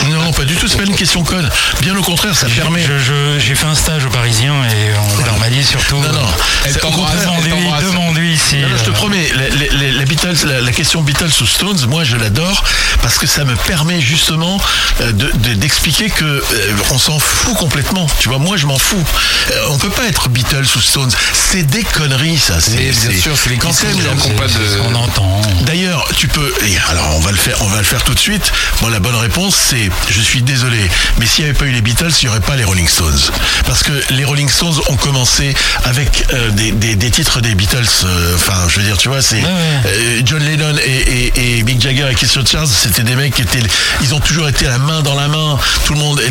Non, 0.09 0.31
pas 0.31 0.45
du 0.45 0.55
tout, 0.55 0.67
c'est 0.67 0.77
pas 0.77 0.83
une 0.85 0.95
question 0.95 1.23
conne. 1.23 1.49
Bien 1.81 1.95
au 1.97 2.01
contraire, 2.01 2.35
ça 2.35 2.47
permet. 2.47 2.81
J'ai 3.39 3.55
fait 3.55 3.65
un 3.65 3.75
stage 3.75 4.05
au 4.05 4.09
Parisien 4.09 4.53
et 4.65 4.91
on 5.19 5.25
leur 5.25 5.37
m'a 5.39 5.49
dit 5.49 5.63
surtout. 5.63 5.97
Non, 5.97 6.11
non. 6.11 6.27
Elle 6.65 6.73
Demande-lui, 7.81 8.33
ici. 8.33 8.57
Non, 8.57 8.69
non, 8.69 8.77
je 8.77 8.83
te 8.83 8.89
euh, 8.89 8.93
promets, 8.93 9.29
la, 9.35 9.49
la- 9.49 9.83
la- 9.85 9.91
la 9.99 10.05
Beatles, 10.05 10.45
la, 10.47 10.61
la 10.61 10.71
question 10.71 11.01
Beatles 11.01 11.31
ou 11.41 11.45
Stones, 11.45 11.85
moi 11.87 12.03
je 12.03 12.15
l'adore 12.17 12.63
parce 13.01 13.17
que 13.17 13.27
ça 13.27 13.43
me 13.43 13.55
permet 13.55 13.99
justement 14.01 14.59
euh, 15.01 15.11
de- 15.11 15.31
de- 15.33 15.53
d'expliquer 15.53 16.09
que 16.09 16.23
euh, 16.25 16.43
on 16.91 16.97
s'en 16.97 17.19
fout 17.19 17.55
complètement. 17.55 18.07
Tu 18.19 18.29
vois, 18.29 18.37
moi 18.39 18.57
je 18.57 18.65
m'en 18.65 18.77
fous. 18.79 19.03
Euh, 19.51 19.65
on 19.69 19.77
peut 19.77 19.89
pas 19.89 20.05
être 20.07 20.29
Beatles 20.29 20.65
ou 20.75 20.81
Stones. 20.81 21.11
C'est 21.33 21.63
des 21.63 21.83
conneries, 21.95 22.37
ça. 22.37 22.59
C'est 22.59 22.75
bien 22.77 23.21
sûr, 23.21 23.31
c'est 23.37 23.49
les 23.49 23.57
quand 23.57 23.69
pas 23.73 24.47
de- 24.47 24.77
qu'on 24.81 24.95
entend. 24.95 25.41
D'ailleurs, 25.65 26.05
tu 26.17 26.27
peux. 26.27 26.53
et 26.65 26.77
alors, 26.89 27.15
on 27.15 27.19
va 27.21 27.31
le 27.31 27.37
faire. 27.37 27.55
On 27.61 27.67
va 27.67 27.77
le 27.77 27.83
faire 27.83 28.03
tout 28.03 28.13
de 28.13 28.19
suite. 28.19 28.51
Moi, 28.81 28.89
la 28.91 28.99
bonne 28.99 29.15
réponse, 29.15 29.55
c'est. 29.69 29.89
Je 30.09 30.21
suis 30.21 30.41
désolé, 30.41 30.77
mais 31.19 31.25
s'il 31.25 31.45
n'y 31.45 31.49
avait 31.49 31.57
pas 31.57 31.65
eu 31.65 31.71
les 31.71 31.81
Beatles, 31.81 32.11
il 32.21 32.25
n'y 32.25 32.29
aurait 32.29 32.41
pas 32.41 32.55
les 32.55 32.63
Rolling 32.65 32.87
Stones. 32.87 33.19
Parce 33.65 33.83
que 33.83 33.93
les 34.11 34.25
Rolling 34.25 34.49
Stones 34.49 34.75
ont 34.89 34.97
commencé 34.97 35.53
avec 35.85 36.25
euh, 36.33 36.49
des, 36.51 36.71
des- 36.71 36.95
des 36.95 37.11
titres 37.11 37.39
des 37.41 37.55
Beatles. 37.55 37.85
euh, 38.03 38.35
Enfin, 38.35 38.67
je 38.67 38.79
veux 38.79 38.83
dire, 38.85 38.97
tu 38.97 39.07
vois, 39.07 39.21
c'est 39.21 39.37
ouais. 39.37 39.43
euh, 39.85 40.21
John 40.25 40.43
Lennon 40.43 40.75
et, 40.85 41.31
et, 41.37 41.59
et 41.59 41.63
Mick 41.63 41.81
Jagger 41.81 42.07
et 42.11 42.15
Keith 42.15 42.31
Richards. 42.35 42.67
C'était 42.67 43.03
des 43.03 43.15
mecs 43.15 43.33
qui 43.35 43.41
étaient. 43.41 43.63
Ils 44.01 44.13
ont 44.13 44.19
toujours 44.19 44.47
été 44.49 44.65
la 44.65 44.77
main 44.77 45.01
dans 45.01 45.15
la 45.15 45.27
main. 45.27 45.57
Tout 45.85 45.93
le 45.93 45.99
monde. 45.99 46.21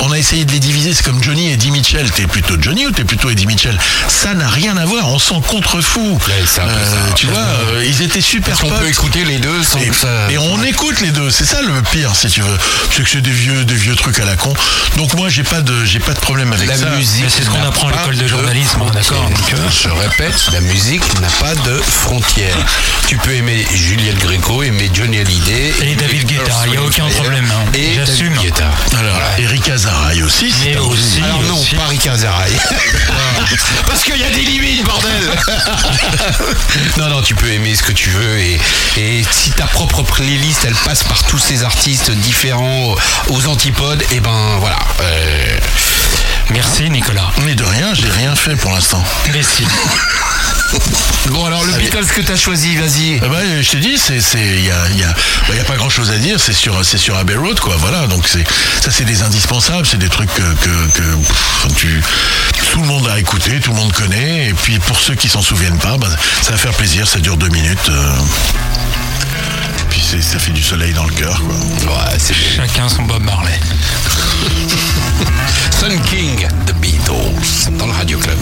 On 0.00 0.12
a 0.12 0.18
essayé 0.18 0.44
de 0.44 0.52
les 0.52 0.60
diviser. 0.60 0.94
C'est 0.94 1.04
comme 1.04 1.22
Johnny 1.22 1.48
et 1.48 1.54
Eddie 1.54 1.70
Mitchell. 1.72 2.08
T'es 2.12 2.26
plutôt 2.26 2.54
Johnny 2.60 2.86
ou 2.86 2.90
t'es 2.92 3.04
plutôt 3.04 3.30
Eddie 3.30 3.46
Mitchell? 3.46 3.76
Ça 4.08 4.34
n'a 4.34 4.48
rien 4.48 4.76
à 4.76 4.84
voir. 4.84 4.97
On 5.04 5.18
s'en 5.18 5.40
contrefou. 5.40 6.18
ça. 6.46 6.62
tu 7.14 7.26
vois, 7.26 7.38
euh, 7.38 7.84
ils 7.86 8.02
étaient 8.02 8.20
super 8.20 8.58
qu'on 8.58 8.68
potes. 8.68 8.80
peut 8.80 8.88
écouter 8.88 9.24
les 9.24 9.38
deux 9.38 9.62
sans 9.62 9.78
Et, 9.78 9.86
que 9.88 9.94
ça... 9.94 10.30
et 10.30 10.38
on 10.38 10.62
écoute 10.62 11.00
les 11.00 11.10
deux, 11.10 11.30
c'est 11.30 11.44
ça 11.44 11.60
le 11.62 11.80
pire 11.82 12.14
si 12.14 12.28
tu 12.28 12.40
veux. 12.42 12.56
C'est 12.90 13.02
que 13.02 13.08
c'est 13.10 13.20
des 13.20 13.30
vieux, 13.30 13.64
des 13.64 13.74
vieux 13.74 13.94
trucs 13.96 14.18
à 14.18 14.24
la 14.24 14.36
con. 14.36 14.52
Donc 14.96 15.14
moi 15.14 15.28
j'ai 15.28 15.42
pas 15.44 15.60
de, 15.60 15.84
j'ai 15.84 16.00
pas 16.00 16.12
de 16.14 16.18
problème 16.20 16.52
avec 16.52 16.68
La 16.68 16.76
ça. 16.76 16.90
musique. 16.90 17.24
C'est 17.28 17.44
ce 17.44 17.50
qu'on 17.50 17.62
apprend 17.62 17.88
à 17.88 17.92
l'école 17.92 18.16
de 18.16 18.26
journalisme, 18.26 18.80
hein, 18.82 18.90
d'accord 18.92 19.24
euh, 19.54 19.68
Je 19.70 19.88
répète, 19.88 20.50
la 20.52 20.60
musique 20.60 21.02
n'a 21.20 21.28
pas 21.40 21.54
de 21.54 21.76
frontières. 21.78 22.56
Tu 23.06 23.16
peux 23.18 23.34
aimer 23.34 23.66
Juliette 23.74 24.18
Gréco, 24.18 24.62
aimer 24.62 24.90
Johnny 24.92 25.18
Hallyday. 25.20 25.72
Et 25.82 25.94
David 25.94 26.26
Guetta, 26.26 26.52
il 26.66 26.74
y 26.74 26.76
a 26.76 26.82
aucun 26.82 27.06
problème, 27.08 27.46
hein. 27.50 27.64
Et 27.74 27.94
J'assume. 27.94 28.34
David 28.34 28.42
Guetta. 28.50 28.70
Alors, 28.98 29.20
Eric 29.38 29.68
Azaraï 29.68 30.22
aussi. 30.22 30.50
c'est 30.52 30.70
Mais 30.70 30.76
un- 30.76 30.80
aussi. 30.80 31.22
Alors 31.22 31.42
non, 31.42 31.58
aussi. 31.58 31.74
pas 31.76 31.86
Rika 31.86 32.16
Zaraï. 32.16 32.52
Parce 33.86 34.02
qu'il 34.04 34.16
y 34.18 34.24
a 34.24 34.30
des 34.30 34.42
limites, 34.42 34.84
bordel 34.88 35.30
Non, 36.98 37.08
non, 37.08 37.22
tu 37.22 37.34
peux 37.34 37.50
aimer 37.50 37.74
ce 37.74 37.82
que 37.82 37.92
tu 37.92 38.10
veux 38.10 38.38
et, 38.38 38.58
et 38.96 39.24
si 39.30 39.50
ta 39.50 39.66
propre 39.66 40.02
playlist, 40.02 40.64
elle 40.66 40.74
passe 40.74 41.04
par 41.04 41.22
tous 41.24 41.38
ces 41.38 41.62
artistes 41.62 42.10
différents 42.10 42.94
aux 43.28 43.46
antipodes, 43.46 44.02
et 44.10 44.20
ben 44.20 44.56
voilà. 44.58 44.78
Euh, 45.00 45.58
Merci 46.50 46.88
Nicolas. 46.88 47.30
Mais 47.44 47.54
de 47.54 47.64
rien, 47.64 47.92
j'ai 47.92 48.08
rien 48.08 48.34
fait 48.34 48.56
pour 48.56 48.72
l'instant. 48.72 49.02
Mais 49.32 49.42
si. 49.42 49.64
Bon 51.30 51.46
alors 51.46 51.64
le 51.64 51.72
Beatles 51.72 52.06
que 52.14 52.20
t'as 52.20 52.36
choisi, 52.36 52.76
vas-y. 52.76 53.18
Ah 53.22 53.28
bah, 53.28 53.38
je 53.60 53.70
t'ai 53.70 53.78
dit, 53.78 53.96
c'est, 53.96 54.20
c'est, 54.20 54.38
il 54.38 54.66
y 54.66 54.70
a, 54.70 54.88
il 54.90 54.98
y 54.98 55.04
a, 55.04 55.14
bah, 55.48 55.54
y 55.54 55.60
a 55.60 55.64
pas 55.64 55.76
grand 55.76 55.88
chose 55.88 56.10
à 56.10 56.16
dire. 56.16 56.38
C'est 56.38 56.52
sur, 56.52 56.84
c'est 56.84 56.98
sur 56.98 57.16
Abbey 57.16 57.36
Road, 57.36 57.58
quoi. 57.58 57.76
Voilà. 57.78 58.06
Donc 58.06 58.28
c'est, 58.28 58.44
ça, 58.82 58.90
c'est 58.90 59.04
des 59.04 59.22
indispensables. 59.22 59.86
C'est 59.86 59.98
des 59.98 60.08
trucs 60.10 60.32
que, 60.34 60.42
que, 60.42 60.86
que, 60.92 61.02
pff, 61.02 61.66
tu, 61.76 62.02
tout 62.78 62.84
le 62.84 62.90
monde 62.90 63.08
a 63.08 63.18
écouté, 63.18 63.58
tout 63.58 63.72
le 63.72 63.76
monde 63.76 63.92
connaît. 63.92 64.50
Et 64.50 64.54
puis 64.54 64.78
pour 64.78 65.00
ceux 65.00 65.16
qui 65.16 65.28
s'en 65.28 65.42
souviennent 65.42 65.78
pas, 65.78 65.98
bah, 65.98 66.06
ça 66.42 66.52
va 66.52 66.56
faire 66.58 66.72
plaisir. 66.74 67.08
Ça 67.08 67.18
dure 67.18 67.36
deux 67.36 67.48
minutes. 67.48 67.88
euh. 67.88 68.14
Puis 69.90 70.00
c'est, 70.00 70.22
ça 70.22 70.38
fait 70.38 70.52
du 70.52 70.62
soleil 70.62 70.92
dans 70.92 71.04
le 71.04 71.12
cœur, 71.12 71.42
quoi. 71.42 71.56
Ouais, 71.56 72.16
c'est 72.18 72.34
Chacun 72.34 72.88
son 72.88 73.02
Bob 73.02 73.24
Marley. 73.24 73.58
Sun 75.80 76.00
King, 76.02 76.46
The 76.66 76.74
Beatles, 76.74 77.72
dans 77.72 77.86
le 77.86 77.92
Radio 77.92 78.16
Club. 78.16 78.38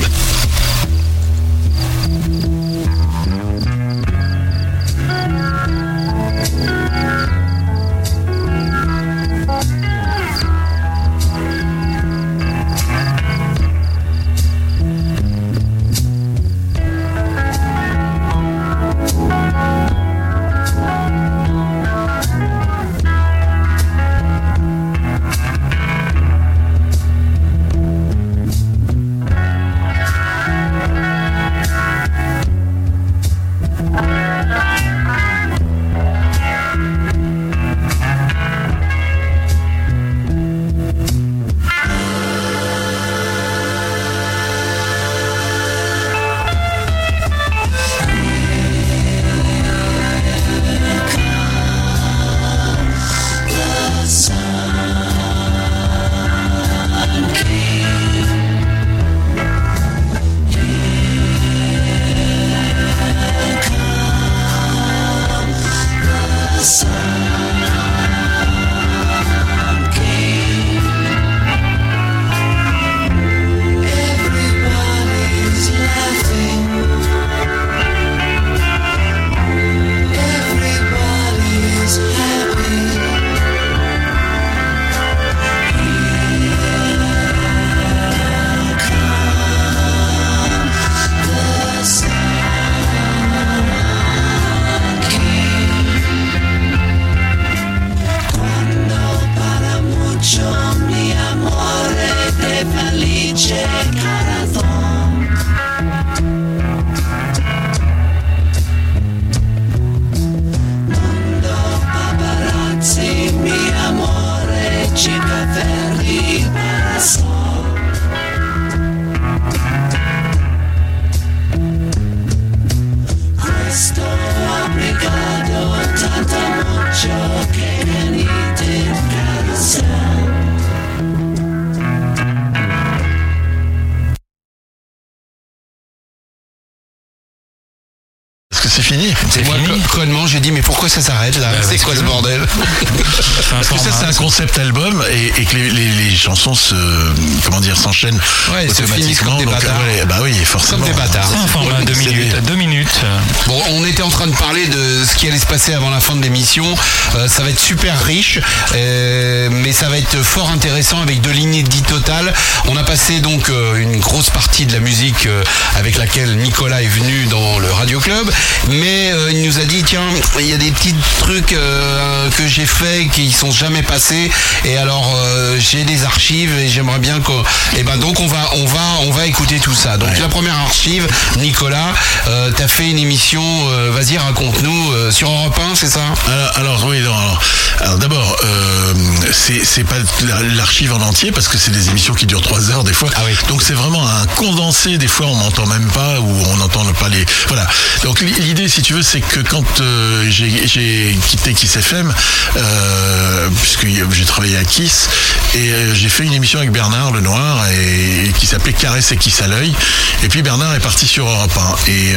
S'enchaînent 147.97 148.21
Ouais, 148.53 148.69
se 148.69 148.83
automatiquement. 148.83 149.31
comme 149.31 149.39
des 149.39 149.45
donc, 149.47 149.55
bâtards. 149.55 149.81
ouais, 149.81 150.05
bah 150.07 150.19
oui, 150.23 150.35
forcément. 150.45 150.85
Comme 150.85 150.93
des 150.95 150.99
bâtards. 151.01 151.29
C'est 151.31 151.37
un 151.39 151.47
format 151.47 151.81
de 151.81 151.85
2 151.87 151.95
C'est 151.95 152.07
minutes. 152.11 152.35
des- 152.35 152.41
2 152.41 152.56
minutes. 153.03 153.47
Bon, 153.47 153.61
on 153.71 153.85
était 153.85 154.03
en 154.03 154.09
train 154.09 154.27
de 154.27 154.35
parler 154.35 154.67
de 154.67 155.05
ce 155.05 155.17
qui 155.17 155.29
allait 155.29 155.39
se 155.39 155.47
passer 155.47 155.75
avant 155.75 155.91
la 155.91 156.01
fin 156.01 156.17
de 156.17 156.23
l'émission. 156.23 156.67
Euh, 157.15 157.29
ça 157.29 157.43
va 157.43 157.51
être 157.51 157.61
super 157.61 157.99
riche, 158.05 158.41
euh, 158.75 159.49
mais 159.51 159.73
ça 159.73 159.89
va 159.89 159.99
être 159.99 160.23
fort 160.23 160.51
intéressant 160.51 161.01
avec 161.01 161.21
deux 161.21 161.31
lignes 161.31 161.63
dites 161.63 161.87
totales. 161.87 162.33
On 162.69 162.77
a 162.77 162.83
passé 162.83 163.21
donc 163.21 163.49
euh, 163.49 163.77
une 163.77 163.99
grosse 163.99 164.31
partie 164.31 164.67
de 164.67 164.73
la 164.73 164.81
musique 164.81 165.27
euh, 165.27 165.43
avec 165.77 165.97
laquelle 165.97 166.37
Nicolas 166.37 166.83
est 166.83 166.89
venu 166.89 167.27
dans 167.27 167.59
le 167.59 167.71
Radio 167.71 168.01
Club, 168.01 168.31
mais 168.69 169.11
euh, 169.13 169.31
il 169.33 169.43
nous 169.47 169.59
a 169.59 169.65
dit 169.65 169.83
tiens, 169.83 170.07
il 170.41 170.47
y 170.47 170.53
a 170.55 170.59
des 170.59 170.71
petits 170.71 170.95
trucs 171.19 171.53
euh, 171.53 172.31
que 172.31 172.47
j'ai 172.47 172.67
fait 172.67 173.09
qui 173.13 173.31
sont 173.33 173.51
jamais 173.51 173.83
passés, 173.83 174.31
et 174.65 174.77
alors 174.77 175.15
euh, 175.17 175.57
j'ai 175.59 175.85
des 175.85 176.05
archives 176.05 176.53
et 176.59 176.69
j'aimerais 176.69 176.99
bien 176.99 177.21
que, 177.21 177.33
et 177.77 177.83
ben 177.83 177.97
donc 177.97 178.21
on 178.21 178.27
va 178.27 178.51
on 178.55 178.67
va 178.67 178.81
on 179.03 179.11
va 179.11 179.27
écouter 179.27 179.59
tout 179.61 179.75
ça. 179.75 179.97
Donc 179.97 180.19
la 180.19 180.29
première 180.29 180.57
archive, 180.59 181.07
Nicolas, 181.39 181.95
euh, 182.29 182.51
t'as 182.57 182.69
fait 182.69 182.86
une 182.91 182.99
émission, 182.99 183.43
euh, 183.71 183.91
vas-y 183.91 184.17
raconte-nous 184.17 184.93
euh, 184.93 185.11
sur 185.11 185.29
Europe 185.29 185.59
1, 185.73 185.75
c'est 185.75 185.89
ça? 185.89 186.15
Alors, 186.29 186.53
alors, 186.57 186.87
oui, 186.87 187.01
non, 187.01 187.17
alors, 187.17 187.41
alors 187.81 187.99
d'abord, 187.99 188.37
euh, 188.45 188.95
c'est 189.33 189.85
pas 189.85 189.97
la- 190.27 190.43
l'archive 190.55 190.93
en 190.95 191.01
entier 191.03 191.31
parce 191.33 191.47
que 191.49 191.59
c'est 191.59 191.71
des 191.71 191.89
émissions 191.91 192.15
qui 192.15 192.27
durent 192.27 192.41
trois 192.41 192.71
heures 192.71 192.85
des 192.85 192.93
fois. 192.93 193.11
Ah 193.17 193.23
oui. 193.27 193.33
Donc 193.49 193.63
c'est 193.63 193.75
vraiment 193.75 194.07
un 194.09 194.27
condensé. 194.37 194.97
Des 194.99 195.09
fois, 195.09 195.27
on 195.27 195.35
m'entend 195.35 195.67
même 195.67 195.87
pas 195.89 196.21
ou 196.21 196.29
on 196.49 196.57
n'entend 196.57 196.85
pas 196.95 197.09
les. 197.09 197.25
Voilà. 197.49 197.67
Donc 198.03 198.21
li- 198.21 198.33
l'idée, 198.41 198.69
si 198.69 198.83
tu 198.83 198.95
veux, 198.95 199.03
c'est 199.03 199.21
que 199.21 199.41
quand 199.41 199.81
euh, 199.81 200.25
j'ai 200.31 201.17
quitté 201.29 201.53
Kiss 201.53 201.77
FM, 201.77 202.13
euh, 202.57 203.49
puisque 203.61 203.87
j'ai 203.87 204.25
travaillé 204.25 204.57
à 204.57 204.65
Kiss 204.65 205.09
et 205.55 205.73
euh, 205.73 205.95
j'ai 205.95 206.09
fait 206.09 206.25
une 206.25 206.33
émission 206.33 206.59
avec 206.59 206.73
Bernard 206.73 207.13
Lenoir 207.13 207.67
et, 207.71 208.29
et 208.29 208.33
qui 208.33 208.47
s'appelait 208.47 208.73
Caresse 208.73 209.13
et 209.13 209.17
Kiss 209.17 209.43
à 209.43 209.47
l'œil. 209.49 209.75
Et 210.23 210.29
puis 210.29 210.43
Bernard 210.43 210.75
est 210.75 210.81
parti 210.81 211.07
sur 211.07 211.29
Europe 211.29 211.53
1 211.87 211.91
et 211.91 212.15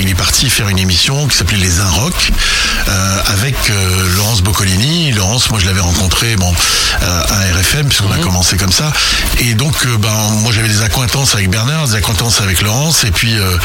il 0.00 0.08
est 0.08 0.14
parti 0.14 0.48
faire 0.48 0.68
une 0.68 0.78
émission 0.78 1.26
qui 1.26 1.36
s'appelait 1.36 1.58
Les 1.58 1.80
Un 1.80 1.90
Rock 1.90 2.30
avec 3.26 3.56
Laurence 4.16 4.40
Boccolini. 4.42 4.83
Laurence, 5.14 5.50
moi 5.50 5.58
je 5.58 5.66
l'avais 5.66 5.80
rencontré 5.80 6.36
bon 6.36 6.52
euh, 7.02 7.22
à 7.28 7.58
RFM 7.58 7.86
puisqu'on 7.88 8.12
a 8.12 8.18
commencé 8.18 8.56
comme 8.56 8.72
ça. 8.72 8.92
Et 9.40 9.54
donc 9.54 9.74
euh, 9.86 9.96
ben 9.98 10.12
moi 10.42 10.52
j'avais 10.52 10.68
des 10.68 10.82
accointances 10.82 11.34
avec 11.34 11.48
Bernard, 11.50 11.88
des 11.88 11.94
accointances 11.94 12.40
avec 12.40 12.60
Laurence 12.62 13.04
et 13.04 13.10
puis 13.10 13.38
euh, 13.38 13.56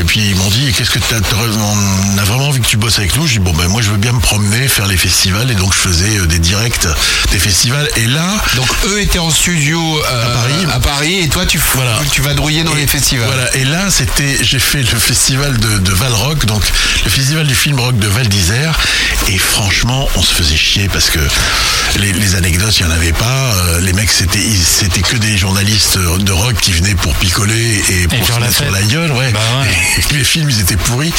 et 0.00 0.04
puis 0.04 0.20
ils 0.20 0.34
m'ont 0.36 0.48
dit 0.50 0.72
qu'est-ce 0.72 0.90
que 0.90 0.98
t'as- 0.98 1.16
on 1.36 2.18
a 2.18 2.24
vraiment 2.24 2.48
envie 2.48 2.60
que 2.60 2.66
tu 2.66 2.76
bosses 2.76 2.98
avec 2.98 3.14
nous? 3.16 3.26
J'ai 3.26 3.34
dit 3.34 3.44
bon 3.44 3.52
ben 3.52 3.68
moi 3.68 3.80
je 3.82 3.90
veux 3.90 3.96
bien 3.96 4.12
me 4.12 4.20
promener, 4.20 4.66
faire 4.68 4.86
les 4.86 4.96
festivals 4.96 5.50
et 5.50 5.54
donc 5.54 5.72
je 5.72 5.78
faisais 5.78 6.26
des 6.26 6.38
directs 6.38 6.86
des 7.30 7.38
festivals 7.38 7.88
et 7.96 8.06
là 8.06 8.26
Donc 8.56 8.66
eux 8.86 9.00
étaient 9.00 9.18
en 9.20 9.30
studio 9.30 9.80
À 10.04 10.26
Paris. 10.30 10.66
à 10.72 10.80
Paris 10.80 11.18
et 11.20 11.28
toi 11.28 11.46
tu 11.46 11.60
Voilà. 11.74 11.98
tu 12.10 12.22
vas 12.22 12.34
drouiller 12.34 12.64
dans 12.64 12.74
Et- 12.74 12.80
les 12.80 12.86
festivals. 12.86 13.26
Voilà, 13.26 13.54
et 13.56 13.64
là, 13.64 13.90
c'était, 13.90 14.38
j'ai 14.42 14.58
fait 14.58 14.78
le 14.82 14.98
festival 14.98 15.56
de, 15.58 15.78
de 15.78 15.92
Valrock, 15.92 16.44
donc 16.46 16.62
le 17.04 17.10
festival 17.10 17.46
du 17.46 17.54
film 17.54 17.78
rock 17.78 17.98
de 17.98 18.06
Val 18.08 18.28
d'Isère, 18.28 18.78
et 19.28 19.38
franchement, 19.38 20.08
on 20.16 20.22
se 20.22 20.32
faisait 20.34 20.55
chier 20.56 20.88
parce 20.92 21.10
que 21.10 21.18
les, 21.98 22.12
les 22.12 22.34
anecdotes, 22.34 22.78
il 22.78 22.86
n'y 22.86 22.92
en 22.92 22.94
avait 22.94 23.12
pas. 23.12 23.54
euh, 23.54 23.80
les 23.80 23.92
mecs, 23.92 24.10
c'était, 24.10 24.38
ils- 24.40 24.64
c'était 24.64 25.00
que 25.02 25.16
des 25.16 25.36
journalistes 25.36 25.98
de 25.98 26.32
rock 26.32 26.56
qui 26.60 26.72
venaient 26.72 26.94
pour 26.94 27.14
picoler 27.14 27.82
et 27.90 28.08
pour 28.08 28.26
faire 28.26 28.36
se 28.36 28.40
la 28.40 28.52
sur 28.52 28.70
la 28.70 28.82
gueule, 28.82 29.12
ouais. 29.12 29.30
Bah 29.32 29.40
ouais. 29.60 30.02
Et 30.10 30.14
les 30.18 30.24
films, 30.24 30.50
ils 30.50 30.60
étaient 30.60 30.76
pourris. 30.76 31.12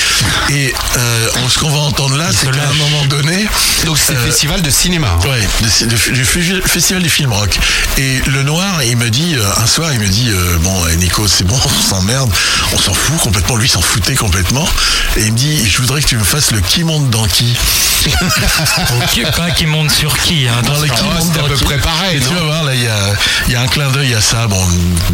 Et 0.50 0.74
euh, 0.98 1.28
ce 1.50 1.60
qu'on 1.60 1.70
va 1.70 1.80
entendre 1.80 2.18
là, 2.18 2.28
c'est 2.32 2.50
qu'à 2.52 2.64
un 2.70 2.74
moment 2.74 3.06
donné, 3.06 3.46
Donc 3.86 3.98
c'est 3.98 4.14
euh, 4.16 4.26
festival 4.26 4.62
de 4.62 4.70
cinéma. 4.70 5.18
hein. 5.24 5.28
Ouais, 5.28 5.48
de- 5.62 5.86
de- 5.86 6.14
du 6.14 6.24
f- 6.24 6.62
festival 6.68 7.02
du 7.04 7.10
film 7.10 7.32
rock. 7.34 7.58
Et 7.98 8.20
le 8.28 8.44
noir, 8.44 8.84
il 8.84 8.98
me 8.98 9.10
dit, 9.10 9.36
un 9.58 9.68
soir, 9.68 9.92
il 9.94 10.00
me 10.00 10.08
dit, 10.08 10.30
euh, 10.30 10.58
bon, 10.60 10.86
euh, 10.86 10.94
Nico, 10.96 11.28
c'est 11.28 11.46
bon, 11.46 11.60
on 11.66 11.82
s'emmerde, 11.90 12.32
on 12.74 12.78
s'en 12.78 12.94
fout 12.94 13.18
complètement, 13.20 13.56
lui 13.56 13.70
s'en 13.70 13.82
foutait 13.82 14.16
complètement. 14.16 14.68
Et 15.18 15.22
il 15.26 15.32
me 15.34 15.38
dit, 15.38 15.68
je 15.68 15.78
voudrais 15.80 16.02
que 16.02 16.08
tu 16.08 16.18
me 16.18 16.24
fasses 16.24 16.52
le 16.52 16.62
qui 16.62 16.84
monte 16.84 17.10
dans 17.10 17.26
qui. 17.28 17.56
Qui 19.56 19.66
monte 19.66 19.92
sur 19.92 20.18
qui. 20.18 20.48
Hein, 20.48 20.62
Dans 20.64 20.74
le 20.80 20.88
qui 20.88 20.92
ouais, 20.92 21.10
monte 21.14 21.22
c'était 21.24 21.40
à 21.40 21.42
dans 21.44 21.48
peu 21.48 21.56
qui. 21.56 21.64
près 21.64 21.78
pareil, 21.78 22.20
tu 22.20 22.34
vas 22.34 22.42
voir, 22.42 22.64
là, 22.64 22.74
il 22.76 22.84
y 22.84 22.88
a, 22.88 22.96
il 23.48 23.54
y 23.54 23.56
a 23.56 23.62
un 23.62 23.68
clin 23.68 23.90
d'œil 23.90 24.14
à 24.14 24.22
ça. 24.22 24.48
Bon, 24.48 24.62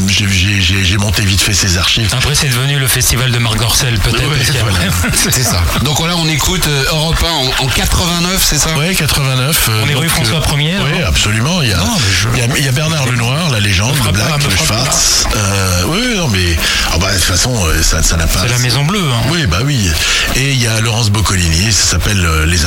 j'ai- 0.08 0.98
monté 0.98 1.24
vite 1.24 1.42
fait 1.42 1.54
ses 1.54 1.78
archives. 1.78 2.10
Après, 2.16 2.36
c'est 2.36 2.48
devenu 2.50 2.78
le 2.80 2.88
festival 2.88 3.32
de 3.32 3.38
Marc 3.40 3.58
Dorcel, 3.58 3.98
peut-être. 4.00 4.28
Ouais, 4.30 4.38
voilà. 4.62 4.78
C'est 5.32 5.44
ça. 5.44 5.62
Donc 5.84 6.00
là 6.06 6.14
on 6.18 6.28
écoute 6.28 6.68
euh, 6.68 6.84
Europe 6.92 7.18
1 7.60 7.64
en, 7.64 7.66
en 7.66 7.68
89, 7.68 8.42
c'est 8.44 8.58
ça? 8.58 8.76
Ouais, 8.78 8.94
89. 8.94 9.70
euh, 9.70 9.82
On 9.84 9.90
est 9.90 9.94
rue 9.96 10.08
François 10.10 10.38
euh, 10.38 10.56
1er, 10.56 10.76
Oui, 10.84 11.02
absolument. 11.06 11.62
Il 11.62 11.70
y, 11.70 11.74
a, 11.74 11.78
Non, 11.78 11.86
mais 11.98 12.14
je- 12.14 12.28
il, 12.34 12.40
y 12.40 12.42
a, 12.42 12.58
il 12.58 12.66
y 12.66 12.68
a 12.68 12.72
Bernard 12.72 13.06
Lenoir, 13.08 13.50
la 13.50 13.60
légende, 13.60 13.96
le 14.06 14.12
Black, 14.12 14.44
le. 14.44 14.50
Schwartz. 14.56 15.26
Euh, 15.36 15.82
oui, 15.88 16.00
oui, 16.08 16.18
non, 16.18 16.28
mais 16.30 16.56
ah 16.94 16.98
bah, 17.00 17.10
de 17.12 17.16
toute 17.16 17.24
façon, 17.26 17.54
euh, 17.68 17.82
ça 17.82 18.02
ça 18.04 18.16
n'a 18.18 18.28
pas. 18.28 18.42
C'est 18.42 18.50
la 18.50 18.60
Maison 18.60 18.84
Bleue. 18.86 19.10
Hein. 19.12 19.22
Oui, 19.30 19.46
bah 19.48 19.60
oui. 19.66 19.90
Et 20.36 20.52
il 20.54 20.62
y 20.62 20.68
a 20.68 20.80
Laurence 20.82 21.10
Boccolini, 21.10 21.72
ça 21.72 21.92
s'appelle 21.92 22.24
euh, 22.26 22.46
Les 22.46 22.66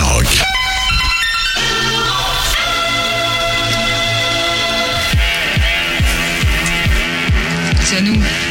C'est 7.83 7.97
à 7.97 8.01
nous. 8.01 8.46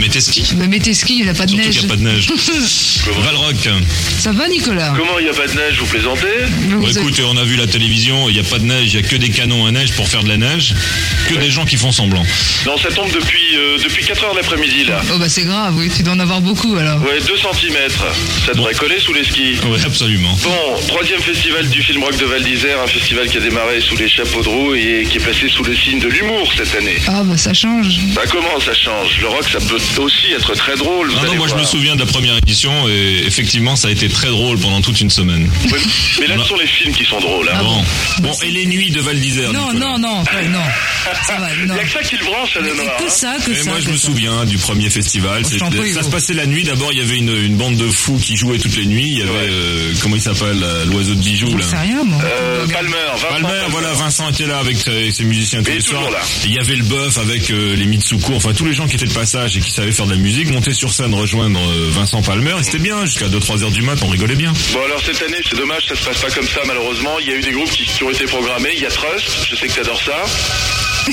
Bah 0.00 0.06
mettez 0.06 0.20
ski. 0.22 0.42
Bah, 0.54 0.66
mettez 0.66 0.94
ski, 0.94 1.16
il 1.18 1.24
n'y 1.24 1.28
a 1.28 1.34
pas 1.34 1.44
de 1.44 1.50
Surtout 1.50 1.64
neige. 1.66 1.74
qu'il 1.76 1.86
n'y 1.86 1.92
a 1.92 1.94
pas 1.94 1.96
de 1.96 2.02
neige. 2.02 2.26
Valrock. 3.22 3.68
Ça 4.18 4.32
va, 4.32 4.48
Nicolas 4.48 4.94
Comment 4.96 5.18
il 5.18 5.24
n'y 5.24 5.30
a 5.30 5.34
pas 5.34 5.46
de 5.46 5.52
neige, 5.52 5.78
vous 5.78 5.86
plaisantez 5.86 6.26
Vous 6.68 6.80
Bon, 6.80 6.88
êtes- 6.88 6.96
écoute, 6.96 7.20
on 7.26 7.36
a 7.36 7.44
vu 7.44 7.56
la 7.56 7.66
télévision, 7.66 8.28
il 8.28 8.34
n'y 8.34 8.40
a 8.40 8.44
pas 8.44 8.58
de 8.58 8.64
neige, 8.64 8.92
il 8.94 9.00
n'y 9.00 9.04
a 9.06 9.08
que 9.08 9.16
des 9.16 9.28
canons 9.28 9.66
à 9.66 9.70
neige 9.72 9.92
pour 9.92 10.08
faire 10.08 10.22
de 10.22 10.28
la 10.28 10.36
neige, 10.38 10.74
que 11.28 11.34
des 11.34 11.50
gens 11.50 11.64
qui 11.66 11.76
font 11.76 11.92
semblant. 11.92 12.24
Non, 12.66 12.78
ça 12.78 12.90
tombe 12.90 13.10
depuis, 13.12 13.56
euh, 13.56 13.78
depuis 13.82 14.04
4 14.04 14.24
heures 14.24 14.34
l'après-midi, 14.34 14.84
là. 14.84 15.02
Oh 15.12 15.18
bah 15.18 15.28
c'est 15.28 15.44
grave, 15.44 15.74
oui, 15.76 15.90
tu 15.94 16.02
dois 16.02 16.14
en 16.14 16.20
avoir 16.20 16.40
beaucoup 16.40 16.74
alors. 16.76 17.02
Ouais, 17.02 17.18
2 17.20 17.36
cm. 17.36 17.74
Ça 18.46 18.52
devrait 18.54 18.74
coller 18.74 18.98
sous 19.00 19.12
les 19.12 19.24
skis. 19.24 19.56
Oui, 19.66 19.78
absolument. 19.84 20.36
Bon, 20.42 20.80
troisième 20.88 21.20
festival 21.20 21.68
du 21.68 21.82
film 21.82 22.02
rock 22.02 22.16
de 22.18 22.24
Val 22.24 22.42
d'Isère, 22.42 22.80
un 22.82 22.86
festival 22.86 23.28
qui 23.28 23.36
a 23.36 23.40
démarré 23.40 23.80
sous 23.80 23.96
les 23.96 24.08
chapeaux 24.08 24.42
de 24.42 24.48
roue 24.48 24.74
et 24.74 25.06
qui 25.10 25.18
est 25.18 25.20
placé 25.20 25.48
sous 25.48 25.62
le 25.64 25.74
signe 25.74 25.98
de 26.00 26.08
l'humour 26.08 26.50
cette 26.56 26.74
année. 26.74 26.96
Ah 27.06 27.22
bah 27.24 27.36
ça 27.36 27.52
change. 27.52 27.98
Bah 28.14 28.22
comment 28.30 28.58
ça 28.64 28.72
change? 28.74 29.18
Le 29.20 29.28
rock, 29.28 29.44
ça 29.50 29.58
peut 29.60 29.78
aussi 29.98 30.32
être 30.32 30.54
très 30.54 30.76
drôle. 30.76 31.08
vous 31.08 31.16
Non, 31.16 31.24
non, 31.24 31.34
moi 31.36 31.48
je 31.48 31.54
me 31.54 31.64
souviens 31.64 31.94
de 31.94 32.00
la 32.00 32.06
première 32.06 32.36
édition 32.36 32.88
et 32.88 33.22
effectivement 33.26 33.76
ça 33.76 33.88
a 33.88 33.90
été 33.90 34.08
très 34.08 34.28
drôle 34.28 34.58
pendant 34.58 34.80
toute 34.80 35.00
une 35.00 35.10
semaine. 35.10 35.50
Mais 36.20 36.26
là, 36.26 36.36
ce 36.38 36.44
sont 36.48 36.56
les 36.56 36.66
films 36.66 36.92
qui 36.94 37.04
sont 37.04 37.18
drôles. 37.20 37.48
Hein. 37.48 37.60
Bon. 37.62 37.82
bon, 38.22 38.32
et 38.42 38.50
les 38.50 38.66
nuits 38.66 38.90
de 38.90 39.00
Val 39.00 39.18
d'Isère 39.18 39.52
Non, 39.52 39.72
non, 39.72 39.98
non, 39.98 40.22
ouais, 40.22 40.48
non. 40.48 40.60
Il 41.66 41.72
n'y 41.72 41.72
a 41.78 41.84
que 41.84 41.90
ça 41.90 42.02
qui 42.02 42.16
le 42.16 42.24
branche, 42.24 42.56
à 42.56 42.60
Noir. 42.60 42.96
que 42.98 43.04
hein. 43.04 43.08
ça, 43.08 43.36
que 43.44 43.50
Et 43.52 43.54
ça. 43.62 43.70
moi 43.70 43.80
je 43.80 43.88
me 43.90 43.96
ça. 43.96 44.06
souviens 44.06 44.44
du 44.44 44.58
premier 44.58 44.90
festival. 44.90 45.42
prie, 45.42 45.92
ça 45.92 46.02
se 46.02 46.10
passait 46.10 46.34
la 46.34 46.46
nuit. 46.46 46.64
D'abord 46.64 46.92
il 46.92 46.98
y 46.98 47.02
avait 47.02 47.18
une, 47.18 47.34
une 47.36 47.56
bande 47.56 47.76
de 47.76 47.88
fous 47.90 48.18
qui 48.22 48.36
jouaient 48.36 48.58
toutes 48.58 48.76
les 48.76 48.86
nuits. 48.86 49.08
Il 49.08 49.18
y 49.18 49.22
avait 49.22 49.30
Ouais. 49.30 49.46
euh, 49.50 49.92
comment 50.02 50.16
il 50.16 50.20
s'appelle 50.22 50.60
euh, 50.62 50.84
l'oiseau 50.86 51.14
de 51.14 51.20
bijoux 51.20 51.50
J'en 51.50 51.56
là. 51.58 51.64
sais 51.64 51.76
rien, 51.78 52.02
moi. 52.04 52.18
Euh, 52.24 52.66
Palmer, 52.66 52.94
Vincent 53.14 53.26
Palmer, 53.30 53.62
voilà, 53.70 53.92
Vincent 53.92 54.28
était 54.30 54.46
là 54.46 54.58
avec 54.58 54.76
ses, 54.76 55.10
ses 55.12 55.24
musiciens 55.24 55.62
tous 55.62 55.70
Et 55.70 55.74
les 55.74 55.82
toujours 55.82 56.02
soirs. 56.10 56.22
Il 56.44 56.52
y 56.54 56.58
avait 56.58 56.74
le 56.76 56.84
bœuf 56.84 57.16
avec 57.18 57.50
euh, 57.50 57.76
les 57.76 57.86
Mitsuko, 57.86 58.34
enfin 58.34 58.52
tous 58.52 58.64
les 58.66 58.74
gens 58.74 58.86
qui 58.86 58.96
étaient 58.96 59.06
de 59.06 59.12
passage 59.12 59.56
et 59.56 59.60
qui 59.60 59.70
savaient 59.80 59.92
faire 59.92 60.06
de 60.06 60.10
la 60.10 60.18
musique, 60.18 60.50
monter 60.50 60.74
sur 60.74 60.92
scène, 60.92 61.14
rejoindre 61.14 61.58
euh, 61.58 61.88
Vincent 61.90 62.20
Palmer, 62.20 62.54
et 62.60 62.62
c'était 62.62 62.78
bien, 62.78 63.06
jusqu'à 63.06 63.28
2-3 63.28 63.62
heures 63.62 63.70
du 63.70 63.80
mat, 63.80 63.96
on 64.02 64.08
rigolait 64.08 64.34
bien. 64.34 64.52
Bon 64.74 64.84
alors 64.84 65.00
cette 65.00 65.22
année 65.22 65.38
c'est 65.48 65.56
dommage, 65.56 65.86
ça 65.88 65.94
se 65.96 66.04
passe 66.04 66.18
pas 66.18 66.30
comme 66.30 66.46
ça 66.46 66.60
malheureusement. 66.66 67.18
Il 67.20 67.28
y 67.28 67.32
a 67.32 67.36
eu 67.36 67.40
des 67.40 67.52
groupes 67.52 67.70
qui, 67.70 67.84
qui 67.86 68.04
ont 68.04 68.10
été 68.10 68.26
programmés. 68.26 68.72
Il 68.74 68.82
y 68.82 68.86
a 68.86 68.90
Trust, 68.90 69.46
je 69.48 69.56
sais 69.56 69.68
que 69.68 69.74
t'adores 69.74 70.02
ça. 70.02 70.22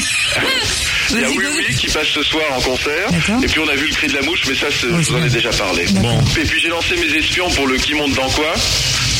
Il 1.12 1.22
y 1.22 1.24
a 1.24 1.30
Oui. 1.30 1.38
Oui 1.56 1.76
qui 1.76 1.88
passe 1.88 2.08
ce 2.08 2.22
soir 2.24 2.44
en 2.52 2.60
concert. 2.60 3.08
Et 3.42 3.48
puis 3.48 3.60
on 3.60 3.68
a 3.70 3.76
vu 3.76 3.88
le 3.88 3.94
cri 3.94 4.08
de 4.08 4.14
la 4.16 4.22
mouche, 4.24 4.42
mais 4.50 4.56
ça 4.56 4.70
je 4.70 4.88
vous 4.88 5.16
en 5.16 5.24
ai 5.24 5.30
déjà 5.30 5.52
parlé. 5.52 5.86
Bon, 5.94 6.20
Et 6.38 6.44
puis 6.44 6.60
j'ai 6.60 6.68
lancé 6.68 6.96
mes 6.98 7.18
espions 7.18 7.50
pour 7.52 7.68
le 7.68 7.78
qui 7.78 7.94
monte 7.94 8.14
dans 8.16 8.30
quoi 8.32 8.54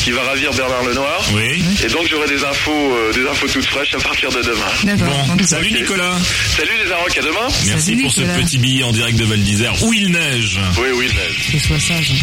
qui 0.08 0.14
va 0.14 0.22
ravir 0.22 0.50
Bernard 0.54 0.84
Lenoir. 0.84 1.20
oui. 1.34 1.62
Et 1.84 1.88
donc 1.88 2.06
j'aurai 2.08 2.26
des 2.28 2.42
infos, 2.42 2.72
euh, 2.72 3.12
des 3.12 3.28
infos 3.28 3.46
toutes 3.46 3.66
fraîches 3.66 3.94
à 3.94 3.98
partir 3.98 4.30
de 4.30 4.40
demain. 4.40 4.72
D'accord. 4.84 5.26
Bon, 5.36 5.44
salut. 5.44 5.70
Nicolas. 5.70 6.16
Salut 6.56 6.70
les 6.82 6.90
Arocs, 6.90 7.18
à 7.18 7.20
demain. 7.20 7.48
Merci 7.66 7.90
Salut, 7.90 8.02
pour 8.04 8.12
ce 8.12 8.22
petit 8.22 8.56
billet 8.56 8.84
en 8.84 8.92
direct 8.92 9.18
de 9.18 9.24
Val 9.26 9.38
d'Isère 9.38 9.74
où 9.82 9.92
il 9.92 10.10
neige. 10.10 10.60
Oui, 10.78 10.88
oui, 10.94 11.08
il 11.10 11.14
neige. 11.14 11.50
Que 11.52 11.58
sois 11.58 11.78
sage. 11.78 12.14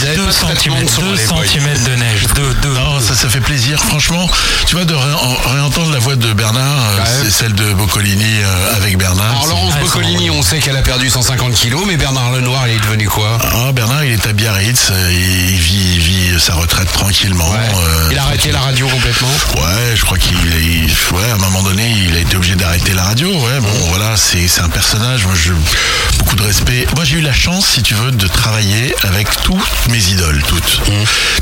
Ils 0.00 0.06
avaient 0.06 0.16
2 0.16 0.22
pas 0.22 0.28
de 0.30 0.34
traitement 0.34 0.74
cm, 0.76 0.84
de 0.84 0.90
son 0.90 1.02
à 1.02 1.04
2 1.04 1.14
l'époque. 1.16 1.46
cm 1.46 1.84
de 1.84 1.96
neige. 1.96 2.22
2, 2.34 2.54
2. 2.62 2.68
Non, 2.74 3.00
ça, 3.00 3.14
ça 3.14 3.28
fait 3.28 3.40
plaisir. 3.40 3.78
Franchement, 3.80 4.28
tu 4.66 4.74
vois, 4.76 4.84
de 4.84 4.94
ré- 4.94 5.12
en- 5.12 5.50
réentendre 5.52 5.92
la 5.92 5.98
voix 5.98 6.16
de 6.16 6.32
Bernard, 6.32 6.62
euh, 6.64 6.98
Ouais. 6.98 7.04
c'est 7.24 7.30
celle 7.30 7.54
de 7.54 7.72
Boccolini 7.72 8.24
euh, 8.42 8.76
avec 8.76 8.96
Bernard. 8.98 9.30
Alors 9.30 9.46
Laurence 9.48 9.74
Boccolini, 9.80 10.30
on 10.30 10.42
sait 10.42 10.58
qu'elle 10.58 10.76
a 10.76 10.82
perdu 10.82 11.08
150 11.10 11.54
kilos, 11.54 11.82
mais 11.86 11.96
Bernard 11.96 12.32
Lenoir, 12.32 12.66
il 12.68 12.74
est 12.74 12.80
devenu 12.80 13.08
quoi? 13.08 13.38
Ah, 13.42 13.72
Bernard, 13.72 14.04
il 14.04 14.12
est 14.12 14.26
à 14.26 14.32
Biarritz, 14.32 14.88
euh, 14.90 15.10
il, 15.12 15.56
vit, 15.58 15.94
il 15.94 16.00
vit 16.00 16.40
sa 16.40 16.54
retraite 16.54 16.90
tranquillement. 16.92 17.52
euh, 17.54 18.08
Il 18.10 18.18
a 18.18 18.22
arrêté 18.24 18.50
la 18.52 18.60
radio 18.60 18.86
complètement? 18.88 19.28
Ouais, 19.56 19.94
je 19.96 20.04
crois 20.04 20.18
qu'il, 20.18 20.36
il- 20.36 21.16
ouais, 21.16 21.30
à 21.30 21.34
un 21.34 21.38
moment 21.38 21.62
donné, 21.62 21.94
il 22.08 22.16
a 22.16 22.20
été 22.20 22.36
obligé 22.36 22.54
d'arrêter 22.56 22.92
la 22.92 23.04
radio. 23.04 23.28
Ouais, 23.30 23.60
bon, 23.60 23.68
voilà, 23.90 24.16
c'est, 24.16 24.48
c'est 24.48 24.60
un 24.60 24.68
personnage. 24.68 25.24
Moi, 25.26 25.34
je, 25.36 25.52
beaucoup 26.18 26.36
de 26.36 26.42
respect. 26.42 26.86
Moi, 26.96 27.04
j'ai 27.04 27.16
eu 27.16 27.20
la 27.20 27.32
chance, 27.32 27.66
si 27.74 27.82
tu 27.82 27.94
veux, 27.94 28.10
de 28.10 28.26
travailler 28.26 28.94
avec 29.02 29.28
mes 29.88 30.10
idoles, 30.10 30.42
toutes. 30.46 30.80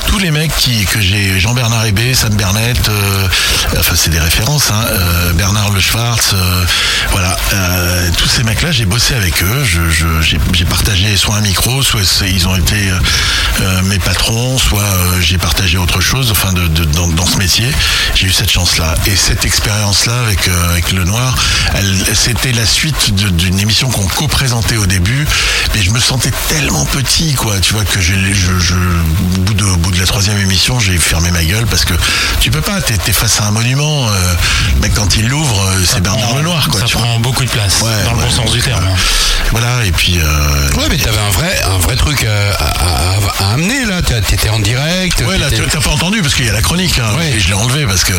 Tous 0.07 0.19
les 0.19 0.31
mecs 0.31 0.55
qui, 0.57 0.85
que 0.85 1.01
j'ai, 1.01 1.39
Jean-Bernard 1.39 1.87
Hébé, 1.87 2.15
Sam 2.15 2.35
Bernett, 2.35 2.89
euh, 2.89 3.29
enfin, 3.79 3.95
c'est 3.97 4.11
des 4.11 4.19
références, 4.19 4.71
hein, 4.71 4.85
euh, 4.91 5.33
Bernard 5.33 5.71
Le 5.71 5.81
Schwartz, 5.81 6.33
euh, 6.35 6.65
voilà, 7.11 7.37
tous 8.17 8.29
ces 8.29 8.43
mecs-là, 8.43 8.73
j'ai 8.73 8.85
bossé 8.85 9.15
avec 9.15 9.43
eux. 9.43 9.65
Je, 9.65 9.81
j'ai, 10.23 10.65
partagé 10.65 11.17
soit 11.17 11.37
un 11.37 11.41
micro, 11.41 11.83
soit 11.83 12.03
ils 12.27 12.49
ont 12.49 12.57
été 12.57 12.77
mes 13.85 13.99
patrons, 13.99 14.59
soit 14.59 14.85
j'ai 15.21 15.39
partagé 15.39 15.77
autre 15.79 16.01
chose. 16.01 16.31
Enfin, 16.31 16.53
de, 16.53 16.67
dans, 16.67 17.27
ce 17.27 17.37
métier, 17.37 17.71
j'ai 18.15 18.27
eu 18.27 18.33
cette 18.33 18.51
chance-là 18.51 18.95
et 19.07 19.17
cette 19.17 19.45
expérience-là 19.45 20.19
avec 20.21 20.49
avec 20.71 20.93
Le 20.93 21.05
Noir. 21.05 21.37
C'était 22.15 22.53
la 22.53 22.67
suite 22.67 23.15
d'une 23.15 23.61
émission 23.61 23.91
qu'on 23.91 24.07
co-présentait 24.07 24.77
au 24.77 24.87
début, 24.87 25.27
mais 25.75 25.83
je 25.83 25.91
me 25.91 26.01
sentais 26.01 26.33
tellement 26.49 26.85
petit, 26.87 27.35
quoi. 27.35 27.59
Tu 27.61 27.75
vois 27.75 27.85
que 27.85 28.01
je, 28.01 28.15
je, 28.35 28.59
je- 28.59 28.75
au 28.75 29.41
bout 29.41 29.55
de, 29.55 29.65
au 29.65 29.77
bout 29.77 29.91
de 29.91 29.99
la 30.01 30.07
troisième 30.07 30.39
émission, 30.39 30.79
j'ai 30.81 30.97
fermé 30.99 31.31
ma 31.31 31.45
gueule 31.45 31.67
parce 31.67 31.85
que 31.85 31.95
tu 32.41 32.51
peux 32.51 32.61
pas. 32.61 32.81
T'es, 32.81 33.13
face 33.13 33.41
à 33.41 33.47
un 33.47 33.51
monument. 33.51 34.09
Euh, 34.09 34.35
mais 34.81 34.89
quand 34.91 35.17
il 35.17 35.29
l'ouvre, 35.29 35.61
euh, 35.69 35.83
c'est 35.87 36.01
Bernard 36.03 36.35
Lenoir, 36.37 36.69
quoi. 36.69 36.81
Ça 36.81 36.87
tu 36.87 36.97
vois. 36.97 37.07
prend 37.07 37.21
beaucoup 37.21 37.45
de 37.45 37.51
place, 37.51 37.81
Ouais, 37.83 38.05
dans 38.05 38.13
le 38.15 38.23
bon 38.23 38.31
sens 38.31 38.53
du 38.53 38.61
terme. 38.61 38.85
hein. 38.85 38.95
Voilà. 39.51 39.85
Et 39.85 39.93
puis. 39.93 40.19
euh, 40.19 40.77
Ouais, 40.79 40.85
mais 40.91 40.97
t'avais 40.97 41.19
un 41.19 41.31
vrai, 41.31 41.61
un 41.65 41.79
vrai 41.79 41.97
truc 41.97 42.25
euh, 42.25 42.53
à, 42.59 42.65
à- 42.65 43.45
à 43.51 43.53
amener 43.55 43.85
là. 43.85 44.01
T'étais 44.03 44.49
en 44.49 44.59
direct. 44.61 45.23
Ouais, 45.27 45.39
là, 45.39 45.47
t'as 45.51 45.81
pas 45.81 45.91
entendu 45.91 46.23
parce 46.23 46.35
qu'il 46.35 46.47
y 46.47 46.51
a 46.51 46.53
la 46.53 46.63
chronique, 46.63 46.99
hein, 46.99 47.15
Ouais. 47.17 47.33
et 47.37 47.41
je 47.41 47.49
l'ai 47.49 47.55
enlevé 47.55 47.85
parce 47.87 48.05
que 48.05 48.13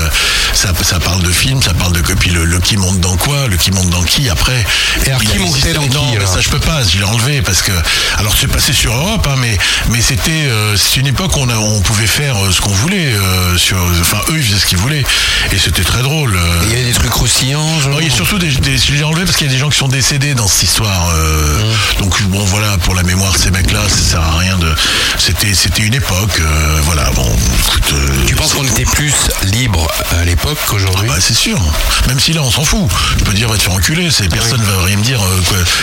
ça, 0.54 0.70
ça 0.82 1.00
parle 1.00 1.22
de 1.24 1.32
film, 1.32 1.62
ça 1.62 1.74
parle 1.74 1.94
de 1.94 2.02
copie. 2.02 2.30
Le, 2.30 2.46
le 2.46 2.60
qui 2.60 2.78
monte 2.78 3.00
dans 3.00 3.18
quoi, 3.18 3.48
le 3.48 3.58
qui 3.58 3.72
monte 3.72 3.90
dans 3.90 4.04
qui 4.04 4.30
après. 4.30 4.64
Et 5.06 5.10
alors, 5.10 5.22
qui 5.22 5.40
montait 5.40 5.74
dans 5.74 5.82
qui, 5.84 5.90
Non, 5.90 6.28
ça 6.28 6.42
je 6.42 6.50
peux 6.50 6.60
pas, 6.60 6.84
je 6.84 6.98
l'ai 6.98 7.04
enlevé 7.04 7.42
parce 7.42 7.62
que. 7.62 7.72
Alors 8.18 8.36
c'est 8.40 8.48
passé 8.48 8.74
sur 8.74 8.94
Europe, 8.94 9.28
hein, 9.30 9.36
mais 9.40 9.58
mais 9.94 10.02
c'était 10.02 10.32
euh, 10.48 10.76
c'est 10.76 11.00
une 11.00 11.08
époque 11.08 11.38
où 11.38 11.42
on, 11.42 11.50
a- 11.50 11.56
on 11.58 11.80
pouvait 11.82 12.08
faire 12.08 12.36
euh, 12.44 12.52
ce 12.52 12.60
qu'on 12.62 12.72
voulait. 12.74 13.14
euh, 13.14 13.58
sur, 13.58 13.78
enfin 14.02 14.18
eux 14.30 14.38
ils 14.38 14.44
faisaient 14.44 14.60
ce 14.60 14.66
qu'ils 14.66 14.78
voulaient 14.80 15.04
et 15.52 15.58
c'était 15.58 15.84
très 15.84 16.02
drôle. 16.02 16.38
Il 16.64 16.70
y 16.70 16.74
avait 16.74 16.84
des 16.84 16.92
trucs 16.94 17.12
croustillants. 17.12 17.80
genre. 17.80 17.94
Non, 17.94 18.00
il 18.00 18.08
y 18.08 18.12
a 18.12 18.16
surtout 18.16 18.40
des, 18.40 18.50
des 18.50 18.78
je 18.78 18.94
l'ai 18.94 19.04
enlevé 19.04 19.24
parce 19.26 19.38
qu'il 19.38 19.48
y 19.48 19.50
a 19.50 19.54
des 19.54 19.60
gens 19.60 19.70
qui 19.70 19.78
sont 19.78 19.88
décédés 19.88 20.34
dans 20.34 20.48
cette 20.48 20.64
histoire. 20.64 21.10
euh, 21.16 21.74
Donc 22.00 22.22
bon 22.24 22.44
voilà 22.46 22.78
pour 22.80 22.96
la 22.96 23.04
mémoire 23.04 23.32
de 23.34 23.38
ces 23.38 23.52
mecs-là, 23.52 23.82
ça 23.88 23.98
sert 23.98 24.22
à 24.22 24.38
rien 24.38 24.58
de. 24.58 24.74
C'était 25.20 25.54
c'était 25.54 25.84
une 25.84 25.94
époque. 25.94 26.42
voilà 26.84 27.10
bon. 27.12 27.30
Écoute, 27.68 27.94
Tu 28.28 28.36
penses 28.36 28.54
qu'on 28.54 28.66
était 28.66 28.86
plus 28.86 29.14
libre 29.44 29.88
à 30.20 30.24
l'époque 30.26 30.58
qu'aujourd'hui? 30.68 31.08
Bah, 31.08 31.18
c'est 31.20 31.34
sûr. 31.36 31.60
Même 32.08 32.20
si 32.20 32.34
là, 32.34 32.42
on 32.44 32.52
s'en 32.52 32.64
fout. 32.66 32.88
Je 33.20 33.24
peux 33.24 33.34
dire, 33.34 33.48
va 33.50 33.58
te 33.58 33.64
faire 33.64 33.74
enculer. 33.74 34.10
C'est, 34.12 34.28
personne 34.30 34.62
va 34.62 34.84
rien 34.84 34.98
me 34.98 35.04
dire. 35.04 35.20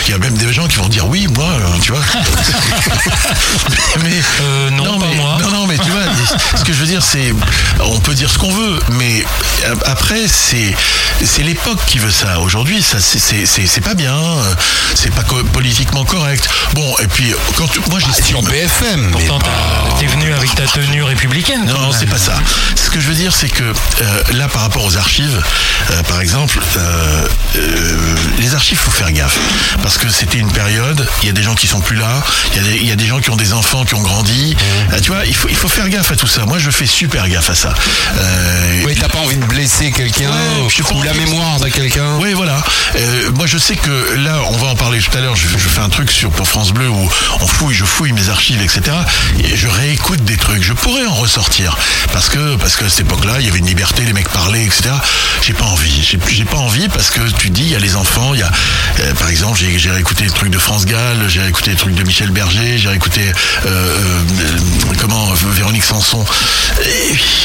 Il 0.07 0.11
y 0.11 0.13
a 0.13 0.17
même 0.17 0.37
des 0.37 0.51
gens 0.53 0.67
qui 0.67 0.77
vont 0.77 0.89
dire 0.89 1.07
oui, 1.07 1.27
moi, 1.27 1.47
tu 1.81 1.91
vois. 1.91 2.01
mais, 4.03 4.21
Euh, 4.41 4.69
non, 4.71 4.99
pas 4.99 5.05
mais, 5.07 5.15
moi. 5.15 5.37
Non, 5.41 5.50
ce 6.61 6.65
que 6.65 6.73
je 6.73 6.77
veux 6.79 6.85
dire, 6.85 7.01
c'est, 7.01 7.33
on 7.79 7.99
peut 7.99 8.13
dire 8.13 8.29
ce 8.29 8.37
qu'on 8.37 8.51
veut, 8.51 8.79
mais 8.91 9.23
après, 9.85 10.27
c'est, 10.27 10.75
c'est 11.25 11.41
l'époque 11.41 11.79
qui 11.87 11.97
veut 11.97 12.11
ça. 12.11 12.39
Aujourd'hui, 12.39 12.83
ça, 12.83 12.97
c'est, 12.99 13.81
pas 13.81 13.95
bien. 13.95 14.15
C'est 14.93 15.11
pas 15.13 15.23
co- 15.23 15.43
politiquement 15.45 16.05
correct. 16.05 16.47
Bon, 16.75 16.95
et 17.01 17.07
puis, 17.07 17.33
quand 17.55 17.67
tu- 17.67 17.79
moi, 17.89 17.99
j'estime. 17.99 18.25
Sur 18.25 18.41
BFM. 18.43 19.01
mais 19.17 19.25
Pourtant, 19.25 19.39
t'es 19.99 20.05
venu 20.05 20.31
avec 20.33 20.53
ta 20.53 20.63
tenue 20.67 21.01
républicaine. 21.03 21.65
Non, 21.65 21.91
c'est 21.97 22.05
pas 22.05 22.19
ça. 22.19 22.35
Ce 22.75 22.91
que 22.91 22.99
je 22.99 23.07
veux 23.07 23.15
dire, 23.15 23.33
c'est 23.33 23.49
que 23.49 23.63
euh, 23.63 24.23
là, 24.33 24.47
par 24.47 24.61
rapport 24.61 24.85
aux 24.85 24.97
archives, 24.97 25.41
euh, 25.89 26.03
par 26.03 26.21
exemple, 26.21 26.59
euh, 26.77 27.27
euh, 27.55 28.15
les 28.37 28.53
archives, 28.53 28.77
faut 28.77 28.91
faire 28.91 29.11
gaffe. 29.11 29.37
Parce 29.81 29.97
que 29.97 30.09
c'était 30.09 30.37
une 30.37 30.51
période, 30.51 31.07
il 31.23 31.27
y 31.27 31.29
a 31.29 31.33
des 31.33 31.43
gens 31.43 31.55
qui 31.55 31.65
sont 31.67 31.79
plus 31.81 31.95
là, 31.97 32.21
il 32.53 32.57
y, 32.57 32.59
a 32.59 32.69
des- 32.69 32.77
il 32.77 32.85
y 32.87 32.91
a 32.91 32.95
des 32.95 33.07
gens 33.07 33.19
qui 33.19 33.31
ont 33.31 33.35
des 33.35 33.53
enfants 33.53 33.83
qui 33.83 33.95
ont 33.95 34.01
grandi. 34.01 34.55
Mmh. 34.55 34.93
Euh, 34.93 34.99
tu 35.01 35.11
vois, 35.11 35.25
il 35.25 35.35
faut, 35.35 35.47
il 35.49 35.55
faut 35.55 35.69
faire 35.69 35.89
gaffe 35.89 36.11
à 36.11 36.15
tout 36.15 36.27
ça. 36.27 36.45
Moi, 36.51 36.59
je 36.59 36.69
fais 36.69 36.85
super 36.85 37.29
gaffe 37.29 37.49
à 37.49 37.55
ça. 37.55 37.73
Euh, 38.17 38.81
Oui, 38.85 38.93
t'as 38.99 39.07
pas 39.07 39.19
envie 39.19 39.37
de 39.37 39.45
blesser 39.45 39.89
quelqu'un 39.91 40.29
Ouais, 40.31 40.67
ou- 40.93 41.01
la 41.03 41.13
mémoire 41.13 41.61
de 41.61 41.69
quelqu'un. 41.69 42.17
oui, 42.19 42.33
voilà. 42.33 42.61
Euh, 42.97 43.31
moi, 43.31 43.47
je 43.47 43.57
sais 43.57 43.77
que 43.77 44.15
là, 44.17 44.35
on 44.49 44.57
va 44.57 44.67
en 44.67 44.75
parler 44.75 44.99
tout 44.99 45.17
à 45.17 45.21
l'heure. 45.21 45.37
Je, 45.37 45.47
je 45.47 45.69
fais 45.69 45.79
un 45.79 45.87
truc 45.87 46.11
sur 46.11 46.29
pour 46.29 46.45
France 46.49 46.73
Bleu 46.73 46.89
où 46.89 47.09
on 47.39 47.47
fouille, 47.47 47.73
je 47.73 47.85
fouille 47.85 48.11
mes 48.11 48.27
archives, 48.27 48.61
etc. 48.61 48.81
Et 49.45 49.55
je 49.55 49.69
réécoute 49.69 50.25
des 50.25 50.35
trucs. 50.35 50.61
Je 50.61 50.73
pourrais 50.73 51.05
en 51.05 51.13
ressortir 51.13 51.77
parce 52.11 52.27
que 52.27 52.57
parce 52.57 52.75
que 52.75 52.83
à 52.83 52.89
cette 52.89 53.01
époque-là, 53.07 53.35
il 53.39 53.45
y 53.45 53.49
avait 53.49 53.59
une 53.59 53.67
liberté, 53.67 54.03
les 54.03 54.11
mecs 54.11 54.27
parlaient, 54.27 54.65
etc. 54.65 54.89
J'ai 55.41 55.53
pas 55.53 55.63
envie. 55.67 56.03
J'ai 56.29 56.43
pas 56.45 56.57
envie 56.57 56.89
parce 56.89 57.11
que 57.11 57.21
tu 57.39 57.49
dis, 57.49 57.61
il 57.63 57.71
y 57.71 57.75
a 57.75 57.79
les 57.79 57.95
enfants, 57.95 58.33
il 58.33 58.41
y 58.41 58.43
a, 58.43 58.51
euh, 58.99 59.13
par 59.13 59.29
exemple, 59.29 59.57
j'ai 59.57 59.89
réécouté 59.89 60.25
les 60.25 60.29
trucs 60.31 60.49
de 60.51 60.59
France 60.59 60.85
Gall, 60.85 61.29
j'ai 61.29 61.39
réécouté 61.41 61.71
les 61.71 61.77
trucs 61.77 61.95
de 61.95 62.03
Michel 62.03 62.31
Berger, 62.31 62.77
j'ai 62.77 62.89
réécouté 62.89 63.21
euh, 63.65 64.19
comment 64.99 65.31
Véronique 65.53 65.85
Sanson. 65.85 66.25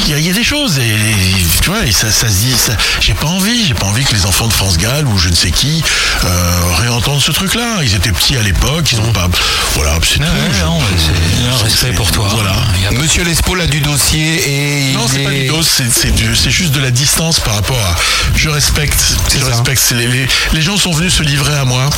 Il 0.07 0.11
y, 0.11 0.15
a- 0.15 0.19
il 0.19 0.27
y 0.27 0.31
a 0.31 0.33
des 0.33 0.45
choses 0.45 0.79
et, 0.79 0.83
et, 0.89 1.37
tu 1.61 1.69
vois, 1.71 1.85
et 1.85 1.91
ça, 1.93 2.11
ça 2.13 2.29
se 2.29 2.35
dit. 2.35 2.55
ça- 2.57 2.77
J'ai 3.01 3.13
pas 3.15 3.27
envie, 3.27 3.67
j'ai 3.67 3.75
pas 3.75 3.87
envie 3.87 4.05
que 4.05 4.15
les 4.15 4.25
enfants 4.25 4.47
de 4.47 4.53
France 4.53 4.79
Gall 4.79 5.07
ou 5.09 5.19
je 5.19 5.29
ne 5.29 5.35
sais 5.35 5.51
qui 5.51 5.83
euh, 6.25 6.51
réentendent 6.79 7.21
ce 7.21 7.33
truc-là. 7.33 7.79
Ils 7.83 7.95
étaient 7.95 8.13
petits 8.13 8.37
à 8.37 8.43
l'époque, 8.43 8.91
ils 8.93 9.01
ont 9.01 9.13
pas. 9.13 9.29
Voilà, 9.75 9.99
c'est 10.09 10.17
tout. 10.19 10.23
Ouais, 10.23 10.29
ouais, 10.29 10.55
Je- 10.59 10.65
non, 10.65 10.79
mais 10.79 10.97
c'est 10.99 11.49
un 11.49 11.65
respect 11.65 11.93
pour 11.93 12.11
toi. 12.13 12.29
Voilà. 12.33 12.53
A- 12.89 12.93
Monsieur 12.93 13.25
Lespaul 13.25 13.61
a 13.61 13.67
du 13.67 13.81
dossier 13.81 14.91
et 14.91 14.93
Non, 14.93 15.07
il 15.09 15.13
c'est 15.13 15.25
pas 15.25 15.33
est- 15.33 15.41
du 15.43 15.49
dos, 15.49 15.63
c'est 15.63 15.93
c'est 15.93 16.13
du- 16.13 16.37
c'est 16.37 16.51
juste 16.51 16.73
de 16.73 16.81
la 16.81 16.91
distance 16.93 17.41
par 17.41 17.55
rapport 17.57 17.79
à. 17.81 17.97
Je 18.37 18.49
respecte, 18.49 19.03
je 19.35 19.41
ça. 19.41 19.47
respecte. 19.47 19.91
les- 19.91 20.27
les 20.53 20.63
gens 20.63 20.77
sont 20.77 20.93
venus 20.93 21.13
se 21.15 21.23
livrer 21.23 21.55
à 21.57 21.65
moi. 21.65 21.91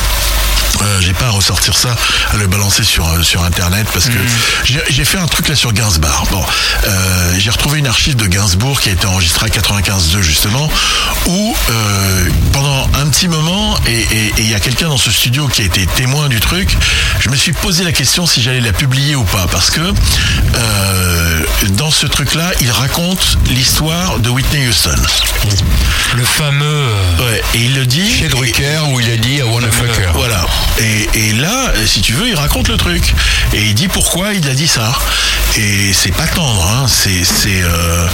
Euh, 0.81 1.01
j'ai 1.01 1.13
pas 1.13 1.25
à 1.25 1.29
ressortir 1.31 1.75
ça, 1.77 1.95
à 2.31 2.37
le 2.37 2.47
balancer 2.47 2.83
sur 2.83 3.05
euh, 3.07 3.21
sur 3.23 3.43
internet 3.43 3.85
parce 3.93 4.05
que 4.05 4.17
j'ai 4.63 4.81
j'ai 4.89 5.03
fait 5.05 5.17
un 5.17 5.27
truc 5.27 5.47
là 5.49 5.55
sur 5.55 5.73
Gainsbourg. 5.73 6.27
Bon, 6.31 6.43
euh, 6.85 7.33
j'ai 7.37 7.49
retrouvé 7.49 7.79
une 7.79 7.87
archive 7.87 8.15
de 8.15 8.25
Gainsbourg 8.27 8.79
qui 8.79 8.89
a 8.89 8.93
été 8.93 9.05
enregistrée 9.05 9.47
à 9.47 9.49
95.2 9.49 10.21
justement, 10.21 10.69
où 11.25 11.55
euh, 11.69 12.29
pendant 12.53 12.87
un 12.99 13.07
petit 13.09 13.27
moment 13.27 13.75
et 13.87 13.99
et- 13.99 14.27
et 14.27 14.33
il 14.39 14.49
y 14.49 14.55
a 14.55 14.59
quelqu'un 14.59 14.87
dans 14.89 14.97
ce 14.97 15.11
studio 15.11 15.47
qui 15.47 15.61
a 15.61 15.65
été 15.65 15.85
témoin 15.85 16.29
du 16.29 16.39
truc. 16.39 16.77
Je 17.19 17.29
me 17.29 17.35
suis 17.35 17.51
posé 17.53 17.83
la 17.83 17.91
question 17.91 18.25
si 18.25 18.41
j'allais 18.41 18.61
la 18.61 18.73
publier 18.73 19.15
ou 19.15 19.23
pas 19.25 19.47
parce 19.51 19.69
que 19.71 19.81
dans 21.71 21.91
ce 21.91 22.05
truc-là, 22.05 22.51
il 22.61 22.71
raconte 22.71 23.37
l'histoire 23.49 24.19
de 24.19 24.29
Whitney 24.29 24.67
Houston. 24.67 24.95
Le 26.15 26.23
fameux. 26.23 26.87
Ouais, 27.19 27.41
et 27.53 27.59
il 27.65 27.75
le 27.75 27.85
dit. 27.85 28.09
chez 28.11 28.27
Drucker 28.27 28.79
où 28.91 28.99
il 28.99 29.09
a 29.11 29.17
dit 29.17 29.35
I 29.35 29.43
wanna 29.43 29.69
fuck 29.71 29.89
her. 29.97 30.11
Voilà. 30.13 30.45
Et, 30.79 31.09
et 31.29 31.33
là, 31.33 31.73
si 31.85 32.01
tu 32.01 32.13
veux, 32.13 32.27
il 32.27 32.35
raconte 32.35 32.67
le 32.69 32.77
truc. 32.77 33.13
Et 33.53 33.61
il 33.61 33.73
dit 33.75 33.87
pourquoi 33.87 34.33
il 34.33 34.47
a 34.49 34.53
dit 34.53 34.67
ça. 34.67 34.91
Et 35.57 35.91
c'est 35.93 36.11
pas 36.13 36.27
tendre, 36.27 36.65
hein. 36.67 36.85
C'est, 36.87 37.23
c'est, 37.25 37.61
euh, 37.63 38.07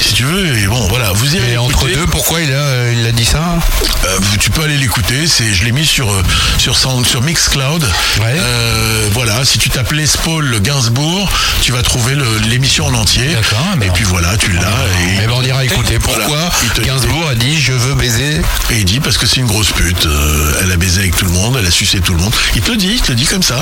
si 0.00 0.14
tu 0.14 0.24
veux, 0.24 0.56
et 0.58 0.66
bon, 0.66 0.80
voilà. 0.88 1.12
Vous 1.12 1.36
irez 1.36 1.52
Et 1.52 1.56
entre 1.58 1.86
deux, 1.88 2.06
pourquoi 2.06 2.40
il 2.40 2.52
a, 2.52 2.90
il 2.92 3.06
a 3.06 3.12
dit 3.12 3.24
ça? 3.26 3.58
Euh, 4.06 4.18
tu 4.40 4.50
peux 4.50 4.62
aller 4.62 4.78
l'écouter. 4.78 5.26
C'est, 5.26 5.52
je 5.54 5.64
l'ai 5.64 5.72
mis 5.72 5.84
sur 5.84 6.10
euh, 6.10 6.22
sur 6.58 6.76
Sound- 6.78 7.06
sur 7.06 7.20
Mixcloud. 7.22 7.82
Ouais. 8.20 8.34
Euh, 8.38 9.08
voilà. 9.12 9.44
Si 9.44 9.58
tu 9.58 9.68
tapes 9.68 9.92
Les 9.92 10.06
Paul 10.24 10.58
Gainsbourg, 10.62 11.30
tu 11.62 11.72
vas 11.72 11.82
trouver 11.82 12.14
le- 12.14 12.38
l'émission 12.48 12.86
en 12.86 12.94
entier. 12.94 13.28
D'accord, 13.34 13.66
Et 13.82 13.90
puis 13.90 14.04
voilà, 14.04 14.36
tu 14.38 14.52
l'as. 14.52 14.62
Et, 14.62 15.18
Eh 15.22 15.26
ben 15.26 15.34
on 15.36 15.42
ira 15.42 15.64
écouter 15.64 15.98
pourquoi 15.98 16.24
Voilà. 16.26 16.50
Gainsbourg 16.82 17.28
a 17.28 17.34
dit 17.34 17.60
je 17.60 17.72
veux 17.72 17.94
baiser? 17.94 18.40
Et 18.70 18.78
il 18.78 18.84
dit 18.86 19.00
parce 19.00 19.18
que 19.18 19.26
c'est 19.26 19.36
une 19.40 19.46
grosse 19.46 19.70
pute. 19.72 20.08
elle 20.62 20.72
a 20.72 20.76
baisé 20.76 21.00
avec 21.00 21.14
tout 21.16 21.26
le 21.26 21.32
monde, 21.32 21.56
elle 21.60 21.66
a 21.66 21.70
sucé 21.80 22.00
tout 22.02 22.12
le 22.12 22.20
monde. 22.20 22.34
Il 22.54 22.60
te 22.60 22.72
le 22.72 22.76
dit, 22.76 22.92
il 22.92 23.00
te 23.00 23.08
le 23.08 23.14
dit 23.14 23.24
comme 23.24 23.42
ça. 23.42 23.58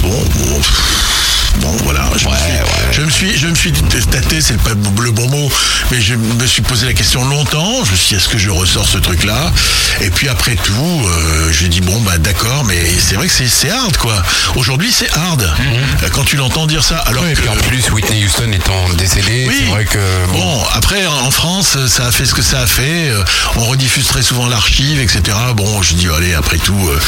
Bon, 0.00 0.08
bon, 0.08 0.56
pff, 0.56 1.41
bon, 1.60 1.70
voilà. 1.84 2.10
Je, 2.16 2.28
me 2.28 2.34
suis, 2.34 2.92
je 2.92 3.02
me 3.02 3.10
suis, 3.10 3.38
je 3.38 3.46
me 3.48 3.54
suis 3.54 3.72
tâté, 4.10 4.40
c'est 4.40 4.58
pas 4.60 4.70
le 4.70 5.10
bon 5.10 5.28
mot, 5.28 5.50
mais 5.90 6.00
je 6.00 6.14
me 6.14 6.46
suis 6.46 6.62
posé 6.62 6.86
la 6.86 6.92
question 6.94 7.24
longtemps. 7.24 7.84
Je 7.84 7.90
me 7.92 7.96
suis 7.96 8.08
dit 8.08 8.14
est-ce 8.16 8.28
que 8.28 8.38
je 8.38 8.50
ressors 8.50 8.88
ce 8.88 8.98
truc-là? 8.98 9.52
Et 10.00 10.10
puis 10.10 10.28
après 10.28 10.54
tout, 10.56 11.02
euh, 11.06 11.52
j'ai 11.52 11.68
dit 11.68 11.80
bon 11.80 12.00
bah 12.00 12.18
d'accord, 12.18 12.64
mais 12.64 12.78
c'est 12.98 13.14
vrai 13.14 13.26
que 13.28 13.32
c'est 13.32 13.70
hard 13.70 13.96
quoi. 13.96 14.22
Aujourd'hui 14.56 14.92
c'est 14.92 15.10
hard. 15.16 15.42
Euh, 15.42 16.08
Quand 16.12 16.24
tu 16.24 16.36
l'entends 16.36 16.66
dire 16.66 16.82
ça, 16.84 16.98
alors 16.98 17.26
Et 17.26 17.34
que 17.34 17.40
puis 17.40 17.48
en 17.48 17.56
plus 17.56 17.90
Whitney 17.90 18.24
Houston 18.24 18.50
étant 18.52 18.88
décédée, 18.94 19.44
oui. 19.48 19.56
c'est 19.60 19.70
vrai 19.70 19.84
que 19.84 19.98
bon, 20.32 20.42
Bon, 20.42 20.64
après, 20.74 21.06
en 21.06 21.30
France, 21.30 21.76
ça 21.88 22.06
a 22.06 22.10
fait 22.10 22.26
ce 22.26 22.34
que 22.34 22.42
ça 22.42 22.60
a 22.60 22.66
fait. 22.66 23.08
euh, 23.10 23.22
On 23.56 23.64
rediffuse 23.66 24.06
très 24.08 24.22
souvent 24.22 24.48
l'archive, 24.48 25.00
etc. 25.00 25.20
Bon, 25.54 25.80
je 25.82 25.94
dis, 25.94 26.08
allez, 26.08 26.34
après 26.34 26.58
tout, 26.58 26.88
euh, 26.88 26.98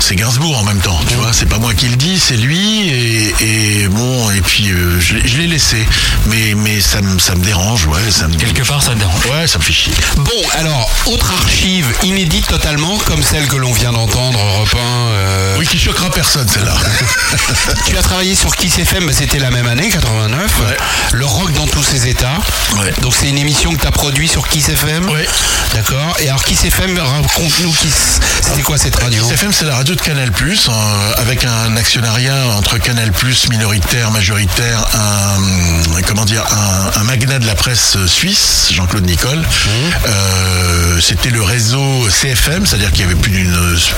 c'est 0.00 0.16
Gainsbourg 0.16 0.58
en 0.58 0.64
même 0.64 0.80
temps, 0.80 0.98
tu 1.08 1.14
vois. 1.14 1.32
C'est 1.32 1.46
pas 1.46 1.58
moi 1.58 1.72
qui 1.74 1.88
le 1.88 1.96
dis, 1.96 2.18
c'est 2.18 2.36
lui. 2.36 2.88
Et, 2.88 3.34
et 3.82 3.88
bon, 3.88 4.30
et 4.30 4.40
puis 4.40 4.70
euh, 4.70 5.00
je, 5.00 5.16
je 5.24 5.38
l'ai 5.38 5.46
laissé. 5.46 5.86
Mais, 6.26 6.54
mais 6.56 6.80
ça, 6.80 7.00
me, 7.00 7.18
ça 7.18 7.34
me 7.34 7.42
dérange, 7.44 7.86
ouais. 7.86 8.10
Ça 8.10 8.28
me... 8.28 8.34
Quelque 8.36 8.62
part, 8.62 8.82
ça 8.82 8.92
te 8.92 8.98
dérange. 8.98 9.24
Ouais, 9.26 9.46
ça 9.46 9.58
me 9.58 9.62
fait 9.62 9.72
chier. 9.72 9.92
Bon, 10.16 10.30
alors, 10.58 10.90
autre 11.06 11.32
archive 11.42 11.86
inédite 12.02 12.46
totalement, 12.46 12.96
comme 12.98 13.22
celle 13.22 13.46
que 13.46 13.56
l'on 13.56 13.72
vient 13.72 13.92
d'entendre, 13.92 14.38
1. 14.38 14.76
euh, 14.76 15.56
Oui, 15.58 15.66
qui 15.66 15.78
choquera 15.78 16.10
personne, 16.10 16.48
celle-là. 16.48 16.74
Tu 17.86 17.96
as 17.96 18.02
travaillé 18.02 18.34
sur 18.34 18.54
Kiss 18.56 18.78
FM, 18.78 19.06
bah, 19.06 19.12
c'était 19.16 19.38
la 19.38 19.50
même 19.50 19.66
année, 19.66 19.88
89. 19.90 20.50
Le 21.12 21.26
rock 21.26 21.52
dans 21.52 21.66
tous 21.66 21.82
ses 21.82 22.08
états. 22.08 22.38
Donc 23.02 23.14
c'est 23.18 23.28
une 23.28 23.38
émission 23.38 23.72
que 23.74 23.80
tu 23.80 23.86
as 23.86 23.90
produit 23.92 24.28
sur 24.28 24.48
Kiss 24.48 24.68
FM. 24.68 25.08
Ouais. 25.10 25.26
D'accord. 25.74 26.16
Et 26.20 26.28
alors 26.28 26.42
Kiss 26.44 26.64
FM, 26.64 26.98
raconte-nous 26.98 27.72
Kiss. 27.72 28.20
C'était 28.40 28.62
quoi 28.62 28.78
cette 28.78 28.96
radio? 28.96 29.22
Kiss 29.22 29.32
FM, 29.32 29.52
c'est 29.52 29.64
la 29.64 29.76
radio 29.76 29.83
de 29.84 30.00
Canal+, 30.00 30.30
euh, 30.30 31.12
avec 31.18 31.44
un 31.44 31.76
actionnariat 31.76 32.46
entre 32.56 32.78
Canal+, 32.78 33.10
minoritaire, 33.50 34.10
majoritaire, 34.12 34.86
un, 34.94 36.02
comment 36.06 36.24
dire, 36.24 36.42
un, 36.50 37.00
un 37.00 37.04
magnat 37.04 37.38
de 37.38 37.46
la 37.46 37.54
presse 37.54 37.96
suisse, 38.06 38.68
Jean-Claude 38.72 39.04
Nicole. 39.04 39.42
Euh, 40.06 41.00
C'était 41.00 41.30
le 41.30 41.42
réseau 41.42 42.08
CFM, 42.08 42.64
c'est-à-dire 42.66 42.90
qu'il 42.92 43.00
y 43.00 43.04
avait 43.04 43.14
plus 43.14 43.30
d'une, 43.32 43.54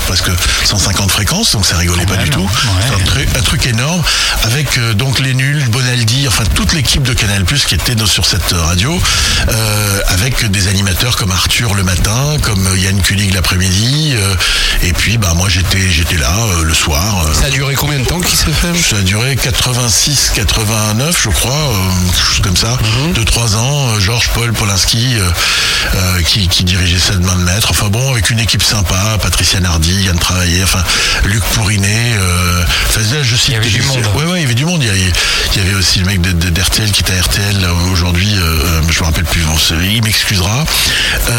presque 0.06 0.30
150 0.64 1.10
fréquences, 1.10 1.52
donc 1.52 1.64
ça 1.64 1.76
rigolait 1.76 2.06
pas 2.06 2.16
du 2.16 2.30
tout. 2.30 2.48
C'est 2.88 3.02
un, 3.02 3.04
truc, 3.04 3.28
un 3.38 3.42
truc 3.42 3.66
énorme, 3.66 4.02
avec 4.42 4.78
euh, 4.78 4.94
donc 4.94 5.20
les 5.20 5.34
nuls, 5.34 5.62
Bonaldi, 5.68 6.26
enfin 6.26 6.44
toute 6.54 6.72
l'équipe 6.72 7.02
de 7.02 7.12
Canal+, 7.12 7.44
qui 7.44 7.74
était 7.74 7.94
dans- 7.94 8.06
sur 8.06 8.24
cette 8.26 8.52
radio, 8.52 9.00
euh, 9.48 10.00
avec 10.08 10.50
des 10.50 10.68
animateurs 10.68 11.16
comme 11.16 11.30
Arthur 11.30 11.74
le 11.74 11.84
matin, 11.84 12.36
comme 12.42 12.68
Yann 12.76 13.00
Kulig 13.00 13.32
l'après-midi, 13.34 14.14
et 14.82 14.92
puis 14.92 15.18
bah 15.18 15.32
moi 15.34 15.48
j'étais 15.48 15.76
j'étais 15.90 16.16
là 16.16 16.32
euh, 16.59 16.65
le 16.65 16.74
soir. 16.74 17.24
euh, 17.27 17.32
Ça 17.35 17.47
a 17.47 17.51
duré 17.51 17.74
combien 17.74 17.98
de 17.98 18.05
temps 18.05 18.20
Kiss 18.20 18.43
FM 18.47 18.77
ça 18.77 18.97
a 18.97 19.01
duré 19.01 19.36
86, 19.36 20.32
89, 20.35 21.19
je 21.24 21.28
crois, 21.31 21.53
euh, 21.53 22.11
quelque 22.12 22.24
chose 22.27 22.40
comme 22.43 22.57
ça. 22.57 22.77
Deux, 23.15 23.24
trois 23.24 23.57
ans. 23.57 23.98
Georges 24.01 24.31
Paul 24.35 24.53
Polinski, 24.53 25.16
qui, 26.27 26.48
qui 26.48 26.65
dirigeait 26.65 26.98
de 27.15 27.24
main 27.24 27.35
de 27.36 27.43
maître. 27.43 27.69
Enfin 27.70 27.89
bon, 27.89 28.12
avec 28.12 28.31
une 28.31 28.39
équipe 28.40 28.62
sympa, 28.62 29.19
Patricia 29.20 29.61
Nardi, 29.61 30.05
Yann 30.05 30.19
Travaillé, 30.19 30.62
enfin, 30.65 30.82
Luc 31.24 31.43
enfin, 32.89 33.01
là, 33.15 33.23
je 33.23 33.36
cite 33.36 33.48
Il 33.48 33.55
y 33.55 33.57
avait 33.57 33.69
du 33.69 33.82
monde. 33.82 33.98
Ouais, 34.16 34.24
ouais, 34.24 34.39
il 34.39 34.43
y 34.43 34.44
avait 34.44 34.55
du 34.55 34.65
monde. 34.65 34.82
Il 34.82 34.86
y 34.86 34.90
avait, 34.90 35.12
il 35.55 35.59
y 35.62 35.66
avait 35.66 35.74
aussi 35.74 35.98
le 36.01 36.07
mec 36.07 36.20
de- 36.20 36.32
de- 36.32 36.51
d'RTL 36.51 36.90
qui 36.90 37.01
était 37.03 37.15
à 37.16 37.20
RTL 37.23 37.66
aujourd'hui. 37.93 38.35
je 38.90 39.01
me 39.01 39.05
rappelle 39.05 39.24
plus. 39.24 39.43
Bon, 39.43 39.55
il 39.93 40.03
m'excusera. 40.03 40.65
On 41.28 41.31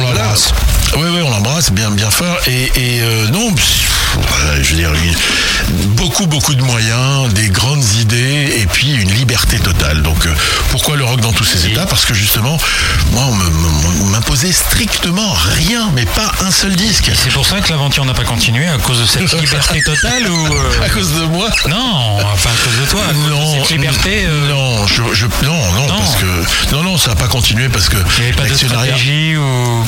voilà. 0.00 0.20
l'embrasse. 0.20 0.50
Oui, 0.96 1.08
oui, 1.12 1.20
on 1.24 1.30
l'embrasse 1.30 1.70
bien, 1.72 1.90
bien 1.90 2.10
fort. 2.10 2.38
Et, 2.46 2.64
et, 2.76 3.00
euh, 3.02 3.28
non, 3.28 3.45
pff, 3.54 3.85
voilà, 4.20 4.62
je 4.62 4.70
veux 4.70 4.76
dire, 4.76 4.90
beaucoup, 5.96 6.26
beaucoup 6.26 6.54
de 6.54 6.62
moyens, 6.62 7.32
des 7.32 7.48
grandes 7.48 7.84
idées, 8.00 8.54
et 8.60 8.66
puis 8.66 8.92
une 8.94 9.12
liberté 9.12 9.58
totale. 9.58 10.02
Donc, 10.02 10.26
euh, 10.26 10.34
pourquoi 10.70 10.96
le 10.96 11.04
rock 11.04 11.20
dans 11.20 11.32
tous 11.32 11.44
ses 11.44 11.66
états? 11.66 11.86
Parce 11.86 12.04
que 12.04 12.14
justement, 12.14 12.58
moi, 13.12 13.24
on 14.00 14.04
m'imposait 14.06 14.52
strictement 14.52 15.32
rien, 15.32 15.90
mais 15.94 16.04
pas 16.06 16.32
un 16.40 16.50
seul 16.50 16.74
disque. 16.76 17.10
C'est 17.14 17.30
pour 17.32 17.46
ça 17.46 17.60
que 17.60 17.70
l'aventure 17.70 18.04
n'a 18.04 18.14
pas 18.14 18.24
continué 18.24 18.66
à 18.68 18.78
cause 18.78 19.00
de 19.00 19.06
cette 19.06 19.32
liberté 19.40 19.82
totale 19.82 20.28
ou 20.28 20.46
euh, 20.46 20.84
À 20.84 20.88
cause 20.88 21.12
de 21.14 21.22
moi? 21.24 21.48
Non, 21.68 22.18
pas 22.18 22.50
à 22.50 22.64
cause 22.64 22.80
de 22.80 22.90
toi. 22.90 23.02
À 23.08 23.12
cause 23.12 23.30
Non, 23.30 23.52
de 23.60 23.60
cette 23.66 23.70
liberté. 23.78 24.24
euh, 24.26 24.48
non, 24.48 24.86
je, 24.86 25.02
je- 25.12 25.26
non, 25.44 25.72
non, 25.72 25.86
Non. 25.88 25.98
parce 25.98 26.16
que 26.16 26.72
non, 26.74 26.82
non, 26.82 26.98
ça 26.98 27.10
n'a 27.10 27.16
pas 27.16 27.28
continué 27.28 27.68
parce 27.68 27.88
que 27.88 27.96
Il 28.18 28.22
n'y 28.24 28.28
avait 28.28 28.36
pas 28.36 28.48
de 28.48 28.54
stratégie 28.54 29.36
ou. 29.36 29.84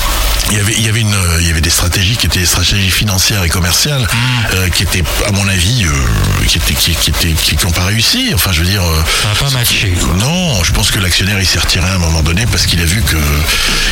Il 0.51 0.57
y 0.57 0.61
avait, 0.61 0.73
il 0.79 0.87
y 0.87 0.89
avait 0.89 1.01
une, 1.01 1.15
il 1.41 1.47
y 1.47 1.51
avait 1.51 1.61
des 1.61 1.69
stratégies 1.71 2.17
qui 2.17 2.25
étaient 2.27 2.39
des 2.41 2.47
stratégies 2.47 2.91
financières 2.91 3.43
et 3.45 3.51
commerciales. 3.51 4.07
Euh, 4.55 4.69
qui 4.71 4.83
étaient, 4.83 5.03
à 5.27 5.33
mon 5.33 5.47
avis, 5.49 5.85
euh, 5.85 6.45
qui 6.47 6.59
étaient, 6.59 6.75
qui, 6.75 6.95
qui 6.95 7.11
étaient, 7.11 7.33
qui, 7.33 7.57
qui 7.57 7.67
ont 7.67 7.71
pas 7.71 7.85
réussi. 7.85 8.31
Enfin, 8.35 8.51
je 8.53 8.61
veux 8.61 8.67
dire. 8.67 8.83
euh, 8.83 9.03
Ça 9.23 9.29
n'a 9.29 9.35
pas 9.35 9.51
matché. 9.59 9.91
quoi. 9.93 10.15
non, 10.15 10.63
je 10.65 10.73
pense 10.73 10.91
que 10.91 10.99
l'actionnaire 10.99 11.39
il 11.41 11.47
s'est 11.47 11.59
retiré 11.59 11.87
à 11.89 11.95
un 11.95 11.99
moment 11.99 12.23
donné 12.23 12.47
parce 12.47 12.67
qu'il 12.67 12.81
a 12.81 12.85
vu 12.85 13.03
que 13.03 13.17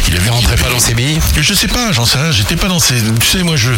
il 0.08 0.14
a 0.16 0.18
vu 0.18 0.26
Il 0.26 0.30
rentrait 0.30 0.56
pas 0.56 0.68
dans 0.70 0.78
ses 0.80 0.94
billes 0.94 1.20
Je 1.40 1.54
sais 1.54 1.68
pas, 1.68 1.92
j'en 1.92 2.04
sais 2.06 2.18
rien. 2.18 2.30
J'étais 2.32 2.56
pas 2.56 2.68
dans 2.68 2.78
ces. 2.80 2.94
Tu 3.20 3.26
sais, 3.26 3.42
moi 3.42 3.56
je, 3.56 3.70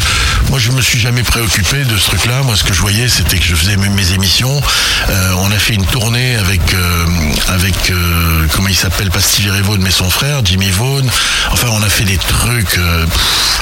moi 0.51 0.59
je 0.59 0.71
me 0.73 0.81
suis 0.83 0.99
jamais 0.99 1.23
préoccupé 1.23 1.85
de 1.85 1.97
ce 1.97 2.07
truc-là. 2.07 2.43
Moi, 2.43 2.57
ce 2.57 2.65
que 2.65 2.73
je 2.73 2.81
voyais, 2.81 3.09
c'était 3.09 3.39
que 3.39 3.45
je 3.45 3.55
faisais 3.55 3.77
mes, 3.77 3.89
mes 3.89 4.13
émissions. 4.13 4.61
Euh, 5.09 5.33
on 5.39 5.51
a 5.51 5.59
fait 5.59 5.75
une 5.75 5.87
tournée 5.87 6.37
avec, 6.37 6.61
euh, 6.75 7.05
avec 7.49 7.91
euh, 7.91 8.47
comment 8.55 8.69
il 8.69 8.77
s'appelle, 8.77 9.11
pas 9.11 9.21
Stevie 9.21 9.51
Ray 9.51 9.63
Vaughan, 9.63 9.79
mais 9.81 9.91
son 9.91 10.11
frère, 10.11 10.41
Jimmy 10.45 10.71
Vaughan. 10.71 11.07
Enfin, 11.53 11.69
on 11.73 11.83
a 11.83 11.89
fait 11.89 12.05
des 12.05 12.19
trucs. 12.19 12.79
euh, 12.79 13.05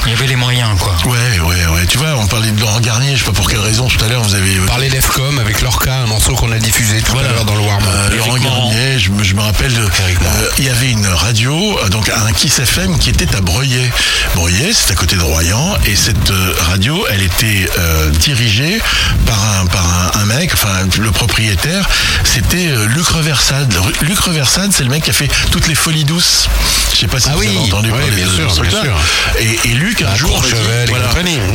Il 0.05 0.11
y 0.11 0.13
avait 0.13 0.27
les 0.27 0.35
moyens, 0.35 0.77
quoi. 0.79 0.95
ouais, 1.05 1.39
ouais, 1.39 1.65
ouais. 1.73 1.85
Tu 1.87 1.97
vois, 1.97 2.15
on 2.17 2.27
parlait 2.27 2.51
de 2.51 2.57
Laurent 2.77 2.95
Garnier. 2.99 3.15
Je 3.15 3.19
sais 3.19 3.25
pas 3.25 3.31
pour 3.31 3.49
quelle 3.49 3.59
raison. 3.59 3.87
Tout 3.87 4.03
à 4.05 4.07
l'heure, 4.07 4.21
vous 4.21 4.35
avez. 4.35 4.55
Parler 4.67 4.89
d'Efcom 4.89 5.39
avec 5.39 5.61
Lorca, 5.61 5.95
un 5.95 6.05
morceau 6.05 6.35
qu'on 6.35 6.51
a 6.51 6.59
diffusé 6.59 7.01
tout 7.01 7.17
à 7.17 7.23
l'heure 7.23 7.45
dans 7.45 7.55
le 7.55 7.61
warm-up. 7.61 8.11
Euh, 8.11 8.17
Laurent. 8.17 8.37
Garnier, 8.37 8.99
je 8.99 9.09
me, 9.11 9.23
je 9.23 9.33
me 9.33 9.41
rappelle, 9.41 9.71
Morand. 9.71 9.89
euh, 9.89 10.49
il 10.59 10.65
y 10.65 10.69
avait 10.69 10.91
une 10.91 11.07
radio, 11.07 11.79
euh, 11.83 11.89
donc 11.89 12.09
un 12.09 12.31
Kiss 12.33 12.59
FM 12.59 12.97
qui 12.99 13.09
était 13.09 13.35
à 13.35 13.41
Breuillet. 13.41 13.89
Breuillet, 14.35 14.71
c'est 14.73 14.91
à 14.91 14.95
côté 14.95 15.15
de 15.15 15.21
Royan, 15.21 15.75
et 15.87 15.95
cette 15.95 16.29
euh, 16.29 16.53
radio, 16.69 17.03
elle 17.09 17.23
était 17.23 17.67
euh, 17.79 18.09
dirigée 18.11 18.79
par 19.25 19.59
un 19.61 19.65
par 19.65 20.11
un, 20.15 20.21
un 20.21 20.25
mec, 20.25 20.51
enfin 20.53 20.85
le 20.99 21.11
propriétaire, 21.11 21.87
c'était 22.25 22.67
euh, 22.67 22.85
Luc 22.87 23.07
Reversade. 23.07 23.73
Luc 24.01 24.19
Reversade, 24.19 24.71
c'est 24.71 24.83
le 24.83 24.89
mec 24.89 25.03
qui 25.03 25.09
a 25.09 25.13
fait 25.13 25.29
toutes 25.51 25.67
les 25.67 25.75
folies 25.75 26.05
douces. 26.05 26.47
Je 26.93 26.99
sais 27.01 27.07
pas 27.07 27.19
si 27.19 27.27
Ah 27.29 27.33
vous 27.35 27.39
oui, 27.39 27.47
avez 27.47 27.57
entendu 27.57 27.91
oui, 27.91 27.99
parler 27.99 28.15
bien 28.15 28.27
de 28.27 28.31
sûr, 28.49 28.61
bien 28.63 28.81
sûr. 28.81 28.97
Et, 29.39 29.69
et 29.69 29.73
Luc, 29.73 30.01
un 30.01 30.15
jour, 30.15 30.39
dit, 30.41 30.53
voilà, 30.89 31.09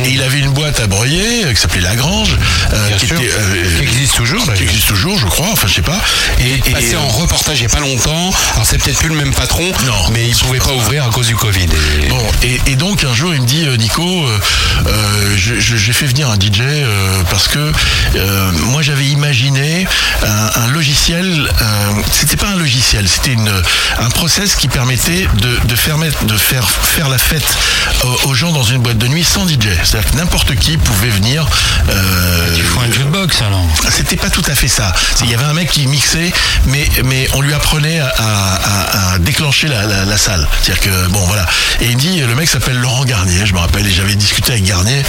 et 0.05 0.09
il 0.09 0.21
avait 0.21 0.39
une 0.39 0.51
boîte 0.51 0.79
à 0.79 0.87
Breuillet 0.87 1.12
euh, 1.21 1.53
qui 1.53 1.59
s'appelait 1.61 1.81
Lagrange, 1.81 2.35
euh, 2.73 2.89
qui 2.97 3.05
était 3.05 3.15
euh, 3.15 3.77
Qui 3.77 3.83
existe 3.83 4.15
toujours, 4.15 4.53
qui 4.53 4.63
existe 4.63 4.87
toujours, 4.87 5.17
je 5.17 5.25
crois. 5.27 5.47
Enfin, 5.51 5.67
je 5.67 5.73
sais 5.75 5.81
pas. 5.81 5.99
Et, 6.39 6.55
et, 6.69 6.73
Passé 6.73 6.95
en 6.95 7.07
reportage 7.07 7.59
il 7.59 7.65
n'y 7.67 7.71
a 7.71 7.75
pas 7.75 7.81
longtemps. 7.81 8.31
Alors 8.53 8.65
c'est 8.65 8.77
peut-être 8.77 8.99
plus 8.99 9.09
le 9.09 9.15
même 9.15 9.33
patron, 9.33 9.63
Non. 9.85 10.09
mais 10.11 10.27
il 10.27 10.35
pouvait 10.35 10.59
pas 10.59 10.73
ouvrir 10.73 11.05
à 11.05 11.09
cause 11.09 11.27
du 11.27 11.35
Covid. 11.35 11.65
Et- 12.03 12.07
Bon, 12.09 12.21
et, 12.43 12.59
et 12.67 12.75
donc 12.75 13.03
un 13.03 13.13
jour 13.13 13.33
il 13.33 13.41
me 13.41 13.45
dit 13.47 13.65
Nico, 13.77 14.25
euh, 14.87 15.35
j'ai 15.37 15.93
fait 15.93 16.05
venir 16.05 16.29
un 16.29 16.35
DJ 16.35 16.61
parce 17.29 17.47
que 17.47 17.71
moi 18.65 18.81
j'avais 18.81 19.05
imaginé 19.05 19.87
un, 20.23 20.61
un 20.63 20.67
logiciel, 20.67 21.49
c'était 22.11 22.37
pas 22.37 22.47
un 22.49 22.55
logiciel, 22.57 23.07
c'était 23.07 23.33
une 23.33 23.51
un 23.99 24.09
process 24.09 24.55
qui 24.55 24.67
permettait 24.67 25.27
de, 25.41 25.57
de 25.67 25.75
faire 25.75 25.97
de 25.97 26.37
faire 26.37 26.69
faire 26.69 27.09
la 27.09 27.17
fête 27.17 27.45
aux, 28.03 28.29
aux 28.29 28.33
gens 28.33 28.51
dans 28.51 28.63
une 28.63 28.79
boîte 28.79 28.97
de 28.97 29.07
nuit 29.07 29.23
sans 29.23 29.47
DJ. 29.47 29.69
C'est-à-dire 29.83 30.11
que 30.11 30.17
n'importe 30.17 30.55
qui 30.55 30.77
pouvait 30.77 30.92
venir. 31.09 31.45
euh, 31.89 32.47
un 32.85 32.91
jukebox 32.91 33.41
alors. 33.41 33.65
c'était 33.89 34.15
pas 34.15 34.29
tout 34.29 34.43
à 34.47 34.55
fait 34.55 34.67
ça. 34.67 34.93
Il 35.23 35.29
y 35.29 35.33
avait 35.33 35.43
un 35.45 35.53
mec 35.53 35.69
qui 35.69 35.85
mixait, 35.87 36.31
mais, 36.67 36.87
mais 37.05 37.27
on 37.33 37.41
lui 37.41 37.53
apprenait 37.53 37.99
à, 37.99 38.07
à- 38.17 39.13
à 39.13 39.19
déclencher 39.19 39.67
la, 39.67 39.85
la- 39.85 40.05
la 40.05 40.17
salle. 40.17 40.47
C'est-à-dire 40.61 40.83
que, 40.83 41.07
bon, 41.09 41.19
voilà. 41.25 41.45
Et 41.81 41.85
il 41.85 41.97
dit, 41.97 42.19
le 42.21 42.35
mec 42.35 42.49
s'appelle 42.49 42.77
Laurent 42.77 43.05
Garnier, 43.05 43.45
je 43.45 43.53
me 43.53 43.59
rappelle, 43.59 43.85
et 43.87 43.91
j'avais 43.91 44.15
discuté 44.15 44.53
avec 44.53 44.63
Garnier, 44.65 45.01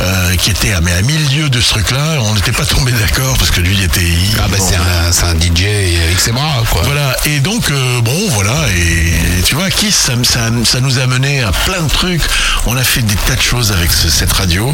euh, 0.00 0.36
qui 0.36 0.50
était 0.50 0.72
à, 0.72 0.80
mais 0.80 0.92
à 0.92 1.02
mille 1.02 1.24
lieues 1.36 1.50
de 1.50 1.60
ce 1.60 1.70
truc-là. 1.70 2.18
On 2.20 2.34
n'était 2.34 2.52
pas 2.52 2.64
tombé 2.66 2.92
d'accord 2.92 3.36
parce 3.38 3.50
que 3.50 3.60
lui, 3.60 3.74
il 3.76 3.82
était. 3.84 4.00
Ah 4.38 4.42
bah 4.48 4.56
bon, 4.58 4.66
c'est 4.68 4.76
un, 4.76 5.30
un 5.30 5.34
DJ 5.40 5.64
avec 6.04 6.20
ses 6.20 6.32
bras 6.32 6.62
quoi. 6.70 6.82
voilà, 6.84 7.16
et 7.26 7.40
donc, 7.40 7.70
euh, 7.70 8.00
bon, 8.02 8.16
voilà, 8.30 8.54
et 8.76 9.42
tu 9.42 9.54
vois, 9.54 9.70
Kiss, 9.70 9.94
ça, 9.96 10.12
ça, 10.24 10.50
ça 10.64 10.80
nous 10.80 10.98
a 10.98 11.06
mené 11.06 11.42
à 11.42 11.52
plein 11.52 11.82
de 11.82 11.88
trucs. 11.90 12.22
On 12.66 12.76
a 12.76 12.84
fait 12.84 13.02
des 13.02 13.14
tas 13.14 13.34
de 13.36 13.40
choses 13.40 13.72
avec 13.72 13.92
ce- 13.92 14.08
cette 14.10 14.32
radio, 14.32 14.72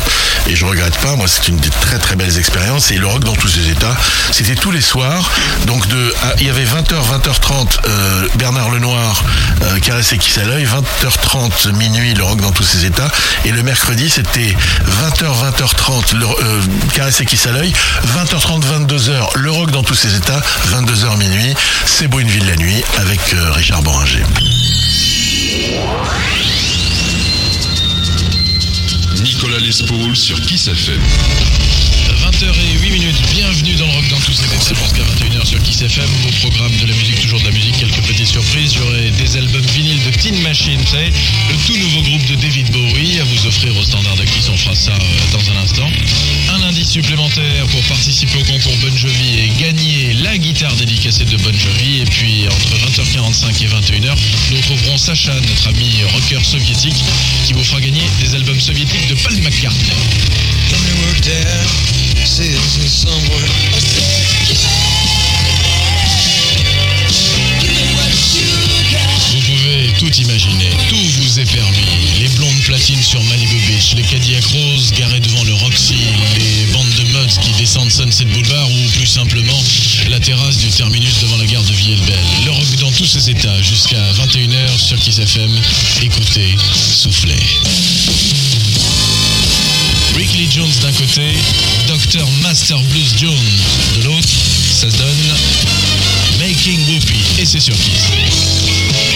et 0.49 0.55
je 0.55 0.65
regrette 0.65 0.97
pas, 0.99 1.17
moi, 1.17 1.27
c'est 1.29 1.49
une 1.49 1.57
des 1.57 1.71
très 1.71 1.99
très 1.99 2.17
belles 2.17 2.39
expériences, 2.39 2.91
et 2.91 2.97
le 2.97 3.07
rock 3.07 3.25
dans 3.25 3.35
tous 3.35 3.49
ses 3.49 3.71
états, 3.71 3.97
c'était 4.31 4.55
tous 4.55 4.71
les 4.71 4.81
soirs, 4.81 5.31
donc 5.67 5.85
il 6.39 6.47
y 6.47 6.51
avait 6.51 6.65
20h, 6.65 6.95
20h30, 6.95 7.79
euh, 7.87 8.29
Bernard 8.37 8.71
Lenoir, 8.71 9.25
euh, 9.63 9.79
Caressé 9.81 10.19
Kiss 10.19 10.39
à 10.39 10.45
l'œil, 10.45 10.67
20h30, 10.67 11.73
minuit, 11.73 12.15
le 12.15 12.25
rock 12.25 12.41
dans 12.41 12.53
tous 12.53 12.65
ses 12.65 12.85
états, 12.85 13.11
et 13.45 13.53
le 13.53 13.63
mercredi, 13.63 14.11
c'était 14.11 14.55
20h, 15.03 15.53
20h30, 15.53 16.17
le, 16.17 16.27
euh, 16.27 16.61
Caressé 16.95 17.25
Kiss 17.25 17.47
à 17.47 17.53
l'œil, 17.53 17.73
20h30, 18.17 18.65
22h, 18.65 19.37
le 19.37 19.51
rock 19.51 19.71
dans 19.71 19.83
tous 19.83 19.95
ses 19.95 20.15
états, 20.15 20.41
22h 20.71 21.17
minuit, 21.19 21.55
c'est 21.87 22.09
beau 22.09 22.21
une 22.21 22.29
ville 22.29 22.47
la 22.47 22.57
nuit, 22.57 22.83
avec 22.99 23.21
euh, 23.35 23.53
Richard 23.53 23.83
Boringer. 23.83 24.25
Nicolas 29.23 29.59
Lespaul 29.59 30.17
sur 30.17 30.41
Kiss 30.41 30.69
FM. 30.69 31.01
20h08 32.23 32.93
minutes, 32.93 33.24
bienvenue 33.35 33.75
dans 33.75 33.87
le 33.87 33.93
rock 33.93 34.09
dans 34.11 34.21
tous 34.21 34.33
ses 34.33 34.45
états 34.45 34.75
jusqu'à 34.79 35.03
21h 35.03 35.45
sur 35.45 35.61
Kiss 35.61 35.83
FM, 35.83 36.09
au 36.29 36.47
programme 36.47 36.71
de 36.77 36.87
la 36.87 36.95
musique, 36.95 37.21
toujours 37.21 37.41
de 37.41 37.47
la 37.47 37.51
musique, 37.51 37.77
quelques 37.77 38.01
petites 38.07 38.29
surprises, 38.29 38.75
j'aurai 38.75 39.11
des 39.11 39.37
albums 39.37 39.67
vinyles 39.75 40.01
de 40.05 40.11
Tin 40.11 40.39
Machine, 40.43 40.79
le 40.79 41.67
tout 41.67 41.77
nouveau 41.77 42.03
groupe 42.03 42.25
de 42.27 42.37
David 42.37 42.71
Bowie 42.71 43.19
à 43.19 43.25
vous 43.25 43.47
offrir 43.49 43.77
au 43.77 43.83
standard 43.83 44.15
de 44.15 44.23
Kiss, 44.23 44.49
on 44.51 44.57
fera 44.57 44.75
ça 44.77 44.93
euh, 44.93 45.33
dans 45.33 45.51
un 45.51 45.57
instant. 45.65 45.91
Un 46.55 46.63
indice 46.63 46.91
supplémentaire 46.91 47.67
pour 47.73 47.83
participer 47.83 48.39
au 48.39 48.45
concours 48.45 48.77
Bon 48.77 48.97
Jovi 48.97 49.41
et 49.41 49.49
gagner 49.61 50.15
la 50.23 50.39
guitare 50.39 50.75
dédicacée 50.77 51.25
de 51.25 51.37
Bon 51.39 51.59
Jovi, 51.59 52.03
et 52.03 52.05
puis 52.05 52.47
entre 52.47 52.87
20h45 52.87 53.65
et 53.65 53.67
21h, 53.67 54.15
nous 54.53 54.57
retrouverons 54.59 54.97
Sacha, 54.97 55.35
notre 55.35 55.69
ami 55.69 55.91
rocker 56.13 56.45
soviétique, 56.45 57.03
qui 57.45 57.53
vous 57.53 57.65
fera 57.65 57.81
gagner 57.81 58.03
des 58.21 58.37
albums 58.37 58.61
soviétiques 58.61 59.09
de 59.09 59.15
Paul 59.15 59.35
McCartney. 59.39 59.91
Vous 69.31 69.41
pouvez 69.41 69.93
tout 69.99 70.13
imaginer, 70.23 70.71
tout 70.89 70.97
vous 71.19 71.41
est 71.41 71.45
permis. 71.45 71.77
Les 72.21 72.29
blondes 72.29 72.61
platines 72.65 73.03
sur 73.03 73.23
Malibu 73.25 73.57
Beach, 73.67 73.95
les 73.97 74.03
Cadillac 74.03 74.45
Rose 74.45 74.93
garés 74.99 75.21
devant 75.21 75.45
le 75.45 75.55
Roxy, 75.55 75.97
les 76.39 76.73
bandes 76.73 76.95
de 76.99 77.05
mods 77.13 77.41
qui 77.41 77.51
descendent 77.59 77.91
Sunset 77.91 78.25
Boulevard 78.27 78.71
ou 78.71 78.91
plus 78.97 79.07
simplement 79.07 79.63
la 80.09 80.21
terrasse 80.21 80.59
du 80.59 80.69
terminus 80.69 81.21
devant 81.21 81.37
la 81.37 81.47
gare 81.47 81.63
de 81.63 81.73
Villebel. 81.73 82.19
Le 82.45 82.51
rock 82.51 82.77
dans 82.81 82.93
tous 82.93 83.07
ses 83.07 83.31
états 83.31 83.61
jusqu'à 83.63 84.03
21h 84.13 84.79
sur 84.79 84.99
Kiss 84.99 85.19
FM. 85.19 85.51
Écoutez, 86.03 86.55
soufflez. 86.97 87.35
Rick 90.15 90.33
Lee 90.35 90.49
Jones 90.55 90.71
d'un 90.83 90.93
côté, 90.93 91.33
Dr 92.05 92.27
Master 92.43 92.79
Blues 92.91 93.15
Jones 93.17 93.33
de 93.97 94.05
l'autre, 94.05 94.29
ça 94.29 94.91
se 94.91 94.97
donne 94.97 95.09
Making 96.39 96.79
Whoopi 96.87 97.41
et 97.41 97.47
c'est 97.47 97.61
sur 97.61 97.75
Kiss. 97.75 98.11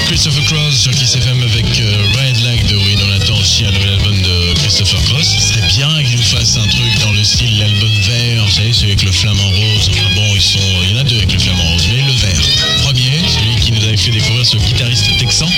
Christopher 0.07 0.43
Cross 0.47 0.75
sur 0.75 0.93
Kiss 0.93 1.15
FM 1.17 1.43
avec 1.43 1.67
euh, 1.81 2.07
Red 2.15 2.43
Lag 2.43 2.67
de 2.67 2.77
Win. 2.77 2.99
On 3.07 3.13
attend 3.13 3.39
aussi 3.39 3.67
un 3.67 3.73
nouvel 3.73 3.91
album 3.91 4.23
de 4.23 4.55
Christopher 4.55 5.03
Cross. 5.05 5.27
Ce 5.39 5.49
serait 5.49 5.69
bien 5.69 6.03
qu'il 6.03 6.17
nous 6.17 6.23
fasse 6.23 6.57
un 6.57 6.67
truc 6.67 6.99
dans 7.01 7.13
le 7.13 7.23
style 7.23 7.59
l'album 7.59 7.91
vert, 8.07 8.47
vous 8.47 8.53
savez, 8.53 8.73
celui 8.73 8.93
avec 8.93 9.05
le 9.05 9.13
flamant 9.13 9.49
rose. 9.49 9.91
Enfin 9.91 10.15
bon, 10.15 10.35
ils 10.35 10.41
sont, 10.41 10.59
il 10.85 10.91
y 10.93 10.95
en 10.95 11.01
a 11.01 11.05
deux 11.05 11.17
avec 11.19 11.33
le 11.33 11.39
flamant 11.39 11.71
rose, 11.71 11.87
mais 11.91 12.03
le 12.03 12.13
vert. 12.13 12.43
Premier, 12.85 13.21
celui 13.29 13.57
qui 13.61 13.73
nous 13.73 13.85
avait 13.85 13.99
fait 13.99 14.13
découvrir 14.13 14.47
ce 14.47 14.57
guitariste 14.57 15.15
texan. 15.19 15.49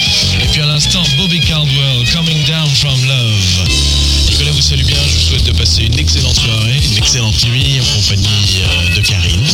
Et 0.43 0.47
puis 0.49 0.61
à 0.63 0.67
l'instant, 0.67 1.03
Bobby 1.17 1.39
Caldwell, 1.41 2.05
Coming 2.13 2.43
Down 2.45 2.69
from 2.75 3.07
Love. 3.07 4.20
Nicolas 4.41 4.57
vous 4.57 4.63
salue 4.63 4.85
bien, 4.85 4.97
je 5.07 5.13
vous 5.17 5.21
souhaite 5.21 5.45
de 5.45 5.53
passer 5.53 5.83
une 5.83 5.99
excellente 5.99 6.35
soirée, 6.35 6.81
une 6.83 6.97
excellente 6.97 7.45
nuit 7.45 7.79
en 7.83 8.01
compagnie 8.01 8.63
euh, 8.65 8.97
de 8.97 9.01
Karine. 9.03 9.45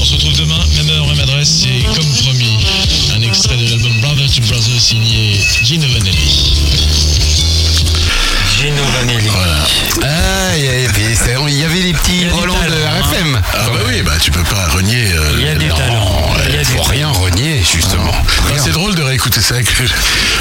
On 0.00 0.04
se 0.06 0.14
retrouve 0.14 0.32
demain, 0.38 0.58
même 0.76 0.88
heure, 0.88 1.06
même 1.08 1.20
adresse, 1.20 1.64
et 1.66 1.82
comme 1.94 2.06
promis, 2.22 2.56
un 3.14 3.20
extrait 3.20 3.58
de 3.58 3.68
l'album 3.68 3.92
Brother 4.00 4.30
to 4.34 4.40
Brother 4.48 4.80
signé 4.80 5.38
Gino 5.62 5.86
Vanelli. 5.88 6.54
Gino 8.58 8.82
Vanelli. 8.98 9.28
Ah, 10.04 10.56
il 10.56 10.64
y 10.64 10.68
avait, 10.68 11.14
c'est- 11.14 11.36
il 11.48 11.58
y 11.58 11.64
avait 11.64 11.80
les 11.82 11.92
petits 11.92 12.26
Roland 12.30 12.54
de 12.66 13.02
RFM. 13.02 13.42
Ah 13.52 13.58
bah 13.74 13.80
oui, 13.86 14.00
bah 14.02 14.12
tu 14.22 14.30
peux 14.30 14.42
pas 14.44 14.68
renier. 14.68 15.04
euh, 15.12 15.32
Il 15.38 15.44
y 15.44 15.48
a 15.48 15.54
du 15.54 15.68
talent. 15.68 16.30
Il 16.48 16.64
faut 16.64 16.82
rien 16.84 17.08
renier, 17.08 17.60
justement. 17.62 18.10
Bah, 18.48 18.54
c'est 18.56 18.72
drôle 18.72 18.94
de 18.94 19.02
réécouter 19.02 19.42
ça 19.42 19.56
avec 19.56 19.68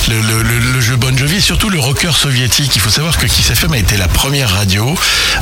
le, 0.09 0.81
jeu 0.81 0.95
Bon 0.95 1.15
Jovi, 1.15 1.41
surtout 1.41 1.69
le 1.69 1.79
rocker 1.79 2.15
soviétique. 2.15 2.75
Il 2.75 2.81
faut 2.81 2.89
savoir 2.89 3.17
que 3.17 3.25
Kiss 3.27 3.49
FM 3.51 3.73
a 3.73 3.77
été 3.77 3.97
la 3.97 4.07
première 4.07 4.49
radio 4.49 4.95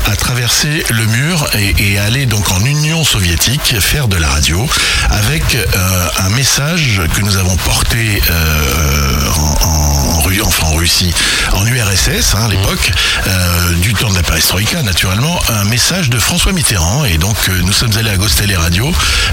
à 0.05 0.15
traverser 0.15 0.83
le 0.89 1.05
mur 1.05 1.47
et, 1.55 1.75
et 1.79 1.99
aller 1.99 2.25
donc 2.25 2.51
en 2.51 2.63
Union 2.65 3.03
soviétique 3.03 3.79
faire 3.79 4.07
de 4.07 4.17
la 4.17 4.27
radio 4.27 4.67
avec 5.09 5.55
euh, 5.55 6.07
un 6.19 6.29
message 6.29 7.01
que 7.15 7.21
nous 7.21 7.37
avons 7.37 7.55
porté 7.57 8.21
euh, 8.29 9.29
en, 9.61 10.06
Enfin, 10.43 10.67
en 10.67 10.75
Russie, 10.75 11.13
en 11.53 11.65
URSS 11.65 12.35
hein, 12.35 12.45
à 12.45 12.47
l'époque, 12.49 12.91
euh, 13.27 13.73
du 13.75 13.93
temps 13.93 14.09
de 14.09 14.15
la 14.15 14.23
perestroïka 14.23 14.83
naturellement, 14.83 15.39
un 15.47 15.63
message 15.63 16.09
de 16.09 16.19
François 16.19 16.51
Mitterrand. 16.51 17.05
Et 17.05 17.17
donc 17.17 17.37
euh, 17.47 17.61
nous 17.63 17.71
sommes 17.71 17.95
allés 17.97 18.09
à 18.09 18.17
Gostel 18.17 18.51
et 18.51 18.55
Radio, 18.57 18.91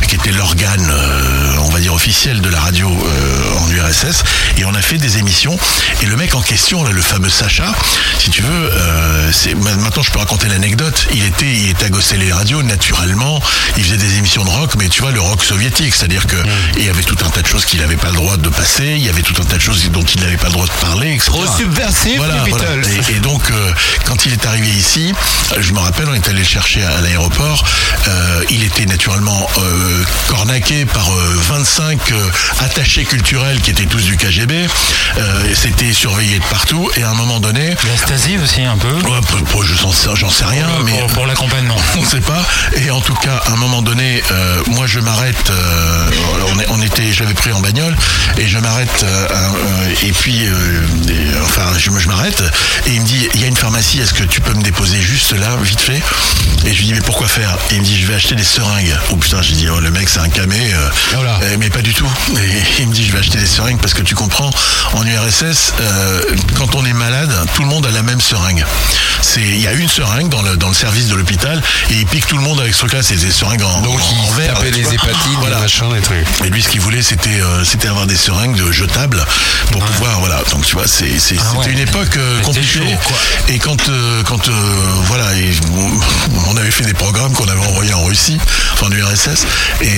qui 0.09 0.15
était 0.15 0.31
l'organe, 0.31 0.89
euh, 0.89 1.57
on 1.63 1.69
va 1.71 1.81
dire 1.81 1.95
officiel 1.95 2.41
de 2.41 2.49
la 2.49 2.61
radio 2.61 2.89
en 3.59 3.71
URSS, 3.71 4.23
et 4.57 4.65
on 4.65 4.75
a 4.75 4.83
fait 4.83 4.99
des 4.99 5.19
émissions. 5.19 5.59
Et 6.03 6.07
le 6.07 6.17
mec 6.17 6.35
en 6.37 6.41
question, 6.41 6.85
là, 6.85 6.93
le 6.93 7.03
fameux 7.03 7.29
Sacha, 7.29 7.73
si 8.19 8.31
tu 8.31 8.43
veux, 8.43 8.71
c'est 9.33 9.55
maintenant 9.55 10.03
je 10.03 10.13
peux 10.13 10.21
raconter 10.21 10.49
l'anecdote. 10.49 11.09
Il 11.13 11.25
était, 11.25 11.53
il 11.53 11.71
était 11.71 11.87
à 11.87 11.91
Gostel 11.91 12.23
et 12.23 12.33
Radio 12.33 12.63
naturellement. 12.63 13.41
Il 13.77 13.85
faisait 13.85 13.97
des 13.97 14.19
émissions 14.19 14.45
de 14.45 14.51
rock, 14.51 14.75
mais 14.79 14.89
tu 14.89 15.03
vois 15.03 15.11
le 15.11 15.21
rock 15.21 15.43
soviétique, 15.43 15.95
c'est-à-dire 15.95 16.27
que 16.27 16.37
il 16.77 16.85
y 16.85 16.89
avait 16.89 17.03
tout 17.03 17.17
un 17.25 17.31
tas 17.31 17.43
de 17.43 17.47
choses 17.47 17.65
qu'il 17.65 17.81
n'avait 17.81 17.97
pas 17.97 18.11
le 18.11 18.17
droit 18.17 18.37
de 18.37 18.49
passer. 18.49 18.95
Il 18.97 19.05
y 19.05 19.09
avait 19.09 19.23
tout 19.23 19.41
un 19.41 19.45
tas 19.45 19.57
de 19.57 19.63
choses 19.63 19.91
dont 19.91 20.05
il 20.05 20.21
n'avait 20.21 20.37
pas 20.37 20.47
le 20.47 20.53
droit 20.53 20.67
de 20.67 20.84
parler, 20.85 21.15
etc. 21.15 21.31
Trop 21.33 21.47
subversif, 21.47 22.17
Voilà, 22.19 22.43
les 22.45 22.51
voilà. 22.51 22.67
Beatles. 22.77 22.91
Et, 23.11 23.17
et 23.17 23.21
donc, 23.21 23.51
euh, 23.51 23.73
quand 24.05 24.27
il 24.27 24.33
est 24.33 24.47
arrivé 24.47 24.69
ici, 24.69 25.15
je 25.59 25.73
me 25.73 25.79
rappelle, 25.79 26.07
on 26.09 26.15
est 26.15 26.29
allé 26.29 26.41
le 26.41 26.45
chercher 26.45 26.83
à, 26.85 26.97
à 26.97 27.01
l'aéroport. 27.01 27.65
Euh, 28.07 28.43
il 28.51 28.63
était 28.65 28.85
naturellement 28.87 29.49
euh, 29.59 30.03
cornaqué 30.29 30.85
par 30.85 31.09
euh, 31.11 31.37
25 31.49 32.13
euh, 32.13 32.31
attachés 32.61 33.05
culturels 33.05 33.61
qui 33.61 33.71
étaient 33.71 33.87
tous 33.87 34.03
du 34.05 34.17
KGB. 34.17 34.67
Euh, 35.17 35.55
C'était 35.55 35.93
surveillé 35.93 36.39
de 36.39 36.45
partout. 36.45 36.91
Et 36.97 37.03
à 37.03 37.11
un 37.11 37.15
moment 37.15 37.41
donné, 37.41 37.75
La 37.89 37.97
Stasi 37.97 38.37
aussi 38.39 38.63
un 38.63 38.77
peu. 38.77 38.93
Ouais, 39.09 39.21
pour- 39.29 39.43
pour- 39.45 39.65
je 39.65 39.75
j'en 39.75 39.93
sais, 39.93 40.45
rien, 40.45 40.67
Pour- 40.67 40.85
mais 40.85 41.07
pour, 41.15 41.27
l'accompagnement. 41.27 41.77
on 41.97 42.03
ne 42.03 42.07
sait 42.07 42.21
pas. 42.21 42.45
Et 42.77 42.91
en 42.91 43.01
tout 43.01 43.15
cas, 43.15 43.41
à 43.47 43.53
un 43.53 43.57
moment 43.57 43.81
donné, 43.83 44.23
euh, 44.31 44.63
moi 44.69 44.87
je 44.87 45.01
m'arrête. 45.01 45.51
euh, 45.51 46.11
on, 46.53 46.59
est- 46.61 46.67
on 46.71 46.83
était, 46.83 47.13
j'avais 47.13 47.35
pris 47.35 47.53
en 47.53 47.61
bagnole 47.61 47.97
et 48.39 48.47
je 48.47 48.59
m'arrête. 48.59 49.03
euh, 49.03 49.29
euh, 49.31 49.95
et 50.03 50.13
puis, 50.13 50.47
euh, 50.47 50.74
et, 50.75 51.43
enfin, 51.45 51.73
je, 51.79 51.91
m'arrête 52.09 52.43
et 52.87 52.91
il 52.95 53.01
me 53.01 53.07
dit, 53.07 53.29
il 53.35 53.41
y 53.41 53.45
a 53.45 53.47
une 53.47 53.57
pharmacie. 53.57 54.01
Est-ce 54.01 54.15
que 54.15 54.25
tu 54.25 54.41
peux 54.41 54.53
me 54.55 54.63
déposer 54.63 55.01
juste 55.01 55.33
là, 55.33 55.57
vite 55.63 55.81
fait? 55.81 56.03
Et 56.67 56.73
je 56.73 56.79
lui 56.79 56.87
dis, 56.87 56.95
mais 56.95 57.01
pourquoi 57.01 57.29
faire? 57.29 57.57
Et 57.71 57.75
il 57.75 57.81
me 57.81 57.85
dit, 57.85 57.99
je 58.01 58.07
vais 58.07 58.15
acheter 58.15 58.35
des 58.35 58.45
seringues. 58.45 58.95
Oh 59.11 59.17
putain, 59.17 59.43
j'ai 59.43 59.55
dit, 59.55 59.69
oh, 59.69 59.81
le 59.81 59.91
mec 59.91 60.09
c'est 60.09 60.21
un 60.21 60.29
camé. 60.29 60.57
euh, 60.75 60.89
Voilà. 61.15 61.39
euh, 61.43 61.57
mais 61.59 61.71
pas 61.71 61.83
du 61.83 61.93
tout. 61.95 62.09
Et 62.39 62.81
il 62.83 62.89
me 62.89 62.93
dit, 62.95 63.05
je 63.07 63.13
vais 63.13 63.19
acheter 63.19 63.39
des 63.39 63.47
seringues 63.47 63.79
parce 63.81 63.95
que 63.95 64.03
tu 64.03 64.15
comprends, 64.15 64.51
en 64.93 65.05
URSS, 65.07 65.73
euh, 65.81 66.23
quand 66.57 66.75
on 66.75 66.85
est 66.85 66.93
malade, 66.93 67.33
tout 67.55 67.63
le 67.63 67.69
monde 67.69 67.87
a 67.87 67.91
la 67.91 68.03
même 68.03 68.21
seringue. 68.21 68.65
C'est, 69.23 69.41
il 69.41 69.61
y 69.61 69.67
a 69.67 69.73
une 69.73 69.89
seringue 69.89 70.29
dans 70.29 70.43
le, 70.43 70.57
dans 70.57 70.69
le 70.69 70.75
service 70.75 71.09
de 71.09 71.15
l'hôpital 71.15 71.63
et 71.91 71.95
il 71.95 72.07
pique 72.07 72.27
tout 72.27 72.37
le 72.37 72.43
monde 72.43 72.61
avec 72.61 72.73
ce 72.75 72.81
truc-là, 72.81 73.03
c'est 73.03 73.17
des 73.17 73.31
seringues 73.31 73.63
en, 73.63 73.81
Donc, 73.83 74.01
en 74.01 74.31
verre. 74.33 74.55
vois. 74.57 74.67
hépatites, 74.69 74.93
Voilà. 75.41 75.57
des 75.57 75.63
machins, 75.63 75.93
des 75.95 76.01
trucs. 76.01 76.27
Et 76.45 76.51
lui, 76.51 76.63
ce 76.63 76.69
qu'il 76.69 76.81
voulait, 76.81 77.03
c'était, 77.03 77.41
euh, 77.41 77.65
c'était 77.65 77.89
avoir 77.89 78.07
des 78.07 78.17
seringues 78.17 78.57
de 78.57 78.71
jetables 78.73 79.25
pour 79.71 79.83
pouvoir, 79.85 80.19
voilà. 80.21 80.43
Donc, 80.51 80.64
tu 80.65 80.75
vois, 80.75 80.87
c'est, 80.87 81.19
c'est- 81.19 81.37
Ah 81.39 81.45
c'était 81.53 81.67
ouais. 81.67 81.73
une 81.73 81.79
époque 81.81 82.17
euh, 82.17 82.33
C'était 82.37 82.45
compliquée. 82.47 82.79
chaud. 82.79 83.13
Et 83.49 83.59
quand, 83.59 83.89
euh, 83.89 84.23
quand, 84.25 84.49
euh, 84.49 84.53
voilà, 85.07 85.35
et 85.37 85.51
on- 86.49 86.57
avait 86.57 86.71
fait 86.71 86.85
des 86.85 86.95
programmes 86.95 87.33
qu'on 87.33 87.49
avait 87.49 87.67
envoyés 87.67 87.93
en 87.95 88.05
Russie, 88.05 88.39
enfin 88.75 88.87
en 88.87 88.91
URSS. 88.93 89.45
Et 89.83 89.91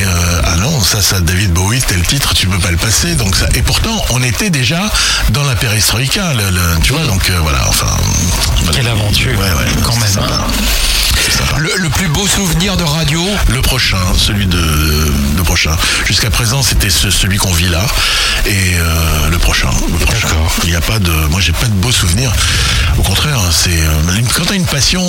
ah 0.44 0.56
non, 0.56 0.80
ça, 0.82 1.02
ça, 1.02 1.20
David 1.20 1.52
Bowie, 1.52 1.80
tel 1.86 2.02
titre, 2.02 2.32
tu 2.34 2.46
peux 2.46 2.58
pas 2.58 2.70
le 2.70 2.76
passer. 2.78 3.14
Donc 3.14 3.36
ça. 3.36 3.46
Et 3.54 3.62
pourtant, 3.62 4.02
on 4.10 4.22
était 4.22 4.50
déjà 4.50 4.90
dans 5.30 5.44
la 5.44 5.54
perestroïka, 5.54 6.32
le, 6.34 6.50
le- 6.50 6.80
tu 6.82 6.92
vois. 6.92 7.04
Donc 7.04 7.30
voilà, 7.42 7.66
enfin. 7.68 7.94
Quelle 8.72 8.88
aventure, 8.88 9.32
Ouais, 9.38 9.44
ouais, 9.44 9.70
quand 9.84 9.92
c'était 10.06 10.20
même, 10.20 10.30
sympa. 11.32 11.54
hein. 11.56 11.58
Le, 11.58 11.70
le 11.76 11.88
plus 11.90 12.08
beau 12.08 12.26
souvenir 12.26 12.76
de 12.76 12.84
radio 12.84 13.22
Le 13.48 13.62
prochain, 13.62 13.98
celui 14.16 14.46
de, 14.46 14.58
de 15.36 15.42
prochain. 15.42 15.76
Jusqu'à 16.06 16.30
présent, 16.30 16.62
c'était 16.62 16.90
ce- 16.90 17.10
celui 17.10 17.38
qu'on 17.38 17.52
vit 17.52 17.68
là, 17.68 17.84
et 18.46 18.74
euh, 18.78 19.28
le 19.30 19.38
prochain. 19.38 19.70
Le 19.90 20.04
prochain. 20.04 20.28
Il 20.64 20.70
n'y 20.70 20.76
a 20.76 20.80
pas 20.80 20.98
de, 20.98 21.10
moi, 21.30 21.40
j'ai 21.40 21.52
pas 21.52 21.66
de 21.66 21.72
beaux 21.74 21.92
souvenirs. 21.92 22.32
Au 22.98 23.02
contraire, 23.02 23.38
c'est 23.50 23.70
euh, 23.70 24.20
quand 24.34 24.44
t'as 24.46 24.54
une 24.54 24.64
passion, 24.66 25.02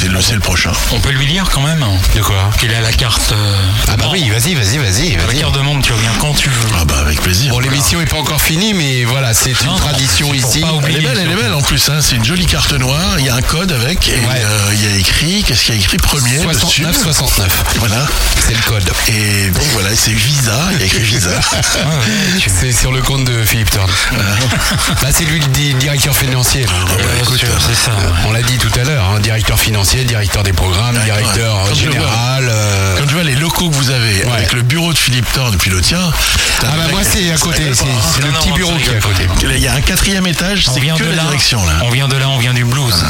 c'est 0.00 0.08
le, 0.08 0.18
le 0.34 0.40
prochain. 0.40 0.72
On 0.92 1.00
peut 1.00 1.10
lui 1.10 1.26
dire 1.26 1.48
quand 1.52 1.62
même 1.62 1.84
De 2.14 2.20
quoi? 2.22 2.50
Qu'il 2.60 2.72
a 2.74 2.80
la 2.80 2.92
carte. 2.92 3.32
euh, 3.32 3.62
Ah 3.88 3.96
bah 3.96 4.06
oui, 4.12 4.28
vas-y, 4.30 4.54
vas-y, 4.54 4.78
vas-y. 4.78 5.16
La 5.16 5.34
carte 5.34 5.54
de 5.54 5.60
membre, 5.60 5.82
tu 5.82 5.92
reviens 5.92 6.10
quand 6.20 6.34
tu 6.34 6.48
veux. 6.48 6.54
Ah 6.80 6.84
bah 6.84 6.96
avec 7.00 7.20
plaisir. 7.22 7.50
Bon, 7.52 7.58
l'émission 7.60 8.00
est 8.00 8.06
pas 8.06 8.18
encore 8.18 8.40
finie, 8.40 8.74
mais 8.74 9.04
voilà, 9.04 9.34
c'est 9.34 9.50
une 9.62 9.66
Non, 9.68 9.76
tradition 9.76 10.32
ici. 10.34 10.62
Elle 10.86 10.96
est 10.96 11.00
belle, 11.00 11.18
elle 11.20 11.30
est 11.32 11.34
belle 11.42 11.54
en 11.54 11.62
plus. 11.62 11.88
Hein. 11.88 11.98
C'est 12.00 12.16
une 12.16 12.24
jolie 12.24 12.46
carte 12.46 12.72
noire. 12.74 13.16
Il 13.18 13.24
y 13.26 13.28
a 13.28 13.34
un 13.34 13.42
code 13.42 13.72
avec. 13.72 14.08
Et 14.08 14.12
Ouais. 14.12 14.42
il 14.72 14.84
y 14.84 14.86
a 14.92 14.96
écrit. 14.96 15.37
Qu'est-ce 15.42 15.62
qu'il 15.64 15.74
y 15.74 15.78
a 15.78 15.80
écrit 15.80 15.96
premier 15.98 16.38
dessus 16.38 16.82
69, 16.84 17.02
69. 17.02 17.64
Voilà. 17.78 18.06
C'est 18.46 18.54
le 18.54 18.62
code. 18.62 18.90
Et 19.08 19.50
donc 19.50 19.62
voilà, 19.72 19.90
c'est 19.94 20.12
Visa. 20.12 20.52
Il 20.72 20.78
y 20.80 20.82
a 20.82 20.86
écrit 20.86 21.02
Visa. 21.02 21.30
Ah 21.80 21.86
C'est 22.46 22.72
sur 22.72 22.92
le 22.92 23.00
compte 23.02 23.24
de 23.24 23.44
Philippe 23.44 23.70
Thorne. 23.70 23.90
bah, 25.02 25.08
c'est 25.12 25.24
lui 25.24 25.38
le 25.40 25.46
di- 25.46 25.74
directeur 25.74 26.14
financier. 26.16 26.62
là. 26.62 26.72
bah, 26.86 26.94
Bien 27.14 27.22
écoute, 27.22 27.38
sûr, 27.38 27.48
euh, 27.48 27.58
c'est 27.66 27.74
ça. 27.74 27.90
ouais. 27.92 28.12
On 28.26 28.32
l'a 28.32 28.42
dit 28.42 28.58
tout 28.58 28.70
à 28.80 28.84
l'heure, 28.84 29.04
hein, 29.14 29.20
directeur 29.20 29.58
financier, 29.58 30.04
directeur 30.04 30.42
des 30.42 30.52
programmes, 30.52 30.96
Ouais, 30.96 31.04
directeur 31.04 31.56
ouais. 31.56 31.70
euh, 31.70 31.74
je 31.74 31.90
général. 31.90 32.48
euh, 32.50 32.96
Quand 32.98 33.06
tu 33.06 33.14
vois 33.14 33.22
les 33.24 33.34
locaux 33.36 33.68
que 33.70 33.74
vous 33.74 33.90
avez 33.90 34.24
Ouais. 34.24 34.32
avec 34.32 34.52
le 34.52 34.62
bureau 34.62 34.92
de 34.92 34.98
Philippe 34.98 35.30
Thorne 35.32 35.52
depuis 35.52 35.70
le 35.70 35.80
tien. 35.80 36.00
Ah 36.62 36.66
bah 36.76 36.86
moi 36.90 37.00
c'est 37.04 37.30
à 37.32 37.36
côté, 37.38 37.62
c'est 37.74 37.84
hein. 37.84 37.86
c'est 38.14 38.22
le 38.24 38.32
petit 38.32 38.50
bureau 38.52 38.74
qui 38.76 38.90
est 38.90 38.96
à 38.96 39.00
côté. 39.00 39.26
Il 39.42 39.58
y 39.62 39.68
a 39.68 39.74
un 39.74 39.80
quatrième 39.80 40.26
étage, 40.26 40.66
On 40.68 40.74
c'est 40.74 40.80
vient 40.80 40.96
que 40.96 41.04
de 41.04 41.10
la 41.10 41.22
direction 41.24 41.64
là. 41.64 41.74
On 41.82 41.90
vient 41.90 42.08
de 42.08 42.16
là, 42.16 42.28
on 42.28 42.38
vient 42.38 42.54
du 42.54 42.64
blues. 42.64 43.04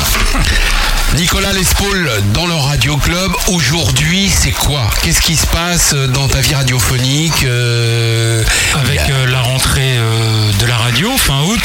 Nicolas 1.15 1.53
Lespaul 1.53 2.11
dans 2.35 2.47
le 2.47 2.55
Radio 2.55 2.97
Club. 2.97 3.33
Aujourd'hui, 3.49 4.31
c'est 4.31 4.51
quoi? 4.51 4.89
Qu'est-ce 5.03 5.21
qui 5.21 5.37
se 5.37 5.47
passe 5.47 5.95
dans 5.95 6.29
ta 6.29 6.41
vie 6.41 6.55
radiophonique 6.55 7.45
euh, 7.45 8.45
Avec 8.75 9.01
euh, 9.09 9.27
la 9.27 9.41
rentrée 9.41 9.97
euh, 9.97 10.53
de 10.61 10.67
la 10.67 10.77
radio 10.77 11.11
fin 11.17 11.43
août, 11.43 11.61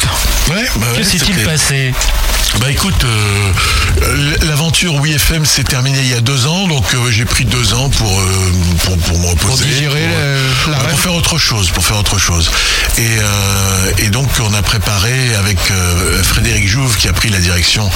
Ouais, 0.49 0.55
bah 0.77 0.87
ouais, 0.91 0.97
que 0.99 1.03
s'est-il 1.03 1.35
passé? 1.43 1.93
Bah 2.59 2.69
écoute, 2.71 3.03
euh, 3.03 4.35
l'aventure 4.47 4.93
WeFM 5.01 5.43
s'est 5.45 5.63
terminée 5.63 5.99
il 6.01 6.09
y 6.09 6.13
a 6.13 6.21
deux 6.21 6.45
ans, 6.47 6.67
donc 6.67 6.85
euh, 6.93 7.11
j'ai 7.11 7.25
pris 7.25 7.43
deux 7.45 7.73
ans 7.73 7.89
pour, 7.89 8.19
euh, 8.21 8.51
pour, 8.85 8.97
pour 8.99 9.19
me 9.19 9.25
reposer. 9.27 9.47
Pour 9.47 9.57
digérer 9.73 10.07
le- 10.67 10.71
la 10.71 10.77
pour 10.77 10.99
faire 10.99 11.13
autre 11.15 11.37
chose, 11.37 11.69
pour 11.71 11.83
faire 11.83 11.97
autre 11.97 12.17
chose. 12.17 12.49
Et, 12.97 14.03
et 14.05 14.09
donc 14.09 14.29
on 14.39 14.53
a 14.53 14.61
préparé 14.61 15.35
avec 15.35 15.57
Frédéric 16.23 16.67
Jouve 16.67 16.95
qui 16.95 17.07
a 17.07 17.13
pris 17.13 17.29
la 17.29 17.39
direction 17.39 17.89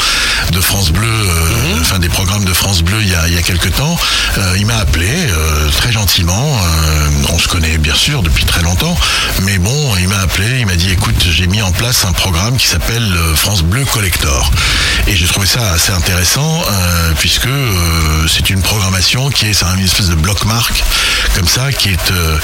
de 0.52 0.60
France 0.60 0.90
Bleu, 0.92 1.08
euh, 1.08 1.80
enfin 1.82 2.00
des 2.00 2.10
programmes 2.10 2.44
de 2.46 2.54
France 2.54 2.82
Bleu 2.82 2.98
il 3.02 3.10
y 3.10 3.16
a, 3.16 3.28
il 3.28 3.36
y 3.36 3.38
a 3.38 3.42
quelques 3.44 3.74
temps. 3.76 3.98
Il 4.58 4.66
m'a 4.66 4.78
appelé 4.78 5.10
très 5.78 5.92
gentiment. 5.92 6.58
On 7.32 7.38
se 7.40 7.48
connaît 7.48 7.78
bien 7.78 7.96
sûr 7.96 8.22
depuis 8.24 8.46
très 8.46 8.62
longtemps, 8.64 8.98
mais 9.44 9.58
bon, 9.60 9.96
il 10.00 10.08
m'a 10.08 10.20
appelé, 10.20 10.60
il 10.60 10.66
m'a 10.66 10.76
dit 10.76 10.92
écoute, 10.92 11.26
j'ai 11.30 11.48
mis 11.48 11.62
en 11.62 11.72
place 11.72 12.06
un 12.06 12.12
programme 12.12 12.58
qui 12.58 12.68
s'appelle 12.68 13.14
France 13.36 13.62
Bleu 13.62 13.86
Collector, 13.86 14.47
et 15.08 15.16
j'ai 15.16 15.26
trouvé 15.28 15.46
ça 15.48 15.72
assez 15.72 15.92
intéressant 15.92 16.62
euh, 16.70 17.12
puisque 17.20 17.46
euh, 17.48 18.28
c'est 18.28 18.50
une 18.50 18.62
programmation 18.62 19.30
qui 19.30 19.48
est, 19.48 19.54
c'est 19.54 19.66
une 19.78 19.84
espèce 19.86 20.08
de 20.10 20.16
bloc 20.16 20.44
marque 20.46 20.84
comme 21.36 21.48
ça, 21.48 21.72
qui 21.72 21.90
est 21.90 22.12
euh, 22.12 22.38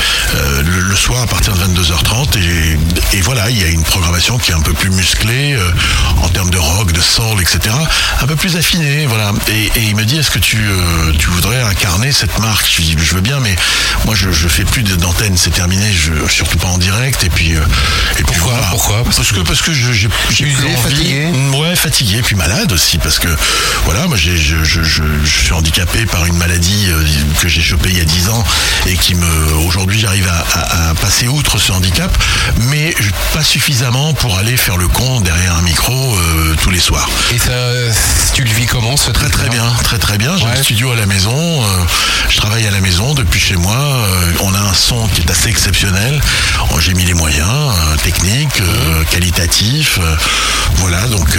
le, 0.64 0.80
le 0.82 0.96
soir 0.96 1.24
à 1.24 1.28
partir 1.28 1.54
de 1.56 1.60
22h30 1.64 2.38
et, 2.38 3.18
et 3.18 3.22
voilà, 3.22 3.50
il 3.50 3.60
y 3.60 3.64
a 3.64 3.68
une 3.68 3.84
programmation 3.84 4.38
qui 4.38 4.52
est 4.52 4.56
un 4.56 4.62
peu 4.62 4.74
plus 4.74 4.90
musclée 4.92 5.58
en 6.22 6.30
termes 6.30 6.50
de 6.52 6.58
rock, 6.58 6.92
de 6.92 7.02
soul, 7.02 7.42
etc. 7.42 7.76
Un 8.22 8.28
peu 8.28 8.36
plus 8.36 8.56
affinée, 8.56 9.06
voilà. 9.08 9.32
Et, 9.50 9.66
et 9.80 9.84
il 9.84 9.96
me 9.96 10.04
dit 10.06 10.18
est-ce 10.18 10.32
que 10.32 10.40
tu, 10.40 10.62
tu 11.20 11.28
voudrais 11.30 11.62
incarner 11.64 12.12
cette 12.12 12.38
marque? 12.40 12.68
Je 12.70 12.78
lui 12.78 12.84
dis 12.86 12.96
je 12.98 13.16
veux 13.16 13.22
bien, 13.22 13.40
mais 13.40 13.56
moi 14.06 14.16
je, 14.16 14.32
je 14.32 14.48
fais 14.48 14.64
plus 14.66 14.84
d'antenne, 14.84 15.38
c'est 15.38 15.50
terminé, 15.54 15.92
je, 15.92 16.12
surtout 16.32 16.58
pas 16.58 16.68
en 16.68 16.78
direct. 16.78 17.24
Et 17.24 17.30
puis, 17.30 17.52
et 17.52 18.24
puis 18.24 18.40
voilà. 18.40 18.68
Pourquoi? 18.70 19.04
Parce 19.04 19.32
que 19.32 19.40
parce 19.42 19.62
que 19.62 19.74
je- 19.74 19.92
j'ai 19.94 20.10
Usé, 20.46 20.64
envie. 20.68 20.76
fatigué 20.76 21.28
Ouais, 21.56 21.76
fatigué, 21.76 21.93
puis 22.24 22.36
malade 22.36 22.72
aussi, 22.72 22.98
parce 22.98 23.20
que 23.20 23.28
voilà, 23.86 24.08
moi 24.08 24.18
j'ai, 24.18 24.36
je, 24.36 24.64
je, 24.64 24.82
je, 24.84 25.04
je 25.24 25.40
suis 25.44 25.54
handicapé 25.54 26.06
par 26.06 26.26
une 26.26 26.36
maladie 26.38 26.88
euh, 26.90 27.04
que 27.40 27.48
j'ai 27.48 27.62
chopée 27.62 27.90
il 27.90 27.98
y 27.98 28.02
a 28.02 28.06
10 28.06 28.30
ans 28.30 28.44
et 28.88 28.96
qui 28.98 29.14
me, 29.16 29.54
aujourd'hui 29.68 30.00
j'arrive 30.00 30.28
à, 30.28 30.44
à- 30.60 30.90
à 30.90 30.94
passer 30.96 31.28
outre 31.28 31.60
ce 31.60 31.72
handicap, 31.72 32.12
mais 32.62 32.96
pas 33.34 33.44
suffisamment 33.44 34.14
pour 34.16 34.38
aller 34.38 34.58
faire 34.58 34.78
le 34.78 34.88
con 34.88 35.22
derrière 35.22 35.56
un 35.56 35.62
micro 35.62 35.94
euh, 36.18 36.56
tous 36.64 36.72
les 36.72 36.80
soirs. 36.80 37.10
Et 37.34 37.38
ça, 37.38 37.52
tu 38.34 38.44
le 38.44 38.50
vis 38.52 38.66
comment 38.66 38.98
ce 38.98 39.12
Très 39.12 39.30
très 39.30 39.50
bien, 39.50 39.66
très 39.84 40.00
très 40.00 40.18
bien. 40.18 40.36
J'ai 40.38 40.46
un 40.46 40.64
studio 40.64 40.92
à 40.92 40.96
la 40.96 41.06
maison, 41.06 41.32
euh, 41.38 41.66
je 42.30 42.38
travaille 42.38 42.66
à 42.68 42.72
la 42.72 42.82
maison 42.82 43.14
depuis 43.14 43.40
chez 43.40 43.56
moi. 43.56 43.76
euh, 43.78 44.32
on 44.42 44.54
a 44.56 44.60
un 44.60 44.74
son 44.74 45.08
qui 45.10 45.22
est 45.22 45.30
assez 45.30 45.50
exceptionnel. 45.50 46.20
J'ai 46.80 46.94
mis 46.96 47.06
les 47.06 47.14
moyens 47.14 47.48
techniques, 48.04 48.60
euh, 48.62 49.04
qualitatifs. 49.12 50.00
voilà, 50.78 51.08
donc 51.08 51.30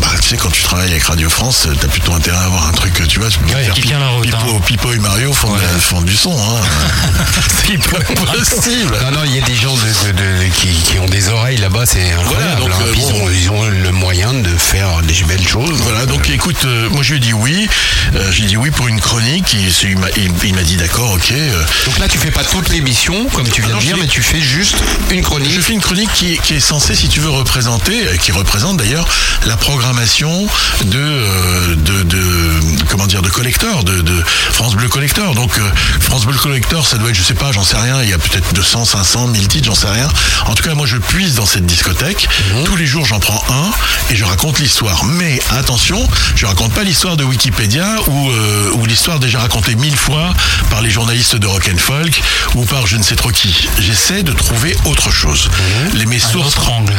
bah, 0.00 0.08
tu 0.20 0.28
sais 0.30 0.36
quand 0.36 0.50
tu 0.50 0.62
travailles 0.62 0.90
avec 0.90 1.02
Radio 1.04 1.28
France, 1.28 1.66
euh, 1.66 1.74
t'as 1.80 1.88
plutôt 1.88 2.12
intérêt 2.14 2.36
à 2.38 2.42
avoir 2.44 2.68
un 2.68 2.72
truc, 2.72 3.02
tu 3.08 3.18
vois, 3.18 3.28
tu 3.28 3.38
peux 3.38 3.48
faire 3.48 3.74
qui 3.74 3.82
tient 3.82 3.98
la 3.98 4.08
route, 4.08 4.24
Pipo, 4.24 4.36
hein. 4.56 4.60
Pipo 4.64 4.92
et 4.92 4.98
Mario 4.98 5.32
font, 5.32 5.52
de- 5.54 5.60
font 5.80 6.02
du 6.02 6.16
son. 6.16 6.32
Hein. 6.38 6.60
C'est 7.66 7.78
pas 7.90 7.98
possible. 8.24 8.96
Non, 9.02 9.10
non, 9.10 9.24
il 9.24 9.34
y 9.36 9.38
a 9.38 9.44
des 9.44 9.54
gens 9.54 9.74
de- 9.74 10.12
de- 10.12 10.12
de- 10.44 10.48
qui, 10.50 10.68
qui 10.68 10.98
ont 10.98 11.06
des 11.06 11.28
oreilles 11.28 11.58
là-bas, 11.58 11.84
c'est 11.86 12.12
incroyable. 12.12 12.60
donc, 12.60 12.70
hein. 12.70 12.76
euh, 12.86 12.92
Puis 12.92 13.02
ils, 13.06 13.12
ont, 13.12 13.30
ils 13.30 13.50
ont 13.50 13.64
le 13.64 13.92
moyen 13.92 14.32
de 14.32 14.48
faire 14.56 15.00
des 15.02 15.22
belles 15.24 15.46
choses. 15.46 15.78
Voilà, 15.82 16.06
donc 16.06 16.28
écoute, 16.30 16.64
euh, 16.64 16.88
moi 16.90 17.02
je 17.02 17.10
lui 17.10 17.16
ai 17.18 17.20
dit 17.20 17.32
oui. 17.32 17.68
Euh, 18.14 18.30
j'ai 18.32 18.44
dit 18.44 18.56
oui 18.56 18.70
pour 18.70 18.88
une 18.88 19.00
chronique. 19.00 19.52
Il, 19.52 19.68
il 19.90 19.98
m'a- 19.98 20.08
il- 20.16 20.32
il 20.44 20.54
m'a 20.54 20.62
dit 20.62 20.76
d'accord, 20.76 21.12
ok. 21.12 21.30
euh, 21.32 21.62
Donc 21.86 21.98
là, 21.98 22.08
tu 22.08 22.18
fais 22.18 22.30
pas 22.30 22.44
toute 22.44 22.68
l'émission, 22.70 23.26
comme 23.34 23.48
tu 23.48 23.60
viens 23.62 23.72
Non, 23.72 23.76
de 23.76 23.82
je 23.82 23.86
dire, 23.88 23.96
mais 23.98 24.06
tu 24.06 24.22
fais 24.22 24.40
juste 24.40 24.76
une 25.10 25.22
chronique. 25.22 25.52
Je 25.52 25.60
fais 25.60 25.72
une 25.74 25.80
chronique 25.80 26.10
qui, 26.14 26.38
qui 26.38 26.54
est 26.54 26.60
censée, 26.60 26.94
si 26.94 27.08
tu 27.08 27.20
veux, 27.20 27.30
représenter, 27.30 28.06
qui 28.20 28.32
représente 28.32 28.76
d'ailleurs 28.78 29.06
la 29.46 29.56
programmation 29.92 30.46
de, 30.84 30.98
euh, 30.98 31.74
de, 31.76 32.02
de- 32.02 32.84
comment 32.90 33.06
dire, 33.06 33.22
de 33.22 33.30
collector, 33.30 33.84
de, 33.84 34.02
de 34.02 34.22
France 34.52 34.74
Bleu 34.74 34.86
Collector. 34.88 35.34
Donc 35.34 35.56
euh, 35.58 35.62
France 36.00 36.26
Bleu 36.26 36.36
Collector, 36.36 36.86
ça 36.86 36.98
doit 36.98 37.08
être, 37.08 37.16
je 37.16 37.22
sais 37.22 37.32
pas, 37.34 37.52
j'en 37.52 37.64
sais 37.64 37.78
rien. 37.78 38.02
Il 38.02 38.08
y 38.10 38.12
a 38.12 38.18
peut-être 38.18 38.52
200, 38.52 38.84
500, 38.84 39.28
1000 39.28 39.48
titres, 39.48 39.66
j'en 39.66 39.74
sais 39.74 39.88
rien. 39.88 40.06
En 40.46 40.54
tout 40.54 40.62
cas, 40.62 40.74
moi, 40.74 40.86
je 40.86 40.98
puise 40.98 41.36
dans 41.36 41.46
cette 41.46 41.64
discothèque. 41.64 42.28
Tous 42.66 42.76
les 42.76 42.86
jours, 42.86 43.06
j'en 43.06 43.18
prends 43.18 43.42
un 43.50 43.70
et 44.12 44.16
je 44.16 44.24
raconte 44.26 44.58
l'histoire. 44.58 45.04
Mais 45.04 45.40
attention, 45.58 46.06
je 46.36 46.44
raconte 46.44 46.74
pas 46.74 46.82
l'histoire 46.84 47.16
de 47.16 47.24
Wikipédia 47.24 47.86
ou, 48.08 48.30
euh, 48.30 48.70
ou 48.74 48.84
l'histoire 48.84 49.18
déjà 49.20 49.38
racontée 49.40 49.74
mille 49.74 49.96
fois 49.96 50.34
par 50.70 50.82
les 50.82 50.90
journalistes 50.90 51.36
de 51.36 51.46
rock 51.46 51.70
and 51.74 51.78
folk 51.78 52.20
ou 52.56 52.64
par 52.66 52.86
je 52.86 52.96
ne 52.98 53.02
sais 53.02 53.16
trop 53.16 53.30
qui. 53.30 53.68
J'essaie 53.80 54.22
de 54.22 54.32
trouver 54.32 54.76
autre 54.84 55.10
chose. 55.10 55.48
Les, 55.94 56.04
mes 56.04 56.16
Un 56.22 56.28
sources, 56.28 56.48
autre 56.56 56.70
angle. 56.72 56.92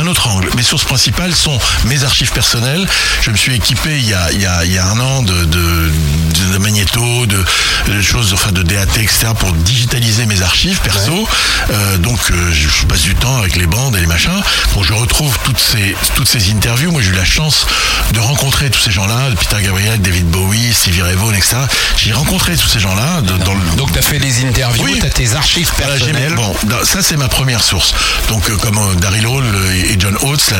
un 0.00 0.06
autre 0.08 0.26
angle. 0.26 0.48
Mes 0.56 0.62
sources 0.64 0.84
principales 0.84 1.34
sont 1.36 1.58
mes 1.84 2.02
archives 2.02 2.31
personnelles. 2.32 2.86
Je 3.22 3.30
me 3.30 3.36
suis 3.36 3.54
équipé 3.54 3.90
il 3.98 4.08
y 4.08 4.14
a, 4.14 4.32
il 4.32 4.40
y 4.40 4.46
a, 4.46 4.64
il 4.64 4.72
y 4.72 4.78
a 4.78 4.86
un 4.86 4.98
an 5.00 5.22
de, 5.22 5.44
de, 5.44 5.92
de 6.52 6.58
magnéto, 6.58 7.26
de, 7.26 7.44
de 7.88 8.02
choses, 8.02 8.32
enfin 8.32 8.52
de 8.52 8.62
DAT, 8.62 8.84
etc. 8.98 9.28
pour 9.38 9.52
digitaliser 9.52 10.26
mes 10.26 10.42
archives 10.42 10.80
perso. 10.80 11.26
Euh, 11.70 11.96
donc 11.98 12.18
euh, 12.30 12.52
je, 12.52 12.68
passe 12.86 13.02
du 13.02 13.14
temps 13.14 13.36
avec 13.38 13.56
les 13.56 13.66
bandes 13.66 13.96
et 13.96 14.00
les 14.00 14.06
machins. 14.06 14.30
Bon, 14.74 14.82
je 14.82 14.92
retrouve 14.92 15.36
toutes 15.44 15.58
ces, 15.58 15.94
toutes 16.14 16.28
ces 16.28 16.50
interviews. 16.50 16.90
Moi, 16.90 17.02
j'ai 17.02 17.10
eu 17.10 17.14
la 17.14 17.24
chance 17.24 17.66
de 18.12 18.20
rencontrer 18.20 18.70
tous 18.70 18.80
ces 18.80 18.90
gens-là, 18.90 19.28
Peter 19.38 19.62
Gabriel, 19.62 20.00
David 20.00 20.26
Bowie, 20.28 20.72
Stevie 20.72 21.02
Ray 21.02 21.14
Vaughan, 21.14 21.32
etc. 21.34 21.56
J'ai 21.96 22.12
rencontré 22.12 22.56
tous 22.56 22.68
ces 22.68 22.80
gens-là 22.80 23.20
dans 23.22 23.54
le, 23.54 23.76
Donc 23.76 23.92
tu 23.92 23.98
as 23.98 24.02
fait 24.02 24.18
les 24.18 24.44
interviews, 24.44 24.84
Oui. 24.84 24.98
tu 25.00 25.06
as 25.06 25.10
tes 25.10 25.34
archives 25.34 25.70
personnelles. 25.76 26.34
bon, 26.34 26.54
ça 26.84 27.02
c'est 27.02 27.16
ma 27.16 27.28
première 27.28 27.62
source. 27.62 27.94
Donc 28.28 28.50
euh, 28.50 28.56
comme 28.56 28.78
Daryl 28.96 29.26
Hall 29.26 29.44
et 29.74 29.96
John 29.98 30.16
Oates, 30.22 30.52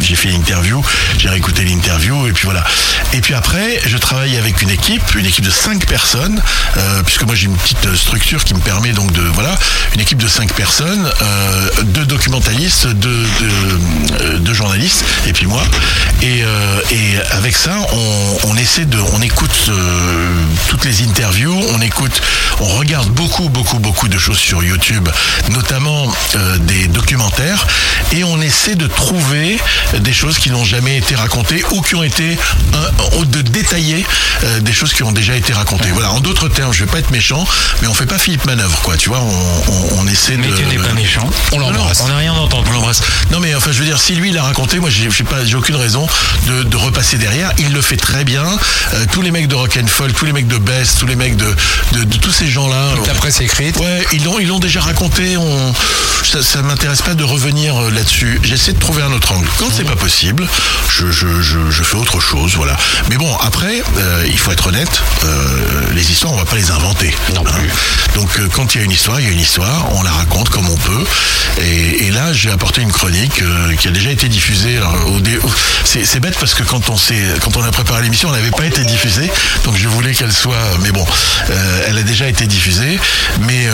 j'ai 0.00 0.16
fait 0.16 0.28
l'interview, 0.28 0.82
j'ai 1.18 1.28
réécouté 1.28 1.64
l'interview 1.64 2.26
et 2.26 2.32
puis 2.32 2.44
voilà. 2.44 2.64
Et 3.12 3.20
puis 3.20 3.34
après, 3.34 3.80
je 3.86 3.96
travaille 3.96 4.36
avec 4.36 4.60
une 4.62 4.70
équipe, 4.70 5.14
une 5.14 5.26
équipe 5.26 5.44
de 5.44 5.50
cinq 5.50 5.86
personnes, 5.86 6.42
euh, 6.76 7.02
puisque 7.04 7.22
moi 7.22 7.34
j'ai 7.34 7.46
une 7.46 7.56
petite 7.56 7.94
structure 7.94 8.44
qui 8.44 8.54
me 8.54 8.60
permet 8.60 8.92
donc 8.92 9.12
de 9.12 9.22
voilà, 9.22 9.56
une 9.94 10.00
équipe 10.00 10.18
de 10.18 10.28
cinq 10.28 10.52
personnes, 10.52 11.10
euh, 11.22 11.70
deux 11.84 12.06
documentalistes, 12.06 12.88
deux, 12.88 13.24
deux, 14.40 14.52
journalistes 14.52 15.04
et 15.26 15.32
puis 15.32 15.46
moi. 15.46 15.62
Et, 16.22 16.42
euh, 16.44 16.80
et 16.90 17.18
avec 17.32 17.56
ça, 17.56 17.76
on, 17.92 18.48
on 18.48 18.56
essaie 18.56 18.84
de, 18.84 18.98
on 19.12 19.22
écoute 19.22 19.70
toutes 20.68 20.84
les 20.84 21.02
interviews, 21.02 21.58
on 21.72 21.80
écoute, 21.80 22.20
on 22.60 22.66
regarde 22.66 23.08
beaucoup, 23.10 23.48
beaucoup, 23.48 23.78
beaucoup 23.78 24.08
de 24.08 24.18
choses 24.18 24.38
sur 24.38 24.62
YouTube, 24.62 25.08
notamment 25.50 26.12
des 26.60 26.88
documentaires, 26.88 27.66
et 28.12 28.24
on 28.24 28.40
essaie 28.40 28.74
de 28.74 28.86
trouver 28.86 29.58
des 29.98 30.12
choses 30.12 30.38
qui 30.38 30.50
n'ont 30.50 30.64
jamais 30.64 30.83
été 30.92 31.14
racontées 31.14 31.62
ou 31.72 31.80
qui 31.82 31.94
ont 31.94 32.02
été 32.02 32.36
euh, 32.74 33.24
de 33.24 33.42
détailler 33.42 34.04
euh, 34.44 34.60
des 34.60 34.72
choses 34.72 34.92
qui 34.92 35.02
ont 35.02 35.12
déjà 35.12 35.34
été 35.36 35.52
racontées. 35.52 35.90
Voilà. 35.92 36.10
En 36.12 36.20
d'autres 36.20 36.48
termes, 36.48 36.72
je 36.72 36.84
vais 36.84 36.90
pas 36.90 36.98
être 36.98 37.10
méchant, 37.10 37.46
mais 37.82 37.88
on 37.88 37.94
fait 37.94 38.06
pas 38.06 38.18
Philippe 38.18 38.44
Manœuvre, 38.44 38.80
quoi. 38.82 38.96
Tu 38.96 39.08
vois, 39.08 39.20
on, 39.20 39.72
on, 39.72 40.00
on 40.00 40.06
essaie 40.06 40.36
Mais 40.36 40.48
de. 40.48 40.56
tu 40.56 40.64
n'es 40.66 40.76
pas 40.76 40.92
méchant. 40.92 41.28
On 41.52 41.58
l'embrasse. 41.58 42.02
On 42.04 42.08
n'a 42.08 42.16
rien 42.16 42.32
entendu. 42.34 42.68
On 42.70 42.72
l'embrasse. 42.74 43.02
Non 43.30 43.40
mais 43.40 43.54
enfin 43.54 43.72
je 43.72 43.78
veux 43.78 43.84
dire 43.84 43.98
si 43.98 44.14
lui 44.14 44.30
il 44.30 44.38
a 44.38 44.42
raconté, 44.42 44.78
moi 44.78 44.90
j'ai 44.90 45.08
pas 45.24 45.44
j'ai 45.44 45.56
aucune 45.56 45.76
raison 45.76 46.06
de, 46.46 46.62
de 46.62 46.76
repasser 46.76 47.16
derrière. 47.16 47.52
Il 47.58 47.72
le 47.72 47.80
fait 47.82 47.96
très 47.96 48.24
bien. 48.24 48.44
Euh, 48.94 49.04
tous 49.12 49.22
les 49.22 49.30
mecs 49.30 49.48
de 49.48 49.54
rock 49.54 49.78
and 49.82 49.86
folk, 49.86 50.12
tous 50.14 50.24
les 50.26 50.32
mecs 50.32 50.46
de 50.48 50.58
Best, 50.58 50.98
tous 51.00 51.06
les 51.06 51.16
mecs 51.16 51.36
de, 51.36 51.54
de, 51.92 52.04
de 52.04 52.16
tous 52.18 52.30
ces 52.32 52.48
gens-là. 52.48 52.92
Toute 52.96 53.06
la 53.06 53.14
presse 53.14 53.40
écrite. 53.40 53.76
Ouais, 53.78 54.04
ils 54.12 54.22
l'ont 54.24 54.38
ils 54.38 54.48
l'ont 54.48 54.58
déjà 54.58 54.80
raconté. 54.80 55.36
On 55.36 55.74
ça, 56.24 56.42
ça 56.42 56.62
m'intéresse 56.62 57.02
pas 57.02 57.14
de 57.14 57.24
revenir 57.24 57.76
euh, 57.76 57.90
là-dessus. 57.90 58.40
J'essaie 58.42 58.72
de 58.72 58.78
trouver 58.78 59.02
un 59.02 59.12
autre 59.12 59.32
angle. 59.32 59.46
Quand 59.58 59.68
c'est 59.74 59.84
pas 59.84 59.96
possible, 59.96 60.46
je, 60.88 61.10
je, 61.10 61.40
je, 61.42 61.70
je 61.70 61.82
fais 61.82 61.96
autre 61.96 62.20
chose. 62.20 62.54
Voilà. 62.56 62.76
Mais 63.10 63.16
bon 63.16 63.34
après 63.38 63.82
euh, 63.98 64.24
il 64.26 64.38
faut 64.38 64.52
être 64.52 64.66
honnête. 64.68 65.02
euh, 65.24 65.90
les 65.94 66.10
histoires 66.12 66.32
on 66.32 66.36
va 66.36 66.44
pas 66.44 66.56
les 66.56 66.70
inventer. 66.70 67.14
Non 67.34 67.42
plus. 67.42 67.70
Donc 68.14 68.38
euh, 68.38 68.48
quand 68.52 68.74
il 68.74 68.78
y 68.78 68.80
a 68.82 68.84
une 68.84 68.90
histoire, 68.92 69.20
il 69.20 69.26
y 69.26 69.30
a 69.30 69.32
une 69.32 69.40
histoire, 69.40 69.92
on 69.94 70.02
la 70.02 70.10
raconte 70.12 70.48
comme 70.50 70.68
on 70.68 70.76
peut. 70.76 71.04
Et, 71.60 72.06
et 72.06 72.10
là, 72.10 72.32
j'ai 72.32 72.50
apporté 72.50 72.80
une 72.82 72.90
chronique 72.92 73.42
qui 73.78 73.88
a 73.88 73.90
déjà 73.90 74.10
été 74.10 74.28
diffusée. 74.28 74.76
Alors, 74.78 75.12
au 75.12 75.20
dé- 75.20 75.38
c'est, 75.84 76.18
bête 76.20 76.36
parce 76.38 76.54
que 76.54 76.62
quand 76.62 76.90
on 76.90 76.96
s'est, 76.96 77.22
quand 77.42 77.56
on 77.56 77.62
a 77.62 77.70
préparé 77.70 78.02
l'émission, 78.02 78.28
elle 78.34 78.40
n'avait 78.40 78.50
pas 78.50 78.64
été 78.66 78.82
diffusée. 78.84 79.30
Donc 79.64 79.76
je 79.76 79.86
voulais 79.88 80.14
qu'elle 80.14 80.32
soit. 80.32 80.56
Mais 80.82 80.90
bon, 80.90 81.04
elle 81.86 81.98
a 81.98 82.02
déjà 82.02 82.28
été 82.28 82.46
diffusée. 82.46 82.98
Mais 83.40 83.66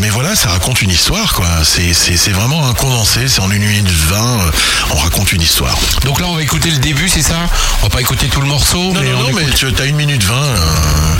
mais 0.00 0.08
voilà, 0.08 0.34
ça 0.36 0.48
raconte 0.48 0.80
une 0.82 0.90
histoire, 0.90 1.34
quoi. 1.34 1.48
C'est, 1.64 1.92
c'est, 1.92 2.16
c'est 2.16 2.30
vraiment 2.32 2.66
un 2.68 2.74
condensé. 2.74 3.28
C'est 3.28 3.40
en 3.40 3.50
une 3.50 3.64
minute 3.64 3.90
vingt. 3.90 4.40
euh, 4.40 4.50
on 4.90 4.96
raconte 4.96 5.32
une 5.32 5.42
histoire. 5.42 5.76
Donc 6.04 6.20
là, 6.20 6.26
on 6.28 6.37
va 6.38 6.44
écouter 6.44 6.70
le 6.70 6.78
début, 6.78 7.08
c'est 7.08 7.22
ça 7.22 7.48
On 7.80 7.84
va 7.84 7.88
pas 7.88 8.00
écouter 8.00 8.26
tout 8.28 8.40
le 8.40 8.46
morceau, 8.46 8.78
Non, 8.92 9.00
mais 9.00 9.10
non, 9.10 9.18
on 9.18 9.22
non, 9.22 9.28
mais 9.34 9.42
écoute- 9.42 9.74
tu 9.76 9.82
as 9.82 9.86
une 9.86 9.96
minute 9.96 10.22
vingt. 10.22 10.34
euh, 10.36 11.14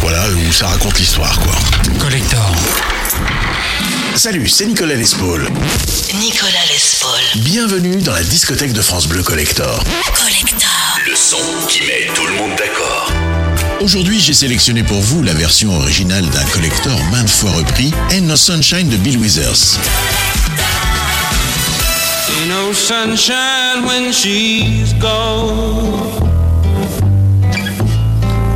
voilà, 0.00 0.24
où 0.30 0.52
ça 0.52 0.68
raconte 0.68 0.98
l'histoire, 1.00 1.36
quoi. 1.40 1.52
Collector. 1.98 2.52
Salut, 4.14 4.48
c'est 4.48 4.66
Nicolas 4.66 4.94
Lespaul. 4.94 5.48
Nicolas 6.14 6.52
Lespaul. 6.72 7.10
Bienvenue 7.36 7.96
dans 8.02 8.12
la 8.12 8.22
discothèque 8.22 8.72
de 8.72 8.82
France 8.82 9.08
Bleu 9.08 9.24
Collector. 9.24 9.82
Collector. 10.14 10.98
Le 11.08 11.16
son 11.16 11.38
qui 11.68 11.80
met 11.82 12.08
tout 12.14 12.26
le 12.26 12.34
monde 12.34 12.52
d'accord. 12.56 13.10
Aujourd'hui, 13.80 14.20
j'ai 14.20 14.34
sélectionné 14.34 14.84
pour 14.84 15.00
vous 15.00 15.22
la 15.24 15.34
version 15.34 15.74
originale 15.74 16.24
d'un 16.28 16.44
collector 16.44 16.96
maintes 17.10 17.30
fois 17.30 17.50
repris, 17.50 17.92
Ain't 18.12 18.20
No 18.26 18.36
Sunshine 18.36 18.88
de 18.88 18.96
Bill 18.96 19.18
Withers. 19.18 19.76
Ain't 22.42 22.50
no 22.50 22.72
sunshine 22.72 23.84
when 23.84 24.10
she's 24.10 24.92
gone. 24.94 26.10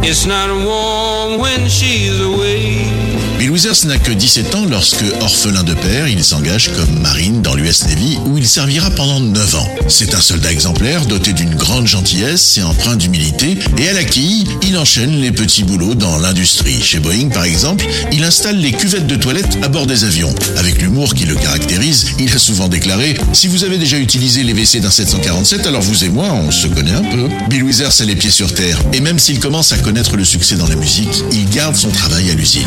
It's 0.02 0.26
not 0.26 0.50
warm 0.50 1.38
when 1.38 1.68
she's 1.68 2.20
away. 2.20 2.95
Bill 3.38 3.50
Withers 3.50 3.84
n'a 3.86 3.98
que 3.98 4.12
17 4.12 4.54
ans 4.54 4.64
lorsque, 4.64 5.04
orphelin 5.20 5.62
de 5.62 5.74
père, 5.74 6.08
il 6.08 6.24
s'engage 6.24 6.70
comme 6.74 7.00
marine 7.00 7.42
dans 7.42 7.54
l'US 7.54 7.84
Navy 7.86 8.18
où 8.24 8.38
il 8.38 8.48
servira 8.48 8.90
pendant 8.90 9.20
9 9.20 9.54
ans. 9.56 9.68
C'est 9.88 10.14
un 10.14 10.20
soldat 10.22 10.50
exemplaire 10.50 11.04
doté 11.04 11.34
d'une 11.34 11.54
grande 11.54 11.86
gentillesse 11.86 12.56
et 12.56 12.62
empreint 12.62 12.96
d'humilité 12.96 13.58
et 13.76 13.88
à 13.90 13.92
la 13.92 14.04
quille, 14.04 14.46
il 14.66 14.78
enchaîne 14.78 15.20
les 15.20 15.32
petits 15.32 15.64
boulots 15.64 15.94
dans 15.94 16.18
l'industrie. 16.18 16.80
Chez 16.82 16.98
Boeing 16.98 17.28
par 17.28 17.44
exemple, 17.44 17.84
il 18.10 18.24
installe 18.24 18.56
les 18.56 18.72
cuvettes 18.72 19.06
de 19.06 19.16
toilette 19.16 19.58
à 19.62 19.68
bord 19.68 19.86
des 19.86 20.04
avions. 20.04 20.34
Avec 20.56 20.80
l'humour 20.80 21.12
qui 21.12 21.26
le 21.26 21.34
caractérise, 21.34 22.12
il 22.18 22.32
a 22.34 22.38
souvent 22.38 22.68
déclaré 22.68 23.18
«Si 23.34 23.48
vous 23.48 23.64
avez 23.64 23.76
déjà 23.76 23.98
utilisé 23.98 24.44
les 24.44 24.54
WC 24.54 24.80
d'un 24.80 24.90
747, 24.90 25.66
alors 25.66 25.82
vous 25.82 26.04
et 26.04 26.08
moi, 26.08 26.32
on 26.32 26.50
se 26.50 26.68
connaît 26.68 26.94
un 26.94 27.04
peu.» 27.04 27.28
Bill 27.50 27.64
Withers 27.64 28.00
a 28.00 28.04
les 28.04 28.16
pieds 28.16 28.30
sur 28.30 28.54
terre 28.54 28.80
et 28.94 29.00
même 29.00 29.18
s'il 29.18 29.40
commence 29.40 29.72
à 29.72 29.78
connaître 29.78 30.16
le 30.16 30.24
succès 30.24 30.56
dans 30.56 30.68
la 30.68 30.76
musique, 30.76 31.22
il 31.32 31.48
garde 31.50 31.76
son 31.76 31.90
travail 31.90 32.30
à 32.30 32.34
l'usine. 32.34 32.66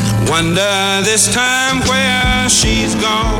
This 0.59 1.33
time 1.33 1.79
where 1.87 2.49
she's 2.49 2.93
gone. 2.95 3.39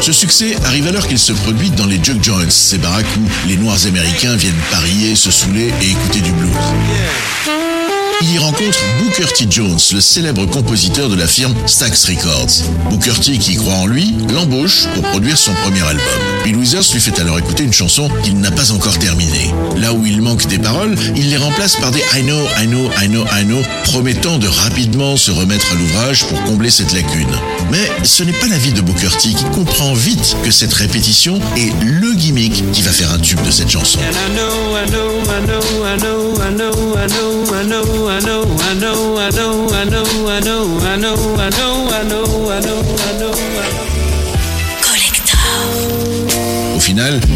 Ce 0.00 0.12
succès 0.12 0.56
arrive 0.64 0.86
alors 0.86 1.06
qu'il 1.08 1.18
se 1.18 1.32
produit 1.32 1.70
dans 1.70 1.86
les 1.86 2.02
jug 2.02 2.22
joints, 2.22 2.48
ces 2.48 2.78
baraques 2.78 3.06
où 3.16 3.48
les 3.48 3.56
Noirs 3.56 3.86
américains 3.86 4.36
viennent 4.36 4.54
parier, 4.70 5.16
se 5.16 5.32
saouler 5.32 5.72
et 5.82 5.90
écouter 5.90 6.20
du 6.20 6.30
blues. 6.30 6.52
Il 8.20 8.34
y 8.34 8.38
rencontre 8.38 8.78
Booker 9.00 9.32
T. 9.32 9.46
Jones, 9.48 9.78
le 9.92 10.00
célèbre 10.00 10.46
compositeur 10.46 11.08
de 11.08 11.16
la 11.16 11.26
firme 11.26 11.54
Stax 11.66 12.04
Records. 12.06 12.64
Booker 12.90 13.14
T, 13.20 13.38
qui 13.38 13.56
croit 13.56 13.74
en 13.74 13.86
lui, 13.86 14.14
l'embauche 14.34 14.86
pour 14.94 15.02
produire 15.04 15.38
son 15.38 15.54
premier 15.54 15.82
album. 15.82 16.04
Bill 16.44 16.56
Withers 16.56 16.92
lui 16.92 17.00
fait 17.00 17.18
alors 17.20 17.38
écouter 17.38 17.64
une 17.64 17.72
chanson 17.72 18.10
qu'il 18.24 18.38
n'a 18.38 18.50
pas 18.50 18.72
encore 18.72 18.98
terminée. 18.98 19.52
Là 19.80 19.92
où 19.92 20.04
il 20.06 20.22
manque 20.22 20.46
des 20.46 20.58
paroles, 20.58 20.96
il 21.16 21.30
les 21.30 21.36
remplace 21.36 21.76
par 21.76 21.90
des 21.90 22.02
I 22.14 22.22
know, 22.22 22.44
I 22.60 22.66
know, 22.66 22.90
I 23.00 23.08
know, 23.08 23.24
I 23.32 23.44
know, 23.44 23.62
promettant 23.84 24.38
de 24.38 24.48
rapidement 24.48 25.16
se 25.16 25.30
remettre 25.30 25.72
à 25.72 25.74
l'ouvrage 25.76 26.24
pour 26.26 26.42
combler 26.44 26.70
cette 26.70 26.92
lacune. 26.92 27.28
Mais 27.70 27.90
ce 28.02 28.24
n'est 28.24 28.32
pas 28.32 28.48
l'avis 28.48 28.72
de 28.72 28.80
Booker 28.80 29.16
qui 29.18 29.34
comprend 29.54 29.94
vite 29.94 30.36
que 30.44 30.50
cette 30.50 30.74
répétition 30.74 31.40
est 31.56 31.72
le 31.84 32.14
gimmick 32.14 32.64
qui 32.72 32.82
va 32.82 32.90
faire 32.90 33.12
un 33.12 33.18
tube 33.18 33.42
de 33.42 33.50
cette 33.50 33.70
chanson. 33.70 33.98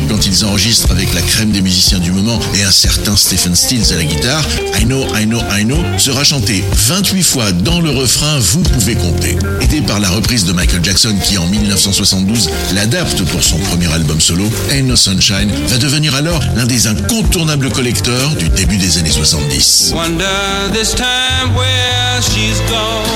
Quand 0.09 0.27
ils 0.27 0.45
enregistrent 0.45 0.91
avec 0.91 1.15
la 1.15 1.21
crème 1.21 1.53
des 1.53 1.61
musiciens 1.61 1.99
du 1.99 2.11
moment 2.11 2.39
et 2.55 2.65
un 2.65 2.71
certain 2.71 3.17
Stephen 3.17 3.55
Stills 3.55 3.93
à 3.93 3.97
la 3.97 4.05
guitare, 4.05 4.45
I 4.81 4.85
know, 4.85 5.05
I 5.15 5.25
know, 5.25 5.41
I 5.51 5.65
know 5.65 5.79
sera 5.99 6.25
chanté 6.25 6.65
28 6.73 7.23
fois 7.23 7.53
dans 7.53 7.81
le 7.81 7.91
refrain, 7.91 8.39
vous 8.41 8.63
pouvez 8.63 8.95
compter. 8.97 9.37
Aidé 9.61 9.81
par 9.81 10.01
la 10.01 10.11
reprise 10.11 10.45
de 10.47 10.53
Michael 10.53 10.83
Jackson 10.83 11.15
qui 11.25 11.39
en 11.39 11.47
1972 11.47 12.51
l'adapte 12.75 13.23
pour 13.25 13.43
son 13.43 13.59
premier 13.59 13.93
album 13.93 14.21
solo, 14.21 14.45
Ain't 14.73 14.83
No 14.83 14.97
Sunshine 14.97 15.51
va 15.69 15.79
devenir 15.79 16.15
alors 16.15 16.41
l'un 16.57 16.67
des 16.67 16.89
incontournables 16.89 17.71
collecteurs 17.71 18.31
du 18.37 18.49
début 18.49 18.79
des 18.79 18.99
années 18.99 19.11
70. 19.11 19.93
Wonder 19.95 20.25
this 20.73 20.95
time 20.95 21.55
where 21.55 22.21
she's 22.21 22.59
gone. 22.69 23.07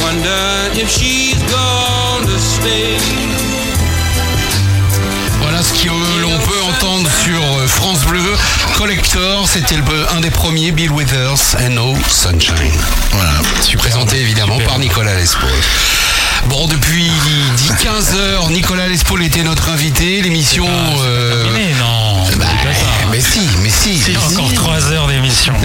Wonder 0.00 0.80
if 0.80 0.90
she's 0.90 1.38
stay. 2.38 3.37
Ce 5.68 5.82
que 5.84 5.88
l'on 6.22 6.38
peut 6.38 6.62
entendre 6.62 7.10
sur 7.22 7.42
euh, 7.42 7.66
France 7.66 8.04
Bleu. 8.06 8.22
Collector, 8.78 9.46
c'était 9.46 9.76
un 10.16 10.20
des 10.20 10.30
premiers, 10.30 10.72
Bill 10.72 10.90
Withers, 10.90 11.56
and 11.60 11.70
No 11.70 11.94
Sunshine. 12.08 12.72
Voilà, 13.12 13.32
je 13.58 13.64
suis 13.64 13.76
présenté 13.76 14.18
évidemment 14.18 14.58
par 14.60 14.78
Nicolas 14.78 15.14
Lespaul. 15.14 15.50
Bon, 16.46 16.66
depuis 16.68 17.10
10-15 17.58 18.16
heures, 18.16 18.50
Nicolas 18.50 18.88
Lespaul 18.88 19.22
était 19.22 19.42
notre 19.42 19.68
invité. 19.68 20.22
L'émission... 20.22 20.66
non, 21.78 22.27
bah, 22.38 22.46
mais 23.10 23.20
si, 23.20 23.40
mais 23.62 23.70
si. 23.70 23.98
C'est 23.98 24.16
encore 24.16 24.52
3 24.54 24.92
heures 24.92 25.06
d'émission. 25.08 25.54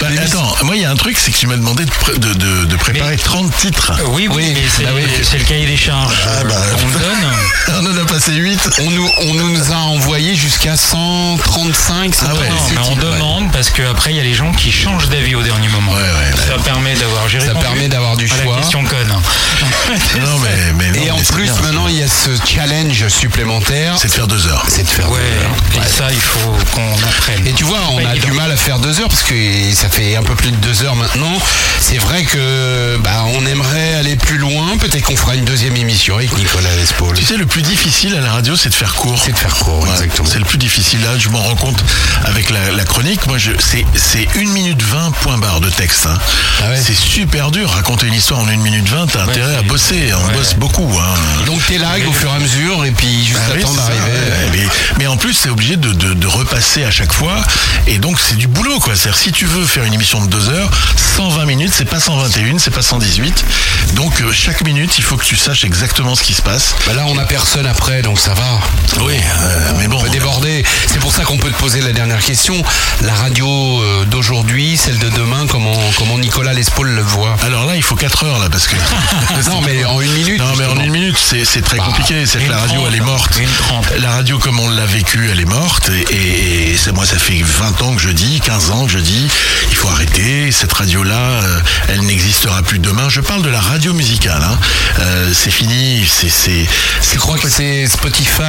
Bah, 0.00 0.08
attends, 0.24 0.54
moi 0.62 0.76
il 0.76 0.82
y 0.82 0.84
a 0.84 0.90
un 0.90 0.94
truc, 0.96 1.16
c'est 1.18 1.30
que 1.30 1.36
tu 1.36 1.46
m'as 1.46 1.56
demandé 1.56 1.84
de, 1.84 1.90
pré- 1.90 2.18
de, 2.18 2.32
de- 2.34 2.64
de 2.64 2.76
préparer 2.76 3.16
30 3.16 3.54
titres. 3.56 3.92
Oui, 4.08 4.28
oui, 4.30 4.52
mais 4.54 4.62
c'est 4.68 4.84
bah 4.84 4.90
oui. 4.94 5.02
c'est 5.22 5.38
le 5.38 5.44
cahier 5.44 5.66
des 5.66 5.76
charges. 5.76 6.26
Ah 6.28 6.44
bah, 6.44 6.54
On 6.82 6.86
me 6.86 6.92
donne. 6.92 7.86
on 7.94 7.98
en 7.98 8.02
a 8.02 8.06
passé 8.06 8.32
8. 8.32 8.70
On 8.82 8.90
nous, 8.90 9.08
on 9.28 9.34
nous 9.34 9.72
a 9.72 9.76
envoyé 9.76 10.34
jusqu'à 10.34 10.76
135. 10.76 12.14
Ah 12.22 12.34
ouais, 12.34 12.48
Non, 12.48 12.54
mais 12.70 12.78
on 12.90 12.96
demande 12.96 13.52
parce 13.52 13.70
qu'après 13.70 14.10
il 14.12 14.16
y 14.16 14.20
a 14.20 14.24
les 14.24 14.34
gens 14.34 14.52
qui 14.52 14.72
changent 14.72 15.08
d'avis 15.08 15.34
au 15.34 15.42
dernier 15.42 15.68
moment. 15.68 15.92
ça 16.48 16.58
permet 16.64 16.94
d'avoir 16.94 17.28
j'ai 17.28 17.40
Ça 17.40 17.46
répondu 17.48 17.64
permet 17.66 17.88
d'avoir 17.88 18.16
du 18.16 18.24
à 18.24 18.28
choix. 18.28 18.54
La 18.56 18.60
question 18.60 18.84
conne. 18.84 19.12
Non, 20.22 20.38
mais, 20.38 20.72
mais 20.78 20.98
non, 20.98 21.04
Et 21.06 21.10
en 21.10 21.16
mais 21.16 21.24
c'est 21.24 21.32
plus, 21.34 21.44
bien. 21.44 21.54
maintenant, 21.62 21.88
il 21.88 21.98
y 21.98 22.02
a 22.02 22.08
ce 22.08 22.30
challenge 22.46 23.08
supplémentaire. 23.08 23.94
c'est 23.98 24.08
de 24.08 24.12
faire 24.12 24.26
deux 24.26 24.46
heures. 24.46 24.64
C'est 24.68 24.82
de 24.84 24.88
faire 24.88 25.10
Ouais. 25.10 25.20
Et 25.74 25.88
ça 25.88 26.08
il 26.10 26.20
faut 26.20 26.54
qu'on 26.72 26.92
apprenne. 27.08 27.46
Et 27.46 27.52
tu 27.52 27.64
vois, 27.64 27.78
on 27.92 27.96
Pas 28.02 28.08
a 28.10 28.12
évident. 28.14 28.28
du 28.28 28.32
mal 28.36 28.50
à 28.52 28.56
faire 28.56 28.78
deux 28.78 29.00
heures 29.00 29.08
parce 29.08 29.22
que 29.22 29.34
ça 29.74 29.88
fait 29.88 30.16
un 30.16 30.22
peu 30.22 30.34
plus 30.34 30.50
de 30.50 30.56
deux 30.56 30.82
heures 30.84 30.96
maintenant. 30.96 31.32
C'est 31.80 31.98
vrai 31.98 32.22
que 32.24 32.96
bah, 33.02 33.24
on 33.26 33.44
aimerait 33.46 33.94
aller 33.94 34.16
plus 34.16 34.38
loin. 34.38 34.76
Peut-être 34.78 35.02
qu'on 35.04 35.16
fera 35.16 35.34
une 35.34 35.44
deuxième 35.44 35.76
émission 35.76 36.16
avec 36.16 36.36
Nicolas 36.36 36.74
Lespaul. 36.76 37.16
Tu 37.16 37.24
sais, 37.24 37.36
le 37.36 37.46
plus 37.46 37.62
difficile 37.62 38.14
à 38.16 38.20
la 38.20 38.30
radio, 38.32 38.56
c'est 38.56 38.68
de 38.68 38.74
faire 38.74 38.94
court. 38.94 39.20
C'est 39.24 39.32
de 39.32 39.38
faire 39.38 39.54
court, 39.56 39.82
Ouais, 39.82 39.90
exactement. 39.90 40.28
C'est 40.30 40.38
le 40.38 40.44
plus 40.44 40.58
difficile. 40.58 41.00
Là, 41.02 41.18
je 41.18 41.28
m'en 41.28 41.42
rends 41.42 41.56
compte 41.56 41.82
avec 42.24 42.50
la, 42.50 42.70
la 42.70 42.84
chronique. 42.84 43.26
Moi, 43.26 43.38
je, 43.38 43.50
c'est, 43.58 43.84
c'est 43.96 44.28
1 44.36 44.48
minute 44.52 44.82
20 44.82 45.10
point 45.22 45.38
barre 45.38 45.60
de 45.60 45.70
texte. 45.70 46.06
hein. 46.06 46.18
Ah 46.62 46.70
ouais. 46.70 46.80
C'est 46.84 46.94
super 46.96 47.50
dur. 47.50 47.70
Raconter 47.70 48.06
une 48.06 48.14
histoire 48.14 48.40
en 48.40 48.46
1 48.48 48.56
minute 48.56 48.88
20, 48.88 49.06
t'as 49.08 49.22
intérêt 49.24 49.56
à 49.56 49.62
bosser. 49.62 50.10
On 50.14 50.26
ouais. 50.28 50.34
bosse 50.34 50.54
beaucoup. 50.54 50.90
Hein. 50.98 51.44
Donc 51.46 51.60
t'es 51.66 51.78
là 51.78 51.88
au 52.06 52.12
fur 52.12 52.30
et 52.30 52.36
à 52.36 52.38
mesure 52.38 52.84
et 52.84 52.90
puis 52.92 53.24
juste 53.26 53.38
Ah 53.44 53.52
oui, 53.54 53.62
c'est 53.66 53.76
ça, 53.76 53.88
d'arriver. 53.88 54.18
ouais, 54.18 54.48
mais, 54.52 54.66
mais 54.98 55.06
en 55.06 55.16
plus, 55.22 55.34
c'est 55.34 55.50
obligé 55.50 55.76
de, 55.76 55.92
de- 55.92 56.14
de 56.14 56.26
repasser 56.26 56.82
à 56.84 56.90
chaque 56.90 57.12
fois. 57.12 57.36
Et 57.86 57.98
donc, 57.98 58.18
c'est 58.18 58.34
du 58.34 58.48
boulot, 58.48 58.80
quoi. 58.80 58.96
C'est-à-dire, 58.96 59.20
si 59.20 59.30
tu 59.30 59.44
veux 59.46 59.64
faire 59.64 59.84
une 59.84 59.94
émission 59.94 60.20
de 60.20 60.26
2 60.28 60.48
heures, 60.48 60.68
120 61.16 61.44
minutes, 61.44 61.72
c'est 61.72 61.84
pas 61.84 62.00
121, 62.00 62.58
c'est 62.58 62.70
pas 62.72 62.82
118. 62.82 63.44
Donc, 63.94 64.20
euh, 64.20 64.32
chaque 64.32 64.64
minute, 64.64 64.98
il 64.98 65.04
faut 65.04 65.16
que 65.16 65.24
tu 65.24 65.36
saches 65.36 65.64
exactement 65.64 66.16
ce 66.16 66.22
qui 66.24 66.34
se 66.34 66.42
passe. 66.42 66.74
Bah 66.86 66.94
là, 66.94 67.04
on 67.06 67.16
a 67.18 67.24
personne 67.24 67.66
après, 67.66 68.02
donc 68.02 68.18
ça 68.18 68.34
va. 68.34 68.60
Oui, 69.04 69.14
euh, 69.16 69.72
mais 69.78 69.86
bon. 69.86 69.98
On 69.98 70.02
peut 70.02 70.08
déborder. 70.10 70.64
C'est 70.88 70.98
pour 70.98 71.12
ça 71.12 71.22
qu'on 71.22 71.38
peut 71.38 71.50
te 71.50 71.56
poser 71.58 71.80
la 71.82 71.92
dernière 71.92 72.20
question. 72.24 72.60
La 73.02 73.14
radio 73.14 73.46
euh, 73.80 74.04
d'aujourd'hui, 74.06 74.76
celle 74.76 74.98
de 74.98 75.08
demain, 75.10 75.46
comment, 75.48 75.78
comment 75.98 76.18
Nicolas 76.18 76.52
Lespaul 76.52 76.88
le 76.88 77.02
voit? 77.02 77.36
Alors 77.46 77.64
là, 77.66 77.76
il 77.76 77.82
faut 77.84 77.94
4 77.96 78.24
heures, 78.24 78.38
là, 78.40 78.48
parce 78.50 78.66
que. 78.66 78.74
Non, 79.48 79.60
mais 79.60 79.84
en 79.84 80.00
une 80.00 80.12
minute. 80.12 80.38
Non, 80.40 80.52
mais 80.58 80.64
en 80.66 80.76
une 80.82 80.90
minute, 80.92 81.16
c'est 81.18 81.44
très 81.62 81.76
Bah, 81.76 81.84
compliqué. 81.86 82.26
C'est 82.26 82.38
que 82.40 82.50
la 82.50 82.58
radio, 82.58 82.82
elle 82.88 82.94
est 82.96 83.00
morte. 83.00 83.38
La 83.98 84.10
radio, 84.10 84.38
comme 84.38 84.58
on 84.58 84.68
l'a 84.68 84.86
vécu, 84.86 85.11
elle 85.30 85.40
est 85.40 85.44
morte. 85.44 85.90
Et, 86.10 86.72
et- 86.72 86.76
c'est- 86.76 86.92
moi, 86.92 87.04
ça 87.06 87.18
fait 87.18 87.40
20 87.42 87.82
ans 87.82 87.94
que 87.94 88.00
je 88.00 88.08
dis, 88.10 88.40
15 88.40 88.70
ans 88.70 88.86
que 88.86 88.92
je 88.92 88.98
dis, 88.98 89.28
il 89.70 89.76
faut 89.76 89.88
arrêter. 89.88 90.50
Cette 90.52 90.72
radio-là, 90.72 91.42
euh, 91.42 91.60
elle 91.88 92.00
n'existera 92.02 92.62
plus 92.62 92.78
demain. 92.78 93.08
Je 93.08 93.20
parle 93.20 93.42
de 93.42 93.50
la 93.50 93.60
radio 93.60 93.92
musicale. 93.92 94.42
hein. 94.42 94.58
Euh, 95.00 95.30
c'est 95.34 95.50
fini. 95.50 96.04
C'est 96.06 96.28
c'est 96.28 96.66
Tu 97.10 97.18
crois 97.18 97.38
que 97.38 97.48
c'est 97.48 97.86
Spotify, 97.86 98.40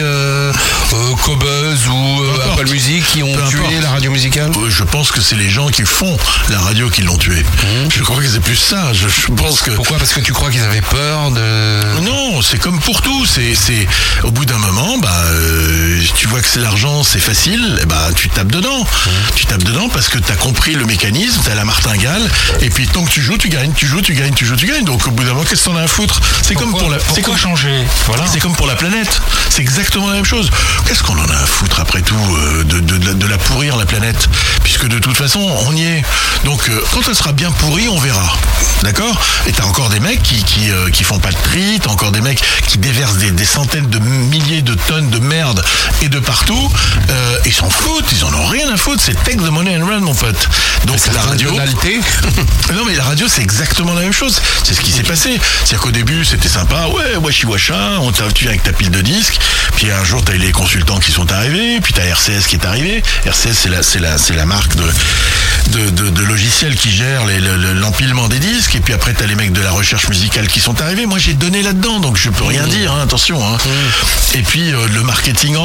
euh, 0.00 0.52
euh, 0.92 1.14
Cobuzz 1.24 1.86
ou 1.88 2.22
euh. 2.22 2.52
Apple 2.52 2.68
Music 2.70 3.04
qui 3.06 3.22
ont 3.22 3.36
tué 3.48 3.80
la 3.80 3.90
radio 3.90 4.10
musicale? 4.10 4.50
Je 4.68 4.82
pense 4.84 5.10
que 5.12 5.20
c'est 5.20 5.36
les 5.36 5.50
gens 5.50 5.68
qui 5.68 5.84
font 5.84 6.16
la 6.50 6.58
radio 6.60 6.88
qui 6.90 7.02
l'ont 7.02 7.16
tué. 7.18 7.44
Je 7.94 8.02
crois 8.02 8.20
que 8.22 8.28
c'est 8.28 8.40
plus 8.40 8.56
ça. 8.56 8.92
Je, 8.92 9.08
je 9.08 9.32
pense 9.32 9.60
que. 9.62 9.70
Pourquoi? 9.72 9.98
Parce 9.98 10.12
que 10.12 10.20
tu 10.20 10.32
crois 10.32 10.50
qu'ils 10.50 10.62
avaient 10.62 10.80
peur 10.80 11.30
de... 11.30 12.00
Non, 12.02 12.42
c'est 12.42 12.58
comme 12.58 12.80
pour 12.80 13.02
tout. 13.02 13.26
C'est, 13.26 13.54
c'est 13.54 13.86
au 14.24 14.30
bout 14.30 14.44
d'un 14.44 14.58
moment, 14.58 14.98
bah, 14.98 15.22
euh, 15.26 16.00
tu 16.16 16.26
vois 16.26 16.40
que 16.40 16.48
c'est 16.48 16.60
l'argent, 16.60 17.02
c'est 17.02 17.18
facile. 17.20 17.78
eh 17.82 17.86
bah, 17.86 18.08
tu 18.14 18.28
tapes 18.28 18.50
dedans. 18.52 18.86
Tu 19.36 19.46
tapes 19.46 19.62
dedans 19.64 19.88
parce 19.88 20.08
que 20.08 20.18
t'as 20.18 20.34
compris 20.36 20.74
le 20.74 20.84
mécanisme, 20.84 21.40
t'as 21.44 21.54
la 21.54 21.64
martingale. 21.64 22.22
Et 22.60 22.70
puis 22.70 22.86
tant 22.86 23.04
que 23.04 23.10
tu 23.10 23.22
joues, 23.22 23.38
tu 23.38 23.48
gagnes, 23.48 23.72
tu 23.72 23.86
joues, 23.86 24.02
tu 24.02 24.14
gagnes, 24.14 24.34
tu 24.34 24.44
joues, 24.46 24.56
tu 24.56 24.66
gagnes. 24.66 24.84
Donc 24.84 25.06
au 25.06 25.10
bout 25.10 25.22
d'un 25.24 25.30
moment, 25.34 25.44
qu'est-ce 25.44 25.64
que 25.64 25.70
t'en 25.70 25.76
as 25.76 25.82
à 25.82 25.88
foutre? 25.88 26.20
C'est 26.42 26.54
comme 26.54 26.70
pour 26.70 26.90
la. 26.90 26.98
C'est 27.14 27.22
comme 27.22 27.36
changer? 27.36 27.84
Voilà. 28.06 28.24
c'est 28.26 28.40
comme 28.40 28.54
pour 28.54 28.66
la 28.66 28.74
planète. 28.76 29.20
C'est 29.50 29.62
exactement 29.62 30.08
la 30.08 30.14
même 30.14 30.24
chose. 30.24 30.50
Qu'est-ce 30.86 31.02
qu'on 31.02 31.18
en 31.18 31.28
a 31.28 31.34
à 31.36 31.46
foutre 31.46 31.80
après 31.80 32.02
tout 32.02 32.14
euh, 32.36 32.64
de, 32.64 32.80
de- 32.80 32.98
de 32.98 33.06
la- 33.06 33.14
de 33.14 33.26
la 33.26 33.38
pourrir 33.38 33.76
la 33.76 33.86
planète? 33.86 34.28
Puisque 34.62 34.86
de 34.88 34.98
toute 34.98 35.16
façon, 35.16 35.40
on 35.66 35.72
y 35.74 35.84
est. 35.84 36.02
Donc 36.44 36.68
euh, 36.68 36.80
quand 36.92 37.00
elle 37.08 37.14
sera 37.14 37.32
bien 37.32 37.50
pourrie, 37.52 37.88
on 37.88 37.98
verra. 37.98 38.32
D'accord? 38.82 39.20
Et 39.46 39.52
t'as 39.52 39.64
encore 39.64 39.88
des 39.88 40.00
mecs 40.00 40.22
qui, 40.22 40.42
qui, 40.44 40.70
euh, 40.70 40.90
qui 40.90 41.04
font 41.04 41.18
pas 41.18 41.30
de 41.30 41.36
tri, 41.42 41.78
t'as 41.82 41.90
encore 41.90 42.12
des 42.12 42.20
mecs 42.20 42.40
qui 42.66 42.78
déversent 42.78 43.16
des, 43.16 43.30
des 43.30 43.44
centaines 43.44 43.88
de 43.88 43.98
milliers 43.98 44.62
de 44.62 44.74
tonnes 44.74 45.10
de 45.10 45.18
merde 45.18 45.64
et 46.02 46.08
de 46.08 46.18
partout. 46.18 46.70
Euh, 47.10 47.38
ils 47.46 47.52
s'en 47.54 47.70
foutent, 47.70 48.10
ils 48.12 48.24
en 48.24 48.32
ont 48.34 48.46
rien 48.46 48.68
à 48.72 48.76
foutre. 48.76 49.02
C'est 49.04 49.14
take 49.24 49.36
the 49.38 49.50
money 49.50 49.76
and 49.76 49.86
run, 49.86 50.00
mon 50.00 50.14
pote. 50.14 50.48
Donc 50.86 50.98
la 51.12 51.20
radio. 51.22 51.50
non 52.74 52.84
mais 52.86 52.94
la 52.94 53.04
radio 53.04 53.26
c'est 53.28 53.42
exactement 53.42 53.94
la 53.94 54.02
même 54.02 54.12
chose. 54.12 54.40
C'est 54.64 54.74
ce 54.74 54.80
qui 54.80 54.92
s'est 54.92 55.02
passé. 55.02 55.38
C'est-à-dire 55.58 55.80
qu'au 55.80 55.90
début 55.90 56.24
c'était 56.24 56.48
sympa, 56.48 56.86
ouais, 56.88 57.16
washi 57.16 57.46
washa, 57.46 57.98
on 58.00 58.12
t'a 58.12 58.24
tu 58.32 58.44
viens 58.44 58.50
avec 58.50 58.62
ta 58.62 58.72
pile 58.72 58.90
de 58.90 59.00
disques. 59.00 59.38
Puis 59.76 59.90
un 59.90 60.04
jour, 60.04 60.22
t'as 60.24 60.34
eu 60.34 60.38
les 60.38 60.52
consultants 60.52 60.98
qui 60.98 61.12
sont 61.12 61.30
arrivés, 61.32 61.80
puis 61.80 61.92
t'as 61.92 62.02
RCS 62.04 62.46
qui 62.48 62.56
est 62.56 62.64
arrivé. 62.64 63.02
RCS, 63.26 63.52
c'est 63.54 63.68
la, 63.68 63.82
c'est 63.82 63.98
la, 64.00 64.18
c'est 64.18 64.34
la 64.34 64.44
marque 64.44 64.74
de, 64.74 64.84
de, 65.68 65.90
de, 65.90 66.10
de 66.10 66.22
logiciels 66.24 66.74
qui 66.74 66.90
gère 66.90 67.22
l'empilement 67.74 68.28
des 68.28 68.38
disques. 68.40 68.74
Et 68.74 68.80
puis 68.80 68.92
après, 68.92 69.12
t'as 69.12 69.26
les 69.26 69.34
mecs 69.36 69.52
de 69.52 69.60
la 69.60 69.70
recherche 69.70 70.08
musicale 70.08 70.48
qui 70.48 70.60
sont 70.60 70.80
arrivés. 70.80 71.06
Moi, 71.06 71.18
j'ai 71.18 71.34
donné 71.34 71.62
là-dedans, 71.62 72.00
donc 72.00 72.16
je 72.16 72.30
peux 72.30 72.44
rien 72.44 72.66
dire, 72.66 72.92
hein, 72.92 73.02
attention. 73.04 73.40
hein. 73.46 73.56
Et 74.34 74.42
puis 74.42 74.72
euh, 74.72 74.86
le 74.94 75.02
marketing 75.02 75.56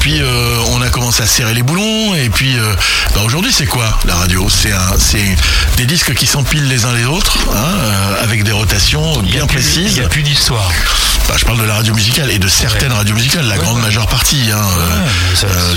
puis 0.00 0.20
euh, 0.20 0.58
on 0.70 0.82
a 0.82 0.88
commencé 0.88 1.22
à 1.22 1.26
serrer 1.26 1.54
les 1.54 1.62
boulons. 1.62 2.14
Et 2.14 2.28
puis 2.28 2.58
euh, 2.58 2.74
bah, 3.14 3.20
aujourd'hui, 3.24 3.52
c'est 3.52 3.66
quoi 3.66 3.98
la 4.04 4.14
radio? 4.14 4.48
C'est 4.48 4.72
un, 4.72 4.98
c'est 4.98 5.36
des 5.76 5.86
disques 5.86 6.14
qui 6.14 6.26
s'empilent 6.26 6.68
les 6.68 6.84
uns 6.84 6.92
les 6.94 7.04
autres, 7.04 7.38
hein, 7.52 7.74
euh, 7.80 8.24
avec 8.24 8.44
des 8.44 8.52
rotations 8.52 9.20
bien 9.20 9.46
précises. 9.46 9.92
Il 9.96 10.00
n'y 10.00 10.06
a 10.06 10.08
plus 10.08 10.22
d'histoire. 10.22 10.70
Bah, 11.28 11.34
je 11.36 11.44
parle 11.44 11.58
de 11.58 11.64
la 11.64 11.74
radio 11.74 11.94
musicale 11.94 12.30
et 12.30 12.38
de 12.38 12.48
certaines 12.48 12.92
radios 12.92 13.14
musicales, 13.14 13.46
la 13.46 13.58
grande 13.58 13.80
majeure 13.80 14.06
partie. 14.06 14.50
Hein, 14.50 14.62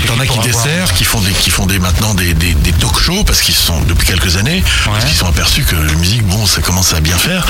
T'en 0.06 0.18
as 0.18 0.26
qui 0.26 0.38
desserrent, 0.38 0.94
qui 0.94 1.04
font 1.04 1.20
des, 1.20 1.32
qui 1.32 1.50
font 1.50 1.66
des 1.66 1.78
maintenant 1.78 2.14
des, 2.14 2.32
des, 2.32 2.54
des 2.54 2.72
talk 2.72 2.98
shows 2.98 3.24
parce 3.24 3.42
qu'ils 3.42 3.54
sont 3.54 3.78
depuis 3.82 4.06
quelques 4.06 4.36
années, 4.36 4.64
parce 4.86 5.04
qu'ils 5.04 5.16
sont 5.16 5.26
aperçus 5.26 5.64
que 5.64 5.76
la 5.76 5.92
musique, 5.94 6.22
bon, 6.26 6.46
ça 6.46 6.62
commence 6.62 6.94
à 6.94 7.00
bien 7.00 7.18
faire. 7.18 7.46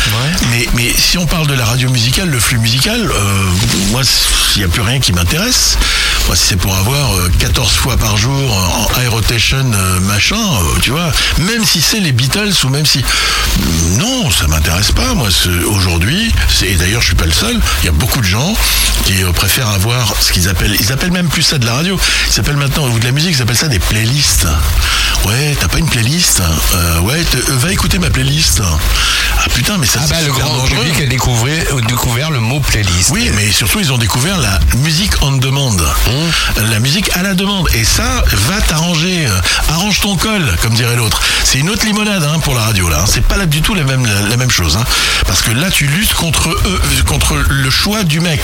Mais, 0.51 0.66
mais 0.74 0.93
si 0.97 1.16
on 1.16 1.27
parle 1.27 1.47
de 1.47 1.55
la 1.55 1.64
radio 1.64 1.89
musicale, 1.90 2.28
le 2.28 2.40
flux 2.40 2.59
musical, 2.59 3.01
euh, 3.09 3.44
moi, 3.93 4.02
il 4.56 4.59
n'y 4.59 4.64
a 4.64 4.69
plus 4.69 4.82
rien 4.82 4.98
qui 4.98 5.12
m'intéresse. 5.12 5.78
Moi, 6.28 6.36
si 6.36 6.47
c'est 6.49 6.57
pour 6.57 6.74
avoir 6.74 7.15
euh, 7.16 7.31
14 7.40 7.73
fois 7.73 7.97
par 7.97 8.16
jour 8.16 8.32
en 8.57 9.01
high 9.01 9.09
rotation, 9.09 9.70
euh, 9.74 10.01
machin, 10.01 10.36
euh, 10.36 10.78
tu 10.81 10.90
vois, 10.90 11.11
même 11.39 11.65
si 11.65 11.81
c'est 11.82 12.01
les 12.01 12.12
Beatles 12.12 12.53
ou 12.65 12.69
même 12.69 12.86
si 12.86 13.05
non, 13.99 14.31
ça 14.31 14.47
m'intéresse 14.47 14.93
pas. 14.93 15.15
Moi, 15.15 15.28
aujourd'hui, 15.66 16.32
et 16.65 16.74
d'ailleurs, 16.77 17.01
je 17.03 17.09
suis 17.09 17.15
pas 17.16 17.27
le 17.27 17.32
seul. 17.32 17.61
Il 17.82 17.86
y 17.86 17.89
a 17.89 17.93
beaucoup 17.93 18.20
de 18.20 18.24
gens 18.27 18.55
qui 19.05 19.23
euh, 19.23 19.32
préfèrent 19.32 19.69
avoir 19.69 20.15
ce 20.20 20.32
qu'ils 20.32 20.49
appellent, 20.49 20.77
ils 20.81 20.93
appellent 20.93 21.11
même 21.12 21.28
plus 21.28 21.43
ça 21.43 21.59
de 21.59 21.66
la 21.66 21.74
radio. 21.74 21.99
Ils 22.28 22.32
s'appellent 22.32 22.57
maintenant 22.57 22.89
ou 22.89 22.99
de 22.99 23.05
la 23.05 23.12
musique, 23.12 23.35
ils 23.36 23.43
appellent 23.43 23.57
ça 23.57 23.69
des 23.69 23.78
playlists. 23.81 24.47
Ouais, 25.27 25.57
t'as 25.61 25.69
pas 25.69 25.78
une 25.78 25.89
playlist 25.89 26.40
Euh, 26.74 26.99
Ouais, 27.01 27.23
te- 27.23 27.36
euh, 27.36 27.57
va 27.59 27.73
écouter 27.73 27.99
ma 27.99 28.11
playlist. 28.11 28.61
Ah 29.44 29.49
putain, 29.55 29.77
mais 29.78 29.86
ça 29.86 30.01
Ah 30.03 30.07
c'est 30.09 30.15
bah 30.15 30.20
le 30.27 30.32
grand 30.32 30.57
dangereux. 30.57 30.78
public 30.85 31.01
a 31.03 31.07
découvert, 31.07 31.77
découvert 31.89 32.31
le 32.31 32.40
mot 32.40 32.61
playlist. 32.61 33.11
Oui, 33.11 33.31
mais 33.35 33.51
surtout, 33.53 33.81
ils 33.81 33.93
ont 33.93 33.99
découvert 33.99 34.39
la 34.39 34.59
musique 34.77 35.12
on 35.23 35.32
demand. 36.12 36.70
La 36.70 36.78
musique 36.80 37.10
à 37.14 37.22
la 37.22 37.34
demande. 37.34 37.68
Et 37.74 37.84
ça, 37.84 38.22
va 38.48 38.60
t'arranger. 38.60 39.26
Arrange 39.68 40.01
ton 40.01 40.16
col, 40.16 40.55
comme 40.62 40.74
dirait 40.74 40.97
l'autre. 40.97 41.20
C'est 41.44 41.59
une 41.59 41.70
autre 41.70 41.84
limonade 41.86 42.22
hein, 42.24 42.39
pour 42.40 42.55
la 42.55 42.62
radio, 42.62 42.89
là. 42.89 43.01
hein. 43.01 43.05
C'est 43.06 43.24
pas 43.26 43.36
là 43.36 43.47
du 43.47 43.62
tout 43.62 43.74
la 43.74 43.84
même, 43.84 44.05
la, 44.06 44.28
la 44.28 44.36
même 44.36 44.51
chose. 44.51 44.76
hein. 44.76 44.84
Parce 45.26 45.43
que 45.43 45.51
là, 45.51 45.70
tu 45.70 45.86
luttes 45.86 46.14
contre 46.14 46.48
eux, 46.51 46.80
contre 47.06 47.34
le 47.48 47.70
choix 47.70 48.05
du 48.05 48.20
mec. 48.20 48.43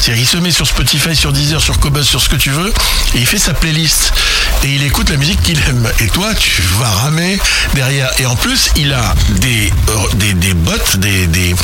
C'est-à-dire, 0.00 0.22
il 0.22 0.26
se 0.28 0.36
met 0.36 0.50
sur 0.50 0.66
Spotify, 0.66 1.14
sur 1.16 1.32
Deezer, 1.32 1.60
sur 1.60 1.78
Cobuzz, 1.78 2.06
sur 2.06 2.20
ce 2.20 2.28
que 2.28 2.36
tu 2.36 2.50
veux, 2.50 2.72
et 3.14 3.18
il 3.18 3.26
fait 3.26 3.38
sa 3.38 3.54
playlist. 3.54 4.12
Et 4.62 4.68
il 4.74 4.82
écoute 4.84 5.08
la 5.10 5.16
musique 5.16 5.40
qu'il 5.42 5.58
aime. 5.68 5.88
Et 6.00 6.06
toi, 6.08 6.34
tu 6.34 6.60
vas 6.78 6.88
ramer 6.90 7.38
derrière. 7.74 8.10
Et 8.18 8.26
en 8.26 8.36
plus, 8.36 8.70
il 8.76 8.92
a 8.92 9.14
des, 9.40 9.72
euh, 9.88 9.92
des, 10.16 10.34
des 10.34 10.52
bots, 10.52 10.72
des, 10.98 11.26
des, 11.26 11.54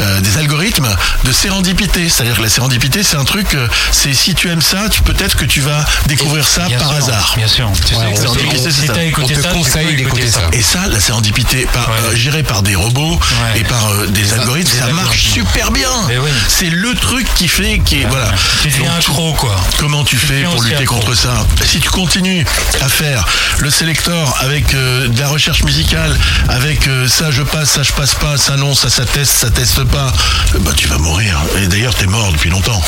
euh, 0.00 0.20
des 0.20 0.36
algorithmes 0.36 0.88
de 1.24 1.30
sérendipité. 1.32 2.08
C'est-à-dire 2.08 2.36
que 2.36 2.42
la 2.42 2.48
sérendipité, 2.48 3.04
c'est 3.04 3.16
un 3.16 3.24
truc, 3.24 3.54
euh, 3.54 3.68
c'est 3.92 4.14
si 4.14 4.34
tu 4.34 4.48
aimes 4.48 4.62
ça, 4.62 4.88
tu 4.88 5.02
peut-être 5.02 5.36
que 5.36 5.44
tu 5.44 5.60
vas 5.60 5.84
découvrir 6.06 6.46
ça 6.48 6.66
Bien 6.66 6.78
par 6.78 6.88
sûr, 6.88 6.96
hasard. 6.98 7.34
bien 7.36 7.46
sûr. 7.48 7.70
Tu 7.86 7.94
sais 7.94 8.00
Ouais, 8.00 8.06
on- 8.16 8.30
on- 8.30 8.34
si 8.34 8.72
c'est 8.72 8.86
ça. 8.86 9.02
écouté 9.04 9.34
ça, 9.36 9.50
tu 9.52 9.70
peux 9.70 10.00
écouter 10.00 10.28
ça. 10.30 10.40
Et 10.52 10.62
ça, 10.62 10.86
la 10.88 10.98
sérendipité, 10.98 11.66
par, 11.72 11.88
euh, 11.90 12.16
gérée 12.16 12.42
par 12.42 12.62
des 12.62 12.74
robots 12.74 13.18
et 13.54 13.62
par 13.62 13.90
euh, 13.92 14.06
des 14.08 14.32
algorithmes, 14.32 14.76
ça 14.76 14.92
marche 14.92 15.22
super 15.30 15.70
bien. 15.70 15.88
Mais 16.08 16.18
oui. 16.18 16.30
C'est 16.48 16.70
le 16.70 16.94
truc 16.96 17.26
qui 17.36 17.46
fait, 17.46 17.78
qui 17.84 18.00
est, 18.02 18.06
voilà. 18.06 18.32
Tu 18.62 18.68
deviens 18.70 18.92
accro, 18.98 19.34
quoi. 19.34 19.54
Comment 19.78 20.02
tu 20.02 20.16
fais 20.16 20.42
pour 20.42 20.62
lutter 20.62 20.84
contre 20.84 21.14
ça? 21.14 21.46
Si 21.64 21.78
tu 21.78 21.88
continues 21.90 22.39
à 22.80 22.88
faire 22.88 23.26
le 23.58 23.70
sélecteur 23.70 24.36
avec 24.40 24.74
euh, 24.74 25.08
de 25.08 25.20
la 25.20 25.28
recherche 25.28 25.62
musicale, 25.64 26.16
avec 26.48 26.86
euh, 26.88 27.06
ça 27.08 27.30
je 27.30 27.42
passe, 27.42 27.70
ça 27.70 27.82
je 27.82 27.92
passe 27.92 28.14
pas, 28.14 28.36
ça 28.36 28.56
non, 28.56 28.74
ça 28.74 28.88
ça 28.90 29.04
teste, 29.04 29.32
ça 29.32 29.50
teste 29.50 29.84
pas, 29.84 30.12
euh, 30.54 30.58
bah 30.60 30.72
tu 30.76 30.88
vas 30.88 30.98
mourir. 30.98 31.38
Et 31.62 31.66
d'ailleurs 31.66 31.94
t'es 31.94 32.06
mort 32.06 32.32
depuis 32.32 32.50
longtemps. 32.50 32.80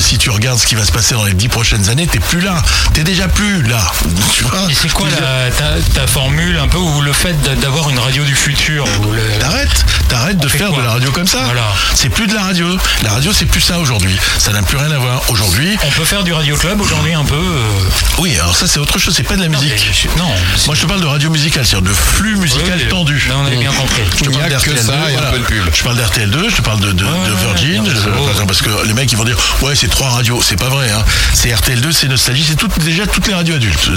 Si 0.00 0.18
tu 0.18 0.30
regardes 0.30 0.58
ce 0.58 0.66
qui 0.66 0.74
va 0.74 0.84
se 0.84 0.92
passer 0.92 1.14
dans 1.14 1.24
les 1.24 1.34
dix 1.34 1.48
prochaines 1.48 1.88
années, 1.88 2.06
t'es 2.06 2.18
plus 2.20 2.40
là. 2.40 2.62
T'es 2.94 3.02
déjà 3.04 3.28
plus 3.28 3.62
là. 3.62 3.80
Tu 4.32 4.44
vois? 4.44 4.66
Et 4.70 4.74
c'est 4.74 4.90
quoi 4.92 5.08
la, 5.10 5.50
ta, 5.50 5.74
ta 5.94 6.06
formule 6.06 6.58
un 6.58 6.68
peu 6.68 6.78
ou 6.78 7.00
le 7.00 7.12
fait 7.12 7.32
d'a- 7.42 7.54
d'avoir 7.54 7.88
une 7.90 7.98
radio 7.98 8.22
du 8.24 8.34
futur 8.34 8.84
le- 9.12 9.38
T'arrêtes, 9.40 9.84
t'arrêtes 10.08 10.38
de 10.38 10.48
faire 10.48 10.72
de 10.72 10.80
la 10.82 10.92
radio 10.92 11.10
comme 11.10 11.26
ça. 11.26 11.40
C'est 11.94 12.08
plus 12.10 12.26
de 12.26 12.34
la 12.34 12.42
radio. 12.42 12.66
La 13.02 13.10
radio, 13.12 13.32
c'est 13.32 13.46
plus 13.46 13.60
ça 13.60 13.78
aujourd'hui. 13.78 14.16
Ça 14.38 14.52
n'a 14.52 14.62
plus 14.62 14.76
rien 14.76 14.90
à 14.90 14.98
voir. 14.98 15.22
Aujourd'hui. 15.28 15.76
On 15.86 15.90
peut 15.90 16.04
faire 16.04 16.22
du 16.24 16.32
radio 16.32 16.56
club 16.56 16.80
aujourd'hui 16.80 17.14
un 17.14 17.24
peu. 17.24 17.40
Oui, 18.18 18.36
alors 18.38 18.54
ça, 18.56 18.66
c'est 18.66 18.75
autre 18.80 18.98
chose. 18.98 19.14
C'est 19.16 19.22
pas 19.22 19.36
de 19.36 19.42
la 19.42 19.48
musique. 19.48 20.08
non. 20.18 20.24
Moi, 20.66 20.74
je 20.74 20.82
te 20.82 20.86
parle 20.86 21.00
de 21.00 21.06
radio 21.06 21.30
musicale, 21.30 21.66
c'est-à-dire 21.66 21.88
de 21.90 21.94
flux 21.94 22.36
musical 22.36 22.78
Oui, 22.78 22.88
tendu. 22.88 23.24
là, 23.28 23.34
on 23.38 23.46
avait 23.46 23.56
bien 23.56 23.72
compris. 23.72 24.02
Je 24.18 24.24
te 24.24 24.30
parle 24.30 24.44
a 24.44 24.48
que 24.48 24.70
d'RTL2, 24.70 24.82
ça 24.86 24.92
et 25.10 25.14
un 25.16 25.18
voilà. 25.18 25.32
Je 25.74 25.82
parle 25.82 25.96
d'RTL2, 25.96 26.50
je 26.50 26.56
te 26.56 26.62
parle 26.62 26.80
de, 26.80 26.92
de, 26.92 27.04
de 27.04 27.34
Virgin. 27.40 27.82
bien 27.84 27.92
je- 27.94 28.44
parce 28.44 28.62
que 28.62 28.70
les 28.86 28.92
mecs, 28.94 29.10
ils 29.12 29.16
vont 29.18 29.24
dire, 29.24 29.36
ouais, 29.62 29.74
c'est 29.74 29.88
trois 29.88 30.10
radios. 30.10 30.40
C'est 30.42 30.56
pas 30.58 30.68
vrai, 30.68 30.90
hein. 30.90 31.04
C'est 31.34 31.50
RTL2, 31.50 31.92
c'est 31.92 32.08
Nostalgie, 32.08 32.44
c'est 32.48 32.56
tout, 32.56 32.68
déjà 32.80 33.06
toutes 33.06 33.26
les 33.26 33.34
radios 33.34 33.56
adultes. 33.56 33.90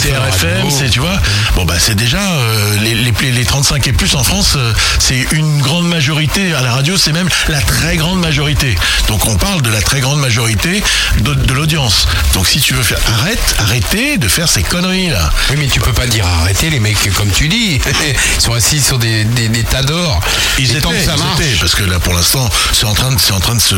C'est 0.00 0.12
RFM, 0.16 0.70
c'est, 0.70 0.90
tu 0.90 1.00
vois. 1.00 1.16
Bon, 1.56 1.64
bah, 1.64 1.74
c'est 1.78 1.94
déjà, 1.94 2.20
euh, 2.20 2.76
les, 2.82 2.94
les, 2.94 3.12
les 3.32 3.44
35 3.44 3.86
et 3.88 3.92
plus 3.92 4.14
en 4.14 4.22
France, 4.24 4.54
euh, 4.56 4.72
c'est 4.98 5.26
une 5.32 5.60
grande 5.60 5.88
majorité. 5.88 6.54
À 6.54 6.60
la 6.62 6.72
radio, 6.72 6.96
c'est 6.96 7.12
même 7.12 7.28
la 7.48 7.60
très 7.60 7.96
grande 7.96 8.20
majorité. 8.20 8.74
Donc, 9.08 9.26
on 9.26 9.36
parle 9.36 9.62
de 9.62 9.70
la 9.70 9.80
très 9.82 10.00
grande 10.00 10.20
majorité 10.20 10.82
de, 11.20 11.34
de 11.34 11.52
l'audience. 11.54 12.06
Donc, 12.34 12.46
si 12.46 12.60
tu 12.60 12.74
veux 12.74 12.82
faire, 12.82 12.98
arrête, 13.18 13.54
de 13.92 14.26
faire 14.28 14.48
ces 14.48 14.62
conneries, 14.62 15.10
là. 15.10 15.30
Oui, 15.50 15.56
mais 15.58 15.66
tu 15.66 15.78
peux 15.78 15.92
pas 15.92 16.06
dire 16.06 16.26
arrêtez 16.26 16.70
les 16.70 16.80
mecs, 16.80 17.12
comme 17.14 17.30
tu 17.30 17.48
dis. 17.48 17.78
Ils 18.36 18.40
sont 18.40 18.54
assis 18.54 18.80
sur 18.80 18.98
des, 18.98 19.24
des, 19.24 19.48
des 19.48 19.64
tas 19.64 19.82
d'or. 19.82 20.20
Ils 20.58 20.64
Et 20.66 20.70
étaient, 20.70 20.80
tant 20.80 20.90
que 20.90 20.96
ça 20.98 21.12
ils 21.16 21.22
marche. 21.22 21.40
étaient, 21.40 21.56
parce 21.60 21.74
que 21.74 21.82
là, 21.84 21.98
pour 21.98 22.14
l'instant, 22.14 22.48
c'est 22.72 22.86
en 22.86 22.94
train 22.94 23.12
de, 23.12 23.20
c'est 23.20 23.32
en 23.32 23.40
train 23.40 23.54
de 23.54 23.60
se, 23.60 23.74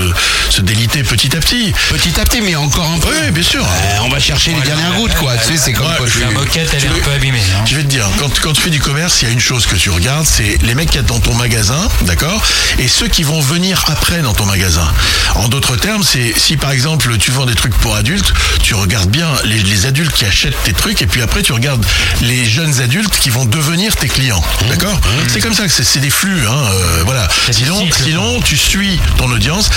se 0.50 0.60
déliter 0.60 1.02
petit 1.02 1.36
à 1.36 1.40
petit. 1.40 1.72
Petit 1.90 2.20
à 2.20 2.24
petit, 2.24 2.40
mais 2.42 2.54
encore 2.54 2.88
un 2.88 2.98
peu. 2.98 3.08
Oui, 3.08 3.30
bien 3.32 3.42
sûr. 3.42 3.64
Euh, 3.64 3.98
on 4.04 4.08
va 4.08 4.20
chercher 4.20 4.52
les 4.54 4.60
dernières 4.60 4.92
gouttes, 4.94 5.14
quoi. 5.16 5.36
Tu 5.36 5.52
sais, 5.52 5.56
c'est 5.58 5.72
comme 5.72 5.88
je- 6.06 6.12
tu... 6.12 6.20
La 6.20 6.30
moquette, 6.30 6.70
elle 6.76 6.84
est 6.84 6.88
un 6.88 7.02
peu 7.02 7.10
abîmée. 7.10 7.42
hein. 7.56 7.64
Je 7.66 7.74
vais 7.74 7.82
te 7.82 7.88
dire, 7.88 8.06
quand, 8.20 8.30
quand 8.40 8.52
tu 8.52 8.62
fais 8.62 8.70
du 8.70 8.80
commerce, 8.80 9.20
il 9.22 9.24
y 9.26 9.30
a 9.30 9.32
une 9.32 9.40
chose 9.40 9.66
que 9.66 9.74
tu 9.74 9.90
regardes, 9.90 10.26
c'est 10.26 10.58
les 10.62 10.74
mecs 10.76 10.90
qu'il 10.90 11.00
y 11.00 11.04
a 11.04 11.06
dans 11.06 11.18
ton 11.18 11.34
magasin, 11.34 11.88
d'accord? 12.02 12.40
Et 12.78 12.86
ceux 12.86 13.08
qui 13.08 13.24
vont 13.24 13.40
venir 13.40 13.82
après 13.88 14.22
dans 14.22 14.32
ton 14.34 14.46
magasin. 14.46 14.86
En 15.34 15.48
d'autres 15.48 15.74
termes, 15.76 16.04
c'est 16.04 16.32
si 16.36 16.56
par 16.56 16.70
exemple 16.70 17.16
tu 17.18 17.32
vends 17.32 17.46
des 17.46 17.54
trucs 17.56 17.74
pour 17.78 17.96
adultes, 17.96 18.32
tu 18.62 18.74
regardes 18.74 19.10
bien 19.10 19.28
les, 19.44 19.58
les 19.58 19.86
adultes 19.86 20.03
qui 20.12 20.24
achètent 20.24 20.60
tes 20.64 20.72
trucs 20.72 21.02
et 21.02 21.06
puis 21.06 21.22
après 21.22 21.42
tu 21.42 21.52
regardes 21.52 21.84
les 22.22 22.44
jeunes 22.44 22.80
adultes 22.80 23.18
qui 23.18 23.30
vont 23.30 23.44
devenir 23.44 23.94
tes 23.96 24.08
clients, 24.08 24.42
d'accord 24.68 25.00
C'est 25.28 25.40
comme 25.40 25.54
ça 25.54 25.66
que 25.66 25.70
c'est 25.72 26.00
des 26.00 26.10
flux, 26.10 26.46
hein, 26.46 26.52
euh, 26.72 27.02
voilà. 27.04 27.28
Sinon, 27.50 27.78
sinon 28.04 28.40
tu 28.42 28.56
suis 28.56 28.98
ton 29.16 29.30
audience. 29.30 29.70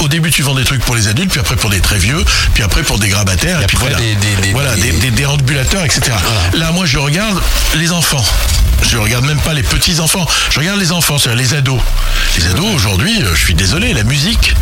Au 0.00 0.08
début 0.08 0.30
tu 0.30 0.42
vends 0.42 0.54
des 0.54 0.64
trucs 0.64 0.84
pour 0.84 0.94
les 0.96 1.08
adultes, 1.08 1.30
puis 1.30 1.40
après 1.40 1.56
pour 1.56 1.70
des 1.70 1.80
très 1.80 1.98
vieux, 1.98 2.24
puis 2.54 2.62
après 2.62 2.82
pour 2.82 2.98
des 2.98 3.08
grabataires, 3.08 3.62
et, 3.62 3.66
puis 3.66 3.76
voilà, 3.80 3.96
des- 3.98 4.14
des- 4.14 4.36
des- 4.42 4.52
voilà, 4.52 4.74
des- 4.76 4.82
des, 4.82 4.98
des 4.98 5.10
déambulateurs, 5.10 5.84
etc. 5.84 6.12
Là, 6.54 6.72
moi, 6.72 6.86
je 6.86 6.98
regarde 6.98 7.40
les 7.76 7.92
enfants. 7.92 8.24
Je 8.82 8.96
regarde 8.96 9.24
même 9.26 9.40
pas 9.40 9.52
les 9.52 9.62
petits 9.62 10.00
enfants. 10.00 10.26
Je 10.50 10.58
regarde 10.58 10.80
les 10.80 10.90
enfants, 10.92 11.18
c'est-à-dire 11.18 11.40
les 11.42 11.54
ados. 11.54 11.80
Les 12.38 12.46
ados 12.46 12.74
aujourd'hui, 12.74 13.22
euh, 13.22 13.34
je 13.34 13.40
suis 13.44 13.54
désolé, 13.54 13.92
la 13.92 14.04
musique, 14.04 14.54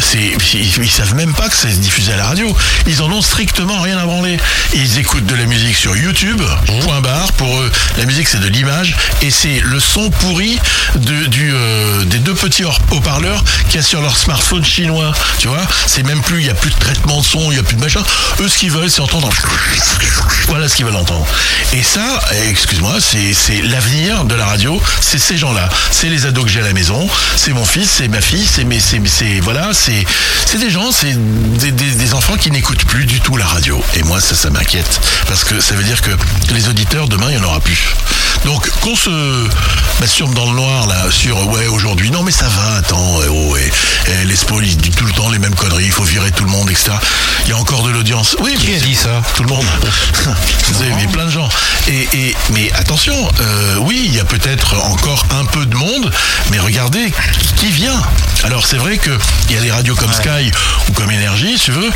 c'est 0.00 0.32
ils, 0.54 0.82
ils 0.82 0.90
savent 0.90 1.14
même 1.14 1.32
pas 1.32 1.48
que 1.48 1.56
c'est 1.56 1.68
diffusé 1.80 2.12
à 2.12 2.16
la 2.16 2.26
radio. 2.26 2.54
Ils 2.86 3.00
en 3.02 3.10
ont 3.10 3.22
strictement 3.22 3.80
rien 3.80 3.96
à 3.98 4.04
branler. 4.04 4.36
Ils 4.74 4.98
écoutent 4.98 5.26
de 5.26 5.34
la 5.34 5.44
musique 5.46 5.76
sur 5.76 5.96
YouTube. 5.96 6.40
Point 6.84 7.00
barre. 7.00 7.32
Pour 7.32 7.58
eux, 7.60 7.70
la 7.98 8.04
musique 8.04 8.28
c'est 8.28 8.40
de 8.40 8.48
l'image 8.48 8.94
et 9.22 9.30
c'est 9.30 9.60
le 9.60 9.80
son 9.80 10.10
pourri 10.10 10.58
de, 10.96 11.26
du 11.26 11.52
euh, 11.52 12.04
des 12.04 12.18
deux 12.18 12.34
petits 12.34 12.64
haut- 12.64 12.72
haut-parleurs 12.90 13.42
qu'il 13.68 13.76
y 13.76 13.78
a 13.78 13.82
sur 13.82 14.00
leur 14.02 14.16
smartphone 14.16 14.64
chinois. 14.64 15.12
Tu 15.38 15.48
vois, 15.48 15.62
c'est 15.86 16.02
même 16.02 16.20
plus, 16.22 16.40
il 16.40 16.46
y 16.46 16.50
a 16.50 16.54
plus 16.54 16.70
de 16.70 16.78
traitement 16.78 17.20
de 17.20 17.24
son, 17.24 17.50
il 17.50 17.56
y 17.56 17.60
a 17.60 17.62
plus 17.62 17.76
de 17.76 17.80
machin. 17.80 18.02
Eux, 18.40 18.48
ce 18.48 18.58
qu'ils 18.58 18.70
veulent, 18.70 18.90
c'est 18.90 19.00
entendre. 19.00 19.30
Voilà 20.48 20.68
ce 20.68 20.74
qu'ils 20.76 20.84
veulent 20.84 20.96
entendre. 20.96 21.26
Et 21.72 21.82
ça, 21.82 22.20
excuse-moi, 22.48 22.96
c'est 23.00 23.62
l'avenir 23.62 24.24
de 24.24 24.34
la 24.34 24.44
radio. 24.46 24.80
C'est 25.00 25.18
ces 25.18 25.36
gens-là. 25.36 25.68
C'est 25.90 26.08
les 26.08 26.26
ados 26.26 26.44
que 26.44 26.50
j'ai 26.50 26.60
à 26.60 26.64
la 26.64 26.72
maison. 26.72 27.08
C'est 27.36 27.52
mon 27.52 27.64
fils, 27.64 27.90
c'est 27.90 28.08
ma 28.08 28.20
fille, 28.20 28.44
c'est 28.46 28.64
mes, 28.64 28.80
c'est, 28.80 29.00
c'est- 29.06 29.40
voilà, 29.40 29.70
c'est, 29.72 30.04
c'est 30.46 30.58
des 30.58 30.70
gens, 30.70 30.90
c'est 30.92 31.14
des, 31.58 31.70
des- 31.72 31.90
des 31.94 32.14
enfants 32.14 32.36
qui 32.36 32.50
n'écoutent 32.50 32.84
plus 32.84 33.06
du 33.06 33.20
tout 33.20 33.36
la 33.36 33.46
radio. 33.46 33.82
Et 33.94 34.02
moi, 34.02 34.20
ça, 34.20 34.34
ça 34.42 34.50
m'inquiète 34.50 35.00
parce 35.28 35.44
que 35.44 35.60
ça 35.60 35.76
veut 35.76 35.84
dire 35.84 36.00
que 36.00 36.10
les 36.52 36.68
auditeurs 36.68 37.06
demain, 37.06 37.26
il 37.30 37.36
y 37.36 37.38
en 37.38 37.44
aura 37.44 37.60
plus. 37.60 37.94
Donc, 38.44 38.68
qu'on 38.80 38.96
se 38.96 39.46
masturbe 40.00 40.34
dans 40.34 40.46
le 40.46 40.56
noir 40.56 40.88
là 40.88 41.04
sur 41.10 41.46
ouais 41.48 41.68
aujourd'hui, 41.68 42.10
non 42.10 42.24
mais 42.24 42.32
ça 42.32 42.48
va, 42.48 42.78
attends, 42.78 43.20
oh, 43.30 43.56
eh, 43.56 43.70
eh, 44.08 44.24
les 44.24 44.34
spoils, 44.34 44.66
ils 44.66 44.76
disent 44.76 44.96
tout 44.96 45.04
le 45.06 45.12
temps 45.12 45.30
les 45.30 45.38
mêmes 45.38 45.54
conneries, 45.54 45.84
il 45.84 45.92
faut 45.92 46.02
virer 46.02 46.32
tout 46.32 46.42
le 46.42 46.50
monde, 46.50 46.68
etc. 46.70 46.90
Il 47.44 47.50
y 47.50 47.52
a 47.52 47.56
encore 47.56 47.84
de 47.84 47.90
l'audience. 47.90 48.34
Oui, 48.40 48.56
Qui 48.58 48.74
a 48.74 48.80
dit 48.80 48.96
ça 48.96 49.22
Tout 49.36 49.44
le 49.44 49.48
monde. 49.48 49.64
Vous 50.72 50.82
avez 50.82 50.92
vu 50.94 51.06
plein 51.06 51.26
de 51.26 51.30
gens. 51.30 51.48
Et, 51.86 52.08
et- 52.12 52.36
mais 52.52 52.72
attention, 52.72 53.14
euh, 53.40 53.76
oui, 53.82 54.02
il 54.06 54.14
y 54.14 54.18
a 54.20 54.24
peut-être 54.24 54.74
encore 54.86 55.24
un 55.30 55.44
peu 55.44 55.66
de 55.66 55.76
monde, 55.76 56.10
mais 56.50 56.58
regardez 56.58 57.12
qui 57.56 57.70
vient. 57.70 58.02
Alors 58.42 58.66
c'est 58.66 58.76
vrai 58.76 58.98
que 58.98 59.10
il 59.50 59.54
y 59.54 59.58
a 59.58 59.60
des 59.60 59.70
radios 59.70 59.94
comme 59.94 60.12
Sky 60.12 60.22
Sky 60.22 60.50
ou 60.88 60.92
comme 60.94 61.12
Énergie, 61.12 61.56
si 61.58 61.66
tu 61.66 61.70
veux, 61.72 61.90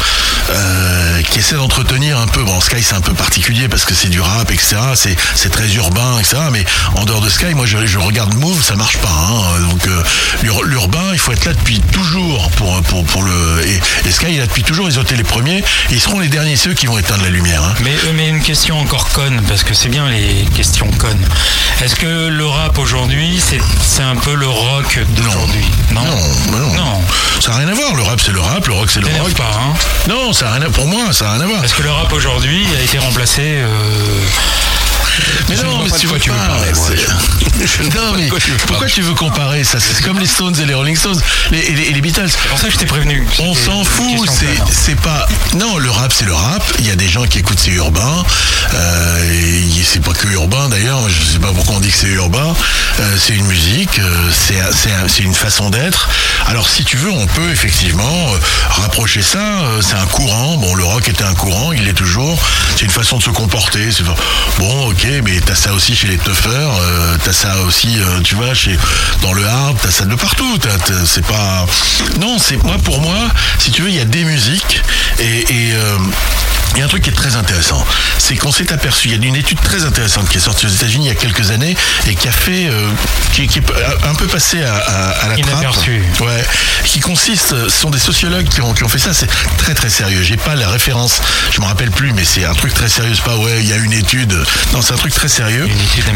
euh, 0.50 1.22
qui 1.22 1.40
essaie 1.40 1.56
d'entretenir 1.56 2.18
un 2.20 2.26
peu. 2.28 2.35
Bon, 2.44 2.60
Sky 2.60 2.82
c'est 2.82 2.94
un 2.94 3.00
peu 3.00 3.14
particulier 3.14 3.68
parce 3.68 3.84
que 3.84 3.94
c'est 3.94 4.08
du 4.08 4.20
rap, 4.20 4.50
etc. 4.52 4.76
C'est 4.94 5.16
c'est 5.34 5.48
très 5.50 5.72
urbain, 5.74 6.18
etc. 6.18 6.36
Mais 6.52 6.64
en 6.94 7.04
dehors 7.04 7.20
de 7.20 7.28
Sky, 7.28 7.54
moi 7.54 7.66
je, 7.66 7.84
je 7.86 7.98
regarde 7.98 8.34
Move, 8.34 8.62
ça 8.62 8.76
marche 8.76 8.98
pas. 8.98 9.08
hein. 9.08 9.60
Donc 9.70 9.86
euh, 9.86 10.02
l'ur- 10.42 10.62
l'urbain, 10.64 11.10
il 11.12 11.18
faut 11.18 11.32
être 11.32 11.44
là 11.44 11.52
depuis 11.54 11.80
toujours 11.80 12.50
pour 12.52 12.80
pour 12.82 13.04
pour 13.04 13.22
le 13.22 13.66
et, 13.66 13.80
et 14.08 14.12
Sky 14.12 14.26
il 14.30 14.34
est 14.36 14.38
là 14.40 14.46
depuis 14.46 14.62
toujours. 14.62 14.88
Ils 14.88 14.98
ont 14.98 15.02
été 15.02 15.16
les 15.16 15.24
premiers 15.24 15.58
et 15.58 15.64
ils 15.92 16.00
seront 16.00 16.18
les 16.20 16.28
derniers 16.28 16.56
ceux 16.56 16.74
qui 16.74 16.86
vont 16.86 16.98
éteindre 16.98 17.22
la 17.24 17.30
lumière. 17.30 17.62
hein. 17.64 17.74
Mais, 17.82 17.94
euh, 18.06 18.12
mais 18.14 18.28
une 18.28 18.40
question 18.42 18.78
encore 18.78 19.08
conne, 19.10 19.40
parce 19.48 19.62
que 19.64 19.74
c'est 19.74 19.88
bien 19.88 20.08
les 20.08 20.44
questions 20.54 20.90
connes. 20.98 21.26
Est-ce 21.82 21.96
que 21.96 22.28
le 22.28 22.46
rap 22.46 22.78
aujourd'hui, 22.78 23.40
c'est 23.40 23.60
c'est 23.82 24.02
un 24.02 24.16
peu 24.16 24.34
le 24.34 24.46
rock 24.48 24.98
d'aujourd'hui? 25.16 25.64
Non. 25.92 26.02
bah 26.52 26.58
non. 26.76 27.00
Ça 27.46 27.52
n'a 27.52 27.58
rien 27.58 27.68
à 27.68 27.74
voir. 27.74 27.94
Le 27.94 28.02
rap 28.02 28.20
c'est 28.20 28.32
le 28.32 28.40
rap, 28.40 28.66
le 28.66 28.72
rock 28.72 28.90
c'est 28.90 28.98
le 29.00 29.06
rock. 29.06 29.32
pas, 29.34 29.44
hein 29.44 29.72
Non, 30.08 30.32
ça 30.32 30.48
a 30.48 30.54
rien 30.54 30.62
à, 30.62 30.68
pour 30.70 30.88
moi, 30.88 31.12
ça 31.12 31.26
n'a 31.26 31.32
rien 31.34 31.40
à 31.42 31.46
voir. 31.46 31.60
Parce 31.60 31.74
que 31.74 31.82
le 31.84 31.92
rap 31.92 32.12
aujourd'hui 32.12 32.66
a 32.76 32.82
été 32.82 32.98
remplacé. 32.98 33.42
euh, 33.44 33.68
Mais 35.48 35.56
non, 35.56 35.78
vois 35.78 35.84
mais 35.90 35.98
tu 35.98 36.06
quoi 36.08 36.18
veux 36.18 36.22
non, 37.94 38.12
mais 38.16 38.28
pourquoi 38.66 38.86
tu 38.86 39.02
veux 39.02 39.14
comparer 39.14 39.64
ça? 39.64 39.78
C'est 39.80 40.02
comme 40.04 40.18
les 40.18 40.26
Stones 40.26 40.58
et 40.60 40.64
les 40.66 40.74
Rolling 40.74 40.96
Stones 40.96 41.20
les- 41.50 41.58
et, 41.58 41.92
les, 41.92 42.00
Beatles. 42.00 42.28
C'est 42.28 42.48
pour 42.48 42.58
ça 42.58 42.66
que 42.66 42.72
je 42.72 42.78
t'ai 42.78 42.86
prévenu. 42.86 43.26
On 43.38 43.54
s'en 43.54 43.84
fout. 43.84 44.28
C'est 44.70 45.00
pas. 45.00 45.26
Non, 45.54 45.78
le 45.78 45.90
rap, 45.90 46.12
c'est 46.12 46.24
le 46.26 46.34
rap. 46.34 46.62
Il 46.78 46.86
y 46.86 46.90
a 46.90 46.96
des 46.96 47.08
gens 47.08 47.24
qui 47.26 47.38
écoutent 47.38 47.58
c'est 47.60 47.70
urbain. 47.70 48.24
Euh, 48.74 49.62
c'est 49.84 50.02
pas 50.02 50.12
que 50.12 50.26
urbain 50.28 50.68
d'ailleurs. 50.68 51.08
Je 51.08 51.32
sais 51.32 51.38
pas 51.38 51.52
pourquoi 51.52 51.76
on 51.76 51.80
dit 51.80 51.90
que 51.90 51.96
c'est 51.96 52.08
urbain. 52.08 52.54
Euh, 53.00 53.16
c'est 53.18 53.34
une 53.34 53.46
musique. 53.46 53.98
euh, 53.98 54.30
c'est 54.32 54.60
un- 54.60 54.72
c'est 54.72 54.92
un- 54.92 55.08
c'est 55.08 55.22
une 55.22 55.34
façon 55.34 55.70
d'être. 55.70 56.08
Alors, 56.46 56.68
si 56.68 56.84
tu 56.84 56.96
veux, 56.96 57.10
on 57.10 57.26
peut 57.26 57.50
effectivement 57.50 58.26
rapprocher 58.68 59.22
ça. 59.22 59.38
c'est 59.80 59.94
un 59.94 60.06
courant. 60.06 60.56
Bon, 60.56 60.74
le 60.74 60.84
rock 60.84 61.08
était 61.08 61.24
un 61.24 61.34
courant. 61.34 61.72
Il 61.72 61.84
l'est 61.84 61.92
toujours. 61.92 62.38
C'est 62.76 62.84
une 62.84 62.90
façon 62.90 63.18
de 63.18 63.22
se 63.22 63.30
comporter. 63.30 63.88
Bon, 64.58 64.88
ok, 64.90 65.05
mais 65.24 65.40
t'as 65.40 65.54
ça 65.54 65.72
aussi 65.72 65.94
chez 65.94 66.08
les 66.08 66.18
toughers. 66.18 66.50
euh, 66.50 67.16
t'as 67.24 67.32
ça 67.32 67.60
aussi, 67.60 67.98
euh, 67.98 68.20
tu 68.22 68.34
vois, 68.34 68.54
chez 68.54 68.76
dans 69.22 69.32
le 69.32 69.44
hard. 69.44 69.76
T'as 69.80 69.90
ça 69.90 70.04
de 70.04 70.14
partout. 70.14 70.58
C'est 71.04 71.24
pas. 71.26 71.66
Non, 72.20 72.38
c'est 72.38 72.62
moi 72.62 72.76
pour 72.82 73.00
moi. 73.00 73.16
Si 73.58 73.70
tu 73.70 73.82
veux, 73.82 73.88
il 73.88 73.96
y 73.96 74.00
a 74.00 74.04
des 74.04 74.24
musiques 74.24 74.82
et. 75.18 75.40
et, 75.40 75.72
euh, 75.74 75.98
il 76.76 76.80
y 76.80 76.82
a 76.82 76.84
un 76.84 76.88
truc 76.88 77.02
qui 77.02 77.10
est 77.10 77.14
très 77.14 77.36
intéressant, 77.36 77.84
c'est 78.18 78.36
qu'on 78.36 78.52
s'est 78.52 78.72
aperçu, 78.72 79.08
il 79.08 79.20
y 79.20 79.24
a 79.24 79.26
une 79.28 79.34
étude 79.36 79.60
très 79.60 79.84
intéressante 79.84 80.28
qui 80.28 80.36
est 80.36 80.40
sortie 80.40 80.66
aux 80.66 80.70
États-Unis 80.70 81.06
il 81.06 81.08
y 81.08 81.12
a 81.12 81.14
quelques 81.14 81.50
années 81.50 81.74
et 82.06 82.14
qui 82.14 82.28
a 82.28 82.32
fait, 82.32 82.66
euh, 82.68 82.88
qui, 83.32 83.46
qui 83.48 83.58
est 83.60 83.62
un 84.04 84.14
peu 84.14 84.26
passé 84.26 84.62
à, 84.62 84.74
à- 84.76 85.08
à 85.24 85.28
la 85.28 85.34
trappe. 85.42 85.62
Ouais, 86.20 86.44
qui 86.84 87.00
consiste, 87.00 87.54
ce 87.64 87.68
sont 87.70 87.90
des 87.90 87.98
sociologues 87.98 88.48
qui 88.48 88.60
ont, 88.60 88.72
qui 88.74 88.84
ont 88.84 88.88
fait 88.88 88.98
ça, 88.98 89.14
c'est 89.14 89.28
très 89.58 89.74
très 89.74 89.88
sérieux. 89.90 90.22
J'ai 90.22 90.36
pas 90.36 90.54
la 90.54 90.68
référence, 90.68 91.20
je 91.52 91.60
me 91.60 91.66
rappelle 91.66 91.90
plus, 91.90 92.12
mais 92.12 92.24
c'est 92.24 92.44
un 92.44 92.54
truc 92.54 92.72
très 92.74 92.88
sérieux. 92.88 93.14
C'est 93.14 93.24
pas 93.24 93.36
ouais, 93.36 93.58
il 93.60 93.68
y 93.68 93.72
a 93.72 93.76
une 93.76 93.92
étude. 93.92 94.32
Non, 94.72 94.82
c'est 94.82 94.92
un 94.92 94.96
truc 94.98 95.14
très 95.14 95.28
sérieux. 95.28 95.66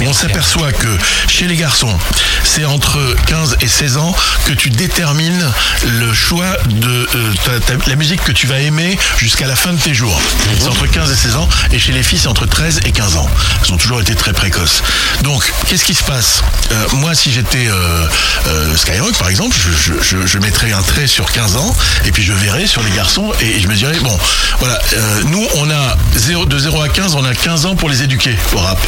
On 0.09 0.13
s'aperçoit 0.15 0.73
que 0.73 0.99
chez 1.29 1.47
les 1.47 1.57
garçons, 1.57 1.99
c'est 2.45 2.65
entre 2.65 2.99
15 3.27 3.57
et 3.63 3.69
16 3.69 3.97
ans 3.97 4.15
que 4.45 4.53
tu 4.53 4.71
détermines 4.71 5.45
le 5.87 6.13
choix 6.13 6.57
de 6.67 7.09
euh, 7.15 7.33
ta- 7.45 7.61
ta- 7.77 7.87
la 7.89 7.97
musique 7.97 8.23
que 8.23 8.33
tu 8.33 8.47
vas 8.47 8.61
aimer 8.61 8.99
jusqu'à 9.17 9.47
la 9.47 9.57
fin 9.57 9.73
de 9.73 9.79
tes 9.81 9.95
jours. 9.95 10.21
C'est 10.59 10.69
entre 10.69 10.87
15 10.87 11.11
et 11.11 11.17
16 11.17 11.37
ans, 11.37 11.49
et 11.73 11.79
chez 11.79 11.93
les 11.93 12.03
filles, 12.03 12.19
c'est 12.19 12.29
entre 12.29 12.47
13 12.47 12.81
et 12.85 12.93
15 12.93 13.17
ans. 13.17 13.29
Elles 13.63 13.73
ont 13.73 13.77
toujours 13.77 14.01
été 14.01 14.15
très 14.15 14.33
précoces. 14.33 14.83
Donc, 15.23 15.53
qu'est-ce 15.67 15.85
qui 15.85 15.95
se 15.95 16.05
passe? 16.05 16.43
Euh, 16.73 16.87
Moi, 16.95 17.15
si 17.15 17.31
j'étais 17.31 17.69
euh, 17.69 18.07
euh, 18.47 18.77
Skyrock, 18.77 19.17
par 19.19 19.29
exemple, 19.29 19.57
je, 19.57 20.39
mettrais 20.39 20.73
un 20.73 20.83
trait 20.83 21.07
sur 21.07 21.31
15 21.31 21.57
ans, 21.57 21.75
et 22.05 22.13
puis 22.13 22.23
je 22.23 22.33
verrais 22.33 22.67
sur 22.67 22.83
les 22.83 22.91
garçons, 22.91 23.33
et 23.41 23.61
je 23.61 23.69
me 23.69 23.75
bon, 24.01 24.19
voilà, 24.59 24.79
euh, 24.95 25.23
nous, 25.27 25.47
on 25.57 25.71
a 25.71 25.97
0, 26.17 26.47
de 26.47 26.59
0 26.59 26.83
à 26.83 26.89
15, 26.89 27.15
on 27.15 27.25
a 27.25 27.35
15 27.35 27.67
ans 27.67 27.77
pour 27.77 27.89
les 27.89 28.03
éduquer 28.03 28.37
au 28.53 28.59
rap. 28.59 28.79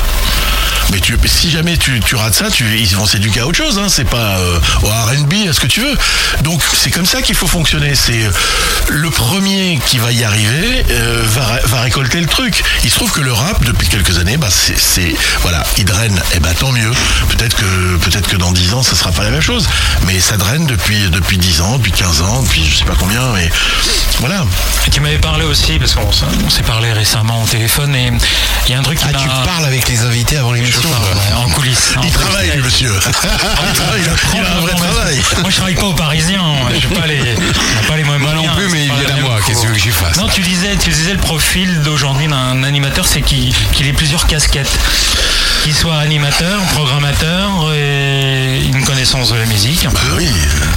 Mais 0.93 1.01
tu, 1.01 1.16
si 1.24 1.51
jamais 1.51 1.77
tu, 1.77 2.01
tu 2.01 2.14
rates 2.16 2.35
ça, 2.35 2.51
tu, 2.51 2.64
ils 2.78 2.97
vont 2.97 3.06
s'éduquer 3.06 3.40
à 3.40 3.47
autre 3.47 3.56
chose. 3.56 3.78
Hein, 3.78 3.86
c'est 3.89 4.05
pas 4.09 4.36
euh, 4.39 4.59
au 4.82 4.86
R&B, 4.89 5.48
à 5.48 5.52
ce 5.52 5.60
que 5.60 5.66
tu 5.66 5.81
veux. 5.81 5.97
Donc 6.43 6.62
c'est 6.74 6.90
comme 6.90 7.06
ça 7.06 7.23
qu'il 7.23 7.35
faut 7.35 7.47
fonctionner. 7.47 7.94
C'est 7.94 8.24
euh, 8.24 8.31
le 8.89 9.09
premier 9.10 9.81
qui 9.86 9.98
va 9.98 10.12
y 10.12 10.23
arriver 10.24 10.85
euh, 10.90 11.23
va, 11.24 11.60
va 11.64 11.81
récolter 11.81 12.20
le 12.20 12.27
truc. 12.27 12.62
Il 12.85 12.90
se 12.90 12.97
trouve 12.97 13.10
que 13.10 13.20
le 13.20 13.32
rap 13.32 13.64
depuis 13.64 13.89
quelques 13.89 14.19
années, 14.19 14.36
bah 14.36 14.48
c'est, 14.51 15.14
voilà, 15.40 15.64
il 15.78 15.85
draine. 15.86 16.20
Et 16.35 16.40
ben 16.40 16.52
tant 16.55 16.73
mieux. 16.73 16.90
Peut-être 17.31 17.56
que 17.56 17.97
peut-être 17.98 18.28
que 18.28 18.36
dans 18.36 18.52
10 18.52 18.74
ans, 18.74 18.82
ça 18.82 18.94
sera 18.94 19.12
pas 19.12 19.24
la 19.24 19.31
même 19.31 19.40
chose. 19.40 19.66
Mais 20.06 20.20
ça 20.20 20.36
draine 20.36 20.66
depuis 20.66 21.09
depuis 21.10 21.39
10 21.39 21.60
ans, 21.62 21.78
depuis 21.78 21.93
15 21.93 22.20
ans, 22.23 22.43
depuis 22.43 22.64
je 22.64 22.78
sais 22.78 22.85
pas 22.85 22.97
combien. 22.98 23.32
Mais 23.35 23.51
voilà. 24.20 24.44
Et 24.86 24.90
tu 24.90 25.01
m'avais 25.01 25.19
parlé 25.19 25.44
aussi, 25.44 25.78
parce 25.78 25.94
qu'on 25.94 26.10
s'est- 26.12 26.62
parlé 26.62 26.93
récemment 26.93 27.43
au 27.43 27.47
téléphone, 27.47 27.94
et 27.97 28.10
il 28.66 28.70
y 28.70 28.74
a 28.74 28.78
un 28.78 28.82
truc 28.82 28.98
qui 28.98 29.05
Ah, 29.09 29.12
m'a... 29.12 29.19
tu 29.19 29.48
parles 29.48 29.64
avec 29.64 29.89
les 29.89 30.02
invités 30.02 30.36
avant 30.36 30.52
l'émission 30.52 30.81
Ouais, 30.84 31.34
en 31.36 31.48
coulisses. 31.50 31.94
Il 32.02 32.10
travaille, 32.10 32.50
lui, 32.56 32.62
monsieur. 32.62 32.92
il, 33.06 33.72
travaille, 33.74 34.00
il 34.02 34.09
a- 34.09 34.38
il 34.40 34.44
a 34.46 34.56
un 34.56 34.60
vrai 34.60 34.72
travail. 34.74 35.22
Moi, 35.40 35.50
je 35.50 35.56
travaille 35.56 35.74
pas 35.74 35.86
aux 35.86 35.92
Parisiens. 35.94 36.42
Je 36.80 36.88
pas 36.88 37.06
les, 37.06 37.18
pas 37.88 37.96
les 37.96 38.04
moyens. 38.04 38.22
Moi 38.22 38.34
non 38.34 38.48
plus, 38.54 38.68
mais 38.70 38.86
il 38.86 38.92
vient 39.06 39.16
à 39.16 39.20
moi. 39.20 39.38
Qu'est-ce 39.46 39.59
que 39.59 39.62
tu 39.62 39.66
veux 39.68 39.74
que 39.74 39.80
j'y 39.80 39.90
fasse 39.90 40.16
Non, 40.16 40.26
tu 40.28 40.40
disais, 40.40 40.76
tu 40.76 40.90
disais 40.90 41.12
le 41.12 41.18
profil 41.20 41.82
d'aujourd'hui 41.82 42.26
d'un 42.26 42.62
animateur, 42.64 43.06
c'est 43.06 43.20
qu'il 43.22 43.54
ait 43.86 43.92
plusieurs 43.92 44.26
casquettes. 44.26 44.78
Qu'il 45.62 45.74
soit 45.74 45.98
animateur, 45.98 46.60
programmateur 46.74 47.72
et 47.72 48.60
une 48.64 48.82
connaissance 48.84 49.30
de 49.30 49.36
la 49.36 49.46
musique. 49.46 49.84
Un 49.84 49.90
Bah 49.90 50.00
peu. 50.10 50.16
oui. 50.16 50.28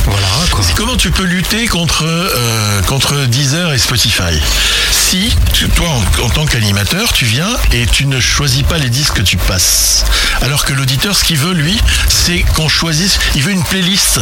Voilà, 0.05 0.27
quoi. 0.51 0.63
Comment 0.75 0.95
tu 0.95 1.09
peux 1.09 1.23
lutter 1.23 1.65
contre, 1.67 2.03
euh, 2.05 2.81
contre 2.83 3.25
Deezer 3.25 3.73
et 3.73 3.79
Spotify? 3.79 4.39
Si, 5.07 5.29
toi, 5.75 5.87
en, 6.23 6.29
tant 6.29 6.47
qu'animateur, 6.47 7.13
tu 7.13 7.25
viens 7.25 7.55
et 7.71 7.85
tu 7.85 8.07
ne 8.07 8.19
choisis 8.19 8.63
pas 8.63 8.79
les 8.79 8.89
disques 8.89 9.13
que 9.13 9.21
tu 9.21 9.37
passes. 9.37 10.03
Alors 10.41 10.65
que 10.65 10.73
l'auditeur, 10.73 11.15
ce 11.15 11.23
qu'il 11.23 11.37
veut, 11.37 11.53
lui, 11.53 11.79
c'est 12.09 12.39
qu'on 12.55 12.67
choisisse, 12.67 13.19
il 13.35 13.43
veut 13.43 13.51
une 13.51 13.63
playlist. 13.63 14.19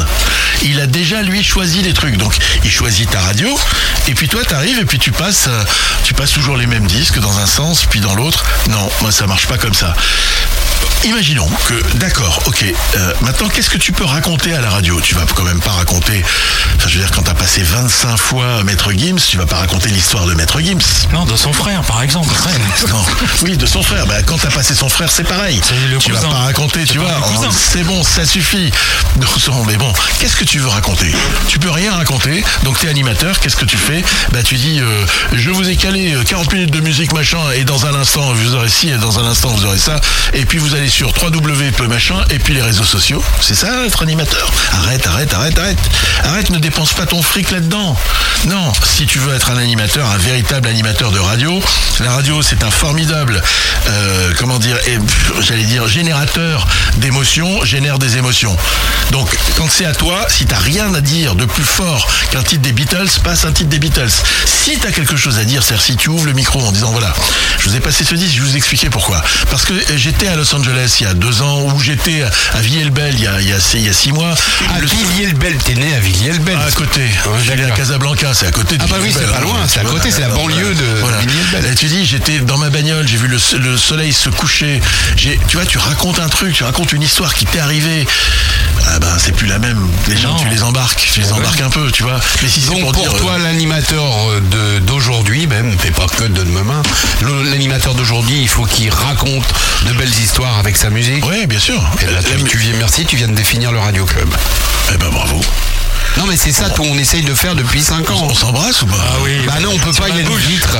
Il 0.61 0.81
a 0.81 0.85
déjà, 0.85 1.21
lui, 1.21 1.41
choisi 1.41 1.81
les 1.81 1.93
trucs. 1.93 2.17
Donc, 2.17 2.35
il 2.65 2.69
choisit 2.69 3.09
ta 3.09 3.21
radio, 3.21 3.57
et 4.09 4.13
puis 4.13 4.27
toi, 4.27 4.41
tu 4.45 4.53
arrives 4.53 4.77
et 4.77 4.85
puis 4.85 4.99
tu 4.99 5.13
passes, 5.13 5.45
euh, 5.47 5.63
tu 6.03 6.13
passes 6.13 6.31
toujours 6.31 6.57
les 6.57 6.67
mêmes 6.67 6.85
disques 6.85 7.19
dans 7.19 7.39
un 7.39 7.47
sens, 7.47 7.85
puis 7.85 8.01
dans 8.01 8.13
l'autre. 8.13 8.43
Non, 8.69 8.89
moi, 9.01 9.13
ça 9.13 9.25
marche 9.25 9.47
pas 9.47 9.57
comme 9.57 9.73
ça. 9.73 9.95
Imaginons 11.05 11.49
que, 11.67 11.97
d'accord, 11.97 12.39
ok, 12.45 12.63
euh, 12.95 13.13
maintenant 13.21 13.49
qu'est-ce 13.49 13.69
que 13.69 13.77
tu 13.77 13.91
peux 13.91 14.05
raconter 14.05 14.53
à 14.53 14.61
la 14.61 14.69
radio? 14.69 15.01
Tu 15.01 15.15
vas 15.15 15.25
quand 15.35 15.43
même 15.43 15.59
pas 15.59 15.71
raconter, 15.71 16.23
enfin 16.77 16.87
je 16.87 16.93
veux 16.97 17.01
dire 17.01 17.11
quand 17.11 17.23
t'as 17.23 17.33
passé 17.33 17.61
25 17.61 18.15
fois 18.17 18.63
Maître 18.63 18.89
Gims, 18.93 19.17
tu 19.17 19.37
vas 19.37 19.45
pas 19.45 19.57
raconter 19.57 19.89
l'histoire 19.89 20.25
de 20.25 20.33
Maître 20.33 20.61
Gims. 20.61 20.79
Non, 21.11 21.25
de 21.25 21.35
son 21.35 21.51
frère, 21.51 21.81
par 21.81 22.01
exemple. 22.03 22.29
Non, 22.89 23.03
oui, 23.43 23.57
de 23.57 23.65
son 23.65 23.81
frère. 23.81 24.05
Bah, 24.07 24.21
quand 24.23 24.37
t'as 24.37 24.49
passé 24.49 24.75
son 24.75 24.89
frère, 24.89 25.09
c'est 25.11 25.23
pareil. 25.23 25.59
le 25.89 25.97
tu 25.97 26.11
cousin. 26.11 26.27
vas 26.27 26.33
pas 26.33 26.39
raconter, 26.39 26.83
tu 26.85 26.99
vois. 26.99 27.09
oh. 27.21 27.45
C'est 27.51 27.83
bon, 27.83 28.03
ça 28.03 28.25
suffit. 28.25 28.71
Non, 29.47 29.63
mais 29.65 29.75
bon, 29.77 29.91
qu'est-ce 30.19 30.35
que 30.35 30.43
tu 30.43 30.59
veux 30.59 30.67
raconter? 30.67 31.11
Tu 31.47 31.59
peux 31.59 31.69
rien 31.71 31.93
raconter. 31.93 32.43
Donc 32.63 32.79
t'es 32.79 32.87
animateur, 32.87 33.39
qu'est-ce 33.39 33.55
que 33.55 33.65
tu 33.65 33.77
fais? 33.77 34.03
Bah 34.31 34.43
tu 34.43 34.55
dis, 34.55 34.79
euh, 34.79 35.05
je 35.33 35.49
vous 35.51 35.69
ai 35.69 35.75
calé 35.75 36.13
euh, 36.13 36.23
40 36.23 36.53
minutes 36.53 36.71
de 36.71 36.79
musique 36.79 37.13
machin, 37.13 37.39
et 37.55 37.63
dans 37.65 37.85
un 37.85 37.93
instant 37.95 38.33
vous 38.33 38.55
aurez 38.55 38.69
ci, 38.69 38.89
et 38.89 38.97
dans 38.97 39.19
un 39.19 39.25
instant 39.25 39.49
vous 39.49 39.65
aurez 39.65 39.77
ça, 39.79 39.99
et 40.33 40.45
puis 40.45 40.57
vous 40.59 40.73
allez 40.75 40.89
sur 40.93 41.11
www 41.23 41.87
machin, 41.87 42.23
et 42.29 42.37
puis 42.37 42.53
les 42.53 42.61
réseaux 42.61 42.83
sociaux. 42.83 43.23
C'est 43.41 43.55
ça 43.55 43.83
être 43.83 44.03
animateur. 44.03 44.53
Arrête, 44.73 45.07
arrête, 45.07 45.33
arrête, 45.33 45.57
arrête. 45.57 45.79
Arrête, 46.23 46.51
ne 46.51 46.59
dépense 46.59 46.93
pas 46.93 47.07
ton 47.07 47.23
fric 47.23 47.49
là-dedans. 47.49 47.97
Non, 48.45 48.71
si 48.83 49.07
tu 49.07 49.17
veux 49.17 49.33
être 49.33 49.49
un 49.49 49.57
animateur, 49.57 50.07
un 50.07 50.17
véritable 50.17 50.67
animateur 50.67 51.11
de 51.11 51.17
radio, 51.17 51.59
la 51.99 52.11
radio 52.11 52.43
c'est 52.43 52.63
un 52.63 52.69
formidable, 52.69 53.41
euh, 53.87 54.33
comment 54.37 54.59
dire, 54.59 54.77
j'allais 55.39 55.63
dire 55.63 55.87
générateur 55.87 56.67
d'émotions, 56.97 57.63
génère 57.65 57.97
des 57.97 58.17
émotions. 58.17 58.55
Donc 59.11 59.35
quand 59.57 59.67
c'est 59.69 59.85
à 59.85 59.93
toi, 59.93 60.25
si 60.29 60.45
t'as 60.45 60.59
rien 60.59 60.93
à 60.93 61.01
dire 61.01 61.33
de 61.33 61.45
plus 61.45 61.63
fort 61.63 62.07
qu'un 62.29 62.43
titre 62.43 62.61
des 62.61 62.71
Beatles, 62.73 63.09
passe 63.23 63.45
un 63.45 63.51
titre 63.51 63.69
des 63.69 63.79
Beatles. 63.79 64.11
Si 64.45 64.77
t'as 64.77 64.91
quelque 64.91 65.17
chose 65.17 65.39
à 65.39 65.43
dire, 65.43 65.63
c'est-à-dire 65.63 65.85
si 65.85 65.95
tu 65.95 66.09
ouvres 66.09 66.25
le 66.25 66.33
micro 66.33 66.61
en 66.61 66.71
disant 66.71 66.91
voilà, 66.91 67.13
je 67.59 67.69
vous 67.69 67.75
ai 67.75 67.79
passé 67.79 68.03
ce 68.03 68.13
disque, 68.13 68.35
je 68.35 68.41
vous 68.41 68.57
expliquer 68.57 68.89
pourquoi. 68.89 69.23
Parce 69.49 69.65
que 69.65 69.73
euh, 69.73 69.97
j'étais 69.97 70.27
à 70.27 70.35
Los 70.35 70.53
Angeles 70.53 70.82
il 70.99 71.03
y 71.03 71.09
a 71.09 71.13
deux 71.13 71.41
ans, 71.41 71.61
ou 71.73 71.79
j'étais 71.79 72.23
à 72.53 72.59
Villiers-le-Bel 72.59 73.13
il 73.15 73.21
y 73.23 73.27
a, 73.27 73.39
il 73.41 73.49
y 73.49 73.53
a, 73.53 73.57
il 73.75 73.85
y 73.85 73.89
a 73.89 73.93
six 73.93 74.11
mois. 74.11 74.33
À 74.75 74.79
Le- 74.79 74.87
Villiers-le-Bel, 74.87 75.55
t'es 75.57 75.75
né? 75.75 75.93
À 75.95 75.99
Villiers-le-Bel. 75.99 76.57
à 76.57 76.71
côté. 76.71 77.01
J'allais 77.45 77.63
à 77.65 77.71
Casablanca, 77.71 78.33
c'est 78.33 78.47
à 78.47 78.51
côté 78.51 78.77
de 78.77 78.83
Ah 78.83 78.87
bah 78.89 78.97
oui, 79.01 79.13
c'est 79.13 79.25
pas 79.25 79.37
hein. 79.37 79.41
loin, 79.41 79.59
c'est 79.67 79.79
à 79.79 79.83
côté, 79.83 80.11
c'est 80.11 80.21
la 80.21 80.29
banlieue 80.29 80.73
de 80.73 80.99
Voilà. 81.01 81.17
Villiers-le-Bel. 81.19 81.71
Et 81.71 81.75
tu 81.75 81.85
dis, 81.85 82.05
j'étais 82.05 82.39
dans 82.39 82.57
ma 82.57 82.69
bagnole, 82.69 83.07
j'ai 83.07 83.17
vu 83.17 83.27
le, 83.27 83.37
le 83.59 83.77
soleil 83.77 84.13
se 84.13 84.29
coucher. 84.29 84.81
Tu 85.15 85.37
vois, 85.53 85.65
tu 85.65 85.77
racontes 85.77 86.19
un 86.19 86.29
truc, 86.29 86.53
tu 86.53 86.63
racontes 86.63 86.91
une 86.93 87.01
histoire 87.03 87.33
qui 87.33 87.45
t'est 87.45 87.59
arrivée. 87.59 88.05
Ah 88.87 88.99
ben, 88.99 89.15
c'est 89.17 89.31
plus 89.31 89.47
la 89.47 89.59
même. 89.59 89.79
Les 90.07 90.17
gens, 90.17 90.35
tu 90.35 90.47
les 90.49 90.63
embarques, 90.63 91.09
tu 91.13 91.19
les 91.21 91.31
embarques 91.31 91.61
un 91.61 91.69
peu, 91.69 91.89
tu 91.91 92.03
vois. 92.03 92.19
Mais 92.41 92.49
si 92.49 92.61
c'est 92.61 92.69
Donc 92.71 92.81
pour, 92.81 92.91
pour, 92.91 93.03
dire, 93.03 93.15
toi, 93.15 93.33
euh, 93.33 93.43
l'animateur 93.43 94.03
euh, 94.53 94.79
d'aujourd'hui, 94.81 95.47
même, 95.47 95.75
mais 95.83 95.91
pas 95.91 96.07
que 96.07 96.23
de 96.25 96.43
demain, 96.43 96.81
l'animateur 97.49 97.93
d'aujourd'hui, 97.95 98.39
il 98.41 98.47
faut 98.49 98.65
qu'il 98.65 98.89
raconte 98.89 99.45
de 99.87 99.93
belles 99.93 100.09
histoires 100.21 100.57
avec 100.63 100.77
sa 100.77 100.89
musique. 100.89 101.25
Oui, 101.27 101.45
bien 101.45 101.59
sûr. 101.59 101.81
Et 102.01 102.05
là, 102.05 102.23
tu, 102.23 102.31
La 102.31 102.37
mu- 102.37 102.49
tu 102.49 102.57
viens, 102.57 102.73
merci, 102.77 103.05
tu 103.05 103.17
viens 103.17 103.27
de 103.27 103.33
définir 103.35 103.71
le 103.73 103.79
Radio 103.79 104.05
Club. 104.05 104.29
Eh 104.93 104.97
ben 104.97 105.09
bravo. 105.09 105.41
Non, 106.17 106.25
mais 106.27 106.37
c'est 106.37 106.51
ça, 106.51 106.69
tout, 106.69 106.83
on 106.85 106.97
essaye 106.97 107.23
de 107.23 107.33
faire 107.33 107.55
depuis 107.55 107.81
5 107.81 108.09
ans. 108.11 108.27
On 108.29 108.33
s'embrasse 108.35 108.81
ou 108.83 108.85
pas 108.85 108.95
Ah 108.99 109.15
oui. 109.23 109.31
Bah 109.47 109.55
non, 109.61 109.71
on 109.73 109.79
peut 109.79 109.91
pas, 109.93 110.09
il 110.09 110.15
y 110.15 110.19
a 110.19 110.21
une 110.21 110.37
vitre. 110.37 110.77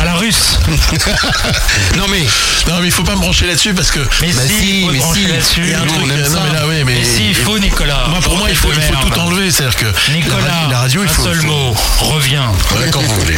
À 0.00 0.04
la 0.04 0.14
russe. 0.14 0.58
non, 1.96 2.04
mais. 2.10 2.24
Non, 2.68 2.80
mais 2.80 2.86
il 2.88 2.92
faut 2.92 3.02
pas 3.02 3.14
me 3.14 3.20
brancher 3.20 3.46
là-dessus 3.46 3.74
parce 3.74 3.90
que. 3.90 4.00
Mais 4.20 4.32
Bah 4.32 4.42
si, 4.46 4.82
faut 4.82 4.90
mais 4.92 5.00
si. 5.14 5.26
là-dessus. 5.26 5.60
Il 5.64 5.70
y 5.70 5.74
a 5.74 5.80
un 5.80 5.86
truc, 5.86 6.02
aime 6.02 6.32
non, 6.32 6.40
mais 6.46 6.52
là, 6.54 6.66
oui, 6.66 6.84
mais. 6.84 6.94
Mais 6.98 7.04
si, 7.04 7.28
il 7.28 7.34
faut 7.34 7.58
Nicolas. 7.58 8.06
Moi, 8.08 8.20
pour 8.20 8.36
moi, 8.36 8.48
il 8.50 8.56
faut, 8.56 8.68
il 8.74 8.80
faut 8.82 8.94
tout 9.08 9.18
enlever. 9.18 9.50
C'est-à-dire 9.50 9.76
que. 9.76 10.12
Nicolas, 10.12 10.68
la, 10.70 10.78
radio, 10.78 11.02
il 11.02 11.08
faut. 11.08 11.22
un 11.22 11.24
seul 11.26 11.36
faut- 11.40 11.46
mot, 11.46 11.76
reviens. 12.00 12.52
Ouais, 12.78 12.90
quand 12.90 13.00
vous 13.02 13.14
voulez. 13.20 13.36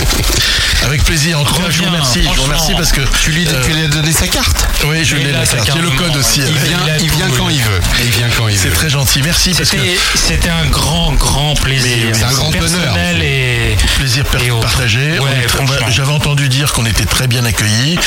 Avec 0.85 1.03
plaisir. 1.05 1.41
En 1.41 1.45
tout 1.45 1.55
cas, 1.55 1.71
je 1.71 1.79
vous 1.79 1.85
remercie. 1.87 2.23
Je 2.23 2.37
vous 2.37 2.43
remercie 2.45 2.73
parce 2.75 2.93
que. 2.93 3.01
Tu 3.23 3.31
lui, 3.33 3.47
euh, 3.49 3.63
tu 3.65 3.73
lui 3.73 3.85
as 3.85 3.89
donné 3.89 4.13
sa 4.13 4.27
carte 4.29 4.67
Oui, 4.87 5.05
je 5.05 5.17
Il 5.17 5.25
l'ai 5.27 5.35
a 5.35 5.39
la 5.41 5.47
sa 5.47 5.57
carte. 5.59 5.73
J'ai 5.75 5.83
le 5.83 5.91
code 5.91 6.17
aussi. 6.17 6.41
Il 6.41 6.45
avec. 6.47 7.01
vient, 7.11 7.27
quand 7.37 7.49
il 7.49 7.61
veut. 7.63 7.81
Il 8.05 8.11
vient 8.11 8.29
quand 8.37 8.49
il 8.49 8.57
C'est 8.57 8.69
veut. 8.69 8.75
très 8.75 8.91
gentil. 8.91 9.23
Merci 9.23 9.51
parce 9.57 9.71
que. 9.71 9.77
C'était 9.79 9.99
c'était 10.15 10.51
un 10.51 10.67
grand, 10.67 11.13
grand 11.15 11.28
plaisir. 11.33 11.97
Mais 12.07 12.15
c'est 12.15 12.25
un 12.25 12.33
grand 12.33 12.51
personnel 12.51 12.89
honneur. 12.89 12.97
et 13.23 13.77
Plaisir 13.97 14.25
per- 14.25 14.39
Et 14.45 14.51
autres. 14.51 14.63
partagé. 14.63 15.19
Ouais, 15.19 15.49
franchement. 15.49 15.87
J'avais 15.91 16.13
entendu 16.13 16.49
dire 16.49 16.73
qu'on 16.73 16.87
était 16.87 17.05
très 17.05 17.27
bien 17.27 17.45
accueillis. 17.45 17.99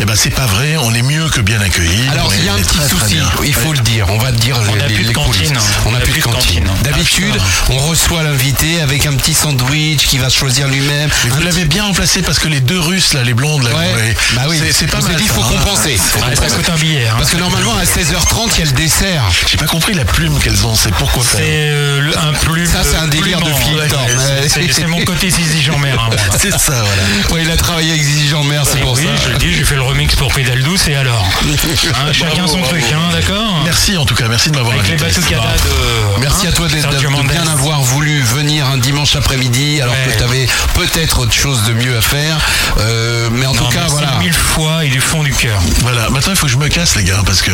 Eh 0.00 0.04
ben, 0.04 0.14
c'est 0.16 0.30
pas 0.30 0.46
vrai. 0.46 0.76
On 0.82 0.94
est 0.94 1.02
mieux 1.02 1.28
que 1.28 1.40
bien 1.40 1.60
accueillis. 1.60 2.08
Alors, 2.12 2.28
On 2.28 2.32
il 2.32 2.44
y 2.44 2.48
a 2.48 2.54
un 2.54 2.56
petit 2.58 2.78
très, 2.78 2.88
souci, 2.88 3.18
il 3.44 3.54
faut 3.54 3.70
Ouais. 3.70 3.76
le 3.76 3.82
dire, 3.82 4.06
on 4.10 4.18
va 4.18 4.32
te 4.32 4.36
dire 4.38 4.56
On 4.68 4.74
les, 4.74 4.80
a 4.80 4.84
plus 4.84 5.02
de 5.02 5.08
les 5.08 5.12
cantine. 5.12 5.58
On 5.86 5.90
n'a 5.92 6.00
plus 6.00 6.12
de 6.12 6.22
cantine. 6.22 6.68
D'habitude, 6.82 7.34
on 7.70 7.76
reçoit 7.78 8.22
l'invité 8.22 8.80
avec 8.80 9.06
un 9.06 9.14
petit 9.14 9.34
sandwich 9.34 10.06
qui 10.06 10.18
va 10.18 10.28
choisir 10.28 10.68
lui-même. 10.68 11.10
Vous 11.30 11.42
l'avez 11.42 11.64
bien 11.64 11.84
remplacé 11.84 12.22
parce 12.22 12.38
que 12.38 12.48
les 12.48 12.60
deux 12.60 12.78
Russes, 12.80 13.12
là, 13.14 13.22
les 13.24 13.34
blondes, 13.34 13.64
là, 13.64 13.70
Ouais. 13.70 13.92
ouais, 13.94 14.16
Bah 14.34 14.42
oui. 14.48 14.60
c'est- 14.72 14.86
pas 14.86 15.00
mal. 15.00 15.16
dit, 15.16 15.26
ça, 15.26 15.34
faut 15.34 15.42
hein. 15.42 15.46
compenser. 15.58 15.96
Ah, 15.98 16.06
ça 16.08 16.20
compenser. 16.36 16.56
coûte 16.56 16.70
un 16.70 16.76
billet. 16.78 17.06
hein. 17.08 17.14
Parce 17.18 17.30
que 17.30 17.36
normalement, 17.36 17.76
à 17.76 17.84
16h30, 17.84 18.52
il 18.56 18.60
y 18.60 18.62
a 18.62 18.66
le 18.66 18.72
dessert. 18.76 19.24
J'ai 19.50 19.56
pas 19.56 19.66
compris 19.66 19.94
la 19.94 20.04
plume 20.04 20.38
qu'elles 20.38 20.64
ont. 20.66 20.74
C'est 20.74 20.94
pourquoi 20.94 21.22
C'est 21.24 21.38
faire 21.38 21.46
euh, 21.48 22.00
le- 22.00 22.18
un 22.18 22.32
plume. 22.32 22.69
Ça, 22.70 22.82
c'est 22.84 22.96
un 22.96 23.08
délire 23.08 23.40
de. 23.40 23.52
Philippe 23.52 23.88
Thorne. 23.88 24.06
c'est- 24.48 24.86
mon 24.86 25.00
côté 25.04 25.30
Zizi 25.30 25.68
hein, 25.70 25.76
moi. 25.78 26.10
C'est 26.38 26.50
ça, 26.50 26.82
voilà. 27.28 27.42
Il 27.42 27.50
a 27.50 27.56
travaillé 27.56 27.90
avec 27.90 28.02
Zizi 28.02 28.30
c'est 28.64 28.78
Et 28.78 28.80
pour 28.82 28.92
oui, 28.92 29.04
ça. 29.04 29.24
je 29.24 29.32
le 29.32 29.38
dis, 29.38 29.52
j'ai 29.54 29.64
fait 29.64 29.74
le 29.74 29.82
remix 29.82 30.14
pour 30.16 30.32
Pédale 30.32 30.62
Douce 30.62 30.88
et 30.88 30.94
alors 30.94 31.28
Hein, 31.94 32.12
Chacun 32.12 32.46
son 32.46 32.60
truc, 32.62 32.84
hein, 32.92 33.10
d'accord 33.12 33.62
Merci 33.64 33.96
en 33.96 34.04
tout 34.04 34.14
cas, 34.14 34.28
merci 34.28 34.50
de 34.50 34.56
m'avoir 34.56 34.78
invité. 34.78 34.96
Merci 35.00 36.46
hein, 36.46 36.48
à 36.48 36.52
toi 36.52 36.68
d'être- 36.68 36.90
de, 36.90 37.28
bien 37.28 37.46
avoir 37.46 37.80
voulu 37.82 38.20
venir 38.22 38.66
un 38.66 38.78
dimanche 38.78 39.16
après-midi 39.16 39.80
alors 39.80 39.94
que 39.94 40.16
tu 40.16 40.22
avais 40.22 40.46
peut-être 40.74 41.20
autre 41.20 41.32
chose 41.32 41.62
de 41.64 41.72
mieux 41.72 41.96
à 41.96 42.00
faire. 42.00 42.38
Euh, 42.78 43.28
mais 43.32 43.46
en 43.46 43.54
Non, 43.54 43.64
tout 43.64 43.68
cas, 43.68 43.86
voilà. 43.88 44.16
mille 44.20 44.32
fois 44.32 44.84
et 44.84 44.88
du 44.88 45.00
fond 45.00 45.22
du 45.22 45.32
cœur. 45.32 45.60
Voilà, 45.82 46.08
maintenant 46.10 46.32
il 46.32 46.36
faut 46.36 46.46
que 46.46 46.52
je 46.52 46.58
me 46.58 46.68
casse 46.68 46.96
les 46.96 47.04
gars 47.04 47.22
parce 47.26 47.42
que 47.42 47.50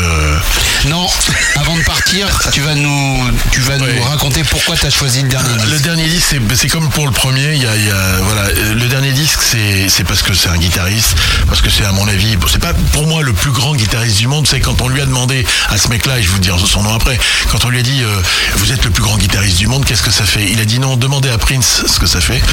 Non, 0.86 1.06
avant 1.56 1.76
de 1.76 1.82
partir, 1.82 2.26
tu 2.52 2.60
vas 2.60 2.74
nous, 2.74 3.30
tu 3.50 3.60
vas 3.60 3.78
nous 3.78 4.02
raconter 4.02 4.44
pourquoi 4.44 4.76
tu 4.76 4.86
as 4.86 4.90
choisi 4.90 5.05
le 5.22 5.28
dernier 5.28 5.48
le 5.54 5.70
disque. 5.70 5.82
dernier 5.84 6.06
disque 6.08 6.26
c'est- 6.54 6.68
comme 6.68 6.88
pour 6.90 7.06
le 7.06 7.12
premier, 7.12 7.52
il 7.54 7.62
y 7.62 7.66
a, 7.66 7.76
il 7.76 7.86
y 7.86 7.90
a- 7.90 8.16
voilà, 8.22 8.42
le 8.52 8.86
dernier 8.88 9.12
disque 9.12 9.40
c'est 9.42 10.04
parce 10.04 10.22
que 10.22 10.34
c'est 10.34 10.48
un 10.48 10.56
guitariste, 10.58 11.14
parce 11.48 11.60
que 11.60 11.70
c'est 11.70 11.84
à 11.84 11.92
mon 11.92 12.06
avis, 12.08 12.36
c'est 12.50 12.58
pas 12.60 12.74
pour 12.92 13.06
moi 13.06 13.22
le 13.22 13.32
plus 13.32 13.50
grand 13.52 13.74
guitariste 13.74 14.18
du 14.18 14.26
monde, 14.26 14.46
c'est 14.48 14.60
quand 14.60 14.80
on 14.80 14.88
lui 14.88 15.00
a 15.00 15.06
demandé 15.06 15.44
à 15.70 15.78
ce 15.78 15.88
mec-là, 15.88 16.18
et 16.18 16.22
je 16.22 16.28
vous 16.30 16.38
dire 16.38 16.56
son 16.58 16.82
nom 16.82 16.94
après, 16.94 17.18
quand 17.50 17.64
on 17.64 17.68
lui 17.68 17.78
a 17.78 17.82
dit 17.82 18.02
euh, 18.02 18.20
vous 18.56 18.72
êtes 18.72 18.84
le 18.84 18.90
plus 18.90 19.02
grand 19.02 19.16
guitariste 19.16 19.58
du 19.58 19.66
monde, 19.66 19.84
qu'est-ce 19.84 20.02
que 20.02 20.10
ça 20.10 20.24
fait? 20.24 20.44
Il 20.50 20.60
a 20.60 20.64
dit 20.64 20.78
non, 20.80 20.96
demandez 20.96 21.30
à 21.30 21.38
Prince 21.38 21.82
ce 21.86 21.98
que 22.00 22.06
ça 22.06 22.20
fait. 22.20 22.40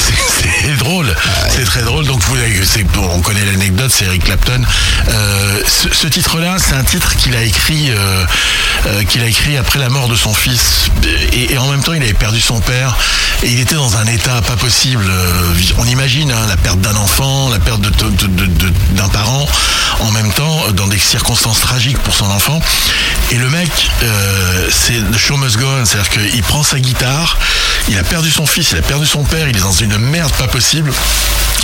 C'est- 0.00 0.76
drôle, 0.78 1.12
c'est 1.50 1.64
très 1.64 1.82
drôle. 1.82 2.04
Donc 2.06 2.22
vous, 2.24 2.36
c'est- 2.64 2.84
bon, 2.84 3.08
on 3.14 3.20
connaît 3.20 3.44
l'anecdote, 3.44 3.90
c'est 3.94 4.04
Eric 4.04 4.24
Clapton. 4.24 4.60
Euh, 5.08 5.60
ce 5.66 5.88
ce 5.92 6.06
titre-là, 6.06 6.56
c'est 6.58 6.74
un 6.74 6.84
titre 6.84 7.16
qu'il 7.16 7.34
a 7.34 7.42
écrit, 7.42 7.90
euh, 7.90 8.24
euh, 8.86 9.02
qu'il 9.04 9.22
a 9.22 9.26
écrit 9.26 9.56
après 9.56 9.78
la 9.78 9.88
mort 9.88 10.08
de 10.08 10.14
son 10.14 10.32
fils, 10.34 10.90
et, 11.32 11.52
et 11.54 11.58
en 11.58 11.68
même 11.68 11.82
temps 11.82 11.94
il 11.98 12.04
avait 12.04 12.14
perdu 12.14 12.40
son 12.40 12.60
père, 12.60 12.96
et 13.42 13.48
il 13.48 13.60
était 13.60 13.74
dans 13.74 13.96
un 13.96 14.06
état 14.06 14.40
pas 14.42 14.56
possible. 14.56 15.04
Euh, 15.08 15.54
On 15.78 15.86
imagine 15.86 16.32
hein, 16.32 16.46
la 16.48 16.56
perte 16.56 16.80
d'un 16.80 16.96
enfant, 16.96 17.48
la 17.48 17.58
perte 17.58 17.80
d'un 17.80 19.08
parent, 19.08 19.46
en 20.00 20.10
même 20.12 20.32
temps 20.32 20.70
dans 20.72 20.86
des 20.86 20.98
circonstances 20.98 21.60
tragiques 21.60 21.98
pour 21.98 22.14
son 22.14 22.30
enfant. 22.30 22.60
Et 23.30 23.36
le 23.36 23.48
mec, 23.50 23.70
euh, 24.02 24.68
c'est 24.70 24.98
the 25.10 25.18
show 25.18 25.36
must 25.36 25.58
go 25.58 25.66
on, 25.66 25.84
c'est-à-dire 25.84 26.10
qu'il 26.10 26.42
prend 26.42 26.62
sa 26.62 26.80
guitare, 26.80 27.38
il 27.88 27.98
a 27.98 28.04
perdu 28.04 28.30
son 28.30 28.46
fils, 28.46 28.70
il 28.72 28.78
a 28.78 28.82
perdu 28.82 29.06
son 29.06 29.24
père, 29.24 29.48
il 29.48 29.56
est 29.56 29.60
dans 29.60 29.72
une 29.72 29.98
merde 29.98 30.32
pas 30.32 30.48
possible. 30.48 30.92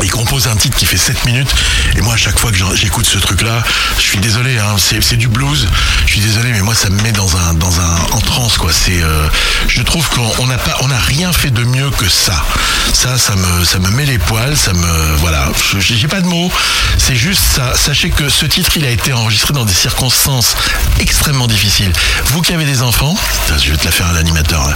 Il 0.03 0.11
compose 0.11 0.49
un 0.49 0.57
titre 0.57 0.77
qui 0.77 0.87
fait 0.87 0.97
7 0.97 1.25
minutes 1.25 1.55
et 1.97 2.01
moi 2.01 2.15
à 2.15 2.17
chaque 2.17 2.39
fois 2.39 2.51
que 2.51 2.59
j'écoute 2.75 3.07
ce 3.07 3.19
truc 3.19 3.43
là 3.43 3.63
je 3.97 4.03
suis 4.03 4.19
désolé 4.19 4.59
hein, 4.59 4.75
c'est 4.79 5.17
du 5.17 5.29
blues 5.29 5.69
je 6.07 6.11
suis 6.11 6.21
désolé 6.21 6.51
mais 6.51 6.63
moi 6.63 6.75
ça 6.75 6.91
me 6.91 7.01
met 7.03 7.13
dans 7.13 7.37
un 7.37 7.55
dans 7.55 7.81
un 7.81 7.97
en 8.11 8.21
transe 8.21 8.59
quoi 8.59 8.73
c'est 8.73 9.01
euh, 9.03 9.29
je 9.69 9.83
trouve 9.83 10.09
qu'on 10.11 10.24
on 10.39 10.47
n'a 10.47 10.59
pas 10.59 10.77
on 10.81 10.89
n'a 10.89 10.99
rien 10.99 11.33
fait 11.33 11.51
de 11.51 11.65
mieux 11.65 11.91
que 11.91 12.09
ça. 12.09 12.45
Ça 12.93 13.19
ça 13.19 13.35
me 13.37 13.65
ça 13.65 13.79
me 13.79 13.91
met 13.91 14.05
les 14.07 14.19
poils 14.19 14.57
ça 14.57 14.73
me 14.73 15.17
voilà. 15.17 15.49
Je- 15.73 15.79
j'ai 15.81 16.09
pas 16.09 16.21
de 16.21 16.27
mots. 16.27 16.51
C'est 16.99 17.17
juste 17.17 17.43
ça. 17.57 17.75
Sachez 17.77 18.11
que 18.11 18.29
ce 18.29 18.47
titre 18.47 18.73
il 18.77 18.85
a 18.85 18.91
été 18.91 19.13
enregistré 19.13 19.53
dans 19.53 19.65
des 19.65 19.75
circonstances 19.75 20.57
extrêmement 21.01 21.47
difficiles. 21.47 21.93
Vous 22.27 22.43
qui 22.43 22.53
avez 22.53 22.65
des 22.65 22.83
enfants 22.83 23.15
je 23.59 23.71
vais 23.71 23.77
te 23.77 23.85
la 23.85 23.91
faire 23.93 24.07
à 24.07 24.13
l'animateur 24.13 24.67
là. 24.69 24.75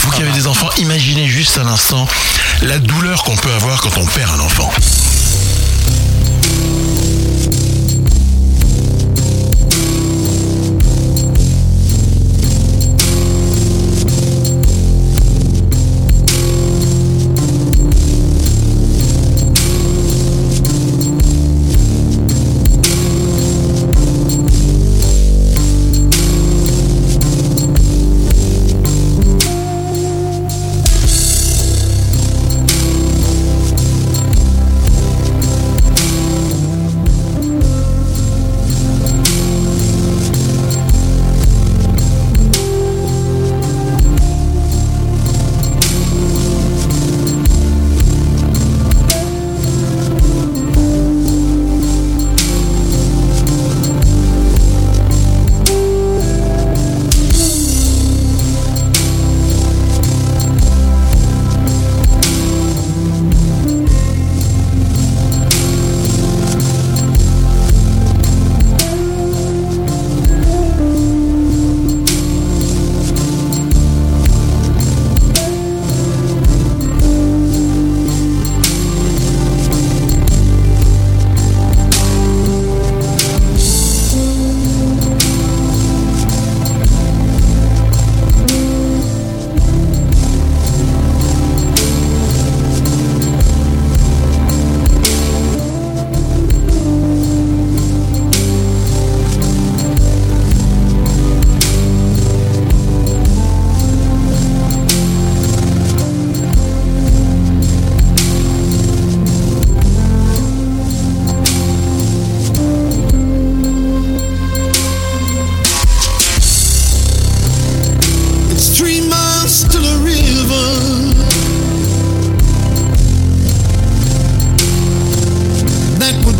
vous 0.00 0.10
qui 0.10 0.22
avez 0.22 0.32
des 0.32 0.46
enfants 0.46 0.68
imaginez 0.78 1.26
juste 1.28 1.58
un 1.58 1.66
instant 1.66 2.06
la 2.62 2.78
douleur 2.78 3.22
qu'on 3.24 3.36
peut 3.36 3.52
avoir 3.52 3.80
quand 3.80 3.96
on 3.98 4.06
perd 4.06 4.32
un 4.34 4.40
enfant 4.40 4.72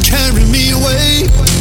carry 0.08 0.44
me 0.46 0.70
away. 0.70 1.57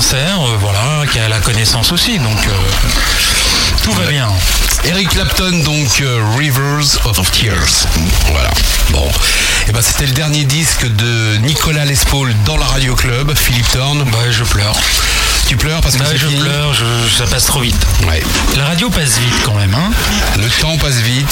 Choses 0.00 0.10
sincères, 0.10 0.40
euh, 0.42 0.56
voilà, 0.60 1.06
qui 1.10 1.18
a 1.18 1.28
la 1.28 1.38
connaissance 1.38 1.92
aussi, 1.92 2.18
donc 2.18 2.38
euh, 2.48 2.52
tout 3.82 3.92
va 3.92 4.04
bien. 4.06 4.28
Eric 4.84 5.08
Clapton, 5.10 5.62
donc 5.64 6.00
euh, 6.00 6.20
Rivers 6.36 6.98
of 7.06 7.30
Tears. 7.32 7.86
Voilà. 8.30 8.50
Bon. 8.90 9.08
Et 9.68 9.72
ben 9.72 9.80
c'était 9.82 10.06
le 10.06 10.12
dernier 10.12 10.44
disque 10.44 10.86
de 10.86 11.36
Nicolas 11.38 11.84
Lespaul 11.84 12.34
dans 12.44 12.56
la 12.56 12.66
Radio 12.66 12.94
Club, 12.94 13.34
Philippe 13.36 13.68
Thorne. 13.72 14.04
Bah, 14.10 14.18
je 14.30 14.44
pleure. 14.44 14.76
Tu 15.48 15.56
pleures 15.56 15.80
parce 15.80 15.94
que 15.96 16.02
Bah, 16.02 16.08
je 16.12 16.26
fini 16.26 16.40
pleure, 16.40 16.74
je- 16.74 17.16
ça 17.16 17.24
passe 17.26 17.46
trop 17.46 17.60
vite. 17.60 17.76
Ouais. 18.08 18.22
La 18.56 18.64
radio 18.66 18.90
passe 18.90 19.18
vite 19.18 19.34
quand 19.44 19.54
même, 19.54 19.74
hein. 19.74 19.90
Le 20.38 20.48
temps 20.60 20.76
passe 20.78 20.96
vite. 20.96 21.26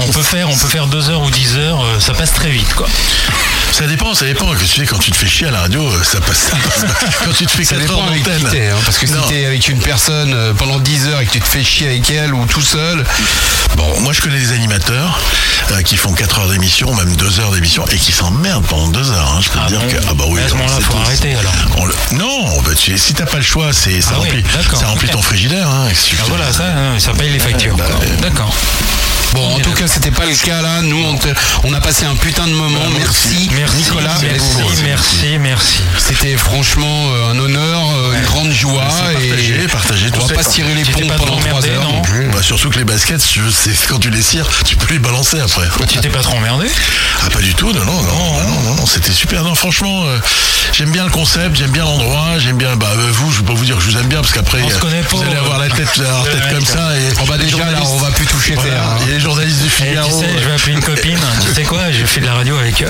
On 0.00 0.10
peut 0.12 0.22
faire, 0.22 0.48
on 0.48 0.56
peut 0.56 0.68
faire 0.68 0.86
deux 0.86 1.10
heures 1.10 1.22
ou 1.22 1.30
dix 1.30 1.56
heures, 1.56 1.82
euh, 1.84 2.00
ça 2.00 2.14
passe 2.14 2.32
très 2.32 2.50
vite, 2.50 2.72
quoi. 2.74 2.86
Ça 3.72 3.86
dépend, 3.86 4.14
ça 4.14 4.24
dépend. 4.24 4.52
Que 4.54 4.60
tu 4.60 4.66
sais, 4.80 4.86
quand 4.86 4.98
tu 4.98 5.10
te 5.10 5.16
fais 5.16 5.28
chier 5.28 5.46
à 5.48 5.50
la 5.50 5.60
radio, 5.60 5.86
euh, 5.86 6.02
ça 6.02 6.20
passe. 6.20 6.50
ça 6.50 6.56
passe. 6.56 6.84
Quand 7.24 7.32
tu 7.32 7.46
te 7.46 7.50
fais 7.50 7.64
Ça 7.64 7.76
4 7.76 7.80
dépend 7.82 7.94
heures 8.00 8.08
avec 8.08 8.22
qui 8.24 8.30
d'antenne. 8.30 8.48
t'es, 8.50 8.68
hein, 8.70 8.76
parce 8.84 8.96
que 8.98 9.06
si 9.06 9.12
Non. 9.12 9.22
t'es 9.28 9.44
avec 9.44 9.68
une 9.68 9.78
personne 9.80 10.32
euh, 10.34 10.54
pendant 10.54 10.78
10 10.78 11.08
heures 11.08 11.20
et 11.20 11.26
que 11.26 11.32
tu 11.32 11.40
te 11.40 11.46
fais 11.46 11.62
chier 11.62 11.88
avec 11.88 12.10
elle 12.10 12.32
ou 12.34 12.46
tout 12.46 12.62
seul, 12.62 13.04
Bon, 13.76 14.00
moi 14.00 14.12
je 14.12 14.20
connais 14.22 14.38
des 14.38 14.52
animateurs 14.52 15.20
euh, 15.72 15.82
qui 15.82 15.96
font 15.96 16.12
4 16.12 16.38
heures 16.40 16.48
d'émission, 16.48 16.92
même 16.94 17.14
2 17.14 17.40
heures 17.40 17.52
d'émission, 17.52 17.84
et 17.92 17.96
qui 17.96 18.10
s'emmerdent 18.12 18.64
pendant 18.66 18.88
2 18.88 19.10
heures. 19.12 19.34
hein. 19.36 19.40
Je 19.42 19.50
peux 19.50 19.58
Ah 19.62 19.66
te 19.66 19.70
dire 19.70 19.80
bon 19.80 19.88
que. 19.88 19.96
Ah 20.08 20.14
bah 20.14 20.24
oui. 20.28 20.40
À 20.40 20.48
ce 20.48 20.54
moment-là, 20.54 20.80
faut 20.80 20.94
tous. 20.94 21.00
arrêter, 21.02 21.34
alors. 21.36 21.52
On 21.76 21.84
le- 21.84 21.94
Non, 22.12 22.60
bah, 22.62 22.70
tu- 22.74 22.96
si 22.98 23.12
t'as 23.14 23.26
pas 23.26 23.36
le 23.36 23.42
choix, 23.44 23.72
c'est 23.72 24.00
ça 24.00 24.12
Ah 24.14 24.20
oui, 24.22 24.28
remplit, 24.30 24.44
ça 24.80 24.86
remplit 24.86 25.08
ton 25.10 25.22
frigidaire. 25.22 25.68
Hein, 25.68 25.88
Ah 25.90 26.22
voilà, 26.28 26.52
ça, 26.52 26.64
hein, 26.64 26.98
ça 26.98 27.12
paye 27.12 27.30
les 27.30 27.38
factures. 27.38 27.76
bah, 27.76 27.84
euh, 28.02 28.16
D'accord. 28.22 28.52
Bon, 29.34 29.54
en 29.56 29.58
tout 29.60 29.72
cas, 29.72 29.86
c'était 29.86 30.10
pas 30.10 30.24
le 30.24 30.34
cas 30.34 30.62
là. 30.62 30.80
Nous, 30.82 31.02
on, 31.04 31.16
te- 31.16 31.28
on 31.64 31.72
a 31.74 31.80
passé 31.80 32.04
un 32.06 32.14
putain 32.16 32.46
de 32.46 32.52
moment. 32.52 32.80
Merci, 32.96 33.48
Merci, 33.54 33.76
Nicolas. 33.76 34.16
merci, 34.22 34.82
merci, 34.84 35.38
merci. 35.38 35.80
C'était 35.98 36.36
franchement 36.36 37.10
euh, 37.12 37.32
un 37.32 37.38
honneur, 37.38 37.82
euh, 37.94 38.14
une 38.14 38.24
grande 38.24 38.50
joie. 38.50 38.84
Partagez, 38.88 39.62
et 39.64 39.68
partagez 39.68 40.10
tout 40.10 40.20
on 40.22 40.26
va 40.26 40.34
pas 40.34 40.44
tirer 40.44 40.74
les 40.74 40.84
pas 41.08 41.14
pendant 41.16 41.36
trop 41.36 41.40
3 41.40 41.50
emmerdé, 41.50 41.70
heures. 41.70 41.82
non. 41.84 42.02
Bah, 42.32 42.42
surtout 42.42 42.70
que 42.70 42.78
les 42.78 42.84
baskets, 42.84 43.20
sais, 43.50 43.70
quand 43.88 43.98
tu 43.98 44.10
les 44.10 44.22
cires, 44.22 44.48
tu 44.64 44.76
peux 44.76 44.92
les 44.92 44.98
balancer 44.98 45.38
après. 45.40 45.66
Tu 45.88 45.98
t'es 45.98 46.08
pas 46.08 46.20
trop 46.22 46.36
emmerdé 46.36 46.66
Ah 47.24 47.30
pas 47.30 47.40
du 47.40 47.54
tout, 47.54 47.72
non, 47.72 47.84
non, 47.84 48.02
non, 48.02 48.02
non, 48.02 48.48
non, 48.48 48.60
non, 48.62 48.74
non, 48.76 48.86
c'était 48.86 49.12
super. 49.12 49.42
Non, 49.44 49.54
franchement, 49.54 50.04
euh, 50.06 50.18
j'aime 50.72 50.90
bien 50.90 51.04
le 51.04 51.10
concept, 51.10 51.56
j'aime 51.56 51.70
bien 51.70 51.84
l'endroit, 51.84 52.38
j'aime 52.38 52.56
bien. 52.56 52.76
Bah 52.76 52.88
euh, 52.96 53.08
vous, 53.12 53.30
je 53.32 53.40
vais 53.40 53.46
pas 53.46 53.52
vous 53.54 53.64
dire 53.64 53.76
que 53.76 53.82
je 53.82 53.90
vous 53.90 53.96
aime 53.98 54.06
bien 54.06 54.20
parce 54.20 54.32
qu'après 54.32 54.60
On 54.62 54.68
se 54.68 54.76
euh, 54.76 54.78
connaît 54.78 55.02
pas, 55.02 55.16
vous 55.16 55.22
allez 55.22 55.34
euh. 55.36 55.40
avoir 55.40 55.58
la 55.58 55.68
tête, 55.68 55.96
la 55.96 56.30
tête 56.30 56.54
comme 56.54 56.64
ça. 56.64 56.96
Et 56.96 57.08
Oh, 57.20 57.24
bah, 57.26 57.36
les 57.38 57.44
déjà, 57.44 57.58
là, 57.70 57.80
on 57.84 57.96
va 57.98 58.10
plus 58.10 58.26
toucher 58.26 58.54
Voilà, 58.54 58.70
terre, 58.70 58.82
hein. 58.84 58.96
Il 59.02 59.08
y 59.08 59.10
a 59.10 59.14
les 59.14 59.20
journalistes 59.20 59.60
du 59.60 59.66
Et 59.66 59.70
Figaro. 59.70 60.08
tu 60.08 60.26
sais, 60.26 60.32
je 60.42 60.48
vais 60.48 60.54
appeler 60.54 60.72
une 60.72 60.80
copine. 60.84 61.18
tu 61.46 61.54
sais 61.54 61.64
quoi 61.64 61.90
Je 61.90 62.04
fais 62.04 62.20
de 62.20 62.26
la 62.26 62.34
radio 62.34 62.56
avec 62.58 62.82
euh, 62.82 62.88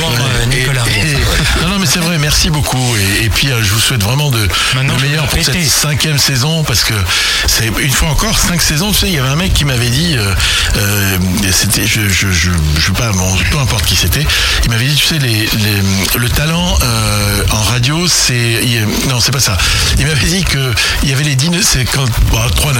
comment 0.00 0.14
euh, 0.16 0.42
Et- 0.44 0.46
Nicolas. 0.46 0.82
et- 0.86 1.62
non, 1.62 1.68
non, 1.68 1.78
mais 1.78 1.86
c'est 1.86 1.98
vrai, 1.98 2.18
merci 2.18 2.50
beaucoup. 2.50 2.96
Et, 2.96 3.24
et 3.24 3.30
puis, 3.30 3.50
euh, 3.50 3.62
je 3.62 3.70
vous 3.72 3.80
souhaite 3.80 4.02
vraiment 4.02 4.30
de, 4.30 4.48
Maintenant, 4.74 4.94
le 4.96 5.02
meilleur 5.08 5.24
pour 5.26 5.38
péter. 5.38 5.52
cette 5.52 5.68
cinquième 5.70 6.18
saison 6.18 6.64
parce 6.64 6.84
que 6.84 6.94
c'est 7.46 7.66
une 7.80 7.90
fois 7.92 8.08
encore 8.08 8.38
cinq 8.38 8.60
saisons. 8.60 8.92
Tu 8.92 8.98
sais, 9.00 9.06
il 9.08 9.14
y 9.14 9.18
avait 9.18 9.28
un 9.28 9.36
mec 9.36 9.52
qui 9.52 9.64
m'avait 9.64 9.90
dit, 9.90 10.16
euh, 10.16 10.34
euh, 10.76 11.18
c'était, 11.52 11.86
je, 11.86 12.08
je, 12.08 12.30
je, 12.30 12.50
je 12.78 12.86
sais 12.86 12.92
pas, 12.92 13.10
bon, 13.12 13.36
peu 13.50 13.58
importe 13.58 13.84
qui 13.86 13.96
c'était, 13.96 14.26
il 14.64 14.70
m'avait 14.70 14.86
dit, 14.86 14.94
tu 14.96 15.04
sais, 15.06 15.18
les, 15.18 15.28
les- 15.30 16.18
le 16.18 16.28
talent 16.30 16.76
euh, 16.82 17.42
en 17.50 17.62
radio, 17.62 18.06
c'est, 18.06 18.60
non, 19.08 19.20
c'est 19.20 19.32
pas 19.32 19.40
ça. 19.40 19.56
Il 19.98 20.06
m'avait 20.06 20.26
dit 20.26 20.44
que 20.44 20.72
il 21.02 21.10
y 21.10 21.12
avait 21.12 21.24
les 21.24 21.34
dîners, 21.36 21.62
c'est 21.62 21.84
quand, 21.84 22.04
bah, 22.32 22.46
3-9. 22.54 22.74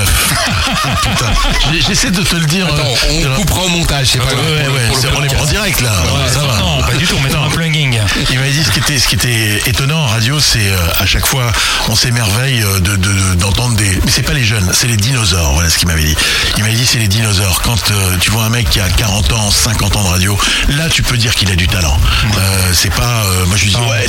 Putain, 1.03 1.27
J'ai- 1.73 1.81
j'essaie 1.83 2.11
de 2.11 2.23
te 2.23 2.37
le 2.37 2.47
dire. 2.47 2.67
Attends, 2.67 2.85
on 3.11 3.35
coupera 3.37 3.63
au 3.63 3.69
montage, 3.69 4.09
c'est 4.13 4.19
pas 4.19 4.27
grave. 4.27 4.39
ouais, 4.51 4.69
ouais, 4.69 5.11
on 5.17 5.23
est 5.25 5.37
en 5.37 5.45
direct 5.45 5.81
là. 5.81 5.91
Ouais, 6.03 6.33
ça 6.33 6.41
va. 6.41 6.57
non, 6.59 6.83
pas 6.83 6.95
du 6.95 7.07
tout, 7.09 7.17
on 7.19 7.23
un. 7.45 7.49
Il 8.31 8.39
m'avait 8.39 8.51
dit 8.53 8.63
ce 8.65 8.71
qui 8.71 8.79
était, 8.81 8.99
ce 8.99 9.09
qui 9.09 9.15
était 9.15 9.63
étonnant 9.67 10.01
en 10.03 10.07
radio, 10.07 10.39
c'est 10.41 10.69
euh, 10.69 10.77
à 10.99 11.07
chaque 11.07 11.27
fois, 11.27 11.51
on 11.89 11.97
s'émerveille 11.97 12.63
euh, 12.63 12.81
de, 12.81 12.97
de- 12.97 13.35
d'entendre 13.35 13.77
des. 13.77 13.89
Mais 14.05 14.11
c'est 14.11 14.23
pas 14.23 14.33
les 14.35 14.45
jeunes, 14.45 14.71
c'est 14.75 14.87
les 14.89 14.97
dinosaures. 14.97 15.53
Voilà 15.55 15.71
ce 15.71 15.79
qu'il 15.79 15.89
m'avait 15.89 16.05
dit. 16.05 16.15
Il 16.57 16.63
m'avait 16.65 16.75
dit 16.77 16.87
c'est 16.87 16.99
les 16.99 17.09
dinosaures. 17.09 17.63
Quand 17.63 17.91
euh, 17.91 18.17
tu 18.21 18.31
vois 18.31 18.45
un 18.45 18.51
mec 18.51 18.69
qui 18.71 18.81
a 18.81 18.89
40 18.89 19.33
ans, 19.33 19.51
50 19.51 19.97
ans 19.97 20.03
de 20.05 20.09
radio, 20.09 20.39
là 20.69 20.89
tu 20.89 21.03
peux 21.03 21.17
dire 21.17 21.35
qu'il 21.35 21.51
a 21.51 21.57
du 21.57 21.67
talent. 21.69 21.99
Euh, 22.39 22.71
c'est 22.75 22.93
pas. 22.93 23.23
moi 23.47 23.57
je 23.57 23.65
lui 23.65 23.71
dis 23.71 23.77
Non, 23.77 23.89
ouais, 23.89 24.05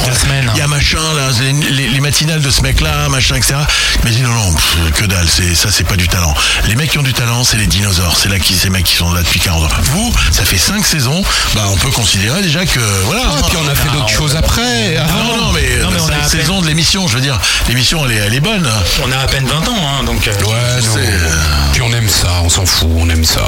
il 0.56 0.58
y 0.60 0.62
a 0.62 0.68
machin 0.68 1.00
là, 1.16 1.30
les, 1.42 1.54
les- 1.72 1.90
les 1.90 2.00
matinales 2.02 2.42
de 2.42 2.50
ce 2.52 2.62
mec-là, 2.62 3.08
machin, 3.10 3.36
etc. 3.36 3.56
Il 4.00 4.06
m'a 4.06 4.12
dit 4.16 4.22
non 4.22 4.30
non, 4.34 4.54
pff, 4.54 4.92
que 4.96 5.06
dalle, 5.06 5.28
c'est 5.30 5.56
ça 5.56 5.70
c'est 5.72 5.84
pas 5.88 5.96
du 5.96 6.08
talent. 6.08 6.34
Les 6.68 6.76
mecs 6.76 6.92
qui 6.92 6.98
ont 6.98 7.04
du 7.04 7.14
talent, 7.14 7.44
c'est 7.44 7.58
les 7.58 7.68
dinosaures. 7.68 8.18
C'est 8.18 8.30
là 8.30 8.40
qui 8.40 8.56
ces 8.56 8.70
mecs 8.70 8.84
qui 8.86 8.96
sont 8.96 9.12
là 9.14 9.22
depuis 9.22 9.40
40 9.40 9.64
ans. 9.64 9.76
Vous, 9.84 10.14
ça 10.32 10.44
fait 10.44 10.58
5 10.58 10.86
saisons, 10.86 11.22
bah 11.56 11.68
on 11.72 11.78
peut 11.78 11.92
considérer 11.92 12.42
déjà 12.42 12.66
que 12.66 12.79
voilà. 13.06 13.22
Ah, 13.28 13.42
puis 13.48 13.58
on 13.64 13.68
a 13.68 13.76
fait 13.76 13.90
d'autres 13.90 14.10
choses 14.10 14.36
après. 14.36 14.98
Ah 14.98 15.06
non, 15.24 15.38
non, 15.38 15.52
mais, 15.54 15.82
Non, 15.82 15.90
mais 15.92 16.00
on 16.02 16.08
a 16.08 16.12
peine- 16.12 16.30
saisons 16.30 16.62
de 16.62 16.68
l'émission, 16.68 17.08
je 17.08 17.16
veux 17.16 17.22
dire, 17.22 17.40
l'émission 17.68 18.06
elle 18.06 18.12
est, 18.12 18.16
elle 18.28 18.34
est 18.36 18.40
bonne. 18.40 18.70
On 19.04 19.12
a 19.12 19.18
à 19.18 19.28
peine 19.28 19.46
20 19.48 19.68
ans, 19.68 19.76
hein, 20.00 20.04
donc. 20.04 20.28
euh, 20.28 20.32
Ouais, 20.44 20.82
non. 20.86 20.94
C'est, 20.96 21.72
Puis 21.74 21.82
on 21.82 21.92
aime 21.94 22.10
ça, 22.10 22.42
on 22.44 22.50
s'en 22.50 22.66
fout, 22.66 22.90
on 22.98 23.10
aime 23.10 23.26
ça. 23.26 23.48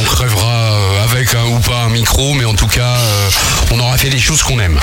On 0.00 0.04
crèvera 0.04 0.70
avec 1.04 1.34
un 1.34 1.44
ou 1.44 1.58
pas 1.60 1.82
un 1.86 1.88
micro, 1.88 2.34
mais 2.34 2.44
en 2.44 2.54
tout 2.54 2.68
cas, 2.68 2.82
euh, 2.96 3.30
on 3.72 3.80
aura 3.80 3.96
fait 3.98 4.10
des 4.10 4.20
choses 4.20 4.42
qu'on 4.42 4.58
aime. 4.60 4.78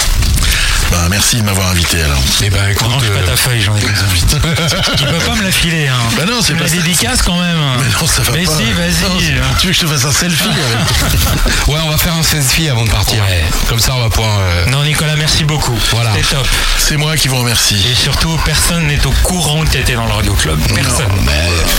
Bah 0.92 1.08
merci 1.10 1.38
de 1.38 1.44
m'avoir 1.44 1.70
invité 1.70 2.02
alors. 2.04 2.22
Eh 2.44 2.50
ben 2.50 2.70
écoute, 2.70 2.88
Range 2.88 3.08
pas 3.10 3.20
euh, 3.20 3.26
ta 3.26 3.36
feuille, 3.36 3.62
j'en 3.62 3.76
ai 3.76 3.82
besoin. 3.82 4.08
tu 4.98 5.04
peux 5.06 5.18
pas 5.26 5.36
me 5.36 5.44
la 5.44 5.52
filer, 5.52 5.88
hein. 5.88 5.98
Bah 6.18 6.24
non, 6.28 6.42
c'est 6.42 6.54
pas 6.54 6.66
dédicace 6.70 7.22
quand 7.22 7.40
même. 7.40 7.58
Mais 7.80 7.86
non, 8.00 8.08
ça 8.08 8.22
va 8.22 8.32
Mais 8.34 8.44
pas. 8.46 8.52
si, 8.56 8.72
vas-y. 8.74 9.42
Tu 9.60 9.68
veux 9.68 9.74
que 9.74 9.78
je 9.80 9.82
te 9.82 9.88
fasse 9.88 10.06
un 10.06 10.12
selfie 10.12 10.44
avec 10.50 11.68
ouais, 11.68 11.80
on 11.86 11.90
va 11.90 11.98
faire 11.98 12.14
un 12.16 12.24
selfie 12.24 12.70
avant 12.70 12.86
de 12.86 12.90
partir. 12.92 13.24
Ouais. 13.24 13.44
Comme 13.68 13.80
ça, 13.80 13.96
on 13.96 14.02
va 14.02 14.10
pouvoir. 14.10 14.40
euh, 14.40 14.66
Non, 14.68 14.84
Nicolas, 14.84 15.16
merci 15.16 15.44
beaucoup. 15.44 15.78
Voilà. 15.92 16.12
C'était 16.16 16.36
top. 16.36 16.48
C'est 16.78 16.98
moi 16.98 17.18
qui 17.18 17.28
vous 17.28 17.38
remercie. 17.38 17.84
Et 17.92 17.96
surtout, 17.96 18.38
personne 18.46 18.88
n'est 18.88 19.04
au 19.06 19.12
courant 19.24 19.64
que 19.66 19.72
tu 19.72 19.78
étais 19.80 19.94
dans 19.96 20.06
le 20.06 20.14
Radio 20.14 20.34
Club. 20.34 20.60
Personne. 20.74 21.12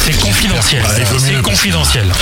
C'est 0.04 0.18
confidentiel. 0.18 0.82
Bah, 0.82 0.90
C'est 1.18 1.42
confidentiel. 1.42 2.12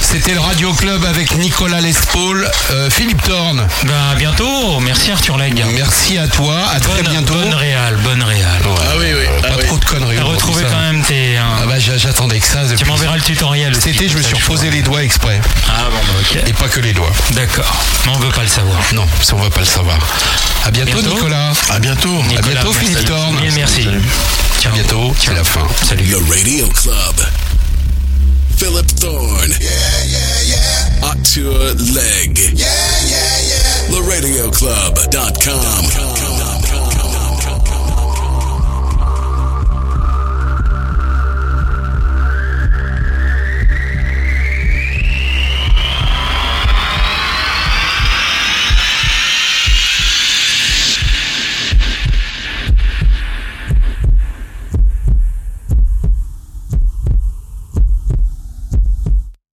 C'était 0.00 0.34
le 0.34 0.40
Radio 0.40 0.72
Club 0.74 1.04
avec 1.06 1.34
Nicolas 1.36 1.80
Lespaul, 1.80 2.48
euh, 2.70 2.90
Philippe 2.90 3.22
Thorne. 3.22 3.66
Ben, 3.84 3.94
à 4.12 4.14
bientôt. 4.14 4.78
Merci 4.80 5.10
Arthur 5.10 5.38
Legge. 5.38 5.61
Merci 5.74 6.18
à 6.18 6.28
toi, 6.28 6.56
à 6.74 6.80
très 6.80 7.02
bientôt. 7.02 7.34
bonne 7.34 7.54
réal, 7.54 7.96
bonne 8.04 8.22
réal. 8.22 8.60
Ouais, 8.66 8.74
Ah 8.82 8.94
oui, 8.98 9.06
oui. 9.16 9.24
Ah 9.44 9.48
pas 9.48 9.56
oui. 9.58 9.66
trop 9.66 9.78
de 9.78 9.84
conneries. 9.84 10.16
T'as 10.16 10.22
retrouvé 10.24 10.64
quand 10.70 10.80
même 10.80 11.02
tes. 11.02 11.36
hein, 11.36 11.44
Ah 11.62 11.66
bah 11.66 11.78
j'a- 11.78 11.96
j'attendais 11.96 12.38
que 12.40 12.46
ça. 12.46 12.60
tu 12.76 12.84
m'enverras 12.84 13.16
le 13.16 13.22
tutoriel. 13.22 13.76
Été, 13.76 14.08
je 14.08 14.16
me 14.16 14.22
suis 14.22 14.34
reposé 14.34 14.70
les 14.70 14.82
doigts 14.82 15.02
exprès. 15.02 15.40
Ah 15.68 15.84
bon, 15.90 15.96
bah, 15.96 16.20
ok. 16.20 16.48
Et 16.48 16.52
pas 16.52 16.68
que 16.68 16.80
les 16.80 16.92
doigts. 16.92 17.12
D'accord. 17.30 17.72
Mais 18.06 18.12
on 18.14 18.18
veut 18.18 18.30
pas 18.30 18.42
le 18.42 18.48
savoir. 18.48 18.78
Non, 18.94 19.06
ça 19.22 19.34
on 19.34 19.38
va 19.40 19.50
pas 19.50 19.60
le 19.60 19.66
savoir. 19.66 19.98
À 20.64 20.70
bientôt, 20.70 20.92
Bientôt. 21.00 21.14
Nicolas. 21.14 21.52
À 21.70 21.78
bientôt. 21.78 22.08
À 22.20 22.22
Nicolas, 22.28 22.42
bientôt 22.42 22.72
merci. 22.72 22.86
Philippe 22.86 23.04
Thorne. 23.06 23.40
Mille 23.40 23.52
merci. 23.54 23.88
À 24.64 24.68
bientôt, 24.70 25.14
c'est 25.18 25.34
la 25.34 25.44
fin. 25.44 25.66
Salut. 25.88 26.04
The 26.04 26.30
Radio 26.30 26.68
Club. 26.68 27.26
Philip 28.56 28.94
Thorne. 29.00 29.50
Yeah, 29.60 29.68
yeah, 30.06 30.18
yeah. 30.46 31.08
Arthur 31.08 31.74
Legg. 31.94 32.38
Yeah, 32.54 32.66
yeah, 33.08 33.16
yeah. 33.48 33.61
theradioclub.com. 33.92 36.11